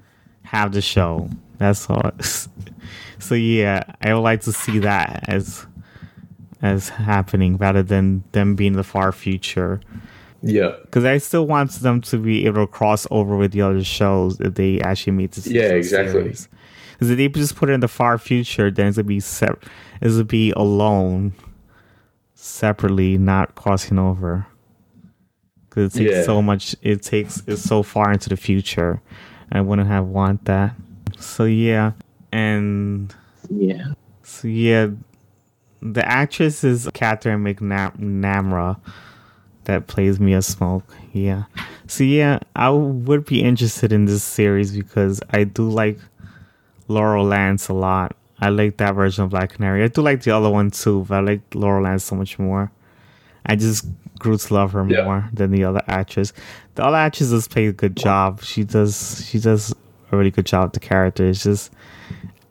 have 0.43 0.71
the 0.71 0.81
show. 0.81 1.29
That's 1.57 1.89
all. 1.89 2.11
so 3.19 3.35
yeah, 3.35 3.83
I 4.01 4.13
would 4.13 4.21
like 4.21 4.41
to 4.41 4.51
see 4.51 4.79
that 4.79 5.25
as 5.27 5.65
as 6.61 6.89
happening 6.89 7.57
rather 7.57 7.83
than 7.83 8.23
them 8.31 8.55
being 8.55 8.73
the 8.73 8.83
far 8.83 9.11
future. 9.11 9.79
Yeah. 10.41 10.75
Because 10.83 11.05
I 11.05 11.17
still 11.17 11.45
want 11.47 11.71
them 11.71 12.01
to 12.01 12.17
be 12.17 12.45
able 12.45 12.65
to 12.65 12.71
cross 12.71 13.05
over 13.11 13.35
with 13.35 13.51
the 13.51 13.61
other 13.61 13.83
shows 13.83 14.39
if 14.39 14.55
they 14.55 14.79
actually 14.81 15.13
meet 15.13 15.31
the 15.31 15.49
Yeah, 15.49 15.69
exactly. 15.71 16.23
Because 16.23 17.11
if 17.11 17.17
they 17.17 17.27
just 17.29 17.55
put 17.55 17.69
it 17.69 17.73
in 17.73 17.79
the 17.79 17.87
far 17.87 18.17
future, 18.17 18.71
then 18.71 18.87
it's 18.87 18.97
gonna 18.97 19.05
be 19.05 19.19
sep- 19.19 19.63
it's 20.01 20.13
gonna 20.13 20.25
be 20.25 20.51
alone, 20.51 21.33
separately, 22.35 23.17
not 23.17 23.55
crossing 23.55 23.99
over. 23.99 24.47
Because 25.69 25.95
it 25.95 25.99
takes 25.99 26.11
Yeah. 26.17 26.23
so 26.23 26.41
much. 26.41 26.75
It 26.81 27.01
takes 27.03 27.43
it's 27.47 27.61
so 27.61 27.83
far 27.83 28.11
into 28.11 28.29
the 28.29 28.37
future. 28.37 29.01
I 29.51 29.61
wouldn't 29.61 29.87
have 29.87 30.05
want 30.05 30.45
that. 30.45 30.75
So 31.19 31.45
yeah, 31.45 31.91
and 32.31 33.13
Yeah. 33.49 33.93
so 34.23 34.47
yeah, 34.47 34.87
the 35.81 36.07
actress 36.07 36.63
is 36.63 36.89
Katherine 36.93 37.43
McNamara 37.43 38.77
that 39.65 39.87
plays 39.87 40.19
Mia 40.19 40.39
Smoak. 40.39 40.83
Yeah. 41.13 41.43
So 41.87 42.03
yeah, 42.03 42.39
I 42.55 42.69
would 42.69 43.25
be 43.25 43.41
interested 43.43 43.91
in 43.91 44.05
this 44.05 44.23
series 44.23 44.75
because 44.75 45.21
I 45.31 45.43
do 45.43 45.67
like 45.69 45.99
Laurel 46.87 47.25
Lance 47.25 47.67
a 47.69 47.73
lot. 47.73 48.15
I 48.39 48.49
like 48.49 48.77
that 48.77 48.95
version 48.95 49.25
of 49.25 49.31
Black 49.31 49.51
Canary. 49.53 49.83
I 49.83 49.87
do 49.87 50.01
like 50.01 50.23
the 50.23 50.31
other 50.31 50.49
one 50.49 50.71
too, 50.71 51.05
but 51.09 51.15
I 51.15 51.19
like 51.21 51.41
Laurel 51.53 51.83
Lance 51.83 52.03
so 52.05 52.15
much 52.15 52.39
more. 52.39 52.71
I 53.45 53.55
just 53.55 53.85
grew 54.19 54.37
to 54.37 54.53
love 54.53 54.73
her 54.73 54.85
Yeah. 54.87 55.03
more 55.05 55.29
than 55.33 55.51
the 55.51 55.63
other 55.63 55.81
actress. 55.87 56.33
The 56.75 56.83
other 56.85 56.97
actress 56.97 57.29
does 57.31 57.47
play 57.47 57.67
a 57.67 57.71
good 57.73 57.95
job. 57.97 58.43
She 58.43 58.63
does 58.63 59.25
she 59.27 59.39
does 59.39 59.73
a 60.11 60.17
really 60.17 60.31
good 60.31 60.45
job 60.45 60.65
with 60.65 60.73
the 60.73 60.79
character. 60.87 61.25
It's 61.27 61.43
just 61.43 61.71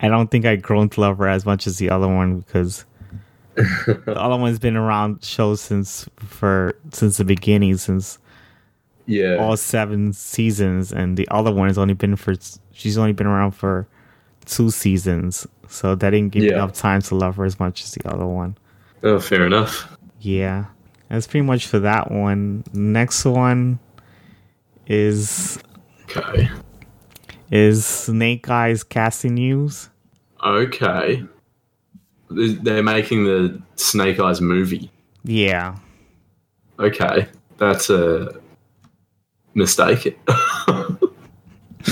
I 0.01 0.09
don't 0.09 0.31
think 0.31 0.45
I've 0.45 0.63
grown 0.63 0.89
to 0.91 1.01
love 1.01 1.19
her 1.19 1.29
as 1.29 1.45
much 1.47 1.67
as 1.67 1.79
the 1.79 1.91
other 1.91 2.09
one 2.09 2.41
because 2.41 2.85
the 3.57 4.15
other 4.17 4.37
one's 4.37 4.59
been 4.59 4.77
around 4.77 5.25
shows 5.25 5.61
since 5.61 6.09
for 6.19 6.75
since 6.93 7.17
the 7.17 7.25
beginning, 7.25 7.77
since 7.77 8.19
Yeah. 9.07 9.37
all 9.37 9.57
seven 9.57 10.13
seasons, 10.13 10.93
and 10.93 11.17
the 11.17 11.27
other 11.31 11.53
one 11.53 11.69
has 11.69 11.79
only 11.79 11.95
been 11.95 12.15
for 12.17 12.35
she's 12.73 12.97
only 12.99 13.13
been 13.13 13.27
around 13.27 13.53
for 13.53 13.87
two 14.47 14.71
seasons, 14.71 15.47
so 15.67 15.95
that 15.97 16.11
didn't 16.11 16.31
give 16.33 16.43
me 16.43 16.49
Yeah. 16.51 16.55
enough 16.57 16.73
time 16.75 17.03
to 17.03 17.15
love 17.17 17.37
her 17.37 17.45
as 17.45 17.59
much 17.59 17.83
as 17.83 17.93
the 17.93 18.09
other 18.09 18.27
one. 18.27 18.57
oh, 19.03 19.19
fair 19.21 19.45
enough. 19.47 19.97
Yeah, 20.21 20.65
That's 21.09 21.27
pretty 21.27 21.47
much 21.47 21.67
for 21.67 21.79
that 21.81 22.11
one. 22.11 22.65
Next 22.73 23.25
one 23.25 23.79
is 24.87 25.59
Okay. 26.05 26.49
is 27.51 27.85
Snake 27.85 28.49
Eyes 28.49 28.83
casting 28.85 29.35
news. 29.35 29.89
Okay. 30.45 31.23
They're 32.31 32.83
making 32.83 33.25
the 33.25 33.61
Snake 33.77 34.21
Eyes 34.21 34.41
movie. 34.41 34.91
Yeah. 35.25 35.77
Okay. 36.79 37.27
That's 37.57 37.89
a 37.91 38.35
mistake. 39.55 40.19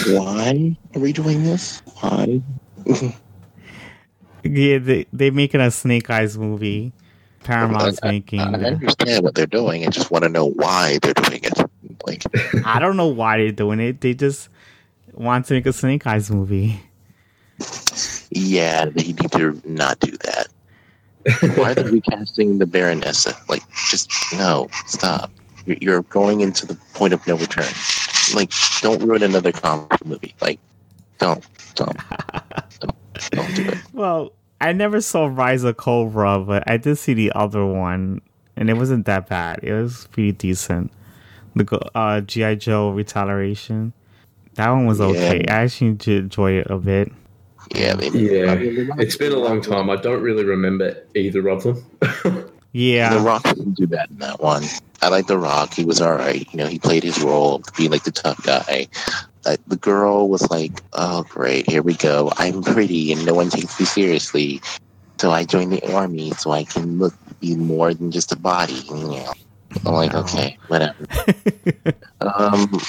Why 0.09 0.77
are 0.95 1.01
we 1.01 1.13
doing 1.13 1.43
this? 1.45 1.81
Why? 2.01 2.43
Yeah, 4.45 4.79
they 4.79 5.07
they're 5.13 5.33
making 5.33 5.61
a 5.61 5.73
Snake 5.73 6.09
Eyes 6.09 6.39
movie. 6.39 6.93
Paramount's 7.47 8.01
I, 8.03 8.11
making. 8.11 8.41
I, 8.41 8.53
I 8.53 8.65
understand 8.65 9.25
what 9.25 9.35
they're 9.35 9.47
doing. 9.47 9.87
I 9.87 9.91
just 9.91 10.11
want 10.11 10.25
to 10.25 10.29
know 10.29 10.47
why 10.47 10.99
they're 11.03 11.15
doing 11.15 11.41
it. 11.45 11.71
Like, 12.07 12.23
I 12.65 12.79
don't 12.79 12.97
know 12.97 13.07
why 13.07 13.39
they're 13.39 13.53
doing 13.53 13.81
it. 13.81 14.01
They 14.01 14.15
just 14.15 14.49
want 15.13 15.47
to 15.47 15.55
make 15.55 15.67
a 15.67 15.73
Snake 15.73 16.07
Eyes 16.07 16.31
movie. 16.31 16.81
yeah, 18.31 18.87
they 18.87 19.13
need 19.13 19.33
to 19.33 19.61
not 19.65 19.99
do 20.01 20.13
that. 20.19 20.49
Why 21.57 21.73
are 21.73 21.75
they 21.75 21.91
recasting 21.91 22.59
the 22.59 22.67
Baroness? 22.67 23.27
Like, 23.49 23.63
just 23.89 24.11
no, 24.35 24.69
stop. 24.87 25.31
You're, 25.65 25.77
you're 25.81 26.03
going 26.03 26.41
into 26.41 26.67
the 26.67 26.75
point 26.95 27.13
of 27.13 27.27
no 27.27 27.37
return. 27.37 27.67
Like, 28.35 28.53
don't 28.81 29.03
ruin 29.03 29.23
another 29.23 29.53
comic 29.53 30.05
movie. 30.05 30.35
Like, 30.41 30.61
don't, 31.19 31.45
don't, 31.75 31.97
don't, 32.81 32.97
don't 33.31 33.55
do 33.57 33.69
it. 33.69 33.79
Well, 33.93 34.33
I 34.61 34.73
never 34.73 35.01
saw 35.01 35.27
Rise 35.27 35.65
of 35.65 35.77
Cobra, 35.77 36.39
but 36.41 36.69
I 36.69 36.77
did 36.77 36.97
see 36.97 37.15
the 37.15 37.33
other 37.35 37.65
one, 37.65 38.21
and 38.57 38.71
it 38.71 38.75
wasn't 38.75 39.07
that 39.07 39.29
bad. 39.29 39.61
It 39.63 39.75
was 39.75 40.09
pretty 40.13 40.33
decent. 40.33 40.91
The 41.55 41.91
uh, 41.95 42.21
GI 42.23 42.57
Joe 42.57 42.91
Retaliation. 42.91 43.93
That 44.55 44.71
one 44.71 44.87
was 44.87 45.01
okay. 45.01 45.43
Yeah. 45.45 45.55
I 45.55 45.63
actually 45.65 45.93
did 45.95 46.25
enjoy 46.25 46.53
it 46.53 46.67
a 46.71 46.79
bit. 46.79 47.13
Yeah, 47.75 47.95
they, 47.95 48.09
Yeah. 48.09 48.53
I 48.53 48.57
mean, 48.57 48.75
The 48.75 48.95
it's 48.99 49.17
been 49.17 49.33
a 49.33 49.39
long 49.39 49.61
time. 49.61 49.91
I 49.91 49.97
don't 49.97 50.23
really 50.23 50.45
remember 50.45 50.97
either 51.15 51.49
of 51.49 51.63
them. 51.63 52.51
Yeah, 52.73 53.15
The 53.15 53.21
Rock 53.21 53.43
didn't 53.45 53.73
do 53.79 53.87
bad 53.87 54.11
in 54.11 54.19
that 54.19 54.39
one. 54.39 54.63
I 55.01 55.09
like 55.09 55.29
The 55.29 55.39
Rock. 55.39 55.73
He 55.73 55.87
was 55.87 56.03
all 56.03 56.13
right. 56.13 56.47
You 56.53 56.59
know, 56.59 56.67
he 56.67 56.79
played 56.79 57.05
his 57.05 57.23
role 57.23 57.55
of 57.55 57.65
being 57.75 57.91
like 57.91 58.05
the 58.05 58.11
tough 58.11 58.45
guy. 58.45 58.89
Uh, 59.47 59.57
the 59.69 59.77
girl 59.77 60.29
was 60.29 60.51
like, 60.51 60.83
"Oh, 60.93 61.23
great, 61.29 61.71
here 61.71 61.83
we 61.83 61.95
go. 61.95 62.33
I'm 62.37 62.63
pretty, 62.63 63.13
and 63.13 63.25
no 63.25 63.33
one 63.33 63.49
takes 63.49 63.79
me 63.79 63.87
seriously. 63.87 64.61
So 65.19 65.31
I 65.31 65.45
joined 65.45 65.73
the 65.73 65.95
army 65.95 66.33
so 66.33 66.51
I 66.51 66.65
can 66.65 66.99
look 66.99 67.15
be 67.41 67.55
more 67.55 67.95
than 67.95 68.11
just 68.11 68.33
a 68.33 68.37
body." 68.37 68.75
You 68.75 68.95
know, 68.95 69.33
I'm 69.87 69.95
like, 69.95 70.13
Wow. 70.13 70.21
okay, 70.21 70.59
whatever. 70.67 71.07
um, 72.21 72.81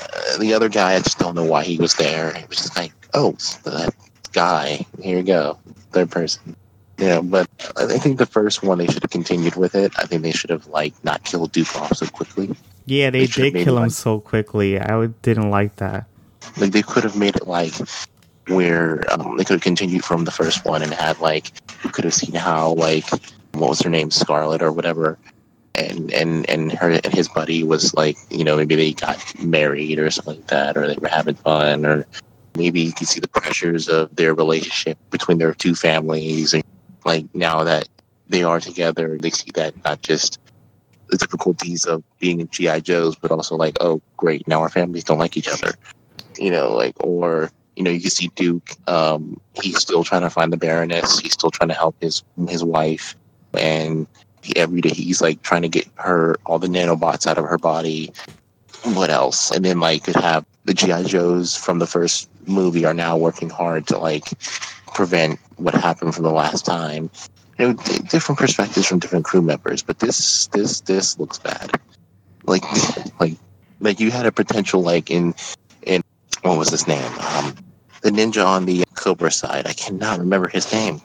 uh, 0.00 0.38
the 0.38 0.54
other 0.54 0.68
guy, 0.68 0.94
I 0.94 1.00
just 1.00 1.18
don't 1.18 1.34
know 1.34 1.44
why 1.44 1.64
he 1.64 1.76
was 1.78 1.94
there. 1.94 2.30
It 2.36 2.48
was 2.48 2.58
just 2.58 2.76
like, 2.76 2.92
oh, 3.14 3.32
that 3.64 3.92
guy. 4.32 4.86
Here 5.02 5.18
you 5.18 5.24
go, 5.24 5.58
third 5.90 6.10
person. 6.10 6.54
Yeah, 6.98 7.20
but 7.20 7.48
I 7.76 7.84
I 7.84 7.98
think 7.98 8.18
the 8.18 8.26
first 8.26 8.62
one 8.62 8.78
they 8.78 8.86
should 8.86 9.02
have 9.02 9.10
continued 9.10 9.56
with 9.56 9.74
it. 9.74 9.92
I 9.98 10.04
think 10.04 10.22
they 10.22 10.32
should 10.32 10.50
have 10.50 10.66
like 10.68 10.94
not 11.04 11.24
killed 11.24 11.52
Duke 11.52 11.74
off 11.76 11.96
so 11.96 12.06
quickly. 12.06 12.54
Yeah, 12.90 13.10
they 13.10 13.26
They 13.26 13.50
did 13.50 13.64
kill 13.64 13.76
him 13.76 13.84
like- 13.84 13.92
so 13.92 14.20
quickly. 14.20 14.78
I 14.80 15.06
didn't 15.22 15.50
like 15.50 15.76
that. 15.76 16.06
Like 16.56 16.72
they 16.72 16.82
could 16.82 17.04
have 17.04 17.16
made 17.16 17.36
it 17.36 17.46
like 17.46 17.74
where 18.48 19.04
um, 19.12 19.36
they 19.36 19.44
could 19.44 19.54
have 19.54 19.60
continued 19.60 20.04
from 20.04 20.24
the 20.24 20.30
first 20.30 20.64
one 20.64 20.82
and 20.82 20.92
had 20.92 21.20
like 21.20 21.52
you 21.84 21.90
could 21.90 22.04
have 22.04 22.14
seen 22.14 22.34
how 22.34 22.72
like 22.74 23.08
what 23.52 23.70
was 23.70 23.82
her 23.82 23.90
name 23.90 24.10
Scarlet 24.10 24.62
or 24.62 24.72
whatever, 24.72 25.18
and 25.74 26.12
and 26.12 26.48
and 26.48 26.72
her 26.72 26.90
and 26.90 27.12
his 27.12 27.28
buddy 27.28 27.62
was 27.64 27.94
like 27.94 28.16
you 28.30 28.44
know 28.44 28.56
maybe 28.56 28.76
they 28.76 28.92
got 28.92 29.18
married 29.42 29.98
or 29.98 30.10
something 30.10 30.36
like 30.36 30.46
that 30.48 30.76
or 30.76 30.86
they 30.86 30.96
were 30.96 31.08
having 31.08 31.34
fun 31.34 31.84
or 31.84 32.06
maybe 32.56 32.80
you 32.80 32.92
could 32.92 33.08
see 33.08 33.20
the 33.20 33.28
pressures 33.28 33.88
of 33.88 34.14
their 34.16 34.34
relationship 34.34 34.98
between 35.10 35.38
their 35.38 35.54
two 35.54 35.74
families 35.74 36.54
and 36.54 36.64
like 37.04 37.26
now 37.34 37.62
that 37.64 37.88
they 38.28 38.42
are 38.42 38.60
together 38.60 39.18
they 39.18 39.30
see 39.30 39.50
that 39.54 39.72
not 39.84 40.00
just 40.02 40.38
the 41.08 41.16
difficulties 41.16 41.84
of 41.84 42.02
being 42.18 42.40
in 42.40 42.48
GI 42.48 42.80
Joes 42.82 43.16
but 43.16 43.30
also 43.30 43.56
like 43.56 43.76
oh 43.80 44.00
great 44.16 44.46
now 44.48 44.60
our 44.60 44.68
families 44.68 45.04
don't 45.04 45.18
like 45.18 45.36
each 45.36 45.48
other 45.48 45.72
you 46.38 46.50
know, 46.50 46.72
like, 46.72 46.94
or, 47.00 47.50
you 47.76 47.82
know, 47.82 47.90
you 47.90 48.00
can 48.00 48.10
see 48.10 48.30
Duke, 48.34 48.70
um, 48.88 49.40
he's 49.60 49.78
still 49.78 50.04
trying 50.04 50.22
to 50.22 50.30
find 50.30 50.52
the 50.52 50.56
Baroness. 50.56 51.18
He's 51.18 51.32
still 51.32 51.50
trying 51.50 51.68
to 51.68 51.74
help 51.74 51.96
his, 52.00 52.22
his 52.48 52.64
wife. 52.64 53.14
And 53.54 54.06
he, 54.42 54.56
every 54.56 54.80
day 54.80 54.90
he's 54.90 55.20
like 55.20 55.42
trying 55.42 55.62
to 55.62 55.68
get 55.68 55.86
her, 55.96 56.36
all 56.46 56.58
the 56.58 56.68
nanobots 56.68 57.26
out 57.26 57.38
of 57.38 57.44
her 57.44 57.58
body. 57.58 58.12
What 58.84 59.10
else? 59.10 59.50
And 59.50 59.64
then 59.64 59.80
like 59.80 60.04
could 60.04 60.16
have 60.16 60.44
the 60.64 60.74
G.I. 60.74 61.04
Joes 61.04 61.56
from 61.56 61.78
the 61.78 61.86
first 61.86 62.28
movie 62.46 62.84
are 62.84 62.94
now 62.94 63.16
working 63.16 63.50
hard 63.50 63.86
to 63.88 63.98
like 63.98 64.24
prevent 64.94 65.40
what 65.56 65.74
happened 65.74 66.14
from 66.14 66.24
the 66.24 66.30
last 66.30 66.64
time. 66.64 67.10
You 67.58 67.68
know, 67.68 67.72
d- 67.74 67.98
different 68.10 68.38
perspectives 68.38 68.86
from 68.86 68.98
different 68.98 69.24
crew 69.24 69.42
members, 69.42 69.82
but 69.82 69.98
this, 69.98 70.46
this, 70.48 70.80
this 70.80 71.18
looks 71.18 71.38
bad. 71.38 71.72
Like, 72.44 72.62
like, 73.20 73.34
like 73.80 74.00
you 74.00 74.10
had 74.10 74.26
a 74.26 74.32
potential 74.32 74.82
like 74.82 75.10
in 75.10 75.34
in 75.82 76.02
what 76.42 76.58
was 76.58 76.70
his 76.70 76.86
name? 76.86 77.12
Um, 77.18 77.54
the 78.02 78.10
ninja 78.10 78.44
on 78.44 78.64
the 78.64 78.84
Cobra 78.94 79.30
side. 79.30 79.66
I 79.66 79.72
cannot 79.72 80.18
remember 80.18 80.48
his 80.48 80.72
name. 80.72 81.00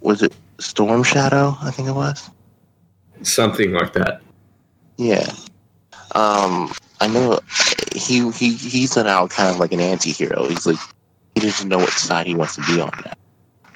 Was 0.00 0.22
it 0.22 0.34
Storm 0.58 1.02
Shadow? 1.02 1.56
I 1.60 1.70
think 1.70 1.88
it 1.88 1.94
was. 1.94 2.30
Something 3.22 3.72
like 3.72 3.92
that. 3.94 4.22
Yeah. 4.96 5.30
Um, 6.14 6.72
I 7.00 7.08
know 7.08 7.40
he 7.94 8.30
he 8.30 8.54
he's 8.54 8.96
now 8.96 9.26
kind 9.26 9.50
of 9.50 9.58
like 9.58 9.72
an 9.72 9.80
anti-hero. 9.80 10.48
He's 10.48 10.66
like 10.66 10.78
he 11.34 11.40
doesn't 11.40 11.68
know 11.68 11.78
what 11.78 11.90
side 11.90 12.26
he 12.26 12.34
wants 12.34 12.56
to 12.56 12.62
be 12.62 12.80
on 12.80 12.90
now. 13.04 13.12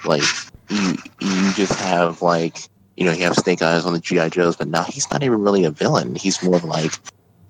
Like 0.04 0.22
you 0.70 0.96
you 1.20 1.52
just 1.54 1.78
have 1.80 2.22
like 2.22 2.58
you 2.96 3.04
know 3.04 3.12
you 3.12 3.24
have 3.24 3.34
Snake 3.36 3.62
Eyes 3.62 3.86
on 3.86 3.92
the 3.92 4.00
GI 4.00 4.30
Joes, 4.30 4.56
but 4.56 4.68
now 4.68 4.84
he's 4.84 5.10
not 5.10 5.22
even 5.22 5.42
really 5.42 5.64
a 5.64 5.70
villain. 5.70 6.14
He's 6.16 6.42
more 6.42 6.58
like 6.60 6.92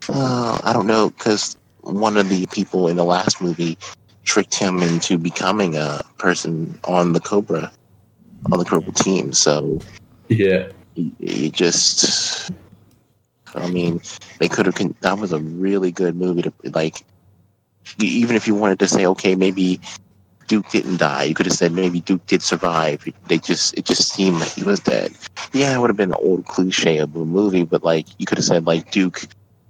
uh, 0.08 0.60
I 0.64 0.72
don't 0.72 0.86
know 0.86 1.10
because 1.10 1.56
one 1.82 2.16
of 2.16 2.28
the 2.28 2.46
people 2.46 2.88
in 2.88 2.96
the 2.96 3.04
last 3.04 3.40
movie 3.40 3.78
tricked 4.24 4.54
him 4.54 4.82
into 4.82 5.18
becoming 5.18 5.76
a 5.76 6.02
person 6.18 6.78
on 6.84 7.12
the 7.12 7.20
Cobra 7.20 7.72
on 8.52 8.58
the 8.58 8.64
Cobra 8.64 8.92
team. 8.92 9.32
So 9.32 9.80
Yeah. 10.28 10.68
you, 10.94 11.50
just 11.50 12.50
i 13.54 13.66
mean 13.68 14.00
they 14.38 14.48
could 14.48 14.66
have 14.66 14.74
con- 14.74 14.94
that 15.00 15.18
was 15.18 15.32
a 15.32 15.38
really 15.40 15.90
good 15.90 16.14
movie 16.16 16.42
to 16.42 16.52
like 16.72 17.04
even 17.98 18.36
if 18.36 18.46
you 18.46 18.54
wanted 18.54 18.78
to 18.78 18.88
say 18.88 19.06
okay 19.06 19.34
maybe 19.34 19.80
duke 20.50 20.68
didn't 20.70 20.96
die 20.96 21.22
you 21.22 21.32
could 21.32 21.46
have 21.46 21.54
said 21.54 21.70
maybe 21.70 22.00
duke 22.00 22.26
did 22.26 22.42
survive 22.42 23.06
they 23.28 23.38
just 23.38 23.72
it 23.78 23.84
just 23.84 24.12
seemed 24.12 24.40
like 24.40 24.50
he 24.50 24.64
was 24.64 24.80
dead 24.80 25.12
yeah 25.52 25.72
it 25.72 25.78
would 25.78 25.88
have 25.88 25.96
been 25.96 26.10
an 26.10 26.18
old 26.18 26.44
cliche 26.46 26.98
of 26.98 27.14
a 27.14 27.24
movie 27.24 27.62
but 27.62 27.84
like 27.84 28.06
you 28.18 28.26
could 28.26 28.36
have 28.36 28.44
said 28.44 28.66
like 28.66 28.90
duke 28.90 29.22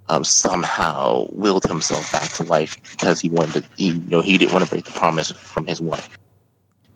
um, 0.09 0.25
somehow 0.25 1.27
willed 1.33 1.65
himself 1.65 2.11
back 2.11 2.31
to 2.31 2.45
life 2.45 2.81
because 2.93 3.21
he 3.21 3.29
wanted 3.29 3.63
to 3.63 3.69
he, 3.77 3.89
you 3.89 4.11
know 4.11 4.23
he 4.23 4.39
didn't 4.39 4.55
want 4.55 4.65
to 4.65 4.71
break 4.71 4.87
the 4.87 4.91
promise 4.93 5.31
from 5.33 5.67
his 5.67 5.83
wife 5.83 6.19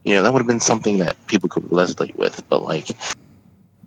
you 0.04 0.14
know 0.14 0.22
that 0.22 0.32
would 0.32 0.40
have 0.40 0.48
been 0.48 0.60
something 0.60 0.96
that 0.96 1.14
people 1.26 1.50
could 1.50 1.64
resonate 1.64 2.16
with 2.16 2.42
but 2.48 2.62
like 2.62 2.88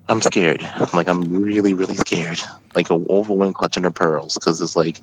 I'm 0.10 0.22
scared. 0.22 0.62
Like, 0.94 1.10
I'm 1.10 1.22
really, 1.44 1.74
really 1.74 1.96
scared. 1.96 2.40
Like 2.76 2.90
a 2.90 2.96
wolverine 2.96 3.52
clutching 3.52 3.84
her 3.84 3.92
pearls 3.92 4.36
because 4.36 4.62
it's 4.62 4.78
like, 4.78 5.02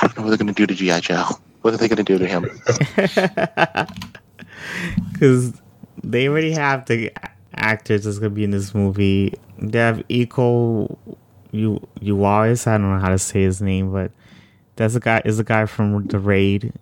I 0.00 0.06
don't 0.06 0.16
know 0.16 0.22
what 0.22 0.30
they're 0.30 0.38
gonna 0.38 0.54
do 0.54 0.66
to 0.66 0.74
GI 0.74 1.00
Joe. 1.00 1.26
What 1.62 1.74
are 1.74 1.76
they 1.76 1.88
gonna 1.88 2.02
do 2.02 2.18
to 2.18 2.26
him? 2.26 2.48
Because 5.12 5.60
they 6.02 6.28
already 6.28 6.52
have 6.52 6.86
the 6.86 7.12
actors 7.54 8.04
that's 8.04 8.18
gonna 8.18 8.30
be 8.30 8.44
in 8.44 8.50
this 8.50 8.74
movie. 8.74 9.34
They 9.58 9.78
have 9.78 9.98
Iko 10.08 10.96
you 11.50 11.86
Uwais. 12.00 12.66
I 12.66 12.78
don't 12.78 12.90
know 12.90 13.00
how 13.00 13.08
to 13.08 13.18
say 13.18 13.42
his 13.42 13.60
name, 13.60 13.92
but 13.92 14.12
that's 14.76 14.94
a 14.94 15.00
guy. 15.00 15.22
Is 15.24 15.38
a 15.38 15.44
guy 15.44 15.66
from 15.66 16.06
the 16.06 16.18
Raid. 16.18 16.72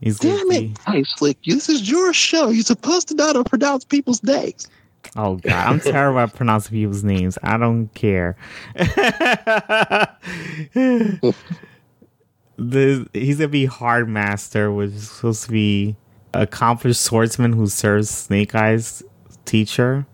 He's 0.00 0.18
Damn 0.18 0.50
it! 0.50 0.78
Hey, 0.86 1.04
Slick, 1.04 1.38
this 1.44 1.68
is 1.68 1.88
your 1.88 2.12
show. 2.12 2.50
You're 2.50 2.64
supposed 2.64 3.08
to 3.08 3.14
know 3.14 3.32
to 3.32 3.44
pronounce 3.44 3.84
people's 3.84 4.22
names. 4.22 4.68
Oh 5.14 5.36
god, 5.36 5.68
I'm 5.68 5.80
terrible 5.80 6.20
at 6.20 6.34
pronouncing 6.34 6.72
people's 6.72 7.04
names. 7.04 7.38
I 7.42 7.56
don't 7.56 7.88
care. 7.94 8.36
the 12.70 13.08
he's 13.12 13.38
gonna 13.38 13.48
be 13.48 13.66
Hard 13.66 14.08
Master, 14.08 14.72
which 14.72 14.90
is 14.90 15.10
supposed 15.10 15.44
to 15.44 15.50
be 15.50 15.96
accomplished 16.34 17.00
swordsman 17.00 17.52
who 17.52 17.66
serves 17.66 18.10
Snake 18.10 18.54
Eyes 18.54 19.02
teacher. 19.44 20.06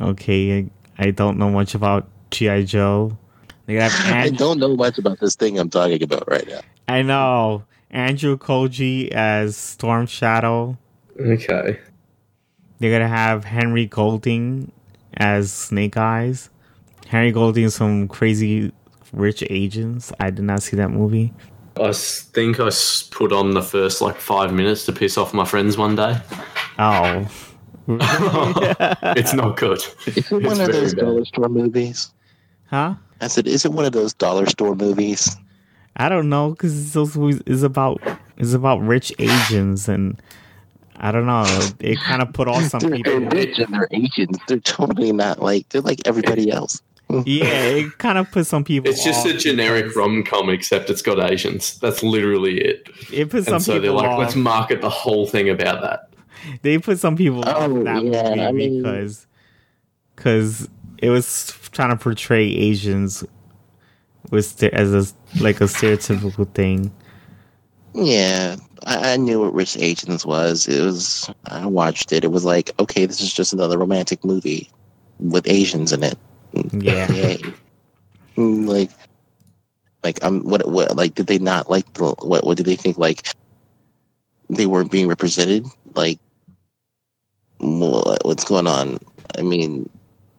Okay, 0.00 0.58
I, 0.58 0.70
I 0.98 1.10
don't 1.10 1.38
know 1.38 1.50
much 1.50 1.74
about 1.74 2.08
GI 2.30 2.64
Joe. 2.64 3.16
They 3.66 3.74
have 3.74 3.92
I 4.06 4.30
don't 4.30 4.58
know 4.58 4.74
much 4.76 4.98
about 4.98 5.20
this 5.20 5.36
thing 5.36 5.58
I'm 5.58 5.70
talking 5.70 6.02
about 6.02 6.28
right 6.28 6.46
now. 6.48 6.60
I 6.88 7.02
know 7.02 7.64
Andrew 7.90 8.36
Koji 8.36 9.08
as 9.10 9.56
Storm 9.56 10.06
Shadow. 10.06 10.78
Okay. 11.18 11.78
They're 12.78 12.98
gonna 12.98 13.08
have 13.08 13.44
Henry 13.44 13.86
Golding 13.86 14.72
as 15.14 15.52
Snake 15.52 15.96
Eyes. 15.96 16.50
Henry 17.06 17.32
Golding, 17.32 17.64
is 17.64 17.74
some 17.74 18.08
crazy 18.08 18.72
rich 19.12 19.42
Asians. 19.50 20.12
I 20.20 20.30
did 20.30 20.44
not 20.44 20.62
see 20.62 20.76
that 20.76 20.90
movie. 20.90 21.32
I 21.80 21.92
think 21.92 22.60
I 22.60 22.70
put 23.10 23.32
on 23.32 23.52
the 23.52 23.62
first 23.62 24.00
like 24.00 24.16
five 24.16 24.52
minutes 24.52 24.84
to 24.86 24.92
piss 24.92 25.16
off 25.18 25.32
my 25.34 25.44
friends 25.44 25.76
one 25.76 25.96
day. 25.96 26.18
Oh. 26.78 27.26
it's 27.88 29.32
not 29.34 29.56
good. 29.56 29.80
Is 30.06 30.30
it 30.30 30.32
one 30.32 30.44
It's 30.44 30.60
of 30.60 30.72
those 30.72 30.94
bad. 30.94 31.00
dollar 31.04 31.24
store 31.24 31.48
movies? 31.48 32.12
Huh? 32.66 32.94
I 33.20 33.26
said, 33.26 33.46
is 33.48 33.64
it 33.64 33.72
one 33.72 33.84
of 33.84 33.92
those 33.92 34.14
dollar 34.14 34.46
store 34.46 34.74
movies? 34.76 35.36
I 35.96 36.08
don't 36.08 36.28
know 36.28 36.50
because 36.50 36.92
those 36.92 37.16
movies 37.16 37.42
is 37.46 37.62
about 37.62 38.00
is 38.36 38.54
about 38.54 38.80
rich 38.80 39.12
Asians 39.18 39.88
and 39.88 40.20
I 40.96 41.10
don't 41.12 41.26
know. 41.26 41.44
It 41.80 41.98
kind 41.98 42.22
of 42.22 42.32
put 42.32 42.46
off 42.46 42.62
some 42.64 42.80
They're, 42.80 42.90
people. 42.90 43.20
they're 43.20 43.30
rich 43.30 43.58
and 43.58 43.74
they're 43.74 43.88
Asians. 43.90 44.38
They're 44.46 44.60
totally 44.60 45.12
not 45.12 45.40
like 45.42 45.68
they're 45.70 45.80
like 45.82 46.00
everybody 46.06 46.50
else. 46.50 46.80
Yeah, 47.26 47.44
it 47.46 47.98
kind 47.98 48.18
of 48.18 48.30
puts 48.30 48.48
some 48.48 48.64
people. 48.64 48.90
It's 48.90 49.04
just 49.04 49.26
a 49.26 49.34
generic 49.36 49.94
rom 49.96 50.22
com, 50.24 50.48
except 50.50 50.90
it's 50.90 51.02
got 51.02 51.18
Asians. 51.32 51.78
That's 51.80 52.02
literally 52.02 52.60
it. 52.60 52.88
It 53.12 53.30
put 53.30 53.44
some 53.44 53.54
And 53.54 53.62
so 53.62 53.78
they're 53.80 53.92
like, 53.92 54.08
off. 54.08 54.18
let's 54.18 54.36
market 54.36 54.80
the 54.80 54.90
whole 54.90 55.26
thing 55.26 55.48
about 55.48 55.80
that. 55.82 56.08
they 56.62 56.78
put 56.78 56.98
some 56.98 57.16
people 57.16 57.42
Oh, 57.46 57.50
off 57.78 57.84
that 57.84 58.04
yeah, 58.04 58.22
movie 58.30 58.40
I 58.42 58.52
mean- 58.52 58.82
because 58.82 59.26
because 60.16 60.68
it 60.98 61.08
was 61.10 61.52
trying 61.72 61.90
to 61.90 61.96
portray 61.96 62.44
Asians 62.46 63.24
was 64.30 64.48
st- 64.48 64.72
as 64.74 64.92
a 64.92 65.42
like 65.42 65.60
a 65.60 65.64
stereotypical 65.64 66.46
thing. 66.54 66.92
Yeah, 67.94 68.56
I, 68.86 69.14
I 69.14 69.16
knew 69.16 69.40
what 69.40 69.52
Rich 69.54 69.76
Asians 69.78 70.24
was. 70.24 70.68
It 70.68 70.84
was 70.84 71.28
I 71.46 71.66
watched 71.66 72.12
it. 72.12 72.22
It 72.24 72.30
was 72.30 72.44
like, 72.44 72.70
okay, 72.78 73.06
this 73.06 73.20
is 73.20 73.32
just 73.32 73.52
another 73.52 73.78
romantic 73.78 74.24
movie 74.24 74.70
with 75.18 75.48
Asians 75.48 75.92
in 75.92 76.02
it. 76.04 76.18
Yeah. 76.72 77.10
Yay. 77.12 77.42
Mm, 78.36 78.66
like, 78.66 78.90
like 80.02 80.22
um, 80.24 80.42
what, 80.42 80.68
what, 80.68 80.96
like, 80.96 81.14
did 81.14 81.26
they 81.26 81.38
not 81.38 81.70
like 81.70 81.92
the 81.94 82.14
what? 82.20 82.44
What 82.44 82.56
did 82.56 82.66
they 82.66 82.76
think? 82.76 82.98
Like, 82.98 83.28
they 84.48 84.66
weren't 84.66 84.90
being 84.90 85.08
represented. 85.08 85.66
Like, 85.94 86.18
what's 87.58 88.44
going 88.44 88.66
on? 88.66 88.98
I 89.38 89.42
mean, 89.42 89.88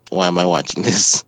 why 0.09 0.27
am 0.27 0.37
I 0.37 0.45
watching 0.45 0.83
this? 0.89 1.23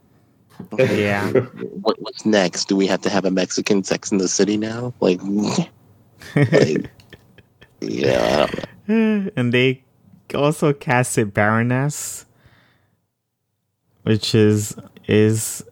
Yeah. 0.77 1.29
What, 1.31 2.01
what's 2.01 2.25
next? 2.25 2.65
Do 2.65 2.75
we 2.75 2.87
have 2.87 3.01
to 3.01 3.09
have 3.09 3.25
a 3.25 3.31
Mexican 3.31 3.83
Sex 3.83 4.11
in 4.11 4.17
the 4.17 4.27
City 4.27 4.57
now? 4.57 4.93
Like, 4.99 5.19
like 6.35 6.89
yeah, 7.81 8.47
I 8.47 8.47
don't 8.47 8.55
know. 8.87 9.31
and 9.35 9.53
they 9.53 9.83
also 10.33 10.73
casted 10.73 11.33
Baroness, 11.33 12.25
which 14.03 14.35
is 14.35 14.75
is 15.07 15.63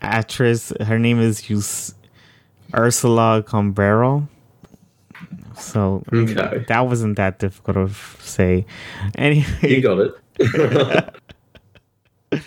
actress. 0.00 0.72
Her 0.80 0.98
name 0.98 1.20
is 1.20 1.40
Us- 1.50 1.94
Ursula 2.74 3.42
Corbero. 3.46 4.28
So 5.56 6.02
Okay. 6.12 6.64
that 6.68 6.80
wasn't 6.86 7.16
that 7.16 7.38
difficult 7.38 7.76
to 7.90 7.94
say. 8.20 8.66
Anyway, 9.14 9.46
You 9.62 9.80
got 9.80 9.98
it. 10.00 11.14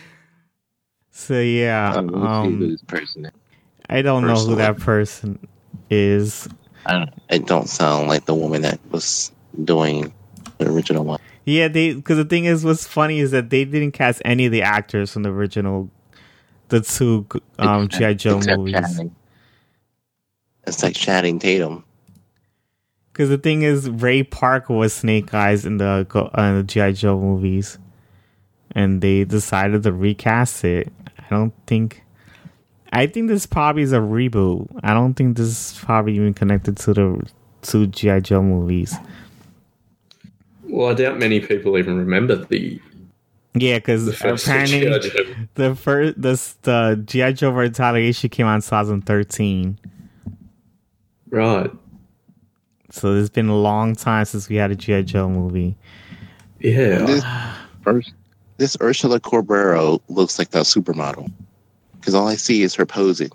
so 1.11 1.39
yeah, 1.39 1.89
I 1.91 1.93
don't 1.95 2.07
know 2.07 2.19
who 2.19 2.25
um, 2.27 2.59
this 2.71 2.81
person 2.83 3.25
is. 3.25 3.31
I 3.89 4.01
don't 4.01 4.27
know 4.27 4.35
who 4.35 4.55
that 4.55 4.77
person 4.77 5.39
is. 5.89 6.49
I 6.85 6.93
don't, 6.99 7.09
it 7.29 7.45
don't 7.47 7.69
sound 7.69 8.07
like 8.09 8.25
the 8.25 8.35
woman 8.35 8.61
that 8.63 8.79
was 8.91 9.31
doing 9.63 10.13
the 10.57 10.69
original 10.69 11.05
one. 11.05 11.19
Yeah, 11.47 11.69
they 11.69 11.93
because 11.93 12.17
the 12.17 12.25
thing 12.25 12.43
is, 12.43 12.65
what's 12.65 12.85
funny 12.85 13.19
is 13.19 13.31
that 13.31 13.49
they 13.49 13.63
didn't 13.63 13.93
cast 13.93 14.21
any 14.25 14.47
of 14.47 14.51
the 14.51 14.63
actors 14.63 15.13
from 15.13 15.23
the 15.23 15.29
original, 15.29 15.89
the 16.67 16.81
two 16.81 17.25
um 17.57 17.87
GI 17.87 18.15
Joe 18.15 18.39
Except 18.39 18.57
movies. 18.57 18.73
Channing. 18.73 19.15
It's 20.67 20.83
like 20.83 20.93
Channing 20.93 21.39
Tatum. 21.39 21.85
Because 23.13 23.29
the 23.29 23.37
thing 23.37 23.61
is, 23.61 23.89
Ray 23.89 24.23
Park 24.23 24.67
was 24.67 24.93
Snake 24.93 25.33
Eyes 25.33 25.65
in 25.65 25.77
the 25.77 26.05
uh, 26.13 26.53
the 26.57 26.63
GI 26.63 26.91
Joe 26.91 27.17
movies, 27.17 27.77
and 28.71 28.99
they 28.99 29.23
decided 29.23 29.83
to 29.83 29.93
recast 29.93 30.65
it. 30.65 30.91
I 31.17 31.29
don't 31.29 31.53
think. 31.65 32.03
I 32.91 33.07
think 33.07 33.29
this 33.29 33.45
probably 33.45 33.83
is 33.83 33.93
a 33.93 33.99
reboot. 33.99 34.67
I 34.83 34.93
don't 34.93 35.13
think 35.13 35.37
this 35.37 35.47
is 35.47 35.79
probably 35.79 36.15
even 36.15 36.33
connected 36.33 36.75
to 36.75 36.93
the 36.93 37.29
two 37.61 37.87
GI 37.87 38.19
Joe 38.19 38.41
movies. 38.41 38.93
Well, 40.69 40.89
I 40.89 40.93
doubt 40.93 41.17
many 41.17 41.39
people 41.39 41.77
even 41.77 41.97
remember 41.97 42.35
the, 42.35 42.79
Yeah, 43.55 43.77
because 43.77 44.05
the 44.05 44.13
first 44.13 44.45
apparently 44.45 44.81
G.I. 44.81 45.47
The 45.55 45.75
first 45.75 46.21
the 46.21 46.53
the 46.63 47.03
GI 47.05 47.33
Joe 47.33 47.51
Retaliation 47.51 48.29
came 48.29 48.45
out 48.45 48.55
in 48.55 48.61
2013. 48.61 49.79
Right. 51.29 51.71
So 52.89 53.13
it's 53.15 53.29
been 53.29 53.49
a 53.49 53.55
long 53.57 53.95
time 53.95 54.25
since 54.25 54.49
we 54.49 54.55
had 54.55 54.71
a 54.71 54.75
GI 54.75 55.03
Joe 55.03 55.29
movie. 55.29 55.75
Yeah. 56.59 56.99
This, 57.05 57.23
Urs- 57.83 58.13
this 58.57 58.77
Ursula 58.81 59.19
Corbero 59.19 60.01
looks 60.07 60.39
like 60.39 60.49
that 60.51 60.63
supermodel. 60.63 61.31
Because 61.99 62.15
all 62.15 62.27
I 62.27 62.35
see 62.35 62.63
is 62.63 62.73
her 62.75 62.85
posing. 62.85 63.29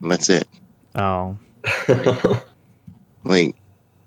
And 0.00 0.10
that's 0.10 0.28
it. 0.28 0.46
Oh, 0.94 1.36
Like, 3.24 3.54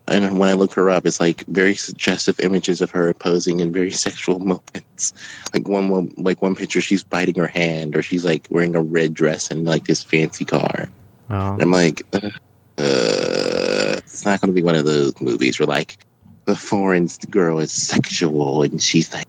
and 0.07 0.37
when 0.37 0.49
I 0.49 0.53
look 0.53 0.73
her 0.73 0.89
up, 0.89 1.05
it's 1.05 1.19
like 1.19 1.45
very 1.47 1.75
suggestive 1.75 2.39
images 2.39 2.81
of 2.81 2.91
her 2.91 3.13
posing 3.13 3.59
in 3.59 3.71
very 3.71 3.91
sexual 4.05 4.39
moments. 4.39 5.13
Like 5.53 5.67
one, 5.67 5.89
one 5.89 6.13
like 6.17 6.41
one 6.41 6.55
picture, 6.55 6.81
she's 6.81 7.03
biting 7.03 7.35
her 7.35 7.47
hand, 7.47 7.95
or 7.95 8.01
she's 8.01 8.25
like 8.25 8.47
wearing 8.49 8.75
a 8.75 8.81
red 8.81 9.13
dress 9.13 9.49
and 9.49 9.65
like 9.65 9.85
this 9.85 10.03
fancy 10.03 10.45
car. 10.45 10.89
oh. 11.29 11.53
And 11.53 11.61
I'm 11.61 11.71
like, 11.71 12.03
uh, 12.13 12.29
uh, 12.77 13.95
it's 13.97 14.25
not 14.25 14.41
going 14.41 14.53
to 14.53 14.55
be 14.55 14.63
one 14.63 14.75
of 14.75 14.85
those 14.85 15.19
movies 15.21 15.59
where 15.59 15.67
like 15.67 15.97
the 16.45 16.55
foreign 16.55 17.09
girl 17.29 17.59
is 17.59 17.71
sexual 17.71 18.61
and 18.63 18.81
she's 18.81 19.11
like, 19.13 19.27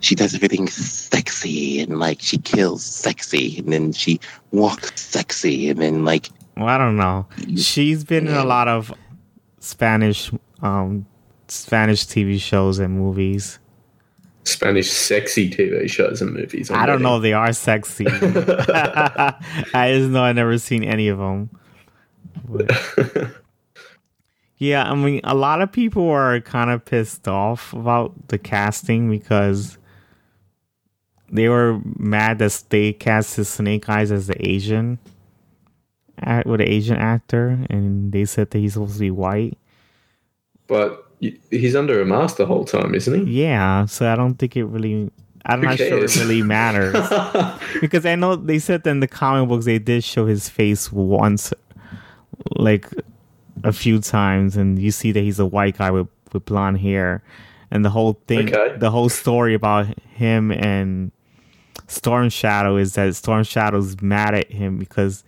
she 0.00 0.14
does 0.14 0.34
everything 0.34 0.68
sexy 0.68 1.80
and 1.80 1.98
like 1.98 2.20
she 2.20 2.38
kills 2.38 2.84
sexy 2.84 3.58
and 3.58 3.72
then 3.72 3.92
she 3.92 4.20
walks 4.50 5.00
sexy 5.00 5.70
and 5.70 5.80
then 5.80 6.04
like 6.04 6.28
Well, 6.56 6.68
I 6.68 6.76
don't 6.76 6.96
know. 6.96 7.26
She's 7.56 8.04
been 8.04 8.28
in 8.28 8.34
a 8.34 8.44
lot 8.44 8.68
of 8.68 8.92
Spanish, 9.62 10.32
um, 10.60 11.06
Spanish 11.48 12.04
TV 12.04 12.40
shows 12.40 12.78
and 12.78 12.98
movies. 12.98 13.58
Spanish 14.44 14.90
sexy 14.90 15.48
TV 15.48 15.88
shows 15.88 16.20
and 16.20 16.34
movies. 16.34 16.70
I'm 16.70 16.80
I 16.80 16.86
don't 16.86 17.00
know 17.00 17.16
if 17.16 17.22
they 17.22 17.32
are 17.32 17.52
sexy. 17.52 18.06
I 18.08 19.34
just 19.72 20.10
know 20.10 20.24
I 20.24 20.32
never 20.32 20.58
seen 20.58 20.82
any 20.82 21.08
of 21.08 21.18
them. 21.18 21.50
Yeah, 24.62 24.88
I 24.88 24.94
mean, 24.94 25.20
a 25.24 25.34
lot 25.34 25.60
of 25.60 25.72
people 25.72 26.08
are 26.08 26.40
kind 26.40 26.70
of 26.70 26.84
pissed 26.84 27.26
off 27.26 27.72
about 27.72 28.28
the 28.28 28.38
casting 28.38 29.10
because 29.10 29.76
they 31.32 31.48
were 31.48 31.80
mad 31.98 32.38
that 32.38 32.62
they 32.68 32.92
casted 32.92 33.48
Snake 33.48 33.88
Eyes 33.88 34.12
as 34.12 34.28
the 34.28 34.48
Asian, 34.48 35.00
act- 36.22 36.46
with 36.46 36.60
an 36.60 36.68
Asian 36.68 36.96
actor, 36.96 37.58
and 37.70 38.12
they 38.12 38.24
said 38.24 38.50
that 38.50 38.58
he's 38.58 38.74
supposed 38.74 38.94
to 38.94 39.00
be 39.00 39.10
white. 39.10 39.56
but 40.66 41.06
he's 41.50 41.76
under 41.76 42.00
a 42.00 42.04
mask 42.04 42.36
the 42.36 42.46
whole 42.46 42.64
time, 42.64 42.94
isn't 42.94 43.26
he? 43.26 43.42
Yeah, 43.42 43.84
so 43.86 44.10
I 44.10 44.16
don't 44.16 44.34
think 44.34 44.56
it 44.56 44.64
really. 44.64 45.10
I'm 45.46 45.60
Who 45.60 45.66
not 45.66 45.76
sure 45.78 46.04
it 46.04 46.16
really 46.16 46.40
matters 46.42 46.94
because 47.80 48.06
I 48.06 48.14
know 48.14 48.36
they 48.36 48.58
said 48.60 48.84
that 48.84 48.90
in 48.90 49.00
the 49.00 49.08
comic 49.08 49.48
books 49.48 49.64
they 49.64 49.78
did 49.80 50.04
show 50.04 50.26
his 50.26 50.48
face 50.48 50.90
once, 50.92 51.52
like 52.56 52.88
a 53.64 53.72
few 53.72 53.98
times, 54.00 54.56
and 54.56 54.78
you 54.78 54.90
see 54.90 55.12
that 55.12 55.20
he's 55.20 55.38
a 55.40 55.46
white 55.46 55.78
guy 55.78 55.90
with 55.90 56.06
with 56.32 56.44
blonde 56.44 56.78
hair, 56.78 57.22
and 57.70 57.84
the 57.84 57.90
whole 57.90 58.20
thing, 58.26 58.54
Okay. 58.54 58.76
the 58.78 58.90
whole 58.90 59.08
story 59.08 59.54
about 59.54 59.86
him 60.14 60.50
and 60.52 61.10
Storm 61.88 62.30
Shadow 62.30 62.76
is 62.76 62.94
that 62.94 63.14
Storm 63.16 63.44
Shadow's 63.44 64.00
mad 64.00 64.34
at 64.34 64.50
him 64.50 64.78
because 64.78 65.24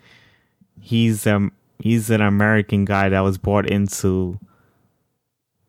he's 0.80 1.26
um 1.26 1.52
he's 1.78 2.10
an 2.10 2.20
American 2.20 2.84
guy 2.84 3.08
that 3.08 3.20
was 3.20 3.38
brought 3.38 3.68
into 3.68 4.38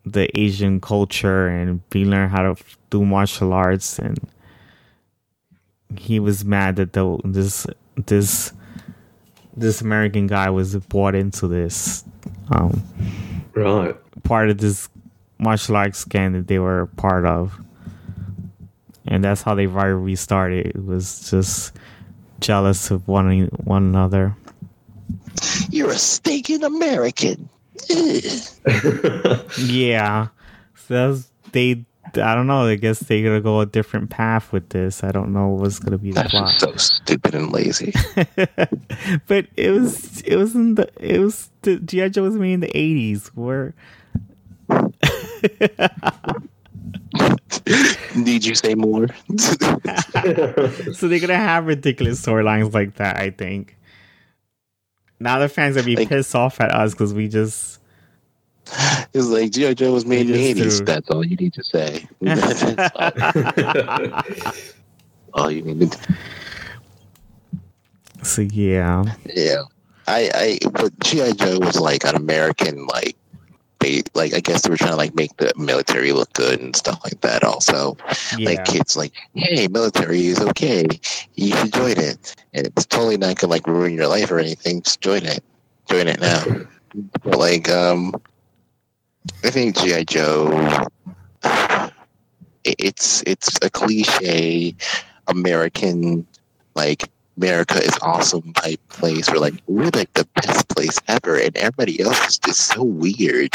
the 0.05 0.29
Asian 0.39 0.79
culture 0.79 1.47
and 1.47 1.81
we 1.93 2.05
learned 2.05 2.31
how 2.31 2.53
to 2.53 2.63
do 2.89 3.03
martial 3.03 3.53
arts 3.53 3.97
and 3.97 4.19
he 5.97 6.19
was 6.19 6.45
mad 6.45 6.75
that 6.75 6.93
the, 6.93 7.19
this 7.23 7.65
this 8.05 8.53
this 9.55 9.81
American 9.81 10.27
guy 10.27 10.49
was 10.49 10.75
brought 10.75 11.15
into 11.15 11.47
this 11.47 12.03
um 12.51 12.83
right. 13.55 13.95
part 14.23 14.49
of 14.49 14.57
this 14.57 14.89
martial 15.37 15.75
arts 15.75 16.03
gang 16.05 16.33
that 16.33 16.47
they 16.47 16.59
were 16.59 16.87
part 16.97 17.25
of. 17.25 17.59
And 19.07 19.23
that's 19.23 19.41
how 19.43 19.55
they 19.55 19.67
rivalry 19.67 20.15
started. 20.15 20.67
It 20.67 20.85
was 20.85 21.29
just 21.29 21.73
jealous 22.39 22.91
of 22.91 23.07
one 23.07 23.45
one 23.63 23.83
another. 23.83 24.35
You're 25.69 25.91
a 25.91 25.97
stinking 25.97 26.63
American. 26.63 27.49
Yeah. 29.59 30.27
So 30.87 31.11
that's, 31.13 31.31
they 31.51 31.85
I 32.15 32.35
don't 32.35 32.47
know. 32.47 32.65
I 32.65 32.75
guess 32.75 32.99
they're 32.99 33.23
gonna 33.23 33.41
go 33.41 33.59
a 33.61 33.65
different 33.65 34.09
path 34.09 34.51
with 34.53 34.69
this. 34.69 35.03
I 35.03 35.11
don't 35.11 35.33
know 35.33 35.49
what's 35.49 35.79
gonna 35.79 35.97
be 35.97 36.11
the 36.11 36.15
That's 36.21 36.31
plot. 36.31 36.47
just 36.47 36.59
so 36.59 36.75
stupid 36.75 37.35
and 37.35 37.51
lazy. 37.51 37.93
but 39.27 39.47
it 39.57 39.71
was 39.71 40.21
it 40.21 40.35
was 40.35 40.55
in 40.55 40.75
the 40.75 40.87
it 40.99 41.19
was 41.19 41.49
the 41.63 41.77
GI 41.79 42.09
Joe 42.11 42.23
was 42.23 42.35
made 42.35 42.53
in 42.53 42.59
the 42.61 42.77
eighties 42.77 43.27
where 43.35 43.73
Need 48.15 48.45
you 48.45 48.55
say 48.55 48.75
more? 48.75 49.07
so 49.37 51.07
they're 51.07 51.19
gonna 51.19 51.35
have 51.35 51.65
ridiculous 51.65 52.23
storylines 52.25 52.73
like 52.73 52.95
that. 52.95 53.17
I 53.17 53.31
think. 53.31 53.77
Now 55.19 55.39
the 55.39 55.49
fans 55.49 55.75
gonna 55.75 55.85
be 55.85 55.95
Like- 55.95 56.09
pissed 56.09 56.35
off 56.35 56.59
at 56.61 56.71
us 56.71 56.91
because 56.93 57.13
we 57.13 57.27
just. 57.27 57.79
It's 59.13 59.27
like 59.27 59.51
G.I. 59.51 59.73
Joe 59.75 59.93
was 59.93 60.05
made 60.05 60.29
in 60.29 60.33
the 60.33 60.53
just 60.53 60.59
80s. 60.59 60.79
do. 60.79 60.85
That's 60.85 61.09
all 61.09 61.25
you 61.25 61.35
need 61.37 61.53
to 61.53 61.63
say. 61.63 62.05
All 65.33 65.51
you 65.51 65.61
need 65.63 65.91
to 65.91 65.97
So 68.23 68.41
yeah, 68.41 69.03
Yeah. 69.33 69.63
I, 70.07 70.29
I, 70.33 70.59
but 70.71 70.97
G.I. 70.99 71.31
Joe 71.33 71.59
was 71.59 71.79
like 71.79 72.03
an 72.05 72.15
American, 72.15 72.85
like, 72.87 73.15
they, 73.85 74.01
like, 74.13 74.33
I 74.33 74.39
guess 74.39 74.63
they 74.63 74.69
were 74.69 74.77
trying 74.77 74.91
to, 74.91 74.95
like, 74.95 75.15
make 75.15 75.37
the 75.37 75.51
military 75.55 76.11
look 76.11 76.33
good 76.33 76.59
and 76.59 76.75
stuff 76.75 76.99
like 77.03 77.21
that 77.21 77.43
also. 77.43 77.95
yeah, 78.37 78.49
Like, 78.49 78.65
kids, 78.65 78.97
like, 78.97 79.13
hey, 79.35 79.67
military 79.67 80.25
is 80.25 80.39
okay. 80.39 80.87
You 81.35 81.55
should 81.55 81.73
join 81.73 81.97
it. 81.97 82.35
And 82.53 82.65
it's 82.67 82.85
totally 82.85 83.17
not 83.17 83.37
gonna, 83.37 83.51
like, 83.51 83.67
ruin 83.67 83.93
your 83.93 84.07
life 84.07 84.31
or 84.31 84.39
anything. 84.39 84.81
Just 84.81 85.01
join 85.01 85.23
it. 85.23 85.43
Join 85.89 86.07
it 86.07 86.19
now. 86.19 86.43
But, 87.23 87.37
like, 87.37 87.69
um, 87.69 88.15
I 89.43 89.51
think 89.51 89.77
G.I. 89.77 90.03
Joe, 90.05 90.87
it's, 92.63 93.23
it's 93.27 93.59
a 93.61 93.69
cliche 93.69 94.75
American, 95.27 96.25
like, 96.75 97.09
America 97.37 97.77
is 97.83 97.97
awesome 98.01 98.53
type 98.53 98.79
place 98.89 99.29
where 99.29 99.39
like 99.39 99.55
we're 99.67 99.89
like 99.93 100.11
the 100.13 100.27
best 100.35 100.67
place 100.69 100.99
ever 101.07 101.37
and 101.37 101.55
everybody 101.57 101.99
else 102.01 102.27
is 102.27 102.37
just 102.37 102.61
so 102.61 102.83
weird. 102.83 103.51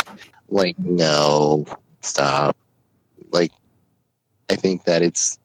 Like, 0.49 0.79
no, 0.79 1.67
stop. 2.01 2.57
Like 3.31 3.53
I 4.51 4.57
think 4.57 4.85
that 4.85 5.03
it's 5.03 5.39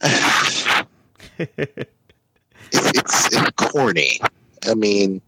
it's, 0.02 0.76
it's 2.72 3.36
it's 3.36 3.50
corny. 3.56 4.20
I 4.68 4.74
mean, 4.74 5.20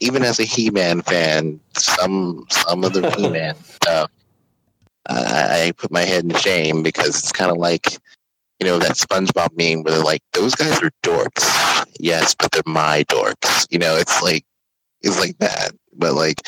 even 0.00 0.22
as 0.22 0.38
a 0.38 0.44
He-Man 0.44 1.02
fan, 1.02 1.60
some 1.74 2.46
some 2.50 2.84
of 2.84 2.92
the 2.92 3.10
He-Man 3.18 3.56
stuff, 3.56 4.10
I, 5.06 5.66
I 5.66 5.72
put 5.76 5.90
my 5.90 6.02
head 6.02 6.24
in 6.24 6.34
shame 6.34 6.82
because 6.82 7.18
it's 7.18 7.32
kind 7.32 7.50
of 7.50 7.56
like 7.58 7.98
you 8.60 8.66
know 8.66 8.78
that 8.78 8.92
SpongeBob 8.92 9.56
meme 9.56 9.82
where 9.82 9.94
they're 9.94 10.04
like, 10.04 10.22
"Those 10.32 10.54
guys 10.54 10.82
are 10.82 10.90
dorks." 11.02 11.86
Yes, 11.98 12.34
but 12.34 12.52
they're 12.52 12.62
my 12.66 13.04
dorks. 13.04 13.66
You 13.70 13.78
know, 13.78 13.96
it's 13.96 14.22
like 14.22 14.44
it's 15.02 15.18
like 15.18 15.38
that. 15.38 15.72
But 15.96 16.14
like, 16.14 16.42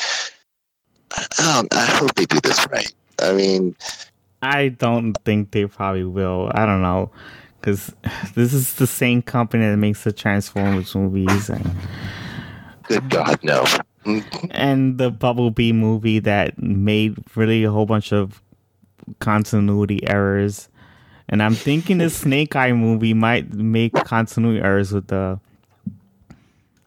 I 1.17 1.25
don't. 1.37 1.73
I 1.73 1.85
hope 1.85 2.15
they 2.15 2.25
do 2.25 2.39
this 2.41 2.65
right. 2.71 2.91
I 3.21 3.33
mean, 3.33 3.75
I 4.41 4.69
don't 4.69 5.13
think 5.25 5.51
they 5.51 5.65
probably 5.65 6.03
will. 6.03 6.51
I 6.53 6.65
don't 6.65 6.81
know 6.81 7.11
because 7.63 7.93
this 8.35 8.53
is 8.53 8.73
the 8.75 8.87
same 8.87 9.21
company 9.21 9.65
that 9.65 9.77
makes 9.77 10.03
the 10.03 10.11
Transformers 10.11 10.93
movies 10.93 11.49
and, 11.49 11.71
good 12.83 13.09
God, 13.09 13.39
no. 13.41 13.65
and 14.51 14.97
the 14.97 15.09
Bumblebee 15.09 15.71
movie 15.71 16.19
that 16.19 16.61
made 16.61 17.15
really 17.35 17.63
a 17.63 17.71
whole 17.71 17.85
bunch 17.85 18.11
of 18.11 18.41
continuity 19.19 20.05
errors. 20.09 20.67
And 21.33 21.41
I'm 21.41 21.55
thinking 21.55 21.97
the 21.97 22.11
Snake 22.11 22.55
Eye 22.55 22.73
movie 22.73 23.15
might 23.15 23.51
make 23.51 23.93
continuity 23.93 24.63
errors 24.63 24.91
with 24.91 25.07
the 25.07 25.39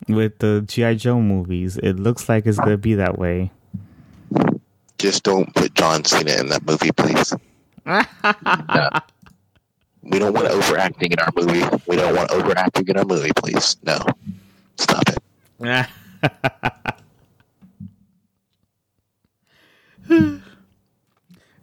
with 0.07 0.39
the 0.39 0.63
GI 0.65 0.95
Joe 0.95 1.21
movies. 1.21 1.79
It 1.79 1.95
looks 1.95 2.29
like 2.29 2.47
it's 2.47 2.57
gonna 2.57 2.77
be 2.77 2.95
that 2.95 3.19
way. 3.19 3.51
Just 4.99 5.25
don't 5.25 5.53
put 5.57 5.75
John 5.75 6.05
Cena 6.05 6.39
in 6.39 6.47
that 6.51 6.65
movie, 6.65 6.93
please. 6.93 7.35
No. 7.85 8.03
We 10.09 10.21
don't 10.21 10.35
want 10.35 10.47
overacting 10.47 11.11
in 11.11 11.19
our 11.19 11.31
movie. 11.35 11.65
We 11.89 11.97
don't 11.97 12.15
want 12.15 12.31
overacting 12.31 12.87
in 12.87 12.97
our 12.97 13.05
movie, 13.05 13.33
please. 13.35 13.77
No, 13.83 13.99
stop 14.79 15.03
it. 15.09 15.19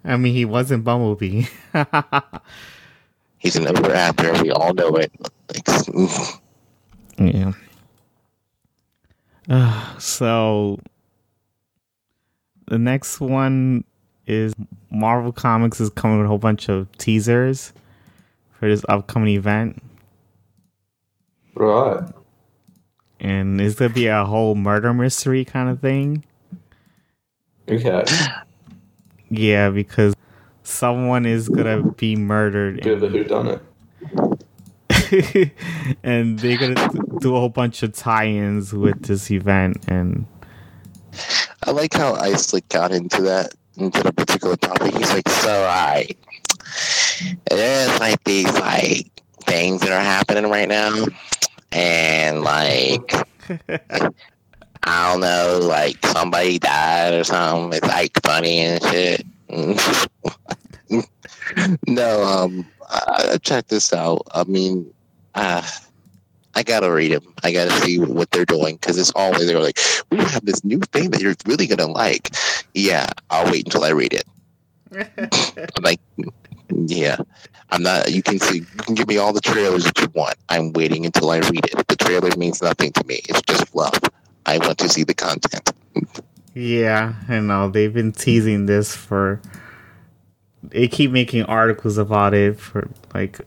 I 0.04 0.18
mean, 0.18 0.34
he 0.34 0.44
wasn't 0.44 0.84
Bumblebee. 0.84 1.46
He's 3.44 3.58
an 3.58 3.66
overactor. 3.66 4.42
We 4.42 4.52
all 4.52 4.74
know 4.74 4.96
it. 4.96 5.12
Like, 5.54 5.68
Yeah. 7.20 7.52
Uh, 9.50 9.98
so 10.00 10.80
the 12.68 12.80
next 12.80 13.20
one 13.20 13.84
is 14.26 14.54
Marvel 14.90 15.34
Comics 15.34 15.82
is 15.82 15.90
coming 15.90 16.20
with 16.20 16.26
a 16.26 16.30
whole 16.30 16.38
bunch 16.38 16.70
of 16.70 16.90
teasers 16.98 17.74
for 18.58 18.70
this 18.70 18.86
upcoming 18.88 19.36
event, 19.36 19.84
Right. 21.56 22.02
and 23.20 23.60
it's 23.60 23.76
gonna 23.76 23.94
be 23.94 24.08
a 24.08 24.24
whole 24.24 24.56
murder 24.56 24.94
mystery 24.94 25.44
kind 25.44 25.70
of 25.70 25.82
thing. 25.82 26.24
Okay. 27.70 28.06
Yeah, 29.30 29.70
because 29.70 30.14
someone 30.64 31.26
is 31.26 31.50
gonna 31.50 31.84
be 31.92 32.16
murdered, 32.16 32.82
Bit 32.82 32.94
of 32.94 33.04
a 33.04 33.10
who 33.10 33.24
done 33.24 33.48
it. 33.48 33.62
and 36.04 36.40
they're 36.40 36.58
gonna 36.58 36.90
do 37.20 37.36
a 37.36 37.40
whole 37.40 37.50
bunch 37.50 37.84
of 37.84 37.94
tie-ins 37.94 38.74
with 38.74 39.04
this 39.04 39.30
event, 39.32 39.78
and 39.88 40.26
I 41.64 41.72
like 41.72 41.94
how 41.94 42.16
Ice 42.16 42.54
like 42.54 42.68
got 42.70 42.92
into 42.92 43.22
that 43.24 43.54
into 43.78 44.02
the 44.04 44.14
particular 44.14 44.56
topic. 44.56 44.96
He's 44.96 45.12
like, 45.14 45.28
so 45.30 45.66
I 45.70 46.08
there's 47.50 48.00
like 48.00 48.24
these 48.24 48.52
like 48.60 49.08
things 49.42 49.82
that 49.82 49.92
are 49.92 50.02
happening 50.02 50.50
right 50.50 50.68
now, 50.68 51.06
and 51.72 52.42
like 52.42 53.14
I 54.86 55.12
don't 55.12 55.22
know, 55.22 55.60
like 55.62 56.06
somebody 56.06 56.60
died 56.60 57.14
or 57.14 57.24
something. 57.24 57.78
It's 57.78 57.88
like 57.88 58.20
funny 58.24 58.60
and 58.60 58.84
shit. 58.84 59.26
no, 61.88 62.24
um, 62.24 62.66
uh, 62.90 63.38
check 63.40 63.68
this 63.68 63.94
out. 63.94 64.22
I 64.34 64.44
mean, 64.46 64.92
uh, 65.36 65.62
I 66.56 66.64
gotta 66.64 66.92
read 66.92 67.12
them. 67.12 67.34
I 67.44 67.52
gotta 67.52 67.72
see 67.82 68.00
what 68.00 68.32
they're 68.32 68.46
doing 68.46 68.76
because 68.76 68.98
it's 68.98 69.12
always 69.16 69.48
they're 69.48 69.60
like, 69.60 69.80
we 70.12 70.18
have 70.20 70.46
this 70.46 70.64
new 70.64 70.80
thing 70.80 71.10
that 71.12 71.22
you're 71.22 71.36
really 71.46 71.68
gonna 71.68 71.88
like. 71.88 72.36
Yeah, 72.74 73.08
I'll 73.30 73.52
wait 73.52 73.66
until 73.66 73.84
I 73.84 73.90
read 73.90 74.14
it. 74.14 74.26
I'm 75.76 75.84
like, 75.84 76.00
yeah, 76.70 77.18
I'm 77.72 77.82
not. 77.82 78.12
You 78.12 78.22
can 78.22 78.40
see, 78.40 78.58
you 78.58 78.66
can 78.66 78.96
give 78.96 79.08
me 79.08 79.18
all 79.18 79.34
the 79.34 79.42
trailers 79.42 79.86
that 79.86 80.00
you 80.00 80.08
want. 80.14 80.36
I'm 80.50 80.72
waiting 80.74 81.06
until 81.06 81.32
I 81.32 81.40
read 81.40 81.66
it. 81.66 81.88
The 81.88 81.96
trailer 81.96 82.36
means 82.38 82.62
nothing 82.62 82.92
to 82.94 83.04
me. 83.06 83.22
It's 83.28 83.42
just 83.42 83.70
fluff. 83.70 84.00
I 84.46 84.60
want 84.60 84.78
to 84.80 84.90
see 84.90 85.04
the 85.04 85.14
content. 85.14 85.72
Yeah, 86.54 87.16
I 87.28 87.40
know. 87.40 87.70
They've 87.70 87.94
been 87.94 88.12
teasing 88.12 88.66
this 88.68 88.96
for. 88.96 89.42
They 90.62 90.88
keep 90.88 91.12
making 91.12 91.44
articles 91.44 91.98
about 91.98 92.34
it 92.34 92.60
for 92.60 92.90
like 93.14 93.42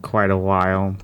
quite 0.00 0.30
a 0.30 0.36
while. 0.36 0.96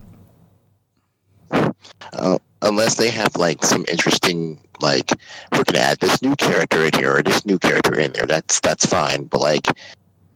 Uh, 1.51 2.39
unless 2.63 2.97
they 2.97 3.11
have 3.11 3.35
like 3.37 3.65
some 3.65 3.85
interesting 3.89 4.61
like 4.81 5.11
we're 5.53 5.65
gonna 5.65 5.79
add 5.79 5.99
this 6.01 6.23
new 6.23 6.35
character 6.37 6.85
in 6.85 6.93
here 6.95 7.17
or 7.17 7.23
this 7.23 7.45
new 7.45 7.59
character 7.59 7.99
in 7.99 8.13
there 8.13 8.27
that's 8.27 8.61
that's 8.61 8.87
fine 8.87 9.25
but 9.25 9.41
like 9.41 9.67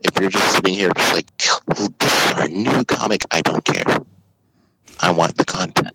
if 0.01 0.20
you're 0.20 0.31
just 0.31 0.55
sitting 0.55 0.74
here 0.74 0.90
just 0.97 1.15
like 1.15 1.27
"Oh, 1.49 1.89
this 1.99 2.27
is 2.27 2.32
our 2.32 2.49
new 2.49 2.85
comic 2.85 3.24
i 3.31 3.40
don't 3.40 3.65
care 3.65 3.85
i 5.01 5.11
want 5.11 5.36
the 5.36 5.44
content 5.44 5.94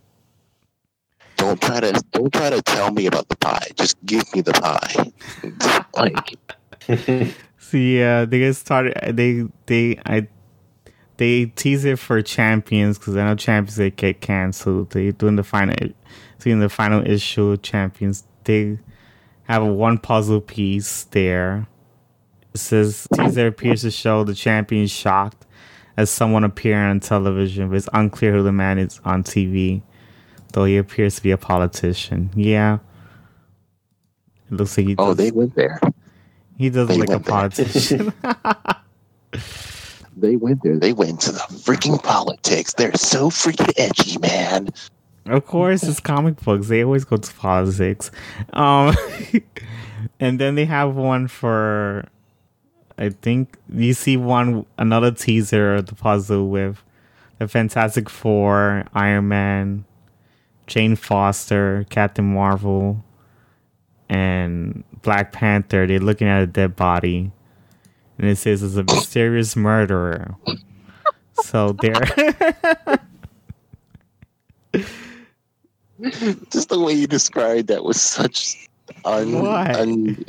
don't 1.38 1.62
try 1.62 1.80
to 1.80 2.04
don't 2.12 2.34
try 2.34 2.50
to 2.50 2.62
tell 2.62 2.92
me 2.92 3.06
about 3.06 3.30
the 3.30 3.38
pie 3.38 3.68
just 3.76 3.96
give 4.06 4.24
me 4.36 4.42
the 4.42 4.54
pie 4.54 5.86
like 5.96 6.38
see, 7.68 8.00
yeah, 8.00 8.26
they 8.26 8.40
get 8.40 8.56
started. 8.56 9.16
They 9.16 9.46
they 9.66 10.00
I 10.06 10.28
they 11.18 11.48
tease 11.48 11.86
it 11.86 12.00
for 12.00 12.22
champions 12.22 12.98
because 12.98 13.16
I 13.16 13.26
know 13.26 13.36
champions 13.36 13.76
they 13.76 13.92
get 13.92 14.22
canceled. 14.22 14.92
They 14.92 15.12
doing 15.12 15.36
the 15.36 15.44
final, 15.44 15.76
seeing 16.40 16.60
the 16.60 16.70
final 16.70 17.06
issue 17.06 17.58
champions. 17.58 18.24
They 18.44 18.80
have 19.44 19.62
a 19.64 19.72
one 19.72 19.98
puzzle 19.98 20.42
piece 20.42 21.04
there. 21.06 21.68
It 22.54 22.60
says 22.60 23.08
teaser 23.14 23.48
appears 23.48 23.82
to 23.82 23.92
show 23.92 24.24
the 24.24 24.34
champion 24.34 24.88
shocked 24.88 25.46
as 25.98 26.10
someone 26.10 26.44
appearing 26.44 26.90
on 26.90 27.00
television, 27.00 27.70
but 27.70 27.78
it's 27.78 27.90
unclear 27.94 28.34
who 28.34 28.44
the 28.44 28.52
man 28.52 28.78
is 28.78 29.02
on 29.04 29.24
TV. 29.24 29.82
Though 30.58 30.66
he 30.66 30.78
appears 30.78 31.18
to 31.18 31.22
be 31.22 31.30
a 31.30 31.38
politician. 31.38 32.32
Yeah. 32.34 32.80
It 34.50 34.56
looks 34.56 34.76
like 34.76 34.88
he 34.88 34.96
oh 34.98 35.10
does- 35.10 35.18
they 35.18 35.30
went 35.30 35.54
there 35.54 35.80
he 36.58 36.70
does 36.70 36.88
They 36.88 36.98
look 36.98 37.10
like 37.10 37.20
a 37.20 37.24
politician. 37.24 38.14
they 40.18 40.36
went 40.36 40.64
there. 40.64 40.78
They 40.78 40.94
went 40.94 41.22
to 41.22 41.32
the 41.32 41.40
freaking 41.40 42.02
politics. 42.02 42.74
They're 42.74 42.96
so 42.96 43.30
freaking 43.30 43.72
edgy, 43.78 44.18
man. 44.18 44.70
Of 45.28 45.46
course, 45.46 45.84
it's 45.84 46.00
comic 46.00 46.42
books. 46.42 46.68
They 46.68 46.84
always 46.84 47.06
go 47.06 47.18
to 47.18 47.34
politics. 47.36 48.10
Um, 48.54 48.96
and 50.20 50.40
then 50.40 50.56
they 50.56 50.66
have 50.66 50.96
one 50.96 51.28
for, 51.28 52.06
I 52.98 53.10
think 53.10 53.58
you 53.72 53.94
see 53.94 54.18
one 54.18 54.66
another 54.80 55.12
teaser 55.12 55.76
of 55.76 55.86
the 55.86 55.96
puzzle 55.96 56.50
with 56.50 56.82
the 57.38 57.48
Fantastic 57.48 58.10
Four, 58.10 58.86
Iron 58.94 59.28
Man, 59.28 59.86
Jane 60.68 60.96
Foster, 60.96 61.86
Captain 61.90 62.34
Marvel, 62.34 63.04
and 64.10 64.84
Black 65.02 65.32
Panther. 65.32 65.88
They're 65.88 66.00
looking 66.00 66.28
at 66.28 66.44
a 66.44 66.48
dead 66.48 66.76
body, 66.76 67.32
and 68.18 68.30
it 68.30 68.38
says 68.38 68.62
it's 68.62 68.76
a 68.76 68.84
mysterious 68.84 69.56
murderer. 69.56 70.36
So 71.44 71.74
they're. 71.74 71.94
Just 76.52 76.70
the 76.70 76.80
way 76.80 76.94
you 76.94 77.08
described 77.08 77.70
that 77.70 77.84
was 77.84 78.00
such 78.00 78.68
un, 79.04 79.36
un 79.36 80.26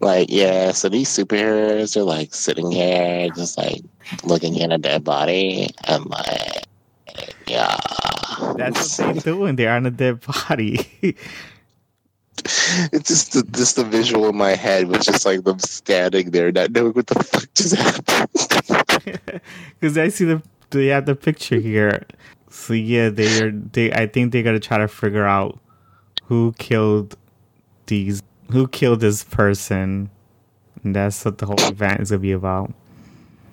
like 0.00 0.28
yeah. 0.30 0.72
So 0.72 0.88
these 0.88 1.10
superheroes 1.10 1.96
are 1.96 2.02
like 2.02 2.34
sitting 2.34 2.70
here, 2.70 3.28
just 3.30 3.58
like 3.58 3.82
looking 4.22 4.62
at 4.62 4.72
a 4.72 4.78
dead 4.78 5.04
body, 5.04 5.68
and 5.86 6.06
like 6.06 6.64
yeah. 7.46 7.76
That's 8.56 8.98
what 8.98 9.14
they're 9.14 9.34
doing. 9.34 9.56
They're 9.56 9.74
on 9.74 9.86
a 9.86 9.90
dead 9.90 10.20
body. 10.20 10.88
it's 12.92 13.08
just 13.08 13.32
the, 13.32 13.42
just 13.52 13.76
the 13.76 13.84
visual 13.84 14.28
in 14.28 14.36
my 14.36 14.54
head 14.54 14.88
was 14.88 15.04
just 15.06 15.24
like 15.24 15.44
them 15.44 15.58
standing 15.58 16.30
there, 16.30 16.50
not 16.52 16.70
knowing 16.72 16.92
what 16.92 17.06
the 17.06 17.22
fuck 17.22 17.52
just 17.54 17.74
happened. 17.76 19.40
Because 19.80 19.98
I 19.98 20.08
see 20.08 20.24
the 20.24 20.42
they 20.70 20.86
have 20.86 21.06
the 21.06 21.14
picture 21.14 21.58
here. 21.58 22.04
So 22.50 22.72
yeah, 22.72 23.10
they're 23.10 23.50
they. 23.50 23.92
I 23.92 24.06
think 24.06 24.32
they're 24.32 24.42
gonna 24.42 24.60
try 24.60 24.78
to 24.78 24.88
figure 24.88 25.24
out 25.24 25.58
who 26.24 26.54
killed 26.58 27.16
these, 27.86 28.22
who 28.50 28.68
killed 28.68 29.00
this 29.00 29.24
person. 29.24 30.10
And 30.82 30.94
that's 30.96 31.24
what 31.24 31.38
the 31.38 31.46
whole 31.46 31.60
event 31.60 32.00
is 32.00 32.10
gonna 32.10 32.20
be 32.20 32.32
about. 32.32 32.72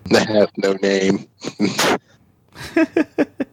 They 0.05 0.23
have 0.23 0.51
no 0.57 0.73
name. 0.73 1.27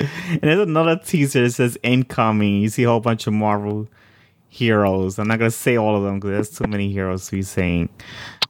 and 0.00 0.40
there's 0.40 0.60
another 0.60 0.96
teaser 0.96 1.42
that 1.44 1.52
says 1.52 1.78
incoming. 1.82 2.62
You 2.62 2.68
see 2.68 2.84
a 2.84 2.88
whole 2.88 3.00
bunch 3.00 3.26
of 3.26 3.32
Marvel 3.32 3.88
heroes. 4.48 5.18
I'm 5.18 5.28
not 5.28 5.38
gonna 5.38 5.50
say 5.50 5.76
all 5.76 5.96
of 5.96 6.02
them 6.02 6.20
because 6.20 6.30
there's 6.30 6.58
too 6.58 6.66
many 6.66 6.90
heroes 6.90 7.26
to 7.26 7.32
be 7.32 7.42
saying. 7.42 7.88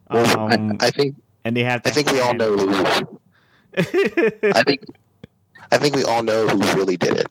Um, 0.08 0.76
I, 0.80 0.86
I, 0.86 0.90
think, 0.90 1.16
and 1.44 1.56
they 1.56 1.64
have. 1.64 1.82
I 1.84 1.90
think 1.90 2.10
we 2.10 2.20
all 2.20 2.34
know. 2.34 3.20
I 3.76 4.62
think 4.64 4.84
I 5.72 5.78
think 5.78 5.94
we 5.94 6.04
all 6.04 6.22
know 6.22 6.48
who 6.48 6.58
really 6.76 6.96
did 6.96 7.26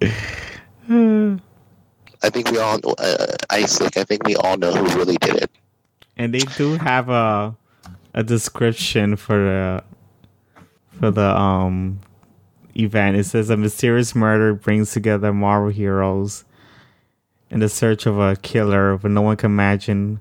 it. 0.00 0.10
I 2.24 2.30
think 2.30 2.50
we 2.50 2.58
all, 2.58 2.78
uh, 2.98 3.26
Isaac. 3.50 3.96
I 3.96 4.04
think 4.04 4.24
we 4.24 4.36
all 4.36 4.56
know 4.56 4.72
who 4.72 4.96
really 4.96 5.16
did 5.16 5.36
it. 5.36 5.50
And 6.16 6.32
they 6.32 6.40
do 6.40 6.76
have 6.76 7.08
a 7.08 7.56
a 8.14 8.22
description 8.22 9.16
for 9.16 9.36
the 9.36 9.84
for 10.98 11.10
the 11.10 11.36
um 11.36 12.00
event. 12.76 13.16
It 13.16 13.24
says 13.24 13.50
a 13.50 13.56
mysterious 13.56 14.14
murder 14.14 14.54
brings 14.54 14.92
together 14.92 15.32
Marvel 15.32 15.70
heroes 15.70 16.44
in 17.50 17.60
the 17.60 17.68
search 17.68 18.06
of 18.06 18.18
a 18.18 18.36
killer, 18.36 18.96
but 18.98 19.10
no 19.10 19.22
one 19.22 19.36
can 19.36 19.50
imagine 19.50 20.20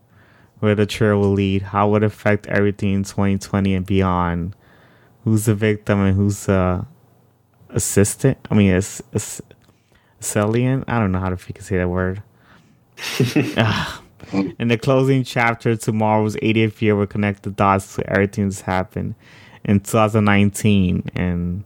where 0.60 0.76
the 0.76 0.86
trail 0.86 1.20
will 1.20 1.32
lead. 1.32 1.62
How 1.62 1.90
would 1.90 2.04
it 2.04 2.08
affect 2.08 2.48
everything 2.48 2.94
in 2.94 3.04
2020 3.04 3.76
and 3.76 3.86
beyond? 3.86 4.56
who's 5.24 5.46
the 5.46 5.56
victim 5.56 6.00
and 6.00 6.16
who's 6.16 6.46
the 6.46 6.86
assistant. 7.70 8.38
I 8.50 8.56
mean, 8.56 8.72
it's, 8.72 9.02
it's 9.14 9.42
Cillian. 10.20 10.84
I 10.88 11.00
don't 11.00 11.12
know 11.12 11.20
how 11.20 11.30
to 11.30 11.36
freaking 11.36 11.64
say 11.64 11.78
that 11.78 11.90
word. 11.90 12.22
In 14.60 14.68
the 14.68 14.78
closing 14.78 15.24
chapter 15.24 15.76
to 15.76 15.92
Marvel's 15.92 16.36
80th 16.38 16.82
year 16.82 16.96
will 16.96 17.08
connect 17.08 17.44
the 17.44 17.50
dots 17.50 17.96
to 17.96 18.10
everything 18.10 18.50
that's 18.50 18.62
happened 18.62 19.16
in 19.64 19.80
2019 19.80 21.10
and 21.16 21.64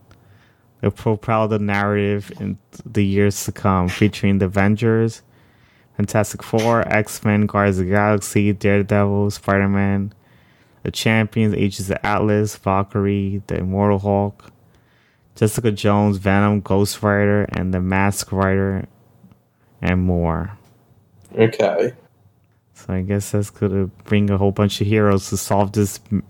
will 0.85 0.91
propel 1.17 1.47
the 1.49 1.59
narrative 1.59 2.31
in 2.39 2.57
the 2.85 3.05
years 3.05 3.45
to 3.45 3.53
come, 3.53 3.89
featuring 3.89 4.39
the 4.39 4.45
Avengers, 4.45 5.23
Fantastic 5.97 6.43
Four, 6.43 6.81
X 6.87 7.23
Men, 7.23 7.45
Guardians 7.47 7.79
of 7.79 7.85
the 7.85 7.91
Galaxy, 7.91 8.53
Daredevil, 8.53 9.31
Spider 9.31 9.69
Man, 9.69 10.13
the 10.83 10.91
Champions, 10.91 11.55
Agents 11.55 11.89
of 11.89 11.97
Atlas, 12.03 12.55
Valkyrie, 12.57 13.41
the 13.47 13.59
Immortal 13.59 13.99
Hulk, 13.99 14.51
Jessica 15.35 15.71
Jones, 15.71 16.17
Venom, 16.17 16.61
Ghost 16.61 17.03
Rider, 17.03 17.43
and 17.49 17.73
the 17.73 17.81
Mask 17.81 18.31
Rider, 18.31 18.87
and 19.81 20.03
more. 20.03 20.57
Okay. 21.37 21.93
So 22.73 22.93
I 22.93 23.01
guess 23.01 23.31
that's 23.31 23.49
gonna 23.49 23.87
bring 24.05 24.29
a 24.29 24.37
whole 24.37 24.51
bunch 24.51 24.81
of 24.81 24.87
heroes 24.87 25.29
to 25.29 25.37
solve 25.37 25.73
this 25.73 25.99
m- 26.11 26.23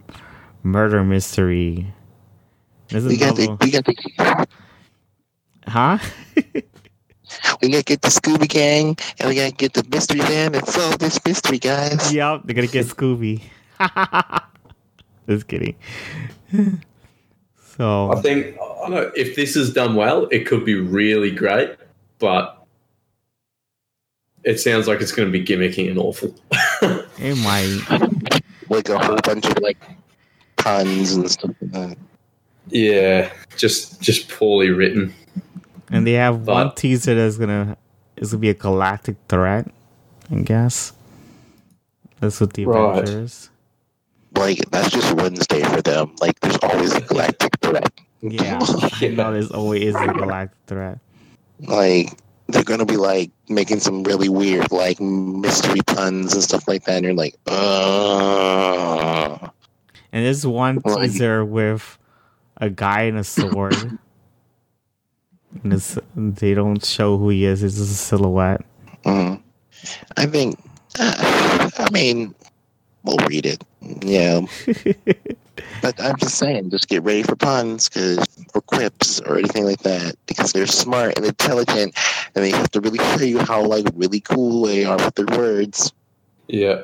murder 0.63 1.03
mystery. 1.03 1.93
There's 2.89 3.05
we 3.05 3.17
got 3.17 3.35
the, 3.35 3.57
we 3.61 3.71
got 3.71 3.85
the, 3.85 4.47
huh? 5.67 5.97
we 7.61 7.69
gotta 7.69 7.83
get 7.83 8.01
the 8.01 8.09
Scooby 8.09 8.47
Gang, 8.47 8.97
and 9.19 9.29
we 9.29 9.35
gotta 9.35 9.51
get 9.51 9.73
the 9.73 9.85
mystery 9.89 10.19
man 10.19 10.55
and 10.55 10.67
solve 10.67 10.99
this 10.99 11.19
mystery, 11.25 11.59
guys. 11.59 12.13
Yep, 12.13 12.41
they're 12.45 12.55
gonna 12.55 12.67
get 12.67 12.85
Scooby. 12.85 13.41
Just 15.27 15.47
kidding. 15.47 15.75
so 17.77 18.11
I 18.11 18.21
think 18.21 18.55
I 18.55 18.81
don't 18.81 18.91
know 18.91 19.11
if 19.15 19.35
this 19.35 19.55
is 19.55 19.73
done 19.73 19.95
well, 19.95 20.27
it 20.27 20.45
could 20.45 20.63
be 20.63 20.75
really 20.75 21.31
great, 21.31 21.75
but 22.19 22.65
it 24.45 24.59
sounds 24.59 24.87
like 24.87 25.01
it's 25.01 25.11
going 25.11 25.31
to 25.31 25.37
be 25.37 25.43
gimmicky 25.43 25.89
and 25.89 25.97
awful. 25.97 26.33
it 27.19 27.35
might 27.43 28.29
like 28.69 28.89
a 28.89 29.03
whole 29.03 29.17
bunch 29.23 29.45
of 29.47 29.59
like 29.59 29.77
puns 30.55 31.13
and 31.13 31.29
stuff 31.29 31.51
like 31.61 31.71
that. 31.71 31.97
Yeah, 32.67 33.31
just 33.57 34.01
just 34.01 34.29
poorly 34.29 34.69
written. 34.69 35.13
And 35.91 36.05
they 36.05 36.13
have 36.13 36.45
but, 36.45 36.53
one 36.53 36.75
teaser 36.75 37.15
that's 37.15 37.37
gonna 37.37 37.77
is 38.17 38.31
gonna 38.31 38.41
be 38.41 38.49
a 38.49 38.53
galactic 38.53 39.15
threat, 39.29 39.71
I 40.31 40.41
guess. 40.41 40.93
That's 42.19 42.41
what 42.41 42.53
the 42.53 42.65
right. 42.65 42.99
Avengers 42.99 43.49
like 44.37 44.59
that's 44.71 44.89
just 44.89 45.13
Wednesday 45.13 45.63
for 45.63 45.81
them. 45.81 46.15
Like 46.21 46.39
there's 46.39 46.57
always 46.57 46.93
a 46.93 47.01
galactic 47.01 47.51
threat. 47.61 47.91
Yeah, 48.21 48.59
you 48.99 49.15
know, 49.15 49.31
there's 49.31 49.51
always 49.51 49.95
a 49.95 50.07
galactic 50.07 50.57
threat. 50.67 50.99
Like 51.59 52.11
they're 52.47 52.63
gonna 52.63 52.85
be 52.85 52.97
like 52.97 53.31
making 53.49 53.79
some 53.79 54.03
really 54.03 54.29
weird 54.29 54.71
like 54.71 54.99
mystery 54.99 55.81
puns 55.85 56.33
and 56.33 56.43
stuff 56.43 56.67
like 56.67 56.85
that, 56.85 56.97
and 56.97 57.05
you're 57.05 57.13
like, 57.13 57.35
uh. 57.47 59.49
And 60.11 60.25
there's 60.25 60.45
one 60.45 60.81
like, 60.85 61.11
teaser 61.11 61.43
with 61.43 61.97
a 62.57 62.69
guy 62.69 63.03
in 63.03 63.17
a 63.17 63.23
sword. 63.23 63.99
and 65.63 65.81
they 66.15 66.53
don't 66.53 66.83
show 66.83 67.17
who 67.17 67.29
he 67.29 67.45
is. 67.45 67.63
It's 67.63 67.75
just 67.75 67.91
a 67.91 67.95
silhouette. 67.95 68.61
Mm. 69.03 69.41
I 70.17 70.25
think. 70.25 70.59
Uh, 70.97 71.69
I 71.77 71.89
mean, 71.91 72.33
we'll 73.03 73.17
read 73.27 73.45
it. 73.45 73.63
Yeah. 74.01 74.41
but 75.81 76.01
I'm 76.01 76.17
just 76.17 76.35
saying, 76.35 76.69
just 76.69 76.87
get 76.87 77.03
ready 77.03 77.23
for 77.23 77.35
puns 77.35 77.89
cause, 77.89 78.25
or 78.53 78.61
quips 78.61 79.21
or 79.21 79.37
anything 79.37 79.65
like 79.65 79.81
that 79.83 80.15
because 80.25 80.53
they're 80.53 80.67
smart 80.67 81.17
and 81.17 81.25
intelligent 81.25 81.95
and 82.33 82.43
they 82.43 82.51
have 82.51 82.71
to 82.71 82.81
really 82.81 82.97
show 82.97 83.23
you 83.23 83.39
how 83.39 83.63
like 83.63 83.85
really 83.93 84.19
cool 84.19 84.63
they 84.63 84.85
are 84.85 84.97
with 84.97 85.15
their 85.15 85.37
words. 85.37 85.93
Yeah. 86.47 86.83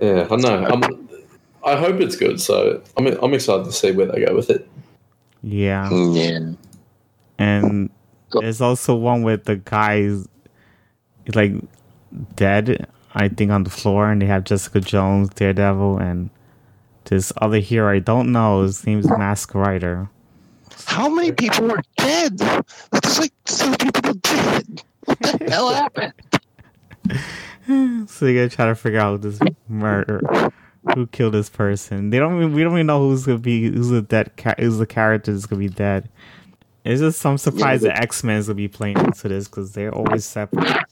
Yeah, 0.00 0.26
I 0.30 0.36
know. 0.36 0.66
I'm, 0.66 1.08
I 1.64 1.76
hope 1.76 2.00
it's 2.00 2.16
good. 2.16 2.40
So 2.40 2.82
I'm 2.96 3.06
I'm 3.06 3.34
excited 3.34 3.64
to 3.64 3.72
see 3.72 3.92
where 3.92 4.06
they 4.06 4.24
go 4.24 4.34
with 4.34 4.50
it. 4.50 4.68
Yeah. 5.42 5.90
Yeah. 5.90 6.52
And 7.38 7.90
there's 8.32 8.60
also 8.60 8.94
one 8.94 9.22
with 9.22 9.44
the 9.44 9.56
guys 9.56 10.28
like 11.34 11.54
dead 12.36 12.86
I 13.14 13.28
think, 13.28 13.50
on 13.50 13.64
the 13.64 13.70
floor, 13.70 14.10
and 14.10 14.22
they 14.22 14.26
have 14.26 14.44
Jessica 14.44 14.80
Jones, 14.80 15.28
Daredevil, 15.30 15.98
and 15.98 16.30
this 17.04 17.32
other 17.38 17.58
hero 17.58 17.92
I 17.92 17.98
don't 17.98 18.32
know. 18.32 18.62
His 18.62 18.86
name's 18.86 19.08
Mask 19.08 19.54
Rider. 19.54 20.08
How 20.86 21.08
many 21.08 21.32
people 21.32 21.68
were 21.68 21.82
dead? 21.96 22.38
That's 22.38 23.20
like 23.20 23.32
so 23.44 23.74
people 23.76 24.14
dead. 24.14 24.82
What 25.04 25.18
the 25.20 25.46
hell 25.50 25.74
happened? 25.74 26.14
so 28.08 28.26
you 28.26 28.38
gotta 28.38 28.48
try 28.48 28.66
to 28.66 28.74
figure 28.74 29.00
out 29.00 29.20
this 29.20 29.38
murder, 29.68 30.22
who 30.94 31.06
killed 31.06 31.34
this 31.34 31.48
person. 31.48 32.10
They 32.10 32.18
don't. 32.18 32.36
Even, 32.36 32.52
we 32.52 32.62
don't 32.62 32.72
even 32.74 32.86
know 32.86 33.08
who's 33.08 33.26
gonna 33.26 33.38
be 33.38 33.70
who's 33.70 33.88
the 33.88 34.02
dead 34.02 34.30
who's 34.58 34.78
the 34.78 34.86
character 34.86 35.32
that's 35.32 35.46
gonna 35.46 35.60
be 35.60 35.68
dead. 35.68 36.08
It's 36.84 37.00
just 37.00 37.20
some 37.20 37.38
surprise 37.38 37.82
yeah, 37.82 37.90
that 37.90 38.02
X 38.02 38.24
Men 38.24 38.38
is 38.38 38.46
gonna 38.48 38.56
be 38.56 38.68
playing 38.68 38.98
into 38.98 39.28
this 39.28 39.48
because 39.48 39.72
they're 39.72 39.94
always 39.94 40.24
separate. 40.24 40.84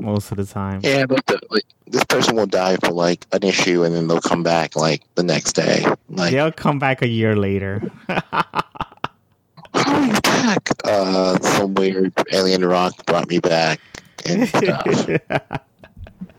most 0.00 0.30
of 0.30 0.36
the 0.36 0.44
time. 0.44 0.80
Yeah, 0.82 1.06
but 1.06 1.26
the, 1.26 1.40
like, 1.50 1.64
this 1.86 2.04
person 2.04 2.36
will 2.36 2.46
die 2.46 2.76
for 2.76 2.92
like 2.92 3.26
an 3.32 3.42
issue, 3.42 3.82
and 3.82 3.94
then 3.94 4.08
they'll 4.08 4.20
come 4.20 4.42
back 4.42 4.76
like 4.76 5.02
the 5.14 5.22
next 5.22 5.54
day. 5.54 5.84
Like 6.08 6.32
they'll 6.32 6.52
come 6.52 6.78
back 6.78 7.02
a 7.02 7.08
year 7.08 7.36
later. 7.36 7.82
How 8.08 8.42
are 9.74 10.06
you 10.06 10.20
back? 10.20 10.68
Uh, 10.84 11.38
some 11.40 11.74
weird 11.74 12.12
alien 12.32 12.64
rock 12.64 13.04
brought 13.06 13.28
me 13.28 13.40
back 13.40 13.80
and 14.24 14.48
stuff. 14.48 15.08
yeah, 15.08 15.38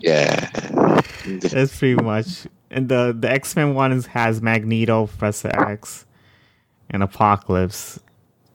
that's 0.06 1.78
pretty 1.78 1.96
much. 1.96 2.48
And 2.70 2.90
the 2.90 3.16
the 3.18 3.30
X 3.30 3.56
Men 3.56 3.74
one 3.74 3.92
is, 3.92 4.06
has 4.08 4.42
Magneto, 4.42 5.08
Professor 5.08 5.50
X, 5.50 6.06
and 6.90 7.04
Apocalypse. 7.04 8.00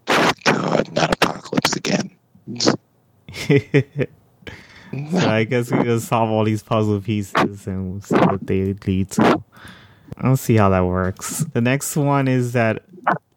God, 0.06 0.93
not 0.93 1.14
Apocalypse 1.14 1.77
again. 1.77 2.10
so 2.59 2.77
I 5.18 5.44
guess 5.44 5.70
we 5.70 5.85
just 5.85 6.09
solve 6.09 6.31
all 6.31 6.44
these 6.44 6.62
puzzle 6.62 7.01
pieces 7.01 7.66
and 7.66 7.93
we'll 7.93 8.01
see 8.01 8.16
what 8.16 8.47
they 8.47 8.74
lead 8.86 9.10
to. 9.12 9.43
I 10.16 10.22
don't 10.22 10.36
see 10.36 10.56
how 10.56 10.68
that 10.70 10.85
works. 10.85 11.44
The 11.52 11.60
next 11.60 11.97
one 11.97 12.28
is 12.28 12.52
that 12.52 12.82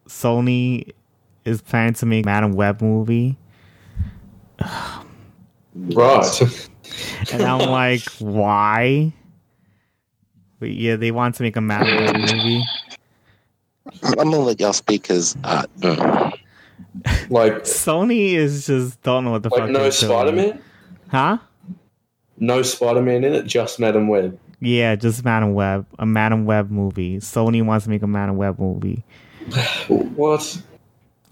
Sony 0.08 0.92
is 1.46 1.62
planning 1.62 1.94
to 1.96 2.06
make 2.06 2.26
Madame 2.26 2.54
Web 2.54 2.82
movie. 2.82 3.38
right. 5.76 6.60
and 7.32 7.42
I'm 7.42 7.60
like, 7.70 8.04
why? 8.20 9.14
But 10.60 10.72
yeah, 10.72 10.96
they 10.96 11.12
want 11.12 11.36
to 11.36 11.44
make 11.44 11.56
a 11.56 11.62
Madame 11.62 12.06
Web 12.06 12.16
movie. 12.16 12.64
I'm 14.04 14.14
gonna 14.16 14.40
let 14.40 14.60
y'all 14.60 14.74
speak 14.74 15.04
because 15.04 15.36
uh, 15.44 15.66
like 17.30 17.64
Sony 17.64 18.34
is 18.34 18.68
just 18.68 19.02
don't 19.02 19.26
know 19.26 19.32
what 19.32 19.44
the 19.44 19.50
like 19.50 19.62
fuck. 19.62 19.70
No 19.70 19.90
Spider 19.90 20.32
Man. 20.32 20.62
Huh? 21.10 21.38
No 22.38 22.62
Spider 22.62 23.02
Man 23.02 23.24
in 23.24 23.34
it. 23.34 23.46
Just 23.46 23.80
Madame 23.80 24.08
Web. 24.08 24.40
Yeah, 24.60 24.96
just 24.96 25.26
Madame 25.26 25.54
Web. 25.54 25.86
A 26.00 26.06
Madame 26.06 26.46
Web 26.46 26.72
movie. 26.72 27.18
Sony 27.18 27.64
wants 27.64 27.84
to 27.84 27.90
make 27.90 28.02
a 28.02 28.08
Madame 28.08 28.38
Web 28.38 28.60
movie. 28.60 29.04
what? 29.88 30.62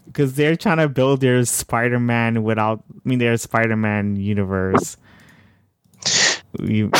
Because 0.06 0.34
they're 0.34 0.56
trying 0.56 0.76
to 0.76 0.88
build 0.88 1.20
their 1.22 1.42
Spider 1.44 1.98
Man 1.98 2.42
without. 2.42 2.84
I 2.90 3.08
mean, 3.08 3.18
their 3.18 3.36
Spider 3.38 3.76
Man 3.76 4.16
universe. 4.16 4.96
You, 6.60 6.90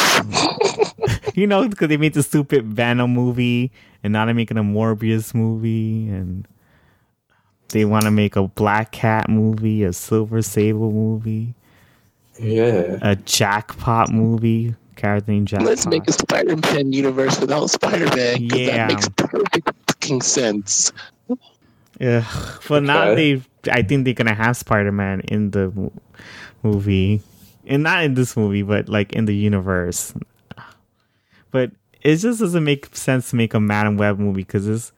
you 1.34 1.46
know, 1.46 1.68
because 1.68 1.88
they 1.88 1.96
made 1.96 2.14
the 2.14 2.22
stupid 2.22 2.64
Venom 2.64 3.12
movie, 3.12 3.70
and 4.02 4.12
now 4.12 4.24
they're 4.24 4.34
making 4.34 4.56
a 4.56 4.62
Morbius 4.62 5.34
movie, 5.34 6.08
and 6.08 6.46
they 7.68 7.84
want 7.84 8.04
to 8.04 8.10
make 8.10 8.36
a 8.36 8.48
Black 8.48 8.92
Cat 8.92 9.28
movie, 9.28 9.84
a 9.84 9.92
Silver 9.92 10.42
Sable 10.42 10.90
movie, 10.90 11.54
yeah, 12.38 12.98
a 13.02 13.16
Jackpot 13.16 14.10
movie. 14.10 14.74
Character 14.96 15.32
named 15.32 15.48
Jackpot. 15.48 15.68
Let's 15.68 15.86
make 15.86 16.06
a 16.06 16.12
Spider-Man 16.12 16.92
universe 16.92 17.40
without 17.40 17.70
Spider-Man. 17.70 18.42
Yeah, 18.42 18.86
that 18.86 18.88
makes 18.88 19.08
perfect 19.08 19.70
fucking 19.88 20.22
sense. 20.22 20.92
Yeah, 21.98 22.24
but 22.68 22.82
okay. 22.82 22.86
now 22.86 23.14
they, 23.14 23.42
I 23.70 23.82
think 23.82 24.04
they're 24.04 24.14
gonna 24.14 24.34
have 24.34 24.56
Spider-Man 24.56 25.20
in 25.28 25.50
the 25.50 25.90
movie, 26.62 27.20
and 27.66 27.82
not 27.82 28.04
in 28.04 28.14
this 28.14 28.36
movie, 28.36 28.62
but 28.62 28.88
like 28.88 29.12
in 29.12 29.24
the 29.24 29.34
universe. 29.34 30.14
But 31.50 31.72
it 32.02 32.16
just 32.16 32.40
doesn't 32.40 32.64
make 32.64 32.94
sense 32.96 33.30
to 33.30 33.36
make 33.36 33.54
a 33.54 33.60
Madame 33.60 33.96
Web 33.96 34.18
movie 34.18 34.42
because 34.42 34.66
this 34.66 34.92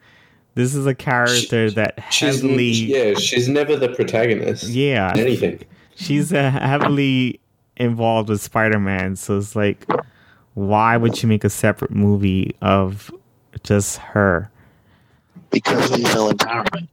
this 0.54 0.74
is 0.74 0.86
a 0.86 0.94
character 0.94 1.68
she, 1.68 1.74
that 1.74 2.02
she's, 2.10 2.40
heavily 2.40 2.70
yeah 2.70 3.14
she's 3.14 3.48
never 3.48 3.76
the 3.76 3.88
protagonist 3.88 4.68
yeah. 4.68 5.12
anything. 5.16 5.60
She's 5.96 6.32
uh, 6.32 6.50
heavily 6.50 7.40
involved 7.76 8.28
with 8.28 8.40
Spider-Man 8.40 9.16
so 9.16 9.36
it's 9.36 9.56
like 9.56 9.86
why 10.54 10.96
would 10.96 11.22
you 11.22 11.28
make 11.28 11.44
a 11.44 11.50
separate 11.50 11.90
movie 11.90 12.54
of 12.62 13.10
just 13.64 13.98
her? 13.98 14.50
Because 15.50 15.90
of 15.90 15.96
female 15.96 16.32
empowerment 16.32 16.88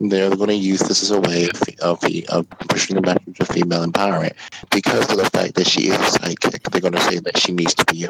they're 0.00 0.34
going 0.34 0.48
to 0.48 0.54
use 0.54 0.80
this 0.80 1.02
as 1.02 1.10
a 1.10 1.20
way 1.20 1.48
of, 1.48 1.62
of, 1.80 2.04
of 2.28 2.50
pushing 2.68 2.96
the 2.96 3.02
message 3.02 3.40
of 3.40 3.48
female 3.48 3.84
empowerment 3.86 4.32
because 4.70 5.10
of 5.10 5.18
the 5.18 5.30
fact 5.30 5.54
that 5.54 5.66
she 5.66 5.88
is 5.88 5.94
a 5.94 6.18
sidekick 6.18 6.62
they're 6.70 6.80
going 6.80 6.92
to 6.92 7.00
say 7.00 7.18
that 7.18 7.38
she 7.38 7.52
needs 7.52 7.74
to 7.74 7.84
be 7.86 8.04
a 8.04 8.08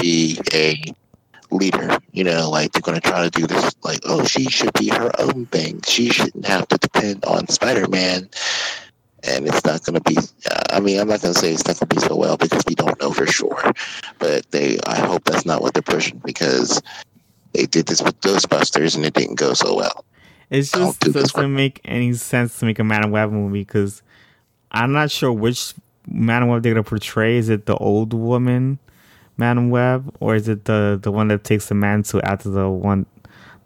be 0.00 0.38
a 0.52 0.82
leader. 1.50 1.98
You 2.12 2.24
know, 2.24 2.50
like 2.50 2.72
they're 2.72 2.82
going 2.82 3.00
to 3.00 3.08
try 3.08 3.22
to 3.22 3.30
do 3.30 3.46
this, 3.46 3.74
like, 3.82 4.00
oh, 4.04 4.24
she 4.24 4.44
should 4.44 4.72
be 4.74 4.88
her 4.88 5.10
own 5.18 5.46
thing. 5.46 5.80
She 5.86 6.10
shouldn't 6.10 6.46
have 6.46 6.68
to 6.68 6.78
depend 6.78 7.24
on 7.24 7.48
Spider 7.48 7.88
Man. 7.88 8.28
And 9.26 9.48
it's 9.48 9.64
not 9.64 9.82
going 9.84 10.00
to 10.00 10.02
be. 10.02 10.18
I 10.70 10.80
mean, 10.80 11.00
I'm 11.00 11.08
not 11.08 11.22
going 11.22 11.32
to 11.32 11.40
say 11.40 11.52
it's 11.52 11.66
not 11.66 11.78
going 11.78 11.88
to 11.88 11.94
be 11.94 12.00
so 12.00 12.14
well 12.14 12.36
because 12.36 12.62
we 12.68 12.74
don't 12.74 13.00
know 13.00 13.10
for 13.10 13.26
sure. 13.26 13.72
But 14.18 14.50
they, 14.50 14.78
I 14.86 14.96
hope 14.96 15.24
that's 15.24 15.46
not 15.46 15.62
what 15.62 15.72
they're 15.72 15.82
pushing 15.82 16.20
because 16.24 16.82
they 17.54 17.64
did 17.64 17.86
this 17.86 18.02
with 18.02 18.20
Ghostbusters 18.20 18.96
and 18.96 19.06
it 19.06 19.14
didn't 19.14 19.36
go 19.36 19.54
so 19.54 19.76
well. 19.76 20.04
It 20.54 20.62
just 20.62 21.00
doesn't 21.00 21.52
make 21.52 21.80
any 21.84 22.12
sense 22.12 22.60
to 22.60 22.64
make 22.64 22.78
a 22.78 22.84
Madame 22.84 23.10
Web 23.10 23.32
movie 23.32 23.62
because 23.62 24.02
I'm 24.70 24.92
not 24.92 25.10
sure 25.10 25.32
which 25.32 25.74
Madame 26.06 26.48
Web 26.48 26.62
they're 26.62 26.74
going 26.74 26.84
to 26.84 26.88
portray. 26.88 27.38
Is 27.38 27.48
it 27.48 27.66
the 27.66 27.76
old 27.76 28.14
woman? 28.14 28.78
Madam 29.36 29.70
Web, 29.70 30.14
or 30.20 30.36
is 30.36 30.46
it 30.46 30.66
the 30.66 30.96
the 31.02 31.10
one 31.10 31.26
that 31.26 31.42
takes 31.42 31.66
the 31.66 31.74
mantle 31.74 32.20
after 32.22 32.50
the 32.50 32.68
one 32.68 33.04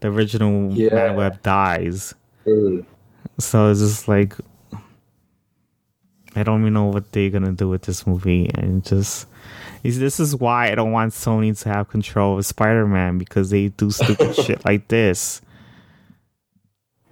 the 0.01 0.09
original 0.09 0.73
yeah. 0.73 0.95
Madame 0.95 1.17
Web 1.17 1.43
dies? 1.43 2.15
Mm. 2.47 2.87
So 3.39 3.71
it's 3.71 3.81
just 3.81 4.09
like 4.09 4.35
I 6.35 6.43
don't 6.43 6.63
even 6.63 6.73
know 6.73 6.87
what 6.87 7.13
they're 7.13 7.29
gonna 7.29 7.53
do 7.53 7.69
with 7.69 7.83
this 7.83 8.07
movie, 8.07 8.51
and 8.55 8.83
just 8.83 9.27
this 9.83 10.19
is 10.19 10.35
why 10.35 10.73
I 10.73 10.75
don't 10.75 10.93
want 10.93 11.13
Sony 11.13 11.61
to 11.65 11.69
have 11.69 11.91
control 11.91 12.39
of 12.39 12.47
Spider 12.47 12.87
Man 12.87 13.19
because 13.19 13.51
they 13.51 13.69
do 13.69 13.91
stupid 13.91 14.35
shit 14.43 14.65
like 14.65 14.89
this. 14.89 15.43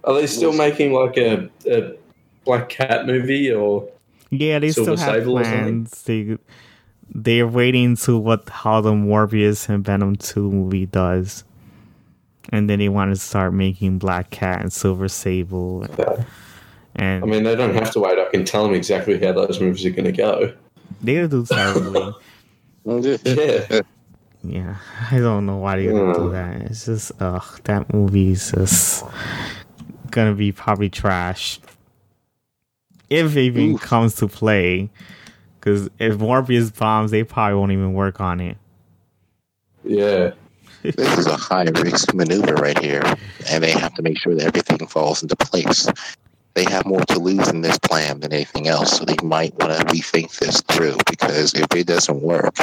Are 0.07 0.13
they 0.13 0.25
still 0.25 0.53
making 0.53 0.93
like 0.93 1.17
a, 1.17 1.49
a 1.69 1.93
Black 2.45 2.69
Cat 2.69 3.05
movie 3.05 3.51
or? 3.51 3.89
Yeah, 4.29 4.59
they 4.59 4.71
Silver 4.71 4.95
still 4.95 5.05
have 5.05 5.23
Sable 5.23 5.37
plans. 5.37 6.03
They 6.03 6.37
they're 7.13 7.47
waiting 7.47 7.97
to 7.97 8.17
what 8.17 8.47
how 8.47 8.79
the 8.79 8.93
Morbius 8.93 9.67
and 9.67 9.83
Venom 9.83 10.15
two 10.15 10.49
movie 10.49 10.85
does, 10.85 11.43
and 12.49 12.69
then 12.69 12.79
they 12.79 12.87
want 12.87 13.13
to 13.13 13.19
start 13.19 13.53
making 13.53 13.99
Black 13.99 14.29
Cat 14.29 14.61
and 14.61 14.71
Silver 14.71 15.09
Sable. 15.09 15.85
Okay. 15.99 16.23
And 16.95 17.23
I 17.23 17.27
mean, 17.27 17.43
they 17.43 17.55
don't 17.55 17.75
have 17.75 17.91
to 17.91 17.99
wait. 17.99 18.17
I 18.17 18.25
can 18.31 18.45
tell 18.45 18.63
them 18.63 18.73
exactly 18.73 19.19
how 19.19 19.33
those 19.33 19.59
movies 19.59 19.85
are 19.85 19.91
going 19.91 20.05
to 20.05 20.11
go. 20.11 20.53
They 21.01 21.27
do 21.27 21.45
terribly. 21.49 22.13
yeah. 22.85 23.81
Yeah, 24.43 24.77
I 25.11 25.19
don't 25.19 25.45
know 25.45 25.57
why 25.57 25.77
they're 25.77 25.91
gonna 25.91 26.13
do 26.13 26.27
hmm. 26.27 26.31
that. 26.31 26.61
It's 26.61 26.85
just, 26.85 27.11
ugh, 27.19 27.59
that 27.65 27.91
movie's 27.93 28.51
just 28.51 29.03
gonna 30.17 30.33
be 30.33 30.51
probably 30.51 30.89
trash. 30.89 31.59
If 33.07 33.37
it 33.37 33.41
even 33.41 33.75
Oof. 33.75 33.81
comes 33.81 34.15
to 34.15 34.27
play, 34.27 34.89
because 35.59 35.89
if 35.99 36.15
Morbius 36.15 36.75
bombs, 36.75 37.11
they 37.11 37.23
probably 37.23 37.55
won't 37.57 37.71
even 37.71 37.93
work 37.93 38.19
on 38.19 38.39
it. 38.39 38.57
Yeah. 39.83 40.31
this 40.81 41.17
is 41.17 41.27
a 41.27 41.37
high 41.37 41.69
risk 41.83 42.15
maneuver 42.15 42.55
right 42.55 42.77
here, 42.79 43.03
and 43.49 43.63
they 43.63 43.71
have 43.71 43.93
to 43.93 44.01
make 44.01 44.19
sure 44.19 44.33
that 44.33 44.47
everything 44.47 44.85
falls 44.87 45.21
into 45.21 45.35
place. 45.35 45.87
They 46.55 46.63
have 46.63 46.87
more 46.87 47.05
to 47.05 47.19
lose 47.19 47.47
in 47.49 47.61
this 47.61 47.77
plan 47.77 48.19
than 48.21 48.33
anything 48.33 48.67
else, 48.67 48.97
so 48.97 49.05
they 49.05 49.15
might 49.23 49.53
want 49.59 49.77
to 49.77 49.85
rethink 49.85 50.35
this 50.39 50.61
through 50.61 50.97
because 51.07 51.53
if 51.53 51.67
it 51.75 51.85
doesn't 51.85 52.21
work, 52.23 52.55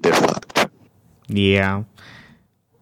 they're 0.00 0.14
fucked. 0.14 0.68
Yeah. 1.28 1.84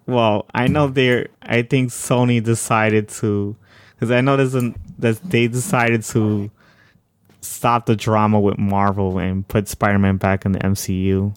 Well, 0.07 0.47
I 0.55 0.69
know 0.69 0.89
they're. 0.89 1.29
I 1.43 1.63
think 1.63 1.91
Sony 1.91 2.43
decided 2.43 3.09
to, 3.21 3.57
because 4.03 4.11
I 4.11 4.21
know 4.21 4.37
there's 4.37 4.57
a, 4.57 4.75
that 4.99 5.23
they 5.23 5.47
decided 5.47 6.03
to 6.03 6.51
stop 7.41 7.87
the 7.87 7.95
drama 7.95 8.41
with 8.41 8.59
Marvel 8.59 9.21
and 9.21 9.47
put 9.47 9.69
Spider 9.69 10.01
Man 10.01 10.17
back 10.17 10.45
in 10.45 10.51
the 10.51 10.59
MCU? 10.59 11.33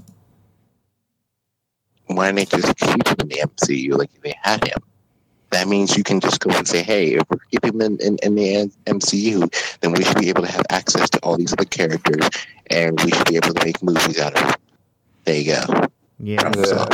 Why 2.07 2.31
didn't 2.31 2.49
they 2.49 2.57
just 2.57 2.75
keep 2.77 3.07
him 3.07 3.17
in 3.19 3.27
the 3.27 3.35
MCU 3.35 3.95
like 3.95 4.09
they 4.23 4.33
had 4.41 4.63
him? 4.63 4.79
That 5.51 5.67
means 5.67 5.95
you 5.95 6.03
can 6.03 6.19
just 6.19 6.39
go 6.39 6.49
and 6.57 6.67
say, 6.67 6.81
hey, 6.81 7.13
if 7.13 7.23
we're 7.29 7.37
keeping 7.51 7.75
him 7.75 7.81
in, 7.81 7.99
in, 8.01 8.17
in 8.23 8.33
the 8.33 8.71
MCU, 8.87 9.77
then 9.81 9.91
we 9.91 10.03
should 10.03 10.17
be 10.17 10.29
able 10.29 10.41
to 10.41 10.51
have 10.51 10.65
access 10.71 11.07
to 11.11 11.19
all 11.19 11.37
these 11.37 11.53
other 11.53 11.65
characters 11.65 12.27
and 12.71 12.99
we 13.03 13.11
should 13.11 13.27
be 13.27 13.35
able 13.35 13.53
to 13.53 13.63
make 13.63 13.83
movies 13.83 14.19
out 14.19 14.35
of 14.41 14.49
it. 14.49 14.55
There 15.25 15.37
you 15.37 15.53
go. 15.53 15.87
Yeah. 16.17 16.89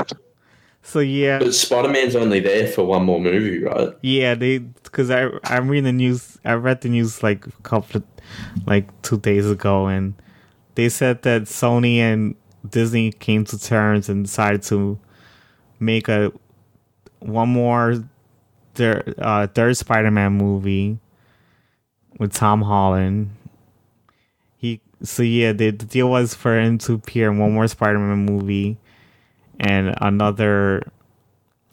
So 0.84 1.00
yeah, 1.00 1.40
but 1.40 1.54
Spider 1.54 1.90
Man's 1.90 2.16
only 2.16 2.40
there 2.40 2.68
for 2.68 2.84
one 2.84 3.06
more 3.06 3.20
movie, 3.20 3.64
right? 3.64 3.90
Yeah, 4.02 4.36
they 4.36 4.58
because 4.58 5.12
I 5.12 5.30
I'm 5.44 5.70
reading 5.70 5.86
the 5.86 5.94
news. 5.94 6.40
I 6.44 6.54
read 6.54 6.82
the 6.82 6.90
news 6.90 7.22
like 7.22 7.46
a 7.46 7.52
couple 7.64 7.98
of 7.98 8.04
like 8.66 9.02
two 9.04 9.20
days 9.20 9.50
ago, 9.50 9.88
and 9.88 10.16
they 10.76 10.90
said 10.90 11.22
that 11.22 11.44
Sony 11.44 11.98
and 11.98 12.36
Disney 12.68 13.12
came 13.12 13.46
to 13.46 13.60
terms 13.60 14.10
and 14.10 14.26
decided 14.26 14.64
to 14.64 15.00
make 15.80 16.08
a 16.08 16.32
one 17.20 17.50
more 17.50 18.04
their 18.74 19.04
uh, 19.20 19.48
third 19.48 19.78
Spider-Man 19.78 20.34
movie 20.34 20.98
with 22.18 22.34
Tom 22.34 22.64
Holland. 22.64 23.30
He 24.58 24.82
So 25.04 25.22
yeah, 25.22 25.54
the, 25.54 25.70
the 25.70 25.86
deal 25.86 26.10
was 26.10 26.34
for 26.34 26.60
him 26.60 26.80
to 26.80 26.94
appear 26.94 27.32
in 27.32 27.38
one 27.38 27.54
more 27.54 27.68
Spider-Man 27.68 28.26
movie 28.26 28.78
and 29.62 29.94
another 30.02 30.92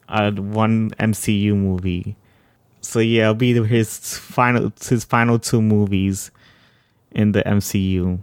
uh, 0.08 0.30
one 0.32 0.90
MCU 1.00 1.56
movie. 1.56 2.16
So 2.82 3.00
yeah, 3.00 3.22
it'll 3.22 3.34
be 3.34 3.54
his 3.64 4.18
final 4.18 4.72
his 4.80 5.04
final 5.04 5.38
two 5.38 5.60
movies 5.60 6.30
in 7.10 7.32
the 7.32 7.42
MCU. 7.42 8.20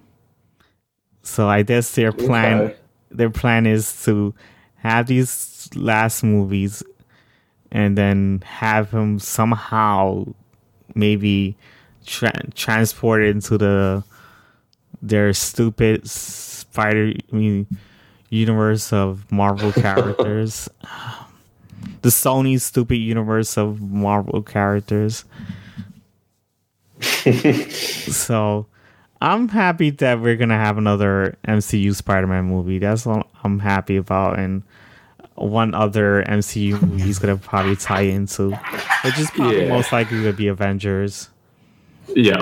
So 1.24 1.50
I 1.50 1.64
guess 1.64 1.96
their 1.96 2.12
plan 2.12 2.62
okay. 2.62 2.76
their 3.10 3.30
plan 3.32 3.66
is 3.66 4.04
to 4.06 4.34
have 4.78 5.08
these 5.08 5.70
last 5.76 6.24
movies 6.24 6.84
and 7.72 7.98
then 7.98 8.44
have 8.46 8.92
him 8.92 9.18
somehow 9.18 10.26
maybe 10.94 11.58
tra- 12.06 12.52
transported 12.54 13.36
into 13.36 13.58
the 13.58 14.04
their 15.02 15.34
stupid 15.34 16.08
spider 16.08 17.12
I 17.34 17.36
mean 17.36 17.68
universe 18.30 18.92
of 18.94 19.32
Marvel 19.32 19.72
characters. 19.82 20.70
the 22.02 22.10
Sony 22.10 22.60
stupid 22.60 22.98
universe 22.98 23.58
of 23.58 23.82
Marvel 23.82 24.42
characters. 24.42 25.26
so 27.02 28.68
I'm 29.22 29.48
happy 29.50 29.90
that 29.92 30.20
we're 30.22 30.36
gonna 30.36 30.58
have 30.58 30.78
another 30.78 31.38
MCU 31.48 31.96
Spider-Man 31.96 32.46
movie. 32.46 32.80
That's 32.80 33.06
what 33.06 33.28
I'm 33.44 33.60
happy 33.60 33.98
about, 33.98 34.40
and 34.40 34.64
one 35.36 35.74
other 35.74 36.24
MCU 36.28 36.82
movie 36.82 37.04
he's 37.04 37.20
gonna 37.20 37.38
probably 37.38 37.76
tie 37.76 38.02
into, 38.02 38.52
which 39.04 39.20
is 39.20 39.30
probably 39.32 39.64
yeah. 39.64 39.70
most 39.70 39.92
likely 39.92 40.24
to 40.24 40.34
be 40.34 40.48
Avengers. 40.48 41.30
Yeah, 42.16 42.40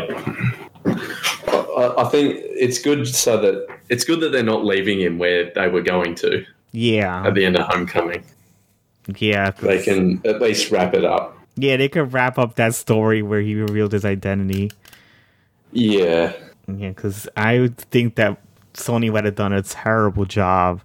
I 1.76 2.06
think 2.06 2.36
it's 2.40 2.80
good 2.80 3.08
so 3.08 3.38
that 3.38 3.68
it's 3.90 4.04
good 4.04 4.20
that 4.22 4.32
they're 4.32 4.44
not 4.44 4.66
leaving 4.66 5.00
him 5.00 5.18
where 5.18 5.52
they 5.54 5.68
were 5.68 5.82
going 5.82 6.16
to. 6.16 6.46
Yeah, 6.72 7.26
at 7.26 7.36
the 7.36 7.46
end 7.46 7.58
of 7.58 7.68
Homecoming. 7.68 8.24
Yeah, 9.18 9.52
they 9.52 9.84
can 9.84 10.22
at 10.26 10.42
least 10.42 10.72
wrap 10.72 10.94
it 10.94 11.06
up. 11.06 11.38
Yeah, 11.56 11.78
they 11.78 11.90
could 11.90 12.14
wrap 12.14 12.40
up 12.40 12.56
that 12.56 12.74
story 12.74 13.22
where 13.22 13.42
he 13.42 13.56
revealed 13.56 13.92
his 13.92 14.06
identity. 14.06 14.72
Yeah, 15.72 16.34
yeah, 16.68 16.90
because 16.90 17.28
I 17.36 17.60
would 17.60 17.78
think 17.78 18.16
that 18.16 18.42
Sony 18.74 19.12
would 19.12 19.26
have 19.26 19.36
done 19.36 19.54
a 19.54 19.62
terrible 19.62 20.26
job 20.26 20.82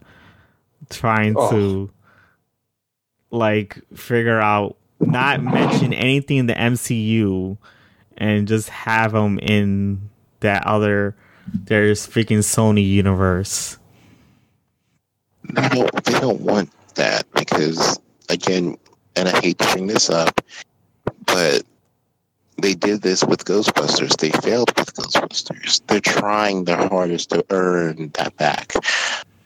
trying 0.90 1.34
oh. 1.36 1.50
to 1.50 1.90
like 3.30 3.78
figure 3.94 4.40
out 4.40 4.76
not 5.00 5.42
mention 5.42 5.92
anything 5.92 6.38
in 6.38 6.46
the 6.46 6.54
MCU 6.54 7.56
and 8.16 8.48
just 8.48 8.68
have 8.68 9.14
him 9.14 9.38
in 9.38 10.10
that 10.40 10.66
other 10.66 11.16
there's 11.52 12.06
freaking 12.06 12.38
Sony 12.38 12.86
universe. 12.86 13.78
They 15.44 15.68
don't, 15.68 16.04
they 16.04 16.20
don't 16.20 16.40
want 16.40 16.70
that 16.94 17.30
because 17.32 17.98
again, 18.28 18.76
and 19.16 19.28
I 19.28 19.40
hate 19.40 19.58
to 19.58 19.72
bring 19.72 19.86
this 19.86 20.10
up, 20.10 20.40
but 21.26 21.62
they 22.60 22.74
did 22.74 23.02
this 23.02 23.24
with 23.24 23.44
Ghostbusters. 23.44 24.16
They 24.16 24.30
failed 24.30 24.76
with 24.76 24.92
Ghostbusters. 24.94 25.80
They're 25.86 26.00
trying 26.00 26.64
their 26.64 26.88
hardest 26.88 27.30
to 27.30 27.44
earn 27.50 28.10
that 28.14 28.36
back. 28.36 28.72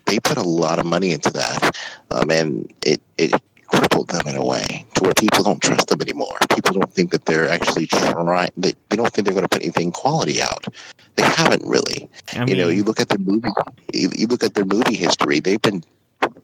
They 0.06 0.18
put 0.18 0.38
a 0.38 0.42
lot 0.42 0.78
of 0.78 0.86
money 0.86 1.12
into 1.12 1.30
that, 1.30 1.76
um, 2.10 2.30
and 2.30 2.72
it 2.84 3.00
it 3.16 3.40
crippled 3.72 4.08
them 4.08 4.26
in 4.26 4.36
a 4.36 4.44
way 4.44 4.84
to 4.94 5.04
where 5.04 5.14
people 5.14 5.42
don't 5.42 5.62
trust 5.62 5.88
them 5.88 6.00
anymore. 6.00 6.36
People 6.54 6.78
don't 6.78 6.92
think 6.92 7.10
that 7.10 7.24
they're 7.24 7.48
actually 7.48 7.86
trying. 7.86 8.50
They, 8.56 8.74
they 8.88 8.96
don't 8.96 9.12
think 9.12 9.26
they're 9.26 9.34
going 9.34 9.44
to 9.44 9.48
put 9.48 9.62
anything 9.62 9.90
quality 9.92 10.42
out. 10.42 10.66
They 11.16 11.22
haven't 11.22 11.66
really. 11.66 12.08
I 12.32 12.40
mean, 12.40 12.48
you 12.48 12.56
know, 12.56 12.68
you 12.68 12.84
look 12.84 13.00
at 13.00 13.08
their 13.08 13.18
movie. 13.18 13.48
You, 13.92 14.10
you 14.14 14.26
look 14.26 14.44
at 14.44 14.54
their 14.54 14.64
movie 14.64 14.96
history. 14.96 15.40
They've 15.40 15.60
been 15.60 15.82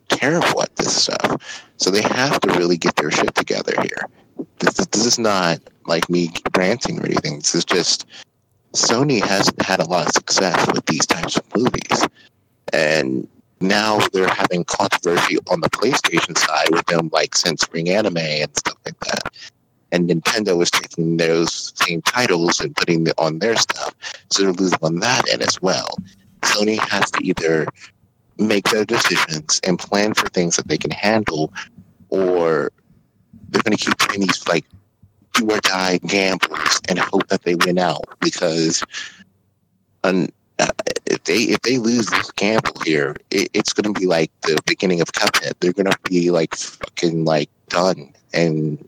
terrible 0.08 0.62
at 0.62 0.74
this 0.76 1.04
stuff. 1.04 1.70
So 1.76 1.90
they 1.90 2.02
have 2.02 2.40
to 2.40 2.52
really 2.58 2.76
get 2.76 2.96
their 2.96 3.10
shit 3.10 3.34
together 3.34 3.74
here. 3.82 4.04
This, 4.58 4.74
this 4.74 5.06
is 5.06 5.18
not 5.18 5.60
like 5.86 6.08
me 6.10 6.30
ranting 6.56 7.00
or 7.00 7.06
anything. 7.06 7.36
This 7.36 7.54
is 7.54 7.64
just 7.64 8.06
Sony 8.74 9.22
hasn't 9.22 9.60
had 9.62 9.80
a 9.80 9.84
lot 9.84 10.06
of 10.06 10.12
success 10.12 10.66
with 10.72 10.84
these 10.86 11.06
types 11.06 11.36
of 11.36 11.56
movies. 11.56 12.06
And 12.72 13.26
now 13.60 13.98
they're 14.12 14.28
having 14.28 14.64
controversy 14.64 15.38
on 15.50 15.60
the 15.60 15.70
PlayStation 15.70 16.36
side 16.36 16.68
with 16.70 16.86
them 16.86 17.10
like 17.12 17.34
censoring 17.34 17.88
anime 17.88 18.16
and 18.16 18.56
stuff 18.56 18.76
like 18.84 18.98
that. 19.00 19.34
And 19.90 20.08
Nintendo 20.08 20.60
is 20.62 20.70
taking 20.70 21.16
those 21.16 21.72
same 21.76 22.02
titles 22.02 22.60
and 22.60 22.76
putting 22.76 23.06
it 23.06 23.14
on 23.18 23.38
their 23.38 23.56
stuff. 23.56 23.94
So 24.30 24.42
they're 24.42 24.52
losing 24.52 24.78
on 24.82 25.00
that 25.00 25.28
end 25.32 25.42
as 25.42 25.60
well. 25.62 25.88
Sony 26.42 26.78
has 26.78 27.10
to 27.12 27.24
either 27.24 27.66
make 28.38 28.68
their 28.68 28.84
decisions 28.84 29.60
and 29.66 29.78
plan 29.78 30.14
for 30.14 30.28
things 30.28 30.56
that 30.56 30.68
they 30.68 30.78
can 30.78 30.90
handle, 30.90 31.52
or 32.10 32.70
they're 33.48 33.62
going 33.62 33.76
to 33.76 33.84
keep 33.84 33.98
playing 33.98 34.20
these 34.20 34.46
like 34.46 34.64
do 35.34 35.50
or 35.50 35.58
die 35.60 35.98
gambles 36.06 36.80
and 36.88 36.98
hope 36.98 37.26
that 37.28 37.42
they 37.42 37.54
win 37.54 37.78
out 37.78 38.04
because 38.20 38.84
if 41.06 41.24
they 41.24 41.36
if 41.36 41.60
they 41.62 41.78
lose 41.78 42.06
this 42.06 42.30
gamble 42.32 42.80
here, 42.84 43.16
it, 43.30 43.48
it's 43.54 43.72
going 43.72 43.92
to 43.92 43.98
be 43.98 44.06
like 44.06 44.30
the 44.42 44.58
beginning 44.66 45.00
of 45.00 45.08
Cuphead. 45.12 45.54
They're 45.60 45.72
going 45.72 45.90
to 45.90 45.98
be 46.04 46.30
like 46.30 46.54
fucking 46.54 47.24
like 47.24 47.50
done 47.68 48.12
and. 48.32 48.86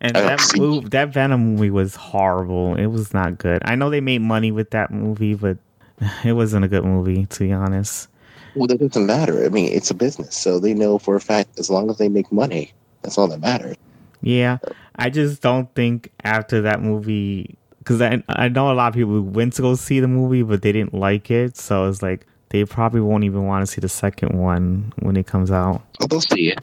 and 0.00 0.14
that 0.14 0.40
move, 0.56 0.90
that 0.90 1.12
Venom 1.12 1.54
movie 1.54 1.70
was 1.70 1.94
horrible. 1.94 2.76
It 2.76 2.86
was 2.86 3.14
not 3.14 3.38
good. 3.38 3.62
I 3.64 3.74
know 3.74 3.90
they 3.90 4.00
made 4.00 4.20
money 4.20 4.52
with 4.52 4.70
that 4.70 4.90
movie, 4.90 5.34
but 5.34 5.56
it 6.24 6.32
wasn't 6.32 6.64
a 6.64 6.68
good 6.68 6.84
movie 6.84 7.26
to 7.26 7.38
be 7.38 7.52
honest. 7.52 8.08
Well, 8.54 8.68
that 8.68 8.78
doesn't 8.78 9.06
matter. 9.06 9.44
I 9.44 9.48
mean, 9.48 9.72
it's 9.72 9.90
a 9.90 9.94
business, 9.94 10.36
so 10.36 10.60
they 10.60 10.74
know 10.74 10.98
for 10.98 11.16
a 11.16 11.20
fact 11.20 11.58
as 11.58 11.70
long 11.70 11.90
as 11.90 11.98
they 11.98 12.08
make 12.08 12.30
money, 12.30 12.72
that's 13.02 13.18
all 13.18 13.26
that 13.28 13.40
matters. 13.40 13.76
Yeah, 14.20 14.58
I 14.96 15.10
just 15.10 15.42
don't 15.42 15.72
think 15.74 16.10
after 16.22 16.62
that 16.62 16.80
movie, 16.80 17.58
because 17.84 18.00
I 18.00 18.22
I 18.28 18.48
know 18.48 18.72
a 18.72 18.74
lot 18.74 18.88
of 18.88 18.94
people 18.94 19.20
went 19.20 19.52
to 19.54 19.62
go 19.62 19.74
see 19.74 20.00
the 20.00 20.08
movie, 20.08 20.42
but 20.42 20.62
they 20.62 20.72
didn't 20.72 20.94
like 20.94 21.30
it, 21.30 21.56
so 21.56 21.86
it's 21.88 22.02
like 22.02 22.26
they 22.48 22.64
probably 22.64 23.00
won't 23.00 23.24
even 23.24 23.44
want 23.44 23.66
to 23.66 23.70
see 23.70 23.80
the 23.80 23.88
second 23.88 24.38
one 24.38 24.92
when 25.00 25.16
it 25.16 25.26
comes 25.26 25.50
out. 25.50 25.82
Well, 26.00 26.08
they'll 26.08 26.20
see 26.20 26.50
it. 26.50 26.60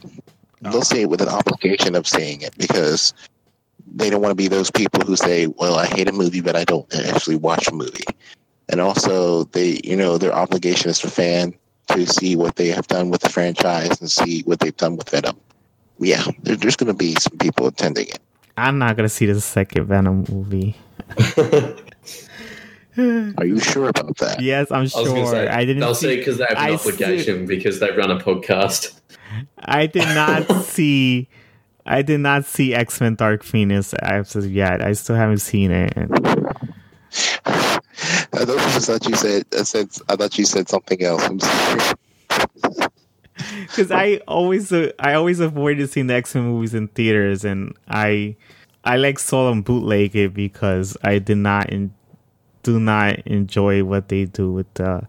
They'll 0.60 0.82
see 0.82 1.02
it 1.02 1.10
with 1.10 1.20
an 1.22 1.28
obligation 1.28 1.94
of 1.94 2.06
seeing 2.06 2.40
it 2.40 2.56
because 2.56 3.14
they 3.94 4.10
don't 4.10 4.22
want 4.22 4.30
to 4.30 4.36
be 4.36 4.48
those 4.48 4.70
people 4.70 5.00
who 5.00 5.16
say, 5.16 5.46
"Well, 5.46 5.76
I 5.76 5.86
hate 5.86 6.08
a 6.08 6.12
movie, 6.12 6.40
but 6.40 6.56
I 6.56 6.64
don't 6.64 6.92
actually 6.94 7.36
watch 7.36 7.68
a 7.68 7.74
movie." 7.74 8.04
And 8.68 8.80
also, 8.80 9.44
they 9.44 9.80
you 9.84 9.96
know 9.96 10.18
their 10.18 10.32
obligation 10.32 10.90
as 10.90 11.02
a 11.04 11.10
fan 11.10 11.54
to 11.88 12.06
see 12.06 12.36
what 12.36 12.56
they 12.56 12.68
have 12.68 12.86
done 12.88 13.10
with 13.10 13.20
the 13.20 13.28
franchise 13.28 14.00
and 14.00 14.10
see 14.10 14.42
what 14.42 14.60
they've 14.60 14.76
done 14.76 14.96
with 14.96 15.10
Venom. 15.10 15.36
Yeah, 15.98 16.24
there's 16.42 16.76
going 16.76 16.88
to 16.88 16.94
be 16.94 17.14
some 17.16 17.38
people 17.38 17.66
attending 17.66 18.08
it. 18.08 18.18
I'm 18.56 18.78
not 18.78 18.96
going 18.96 19.08
to 19.08 19.14
see 19.14 19.26
the 19.26 19.40
second 19.40 19.86
Venom 19.86 20.24
movie. 20.30 20.76
Are 22.98 23.46
you 23.46 23.58
sure 23.58 23.88
about 23.88 24.18
that? 24.18 24.40
Yes, 24.40 24.70
I'm 24.70 24.86
sure. 24.86 25.26
I, 25.26 25.30
say, 25.30 25.48
I 25.48 25.64
didn't. 25.64 25.80
They'll 25.80 25.94
see, 25.94 26.08
say 26.08 26.16
because 26.16 26.40
I 26.42 26.48
have 26.50 26.58
an 26.58 26.64
I 26.64 26.74
obligation 26.74 27.46
see, 27.46 27.56
because 27.56 27.80
they 27.80 27.90
run 27.90 28.10
a 28.10 28.18
podcast. 28.18 29.00
I 29.58 29.86
did 29.86 30.04
not 30.14 30.50
see. 30.64 31.28
I 31.86 32.02
did 32.02 32.20
not 32.20 32.44
see 32.44 32.74
X 32.74 33.00
Men 33.00 33.14
Dark 33.14 33.42
Phoenix 33.42 33.94
as 33.94 34.36
of 34.36 34.52
yet. 34.52 34.82
I 34.82 34.92
still 34.92 35.16
haven't 35.16 35.38
seen 35.38 35.70
it. 35.70 35.92
I 37.46 38.44
thought 38.44 39.08
you 39.08 39.16
said. 39.16 39.46
I 39.58 39.62
said. 39.62 39.88
I 40.10 40.16
thought 40.16 40.36
you 40.36 40.44
said 40.44 40.68
something 40.68 41.02
else. 41.02 41.24
I'm 41.24 41.40
sorry. 41.40 41.94
Because 43.62 43.90
I 43.90 44.16
always, 44.28 44.72
uh, 44.72 44.92
I 44.98 45.14
always 45.14 45.40
avoided 45.40 45.90
seeing 45.90 46.06
the 46.06 46.14
X 46.14 46.34
Men 46.34 46.44
movies 46.44 46.74
in 46.74 46.88
theaters, 46.88 47.44
and 47.44 47.74
I, 47.88 48.36
I 48.84 48.96
like 48.96 49.18
saw 49.18 49.48
them 49.48 49.62
bootleg 49.62 50.14
it 50.16 50.34
because 50.34 50.96
I 51.02 51.18
did 51.18 51.38
not, 51.38 51.70
in, 51.70 51.92
do 52.62 52.78
not 52.78 53.20
enjoy 53.26 53.84
what 53.84 54.08
they 54.08 54.26
do 54.26 54.52
with 54.52 54.72
the, 54.74 55.06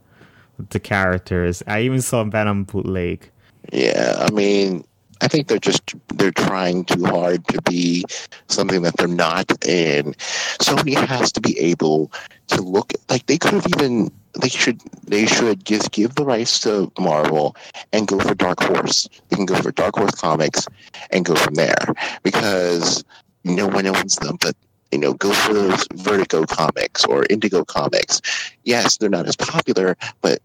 with 0.58 0.70
the 0.70 0.80
characters. 0.80 1.64
I 1.68 1.82
even 1.82 2.02
saw 2.02 2.24
Venom 2.24 2.64
bootleg. 2.64 3.30
Yeah, 3.72 4.16
I 4.20 4.32
mean, 4.32 4.86
I 5.24 5.28
think 5.30 5.48
they're 5.48 5.58
just 5.58 5.96
they're 6.16 6.32
trying 6.32 6.84
too 6.84 7.06
hard 7.06 7.48
to 7.48 7.62
be 7.62 8.04
something 8.48 8.82
that 8.82 8.98
they're 8.98 9.08
not, 9.08 9.50
and 9.66 10.18
Sony 10.60 10.96
has 10.96 11.32
to 11.32 11.42
be 11.42 11.58
able 11.60 12.12
to 12.48 12.62
look 12.62 12.92
like 13.10 13.26
they 13.26 13.38
could 13.38 13.54
have 13.54 13.68
even 13.68 14.12
they 14.42 14.50
should 14.50 14.82
they 15.08 15.26
should 15.26 15.64
just 15.64 15.92
give 15.92 16.16
the 16.16 16.26
rights 16.26 16.60
to 16.62 16.92
Marvel 17.00 17.56
and 17.94 18.06
go 18.08 18.20
for 18.20 18.36
Dark 18.36 18.62
Horse. 18.62 19.08
They 19.30 19.38
can 19.38 19.46
go 19.46 19.56
for 19.62 19.72
Dark 19.72 19.96
Horse 19.96 20.16
Comics 20.16 20.68
and 21.12 21.24
go 21.24 21.36
from 21.36 21.54
there 21.54 21.94
because 22.24 23.06
no 23.46 23.68
one 23.68 23.88
owns 23.88 24.18
them, 24.18 24.38
but 24.42 24.56
you 24.92 25.00
know, 25.00 25.14
go 25.14 25.32
for 25.32 25.54
those 25.54 25.88
Vertigo 25.94 26.46
comics 26.46 27.04
or 27.06 27.26
Indigo 27.30 27.64
comics. 27.64 28.22
Yes, 28.64 28.98
they're 28.98 29.10
not 29.10 29.28
as 29.28 29.36
popular, 29.36 29.98
but 30.22 30.40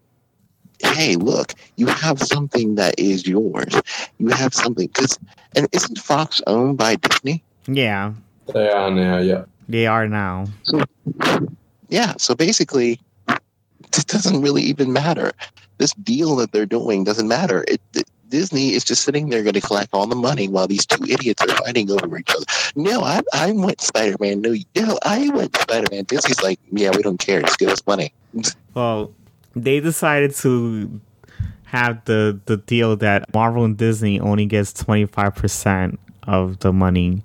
hey, 0.81 1.15
look, 1.15 1.53
you 1.75 1.87
have 1.87 2.21
something 2.21 2.75
that 2.75 2.99
is 2.99 3.27
yours. 3.27 3.73
You 4.17 4.29
have 4.29 4.53
something 4.53 4.87
because, 4.87 5.19
and 5.55 5.67
isn't 5.71 5.99
Fox 5.99 6.41
owned 6.47 6.77
by 6.77 6.95
Disney? 6.95 7.43
Yeah, 7.67 8.13
they 8.53 8.69
are 8.69 8.91
now. 8.91 9.17
Yeah, 9.17 9.45
they 9.67 9.87
are 9.87 10.07
now. 10.07 10.45
So, 10.63 10.83
yeah, 11.89 12.13
so 12.17 12.35
basically, 12.35 12.99
it 13.27 14.07
doesn't 14.07 14.41
really 14.41 14.63
even 14.63 14.93
matter. 14.93 15.31
This 15.77 15.93
deal 15.93 16.35
that 16.37 16.51
they're 16.51 16.65
doing 16.65 17.03
doesn't 17.03 17.27
matter. 17.27 17.63
It, 17.67 17.81
it 17.93 18.09
Disney 18.29 18.73
is 18.73 18.83
just 18.83 19.03
sitting 19.03 19.29
there 19.29 19.41
going 19.41 19.53
to 19.53 19.61
collect 19.61 19.89
all 19.93 20.05
the 20.07 20.15
money 20.15 20.47
while 20.47 20.67
these 20.67 20.85
two 20.85 21.03
idiots 21.03 21.41
are 21.41 21.47
fighting 21.47 21.89
over 21.91 22.17
each 22.17 22.29
other. 22.29 22.45
No, 22.75 23.01
I, 23.01 23.21
I 23.33 23.51
want 23.51 23.81
Spider 23.81 24.15
Man. 24.19 24.41
No, 24.41 24.55
no, 24.75 24.99
I 25.03 25.29
went 25.29 25.55
Spider 25.57 25.87
Man. 25.91 26.03
Disney's 26.03 26.41
like, 26.41 26.59
yeah, 26.71 26.91
we 26.95 27.01
don't 27.01 27.19
care. 27.19 27.41
Just 27.41 27.57
give 27.59 27.69
us 27.69 27.85
money. 27.87 28.13
Well, 28.75 29.11
they 29.63 29.79
decided 29.79 30.33
to 30.35 30.99
have 31.65 32.03
the 32.05 32.39
the 32.45 32.57
deal 32.57 32.95
that 32.97 33.33
Marvel 33.33 33.63
and 33.63 33.77
Disney 33.77 34.19
only 34.19 34.45
gets 34.45 34.73
twenty 34.73 35.05
five 35.05 35.35
percent 35.35 35.99
of 36.23 36.59
the 36.59 36.73
money 36.73 37.23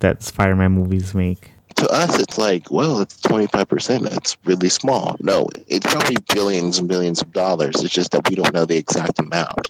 that 0.00 0.22
Spider 0.22 0.56
Man 0.56 0.72
movies 0.72 1.14
make. 1.14 1.50
To 1.76 1.88
us, 1.88 2.18
it's 2.18 2.36
like, 2.38 2.70
well, 2.70 3.00
it's 3.00 3.20
twenty 3.20 3.46
five 3.46 3.68
percent. 3.68 4.04
That's 4.04 4.36
really 4.44 4.68
small. 4.68 5.16
No, 5.20 5.48
it's 5.68 5.86
probably 5.90 6.16
billions 6.34 6.78
and 6.78 6.86
billions 6.88 7.22
of 7.22 7.32
dollars. 7.32 7.76
It's 7.82 7.92
just 7.94 8.10
that 8.12 8.28
we 8.28 8.34
don't 8.36 8.52
know 8.52 8.64
the 8.66 8.76
exact 8.76 9.18
amount. 9.18 9.68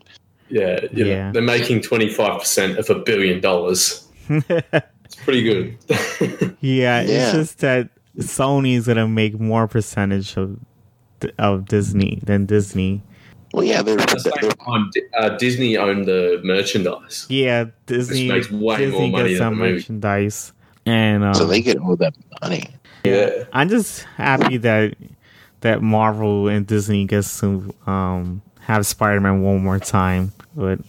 Yeah, 0.48 0.80
you 0.92 1.04
know, 1.04 1.10
Yeah. 1.10 1.32
they're 1.32 1.40
making 1.40 1.80
25% 1.80 2.76
of 2.76 2.90
a 2.90 2.96
billion 2.96 3.40
dollars. 3.40 4.06
It's 4.28 5.16
pretty 5.24 5.42
good. 5.42 5.78
Yeah, 6.60 7.00
Yeah. 7.02 7.02
it's 7.02 7.32
just 7.32 7.58
that 7.60 7.88
Sony's 8.18 8.86
gonna 8.86 9.08
make 9.08 9.38
more 9.40 9.66
percentage 9.68 10.36
of 10.36 10.58
of 11.38 11.66
Disney 11.66 12.20
than 12.24 12.46
Disney. 12.46 13.02
Well, 13.52 13.64
yeah, 13.64 13.82
they're, 13.82 13.98
At 14.00 14.08
the 14.08 14.32
they're 14.40 14.50
same 14.50 14.50
time, 14.52 14.90
uh, 15.18 15.28
Disney 15.36 15.76
owned 15.76 16.06
the 16.06 16.40
merchandise. 16.42 17.26
Yeah, 17.28 17.66
Disney 17.86 18.26
makes 18.28 18.50
way 18.50 18.78
Disney 18.78 18.98
more 18.98 19.08
money 19.10 19.28
gets 19.30 19.40
than 19.40 19.46
some 19.46 19.58
the 19.58 19.64
movie. 19.64 19.74
merchandise, 19.74 20.52
and 20.86 21.22
um, 21.22 21.34
so 21.34 21.46
they 21.46 21.60
get 21.60 21.76
all 21.78 21.96
that 21.96 22.14
money. 22.40 22.64
Yeah. 23.04 23.44
I'm 23.52 23.68
just 23.68 24.02
happy 24.16 24.56
that 24.58 24.94
that 25.60 25.82
Marvel 25.82 26.48
and 26.48 26.66
Disney 26.66 27.04
gets 27.04 27.40
to 27.40 27.74
um, 27.86 28.42
have 28.60 28.86
Spider-Man 28.86 29.42
one 29.42 29.62
more 29.62 29.78
time, 29.78 30.32
but 30.56 30.80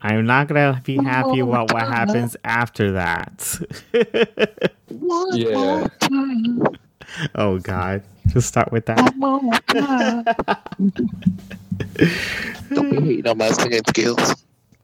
I'm 0.00 0.24
not 0.26 0.48
gonna 0.48 0.80
be 0.84 0.96
happy 0.96 1.40
about 1.40 1.72
what 1.72 1.82
happens 1.82 2.36
after 2.44 2.92
that. 2.92 3.60
Yeah. 5.32 5.86
oh 7.34 7.58
God, 7.58 8.02
just 8.28 8.48
start 8.48 8.72
with 8.72 8.86
that. 8.86 9.14
Oh 9.20 9.52
Don't 12.74 12.90
be 12.90 13.00
hating 13.00 13.26
on 13.28 13.38
my 13.38 13.50
singing 13.50 13.80
skills. 13.88 14.34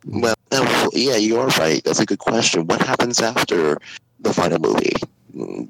Well, 0.07 0.35
um, 0.53 0.91
yeah, 0.93 1.17
you're 1.17 1.47
right. 1.47 1.83
That's 1.85 2.01
a 2.01 2.07
good 2.07 2.19
question. 2.19 2.67
What 2.67 2.81
happens 2.83 3.21
after 3.21 3.79
the 4.21 4.33
final 4.33 4.59
movie? 4.59 4.93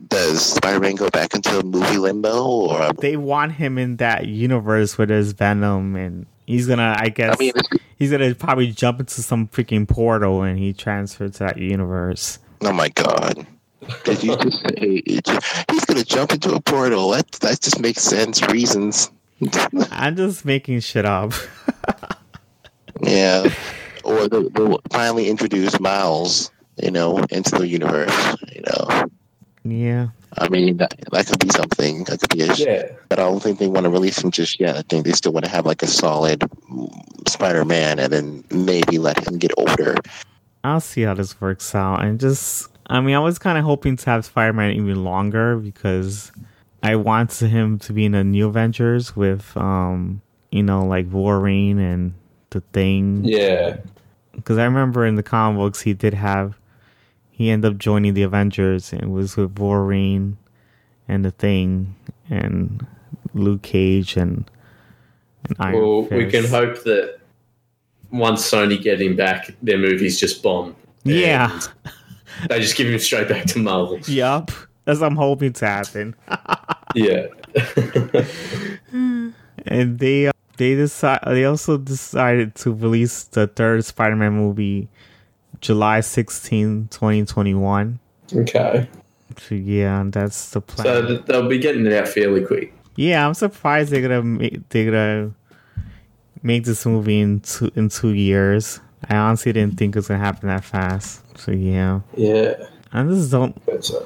Does 0.08 0.44
Spider-Man 0.54 0.96
go 0.96 1.08
back 1.10 1.34
into 1.34 1.62
movie 1.62 1.98
limbo, 1.98 2.42
or 2.44 2.82
um, 2.82 2.96
They 3.00 3.16
want 3.16 3.52
him 3.52 3.78
in 3.78 3.96
that 3.98 4.26
universe 4.26 4.98
where 4.98 5.06
there's 5.06 5.32
Venom, 5.32 5.94
and 5.96 6.26
he's 6.46 6.66
gonna, 6.66 6.96
I 6.98 7.10
guess, 7.10 7.36
I 7.36 7.38
mean, 7.38 7.50
it's- 7.50 7.80
he's 7.96 8.10
gonna 8.10 8.34
probably 8.34 8.72
jump 8.72 8.98
into 9.00 9.22
some 9.22 9.46
freaking 9.48 9.86
portal 9.86 10.42
and 10.42 10.58
he 10.58 10.72
transferred 10.72 11.34
to 11.34 11.38
that 11.40 11.58
universe. 11.58 12.38
oh 12.62 12.72
my 12.72 12.88
god! 12.90 13.46
Did 14.04 14.22
you 14.22 14.36
just 14.36 14.60
say 14.60 15.02
he's 15.06 15.84
going 15.86 15.98
to 15.98 16.04
jump 16.04 16.32
into 16.32 16.54
a 16.54 16.60
portal? 16.60 17.10
That 17.10 17.30
that 17.32 17.60
just 17.60 17.80
makes 17.80 18.02
sense. 18.02 18.42
Reasons. 18.48 19.10
I'm 19.90 20.14
just 20.16 20.44
making 20.44 20.80
shit 20.80 21.04
up. 21.04 21.32
yeah, 23.02 23.52
or 24.04 24.28
they- 24.28 24.48
they'll 24.54 24.80
finally 24.90 25.28
introduce 25.28 25.78
Miles, 25.80 26.50
you 26.82 26.90
know, 26.90 27.18
into 27.30 27.56
the 27.56 27.66
universe. 27.66 28.36
You 28.54 28.62
know, 28.62 29.04
yeah. 29.64 30.08
I 30.38 30.48
mean, 30.48 30.78
that, 30.78 30.94
that 31.12 31.26
could 31.26 31.40
be 31.40 31.50
something. 31.50 32.04
That 32.04 32.20
could 32.20 32.30
be 32.30 32.42
a 32.42 32.54
Yeah. 32.54 32.92
but 33.10 33.18
I 33.18 33.22
don't 33.22 33.42
think 33.42 33.58
they 33.58 33.68
want 33.68 33.84
to 33.84 33.90
release 33.90 34.22
him 34.22 34.30
just 34.30 34.58
yet. 34.58 34.76
I 34.76 34.82
think 34.82 35.04
they 35.04 35.12
still 35.12 35.32
want 35.32 35.44
to 35.44 35.50
have 35.50 35.66
like 35.66 35.82
a 35.82 35.86
solid 35.86 36.40
mm, 36.40 37.28
Spider-Man, 37.28 37.98
and 37.98 38.10
then 38.12 38.44
maybe 38.50 38.98
let 38.98 39.26
him 39.28 39.36
get 39.38 39.52
older. 39.58 39.94
I'll 40.64 40.80
see 40.80 41.02
how 41.02 41.12
this 41.14 41.38
works 41.40 41.74
out. 41.74 42.02
And 42.04 42.18
just, 42.18 42.68
I 42.92 43.00
mean, 43.00 43.14
I 43.14 43.20
was 43.20 43.38
kind 43.38 43.56
of 43.56 43.64
hoping 43.64 43.96
to 43.96 44.10
have 44.10 44.26
Spider 44.26 44.52
Man 44.52 44.72
even 44.72 45.02
longer 45.02 45.56
because 45.56 46.30
I 46.82 46.96
want 46.96 47.32
him 47.32 47.78
to 47.78 47.92
be 47.94 48.04
in 48.04 48.12
the 48.12 48.22
New 48.22 48.48
Avengers 48.48 49.16
with, 49.16 49.56
um, 49.56 50.20
you 50.50 50.62
know, 50.62 50.84
like 50.84 51.10
Wolverine 51.10 51.78
and 51.78 52.12
the 52.50 52.60
Thing. 52.74 53.24
Yeah. 53.24 53.78
Because 54.32 54.58
I 54.58 54.64
remember 54.64 55.06
in 55.06 55.14
the 55.14 55.22
comic 55.22 55.58
books 55.58 55.80
he 55.80 55.94
did 55.94 56.12
have, 56.12 56.58
he 57.30 57.48
ended 57.48 57.72
up 57.72 57.78
joining 57.78 58.12
the 58.12 58.24
Avengers 58.24 58.92
and 58.92 59.10
was 59.10 59.38
with 59.38 59.58
Wolverine 59.58 60.36
and 61.08 61.24
the 61.24 61.30
Thing 61.30 61.94
and 62.28 62.86
Luke 63.32 63.62
Cage 63.62 64.18
and, 64.18 64.50
and 65.44 65.56
Iron 65.60 65.80
Well, 65.80 66.02
we 66.02 66.30
can 66.30 66.44
hope 66.44 66.82
that 66.84 67.20
once 68.10 68.48
Sony 68.48 68.80
get 68.80 69.00
him 69.00 69.16
back, 69.16 69.54
their 69.62 69.78
movies 69.78 70.20
just 70.20 70.42
bomb. 70.42 70.76
Yeah. 71.04 71.58
They 72.48 72.60
just 72.60 72.76
give 72.76 72.88
him 72.88 72.98
straight 72.98 73.28
back 73.28 73.46
to 73.46 73.58
Marvel. 73.58 73.98
Yup. 74.06 74.50
That's 74.84 75.00
what 75.00 75.06
I'm 75.06 75.16
hoping 75.16 75.52
to 75.54 75.66
happen. 75.66 76.14
Yeah. 76.94 77.26
and 79.66 79.98
they 79.98 80.26
uh, 80.26 80.32
they 80.56 80.74
decide 80.74 81.20
they 81.26 81.44
also 81.44 81.78
decided 81.78 82.54
to 82.56 82.72
release 82.72 83.24
the 83.24 83.46
third 83.46 83.84
Spider-Man 83.84 84.32
movie 84.32 84.88
July 85.60 86.00
16, 86.00 86.88
2021. 86.90 87.98
okay. 88.34 88.88
So 89.38 89.54
yeah, 89.54 90.04
that's 90.06 90.50
the 90.50 90.60
plan. 90.60 90.84
So 90.84 91.16
they'll 91.18 91.48
be 91.48 91.58
getting 91.58 91.86
it 91.86 91.92
out 91.92 92.08
fairly 92.08 92.44
quick. 92.44 92.74
yeah, 92.96 93.26
I'm 93.26 93.34
surprised 93.34 93.90
they're 93.90 94.02
gonna 94.02 94.22
make, 94.22 94.68
they're 94.68 94.90
gonna 94.90 95.34
make 96.42 96.64
this 96.64 96.84
movie 96.84 97.20
in 97.20 97.40
two 97.40 97.70
in 97.74 97.88
two 97.88 98.12
years. 98.12 98.80
I 99.08 99.16
honestly 99.16 99.52
didn't 99.52 99.76
think 99.78 99.94
it 99.94 99.98
was 99.98 100.08
gonna 100.08 100.20
happen 100.20 100.48
that 100.48 100.64
fast. 100.64 101.22
So 101.38 101.52
yeah, 101.52 102.00
Yeah. 102.16 102.54
I 102.92 103.02
just 103.04 103.30
don't. 103.30 103.60
It's 103.66 103.90
a 103.90 104.04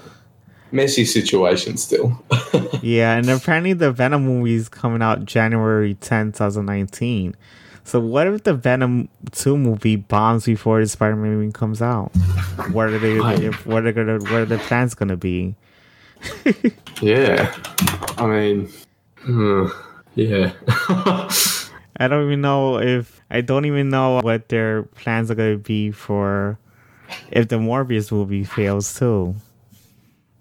messy 0.73 1.05
situation 1.05 1.77
still. 1.77 2.23
Yeah, 2.83 3.17
and 3.17 3.29
apparently 3.29 3.73
the 3.73 3.91
Venom 3.91 4.25
movie 4.25 4.55
is 4.55 4.69
coming 4.69 5.03
out 5.03 5.25
January 5.25 5.95
10, 5.95 6.33
2019. 6.33 7.35
So 7.83 7.99
what 7.99 8.27
if 8.29 8.45
the 8.45 8.55
Venom 8.55 9.09
2 9.33 9.57
movie 9.57 9.97
bombs 9.97 10.45
before 10.45 10.81
the 10.81 10.87
Spider-Man 10.87 11.37
movie 11.37 11.53
comes 11.53 11.83
out? 11.83 12.11
What 12.71 12.89
are 12.91 12.99
they 12.99 13.19
what 13.19 13.87
are 13.87 13.93
gonna 13.93 14.19
what 14.19 14.33
are 14.33 14.45
the 14.45 14.59
plans 14.59 14.95
gonna 14.95 15.17
be? 15.17 15.57
yeah. 17.03 17.53
I 18.19 18.27
mean, 18.27 18.69
hmm, 19.19 19.67
yeah. 20.15 20.53
I 21.99 22.09
don't 22.09 22.27
even 22.27 22.41
know 22.41 22.79
if 22.79 23.21
I 23.31 23.41
don't 23.41 23.65
even 23.65 23.89
know 23.89 24.21
what 24.23 24.49
their 24.49 24.83
plans 24.83 25.31
are 25.31 25.35
gonna 25.35 25.57
be 25.57 25.91
for 25.91 26.59
if 27.31 27.49
the 27.49 27.57
Morbius 27.57 28.13
movie 28.13 28.45
fails 28.45 28.99
too. 28.99 29.35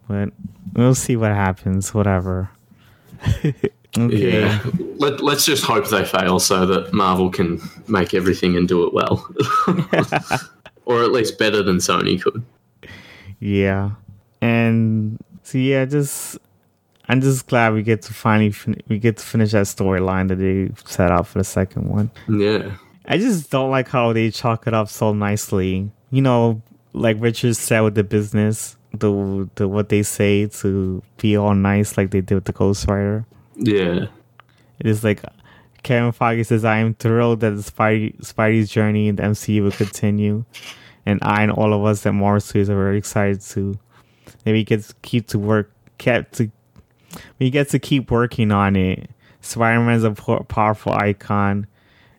But 0.08 0.30
we'll 0.74 0.96
see 0.96 1.16
what 1.16 1.32
happens, 1.32 1.94
whatever. 1.94 2.50
okay. 3.46 3.62
yeah. 3.98 4.64
Let, 4.98 5.22
let's 5.22 5.46
just 5.46 5.64
hope 5.64 5.88
they 5.90 6.06
fail 6.06 6.40
so 6.40 6.66
that 6.66 6.94
Marvel 6.94 7.30
can 7.30 7.62
make 7.88 8.14
everything 8.14 8.56
and 8.56 8.68
do 8.68 8.86
it 8.86 8.94
well. 8.94 9.28
or 10.86 11.04
at 11.04 11.12
least 11.12 11.40
better 11.40 11.64
than 11.64 11.78
Sony 11.78 12.22
could. 12.22 12.44
Yeah, 13.40 13.92
and 14.42 15.20
so 15.44 15.58
yeah, 15.58 15.86
just 15.86 16.38
I'm 17.08 17.22
just 17.22 17.48
glad 17.48 17.74
we 17.74 17.84
get 17.84 18.02
to 18.04 18.14
finally 18.14 18.52
fin- 18.52 18.82
we 18.88 18.98
get 18.98 19.18
to 19.18 19.24
finish 19.24 19.52
that 19.52 19.66
storyline 19.66 20.28
that 20.30 20.36
they 20.38 20.72
set 20.86 21.12
out 21.12 21.28
for 21.28 21.38
the 21.40 21.44
second 21.44 21.90
one. 21.90 22.10
Yeah. 22.28 22.78
I 23.08 23.18
just 23.18 23.52
don't 23.52 23.70
like 23.70 23.88
how 23.88 24.14
they 24.14 24.32
chalk 24.32 24.66
it 24.68 24.74
up 24.74 24.90
so 24.90 25.14
nicely. 25.14 25.92
You 26.10 26.22
know, 26.22 26.62
like 26.94 27.18
Richard 27.20 27.56
said 27.56 27.82
with 27.82 27.96
the 27.96 28.04
business, 28.04 28.76
the 29.00 29.50
the 29.56 29.68
what 29.68 29.90
they 29.90 30.02
say 30.04 30.48
to 30.48 31.04
be 31.18 31.38
all 31.38 31.54
nice 31.54 31.98
like 31.98 32.12
they 32.12 32.22
did 32.22 32.36
with 32.36 32.46
the 32.46 32.54
Ghost 32.54 32.88
Rider. 32.88 33.26
Yeah. 33.56 34.08
It 34.80 34.88
is 34.88 35.04
like 35.04 35.22
Kevin 35.84 36.12
Feige 36.12 36.46
says, 36.46 36.66
"I 36.66 36.78
am 36.80 36.96
thrilled 36.96 37.42
that 37.42 37.52
the 37.52 37.62
Spidey, 37.62 38.18
Spidey's 38.22 38.70
journey 38.70 39.08
in 39.08 39.18
the 39.18 39.24
MCU 39.24 39.62
will 39.62 39.72
continue, 39.72 40.44
and 41.06 41.20
I 41.22 41.44
and 41.44 41.52
all 41.52 41.74
of 41.74 41.86
us 41.86 42.06
at 42.06 42.14
Marvel 42.14 42.40
Studios 42.40 42.70
are 42.70 42.76
very 42.76 42.98
excited 42.98 43.42
to 43.42 43.78
that 44.44 44.52
we 44.52 44.64
get 44.64 44.84
to 44.84 44.96
keep 45.04 45.28
to 45.28 45.40
work, 45.40 45.72
kept 45.98 46.34
to 46.36 46.50
we 47.40 47.50
get 47.50 47.70
to 47.70 47.80
keep 47.80 48.12
working 48.12 48.52
on 48.52 48.76
it. 48.76 49.10
Spider-Man 49.42 49.96
is 49.96 50.04
a 50.04 50.12
po- 50.12 50.44
powerful 50.44 50.94
icon, 50.94 51.68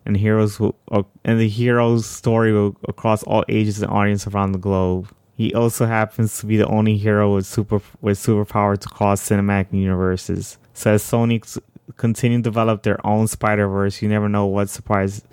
and 0.05 0.15
heroes 0.15 0.59
uh, 0.61 1.03
and 1.23 1.39
the 1.39 1.49
hero's 1.49 2.05
story 2.05 2.53
will, 2.53 2.75
across 2.87 3.23
all 3.23 3.43
ages 3.49 3.81
and 3.81 3.91
audience 3.91 4.27
around 4.27 4.53
the 4.53 4.59
globe." 4.59 5.09
He 5.35 5.53
also 5.53 5.85
happens 5.85 6.39
to 6.39 6.47
be 6.47 6.57
the 6.57 6.65
only 6.67 6.97
hero 6.97 7.35
with 7.35 7.45
super 7.45 7.81
with 8.01 8.17
superpower 8.17 8.77
to 8.77 8.87
cross 8.87 9.21
cinematic 9.21 9.71
universes. 9.71 10.57
So 10.73 10.93
as 10.93 11.03
Sony 11.03 11.59
continue 11.97 12.39
to 12.39 12.43
develop 12.43 12.83
their 12.83 13.05
own 13.05 13.27
Spider 13.27 13.67
Verse, 13.67 14.01
you 14.01 14.09
never 14.09 14.29
know 14.29 14.45
what 14.45 14.69
surprise 14.69 15.23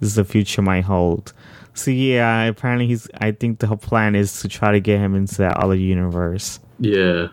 the 0.00 0.24
future 0.24 0.62
might 0.62 0.84
hold. 0.84 1.32
So 1.74 1.90
yeah, 1.90 2.44
apparently 2.44 2.86
he's. 2.86 3.08
I 3.20 3.32
think 3.32 3.60
the 3.60 3.66
whole 3.66 3.76
plan 3.76 4.14
is 4.14 4.40
to 4.40 4.48
try 4.48 4.72
to 4.72 4.80
get 4.80 4.98
him 4.98 5.14
into 5.14 5.36
that 5.36 5.56
other 5.58 5.74
universe. 5.74 6.58
Yeah. 6.78 7.28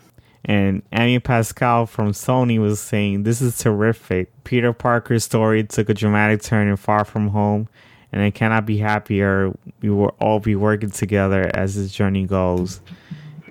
And 0.50 0.82
Amy 0.92 1.20
Pascal 1.20 1.86
from 1.86 2.12
Sony 2.12 2.58
was 2.58 2.82
saying, 2.82 3.22
This 3.22 3.40
is 3.40 3.56
terrific. 3.60 4.32
Peter 4.46 4.74
Parker's 4.74 5.24
story 5.24 5.64
took 5.64 5.90
a 5.90 5.94
dramatic 5.94 6.42
turn 6.42 6.68
in 6.68 6.76
Far 6.76 7.06
From 7.06 7.28
Home, 7.28 7.68
and 8.12 8.24
I 8.24 8.32
cannot 8.32 8.66
be 8.66 8.80
happier. 8.80 9.56
We 9.84 9.92
will 9.92 10.16
all 10.20 10.40
be 10.40 10.56
working 10.56 10.90
together 10.90 11.52
as 11.54 11.76
this 11.76 11.92
journey 11.92 12.26
goes. 12.26 12.82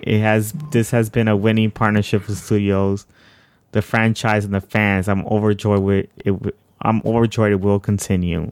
It 0.03 0.19
has 0.19 0.51
this 0.71 0.91
has 0.91 1.09
been 1.09 1.29
a 1.29 1.37
winning 1.37 1.71
partnership 1.71 2.27
with 2.27 2.37
studios, 2.37 3.05
the 3.71 3.81
franchise, 3.81 4.43
and 4.43 4.53
the 4.53 4.59
fans. 4.59 5.07
I'm 5.07 5.25
overjoyed 5.27 5.81
with 5.81 6.09
it. 6.25 6.55
I'm 6.81 7.01
overjoyed 7.05 7.53
it 7.53 7.61
will 7.61 7.79
continue. 7.79 8.51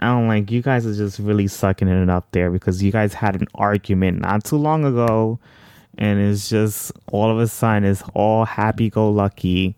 I 0.00 0.06
don't 0.06 0.26
like 0.26 0.50
you 0.50 0.62
guys 0.62 0.84
are 0.84 0.96
just 0.96 1.20
really 1.20 1.46
sucking 1.46 1.86
it 1.86 2.10
up 2.10 2.26
there 2.32 2.50
because 2.50 2.82
you 2.82 2.90
guys 2.90 3.14
had 3.14 3.40
an 3.40 3.46
argument 3.54 4.20
not 4.20 4.42
too 4.42 4.56
long 4.56 4.84
ago 4.84 5.38
and 5.98 6.18
it's 6.20 6.48
just 6.48 6.92
all 7.10 7.30
of 7.30 7.38
a 7.38 7.46
sudden 7.46 7.84
it's 7.84 8.02
all 8.14 8.44
happy 8.44 8.90
go 8.90 9.10
lucky. 9.10 9.76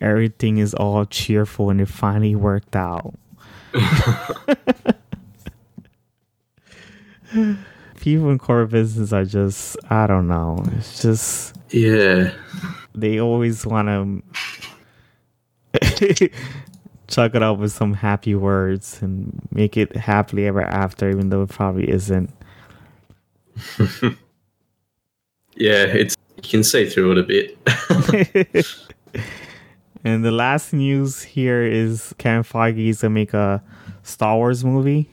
Everything 0.00 0.58
is 0.58 0.74
all 0.74 1.04
cheerful 1.04 1.70
and 1.70 1.80
it 1.80 1.88
finally 1.88 2.34
worked 2.34 2.76
out. 2.76 3.14
People 8.00 8.30
in 8.30 8.38
core 8.38 8.66
business 8.66 9.12
are 9.12 9.24
just 9.24 9.76
I 9.90 10.06
don't 10.06 10.28
know. 10.28 10.62
It's 10.76 11.02
just 11.02 11.56
Yeah. 11.70 12.32
They 12.94 13.20
always 13.20 13.66
wanna 13.66 14.20
chuck 17.08 17.34
it 17.34 17.42
up 17.42 17.58
with 17.58 17.72
some 17.72 17.94
happy 17.94 18.34
words 18.34 19.00
and 19.02 19.40
make 19.50 19.76
it 19.76 19.96
happily 19.96 20.46
ever 20.46 20.62
after, 20.62 21.10
even 21.10 21.28
though 21.30 21.42
it 21.42 21.48
probably 21.50 21.88
isn't. 21.90 22.30
yeah, 25.56 25.84
it's 25.84 26.16
you 26.36 26.42
can 26.42 26.64
see 26.64 26.88
through 26.88 27.12
it 27.12 27.18
a 27.18 27.22
bit. 27.22 27.58
and 30.04 30.24
the 30.24 30.30
last 30.30 30.72
news 30.72 31.22
here 31.22 31.62
is 31.62 32.14
Kevin 32.18 32.42
Feige's 32.42 33.02
gonna 33.02 33.14
make 33.14 33.34
a 33.34 33.62
Star 34.02 34.36
Wars 34.36 34.64
movie. 34.64 35.08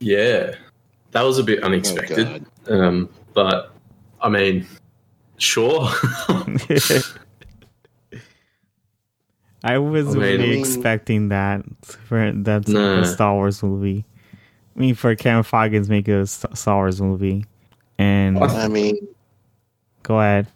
Yeah, 0.00 0.54
that 1.12 1.22
was 1.22 1.38
a 1.38 1.42
bit 1.42 1.62
unexpected, 1.62 2.44
oh, 2.68 2.80
um, 2.80 3.08
but 3.32 3.72
I 4.20 4.28
mean, 4.28 4.66
sure. 5.38 5.88
I 9.64 9.78
was 9.78 10.08
I 10.08 10.10
mean, 10.12 10.20
really 10.20 10.58
expecting 10.60 11.30
that 11.30 11.64
for 11.80 12.32
that's 12.32 12.68
nah. 12.68 13.00
a 13.00 13.06
Star 13.06 13.34
Wars 13.34 13.62
movie. 13.62 14.04
I 14.76 14.78
mean, 14.78 14.94
for 14.94 15.14
Kevin 15.14 15.42
Feige 15.42 15.82
to 15.84 15.90
make 15.90 16.08
a 16.08 16.26
Star 16.26 16.76
Wars 16.76 17.00
movie, 17.00 17.46
and 17.96 18.38
I 18.38 18.68
mean, 18.68 18.96
go 20.04 20.20
ahead. 20.20 20.46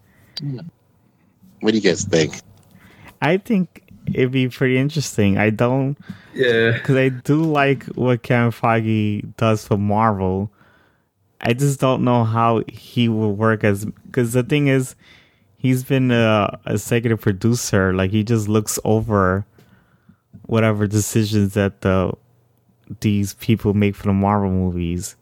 What 1.60 1.72
do 1.72 1.76
you 1.76 1.82
guys 1.82 2.04
think? 2.04 2.40
I 3.20 3.38
think 3.38 3.82
it'd 4.06 4.30
be 4.30 4.48
pretty 4.48 4.78
interesting. 4.78 5.36
I 5.38 5.50
don't, 5.50 5.98
yeah, 6.32 6.70
because 6.70 6.94
I 6.94 7.08
do 7.08 7.42
like 7.42 7.84
what 7.86 8.22
Kevin 8.22 8.52
Feige 8.52 9.36
does 9.36 9.66
for 9.66 9.76
Marvel. 9.76 10.52
I 11.40 11.52
just 11.52 11.80
don't 11.80 12.04
know 12.04 12.22
how 12.22 12.62
he 12.68 13.08
will 13.08 13.34
work 13.34 13.64
as 13.64 13.84
because 13.84 14.32
the 14.32 14.44
thing 14.44 14.68
is, 14.68 14.94
he's 15.56 15.82
been 15.82 16.12
a 16.12 16.60
executive 16.66 17.20
producer. 17.20 17.92
Like 17.92 18.12
he 18.12 18.22
just 18.22 18.46
looks 18.48 18.78
over 18.84 19.44
whatever 20.46 20.86
decisions 20.86 21.54
that 21.54 21.80
the 21.80 22.12
these 23.00 23.34
people 23.34 23.74
make 23.74 23.94
for 23.94 24.04
the 24.04 24.12
Marvel 24.12 24.50
movies. 24.50 25.16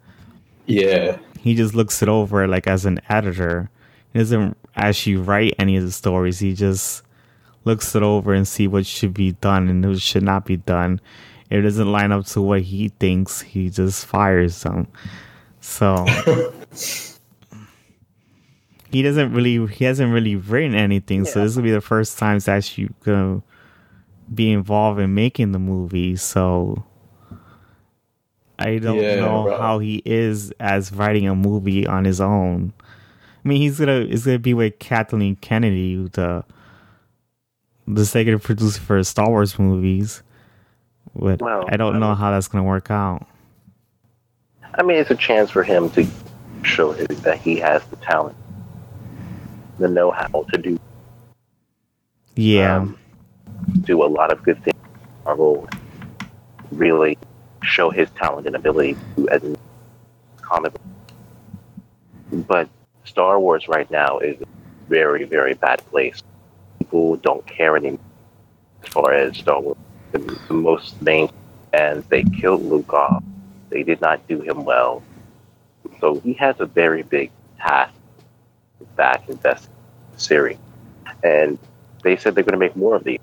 Yeah. 0.66 1.18
He 1.38 1.54
just 1.54 1.74
looks 1.74 2.02
it 2.02 2.08
over 2.08 2.46
like 2.46 2.66
as 2.66 2.84
an 2.84 3.00
editor. 3.08 3.70
He 4.16 4.20
doesn't 4.20 4.56
actually 4.74 5.16
write 5.16 5.56
any 5.58 5.76
of 5.76 5.84
the 5.84 5.92
stories. 5.92 6.38
He 6.38 6.54
just 6.54 7.02
looks 7.66 7.94
it 7.94 8.02
over 8.02 8.32
and 8.32 8.48
see 8.48 8.66
what 8.66 8.86
should 8.86 9.12
be 9.12 9.32
done 9.32 9.68
and 9.68 9.86
what 9.86 10.00
should 10.00 10.22
not 10.22 10.46
be 10.46 10.56
done. 10.56 11.02
If 11.50 11.58
it 11.58 11.60
doesn't 11.60 11.92
line 11.92 12.12
up 12.12 12.24
to 12.28 12.40
what 12.40 12.62
he 12.62 12.88
thinks, 12.88 13.42
he 13.42 13.68
just 13.68 14.06
fires 14.06 14.62
them. 14.62 14.88
So 15.60 16.06
he 18.90 19.02
doesn't 19.02 19.34
really 19.34 19.66
he 19.70 19.84
hasn't 19.84 20.10
really 20.14 20.36
written 20.36 20.74
anything, 20.74 21.26
yeah. 21.26 21.32
so 21.32 21.42
this 21.42 21.54
will 21.54 21.64
be 21.64 21.70
the 21.70 21.82
first 21.82 22.16
time 22.16 22.36
he's 22.36 22.48
actually 22.48 22.88
gonna 23.04 23.42
be 24.32 24.50
involved 24.50 24.98
in 24.98 25.14
making 25.14 25.52
the 25.52 25.58
movie. 25.58 26.16
So 26.16 26.86
I 28.58 28.78
don't 28.78 28.96
yeah, 28.96 29.16
know 29.16 29.42
bro. 29.42 29.58
how 29.58 29.78
he 29.78 30.00
is 30.06 30.52
as 30.52 30.90
writing 30.90 31.28
a 31.28 31.34
movie 31.34 31.86
on 31.86 32.06
his 32.06 32.18
own. 32.18 32.72
I 33.46 33.48
mean, 33.48 33.60
he's 33.60 33.78
gonna 33.78 34.00
is 34.00 34.24
gonna 34.24 34.40
be 34.40 34.54
with 34.54 34.80
Kathleen 34.80 35.36
Kennedy, 35.36 36.08
the 36.12 36.44
the 37.86 38.00
executive 38.00 38.42
producer 38.42 38.80
for 38.80 39.04
Star 39.04 39.28
Wars 39.28 39.56
movies. 39.56 40.24
But 41.14 41.40
well, 41.40 41.64
I 41.68 41.76
don't 41.76 42.00
know 42.00 42.16
how 42.16 42.32
that's 42.32 42.48
gonna 42.48 42.64
work 42.64 42.90
out. 42.90 43.24
I 44.74 44.82
mean, 44.82 44.96
it's 44.96 45.12
a 45.12 45.14
chance 45.14 45.52
for 45.52 45.62
him 45.62 45.90
to 45.90 46.04
show 46.64 46.92
that 46.92 47.38
he 47.38 47.60
has 47.60 47.84
the 47.84 47.96
talent 47.96 48.36
the 49.78 49.86
know 49.86 50.10
how 50.10 50.44
to 50.50 50.58
do. 50.58 50.76
Yeah. 52.34 52.78
Um, 52.78 52.98
do 53.82 54.02
a 54.02 54.08
lot 54.08 54.32
of 54.32 54.42
good 54.42 54.60
things. 54.64 54.76
Marvel 55.24 55.68
really 56.72 57.16
show 57.62 57.90
his 57.90 58.10
talent 58.10 58.48
and 58.48 58.56
ability 58.56 58.96
to 59.14 59.28
as 59.28 59.44
a 59.44 59.56
comic. 60.42 60.72
But 62.32 62.68
Star 63.06 63.40
Wars 63.40 63.68
right 63.68 63.90
now 63.90 64.18
is 64.18 64.40
a 64.40 64.46
very, 64.88 65.24
very 65.24 65.54
bad 65.54 65.78
place. 65.86 66.22
People 66.78 67.16
don't 67.16 67.46
care 67.46 67.76
anymore 67.76 68.00
as 68.82 68.88
far 68.88 69.12
as 69.12 69.36
Star 69.36 69.60
Wars. 69.60 69.78
The, 70.12 70.18
the 70.48 70.54
most 70.54 71.00
main 71.02 71.28
and 71.72 72.02
they 72.04 72.22
killed 72.24 72.62
Luke 72.62 72.92
off. 72.92 73.22
They 73.70 73.82
did 73.82 74.00
not 74.00 74.26
do 74.28 74.40
him 74.40 74.64
well. 74.64 75.02
So 76.00 76.20
he 76.20 76.32
has 76.34 76.56
a 76.58 76.66
very 76.66 77.02
big 77.02 77.30
task 77.58 77.94
back 78.96 79.28
in 79.28 79.34
invest 79.34 79.68
series, 80.16 80.58
and 81.22 81.58
they 82.02 82.16
said 82.16 82.34
they're 82.34 82.44
going 82.44 82.52
to 82.52 82.58
make 82.58 82.76
more 82.76 82.96
of 82.96 83.04
these. 83.04 83.20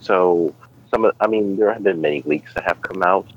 So 0.00 0.54
some, 0.90 1.04
of, 1.04 1.14
I 1.20 1.26
mean, 1.26 1.56
there 1.56 1.72
have 1.72 1.82
been 1.82 2.00
many 2.00 2.22
leaks 2.22 2.54
that 2.54 2.64
have 2.64 2.80
come 2.82 3.02
out 3.02 3.30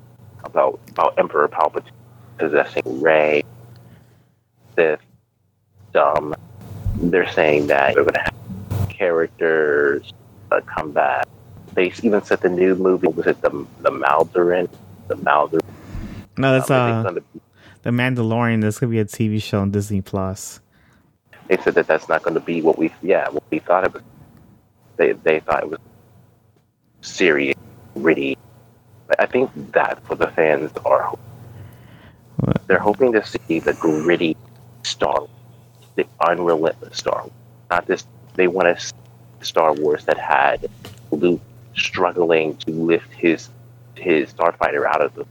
about 0.44 0.80
about 0.90 1.18
Emperor 1.18 1.48
Palpatine 1.48 1.92
possessing 2.38 3.02
Rey, 3.02 3.44
Sith, 4.76 5.00
Dumb. 5.96 6.36
They're 6.96 7.32
saying 7.32 7.68
that 7.68 7.96
they're 7.96 8.04
going 8.04 8.16
to 8.16 8.20
have 8.20 8.90
characters 8.90 10.14
uh, 10.52 10.62
come 10.62 10.92
back. 10.92 11.26
They 11.74 11.92
even 12.04 12.22
said 12.24 12.42
the 12.42 12.50
new 12.50 12.76
movie 12.76 13.08
was 13.08 13.28
it 13.28 13.42
the 13.42 13.50
the 13.80 13.92
Maldoran, 13.92 14.70
the 15.08 15.16
Maldoran. 15.16 15.62
No, 16.38 16.52
that's 16.52 16.70
uh, 16.70 17.14
the 17.84 17.90
Mandalorian. 17.92 18.62
This 18.62 18.80
could 18.80 18.90
be 18.90 19.00
a 19.00 19.06
TV 19.06 19.42
show 19.42 19.62
on 19.62 19.72
Disney 19.72 20.02
Plus 20.02 20.60
they 21.48 21.58
said 21.58 21.76
that 21.76 21.88
that's 21.88 22.10
not 22.10 22.24
going 22.24 22.34
to 22.34 22.40
be 22.40 22.62
what 22.62 22.78
we 22.78 22.92
yeah 23.02 23.30
what 23.30 23.44
we 23.50 23.60
thought 23.60 23.84
it 23.86 23.94
was. 23.94 24.02
They 24.98 25.12
they 25.12 25.40
thought 25.40 25.64
it 25.64 25.70
was 25.70 25.80
serious, 27.02 27.56
gritty. 27.94 28.38
I 29.20 29.26
think 29.26 29.52
that 29.74 30.04
for 30.06 30.16
the 30.16 30.28
fans 30.28 30.72
are 30.86 31.14
what? 32.38 32.68
they're 32.68 32.80
hoping 32.80 33.14
to 33.14 33.26
see 33.26 33.60
the 33.60 33.74
gritty 33.74 34.36
Star, 34.84 35.28
the 35.96 36.06
unrelentless 36.20 36.98
Star, 36.98 37.22
Wars. 37.22 37.32
not 37.70 37.86
this. 37.88 38.06
They 38.36 38.48
want 38.48 38.68
a 38.68 38.78
Star 39.44 39.74
Wars 39.74 40.06
that 40.06 40.18
had 40.18 40.70
Luke 41.12 41.42
struggling 41.76 42.58
to 42.58 42.72
lift 42.72 43.12
his 43.14 43.50
his 43.96 44.34
starfighter 44.34 44.86
out 44.86 45.02
of 45.02 45.14
the. 45.16 45.26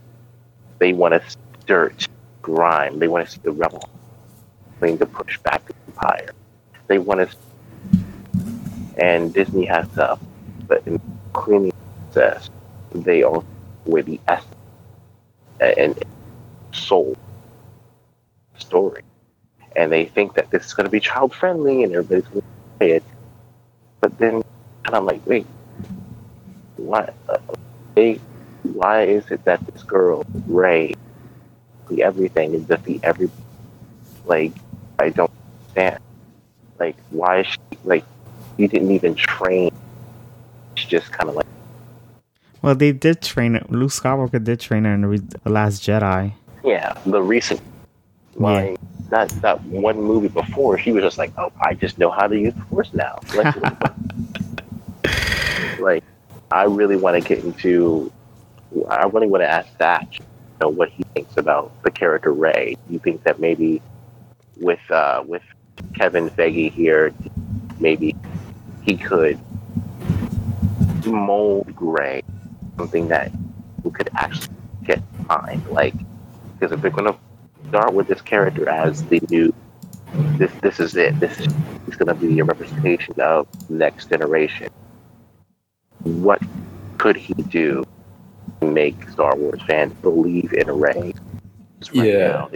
They 0.79 0.93
want 0.93 1.13
to 1.13 1.37
dirt, 1.65 2.07
grime. 2.41 2.99
They 2.99 3.07
want 3.07 3.25
to 3.25 3.31
see 3.31 3.41
the 3.43 3.51
rebel 3.51 3.89
thing 4.79 4.97
to 4.97 5.05
push 5.05 5.37
back 5.39 5.65
the 5.65 5.73
empire. 5.87 6.31
They 6.87 6.97
want 6.97 7.29
to, 7.29 7.37
and 8.97 9.33
Disney 9.33 9.65
has 9.65 9.87
to, 9.89 10.19
but 10.67 10.85
in 10.85 10.99
cleaning 11.33 11.73
process, 12.11 12.49
they 12.93 13.23
are 13.23 13.43
with 13.85 14.05
the 14.05 14.19
essence 14.27 14.55
and 15.59 16.03
soul 16.71 17.15
story. 18.57 19.01
And 19.75 19.91
they 19.91 20.05
think 20.05 20.35
that 20.35 20.51
this 20.51 20.65
is 20.65 20.73
going 20.73 20.85
to 20.85 20.91
be 20.91 20.99
child 20.99 21.33
friendly 21.33 21.83
and 21.83 21.93
everybody's 21.93 22.25
going 22.25 22.41
to 22.41 22.47
play 22.77 22.91
it. 22.91 23.03
But 23.99 24.17
then, 24.17 24.43
and 24.85 24.95
I'm 24.95 25.05
like, 25.05 25.25
wait, 25.25 25.45
why? 26.77 27.11
Uh, 27.27 27.37
they, 27.95 28.19
why 28.63 29.03
is 29.03 29.29
it 29.31 29.43
that 29.45 29.65
this 29.67 29.83
girl, 29.83 30.25
Rey, 30.47 30.95
the 31.89 32.03
everything, 32.03 32.53
is 32.53 32.65
just 32.65 32.83
the 32.83 32.99
every, 33.03 33.29
like, 34.25 34.53
I 34.99 35.09
don't 35.09 35.31
understand. 35.69 35.99
Like, 36.79 36.95
why 37.09 37.41
is 37.41 37.47
she, 37.47 37.59
like, 37.83 38.05
he 38.57 38.67
didn't 38.67 38.91
even 38.91 39.15
train. 39.15 39.71
She 40.75 40.87
just 40.87 41.11
kind 41.11 41.29
of 41.29 41.35
like. 41.35 41.45
Well, 42.61 42.75
they 42.75 42.91
did 42.91 43.21
train 43.21 43.55
it. 43.55 43.69
Luke 43.69 43.91
Skywalker 43.91 44.43
did 44.43 44.59
train 44.59 44.85
her 44.85 44.93
in 44.93 45.01
the 45.01 45.49
Last 45.49 45.83
Jedi. 45.83 46.33
Yeah, 46.63 46.93
the 47.05 47.21
recent. 47.21 47.61
Why? 48.33 48.69
Yeah. 48.69 48.75
That 49.09 49.29
that 49.41 49.63
one 49.63 50.01
movie 50.01 50.27
before, 50.27 50.77
she 50.77 50.91
was 50.91 51.03
just 51.03 51.17
like, 51.17 51.31
"Oh, 51.37 51.51
I 51.61 51.73
just 51.73 51.97
know 51.97 52.09
how 52.09 52.27
to 52.27 52.37
use 52.37 52.53
Force 52.69 52.93
now." 52.93 53.19
Like, 53.35 53.55
like 55.79 56.03
I 56.51 56.63
really 56.63 56.95
want 56.95 57.21
to 57.21 57.27
get 57.27 57.43
into. 57.43 58.11
I 58.89 59.05
really 59.05 59.27
want 59.27 59.41
to 59.41 59.49
ask 59.49 59.69
Thatch, 59.77 60.19
you 60.19 60.25
know, 60.59 60.69
what 60.69 60.89
he 60.89 61.03
thinks 61.13 61.37
about 61.37 61.71
the 61.83 61.91
character 61.91 62.33
Rey. 62.33 62.75
You 62.89 62.99
think 62.99 63.23
that 63.23 63.39
maybe 63.39 63.81
with 64.57 64.79
uh, 64.89 65.23
with 65.25 65.43
Kevin 65.93 66.29
Feige 66.29 66.71
here, 66.71 67.13
maybe 67.79 68.15
he 68.83 68.97
could 68.97 69.39
mold 71.05 71.73
Rey 71.79 72.23
something 72.77 73.07
that 73.07 73.31
we 73.83 73.91
could 73.91 74.09
actually 74.15 74.55
get 74.83 75.01
behind. 75.17 75.65
Like, 75.67 75.93
because 76.53 76.71
if 76.71 76.81
they're 76.81 76.91
going 76.91 77.11
to 77.11 77.17
start 77.69 77.93
with 77.93 78.07
this 78.07 78.21
character 78.21 78.67
as 78.69 79.03
the 79.05 79.21
new, 79.29 79.53
this 80.37 80.51
this 80.61 80.79
is 80.79 80.95
it. 80.95 81.19
This 81.19 81.39
is 81.39 81.95
going 81.95 82.07
to 82.07 82.15
be 82.15 82.39
a 82.39 82.43
representation 82.43 83.19
of 83.19 83.47
next 83.69 84.09
generation. 84.09 84.69
What 86.03 86.41
could 86.97 87.15
he 87.15 87.33
do 87.33 87.83
to 88.61 88.67
make 88.67 89.09
Star 89.09 89.35
Wars 89.35 89.61
fans 89.67 89.93
believe 90.01 90.53
in 90.53 90.67
Rey? 90.67 91.13
Right 91.93 92.07
yeah, 92.07 92.27
now, 92.27 92.49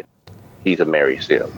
he's 0.64 0.80
a 0.80 0.86
Mary 0.86 1.20
Sue. 1.20 1.52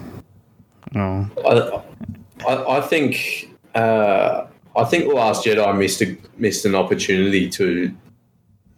Oh. 0.96 1.30
I, 1.46 2.46
I, 2.46 2.78
I 2.78 2.82
think 2.82 3.50
uh, 3.76 4.48
I 4.76 4.84
think 4.86 5.08
the 5.08 5.16
Last 5.16 5.46
Jedi 5.46 5.78
missed 5.78 6.02
a, 6.02 6.18
missed 6.38 6.66
an 6.66 6.76
opportunity 6.76 7.50
to 7.52 7.96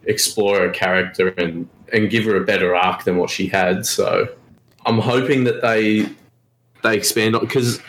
explore 0.04 0.66
a 0.66 0.72
character 0.72 1.30
and 1.30 1.68
and 1.92 2.10
give 2.10 2.26
her 2.26 2.36
a 2.36 2.46
better 2.46 2.76
arc 2.76 3.04
than 3.04 3.18
what 3.18 3.30
she 3.30 3.48
had. 3.48 3.86
So 3.86 4.28
I'm 4.86 5.00
hoping 5.00 5.44
that 5.46 5.62
they 5.62 6.08
they 6.84 6.98
expand 6.98 7.36
on 7.36 7.42
because 7.42 7.80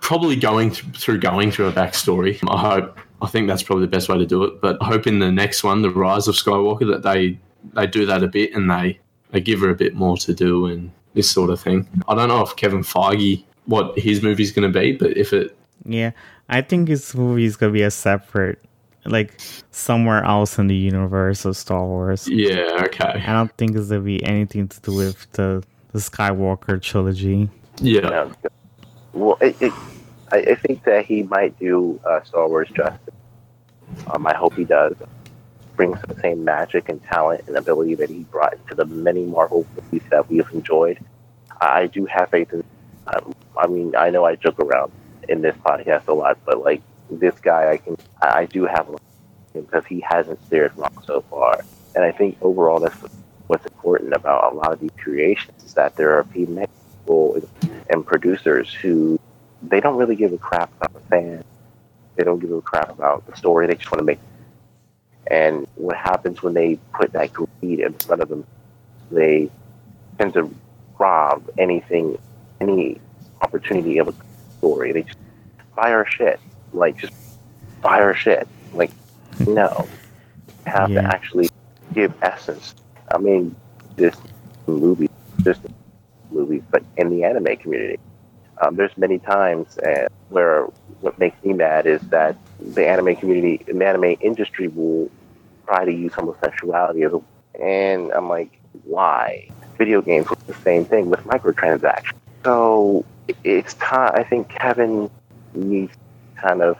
probably 0.00 0.36
going 0.36 0.70
th- 0.70 0.96
through 0.96 1.18
going 1.18 1.50
through 1.50 1.68
a 1.68 1.72
backstory. 1.72 2.38
I 2.48 2.58
hope 2.58 2.98
I 3.22 3.26
think 3.26 3.48
that's 3.48 3.62
probably 3.62 3.84
the 3.86 3.90
best 3.90 4.08
way 4.08 4.18
to 4.18 4.26
do 4.26 4.44
it. 4.44 4.60
But 4.60 4.80
I 4.82 4.86
hope 4.86 5.06
in 5.06 5.18
the 5.18 5.32
next 5.32 5.64
one, 5.64 5.82
the 5.82 5.90
Rise 5.90 6.28
of 6.28 6.34
Skywalker, 6.34 6.86
that 6.90 7.02
they 7.02 7.38
they 7.74 7.86
do 7.86 8.06
that 8.06 8.22
a 8.22 8.28
bit 8.28 8.54
and 8.54 8.70
they 8.70 8.98
they 9.30 9.40
give 9.40 9.60
her 9.60 9.70
a 9.70 9.74
bit 9.74 9.94
more 9.94 10.16
to 10.18 10.34
do 10.34 10.66
and 10.66 10.90
this 11.14 11.30
sort 11.30 11.50
of 11.50 11.60
thing. 11.60 11.88
I 12.08 12.14
don't 12.14 12.28
know 12.28 12.42
if 12.42 12.56
Kevin 12.56 12.82
Feige 12.82 13.42
what 13.64 13.98
his 13.98 14.22
movie's 14.22 14.52
going 14.52 14.70
to 14.70 14.78
be, 14.78 14.92
but 14.92 15.16
if 15.16 15.32
it 15.32 15.56
yeah, 15.84 16.12
I 16.48 16.62
think 16.62 16.88
his 16.88 17.14
movie 17.14 17.44
is 17.44 17.56
going 17.56 17.72
to 17.72 17.76
be 17.76 17.82
a 17.82 17.90
separate 17.90 18.62
like 19.08 19.34
somewhere 19.70 20.24
else 20.24 20.58
in 20.58 20.66
the 20.66 20.76
universe 20.76 21.44
of 21.44 21.56
Star 21.56 21.84
Wars. 21.84 22.28
Yeah, 22.28 22.82
okay. 22.84 23.22
I 23.24 23.32
don't 23.32 23.56
think 23.56 23.76
it's 23.76 23.88
gonna 23.88 24.00
be 24.00 24.22
anything 24.24 24.68
to 24.68 24.80
do 24.80 24.94
with 24.94 25.30
the 25.32 25.62
the 25.92 25.98
Skywalker 25.98 26.80
trilogy. 26.80 27.48
Yeah. 27.80 28.32
Well, 29.12 29.38
it, 29.40 29.56
it, 29.60 29.72
I, 30.32 30.38
I, 30.38 30.54
think 30.56 30.84
that 30.84 31.06
he 31.06 31.22
might 31.22 31.58
do 31.58 32.00
uh, 32.04 32.22
Star 32.22 32.48
Wars 32.48 32.68
justice. 32.74 33.14
Um, 34.08 34.26
I 34.26 34.34
hope 34.34 34.54
he 34.54 34.64
does. 34.64 34.94
Brings 35.76 36.00
the 36.02 36.18
same 36.20 36.44
magic 36.44 36.88
and 36.88 37.02
talent 37.04 37.44
and 37.46 37.56
ability 37.56 37.94
that 37.96 38.10
he 38.10 38.20
brought 38.24 38.54
to 38.68 38.74
the 38.74 38.84
many 38.84 39.24
Marvel 39.24 39.66
movies 39.74 40.02
that 40.10 40.28
we 40.28 40.38
have 40.38 40.50
enjoyed. 40.52 40.98
I 41.60 41.86
do 41.86 42.06
have 42.06 42.30
faith 42.30 42.52
in. 42.52 42.62
Um, 43.06 43.34
I 43.56 43.66
mean, 43.66 43.94
I 43.96 44.10
know 44.10 44.24
I 44.24 44.36
joke 44.36 44.58
around 44.58 44.92
in 45.28 45.42
this 45.42 45.56
podcast 45.56 46.08
a 46.08 46.12
lot, 46.12 46.38
but 46.44 46.62
like 46.62 46.82
this 47.10 47.38
guy, 47.40 47.70
I 47.70 47.76
can 47.76 47.96
I 48.20 48.46
do 48.46 48.64
have 48.64 48.88
him 48.88 48.96
because 49.52 49.86
he 49.86 50.00
hasn't 50.00 50.44
steered 50.46 50.76
wrong 50.76 51.02
so 51.06 51.22
far. 51.30 51.62
And 51.94 52.04
I 52.04 52.12
think 52.12 52.36
overall, 52.40 52.80
that's 52.80 52.96
what's 53.46 53.64
important 53.66 54.12
about 54.12 54.52
a 54.52 54.56
lot 54.56 54.72
of 54.72 54.80
these 54.80 54.90
creations 54.98 55.62
is 55.64 55.74
that 55.74 55.96
there 55.96 56.18
are 56.18 56.24
people 56.24 57.40
and 57.90 58.06
producers 58.06 58.72
who 58.72 59.18
they 59.62 59.80
don't 59.80 59.96
really 59.96 60.16
give 60.16 60.32
a 60.32 60.38
crap 60.38 60.70
about 60.76 60.92
the 60.92 61.00
fans. 61.08 61.44
They 62.16 62.24
don't 62.24 62.38
give 62.38 62.50
a 62.50 62.60
crap 62.60 62.90
about 62.90 63.26
the 63.26 63.36
story. 63.36 63.66
They 63.66 63.74
just 63.74 63.90
want 63.90 64.00
to 64.00 64.04
make. 64.04 64.18
And 65.28 65.66
what 65.74 65.96
happens 65.96 66.42
when 66.42 66.54
they 66.54 66.78
put 66.94 67.12
that 67.12 67.32
greed 67.32 67.80
in 67.80 67.92
front 67.94 68.22
of 68.22 68.28
them? 68.28 68.46
They 69.10 69.50
tend 70.18 70.34
to 70.34 70.52
rob 70.98 71.48
anything, 71.58 72.18
any 72.60 73.00
opportunity 73.42 73.98
of 73.98 74.08
a 74.08 74.14
story. 74.58 74.92
They 74.92 75.02
just 75.02 75.18
buy 75.74 75.92
our 75.92 76.06
shit 76.06 76.40
like 76.72 76.96
just 76.96 77.12
fire 77.82 78.14
shit. 78.14 78.46
Like, 78.72 78.90
no, 79.46 79.88
have 80.66 80.90
yeah. 80.90 81.02
to 81.02 81.08
actually 81.08 81.48
give 81.92 82.12
essence. 82.22 82.74
I 83.12 83.18
mean, 83.18 83.54
this 83.96 84.16
movie, 84.66 85.10
this 85.38 85.58
movie, 86.30 86.62
but 86.70 86.82
in 86.96 87.10
the 87.10 87.24
anime 87.24 87.56
community, 87.56 87.98
um, 88.60 88.76
there's 88.76 88.96
many 88.96 89.18
times 89.18 89.78
uh, 89.78 90.08
where 90.28 90.64
what 91.00 91.18
makes 91.18 91.42
me 91.44 91.52
mad 91.52 91.86
is 91.86 92.00
that 92.08 92.36
the 92.60 92.86
anime 92.86 93.16
community, 93.16 93.62
the 93.66 93.86
anime 93.86 94.16
industry 94.20 94.68
will 94.68 95.10
try 95.66 95.84
to 95.84 95.92
use 95.92 96.12
homosexuality 96.14 97.02
as 97.02 97.12
a, 97.12 97.20
and 97.62 98.12
I'm 98.12 98.28
like, 98.28 98.60
why? 98.84 99.48
Video 99.78 100.00
games 100.00 100.28
was 100.30 100.38
the 100.46 100.54
same 100.54 100.84
thing 100.84 101.10
with 101.10 101.20
microtransactions. 101.24 102.14
So 102.44 103.04
it's 103.44 103.74
time. 103.74 104.12
I 104.14 104.22
think 104.22 104.48
Kevin 104.48 105.10
needs 105.54 105.92
to 105.92 106.40
kind 106.40 106.62
of 106.62 106.78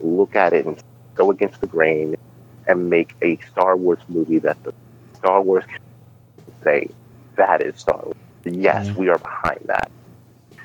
look 0.00 0.34
at 0.34 0.52
it 0.52 0.66
and 0.66 0.82
go 1.14 1.30
against 1.30 1.60
the 1.60 1.66
grain 1.66 2.16
and 2.66 2.90
make 2.90 3.14
a 3.22 3.38
Star 3.50 3.76
Wars 3.76 3.98
movie 4.08 4.38
that 4.40 4.62
the 4.64 4.72
Star 5.18 5.42
Wars 5.42 5.64
can 5.66 5.80
say 6.64 6.88
that 7.36 7.62
is 7.62 7.78
Star 7.80 8.00
Wars. 8.02 8.16
Yes, 8.44 8.88
mm-hmm. 8.88 8.98
we 8.98 9.08
are 9.08 9.18
behind 9.18 9.60
that 9.66 9.90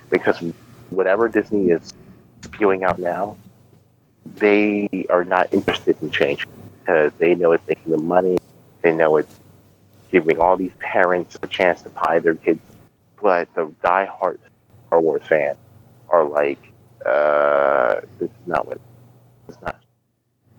because 0.10 0.40
whatever 0.90 1.28
Disney 1.28 1.70
is 1.70 1.94
spewing 2.44 2.84
out 2.84 3.00
now, 3.00 3.36
they 4.36 4.88
are 5.10 5.24
not 5.24 5.54
interested 5.54 5.98
in 6.02 6.12
change 6.12 6.48
because 6.80 7.12
they 7.18 7.36
know 7.36 7.52
it's 7.52 7.68
making 7.68 7.92
them 7.92 8.06
money. 8.06 8.38
They 8.82 8.94
know 8.94 9.18
it's 9.18 9.40
giving 10.12 10.40
all 10.40 10.56
these 10.56 10.72
parents 10.80 11.38
a 11.42 11.48
chance 11.48 11.82
to 11.82 11.90
buy 11.90 12.20
their 12.20 12.36
kids. 12.36 12.62
But 13.22 13.54
the 13.56 13.74
die-hard 13.82 14.40
Star 14.88 15.02
Wars 15.02 15.24
fans 15.28 15.58
are 16.10 16.24
like, 16.24 16.60
uh, 17.06 18.02
this 18.20 18.30
is 18.30 18.48
not 18.48 18.68
what 18.68 18.80
it's 19.48 19.62
not. 19.62 19.80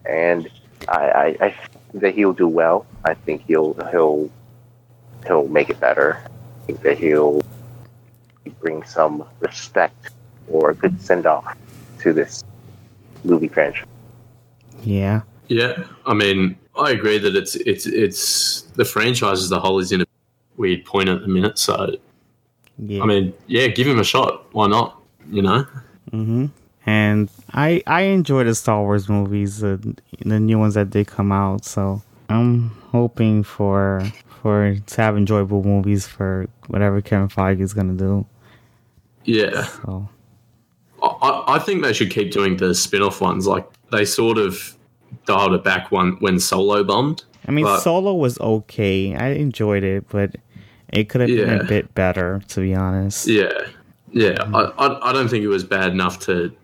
And 0.05 0.51
I, 0.89 1.09
I, 1.09 1.27
I 1.41 1.51
think 1.51 2.03
that 2.03 2.15
he'll 2.15 2.33
do 2.33 2.49
well. 2.49 2.87
I 3.05 3.15
think 3.15 3.45
he'll 3.47 3.75
he'll 3.91 4.31
he'll 5.27 5.49
make 5.49 5.71
it 5.71 5.81
better. 5.81 6.23
I 6.25 6.67
think 6.67 6.83
that 6.83 6.99
he'll 6.99 7.43
bring 8.61 8.83
some 8.83 9.25
respect 9.41 10.11
or 10.49 10.71
a 10.71 10.75
good 10.75 11.01
send 11.01 11.27
off 11.27 11.57
to 12.01 12.13
this 12.13 12.45
movie 13.25 13.49
franchise. 13.49 13.87
Yeah. 14.83 15.23
Yeah. 15.49 15.85
I 16.07 16.15
mean, 16.15 16.57
I 16.77 16.91
agree 16.91 17.19
that 17.19 17.35
it's 17.37 17.55
it's 17.57 17.87
it's 17.87 18.63
the 18.77 18.85
franchise 18.85 19.43
as 19.43 19.53
a 19.53 19.61
whole 19.61 19.79
is 19.79 19.93
in 19.93 20.03
a 20.03 20.07
weird 20.57 20.85
point 20.85 21.09
at 21.09 21.21
the 21.23 21.29
minute. 21.29 21.59
So, 21.59 21.97
yeah. 22.79 23.03
I 23.03 23.07
mean, 23.07 23.33
yeah, 23.47 23.69
give 23.69 23.87
him 23.87 23.99
a 23.99 24.05
shot. 24.05 24.53
Why 24.53 24.67
not? 24.67 25.01
You 25.31 25.43
know. 25.43 25.67
Mm-hmm. 26.11 26.47
And 26.87 27.31
I 27.53 27.83
I 27.87 28.03
enjoy 28.03 28.45
the 28.45 28.55
Star 28.55 28.83
Wars 28.83 29.09
movies, 29.09 29.65
uh, 29.65 29.79
the 30.25 30.41
new 30.41 30.59
ones 30.59 30.75
that 30.75 30.91
they 30.91 31.05
come 31.05 31.33
out. 31.33 31.65
So 31.65 32.03
I'm 32.29 32.71
hoping 32.93 33.43
for 33.43 34.03
for 34.43 34.77
to 34.77 35.01
have 35.01 35.17
enjoyable 35.17 35.63
movies 35.63 36.07
for 36.07 36.47
whatever 36.67 37.01
Kevin 37.01 37.29
Feige 37.29 37.61
is 37.61 37.73
gonna 37.73 37.95
do. 37.95 38.27
Yeah. 39.25 39.65
So. 39.65 40.09
I, 41.03 41.45
I 41.49 41.59
think 41.59 41.83
they 41.83 41.93
should 41.93 42.11
keep 42.11 42.31
doing 42.31 42.57
the 42.57 42.75
spin-off 42.75 43.21
ones. 43.21 43.47
Like 43.47 43.67
they 43.91 44.05
sort 44.05 44.39
of 44.39 44.77
dialed 45.27 45.55
it 45.55 45.65
back 45.65 45.91
one 45.91 46.13
when 46.21 46.39
Solo 46.41 46.83
bombed. 46.83 47.25
I 47.47 47.51
mean, 47.51 47.65
but, 47.65 47.81
Solo 47.81 48.15
was 48.15 48.39
okay. 48.41 49.15
I 49.15 49.29
enjoyed 49.29 49.85
it, 49.85 50.09
but 50.09 50.37
it 50.89 51.09
could 51.09 51.21
have 51.21 51.31
yeah. 51.31 51.45
been 51.45 51.61
a 51.61 51.65
bit 51.65 51.95
better, 51.95 52.43
to 52.49 52.61
be 52.61 52.75
honest. 52.75 53.27
Yeah, 53.27 53.53
yeah. 54.13 54.37
I, 54.55 54.63
I, 54.79 55.11
I 55.11 55.13
don't 55.13 55.29
think 55.29 55.45
it 55.45 55.49
was 55.49 55.65
bad 55.65 55.93
enough 55.93 56.19
to 56.21 56.55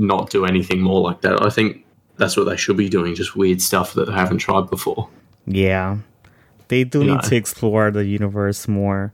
not 0.00 0.30
do 0.30 0.44
anything 0.44 0.80
more 0.80 1.00
like 1.00 1.20
that. 1.22 1.44
I 1.44 1.50
think 1.50 1.84
that's 2.16 2.36
what 2.36 2.44
they 2.44 2.56
should 2.56 2.76
be 2.76 2.88
doing, 2.88 3.14
just 3.14 3.36
weird 3.36 3.62
stuff 3.62 3.94
that 3.94 4.06
they 4.06 4.12
haven't 4.12 4.38
tried 4.38 4.70
before. 4.70 5.08
Yeah. 5.46 5.98
They 6.68 6.84
do 6.84 7.00
you 7.00 7.06
need 7.06 7.22
know. 7.22 7.28
to 7.28 7.36
explore 7.36 7.90
the 7.90 8.04
universe 8.04 8.68
more 8.68 9.12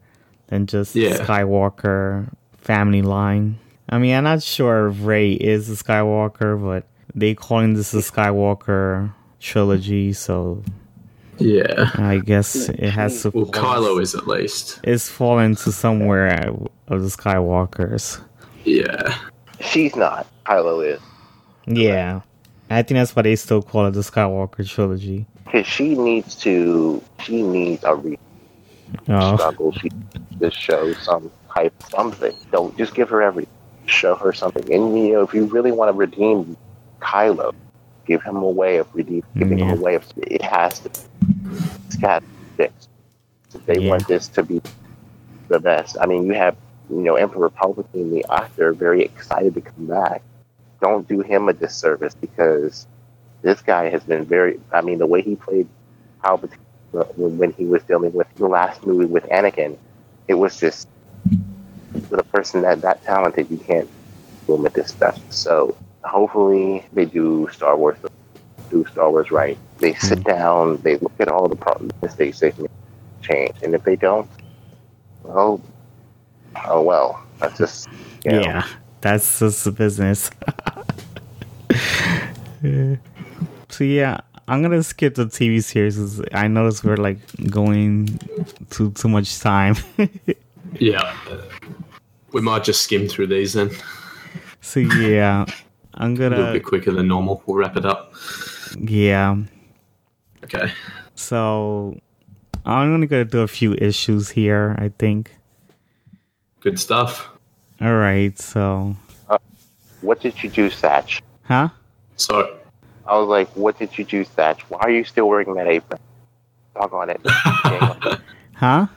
than 0.49 0.67
just 0.67 0.95
yeah. 0.95 1.17
Skywalker 1.17 2.33
family 2.59 3.03
line. 3.03 3.59
I 3.89 3.99
mean, 3.99 4.15
I'm 4.15 4.25
not 4.25 4.43
sure 4.43 4.89
if 4.89 5.05
Rey 5.05 5.33
is 5.33 5.71
a 5.71 5.83
Skywalker, 5.83 6.63
but 6.63 6.87
they 7.15 7.35
calling 7.35 7.75
this 7.75 7.95
a 7.95 7.99
Skywalker 7.99 9.13
trilogy, 9.41 10.13
so 10.13 10.63
yeah, 11.39 11.91
I 11.95 12.19
guess 12.19 12.69
it 12.69 12.91
has 12.91 13.23
to. 13.23 13.31
Well, 13.31 13.47
Kylo 13.47 14.01
is 14.01 14.15
at 14.15 14.27
least. 14.27 14.81
It's 14.83 15.09
fallen 15.09 15.55
to 15.57 15.73
somewhere 15.73 16.51
of 16.89 17.03
the 17.03 17.09
Skywalkers. 17.09 18.21
Yeah, 18.65 19.17
she's 19.67 19.97
not. 19.97 20.27
Kylo 20.45 20.87
is. 20.87 21.01
Yeah. 21.67 22.21
I 22.71 22.83
think 22.83 22.99
that's 22.99 23.15
why 23.15 23.23
they 23.23 23.37
still 23.37 23.63
call 23.63 23.87
it 23.87 23.93
the 23.93 24.01
Skywalker 24.01 24.69
trilogy. 24.69 25.27
Because 25.45 25.67
she 25.67 25.95
needs 25.95 26.35
to, 26.37 27.03
she 27.23 27.43
needs 27.43 27.85
a 27.85 27.95
re. 27.95 28.19
oh. 29.09 29.37
struggle. 29.37 29.73
She 29.73 29.91
just 30.41 30.59
show 30.61 30.93
some 30.95 31.31
type 31.55 31.75
something. 31.91 32.37
Don't 32.51 32.77
just 32.77 32.95
give 32.95 33.09
her 33.11 33.23
everything. 33.23 33.53
Show 33.87 34.17
her 34.17 34.33
something. 34.33 34.73
And 34.73 34.99
you 34.99 35.13
know, 35.13 35.23
if 35.23 35.33
you 35.33 35.45
really 35.45 35.71
want 35.71 35.91
to 35.91 35.93
redeem 35.93 36.57
Kylo, 37.01 37.55
give 38.07 38.23
him 38.23 38.37
a 38.37 38.51
way 38.51 38.79
of 38.79 38.93
redeeming, 38.95 39.23
giving 39.37 39.59
yeah. 39.59 39.67
him 39.67 39.79
a 39.79 39.81
way 39.81 39.95
of 39.95 40.05
it 40.17 40.43
has 40.43 40.81
to. 40.81 40.91
It's 41.87 41.97
got 41.97 42.23
to 42.23 42.29
fix. 42.57 42.89
They 43.67 43.79
yeah. 43.79 43.91
want 43.91 44.09
this 44.09 44.27
to 44.29 44.43
be 44.43 44.61
the 45.49 45.61
best. 45.61 45.97
I 46.01 46.07
mean, 46.07 46.27
you 46.27 46.35
have 46.35 46.57
you 46.91 47.03
know 47.03 47.17
Emperor 47.17 47.51
Palpatine, 47.51 48.11
the 48.11 48.25
actor, 48.33 48.73
very 48.73 49.03
excited 49.03 49.55
to 49.55 49.61
come 49.61 49.87
back. 49.87 50.23
Don't 50.81 51.09
do 51.09 51.21
him 51.21 51.49
a 51.49 51.53
disservice 51.53 52.15
because 52.15 52.87
this 53.43 53.63
guy 53.63 53.89
has 53.89 54.05
been 54.05 54.25
very. 54.25 54.61
I 54.73 54.81
mean, 54.81 54.99
the 54.99 55.07
way 55.07 55.23
he 55.23 55.37
played 55.37 55.69
Palpatine 56.23 56.59
when 57.17 57.53
he 57.53 57.65
was 57.65 57.83
dealing 57.85 58.13
with 58.13 58.27
the 58.37 58.47
last 58.47 58.87
movie 58.87 59.07
with 59.07 59.25
Anakin, 59.25 59.77
it 60.29 60.35
was 60.35 60.59
just 60.59 60.89
with 61.93 62.13
a 62.13 62.25
person 62.25 62.63
that 62.63 62.81
that 62.83 63.03
talented, 63.05 63.51
you 63.51 63.59
can't 63.59 63.89
limit 64.49 64.75
this 64.75 64.89
stuff. 64.89 65.21
So 65.31 65.77
hopefully 66.05 66.85
they 66.93 67.05
do 67.05 67.49
Star 67.53 67.77
Wars, 67.77 67.99
do 68.71 68.85
Star 68.87 69.11
Wars 69.11 69.31
right. 69.31 69.59
They 69.79 69.95
sit 69.95 70.21
mm-hmm. 70.21 70.29
down, 70.29 70.77
they 70.79 70.97
look 70.99 71.13
at 71.19 71.29
all 71.29 71.49
the 71.49 71.57
problems, 71.57 71.93
mistakes 72.03 72.41
they've 72.41 72.59
made, 72.59 72.71
change, 73.23 73.57
and 73.63 73.75
if 73.75 73.85
they 73.85 73.97
don't, 73.97 74.29
well, 75.23 75.61
oh 76.67 76.83
well. 76.83 77.23
That's 77.39 77.59
just 77.59 77.89
yeah. 78.25 78.41
Know. 78.41 78.63
That's 79.01 79.39
just 79.39 79.65
the 79.65 79.73
business. 79.73 80.31
so 83.69 83.85
yeah, 83.85 84.21
I'm 84.49 84.63
gonna 84.63 84.83
skip 84.83 85.15
the 85.15 85.27
TV 85.27 85.63
series. 85.63 86.21
I 86.33 86.49
noticed 86.49 86.85
we're 86.85 86.97
like 86.97 87.19
going 87.51 88.19
too 88.71 88.91
too 88.93 89.09
much 89.09 89.39
time. 89.41 89.77
yeah, 90.75 91.17
we 92.33 92.41
might 92.41 92.65
just 92.65 92.83
skim 92.83 93.09
through 93.09 93.29
these 93.29 93.53
then. 93.53 93.71
So 94.61 94.81
yeah, 94.81 95.47
I'm 95.95 96.15
gonna 96.15 96.37
a 96.37 96.39
little 96.39 96.53
bit 96.55 96.65
quicker 96.65 96.93
than 96.93 97.09
normal. 97.09 97.43
We'll 97.47 97.57
wrap 97.59 97.77
it 97.77 97.85
up. 97.85 98.15
Yeah. 98.79 99.37
Okay. 100.45 100.73
So 101.15 101.99
I'm 102.65 102.93
gonna 102.93 103.07
go 103.07 103.25
do 103.25 103.41
a 103.41 103.49
few 103.49 103.75
issues 103.75 104.31
here. 104.31 104.75
I 104.79 104.89
think. 104.99 105.36
Good 106.67 106.81
stuff. 106.81 107.29
All 107.81 107.95
right. 107.95 108.37
So. 108.37 108.97
Uh, 109.31 109.39
what 110.01 110.21
did 110.21 110.43
you 110.43 110.51
do, 110.51 110.69
Satch? 110.69 111.21
Huh? 111.45 111.69
So 112.17 112.59
I 113.07 113.17
was 113.17 113.29
like, 113.29 113.49
"What 113.51 113.79
did 113.79 113.97
you 113.97 114.05
do, 114.05 114.25
Satch? 114.25 114.63
Why 114.63 114.81
are 114.81 114.91
you 114.91 115.05
still 115.05 115.29
wearing 115.29 115.55
that 115.55 115.69
apron?" 115.69 116.01
Talk 116.75 116.93
on 116.93 117.11
it. 117.11 117.21
huh? 118.55 118.89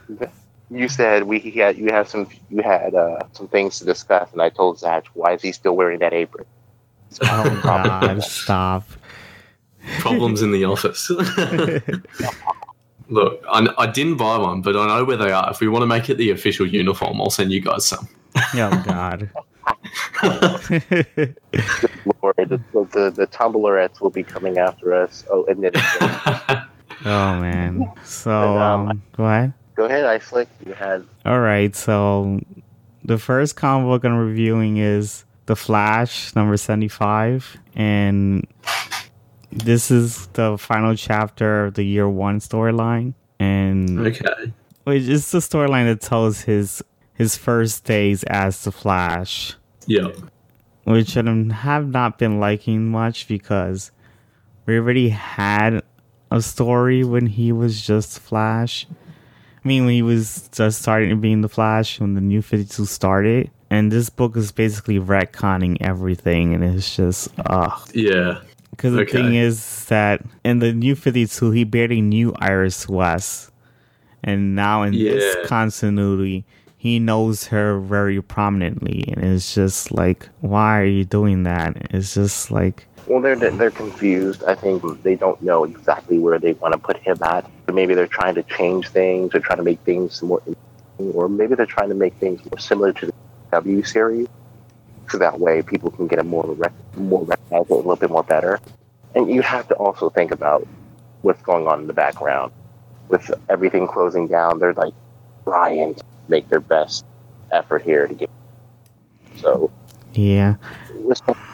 You 0.68 0.88
said 0.88 1.22
we 1.22 1.38
had 1.38 1.78
you 1.78 1.92
have 1.92 2.08
some 2.08 2.26
you 2.50 2.60
had 2.60 2.96
uh, 2.96 3.20
some 3.34 3.46
things 3.46 3.78
to 3.78 3.84
discuss, 3.84 4.32
and 4.32 4.42
I 4.42 4.48
told 4.48 4.80
Zach, 4.80 5.04
"Why 5.14 5.34
is 5.34 5.42
he 5.42 5.52
still 5.52 5.76
wearing 5.76 6.00
that 6.00 6.12
apron?" 6.12 6.46
So 7.10 7.20
oh 7.22 7.60
God! 7.62 8.24
Stop. 8.24 8.82
Problems 10.00 10.42
in 10.42 10.50
the 10.50 10.64
office. 10.64 11.08
Look, 13.10 13.44
I, 13.50 13.68
I 13.76 13.86
didn't 13.88 14.16
buy 14.16 14.38
one, 14.38 14.62
but 14.62 14.76
I 14.76 14.86
know 14.86 15.04
where 15.04 15.16
they 15.16 15.32
are. 15.32 15.50
If 15.50 15.60
we 15.60 15.68
want 15.68 15.82
to 15.82 15.86
make 15.86 16.08
it 16.08 16.16
the 16.16 16.30
official 16.30 16.66
uniform, 16.66 17.20
I'll 17.20 17.28
send 17.30 17.50
you 17.52 17.60
guys 17.60 17.84
some. 17.84 18.08
oh 18.36 18.82
God. 18.86 19.30
Lord, 22.22 22.36
the, 22.38 22.60
the, 22.72 23.10
the 23.10 23.26
Tumblrettes 23.26 24.00
will 24.00 24.10
be 24.10 24.22
coming 24.22 24.58
after 24.58 24.94
us. 24.94 25.24
Oh, 25.28 25.44
and 25.46 25.64
then. 25.64 25.72
oh 27.04 27.40
man. 27.40 27.90
So 28.04 28.58
um, 28.58 28.88
um, 28.88 29.02
go 29.16 29.24
ahead. 29.24 29.52
Go 29.74 29.86
ahead, 29.86 30.04
I 30.04 30.18
Slick. 30.18 30.48
You 30.64 30.74
had. 30.74 31.04
All 31.24 31.40
right. 31.40 31.74
So 31.74 32.40
the 33.04 33.18
first 33.18 33.56
comic 33.56 33.86
book 33.86 34.04
I'm 34.04 34.16
reviewing 34.16 34.76
is 34.76 35.24
The 35.46 35.56
Flash, 35.56 36.34
number 36.36 36.56
seventy-five, 36.56 37.56
and 37.74 38.46
this 39.52 39.90
is 39.90 40.26
the 40.28 40.56
final 40.58 40.94
chapter 40.94 41.66
of 41.66 41.74
the 41.74 41.82
year 41.82 42.08
one 42.08 42.40
storyline. 42.40 43.14
And 43.38 44.06
okay, 44.06 44.52
Which 44.84 45.08
it's 45.08 45.30
the 45.30 45.38
storyline 45.38 45.86
that 45.86 46.00
tells 46.00 46.42
his 46.42 46.82
his 47.14 47.36
first 47.36 47.84
days 47.84 48.22
as 48.24 48.64
the 48.64 48.72
Flash. 48.72 49.54
Yeah. 49.86 50.08
Which 50.84 51.16
I 51.16 51.22
have 51.52 51.88
not 51.88 52.18
been 52.18 52.40
liking 52.40 52.88
much 52.88 53.28
because 53.28 53.90
we 54.66 54.78
already 54.78 55.10
had 55.10 55.82
a 56.30 56.40
story 56.40 57.04
when 57.04 57.26
he 57.26 57.52
was 57.52 57.84
just 57.84 58.20
Flash. 58.20 58.86
I 59.62 59.68
mean, 59.68 59.84
when 59.84 59.94
he 59.94 60.02
was 60.02 60.48
just 60.52 60.80
starting 60.80 61.10
to 61.10 61.16
being 61.16 61.42
the 61.42 61.48
Flash 61.48 62.00
when 62.00 62.14
the 62.14 62.20
New 62.20 62.40
52 62.40 62.86
started. 62.86 63.50
And 63.68 63.92
this 63.92 64.10
book 64.10 64.36
is 64.36 64.50
basically 64.50 64.98
retconning 64.98 65.76
everything, 65.80 66.54
and 66.54 66.64
it's 66.64 66.96
just, 66.96 67.28
ugh. 67.46 67.88
Yeah. 67.94 68.40
Because 68.70 68.94
the 68.94 69.00
okay. 69.00 69.12
thing 69.12 69.34
is 69.34 69.84
that 69.86 70.22
in 70.44 70.60
the 70.60 70.72
New 70.72 70.94
52, 70.94 71.50
he 71.50 71.64
barely 71.64 72.00
knew 72.00 72.32
Iris 72.38 72.88
West. 72.88 73.50
And 74.22 74.54
now 74.54 74.82
in 74.82 74.92
yeah. 74.92 75.12
this 75.12 75.48
continuity, 75.48 76.44
he 76.80 76.98
knows 76.98 77.48
her 77.48 77.78
very 77.78 78.22
prominently 78.22 79.04
and 79.12 79.22
it's 79.22 79.54
just 79.54 79.92
like 79.92 80.30
why 80.40 80.80
are 80.80 80.86
you 80.86 81.04
doing 81.04 81.42
that 81.42 81.76
it's 81.90 82.14
just 82.14 82.50
like 82.50 82.86
well 83.06 83.20
they're 83.20 83.36
they're 83.36 83.70
confused 83.70 84.42
i 84.44 84.54
think 84.54 84.82
they 85.02 85.14
don't 85.14 85.42
know 85.42 85.64
exactly 85.64 86.18
where 86.18 86.38
they 86.38 86.54
want 86.54 86.72
to 86.72 86.78
put 86.78 86.96
him 86.96 87.18
at 87.22 87.44
maybe 87.70 87.92
they're 87.92 88.06
trying 88.06 88.34
to 88.34 88.42
change 88.44 88.88
things 88.88 89.34
or 89.34 89.40
trying 89.40 89.58
to 89.58 89.62
make 89.62 89.78
things 89.80 90.22
more 90.22 90.42
or 91.12 91.28
maybe 91.28 91.54
they're 91.54 91.66
trying 91.66 91.90
to 91.90 91.94
make 91.94 92.14
things 92.14 92.40
more 92.50 92.58
similar 92.58 92.94
to 92.94 93.04
the 93.04 93.12
w 93.50 93.82
series 93.82 94.26
so 95.10 95.18
that 95.18 95.40
way 95.40 95.62
people 95.62 95.90
can 95.90 96.06
get 96.06 96.18
a 96.18 96.24
more 96.24 96.44
rec- 96.54 96.96
more 96.96 97.24
recognizable 97.24 97.76
a 97.76 97.78
little 97.78 97.96
bit 97.96 98.10
more 98.10 98.24
better 98.24 98.58
and 99.14 99.30
you 99.30 99.42
have 99.42 99.66
to 99.68 99.74
also 99.74 100.08
think 100.10 100.30
about 100.30 100.66
what's 101.22 101.42
going 101.42 101.66
on 101.66 101.80
in 101.80 101.86
the 101.86 101.92
background 101.92 102.52
with 103.08 103.30
everything 103.48 103.86
closing 103.86 104.28
down 104.28 104.58
they're 104.58 104.72
like 104.74 104.94
trying 105.44 105.94
to 105.94 106.04
make 106.28 106.48
their 106.48 106.60
best 106.60 107.04
effort 107.50 107.82
here 107.82 108.06
to 108.06 108.14
get. 108.14 108.30
So, 109.36 109.70
yeah, 110.12 110.56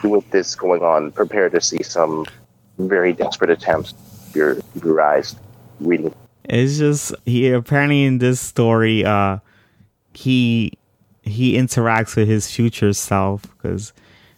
with 0.03 0.29
this 0.31 0.55
going 0.55 0.83
on, 0.83 1.11
prepare 1.11 1.49
to 1.49 1.61
see 1.61 1.83
some 1.83 2.25
very 2.77 3.13
desperate 3.13 3.49
attempts. 3.49 3.93
Your 4.33 4.57
your 4.83 5.01
eyes 5.01 5.35
reading. 5.79 6.13
It's 6.45 6.77
just 6.77 7.13
he 7.25 7.49
apparently 7.49 8.03
in 8.03 8.19
this 8.19 8.39
story, 8.39 9.05
uh, 9.05 9.39
he 10.13 10.73
he 11.27 11.53
interacts 11.53 12.15
with 12.15 12.27
his 12.27 12.49
future 12.51 12.93
self 12.93 13.41
because 13.41 13.93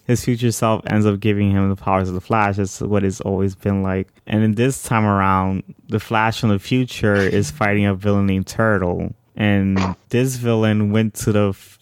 his 0.06 0.24
future 0.24 0.52
self 0.52 0.82
ends 0.88 1.06
up 1.06 1.20
giving 1.20 1.52
him 1.52 1.70
the 1.70 1.76
powers 1.76 2.08
of 2.10 2.16
the 2.16 2.22
Flash. 2.22 2.58
That's 2.58 2.82
what 2.82 3.04
it's 3.04 3.22
always 3.22 3.56
been 3.56 3.84
like. 3.84 4.08
And 4.26 4.44
in 4.44 4.56
this 4.56 4.84
time 4.84 5.06
around, 5.06 5.64
the 5.88 6.00
Flash 6.00 6.40
from 6.40 6.50
the 6.50 6.60
future 6.60 7.16
is 7.16 7.52
fighting 7.62 7.86
a 7.86 7.94
villain 7.96 8.26
named 8.26 8.48
Turtle 8.48 9.14
and 9.40 9.96
this 10.10 10.36
villain 10.36 10.92
went 10.92 11.16
to 11.16 11.32
the 11.32 11.50
f- 11.50 11.80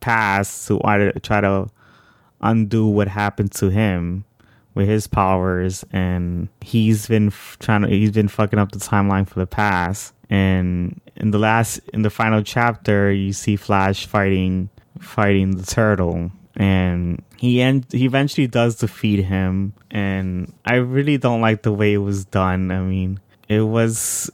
past 0.00 0.66
to 0.66 0.78
try 1.22 1.40
to 1.40 1.70
undo 2.40 2.86
what 2.86 3.08
happened 3.08 3.52
to 3.52 3.70
him 3.70 4.24
with 4.74 4.88
his 4.88 5.06
powers 5.06 5.84
and 5.92 6.48
he's 6.60 7.06
been 7.06 7.28
f- 7.28 7.56
trying 7.60 7.82
to 7.82 7.88
he's 7.88 8.10
been 8.10 8.28
fucking 8.28 8.58
up 8.58 8.72
the 8.72 8.78
timeline 8.78 9.26
for 9.26 9.38
the 9.38 9.46
past 9.46 10.12
and 10.30 11.00
in 11.16 11.30
the 11.30 11.38
last 11.38 11.80
in 11.92 12.02
the 12.02 12.10
final 12.10 12.42
chapter 12.42 13.12
you 13.12 13.32
see 13.32 13.56
flash 13.56 14.06
fighting 14.06 14.68
fighting 15.00 15.56
the 15.56 15.66
turtle. 15.66 16.30
And 16.58 17.22
he 17.36 17.60
end, 17.60 17.86
he 17.90 18.06
eventually 18.06 18.46
does 18.46 18.76
defeat 18.76 19.22
him. 19.22 19.74
And 19.90 20.54
i 20.64 20.76
really 20.76 21.18
don't 21.18 21.42
like 21.42 21.62
the 21.62 21.72
way 21.72 21.94
it 21.94 21.98
was 21.98 22.24
done. 22.24 22.70
I 22.70 22.80
mean 22.80 23.20
it 23.48 23.62
was 23.62 24.30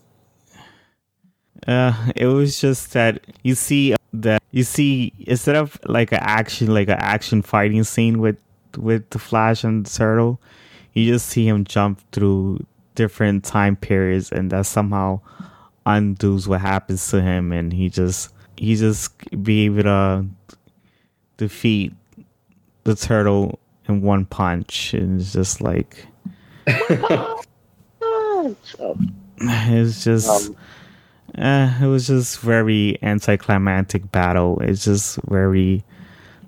uh, 1.67 1.95
it 2.17 2.27
was 2.27 2.61
just 2.61 2.93
that 2.93 3.25
you 3.43 3.55
see 3.55 3.95
that 4.13 4.43
you 4.51 4.65
see 4.65 5.13
instead 5.21 5.57
of 5.57 5.79
like 5.87 6.13
an 6.13 6.19
action 6.21 6.73
like 6.73 6.89
an 6.89 6.99
action 6.99 7.43
fighting 7.43 7.85
scene 7.85 8.21
with 8.21 8.37
with 8.77 9.09
the 9.11 9.19
Flash 9.19 9.65
and 9.65 9.87
the 9.87 9.91
Turtle, 9.91 10.41
you 10.93 11.11
just 11.13 11.27
see 11.27 11.47
him 11.47 11.65
jump 11.65 12.01
through 12.13 12.65
different 12.95 13.45
time 13.45 13.77
periods, 13.77 14.33
and 14.33 14.51
that 14.51 14.67
somehow 14.67 15.21
undoes 15.87 16.49
what 16.49 16.61
happens 16.61 17.09
to 17.11 17.21
him, 17.21 17.53
and 17.53 17.73
he 17.73 17.89
just 17.89 18.33
he 18.57 18.77
just 18.77 19.13
be 19.43 19.67
able 19.67 19.83
to 19.83 20.27
defeat 21.37 21.93
the 22.85 22.95
turtle 22.95 23.59
in 23.89 24.03
one 24.03 24.25
punch, 24.25 24.95
and 24.95 25.21
it's 25.21 25.33
just 25.33 25.61
like 25.61 26.07
it's 29.41 30.05
just. 30.05 30.49
Um, 30.49 30.57
uh, 31.39 31.73
it 31.81 31.87
was 31.87 32.07
just 32.09 32.41
very 32.41 32.99
anticlimactic 33.03 34.13
battle. 34.13 34.61
It's 34.61 34.85
just 34.85 35.19
very 35.29 35.83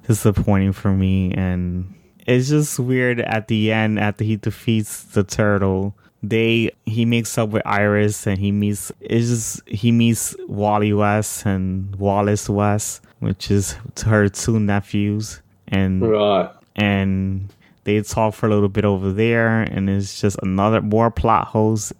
disappointing 0.06 0.72
for 0.72 0.92
me, 0.92 1.32
and 1.32 1.94
it's 2.26 2.50
just 2.50 2.78
weird 2.78 3.20
at 3.20 3.48
the 3.48 3.72
end 3.72 3.98
after 3.98 4.24
he 4.24 4.36
defeats 4.36 5.02
the 5.04 5.24
turtle. 5.24 5.96
They 6.28 6.70
he 6.84 7.04
makes 7.04 7.36
up 7.38 7.50
with 7.50 7.62
Iris 7.66 8.26
and 8.26 8.38
he 8.38 8.52
meets 8.52 8.92
it's 9.00 9.28
just 9.28 9.68
he 9.68 9.92
meets 9.92 10.34
Wally 10.48 10.92
West 10.92 11.46
and 11.46 11.94
Wallace 11.96 12.48
West, 12.48 13.02
which 13.20 13.50
is 13.50 13.76
her 14.04 14.28
two 14.28 14.60
nephews, 14.60 15.40
and 15.68 16.02
right, 16.02 16.50
and 16.76 17.52
they 17.84 18.00
talk 18.02 18.34
for 18.34 18.46
a 18.46 18.50
little 18.50 18.68
bit 18.68 18.84
over 18.84 19.12
there, 19.12 19.62
and 19.62 19.90
it's 19.90 20.20
just 20.20 20.38
another 20.42 20.80
more 20.80 21.10
plot 21.10 21.48
holes. 21.48 21.92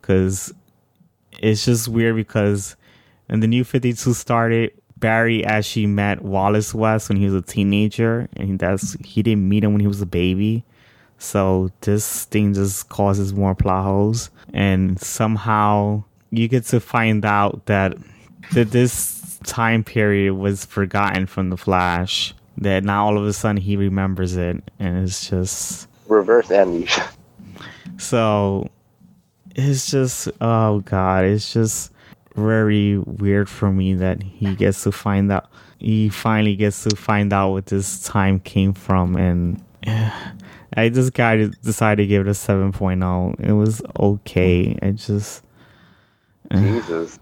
Because 0.00 0.54
it's 1.40 1.64
just 1.64 1.88
weird 1.88 2.14
because 2.14 2.76
when 3.26 3.40
the 3.40 3.46
new 3.46 3.64
52 3.64 4.14
started 4.14 4.72
barry 4.98 5.44
actually 5.44 5.86
met 5.86 6.22
wallace 6.22 6.72
west 6.72 7.08
when 7.08 7.18
he 7.18 7.26
was 7.26 7.34
a 7.34 7.42
teenager 7.42 8.28
and 8.36 8.58
that's 8.58 8.94
he 9.04 9.22
didn't 9.22 9.46
meet 9.46 9.62
him 9.62 9.72
when 9.72 9.80
he 9.80 9.86
was 9.86 10.00
a 10.00 10.06
baby 10.06 10.64
so 11.18 11.70
this 11.82 12.24
thing 12.26 12.54
just 12.54 12.88
causes 12.88 13.32
more 13.32 13.54
plot 13.54 13.84
holes 13.84 14.30
and 14.52 15.00
somehow 15.00 16.02
you 16.30 16.48
get 16.48 16.64
to 16.64 16.80
find 16.80 17.24
out 17.24 17.64
that 17.66 17.96
that 18.52 18.70
this 18.70 19.38
time 19.44 19.82
period 19.82 20.34
was 20.34 20.64
forgotten 20.64 21.26
from 21.26 21.50
the 21.50 21.56
flash 21.56 22.34
that 22.58 22.84
now 22.84 23.06
all 23.06 23.18
of 23.18 23.24
a 23.24 23.32
sudden 23.32 23.56
he 23.56 23.76
remembers 23.76 24.36
it 24.36 24.62
and 24.78 25.04
it's 25.04 25.28
just 25.28 25.88
reverse 26.08 26.50
amnesia 26.50 27.08
so 27.98 28.68
it's 29.56 29.90
just 29.90 30.28
oh 30.40 30.80
god, 30.80 31.24
it's 31.24 31.52
just 31.52 31.92
very 32.34 32.98
weird 32.98 33.48
for 33.48 33.72
me 33.72 33.94
that 33.94 34.22
he 34.22 34.54
gets 34.54 34.82
to 34.82 34.92
find 34.92 35.32
out 35.32 35.50
he 35.78 36.08
finally 36.10 36.54
gets 36.54 36.84
to 36.84 36.94
find 36.94 37.32
out 37.32 37.52
what 37.52 37.66
this 37.66 38.02
time 38.02 38.38
came 38.40 38.74
from 38.74 39.16
and 39.16 39.62
eh, 39.84 40.10
I 40.74 40.88
just 40.88 41.12
got 41.12 41.34
to 41.34 41.48
decide 41.48 41.96
to 41.96 42.06
give 42.06 42.26
it 42.26 42.30
a 42.30 42.32
7.0. 42.32 43.40
It 43.40 43.52
was 43.52 43.82
okay. 43.98 44.78
I 44.82 44.90
just 44.90 45.44
uh. 46.50 46.60
Jesus. 46.60 47.18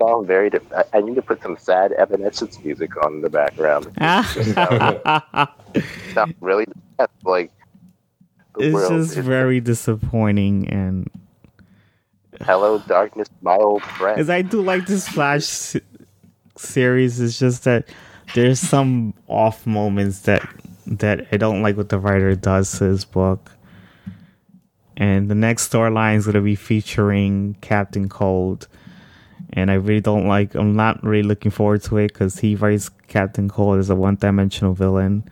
Sound 0.00 0.28
very. 0.28 0.48
I 0.92 1.00
need 1.00 1.16
to 1.16 1.22
put 1.22 1.42
some 1.42 1.56
sad 1.56 1.90
Evanescence 1.92 2.62
music 2.62 2.96
on 3.04 3.20
the 3.20 3.28
background. 3.28 3.86
sound 6.14 6.34
really 6.40 6.66
like. 7.24 7.50
It's 8.60 8.88
just 8.88 9.16
very 9.16 9.60
disappointing 9.60 10.68
and 10.68 11.08
Hello, 12.42 12.78
darkness, 12.78 13.28
my 13.42 13.56
old 13.56 13.82
friend. 13.82 14.20
As 14.20 14.30
I 14.30 14.42
do 14.42 14.62
like 14.62 14.86
this 14.86 15.08
Flash 15.08 15.74
series, 16.56 17.20
it's 17.20 17.38
just 17.38 17.64
that 17.64 17.88
there's 18.34 18.60
some 18.60 19.14
off 19.26 19.66
moments 19.66 20.20
that 20.20 20.46
that 20.88 21.28
I 21.30 21.36
don't 21.36 21.62
like 21.62 21.76
what 21.76 21.88
the 21.88 21.98
writer 21.98 22.34
does 22.34 22.78
to 22.78 22.84
his 22.84 23.04
book. 23.04 23.50
And 24.96 25.30
the 25.30 25.34
next 25.34 25.70
storyline 25.70 26.16
is 26.16 26.24
going 26.24 26.34
to 26.34 26.40
be 26.40 26.56
featuring 26.56 27.56
Captain 27.60 28.08
Cold. 28.08 28.66
And 29.52 29.70
I 29.70 29.74
really 29.74 30.00
don't 30.00 30.26
like, 30.26 30.54
I'm 30.54 30.74
not 30.74 31.02
really 31.04 31.22
looking 31.22 31.50
forward 31.50 31.82
to 31.84 31.98
it 31.98 32.08
because 32.08 32.38
he 32.38 32.56
writes 32.56 32.90
Captain 33.06 33.48
Cold 33.48 33.78
as 33.78 33.90
a 33.90 33.94
one 33.94 34.16
dimensional 34.16 34.74
villain. 34.74 35.24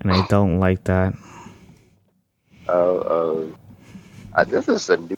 And 0.00 0.12
I 0.12 0.26
don't 0.28 0.58
like 0.58 0.84
that. 0.84 1.14
Oh, 2.68 3.54
uh, 4.34 4.40
uh, 4.40 4.44
this 4.44 4.68
is 4.68 4.90
a 4.90 4.96
new 4.96 5.16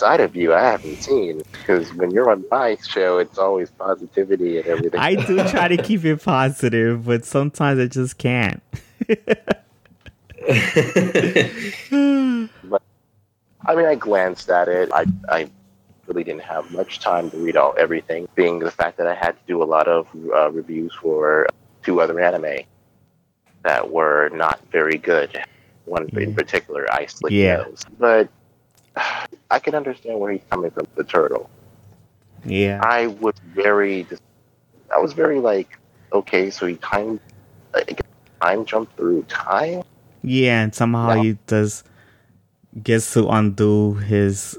side 0.00 0.20
of 0.20 0.34
you 0.34 0.54
I 0.54 0.62
haven't 0.62 1.02
seen 1.02 1.42
because 1.52 1.92
when 1.94 2.10
you're 2.10 2.30
on 2.30 2.44
my 2.50 2.76
show, 2.76 3.18
it's 3.18 3.38
always 3.38 3.70
positivity 3.70 4.58
and 4.58 4.66
everything. 4.66 4.98
I 4.98 5.14
do 5.14 5.36
try 5.48 5.68
to 5.68 5.76
keep 5.76 6.04
it 6.04 6.22
positive, 6.22 7.04
but 7.04 7.24
sometimes 7.24 7.78
I 7.78 7.86
just 7.86 8.16
can't. 8.16 8.62
but, 9.06 9.62
I 13.66 13.74
mean, 13.76 13.86
I 13.86 13.94
glanced 13.94 14.48
at 14.48 14.68
it. 14.68 14.90
I, 14.92 15.04
I 15.28 15.50
really 16.06 16.24
didn't 16.24 16.42
have 16.42 16.72
much 16.72 17.00
time 17.00 17.30
to 17.30 17.36
read 17.36 17.56
all 17.56 17.74
everything, 17.78 18.26
being 18.34 18.58
the 18.58 18.70
fact 18.70 18.96
that 18.96 19.06
I 19.06 19.14
had 19.14 19.32
to 19.32 19.42
do 19.46 19.62
a 19.62 19.64
lot 19.64 19.86
of 19.86 20.08
uh, 20.34 20.50
reviews 20.50 20.94
for 20.94 21.46
two 21.82 22.00
other 22.00 22.18
anime 22.18 22.64
that 23.64 23.90
were 23.90 24.30
not 24.30 24.60
very 24.72 24.96
good. 24.96 25.44
One 25.84 26.08
in 26.16 26.34
particular, 26.34 26.86
I 26.90 27.06
Slick 27.06 27.32
yeah. 27.32 27.56
Nose. 27.56 27.84
But 27.98 28.28
I 29.50 29.58
can 29.58 29.74
understand 29.74 30.18
where 30.20 30.32
he's 30.32 30.42
coming 30.50 30.70
from. 30.70 30.86
The 30.94 31.04
turtle. 31.04 31.50
Yeah. 32.44 32.80
I 32.82 33.08
was 33.08 33.34
very. 33.54 34.06
I 34.94 34.98
was 34.98 35.12
very 35.12 35.38
like, 35.40 35.78
okay, 36.12 36.50
so 36.50 36.66
he 36.66 36.76
time, 36.76 37.20
like, 37.72 38.00
time 38.40 38.64
jump 38.64 38.94
through 38.96 39.22
time. 39.24 39.82
Yeah, 40.22 40.62
and 40.62 40.74
somehow 40.74 41.22
he 41.22 41.38
does 41.46 41.84
gets 42.82 43.12
to 43.14 43.28
undo 43.28 43.94
his 43.94 44.58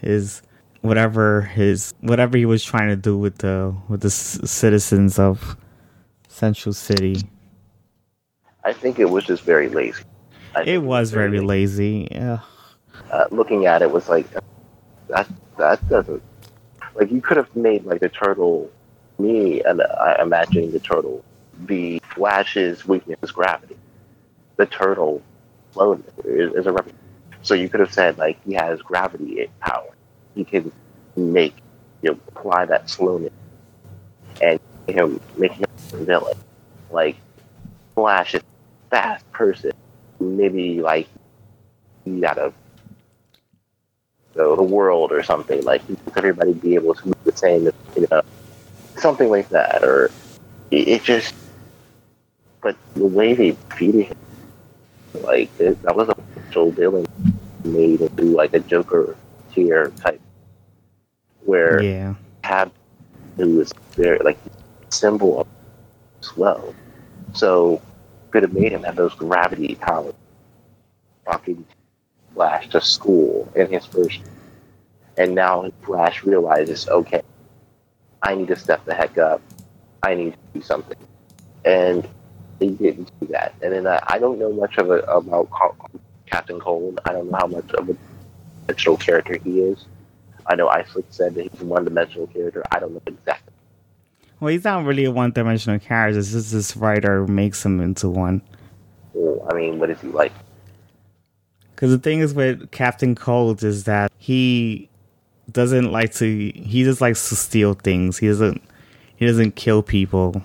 his 0.00 0.42
whatever 0.80 1.42
his 1.42 1.94
whatever 2.00 2.36
he 2.36 2.44
was 2.44 2.64
trying 2.64 2.88
to 2.88 2.96
do 2.96 3.16
with 3.16 3.38
the 3.38 3.74
with 3.88 4.00
the 4.00 4.10
citizens 4.10 5.18
of 5.18 5.56
Central 6.26 6.72
City. 6.72 7.22
I 8.64 8.72
think 8.72 8.98
it 8.98 9.08
was 9.08 9.24
just 9.24 9.44
very 9.44 9.68
lazy. 9.68 10.02
it 10.66 10.82
was 10.82 11.10
very, 11.12 11.30
very 11.30 11.40
lazy. 11.40 12.00
lazy. 12.00 12.08
Yeah 12.10 12.40
uh, 13.10 13.24
looking 13.30 13.66
at 13.66 13.82
it 13.82 13.90
was 13.90 14.08
like 14.08 14.26
that 15.08 15.28
that 15.56 15.88
doesn't 15.88 16.22
like 16.94 17.10
you 17.10 17.20
could 17.20 17.36
have 17.36 17.54
made 17.56 17.84
like 17.84 18.00
the 18.00 18.08
turtle 18.08 18.70
me 19.18 19.62
and 19.62 19.80
uh, 19.80 20.14
imagining 20.20 20.70
the 20.70 20.80
turtle 20.80 21.24
the 21.66 22.00
flash's 22.14 22.86
weakness 22.86 23.18
is 23.22 23.32
gravity. 23.32 23.76
The 24.56 24.66
turtle 24.66 25.22
slowness 25.72 26.12
is, 26.24 26.52
is 26.54 26.66
a 26.66 26.72
reference 26.72 26.98
so 27.42 27.54
you 27.54 27.68
could 27.68 27.80
have 27.80 27.92
said 27.92 28.18
like 28.18 28.38
he 28.44 28.54
has 28.54 28.80
gravity 28.82 29.48
power. 29.60 29.90
He 30.34 30.44
can 30.44 30.70
make 31.16 31.54
you 32.02 32.10
know 32.10 32.18
apply 32.28 32.66
that 32.66 32.88
slowness 32.90 33.32
and 34.40 34.60
him 34.86 35.20
make 35.36 35.52
him 35.52 35.66
a 35.92 35.96
villain. 35.96 36.36
Like 36.90 37.16
flash 37.94 38.34
is 38.34 38.42
fast 38.90 39.30
person. 39.32 39.72
Maybe 40.20 40.80
like 40.80 41.08
he 42.04 42.20
got 42.20 42.38
a 42.38 42.52
the, 44.38 44.54
the 44.54 44.62
world 44.62 45.12
or 45.12 45.22
something. 45.22 45.62
Like 45.62 45.82
everybody 46.16 46.54
be 46.54 46.76
able 46.76 46.94
to 46.94 47.06
move 47.06 47.24
the 47.24 47.36
same, 47.36 47.64
you 47.96 48.06
know, 48.10 48.22
something 48.96 49.28
like 49.28 49.48
that. 49.50 49.82
Or 49.82 50.10
it, 50.70 50.88
it 50.88 51.02
just, 51.02 51.34
but 52.62 52.76
the 52.94 53.04
way 53.04 53.34
they 53.34 53.56
treated 53.68 54.06
him, 54.06 54.16
like 55.22 55.50
it, 55.58 55.82
that 55.82 55.94
was 55.94 56.08
a 56.08 56.16
Joel 56.50 56.70
villain 56.70 57.06
made 57.64 58.00
into 58.00 58.22
like 58.24 58.54
a 58.54 58.60
Joker 58.60 59.16
tier 59.52 59.90
type, 60.00 60.20
where 61.44 61.82
yeah, 61.82 62.14
had 62.44 62.70
who 63.36 63.56
was 63.56 63.72
very 63.92 64.18
like 64.20 64.38
symbol 64.90 65.40
of 65.40 65.46
as 66.22 66.36
well, 66.36 66.74
so 67.32 67.82
could 68.30 68.44
have 68.44 68.52
made 68.52 68.72
him 68.72 68.84
have 68.84 68.96
those 68.96 69.14
gravity 69.14 69.74
powers. 69.74 70.14
Fucking 71.24 71.64
Flash 72.38 72.68
to 72.68 72.80
school 72.80 73.50
in 73.56 73.66
his 73.66 73.84
first, 73.84 74.20
and 75.16 75.34
now 75.34 75.68
Flash 75.82 76.22
realizes, 76.22 76.88
okay, 76.88 77.22
I 78.22 78.36
need 78.36 78.46
to 78.46 78.54
step 78.54 78.84
the 78.84 78.94
heck 78.94 79.18
up. 79.18 79.42
I 80.04 80.14
need 80.14 80.34
to 80.34 80.38
do 80.54 80.62
something, 80.62 80.96
and 81.64 82.08
he 82.60 82.70
didn't 82.70 83.10
do 83.18 83.26
that. 83.32 83.56
And 83.60 83.72
then 83.72 83.88
I, 83.88 84.00
I 84.06 84.20
don't 84.20 84.38
know 84.38 84.52
much 84.52 84.78
of 84.78 84.88
a, 84.88 85.00
about 85.00 85.48
Captain 86.26 86.60
Cold. 86.60 87.00
I 87.04 87.12
don't 87.12 87.28
know 87.28 87.38
how 87.38 87.48
much 87.48 87.72
of 87.72 87.90
a 87.90 87.96
dimensional 88.68 88.98
character 88.98 89.36
he 89.42 89.58
is. 89.58 89.86
I 90.46 90.54
know 90.54 90.68
Iceland 90.68 91.06
said 91.10 91.34
that 91.34 91.50
he's 91.50 91.60
a 91.60 91.64
one-dimensional 91.64 92.28
character. 92.28 92.62
I 92.70 92.78
don't 92.78 92.92
know 92.92 93.02
exactly. 93.04 93.52
Well, 94.38 94.52
he's 94.52 94.62
not 94.62 94.84
really 94.84 95.06
a 95.06 95.10
one-dimensional 95.10 95.80
character. 95.80 96.20
It's 96.20 96.30
just 96.30 96.52
this 96.52 96.76
writer 96.76 97.26
makes 97.26 97.64
him 97.64 97.80
into 97.80 98.08
one. 98.08 98.42
Well, 99.12 99.44
I 99.50 99.56
mean, 99.56 99.80
what 99.80 99.90
is 99.90 100.00
he 100.00 100.06
like? 100.06 100.30
Because 101.78 101.92
the 101.92 101.98
thing 101.98 102.18
is 102.18 102.34
with 102.34 102.72
Captain 102.72 103.14
Cold 103.14 103.62
is 103.62 103.84
that 103.84 104.10
he 104.18 104.90
doesn't 105.52 105.92
like 105.92 106.12
to. 106.14 106.26
He 106.26 106.82
just 106.82 107.00
likes 107.00 107.28
to 107.28 107.36
steal 107.36 107.74
things. 107.74 108.18
He 108.18 108.26
doesn't. 108.26 108.60
He 109.14 109.24
doesn't 109.24 109.54
kill 109.54 109.84
people. 109.84 110.42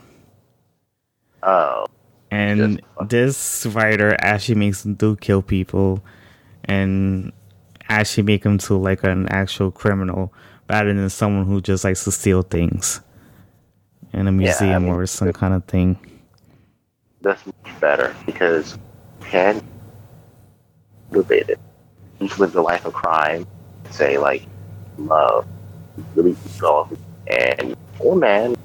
Oh. 1.42 1.88
And 2.30 2.84
this 3.08 3.66
writer 3.66 4.16
actually 4.20 4.53
makes 4.56 4.86
him 4.86 4.94
do 4.94 5.16
kill 5.16 5.42
people, 5.42 6.03
and 6.66 7.32
actually 7.90 8.26
make 8.26 8.44
him 8.44 8.60
to 8.60 8.76
like 8.76 9.03
an 9.03 9.28
actual 9.30 9.72
criminal 9.72 10.32
rather 10.70 10.94
than 10.94 11.10
someone 11.10 11.48
who 11.48 11.62
just 11.62 11.84
likes 11.84 12.03
to 12.03 12.12
steal 12.12 12.44
things 12.44 13.02
in 14.14 14.28
a 14.28 14.32
museum 14.32 14.70
yeah, 14.70 14.76
I 14.76 14.80
mean, 14.80 14.90
or 14.90 15.08
some 15.08 15.34
kind 15.34 15.56
of 15.56 15.66
thing. 15.66 15.98
That's 17.22 17.44
much 17.44 17.80
better 17.80 18.16
because 18.28 18.78
can 19.22 19.64
motivated. 21.24 21.60
Each 22.19 22.38
lives 22.38 22.56
a 22.56 22.61
life 22.61 22.85
of 22.85 22.93
crime, 22.93 23.48
say 23.92 24.18
like 24.18 24.43
love, 24.98 25.48
really 26.16 26.35
love, 26.61 26.98
and 27.27 27.76
poor 27.95 28.16
man. 28.16 28.56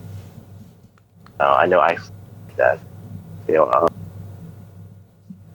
Uh, 1.40 1.54
I 1.54 1.66
know 1.66 1.80
I 1.80 1.96
that 2.56 2.78
you 3.46 3.54
know 3.54 3.70
um, 3.72 3.88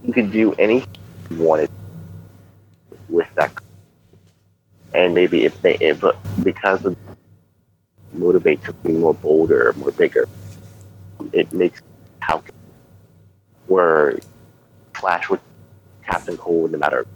you 0.03 0.13
could 0.13 0.31
do 0.31 0.53
anything 0.53 0.95
you 1.29 1.37
wanted 1.43 1.69
with 3.09 3.27
that. 3.35 3.51
and 4.93 5.13
maybe 5.13 5.43
if 5.43 5.61
they, 5.61 5.75
if, 5.75 6.03
because 6.43 6.85
of 6.85 6.95
motivate 8.13 8.63
to 8.63 8.73
be 8.73 8.93
more 8.93 9.13
bolder, 9.13 9.73
more 9.77 9.91
bigger, 9.91 10.27
it 11.31 11.51
makes 11.51 11.81
how 12.19 12.43
where 13.67 14.19
Flash 14.93 15.29
with 15.29 15.41
Captain 16.13 16.37
Cold, 16.37 16.71
no 16.71 16.77
matter 16.77 17.07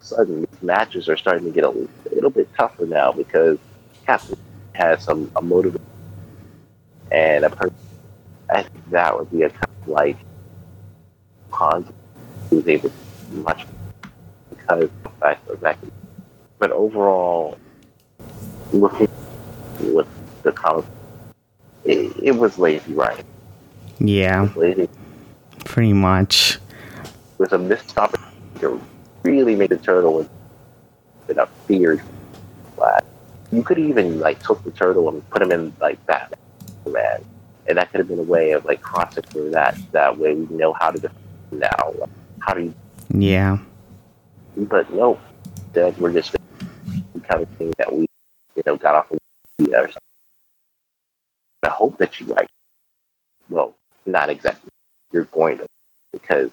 sudden 0.00 0.46
matches 0.62 1.10
are 1.10 1.16
starting 1.16 1.44
to 1.44 1.50
get 1.50 1.64
a 1.64 1.88
little 2.10 2.30
bit 2.30 2.48
tougher 2.56 2.86
now 2.86 3.12
because 3.12 3.58
Captain 4.06 4.38
has 4.72 5.02
some 5.02 5.30
a 5.36 5.42
motive 5.42 5.78
and 7.12 7.44
a 7.44 7.50
person. 7.50 7.76
I 8.48 8.62
think 8.62 8.90
that 8.90 9.18
would 9.18 9.30
be 9.30 9.42
a 9.42 9.50
kind 9.50 9.72
of 9.82 9.88
like 9.88 10.16
Hans 11.50 11.92
who's 12.48 12.66
able 12.66 12.88
to 12.88 13.34
much 13.34 13.66
because 14.48 14.84
of 14.84 15.02
the 15.02 15.10
fact 15.20 15.46
of 15.50 15.60
that. 15.60 15.78
But 16.58 16.70
overall, 16.70 17.58
looking 18.72 19.08
with 19.80 20.08
the 20.44 20.52
comic, 20.52 20.86
it, 21.84 22.16
it 22.22 22.32
was 22.32 22.56
lazy 22.56 22.94
writing. 22.94 23.26
Yeah, 23.98 24.48
lazy. 24.56 24.88
pretty 25.66 25.92
much. 25.92 26.58
With 27.38 27.52
a 27.52 27.58
missed 27.58 27.96
opportunity 27.98 28.60
to 28.60 28.80
really 29.22 29.56
make 29.56 29.70
the 29.70 29.76
turtle 29.76 30.26
been 31.26 31.38
a 31.38 31.46
feared 31.66 32.02
flat. 32.74 33.04
You 33.52 33.62
could 33.62 33.78
even 33.78 34.20
like 34.20 34.42
took 34.42 34.62
the 34.64 34.70
turtle 34.70 35.08
and 35.08 35.28
put 35.30 35.42
him 35.42 35.52
in 35.52 35.72
like 35.80 36.04
Batman, 36.06 36.38
man, 36.86 37.24
and 37.66 37.78
that 37.78 37.90
could 37.90 37.98
have 37.98 38.08
been 38.08 38.18
a 38.18 38.22
way 38.22 38.52
of 38.52 38.64
like 38.64 38.80
crossing 38.80 39.22
through 39.24 39.50
that. 39.50 39.76
That 39.92 40.18
way 40.18 40.34
we 40.34 40.56
know 40.56 40.72
how 40.72 40.90
to 40.90 40.98
defend 40.98 41.20
now. 41.52 42.08
How 42.40 42.54
do 42.54 42.62
you? 42.62 42.74
Yeah. 43.10 43.58
But 44.56 44.92
no, 44.92 45.18
that 45.74 45.98
we're 45.98 46.12
just 46.12 46.34
kind 47.28 47.42
of 47.42 47.48
thing 47.50 47.72
that 47.78 47.92
we, 47.92 48.06
you 48.54 48.62
know, 48.64 48.76
got 48.76 48.94
off 48.94 49.10
of 49.10 49.18
or 49.60 49.88
something. 49.88 49.92
I 51.62 51.68
hope 51.68 51.98
that 51.98 52.20
you 52.20 52.26
like. 52.26 52.48
Well, 53.48 53.74
not 54.06 54.30
exactly. 54.30 54.70
You're 55.12 55.24
going 55.24 55.58
to 55.58 55.66
because 56.12 56.50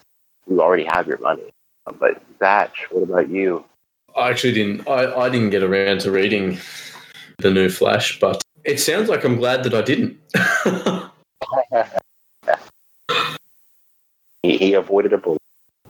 you 0.49 0.61
already 0.61 0.85
have 0.85 1.07
your 1.07 1.19
money. 1.19 1.53
But 1.99 2.21
Zach, 2.39 2.73
what 2.91 3.03
about 3.03 3.29
you? 3.29 3.65
I 4.15 4.29
actually 4.29 4.53
didn't. 4.53 4.87
I, 4.87 5.13
I 5.13 5.29
didn't 5.29 5.49
get 5.49 5.63
around 5.63 6.01
to 6.01 6.11
reading 6.11 6.59
the 7.39 7.51
new 7.51 7.69
Flash, 7.69 8.19
but 8.19 8.41
it 8.63 8.79
sounds 8.79 9.09
like 9.09 9.23
I'm 9.23 9.35
glad 9.35 9.63
that 9.63 9.73
I 9.73 9.81
didn't. 9.81 10.17
he, 14.43 14.57
he 14.57 14.73
avoided 14.73 15.13
a 15.13 15.17
bullet. 15.17 15.41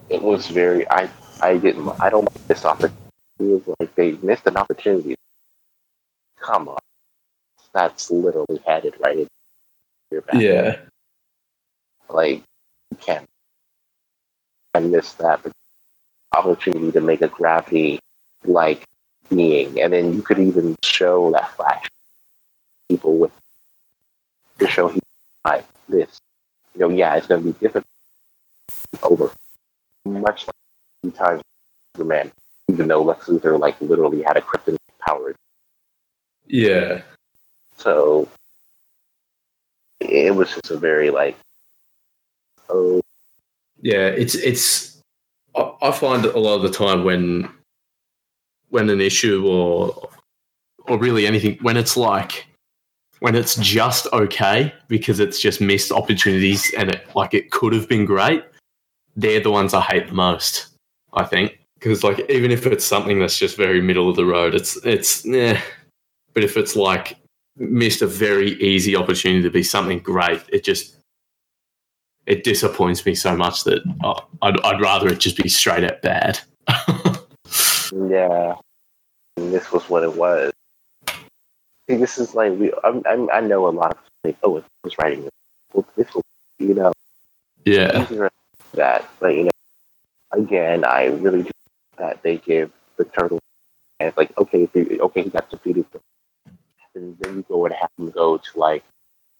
It 0.09 0.21
was 0.21 0.47
very. 0.47 0.89
I 0.89 1.09
I 1.41 1.57
didn't. 1.57 1.89
I 2.01 2.09
don't 2.09 2.25
like 2.25 2.47
this 2.47 2.65
opportunity. 2.65 2.97
It 3.39 3.67
was 3.67 3.75
like 3.79 3.93
they 3.95 4.13
missed 4.23 4.47
an 4.47 4.57
opportunity. 4.57 5.15
Come 6.39 6.69
on, 6.69 6.79
that's 7.73 8.09
literally 8.09 8.61
headed 8.65 8.95
right 8.99 9.19
in 9.19 9.27
your 10.11 10.21
back. 10.21 10.41
Yeah. 10.41 10.77
Like 12.09 12.43
you 12.91 12.97
can't. 12.99 13.27
I 14.73 14.79
missed 14.79 15.17
that 15.19 15.41
opportunity 16.35 16.91
to 16.91 17.01
make 17.01 17.21
a 17.21 17.27
gravity 17.27 17.99
like 18.45 18.85
being, 19.29 19.79
and 19.79 19.93
then 19.93 20.13
you 20.13 20.21
could 20.21 20.39
even 20.39 20.75
show 20.83 21.31
that 21.31 21.51
flash 21.55 21.89
people 22.89 23.17
with 23.17 23.31
to 24.59 24.67
show 24.67 24.87
he 24.87 24.99
like 25.45 25.65
this. 25.87 26.19
You 26.75 26.81
know, 26.81 26.89
yeah, 26.89 27.15
it's 27.15 27.27
going 27.27 27.43
to 27.43 27.53
be 27.53 27.59
difficult 27.59 27.85
over 29.03 29.31
much 30.05 30.47
like 30.47 30.55
two 31.03 31.11
times 31.11 31.41
Superman, 31.95 32.31
even 32.67 32.87
though 32.87 33.03
Lex 33.03 33.27
Luthor 33.27 33.59
like 33.59 33.79
literally 33.81 34.23
had 34.23 34.37
a 34.37 34.41
kryptonite 34.41 34.77
power. 34.99 35.35
Yeah. 36.47 37.01
So 37.77 38.27
it 39.99 40.35
was 40.35 40.49
just 40.49 40.71
a 40.71 40.77
very 40.77 41.09
like 41.09 41.37
oh 42.69 43.01
yeah 43.83 44.07
it's 44.07 44.33
it's 44.33 44.93
I 45.55 45.91
find 45.91 46.25
a 46.25 46.39
lot 46.39 46.55
of 46.55 46.63
the 46.63 46.71
time 46.71 47.03
when 47.03 47.47
when 48.69 48.89
an 48.89 49.01
issue 49.01 49.45
or 49.45 50.09
or 50.87 50.97
really 50.97 51.27
anything 51.27 51.59
when 51.61 51.77
it's 51.77 51.95
like 51.95 52.47
when 53.19 53.35
it's 53.35 53.55
just 53.57 54.07
okay 54.11 54.73
because 54.87 55.19
it's 55.19 55.39
just 55.39 55.61
missed 55.61 55.91
opportunities 55.91 56.73
and 56.73 56.89
it 56.89 57.05
like 57.15 57.33
it 57.33 57.51
could 57.51 57.71
have 57.73 57.87
been 57.87 58.05
great 58.05 58.43
they're 59.15 59.39
the 59.39 59.51
ones 59.51 59.73
i 59.73 59.81
hate 59.81 60.07
the 60.07 60.13
most 60.13 60.69
i 61.13 61.23
think. 61.23 61.59
Because 61.75 62.03
like 62.03 62.19
even 62.29 62.49
if 62.49 62.65
it's 62.65 62.85
something 62.85 63.19
that's 63.19 63.37
just 63.37 63.57
very 63.57 63.81
middle 63.81 64.09
of 64.09 64.15
the 64.15 64.25
road 64.25 64.55
it's 64.55 64.77
it's 64.85 65.25
yeah 65.25 65.61
but 66.33 66.43
if 66.43 66.57
it's 66.57 66.75
like 66.75 67.17
missed 67.57 68.01
a 68.01 68.07
very 68.07 68.51
easy 68.61 68.95
opportunity 68.95 69.43
to 69.43 69.51
be 69.51 69.63
something 69.63 69.99
great 69.99 70.41
it 70.49 70.63
just 70.63 70.95
it 72.25 72.43
disappoints 72.43 73.05
me 73.05 73.15
so 73.15 73.35
much 73.35 73.63
that 73.65 73.83
oh, 74.03 74.15
I'd, 74.41 74.59
I'd 74.61 74.81
rather 74.81 75.09
it 75.09 75.19
just 75.19 75.37
be 75.37 75.49
straight 75.49 75.83
up 75.83 76.01
bad. 76.01 76.39
yeah, 77.91 78.55
and 79.37 79.53
this 79.53 79.71
was 79.71 79.89
what 79.89 80.03
it 80.03 80.15
was. 80.15 80.53
See, 81.89 81.97
this 81.97 82.17
is 82.17 82.33
like 82.33 82.53
we. 82.53 82.71
I'm, 82.83 83.03
I'm, 83.05 83.29
i 83.31 83.41
know 83.41 83.67
a 83.67 83.69
lot 83.69 83.91
of 83.91 83.97
like, 84.23 84.37
oh, 84.43 84.57
it 84.57 84.63
was 84.83 84.97
writing 84.97 85.23
this. 85.23 85.31
Well, 85.73 85.85
this 85.97 86.13
was, 86.13 86.23
you 86.59 86.73
know. 86.73 86.93
Yeah. 87.65 88.07
That, 88.73 89.07
but 89.19 89.35
you 89.35 89.43
know, 89.43 89.49
again, 90.31 90.83
I 90.83 91.05
really 91.07 91.43
do 91.43 91.51
that 91.97 92.23
they 92.23 92.37
give 92.37 92.71
the 92.97 93.03
turtle, 93.05 93.39
and 93.99 94.07
it's 94.07 94.17
like, 94.17 94.35
okay, 94.37 94.67
okay, 94.75 95.21
he 95.21 95.29
got 95.29 95.49
defeated, 95.49 95.85
and 96.95 97.17
then 97.19 97.35
you 97.35 97.45
go 97.47 97.65
and 97.65 97.75
have 97.75 97.89
him 97.99 98.09
go 98.09 98.37
to 98.37 98.59
like 98.59 98.83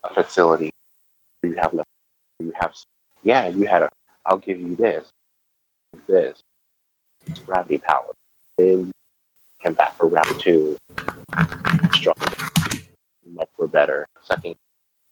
a 0.04 0.14
facility 0.14 0.72
where 1.42 1.54
you 1.54 1.60
have 1.60 1.74
enough 1.74 1.88
you 2.44 2.54
have, 2.60 2.76
yeah, 3.24 3.48
you 3.48 3.66
had 3.66 3.84
a, 3.84 3.90
I'll 4.26 4.38
give 4.38 4.60
you 4.60 4.76
this, 4.76 5.08
this, 6.08 6.42
gravity 7.46 7.78
power. 7.78 8.14
Then 8.58 8.92
come 9.62 9.74
back 9.74 9.96
for 9.96 10.08
round 10.08 10.40
two, 10.40 10.78
stronger, 11.94 12.28
much 13.28 13.50
more 13.58 13.68
better, 13.68 14.06
sucking 14.24 14.56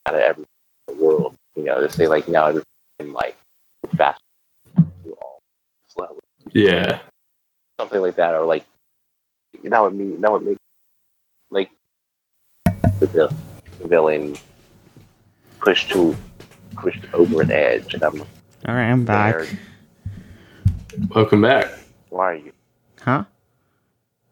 out 0.05 0.15
of 0.15 0.21
every 0.21 0.45
the 0.87 0.93
world. 0.93 1.35
You 1.55 1.63
know, 1.63 1.81
to 1.81 1.91
say 1.91 2.07
like 2.07 2.27
now 2.27 2.47
everything 2.47 3.13
like 3.13 3.37
fast, 3.97 4.21
all 4.77 5.39
slow. 5.87 6.19
Yeah, 6.51 6.99
something 7.79 8.01
like 8.01 8.15
that, 8.15 8.33
or 8.33 8.45
like 8.45 8.65
that 9.63 9.81
would 9.81 9.95
mean 9.95 10.21
that 10.21 10.31
would 10.31 10.43
make 10.43 10.57
like 11.49 11.71
the 12.99 13.33
villain 13.83 14.35
push 15.59 15.87
to 15.89 16.15
pushed 16.75 17.05
over 17.13 17.41
an 17.41 17.51
edge, 17.51 17.93
and 17.93 18.03
I'm. 18.03 18.21
All 18.21 18.75
right, 18.75 18.89
I'm 18.89 19.05
back. 19.05 19.47
Welcome 21.15 21.41
back. 21.41 21.71
Why 22.09 22.31
are 22.31 22.35
you? 22.35 22.51
Huh? 23.01 23.23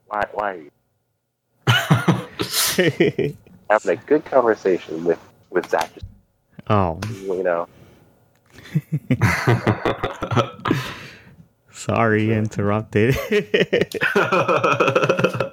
Why? 0.07 0.25
Why 0.33 0.51
are 0.51 0.57
you? 0.57 0.71
Having 3.69 3.91
a 3.91 3.95
good 4.05 4.25
conversation 4.25 5.03
with 5.03 5.19
with 5.49 5.69
Zach. 5.69 5.91
Oh. 6.69 6.99
You 7.23 7.43
know. 7.43 7.67
Sorry, 11.71 12.33
interrupted. 12.33 13.15
oh 14.15 15.51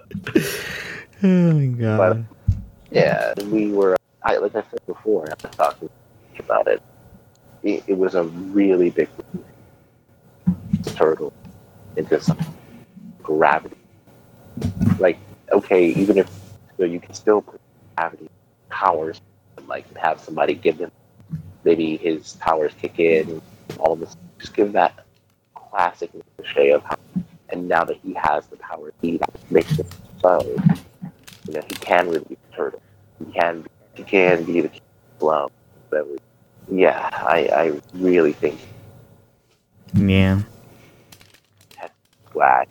my 1.23 1.67
god. 1.67 1.99
But, 1.99 2.19
yeah, 2.91 3.35
we 3.45 3.73
were. 3.73 3.97
I 4.23 4.37
like 4.39 4.57
I 4.57 4.63
said 4.71 4.81
before, 4.87 5.27
I 5.31 5.35
was 5.41 5.51
talking 5.57 5.89
about 6.39 6.69
it, 6.69 6.83
it, 7.63 7.85
it 7.87 7.99
was 7.99 8.15
a 8.15 8.25
really 8.25 8.91
big 8.91 9.09
turtle 10.85 11.33
into 11.97 12.21
some 12.21 12.39
gravity. 13.23 13.77
Like, 14.99 15.19
okay, 15.53 15.87
even 15.89 16.19
if 16.19 16.31
you, 16.79 16.87
know, 16.87 16.93
you 16.93 17.01
can 17.01 17.15
still 17.15 17.43
put 17.43 17.61
gravity 17.97 18.29
powers, 18.69 19.21
like 19.67 19.93
have 19.97 20.21
somebody 20.21 20.55
give 20.55 20.79
them 20.79 20.93
maybe 21.65 21.97
his 21.97 22.35
powers 22.35 22.73
kick 22.81 22.99
in, 23.01 23.43
all 23.79 23.95
of 23.95 24.01
this, 24.01 24.17
just 24.39 24.55
give 24.55 24.73
that 24.73 25.05
classic 25.55 26.11
cliche 26.37 26.71
of 26.71 26.83
how, 26.85 26.97
and 27.49 27.69
now 27.69 27.85
that 27.85 27.97
he 28.03 28.15
has 28.15 28.47
the 28.47 28.57
power, 28.57 28.93
he 29.03 29.21
makes 29.51 29.79
it 29.79 29.87
so, 30.23 30.41
you 31.49 31.55
know, 31.55 31.63
he 31.67 31.75
can 31.75 32.07
really 32.09 32.21
be 32.21 32.37
the 32.51 32.57
turtle. 32.57 32.83
He 33.19 33.33
can, 33.33 33.67
he 33.95 34.03
can 34.03 34.45
be 34.45 34.61
the 34.61 34.71
flow 35.19 35.51
that 35.91 36.07
we 36.07 36.17
yeah, 36.69 37.09
I, 37.13 37.49
I 37.53 37.81
really 37.95 38.33
think. 38.33 38.61
Yeah. 39.95 40.43
Swag. 42.33 42.69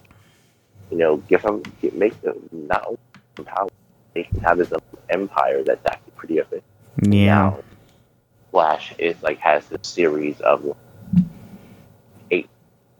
You 0.92 0.98
know, 0.98 1.18
give 1.18 1.42
him, 1.42 1.64
make 1.94 2.20
the 2.22 2.38
not 2.52 2.86
only 2.86 3.50
power, 3.50 3.70
they 4.14 4.24
can 4.24 4.40
have 4.42 4.60
his 4.60 4.72
own 4.72 4.82
empire 5.10 5.64
that's 5.64 5.86
actually 5.86 6.14
pretty 6.16 6.38
efficient. 6.38 6.64
Yeah. 7.02 7.26
Now, 7.26 7.60
Flash 8.52 8.94
is 8.98 9.22
like 9.22 9.40
has 9.40 9.68
this 9.68 9.82
series 9.84 10.40
of 10.40 10.78
eight, 12.32 12.50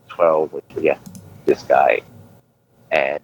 twelve, 0.10 0.52
which 0.52 0.66
yeah, 0.82 0.98
this 1.46 1.64
guy, 1.64 2.02
and 2.92 3.20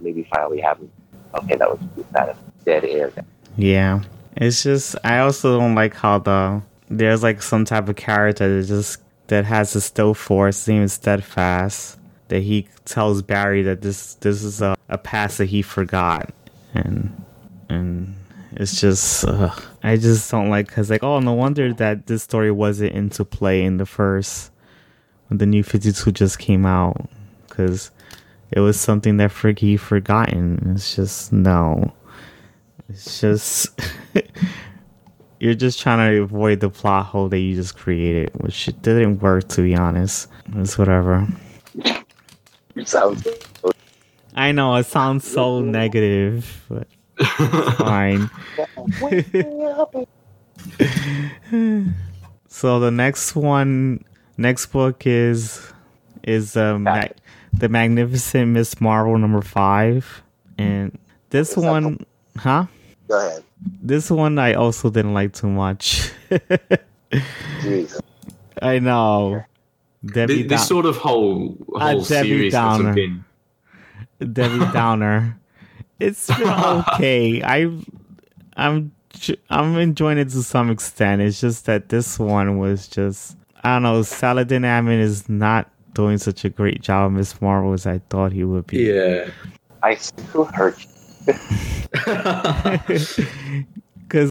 maybe 0.00 0.26
finally 0.34 0.60
having 0.60 0.90
okay, 1.34 1.54
that 1.54 1.70
was 1.70 1.78
kind 2.12 2.30
of 2.30 2.36
dead 2.64 2.84
air. 2.84 3.12
Yeah, 3.56 4.02
it's 4.36 4.64
just 4.64 4.96
I 5.04 5.18
also 5.20 5.60
don't 5.60 5.76
like 5.76 5.94
how 5.94 6.18
the 6.18 6.62
there's 6.88 7.22
like 7.22 7.42
some 7.42 7.64
type 7.64 7.88
of 7.88 7.96
character 7.96 8.60
that 8.60 8.66
just 8.66 9.00
that 9.28 9.44
has 9.44 9.74
a 9.74 9.80
still 9.80 10.14
force, 10.14 10.56
seems 10.56 10.92
steadfast. 10.92 11.98
That 12.28 12.40
he 12.40 12.68
tells 12.84 13.22
Barry 13.22 13.62
that 13.62 13.82
this 13.82 14.14
this 14.16 14.42
is 14.42 14.62
a, 14.62 14.76
a 14.88 14.98
past 14.98 15.38
that 15.38 15.46
he 15.46 15.62
forgot, 15.62 16.32
and 16.72 17.24
and 17.68 18.14
it's 18.52 18.80
just 18.80 19.24
uh, 19.24 19.54
I 19.82 19.96
just 19.96 20.30
don't 20.30 20.48
like 20.50 20.68
because 20.68 20.90
like 20.90 21.02
oh 21.02 21.20
no 21.20 21.32
wonder 21.32 21.72
that 21.74 22.06
this 22.06 22.22
story 22.22 22.50
wasn't 22.50 22.92
into 22.92 23.24
play 23.24 23.62
in 23.62 23.76
the 23.76 23.86
first 23.86 24.50
when 25.28 25.38
the 25.38 25.46
new 25.46 25.62
Fifty 25.62 25.92
Two 25.92 26.12
just 26.12 26.38
came 26.38 26.64
out 26.64 27.08
because 27.48 27.90
it 28.50 28.60
was 28.60 28.78
something 28.78 29.16
that 29.18 29.32
he 29.58 29.76
forgotten. 29.76 30.74
It's 30.74 30.94
just 30.94 31.32
no. 31.32 31.92
It's 32.88 33.20
just 33.20 33.68
you're 35.40 35.54
just 35.54 35.80
trying 35.80 36.10
to 36.10 36.22
avoid 36.22 36.60
the 36.60 36.70
plot 36.70 37.06
hole 37.06 37.28
that 37.28 37.38
you 37.38 37.54
just 37.54 37.76
created, 37.76 38.30
which 38.40 38.66
didn't 38.82 39.20
work 39.20 39.48
to 39.48 39.62
be 39.62 39.76
honest. 39.76 40.28
It's 40.56 40.78
whatever. 40.78 41.26
It 42.76 42.88
sounds. 42.88 43.26
I 44.34 44.52
know 44.52 44.74
it 44.76 44.86
sounds 44.86 45.26
so 45.26 45.60
negative, 45.60 46.64
but 46.68 46.88
fine. 47.76 48.30
so 52.48 52.80
the 52.80 52.90
next 52.90 53.36
one, 53.36 54.04
next 54.36 54.66
book 54.66 55.06
is 55.06 55.72
is 56.24 56.56
um, 56.56 56.84
the 57.52 57.68
Magnificent 57.68 58.48
Miss 58.48 58.80
Marvel 58.80 59.16
number 59.18 59.42
five, 59.42 60.22
and 60.58 60.98
this 61.30 61.56
one, 61.56 62.04
huh? 62.36 62.66
Go 63.08 63.18
ahead. 63.18 63.44
This 63.82 64.10
one 64.10 64.38
I 64.38 64.54
also 64.54 64.90
didn't 64.90 65.14
like 65.14 65.32
too 65.32 65.48
much. 65.48 66.10
I 68.62 68.78
know. 68.78 69.44
Debbie 70.04 70.42
this, 70.42 70.60
this 70.60 70.68
sort 70.68 70.86
of 70.86 70.96
whole 70.96 71.56
whole 71.68 72.00
uh, 72.00 72.04
series 72.04 72.52
Downer. 72.52 72.88
has 72.88 72.94
been 72.94 73.24
Debbie 74.32 74.58
Downer. 74.72 75.38
It's 75.98 76.26
been 76.26 76.48
okay. 76.48 77.42
I 77.42 77.70
I'm 78.56 78.92
I'm 79.48 79.76
enjoying 79.78 80.18
it 80.18 80.28
to 80.30 80.42
some 80.42 80.70
extent. 80.70 81.22
It's 81.22 81.40
just 81.40 81.66
that 81.66 81.88
this 81.88 82.18
one 82.18 82.58
was 82.58 82.88
just 82.88 83.36
I 83.62 83.76
don't 83.76 83.82
know. 83.82 84.02
Saladin 84.02 84.64
Ahmed 84.64 85.00
is 85.00 85.28
not 85.28 85.70
doing 85.94 86.18
such 86.18 86.44
a 86.44 86.50
great 86.50 86.82
job 86.82 87.12
Miss 87.12 87.40
Marvel 87.40 87.72
as 87.72 87.86
I 87.86 88.00
thought 88.10 88.32
he 88.32 88.44
would 88.44 88.66
be. 88.66 88.84
Yeah. 88.84 89.30
I 89.82 89.94
still 89.94 90.44
hurt 90.44 90.84
you. 90.84 90.93
Because 91.24 93.16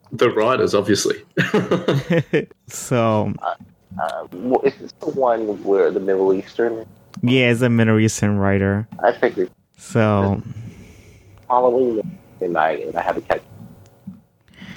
the 0.12 0.30
writers, 0.36 0.74
obviously. 0.74 1.24
so. 2.68 3.34
Uh, 3.42 3.56
uh, 4.02 4.28
is 4.64 4.76
this 4.78 4.92
the 4.94 5.10
one 5.10 5.62
where 5.64 5.92
the 5.92 6.00
Middle 6.00 6.34
Eastern? 6.34 6.86
Yeah, 7.22 7.52
it's 7.52 7.62
a 7.62 7.70
Middle 7.70 8.00
Eastern 8.00 8.38
writer. 8.38 8.88
I 9.00 9.12
figured. 9.12 9.52
So. 9.78 10.42
Halloween, 11.50 12.20
and 12.42 12.58
I 12.58 12.72
and 12.72 12.96
I 12.96 13.02
have 13.02 13.18
a 13.18 13.22
catch. 13.22 13.44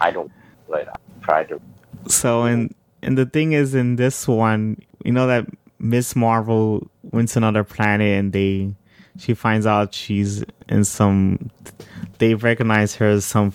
I 0.00 0.10
don't, 0.10 0.30
but 0.68 0.88
I 0.88 1.24
tried 1.24 1.48
to. 1.48 1.60
So 2.08 2.42
and 2.42 2.74
and 3.02 3.16
the 3.16 3.26
thing 3.26 3.52
is, 3.52 3.74
in 3.74 3.96
this 3.96 4.28
one, 4.28 4.82
you 5.04 5.12
know 5.12 5.26
that 5.26 5.46
Miss 5.78 6.14
Marvel 6.14 6.90
went 7.02 7.30
to 7.30 7.38
another 7.38 7.64
planet 7.64 8.18
and 8.18 8.32
they 8.32 8.74
she 9.18 9.34
finds 9.34 9.66
out 9.66 9.94
she's 9.94 10.44
in 10.68 10.84
some 10.84 11.50
they 12.18 12.34
recognize 12.34 12.96
her 12.96 13.06
as 13.06 13.24
some 13.24 13.52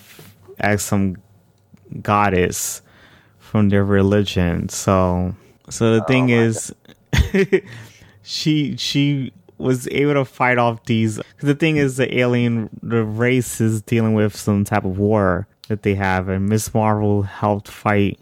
as 0.59 0.81
some 0.81 1.17
goddess 2.01 2.81
from 3.39 3.69
their 3.69 3.83
religion. 3.83 4.69
So 4.69 5.35
so 5.69 5.95
the 5.95 6.03
oh, 6.03 6.07
thing 6.07 6.29
is 6.29 6.73
she 8.23 8.75
she 8.77 9.33
was 9.57 9.87
able 9.89 10.13
to 10.15 10.25
fight 10.25 10.57
off 10.57 10.85
these 10.85 11.19
the 11.39 11.53
thing 11.53 11.77
is 11.77 11.97
the 11.97 12.17
alien 12.17 12.69
the 12.81 13.03
race 13.03 13.61
is 13.61 13.81
dealing 13.83 14.13
with 14.13 14.35
some 14.35 14.63
type 14.63 14.83
of 14.83 14.97
war 14.97 15.47
that 15.67 15.83
they 15.83 15.95
have 15.95 16.27
and 16.27 16.49
Miss 16.49 16.73
Marvel 16.73 17.21
helped 17.21 17.67
fight 17.67 18.19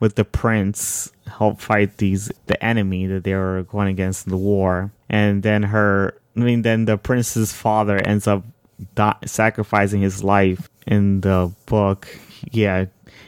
with 0.00 0.16
the 0.16 0.24
prince 0.24 1.12
help 1.26 1.60
fight 1.60 1.98
these 1.98 2.32
the 2.46 2.62
enemy 2.64 3.06
that 3.06 3.24
they 3.24 3.34
were 3.34 3.62
going 3.64 3.88
against 3.88 4.26
in 4.26 4.30
the 4.30 4.36
war 4.36 4.90
and 5.08 5.42
then 5.42 5.62
her 5.62 6.14
i 6.36 6.40
mean 6.40 6.62
then 6.62 6.84
the 6.84 6.98
prince's 6.98 7.52
father 7.52 7.96
ends 7.98 8.26
up 8.26 8.44
di- 8.94 9.18
sacrificing 9.24 10.02
his 10.02 10.22
life 10.22 10.68
in 10.86 11.20
the 11.20 11.52
book. 11.66 12.08
Yeah 12.50 12.86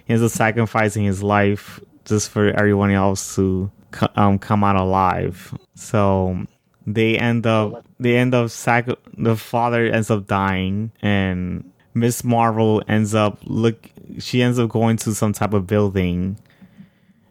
he 0.08 0.14
ends 0.14 0.24
up 0.24 0.30
sacrificing 0.30 1.04
his 1.04 1.22
life 1.22 1.80
just 2.06 2.30
for 2.30 2.48
everyone 2.48 2.90
else 2.90 3.34
to 3.36 3.70
um, 4.16 4.38
come 4.38 4.64
out 4.64 4.76
alive. 4.76 5.54
So 5.74 6.46
they 6.86 7.18
end 7.18 7.46
up 7.46 7.84
they 8.00 8.16
end 8.16 8.34
up 8.34 8.48
sac 8.48 8.88
the 9.18 9.36
father 9.36 9.84
ends 9.84 10.10
up 10.10 10.26
dying 10.26 10.90
and 11.02 11.70
miss 11.92 12.24
marvel 12.24 12.82
ends 12.88 13.14
up 13.14 13.38
look 13.44 13.90
she 14.18 14.40
ends 14.40 14.58
up 14.58 14.70
going 14.70 14.96
to 14.96 15.14
some 15.14 15.34
type 15.34 15.52
of 15.52 15.66
building 15.66 16.38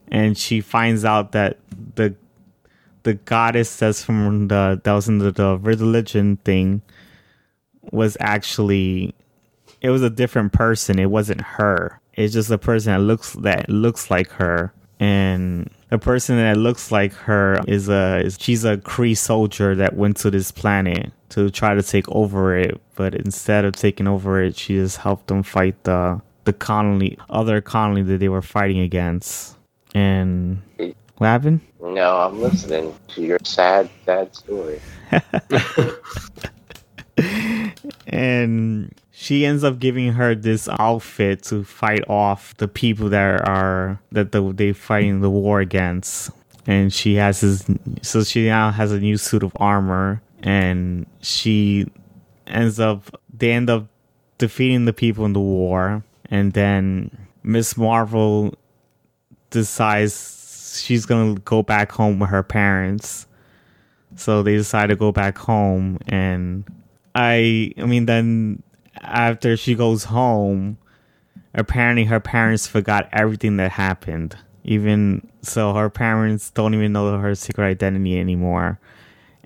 and 0.09 0.37
she 0.37 0.61
finds 0.61 1.03
out 1.03 1.31
that 1.31 1.57
the 1.95 2.13
the 3.01 3.15
goddess 3.15 3.77
that's 3.77 4.03
from 4.03 4.47
the 4.49 4.79
that 4.83 4.93
was 4.93 5.07
in 5.07 5.17
the, 5.17 5.31
the 5.31 5.57
religion 5.57 6.37
thing 6.37 6.83
was 7.91 8.17
actually 8.19 9.13
it 9.81 9.89
was 9.89 10.01
a 10.01 10.09
different 10.09 10.53
person. 10.53 10.99
It 10.99 11.09
wasn't 11.09 11.41
her. 11.41 11.99
It's 12.13 12.33
just 12.33 12.49
a 12.49 12.57
person 12.57 12.93
that 12.93 13.01
looks 13.01 13.33
that 13.33 13.69
looks 13.69 14.09
like 14.09 14.29
her, 14.31 14.73
and 14.99 15.69
a 15.91 15.97
person 15.97 16.37
that 16.37 16.57
looks 16.57 16.91
like 16.91 17.13
her 17.13 17.61
is 17.67 17.89
a 17.89 18.21
is, 18.25 18.37
she's 18.39 18.65
a 18.65 18.77
Kree 18.77 19.15
soldier 19.15 19.75
that 19.75 19.95
went 19.95 20.17
to 20.17 20.31
this 20.31 20.51
planet 20.51 21.11
to 21.29 21.51
try 21.51 21.75
to 21.75 21.83
take 21.83 22.09
over 22.09 22.57
it. 22.57 22.81
But 22.95 23.13
instead 23.13 23.65
of 23.65 23.75
taking 23.75 24.07
over 24.07 24.41
it, 24.41 24.57
she 24.57 24.75
just 24.75 24.97
helped 24.97 25.27
them 25.27 25.43
fight 25.43 25.83
the 25.83 26.21
the 26.45 26.53
colony, 26.53 27.17
other 27.29 27.61
colony 27.61 28.01
that 28.01 28.19
they 28.19 28.29
were 28.29 28.41
fighting 28.41 28.79
against. 28.79 29.55
And 29.93 30.61
what 31.17 31.27
happened? 31.27 31.61
No, 31.81 32.17
I'm 32.17 32.41
listening 32.41 32.95
to 33.09 33.21
your 33.21 33.39
sad, 33.43 33.89
sad 34.05 34.35
story. 34.35 34.81
and 38.07 38.93
she 39.11 39.45
ends 39.45 39.63
up 39.63 39.79
giving 39.79 40.13
her 40.13 40.35
this 40.35 40.69
outfit 40.79 41.43
to 41.43 41.63
fight 41.63 42.03
off 42.07 42.55
the 42.57 42.67
people 42.67 43.09
that 43.09 43.47
are 43.47 43.99
that 44.11 44.31
the, 44.31 44.53
they 44.53 44.73
fighting 44.73 45.21
the 45.21 45.29
war 45.29 45.59
against. 45.59 46.31
And 46.65 46.93
she 46.93 47.15
has 47.15 47.41
this, 47.41 47.65
so 48.01 48.23
she 48.23 48.45
now 48.45 48.71
has 48.71 48.91
a 48.91 48.99
new 48.99 49.17
suit 49.17 49.41
of 49.41 49.53
armor, 49.55 50.21
and 50.43 51.05
she 51.21 51.89
ends 52.45 52.79
up. 52.79 53.19
They 53.33 53.51
end 53.51 53.69
up 53.69 53.87
defeating 54.37 54.85
the 54.85 54.93
people 54.93 55.25
in 55.25 55.33
the 55.33 55.39
war, 55.39 56.03
and 56.29 56.51
then 56.53 57.09
Miss 57.41 57.77
Marvel 57.77 58.53
decides 59.49 60.81
she's 60.83 61.05
gonna 61.05 61.39
go 61.39 61.63
back 61.63 61.91
home 61.91 62.19
with 62.19 62.29
her 62.29 62.43
parents. 62.43 63.27
So 64.15 64.43
they 64.43 64.57
decide 64.57 64.87
to 64.87 64.95
go 64.95 65.11
back 65.11 65.37
home 65.37 65.99
and 66.07 66.65
I 67.17 67.73
I 67.77 67.85
mean 67.85 68.05
then 68.05 68.61
after 69.01 69.57
she 69.57 69.73
goes 69.73 70.03
home, 70.03 70.77
apparently 71.55 72.05
her 72.05 72.19
parents 72.19 72.67
forgot 72.67 73.09
everything 73.11 73.57
that 73.57 73.71
happened. 73.71 74.37
Even 74.63 75.27
so 75.41 75.73
her 75.73 75.89
parents 75.89 76.51
don't 76.51 76.75
even 76.75 76.93
know 76.93 77.17
her 77.17 77.33
secret 77.33 77.65
identity 77.65 78.19
anymore. 78.19 78.79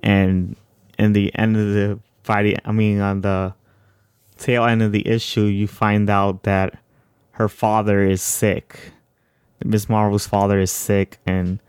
And 0.02 0.54
in 0.98 1.14
the 1.14 1.34
end 1.34 1.56
of 1.56 1.72
the 1.72 1.98
fight 2.22 2.60
I 2.66 2.72
mean 2.72 3.00
on 3.00 3.22
the 3.22 3.54
tail 4.36 4.64
end 4.66 4.82
of 4.82 4.92
the 4.92 5.08
issue 5.08 5.44
you 5.44 5.66
find 5.66 6.10
out 6.10 6.42
that 6.42 6.78
her 7.32 7.48
father 7.48 8.02
is 8.02 8.20
sick 8.20 8.92
Miss 9.64 9.88
Marvel's 9.88 10.26
father 10.26 10.58
is 10.58 10.70
sick 10.70 11.18
and 11.24 11.60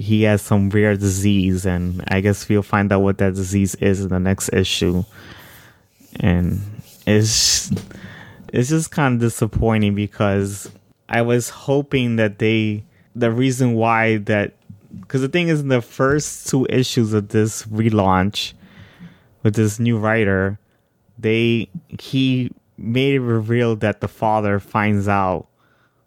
he 0.00 0.22
has 0.22 0.42
some 0.42 0.70
rare 0.70 0.96
disease, 0.96 1.66
and 1.66 2.02
I 2.08 2.20
guess 2.20 2.48
we'll 2.48 2.62
find 2.62 2.92
out 2.92 3.02
what 3.02 3.18
that 3.18 3.34
disease 3.34 3.74
is 3.76 4.00
in 4.00 4.08
the 4.08 4.20
next 4.20 4.52
issue. 4.52 5.04
And 6.18 6.60
it's 7.06 7.70
it's 8.52 8.68
just 8.68 8.90
kind 8.90 9.14
of 9.14 9.20
disappointing 9.20 9.94
because 9.94 10.70
I 11.08 11.22
was 11.22 11.50
hoping 11.50 12.16
that 12.16 12.38
they 12.38 12.84
the 13.14 13.30
reason 13.30 13.74
why 13.74 14.18
that 14.18 14.54
because 15.00 15.20
the 15.20 15.28
thing 15.28 15.48
is 15.48 15.60
in 15.60 15.68
the 15.68 15.82
first 15.82 16.48
two 16.48 16.66
issues 16.68 17.12
of 17.12 17.28
this 17.28 17.64
relaunch 17.66 18.54
with 19.42 19.54
this 19.54 19.78
new 19.78 19.98
writer 19.98 20.58
they 21.18 21.68
he 22.00 22.50
made 22.76 23.14
it 23.14 23.20
reveal 23.20 23.76
that 23.76 24.00
the 24.00 24.08
father 24.08 24.58
finds 24.58 25.06
out 25.06 25.46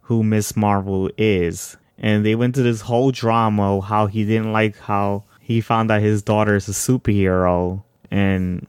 who 0.02 0.24
Miss 0.24 0.56
Marvel 0.56 1.10
is. 1.18 1.78
And 2.04 2.24
they 2.24 2.36
went 2.36 2.54
to 2.56 2.62
this 2.62 2.82
whole 2.82 3.12
drama 3.12 3.82
how 3.82 4.06
he 4.06 4.26
didn't 4.26 4.52
like 4.52 4.78
how 4.78 5.24
he 5.40 5.60
found 5.62 5.90
out 5.90 6.02
his 6.02 6.22
daughter 6.22 6.56
is 6.56 6.70
a 6.70 6.72
superhero 6.72 7.82
and 8.12 8.68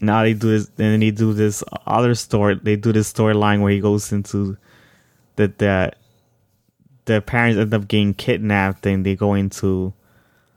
now 0.00 0.22
they 0.22 0.34
do 0.34 0.50
this, 0.50 0.66
and 0.66 0.76
then 0.76 1.00
they 1.00 1.10
do 1.10 1.32
this 1.32 1.64
other 1.86 2.14
story. 2.14 2.60
They 2.62 2.76
do 2.76 2.92
this 2.92 3.12
storyline 3.12 3.60
where 3.60 3.72
he 3.72 3.80
goes 3.80 4.12
into 4.12 4.56
that 5.36 5.58
the 5.58 5.92
the 7.06 7.20
parents 7.20 7.58
end 7.58 7.74
up 7.74 7.88
getting 7.88 8.14
kidnapped, 8.14 8.86
and 8.86 9.04
they 9.04 9.16
go 9.16 9.34
into 9.34 9.92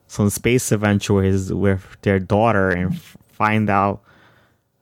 some 0.08 0.30
space 0.30 0.72
adventure 0.72 1.14
with, 1.14 1.52
with 1.52 1.98
their 2.02 2.20
daughter 2.20 2.70
and 2.70 3.00
find 3.32 3.70
out 3.70 4.02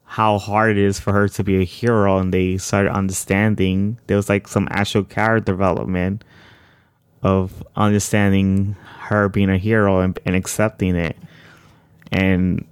how 0.03 0.37
hard 0.37 0.77
it 0.77 0.83
is 0.83 0.99
for 0.99 1.11
her 1.13 1.27
to 1.27 1.43
be 1.43 1.59
a 1.59 1.65
hero 1.65 2.19
and 2.19 2.31
they 2.31 2.57
started 2.57 2.91
understanding 2.93 3.97
there 4.05 4.15
was 4.15 4.29
like 4.29 4.47
some 4.47 4.67
actual 4.69 5.03
character 5.03 5.51
development 5.51 6.23
of 7.25 7.63
understanding 7.75 8.75
her 8.99 9.27
being 9.27 9.49
a 9.49 9.57
hero 9.57 9.99
and, 9.99 10.19
and 10.25 10.35
accepting 10.35 10.95
it 10.95 11.17
and 12.11 12.65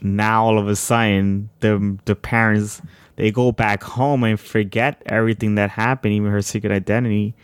now 0.00 0.44
all 0.44 0.58
of 0.58 0.68
a 0.68 0.74
sudden 0.74 1.50
the 1.60 1.98
the 2.06 2.14
parents 2.14 2.80
they 3.16 3.30
go 3.30 3.52
back 3.52 3.82
home 3.82 4.24
and 4.24 4.40
forget 4.40 5.02
everything 5.06 5.54
that 5.54 5.68
happened 5.68 6.14
even 6.14 6.30
her 6.30 6.40
secret 6.40 6.72
identity 6.72 7.34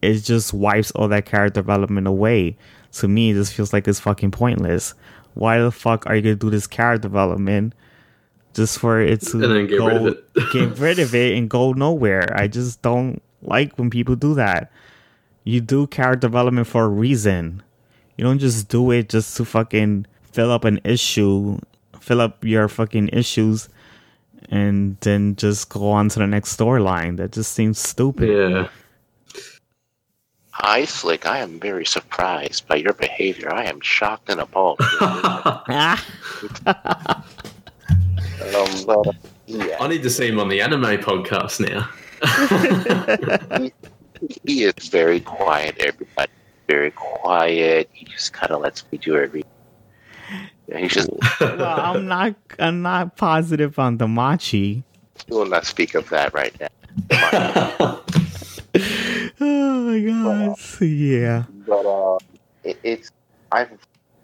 it 0.00 0.14
just 0.20 0.54
wipes 0.54 0.90
all 0.92 1.06
that 1.06 1.26
character 1.26 1.60
development 1.60 2.06
away 2.06 2.56
to 2.92 3.06
me 3.06 3.32
this 3.32 3.52
feels 3.52 3.72
like 3.72 3.86
it's 3.86 4.00
fucking 4.00 4.30
pointless 4.30 4.94
why 5.34 5.58
the 5.58 5.70
fuck 5.70 6.06
are 6.06 6.16
you 6.16 6.22
gonna 6.22 6.34
do 6.34 6.48
this 6.48 6.66
character 6.66 7.02
development 7.02 7.74
just 8.54 8.78
for 8.78 9.00
it 9.00 9.20
to 9.20 9.42
and 9.42 9.42
then 9.42 9.66
get 9.66 9.78
go, 9.78 9.86
rid 9.86 9.96
of 9.96 10.06
it. 10.06 10.24
get 10.52 10.78
rid 10.78 10.98
of 10.98 11.14
it 11.14 11.36
and 11.36 11.48
go 11.48 11.72
nowhere. 11.72 12.28
I 12.34 12.48
just 12.48 12.82
don't 12.82 13.22
like 13.42 13.76
when 13.78 13.90
people 13.90 14.16
do 14.16 14.34
that. 14.34 14.70
You 15.50 15.60
do 15.60 15.88
character 15.88 16.28
development 16.28 16.68
for 16.68 16.84
a 16.84 16.88
reason. 16.88 17.64
You 18.16 18.22
don't 18.22 18.38
just 18.38 18.68
do 18.68 18.92
it 18.92 19.08
just 19.08 19.36
to 19.36 19.44
fucking 19.44 20.06
fill 20.22 20.52
up 20.52 20.64
an 20.64 20.80
issue, 20.84 21.58
fill 21.98 22.20
up 22.20 22.44
your 22.44 22.68
fucking 22.68 23.08
issues, 23.08 23.68
and 24.48 24.96
then 25.00 25.34
just 25.34 25.68
go 25.68 25.90
on 25.90 26.08
to 26.10 26.20
the 26.20 26.28
next 26.28 26.56
storyline. 26.56 27.16
That 27.16 27.32
just 27.32 27.52
seems 27.52 27.80
stupid. 27.80 28.28
Yeah. 28.28 28.68
Hi, 30.52 30.84
Slick. 30.84 31.26
I 31.26 31.38
am 31.38 31.58
very 31.58 31.84
surprised 31.84 32.68
by 32.68 32.76
your 32.76 32.92
behavior. 32.92 33.52
I 33.52 33.64
am 33.64 33.80
shocked 33.80 34.30
and 34.30 34.40
appalled. 34.40 34.78
Um, 38.40 38.84
but 38.86 39.14
yeah, 39.46 39.76
I 39.80 39.86
need 39.86 40.02
to 40.02 40.10
see 40.10 40.26
him 40.26 40.40
on 40.40 40.48
the 40.48 40.62
anime 40.62 40.96
podcast 40.98 41.60
now. 41.60 41.90
he 44.44 44.64
is 44.64 44.88
very 44.88 45.20
quiet. 45.20 45.76
Everybody 45.78 46.30
very 46.68 46.90
quiet. 46.90 47.88
He 47.92 48.04
just 48.06 48.32
kind 48.32 48.52
of 48.52 48.60
lets 48.60 48.84
me 48.92 48.98
do 48.98 49.16
everything. 49.16 49.50
He's 50.72 50.92
just 50.92 51.10
well, 51.40 51.80
I'm 51.80 52.06
not. 52.06 52.34
I'm 52.58 52.82
not 52.82 53.16
positive 53.16 53.78
on 53.78 53.98
the 53.98 54.06
machi. 54.06 54.84
we 55.28 55.36
will 55.36 55.46
not 55.46 55.66
speak 55.66 55.94
of 55.94 56.08
that 56.10 56.32
right 56.34 56.54
now. 56.60 58.02
Oh 59.42 59.82
my 59.82 59.98
god. 60.00 60.56
Yeah. 60.80 61.44
but 61.66 61.86
uh, 61.86 62.18
it, 62.62 62.78
it's 62.84 63.10
I've 63.50 63.70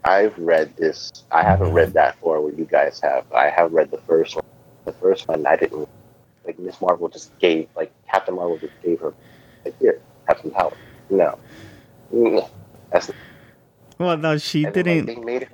I've 0.05 0.39
read 0.39 0.77
this. 0.77 1.25
I 1.33 1.43
haven't 1.43 1.73
read 1.73 1.95
that 1.95 2.17
far 2.21 2.41
where 2.41 2.53
you 2.53 2.65
guys 2.65 3.01
have. 3.01 3.25
I 3.33 3.49
have 3.51 3.73
read 3.73 3.91
the 3.91 3.99
first 4.07 4.37
one. 4.37 4.45
The 4.85 4.93
first 4.93 5.27
one 5.27 5.45
I 5.47 5.57
didn't 5.57 5.89
like. 6.45 6.59
Miss 6.61 6.81
Marvel 6.81 7.09
just 7.09 7.37
gave 7.39 7.69
like 7.75 7.91
Captain 8.13 8.37
Marvel 8.37 8.59
just 8.59 8.75
gave 8.83 9.01
her 9.01 9.15
here 9.79 10.01
have 10.29 10.39
some 10.41 10.51
power. 10.51 10.73
No, 11.11 11.39
that's 12.91 13.11
Well, 13.99 14.17
no, 14.17 14.39
she 14.39 14.65
and 14.65 14.75
didn't. 14.75 15.07
like, 15.07 15.19
made 15.25 15.43
it. 15.43 15.49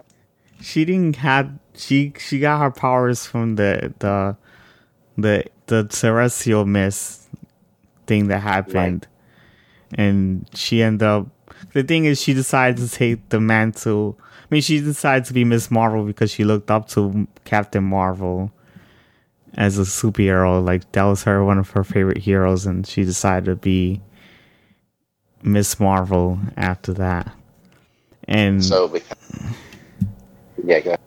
she 0.61 0.85
didn't 0.85 1.17
have 1.17 1.51
she 1.75 2.13
she 2.19 2.39
got 2.41 2.61
her 2.61 2.71
powers 2.71 3.27
from 3.27 3.57
the 3.57 3.93
the 4.01 4.37
the 5.17 5.45
the 5.67 5.87
celestial 5.91 6.65
mist 6.65 7.29
thing 8.07 8.29
that 8.29 8.41
happened 8.41 9.07
and 9.95 10.49
she 10.55 10.83
ended 10.83 11.03
up 11.07 11.27
the 11.73 11.83
thing 11.83 12.05
is 12.05 12.21
she 12.21 12.35
decided 12.35 12.77
to 12.77 12.89
take 12.91 13.27
the 13.31 13.41
mantle 13.41 14.19
i 14.21 14.47
mean 14.51 14.61
she 14.63 14.81
decided 14.81 15.25
to 15.25 15.33
be 15.33 15.45
miss 15.45 15.71
marvel 15.71 16.05
because 16.05 16.31
she 16.31 16.45
looked 16.45 16.71
up 16.71 16.89
to 16.89 17.27
captain 17.45 17.85
marvel 17.85 18.51
as 19.57 19.79
a 19.79 19.83
superhero 19.83 20.65
like 20.65 20.91
that 20.93 21.03
was 21.05 21.25
her 21.25 21.45
one 21.45 21.59
of 21.59 21.71
her 21.71 21.85
favorite 21.85 22.19
heroes 22.19 22.65
and 22.67 22.87
she 22.87 23.05
decided 23.05 23.45
to 23.45 23.57
be 23.57 24.01
miss 25.43 25.79
marvel 25.81 26.39
after 26.57 26.93
that 26.95 27.35
and 28.29 28.65
So 28.65 28.89
because 28.89 29.17
yeah, 30.65 30.81
go 30.81 30.91
ahead. 30.91 31.01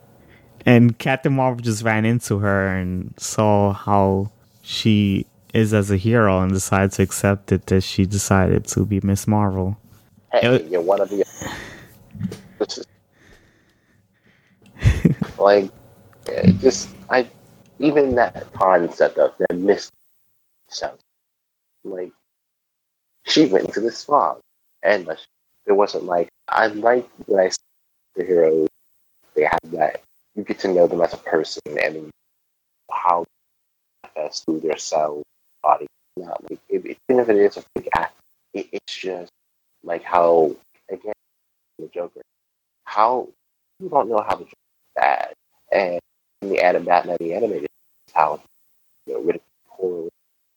and 0.66 0.98
Captain 1.00 1.34
Marvel 1.34 1.62
just 1.62 1.82
ran 1.84 2.04
into 2.06 2.40
her 2.40 2.68
and 2.68 3.14
saw 3.18 3.72
how 3.72 4.32
she 4.62 5.26
is 5.54 5.74
as 5.74 5.90
a 5.92 5.96
hero 5.98 6.42
and 6.42 6.52
decided 6.52 6.92
to 6.92 7.04
accept 7.04 7.52
it 7.54 7.66
that 7.68 7.82
she 7.82 8.06
decided 8.06 8.66
to 8.68 8.86
be 8.86 9.00
Miss 9.02 9.28
Marvel. 9.28 9.78
hey, 10.34 10.56
It- 10.56 10.66
you 10.66 10.82
want 10.82 11.10
to 11.10 11.16
be. 11.16 11.24
This 12.60 12.80
is 12.80 12.86
like 15.40 15.72
just 16.60 16.90
I 17.10 17.28
even 17.80 18.16
that 18.16 18.52
concept 18.54 19.18
of 19.18 19.34
that 19.40 19.58
mist 19.58 19.92
sounds 20.70 21.02
like 21.84 22.12
she 23.26 23.46
went 23.46 23.66
into 23.66 23.82
the 23.82 23.92
fog 23.92 24.40
and 24.84 25.08
it 25.66 25.72
wasn't 25.72 26.04
like 26.04 26.30
I 26.48 26.68
like 26.68 27.08
when 27.26 27.40
I 27.40 27.50
see 27.50 27.58
the 28.16 28.24
heroes 28.26 28.70
they 29.36 29.44
have 29.44 29.60
that 29.72 30.02
you 30.36 30.44
get 30.44 30.60
to 30.60 30.74
know 30.74 30.88
them 30.88 31.02
as 31.02 31.14
a 31.14 31.18
person 31.18 31.62
and 31.82 32.10
how 32.92 33.26
manifest 34.16 34.46
through 34.46 34.62
their 34.62 34.78
cell 34.78 35.22
body 35.64 35.88
not 36.18 36.42
like 36.50 36.60
if, 36.70 36.86
even 36.86 37.22
if 37.22 37.30
it 37.30 37.38
is 37.38 37.58
a 37.58 37.64
big 37.76 37.90
act 37.98 38.16
it, 38.54 38.68
it's 38.72 38.96
just 38.96 39.32
like 39.84 40.04
how 40.04 40.56
again 40.90 41.14
the 41.80 41.88
Joker 41.94 42.22
how 42.86 43.28
you 43.80 43.90
don't 43.90 44.10
know 44.10 44.24
how 44.28 44.36
the 44.36 44.46
Joker 44.46 44.54
bad 44.96 45.34
and 45.72 46.00
in 46.42 46.50
the 46.50 46.60
anim- 46.64 46.86
Batman 46.86 47.18
the 47.20 47.34
animated 47.34 47.68
how 48.14 48.40
you 49.08 49.14
know 49.14 49.20
ridicule 49.22 50.10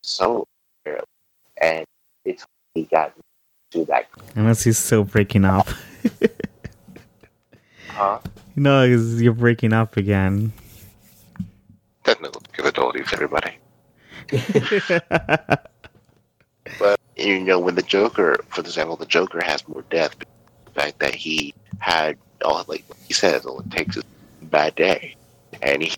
so 0.02 0.46
fairly 0.84 1.04
and 1.60 1.84
it's 2.24 2.44
he 2.74 2.84
got 2.84 3.12
to 3.70 3.84
that 3.86 4.06
Unless 4.34 4.62
he's 4.62 4.78
still 4.78 5.04
breaking 5.04 5.44
up. 5.44 5.68
huh 7.88 8.18
you 8.56 8.62
know, 8.62 8.86
'cause 8.88 9.20
you're 9.20 9.32
breaking 9.32 9.72
up 9.72 9.96
again. 9.96 10.52
Technical 12.04 12.40
capabilities, 12.52 13.06
everybody. 13.12 13.52
But 16.78 17.00
you 17.16 17.40
know, 17.40 17.58
when 17.58 17.74
the 17.76 17.82
Joker, 17.82 18.36
for 18.48 18.60
example, 18.60 18.96
the 18.96 19.06
Joker 19.06 19.40
has 19.42 19.66
more 19.68 19.82
death. 19.90 20.14
The 20.66 20.70
fact 20.72 20.98
that 21.00 21.14
he 21.14 21.54
had 21.78 22.16
all 22.44 22.64
like 22.68 22.84
he 23.06 23.14
says, 23.14 23.46
all 23.46 23.60
it 23.60 23.70
takes 23.70 23.96
is 23.96 24.04
a 24.42 24.44
bad 24.46 24.74
day, 24.74 25.16
and 25.62 25.82
he 25.82 25.94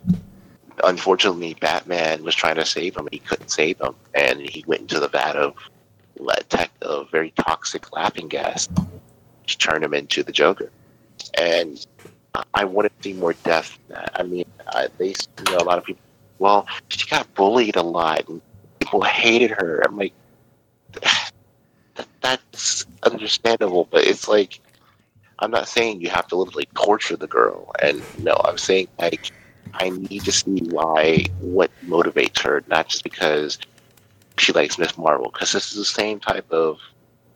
unfortunately 0.85 1.55
Batman 1.61 2.23
was 2.23 2.35
trying 2.35 2.57
to 2.57 2.65
save 2.67 2.97
him, 2.97 3.09
he 3.13 3.19
couldn't 3.19 3.51
save 3.51 3.79
him, 3.81 3.95
and 4.15 4.41
he 4.41 4.65
went 4.67 4.83
into 4.83 5.01
the 5.01 5.09
vat 5.09 5.37
of 5.37 5.55
of 6.83 7.11
very 7.11 7.33
toxic 7.33 7.93
laughing 7.95 8.29
gas, 8.29 8.67
which 9.43 9.59
turned 9.59 9.85
him 9.85 9.95
into 9.95 10.23
the 10.23 10.33
Joker, 10.33 10.71
and. 11.39 11.85
I- 12.35 12.45
I 12.55 12.65
want 12.65 12.87
to 12.87 12.93
see 13.09 13.13
more 13.13 13.33
death. 13.45 13.77
I 14.15 14.23
mean, 14.23 14.45
uh, 14.69 14.87
they, 14.99 15.09
you 15.09 15.51
know, 15.51 15.59
a 15.59 15.65
lot 15.65 15.79
of 15.79 15.85
people. 15.85 16.01
Well, 16.39 16.67
she 16.89 17.09
got 17.09 17.33
bullied 17.35 17.75
a 17.77 17.83
lot, 17.83 18.29
and 18.29 18.41
people 18.79 19.03
hated 19.03 19.51
her. 19.51 19.83
I'm 19.85 19.97
like, 19.97 20.13
that, 21.03 22.07
that's 22.21 22.87
understandable, 23.03 23.89
but 23.91 24.05
it's 24.05 24.29
like 24.29 24.61
I'm 25.41 25.51
not 25.51 25.69
saying 25.69 26.01
you 26.01 26.11
have 26.11 26.29
to 26.29 26.37
literally 26.37 26.69
torture 26.75 27.17
the 27.17 27.27
girl, 27.27 27.73
and 27.83 28.05
no, 28.19 28.41
I'm 28.45 28.59
saying 28.59 28.89
like 28.99 29.31
I 29.75 29.91
need 29.91 30.25
to 30.25 30.33
see 30.33 30.61
why 30.71 31.25
what 31.41 31.71
motivates 31.87 32.41
her, 32.41 32.63
not 32.69 32.89
just 32.89 33.05
because 33.05 33.59
she 34.39 34.53
likes 34.53 34.79
Miss 34.79 34.97
Marvel, 34.97 35.31
because 35.31 35.53
this 35.53 35.73
is 35.73 35.79
the 35.79 35.85
same 35.85 36.19
type 36.21 36.51
of 36.51 36.79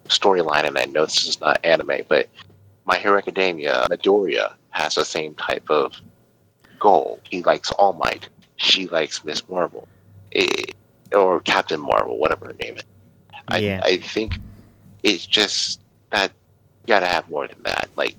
storyline, 0.09 0.65
and 0.65 0.79
I 0.79 0.85
know 0.87 1.05
this 1.05 1.27
is 1.27 1.41
not 1.41 1.61
anime, 1.65 2.03
but 2.09 2.29
My 2.85 2.99
Hero 2.99 3.19
Academia, 3.19 3.87
Midoriya 3.91 4.55
has 4.71 4.95
the 4.95 5.05
same 5.05 5.35
type 5.35 5.69
of 5.71 6.01
goal. 6.79 7.21
He 7.25 7.43
likes 7.43 7.71
All 7.73 7.93
Might. 7.95 8.29
She 8.57 8.87
likes 8.89 9.25
Miss 9.25 9.47
Marvel, 9.49 9.89
Eh, 10.33 10.65
or 11.13 11.41
Captain 11.41 11.81
Marvel, 11.81 12.19
whatever 12.19 12.47
her 12.47 12.55
name 12.55 12.77
is. 12.77 12.83
I, 13.49 13.59
Yeah. 13.59 13.81
I 13.85 13.99
think 13.99 14.39
it's 15.03 15.27
just 15.27 15.81
that 16.11 16.31
you 16.31 16.89
gotta 16.89 17.07
have 17.07 17.29
more 17.29 17.47
than 17.47 17.63
that. 17.65 17.89
Like, 17.97 18.17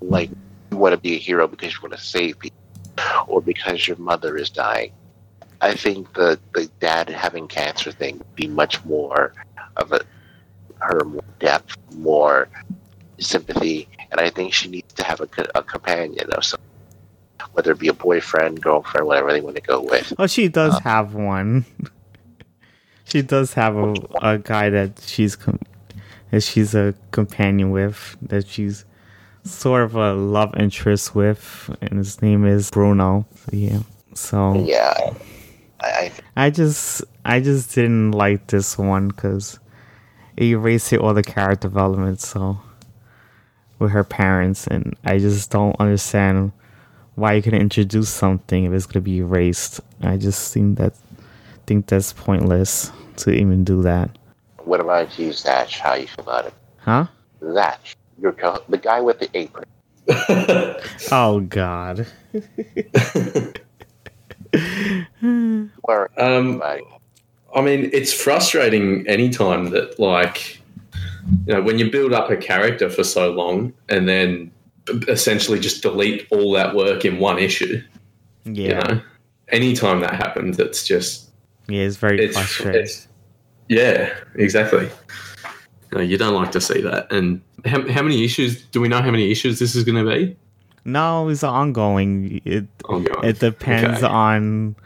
like 0.00 0.30
you 0.70 0.76
want 0.76 0.92
to 0.94 1.00
be 1.00 1.14
a 1.14 1.18
hero 1.18 1.46
because 1.46 1.74
you 1.74 1.78
want 1.82 1.94
to 1.94 2.00
save 2.00 2.38
people, 2.38 2.58
or 3.26 3.40
because 3.40 3.86
your 3.86 3.96
mother 3.96 4.36
is 4.36 4.50
dying. 4.50 4.92
I 5.60 5.74
think 5.74 6.12
the 6.14 6.38
the 6.54 6.66
dad 6.80 7.08
having 7.08 7.48
cancer 7.48 7.90
thing 7.90 8.18
would 8.18 8.34
be 8.34 8.46
much 8.46 8.84
more 8.84 9.32
of 9.76 9.92
a 9.92 10.00
her 10.80 11.04
more 11.04 11.24
depth, 11.38 11.76
more 11.94 12.48
sympathy, 13.18 13.88
and 14.10 14.20
I 14.20 14.30
think 14.30 14.52
she 14.52 14.68
needs 14.68 14.92
to 14.94 15.04
have 15.04 15.20
a, 15.20 15.28
a 15.54 15.62
companion 15.62 16.28
or 16.36 16.42
something. 16.42 16.66
whether 17.52 17.72
it 17.72 17.78
be 17.78 17.88
a 17.88 17.94
boyfriend, 17.94 18.60
girlfriend, 18.60 19.06
whatever 19.06 19.32
they 19.32 19.40
want 19.40 19.56
to 19.56 19.62
go 19.62 19.80
with. 19.80 20.12
Oh, 20.18 20.26
she 20.26 20.48
does 20.48 20.74
uh, 20.74 20.80
have 20.80 21.14
one. 21.14 21.64
she 23.04 23.22
does 23.22 23.54
have 23.54 23.76
a, 23.76 23.94
a 24.20 24.38
guy 24.38 24.68
that 24.68 25.00
she's 25.06 25.36
com- 25.36 25.60
that 26.30 26.42
she's 26.42 26.74
a 26.74 26.94
companion 27.12 27.70
with 27.70 28.16
that 28.20 28.46
she's 28.46 28.84
sort 29.46 29.82
of 29.82 29.94
a 29.94 30.12
love 30.14 30.54
interest 30.56 31.14
with, 31.14 31.74
and 31.80 31.98
his 31.98 32.20
name 32.22 32.44
is 32.44 32.70
Bruno. 32.70 33.26
Yeah. 33.50 33.80
So 34.14 34.54
yeah, 34.64 35.12
I, 35.80 36.12
I 36.36 36.50
just 36.50 37.04
I 37.24 37.40
just 37.40 37.74
didn't 37.74 38.12
like 38.12 38.46
this 38.48 38.78
one 38.78 39.08
because 39.08 39.58
it 40.36 40.44
erased 40.44 40.92
all 40.94 41.14
the 41.14 41.22
character 41.22 41.68
development. 41.68 42.20
So 42.20 42.58
with 43.78 43.90
her 43.90 44.04
parents, 44.04 44.66
and 44.66 44.96
I 45.04 45.18
just 45.18 45.50
don't 45.50 45.76
understand 45.78 46.52
why 47.14 47.34
you 47.34 47.42
could 47.42 47.54
introduce 47.54 48.08
something 48.08 48.64
if 48.64 48.72
it's 48.72 48.86
gonna 48.86 49.02
be 49.02 49.18
erased. 49.18 49.80
I 50.02 50.16
just 50.16 50.52
think 50.52 50.78
that 50.78 50.94
think 51.66 51.86
that's 51.86 52.12
pointless 52.12 52.90
to 53.18 53.30
even 53.30 53.64
do 53.64 53.82
that. 53.82 54.10
What 54.64 54.80
about 54.80 55.18
you, 55.18 55.32
Zach? 55.32 55.70
How 55.70 55.94
you 55.94 56.06
feel 56.06 56.24
about 56.24 56.46
it? 56.46 56.54
Huh? 56.78 57.06
Zach, 57.52 57.80
you're 58.20 58.32
the 58.68 58.78
guy 58.78 59.00
with 59.00 59.18
the 59.20 59.28
apron. 59.34 59.66
oh 61.10 61.40
God. 61.40 62.06
um, 66.18 66.62
I 67.54 67.62
mean, 67.62 67.90
it's 67.92 68.12
frustrating 68.12 69.06
anytime 69.08 69.70
that, 69.70 69.98
like, 69.98 70.60
you 71.46 71.54
know, 71.54 71.62
when 71.62 71.78
you 71.78 71.90
build 71.90 72.12
up 72.12 72.30
a 72.30 72.36
character 72.36 72.88
for 72.88 73.02
so 73.02 73.32
long 73.32 73.72
and 73.88 74.08
then 74.08 74.50
essentially 75.08 75.58
just 75.58 75.82
delete 75.82 76.26
all 76.30 76.52
that 76.52 76.74
work 76.74 77.04
in 77.04 77.18
one 77.18 77.38
issue. 77.38 77.82
Yeah. 78.44 78.62
You 78.62 78.74
know, 78.74 79.02
anytime 79.48 80.00
that 80.00 80.14
happens, 80.14 80.58
it's 80.58 80.86
just. 80.86 81.30
Yeah, 81.68 81.82
it's 81.82 81.96
very 81.96 82.24
it's, 82.24 82.36
frustrating. 82.36 82.82
It's, 82.82 83.08
yeah, 83.68 84.14
exactly. 84.36 84.88
You, 85.92 86.16
don't 86.18 86.34
like 86.34 86.52
to 86.52 86.60
see 86.60 86.80
that. 86.82 87.10
And 87.12 87.40
how, 87.64 87.88
how 87.88 88.02
many 88.02 88.24
issues 88.24 88.62
do 88.66 88.80
we 88.80 88.88
know 88.88 89.00
how 89.00 89.10
many 89.10 89.30
issues 89.30 89.58
this 89.58 89.74
is 89.74 89.84
going 89.84 90.04
to 90.04 90.10
be? 90.10 90.36
No, 90.84 91.28
it's 91.28 91.42
ongoing. 91.42 92.40
It 92.44 92.66
ongoing. 92.84 93.24
it 93.24 93.40
depends 93.40 94.02
okay. 94.02 94.12
on 94.12 94.76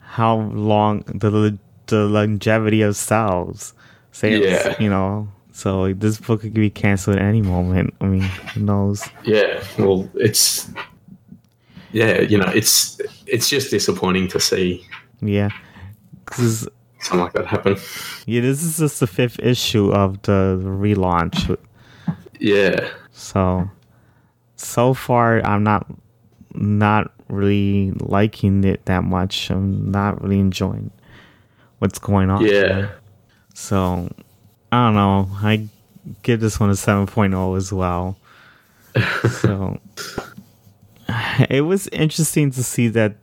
how 0.00 0.36
long 0.36 1.00
the 1.06 1.58
the 1.86 2.04
longevity 2.04 2.82
of 2.82 2.96
sales. 2.96 3.72
Sales, 4.12 4.44
yeah. 4.44 4.74
you 4.80 4.90
know. 4.90 5.28
So 5.52 5.94
this 5.94 6.18
book 6.18 6.42
could 6.42 6.52
be 6.52 6.68
canceled 6.68 7.16
at 7.16 7.22
any 7.22 7.40
moment. 7.40 7.94
I 8.02 8.06
mean, 8.06 8.22
who 8.22 8.60
knows? 8.60 9.08
Yeah. 9.24 9.62
Well, 9.78 10.10
it's 10.14 10.68
yeah, 11.92 12.20
you 12.20 12.36
know, 12.36 12.48
it's 12.48 13.00
it's 13.26 13.48
just 13.48 13.70
disappointing 13.70 14.28
to 14.28 14.40
see. 14.40 14.86
Yeah, 15.22 15.48
because 16.24 16.68
something 17.00 17.24
like 17.24 17.32
that 17.34 17.46
happen. 17.46 17.76
Yeah, 18.26 18.40
this 18.40 18.62
is 18.62 18.78
just 18.78 19.00
the 19.00 19.06
fifth 19.06 19.38
issue 19.40 19.92
of 19.92 20.22
the 20.22 20.60
relaunch. 20.62 21.56
Yeah. 22.38 22.88
So 23.12 23.70
so 24.56 24.94
far 24.94 25.44
I'm 25.44 25.62
not 25.62 25.86
not 26.54 27.12
really 27.28 27.92
liking 27.92 28.64
it 28.64 28.84
that 28.86 29.04
much. 29.04 29.50
I'm 29.50 29.90
not 29.90 30.22
really 30.22 30.38
enjoying 30.38 30.90
what's 31.78 31.98
going 31.98 32.30
on. 32.30 32.44
Yeah. 32.44 32.90
So 33.54 34.10
I 34.72 34.86
don't 34.86 34.94
know. 34.94 35.28
I 35.42 35.68
give 36.22 36.40
this 36.40 36.60
one 36.60 36.70
a 36.70 36.74
7.0 36.74 37.56
as 37.56 37.72
well. 37.72 38.16
so 39.40 39.78
it 41.50 41.62
was 41.62 41.88
interesting 41.88 42.50
to 42.52 42.62
see 42.62 42.88
that 42.88 43.16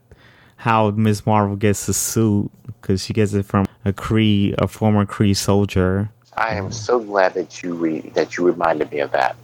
how 0.64 0.92
Ms. 0.92 1.26
Marvel 1.26 1.58
gets 1.58 1.88
the 1.88 1.94
suit 1.94 2.50
because 2.68 3.04
she 3.04 3.12
gets 3.12 3.34
it 3.34 3.46
from 3.46 3.66
a 3.84 3.92
Kree, 3.92 4.56
a 4.60 4.68
former 4.70 5.06
Kree 5.06 5.36
soldier. 5.36 6.10
I 6.38 6.56
am 6.56 6.72
so 6.72 7.02
glad 7.02 7.34
that 7.34 7.62
you 7.62 7.74
re- 7.74 8.10
that 8.14 8.38
you 8.38 8.46
reminded 8.46 8.90
me 8.90 9.00
of 9.00 9.12
that. 9.12 9.36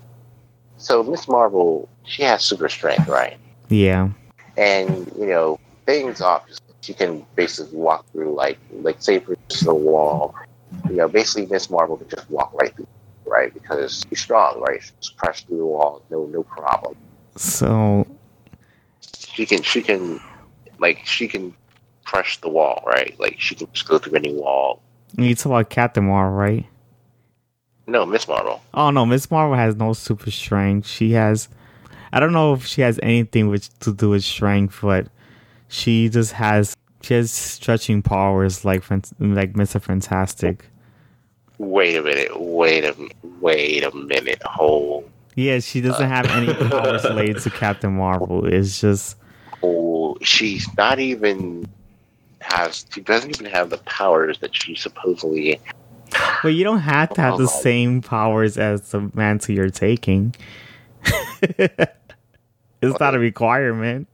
So 0.78 1.04
Miss 1.04 1.28
Marvel, 1.28 1.90
she 2.06 2.24
has 2.24 2.42
super 2.42 2.70
strength, 2.70 3.10
right? 3.10 3.38
Yeah. 3.68 4.12
And 4.56 5.12
you 5.20 5.26
know 5.26 5.60
things 5.86 6.22
obviously 6.22 6.66
she 6.80 6.94
can 6.94 7.26
basically 7.36 7.78
walk 7.78 8.10
through 8.14 8.34
like 8.34 8.58
like 8.72 9.02
say 9.02 9.20
for 9.20 9.36
the 9.62 9.76
wall. 9.76 10.34
You 10.90 10.96
know, 10.96 11.10
basically 11.10 11.48
Miss 11.48 11.70
Marvel 11.70 11.98
can 11.98 12.08
just 12.08 12.30
walk 12.30 12.54
right 12.54 12.74
through, 12.74 12.88
right? 13.26 13.54
Because 13.54 14.06
she's 14.08 14.22
strong, 14.22 14.62
right? 14.62 14.82
She 14.82 14.92
She's 15.02 15.10
crush 15.10 15.44
through 15.44 15.58
the 15.58 15.66
wall, 15.66 16.02
no 16.10 16.28
no 16.28 16.44
problem. 16.44 16.96
So 17.36 18.08
she 19.18 19.46
can 19.46 19.62
she 19.62 19.82
can 19.82 20.22
like 20.80 21.06
she 21.06 21.28
can 21.28 21.54
crush 22.06 22.40
the 22.42 22.50
wall, 22.50 22.84
right? 22.86 23.18
Like 23.20 23.40
she 23.40 23.56
can 23.56 23.68
just 23.74 23.88
go 23.88 23.98
through 23.98 24.16
any 24.18 24.34
wall. 24.34 24.82
You 25.18 25.36
talk 25.36 25.46
about 25.48 25.70
Captain 25.70 26.06
Marvel, 26.06 26.38
right? 26.38 26.66
No, 27.88 28.06
Miss 28.06 28.28
Marvel. 28.28 28.62
Oh 28.74 28.92
no, 28.92 29.06
Miss 29.06 29.30
Marvel 29.32 29.56
has 29.56 29.76
no 29.76 29.94
super 29.94 30.32
strength. 30.32 30.88
She 30.88 31.12
has 31.14 31.50
I 32.12 32.20
don't 32.20 32.34
know 32.34 32.54
if 32.54 32.66
she 32.66 32.82
has 32.82 33.00
anything 33.04 33.50
with 33.50 33.78
to 33.80 33.94
do 33.94 34.12
with 34.12 34.24
strength, 34.24 34.80
but 34.82 35.08
she 35.68 36.10
just 36.10 36.34
has 36.34 36.76
she 37.02 37.14
has 37.14 37.32
stretching 37.32 38.02
powers 38.02 38.66
like 38.66 38.84
like 39.20 39.56
Mister 39.56 39.80
Fantastic. 39.80 40.66
Wait 41.58 41.96
a 41.96 42.02
minute! 42.02 42.40
Wait 42.40 42.86
a 42.86 42.96
wait 43.42 43.84
a 43.84 43.96
minute! 43.96 44.42
Hold. 44.44 45.10
Yeah, 45.36 45.60
she 45.60 45.82
doesn't 45.82 46.08
have 46.08 46.26
any 46.28 46.54
powers 46.54 47.04
related 47.06 47.40
to 47.40 47.50
Captain 47.50 47.96
Marvel. 47.96 48.46
It's 48.46 48.80
just. 48.82 49.18
Oh, 49.62 50.18
she's 50.22 50.68
not 50.78 51.00
even 51.00 51.68
has. 52.42 52.86
She 52.92 53.02
doesn't 53.02 53.30
even 53.30 53.52
have 53.52 53.70
the 53.70 53.78
powers 53.80 54.40
that 54.40 54.56
she 54.56 54.76
supposedly. 54.76 55.60
But 56.42 56.50
you 56.50 56.64
don't 56.64 56.80
have 56.80 57.14
to 57.14 57.22
have 57.22 57.38
the 57.38 57.48
same 57.48 58.02
powers 58.02 58.58
as 58.58 58.92
the 58.92 59.12
mantle 59.14 59.54
you're 59.54 59.70
taking. 59.70 60.36
it's 61.42 63.00
not 63.00 63.16
a 63.16 63.20
requirement. 63.20 64.08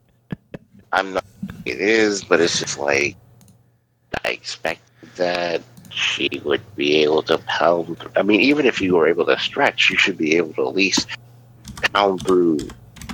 I'm 0.91 1.13
not. 1.13 1.25
It 1.65 1.79
is, 1.79 2.23
but 2.23 2.41
it's 2.41 2.59
just 2.59 2.77
like 2.77 3.15
I 4.23 4.29
expect 4.29 4.81
that 5.15 5.61
she 5.89 6.29
would 6.43 6.61
be 6.75 7.03
able 7.03 7.23
to 7.23 7.37
pound. 7.39 7.97
I 8.15 8.21
mean, 8.23 8.41
even 8.41 8.65
if 8.65 8.81
you 8.81 8.95
were 8.95 9.07
able 9.07 9.25
to 9.25 9.39
stretch, 9.39 9.89
you 9.89 9.97
should 9.97 10.17
be 10.17 10.35
able 10.35 10.53
to 10.53 10.67
at 10.67 10.75
least 10.75 11.07
pound 11.93 12.25
through 12.25 12.59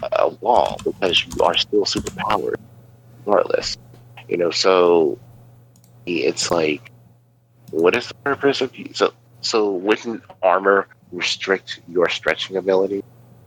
a 0.01 0.29
wall 0.29 0.79
because 0.83 1.25
you 1.25 1.43
are 1.43 1.57
still 1.57 1.85
superpowered, 1.85 2.55
regardless. 3.25 3.77
You 4.27 4.37
know, 4.37 4.51
so 4.51 5.19
it's 6.05 6.51
like, 6.51 6.91
what 7.71 7.95
is 7.95 8.07
the 8.07 8.13
purpose 8.15 8.61
of 8.61 8.75
you? 8.77 8.89
So, 8.93 9.13
so 9.41 9.71
wouldn't 9.71 10.23
armor 10.41 10.87
restrict 11.11 11.81
your 11.87 12.09
stretching 12.09 12.57
ability 12.57 13.03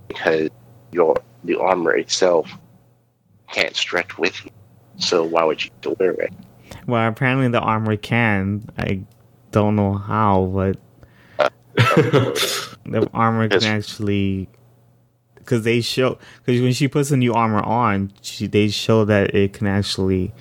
because 0.08 0.50
your 0.92 1.16
the 1.44 1.56
armor 1.56 1.96
itself 1.96 2.50
can't 3.52 3.76
stretch 3.76 4.18
with 4.18 4.44
you. 4.44 4.50
So 4.96 5.24
why 5.24 5.44
would 5.44 5.64
you 5.64 5.70
wear 5.98 6.12
it? 6.12 6.32
Well, 6.86 7.06
apparently 7.08 7.48
the 7.48 7.60
armor 7.60 7.96
can. 7.96 8.68
I 8.78 9.02
don't 9.50 9.76
know 9.76 9.94
how, 9.94 10.50
but 10.54 10.78
uh, 11.38 11.48
the 11.76 13.08
armor 13.12 13.48
can 13.48 13.64
actually 13.64 14.48
because 15.44 15.62
they 15.62 15.80
show 15.80 16.18
because 16.44 16.60
when 16.60 16.72
she 16.72 16.88
puts 16.88 17.10
a 17.10 17.16
new 17.16 17.34
armor 17.34 17.62
on, 17.62 18.12
she 18.22 18.46
they 18.46 18.68
show 18.68 19.04
that 19.04 19.34
it 19.34 19.52
can 19.52 19.66
actually 19.66 20.32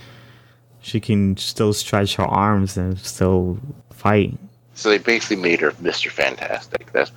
she 0.81 0.99
can 0.99 1.37
still 1.37 1.73
stretch 1.73 2.15
her 2.15 2.23
arms 2.23 2.77
and 2.77 2.97
still 2.99 3.59
fight. 3.91 4.37
So 4.75 4.89
they 4.89 4.97
basically 4.97 5.37
made 5.37 5.61
her 5.61 5.73
Mister 5.79 6.09
Fantastic. 6.09 6.91
That's 6.93 7.11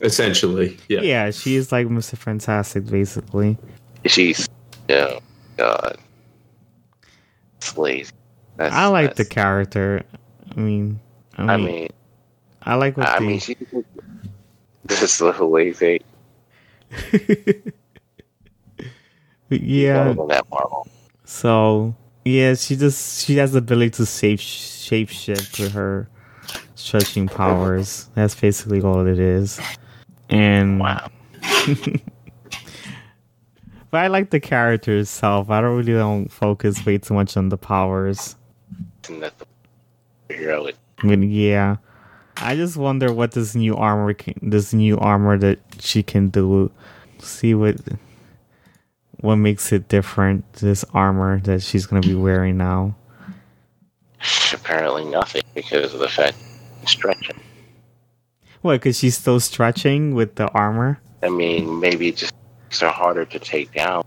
essentially 0.00 0.78
yeah. 0.88 1.00
Yeah, 1.00 1.30
she's 1.30 1.72
like 1.72 1.88
Mister 1.88 2.16
Fantastic 2.16 2.86
basically. 2.86 3.58
She's 4.06 4.48
yeah, 4.88 5.18
God, 5.56 5.98
it's 7.56 7.76
lazy. 7.76 8.12
That's, 8.56 8.74
I 8.74 8.86
like 8.86 9.14
the 9.14 9.24
character. 9.24 10.02
I 10.54 10.60
mean, 10.60 11.00
I 11.36 11.42
mean, 11.42 11.50
I, 11.50 11.56
mean, 11.56 11.88
I 12.62 12.74
like 12.74 12.96
what 12.96 13.08
I 13.08 13.18
the, 13.18 13.24
mean. 13.24 13.38
She, 13.38 13.56
this 14.84 15.02
is 15.02 15.18
the 15.18 15.44
lazy. 15.44 16.02
Yeah. 19.50 20.14
So 21.24 21.94
yeah, 22.24 22.54
she 22.54 22.76
just 22.76 23.24
she 23.24 23.36
has 23.36 23.52
the 23.52 23.58
ability 23.58 23.90
to 23.90 24.06
shape 24.06 24.40
shape 24.40 25.08
shift 25.08 25.58
with 25.58 25.72
her 25.72 26.08
stretching 26.74 27.28
powers. 27.28 28.08
That's 28.14 28.34
basically 28.34 28.80
all 28.82 29.06
it 29.06 29.18
is. 29.18 29.60
And 30.30 30.80
wow. 30.80 31.08
but 33.90 33.98
I 33.98 34.06
like 34.08 34.30
the 34.30 34.40
character 34.40 34.98
itself. 34.98 35.50
I 35.50 35.60
don't 35.60 35.76
really 35.76 35.92
don't 35.92 36.28
focus 36.28 36.84
way 36.84 36.98
too 36.98 37.14
much 37.14 37.36
on 37.36 37.48
the 37.48 37.58
powers. 37.58 38.36
Really? 40.28 40.74
I 40.98 41.06
mean, 41.06 41.30
yeah. 41.30 41.76
I 42.36 42.56
just 42.56 42.76
wonder 42.76 43.12
what 43.12 43.32
this 43.32 43.54
new 43.54 43.76
armor, 43.76 44.14
can, 44.14 44.34
this 44.42 44.72
new 44.72 44.98
armor 44.98 45.38
that 45.38 45.58
she 45.80 46.02
can 46.02 46.28
do. 46.28 46.70
See 47.18 47.54
what 47.54 47.76
what 49.20 49.36
makes 49.36 49.70
it 49.72 49.88
different? 49.88 50.52
This 50.54 50.84
armor 50.92 51.40
that 51.40 51.62
she's 51.62 51.86
gonna 51.86 52.02
be 52.02 52.14
wearing 52.14 52.56
now. 52.56 52.96
Apparently 54.52 55.04
nothing 55.04 55.42
because 55.54 55.94
of 55.94 56.00
the 56.00 56.08
fact 56.08 56.36
stretching. 56.86 57.40
What? 58.62 58.74
Because 58.74 58.98
she's 58.98 59.16
still 59.16 59.40
stretching 59.40 60.14
with 60.14 60.36
the 60.36 60.48
armor. 60.50 61.00
I 61.22 61.28
mean, 61.28 61.80
maybe 61.80 62.08
it 62.08 62.16
just 62.16 62.34
makes 62.64 62.80
her 62.80 62.88
harder 62.88 63.24
to 63.24 63.38
take 63.38 63.72
down. 63.72 64.04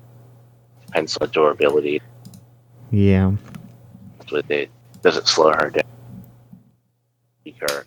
Depends 0.88 1.18
on 1.18 1.30
durability. 1.30 2.02
Yeah. 2.92 3.34
With 4.32 4.50
it, 4.50 4.70
does 5.02 5.18
it 5.18 5.28
slow 5.28 5.52
her 5.52 5.70
down? 5.70 5.84
Weaker 7.46 7.86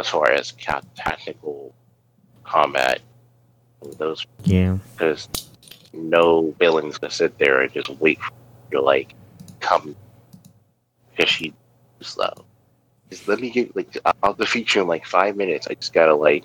as 0.00 0.08
far 0.08 0.30
as 0.30 0.52
tactical 0.96 1.74
combat. 2.44 3.00
Those 3.98 4.26
yeah, 4.44 4.78
because 4.92 5.28
no 5.92 6.54
villain's 6.58 6.98
gonna 6.98 7.10
sit 7.10 7.38
there 7.38 7.62
and 7.62 7.72
just 7.72 7.88
wait 8.00 8.20
for 8.20 8.32
you 8.70 8.78
to 8.78 8.84
like 8.84 9.14
come 9.60 9.96
because 11.10 11.30
she 11.30 11.54
slow. 12.00 12.32
Just 13.10 13.28
let 13.28 13.40
me 13.40 13.50
get 13.50 13.74
like 13.74 13.96
I'll 14.22 14.34
defeat 14.34 14.74
you 14.74 14.82
in 14.82 14.88
like 14.88 15.06
five 15.06 15.36
minutes. 15.36 15.66
I 15.68 15.74
just 15.74 15.92
gotta 15.92 16.14
like 16.14 16.44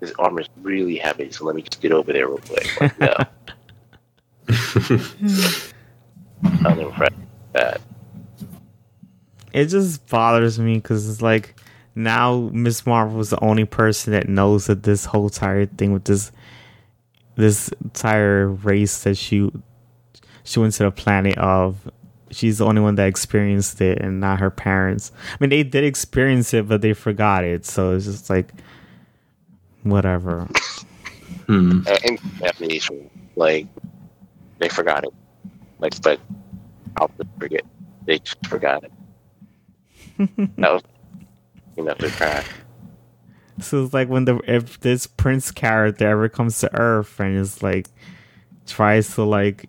his 0.00 0.12
armor's 0.18 0.48
really 0.60 0.96
heavy, 0.96 1.30
so 1.30 1.44
let 1.44 1.54
me 1.54 1.62
just 1.62 1.80
get 1.80 1.92
over 1.92 2.12
there 2.12 2.28
real 2.28 2.38
quick. 2.38 2.80
Like, 2.80 3.00
no. 3.00 3.14
I'm 6.64 6.78
impressed 6.78 7.16
that. 7.52 7.80
It 9.52 9.66
just 9.66 10.06
bothers 10.08 10.58
me 10.58 10.74
because 10.74 11.08
it's 11.08 11.22
like 11.22 11.54
now 11.96 12.50
Miss 12.52 12.84
Marvel 12.86 13.20
is 13.20 13.30
the 13.30 13.42
only 13.42 13.64
person 13.64 14.12
that 14.12 14.28
knows 14.28 14.66
that 14.66 14.82
this 14.82 15.06
whole 15.06 15.24
entire 15.24 15.64
thing 15.64 15.92
with 15.92 16.04
this 16.04 16.30
this 17.36 17.70
entire 17.82 18.48
race 18.48 19.02
that 19.04 19.16
she 19.16 19.50
she 20.44 20.60
went 20.60 20.74
to 20.74 20.84
the 20.84 20.90
planet 20.90 21.36
of 21.38 21.90
she's 22.30 22.58
the 22.58 22.66
only 22.66 22.82
one 22.82 22.96
that 22.96 23.08
experienced 23.08 23.80
it 23.80 23.98
and 24.00 24.20
not 24.20 24.40
her 24.40 24.50
parents. 24.50 25.10
I 25.32 25.36
mean 25.40 25.48
they 25.48 25.62
did 25.62 25.84
experience 25.84 26.52
it 26.52 26.68
but 26.68 26.82
they 26.82 26.92
forgot 26.92 27.44
it. 27.44 27.64
So 27.64 27.94
it's 27.94 28.04
just 28.04 28.28
like 28.28 28.52
whatever. 29.82 30.46
Hmm. 31.46 31.80
And 32.04 32.18
amnesia, 32.42 32.92
like 33.36 33.66
they 34.58 34.68
forgot 34.68 35.04
it. 35.04 35.14
Like 35.78 36.00
but 36.02 36.20
I'll 36.98 37.10
forget. 37.38 37.62
They 38.04 38.18
just 38.18 38.46
forgot 38.46 38.84
it. 38.84 38.92
that 40.58 40.72
was 40.72 40.82
enough 41.76 41.98
to 41.98 42.10
cry. 42.10 42.44
So 43.60 43.84
it's 43.84 43.94
like 43.94 44.08
when 44.08 44.26
the 44.26 44.38
if 44.46 44.80
this 44.80 45.06
Prince 45.06 45.50
character 45.50 46.06
ever 46.08 46.28
comes 46.28 46.58
to 46.60 46.74
Earth 46.78 47.18
and 47.20 47.36
is 47.36 47.62
like 47.62 47.88
tries 48.66 49.14
to 49.14 49.22
like 49.22 49.68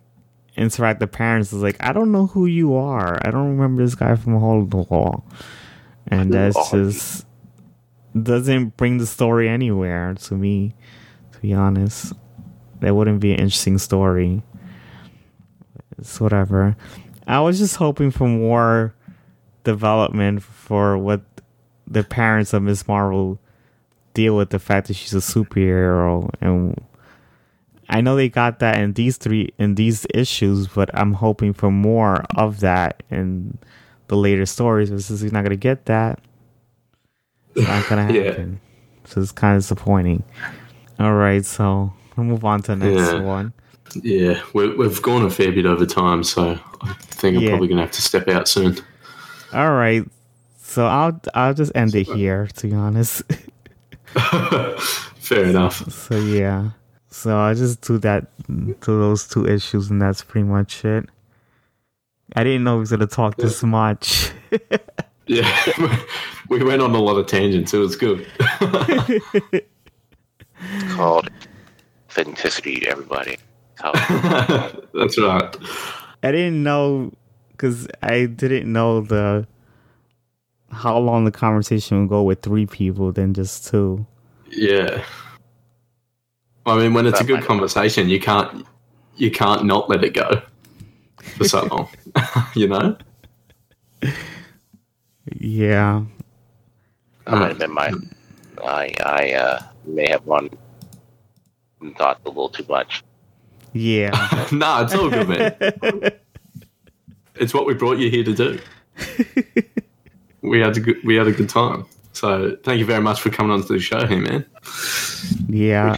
interact 0.56 1.00
the 1.00 1.06
parents, 1.06 1.52
is 1.52 1.62
like 1.62 1.76
I 1.80 1.92
don't 1.92 2.12
know 2.12 2.26
who 2.26 2.46
you 2.46 2.74
are. 2.74 3.18
I 3.24 3.30
don't 3.30 3.56
remember 3.56 3.82
this 3.82 3.94
guy 3.94 4.14
from 4.16 4.38
Hole 4.38 4.60
in 4.60 4.68
the 4.68 4.76
Wall, 4.76 5.24
and 6.06 6.32
that's 6.32 6.70
just 6.70 7.26
doesn't 8.20 8.76
bring 8.76 8.98
the 8.98 9.06
story 9.06 9.48
anywhere 9.48 10.14
to 10.14 10.34
me. 10.34 10.74
To 11.32 11.38
be 11.40 11.54
honest, 11.54 12.12
that 12.80 12.94
wouldn't 12.94 13.20
be 13.20 13.32
an 13.32 13.38
interesting 13.40 13.78
story. 13.78 14.42
It's 15.96 16.20
whatever. 16.20 16.76
I 17.26 17.40
was 17.40 17.58
just 17.58 17.76
hoping 17.76 18.10
for 18.10 18.28
more 18.28 18.94
development 19.64 20.42
for 20.42 20.96
what 20.96 21.22
the 21.90 22.04
parents 22.04 22.52
of 22.52 22.62
Miss 22.62 22.86
Marvel 22.86 23.38
deal 24.14 24.36
with 24.36 24.50
the 24.50 24.58
fact 24.58 24.88
that 24.88 24.94
she's 24.94 25.14
a 25.14 25.18
superhero 25.18 26.30
and 26.40 26.80
I 27.90 28.00
know 28.00 28.16
they 28.16 28.28
got 28.28 28.58
that 28.58 28.78
in 28.78 28.92
these 28.92 29.16
three 29.16 29.52
in 29.58 29.74
these 29.74 30.06
issues, 30.12 30.68
but 30.68 30.90
I'm 30.92 31.14
hoping 31.14 31.54
for 31.54 31.70
more 31.70 32.24
of 32.36 32.60
that 32.60 33.02
in 33.10 33.56
the 34.08 34.16
later 34.16 34.44
stories. 34.44 34.90
But 34.90 35.02
since 35.02 35.22
you're 35.22 35.32
not 35.32 35.44
gonna 35.44 35.56
get 35.56 35.86
that, 35.86 36.20
it's 37.54 37.66
not 37.66 37.88
gonna 37.88 38.02
happen. 38.12 38.60
yeah. 38.60 39.08
So 39.08 39.22
it's 39.22 39.32
kind 39.32 39.56
of 39.56 39.62
disappointing. 39.62 40.22
All 40.98 41.14
right, 41.14 41.44
so 41.44 41.92
we'll 42.16 42.26
move 42.26 42.44
on 42.44 42.60
to 42.62 42.74
the 42.74 42.84
next 42.84 43.12
yeah. 43.12 43.20
one. 43.20 43.52
Yeah, 44.02 44.42
we 44.52 44.84
have 44.84 45.00
gone 45.00 45.24
a 45.24 45.30
fair 45.30 45.50
bit 45.50 45.64
over 45.64 45.86
time, 45.86 46.22
so 46.22 46.58
I 46.82 46.92
think 46.92 47.38
I'm 47.38 47.42
yeah. 47.42 47.48
probably 47.50 47.68
gonna 47.68 47.80
have 47.80 47.92
to 47.92 48.02
step 48.02 48.28
out 48.28 48.48
soon. 48.48 48.76
All 49.54 49.72
right, 49.72 50.04
so 50.78 50.86
I'll 50.86 51.20
I'll 51.34 51.54
just 51.54 51.72
end 51.74 51.92
it 51.96 52.08
uh, 52.08 52.14
here. 52.14 52.46
To 52.46 52.68
be 52.68 52.72
honest. 52.72 53.24
Fair 55.18 55.46
enough. 55.46 55.90
So 55.90 56.16
yeah, 56.16 56.70
so 57.10 57.36
I 57.36 57.54
just 57.54 57.80
do 57.80 57.98
that 57.98 58.28
to 58.46 58.72
those 58.86 59.26
two 59.26 59.44
issues, 59.44 59.90
and 59.90 60.00
that's 60.00 60.22
pretty 60.22 60.46
much 60.46 60.84
it. 60.84 61.08
I 62.36 62.44
didn't 62.44 62.62
know 62.62 62.74
we 62.74 62.80
was 62.82 62.92
gonna 62.92 63.08
talk 63.08 63.36
this 63.38 63.60
much. 63.64 64.30
yeah, 65.26 65.50
we 66.48 66.62
went 66.62 66.80
on 66.80 66.94
a 66.94 67.00
lot 67.00 67.16
of 67.16 67.26
tangents. 67.26 67.74
It 67.74 67.78
was 67.78 67.96
good. 67.96 68.24
it's 68.60 69.64
called 70.94 71.28
authenticity, 72.08 72.86
everybody. 72.86 73.36
That's 73.82 75.18
right. 75.18 75.56
I 76.22 76.30
didn't 76.30 76.62
know 76.62 77.10
because 77.50 77.88
I 78.00 78.26
didn't 78.26 78.72
know 78.72 79.00
the 79.00 79.48
how 80.70 80.98
long 80.98 81.24
the 81.24 81.30
conversation 81.30 82.00
would 82.00 82.08
go 82.08 82.22
with 82.22 82.42
three 82.42 82.66
people 82.66 83.12
than 83.12 83.34
just 83.34 83.66
two. 83.66 84.06
Yeah. 84.50 85.02
I 86.66 86.78
mean, 86.78 86.92
when 86.92 87.06
it's 87.06 87.20
a 87.20 87.24
good 87.24 87.44
conversation, 87.44 88.08
you 88.08 88.20
can't 88.20 88.66
you 89.16 89.30
can't 89.30 89.64
not 89.64 89.88
let 89.88 90.04
it 90.04 90.14
go 90.14 90.42
for 91.18 91.44
so 91.44 91.64
long. 91.64 91.88
you 92.54 92.68
know. 92.68 92.96
Yeah. 95.38 96.04
I 97.26 97.34
might 97.34 97.48
have 97.48 97.58
been 97.58 97.72
my. 97.72 97.92
I 98.62 98.94
I 99.04 99.32
uh, 99.32 99.62
may 99.86 100.08
have 100.10 100.26
one 100.26 100.50
thought 101.96 102.20
a 102.24 102.28
little 102.28 102.48
too 102.48 102.66
much. 102.68 103.02
Yeah. 103.72 104.10
nah, 104.52 104.82
it's 104.82 104.94
all 104.94 105.08
good, 105.08 105.28
man. 105.28 105.56
it's 107.36 107.54
what 107.54 107.66
we 107.66 107.74
brought 107.74 107.98
you 107.98 108.10
here 108.10 108.24
to 108.24 108.34
do 108.34 108.58
we 110.42 110.60
had 110.60 110.76
a 110.76 110.80
good 110.80 110.96
we 111.04 111.16
had 111.16 111.26
a 111.26 111.32
good 111.32 111.48
time. 111.48 111.86
So 112.12 112.56
thank 112.64 112.78
you 112.80 112.84
very 112.84 113.02
much 113.02 113.20
for 113.20 113.30
coming 113.30 113.52
on 113.52 113.62
to 113.62 113.72
the 113.72 113.78
show 113.78 114.06
here, 114.06 114.18
man. 114.18 114.44
Yeah. 115.48 115.96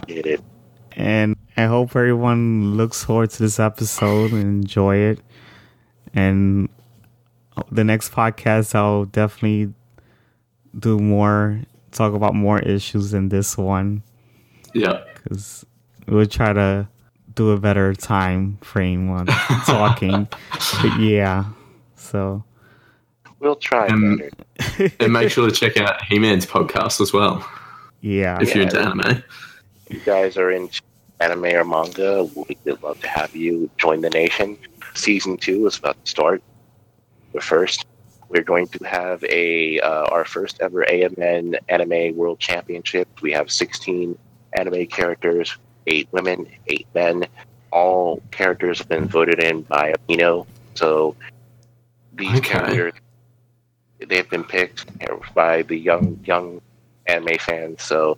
And 0.91 1.35
I 1.57 1.65
hope 1.65 1.95
everyone 1.95 2.75
looks 2.77 3.03
forward 3.03 3.31
to 3.31 3.43
this 3.43 3.59
episode 3.59 4.31
and 4.31 4.43
enjoy 4.43 4.97
it. 4.97 5.19
And 6.13 6.69
the 7.71 7.83
next 7.83 8.11
podcast, 8.11 8.75
I'll 8.75 9.05
definitely 9.05 9.73
do 10.77 10.99
more, 10.99 11.61
talk 11.91 12.13
about 12.13 12.35
more 12.35 12.59
issues 12.59 13.11
than 13.11 13.29
this 13.29 13.57
one. 13.57 14.03
Yeah. 14.73 15.03
Because 15.15 15.65
we'll 16.07 16.25
try 16.25 16.53
to 16.53 16.87
do 17.33 17.51
a 17.51 17.57
better 17.57 17.93
time 17.93 18.57
frame 18.61 19.09
on 19.09 19.25
talking. 19.65 20.27
but 20.81 20.99
yeah. 20.99 21.45
So 21.95 22.43
We'll 23.41 23.55
try. 23.55 23.87
And, 23.87 24.29
and 24.99 25.11
make 25.11 25.31
sure 25.31 25.49
to 25.49 25.53
check 25.53 25.75
out 25.75 26.03
He 26.05 26.19
Man's 26.19 26.45
podcast 26.45 27.01
as 27.01 27.11
well. 27.11 27.47
Yeah. 28.01 28.37
If 28.39 28.49
yeah, 28.49 28.55
you're 28.55 28.63
into 28.63 28.79
anime. 28.79 29.23
you 29.89 29.99
guys 30.01 30.37
are 30.37 30.51
into 30.51 30.81
anime 31.19 31.45
or 31.45 31.65
manga, 31.65 32.23
we'd 32.35 32.59
love 32.83 33.01
to 33.01 33.07
have 33.07 33.35
you 33.35 33.69
join 33.77 34.01
the 34.01 34.11
nation. 34.11 34.57
Season 34.93 35.37
two 35.37 35.65
is 35.65 35.77
about 35.77 36.03
to 36.05 36.09
start. 36.09 36.43
But 37.33 37.43
first, 37.43 37.85
we're 38.29 38.43
going 38.43 38.67
to 38.67 38.85
have 38.85 39.23
a 39.23 39.79
uh, 39.79 40.05
our 40.05 40.23
first 40.23 40.61
ever 40.61 40.85
AMN 40.85 41.55
Anime 41.67 42.15
World 42.15 42.39
Championship. 42.39 43.07
We 43.21 43.31
have 43.31 43.51
16 43.51 44.17
anime 44.53 44.85
characters, 44.85 45.57
eight 45.87 46.07
women, 46.11 46.47
eight 46.67 46.87
men. 46.93 47.25
All 47.71 48.21
characters 48.29 48.77
have 48.79 48.89
been 48.89 49.07
voted 49.07 49.39
in 49.39 49.63
by 49.63 49.93
Amino. 49.93 50.45
So 50.75 51.15
these 52.13 52.37
okay. 52.37 52.49
characters 52.49 53.01
they've 54.07 54.29
been 54.29 54.43
picked 54.43 54.85
by 55.33 55.61
the 55.63 55.75
young 55.75 56.19
young 56.25 56.61
anime 57.07 57.37
fans. 57.39 57.83
So 57.83 58.17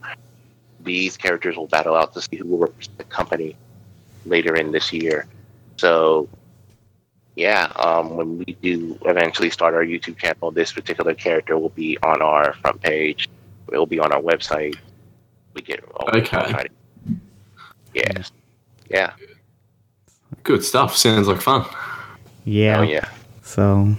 these 0.82 1.18
characters 1.18 1.56
will 1.56 1.68
battle 1.68 1.96
out 1.96 2.14
to 2.14 2.22
see 2.22 2.38
who 2.38 2.48
will 2.48 2.60
represent 2.60 2.98
the 2.98 3.04
company 3.06 3.56
later 4.26 4.56
in 4.56 4.72
this 4.72 4.92
year. 4.92 5.28
So 5.78 6.28
yeah, 7.36 7.72
um, 7.76 8.16
when 8.16 8.38
we 8.38 8.58
do 8.62 8.98
eventually 9.06 9.50
start 9.50 9.74
our 9.74 9.84
YouTube 9.84 10.18
channel, 10.18 10.52
this 10.52 10.72
particular 10.72 11.14
character 11.14 11.58
will 11.58 11.70
be 11.70 11.98
on 12.04 12.22
our 12.22 12.54
front 12.54 12.82
page. 12.82 13.28
It 13.72 13.78
will 13.78 13.86
be 13.86 14.00
on 14.00 14.12
our 14.12 14.22
website. 14.22 14.76
We 15.54 15.62
get 15.62 15.84
okay. 16.14 16.68
Yeah, 17.94 18.24
yeah. 18.90 19.14
Good 20.44 20.64
stuff. 20.64 20.96
Sounds 20.98 21.28
like 21.28 21.42
fun. 21.42 21.66
Yeah. 22.44 22.80
Oh, 22.80 22.84
yeah. 22.84 23.10
So 23.42 23.96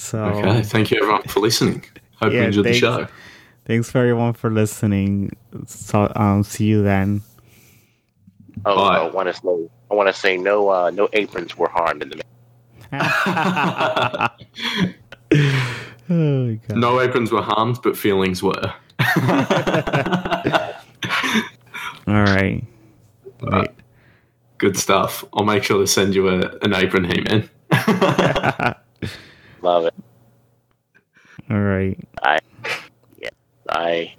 so 0.00 0.18
okay, 0.24 0.62
thank 0.62 0.90
you 0.90 0.96
everyone 0.96 1.22
for 1.24 1.40
listening. 1.40 1.84
Hope 2.14 2.32
yeah, 2.32 2.40
you 2.40 2.46
enjoyed 2.46 2.64
thanks, 2.64 2.80
the 2.80 3.04
show. 3.04 3.06
Thanks 3.66 3.90
for 3.90 3.98
everyone 3.98 4.32
for 4.32 4.50
listening. 4.50 5.36
So, 5.66 6.10
um, 6.16 6.42
see 6.42 6.64
you 6.64 6.82
then. 6.82 7.20
Oh, 8.64 8.82
I 8.82 9.10
want 9.10 9.28
to 9.28 9.34
say, 9.34 9.68
I 9.90 9.94
want 9.94 10.08
to 10.08 10.12
say, 10.18 10.38
no, 10.38 10.70
uh, 10.70 10.90
no 10.90 11.10
aprons 11.12 11.56
were 11.58 11.68
harmed 11.68 12.02
in 12.02 12.08
the. 12.08 12.22
oh, 16.08 16.58
no 16.74 17.00
aprons 17.00 17.30
were 17.30 17.42
harmed, 17.42 17.80
but 17.82 17.94
feelings 17.96 18.42
were. 18.42 18.72
All 22.06 22.24
right. 22.24 22.64
Uh, 23.46 23.66
good 24.56 24.78
stuff. 24.78 25.24
I'll 25.34 25.44
make 25.44 25.62
sure 25.62 25.78
to 25.78 25.86
send 25.86 26.14
you 26.14 26.28
a, 26.28 26.56
an 26.62 26.74
apron, 26.74 27.04
He 27.04 27.20
Man. 27.20 27.48
Love 29.62 29.86
it. 29.86 29.94
All 31.50 31.60
right. 31.60 31.98
I, 32.22 32.38
yeah, 33.18 33.30
I 33.68 34.14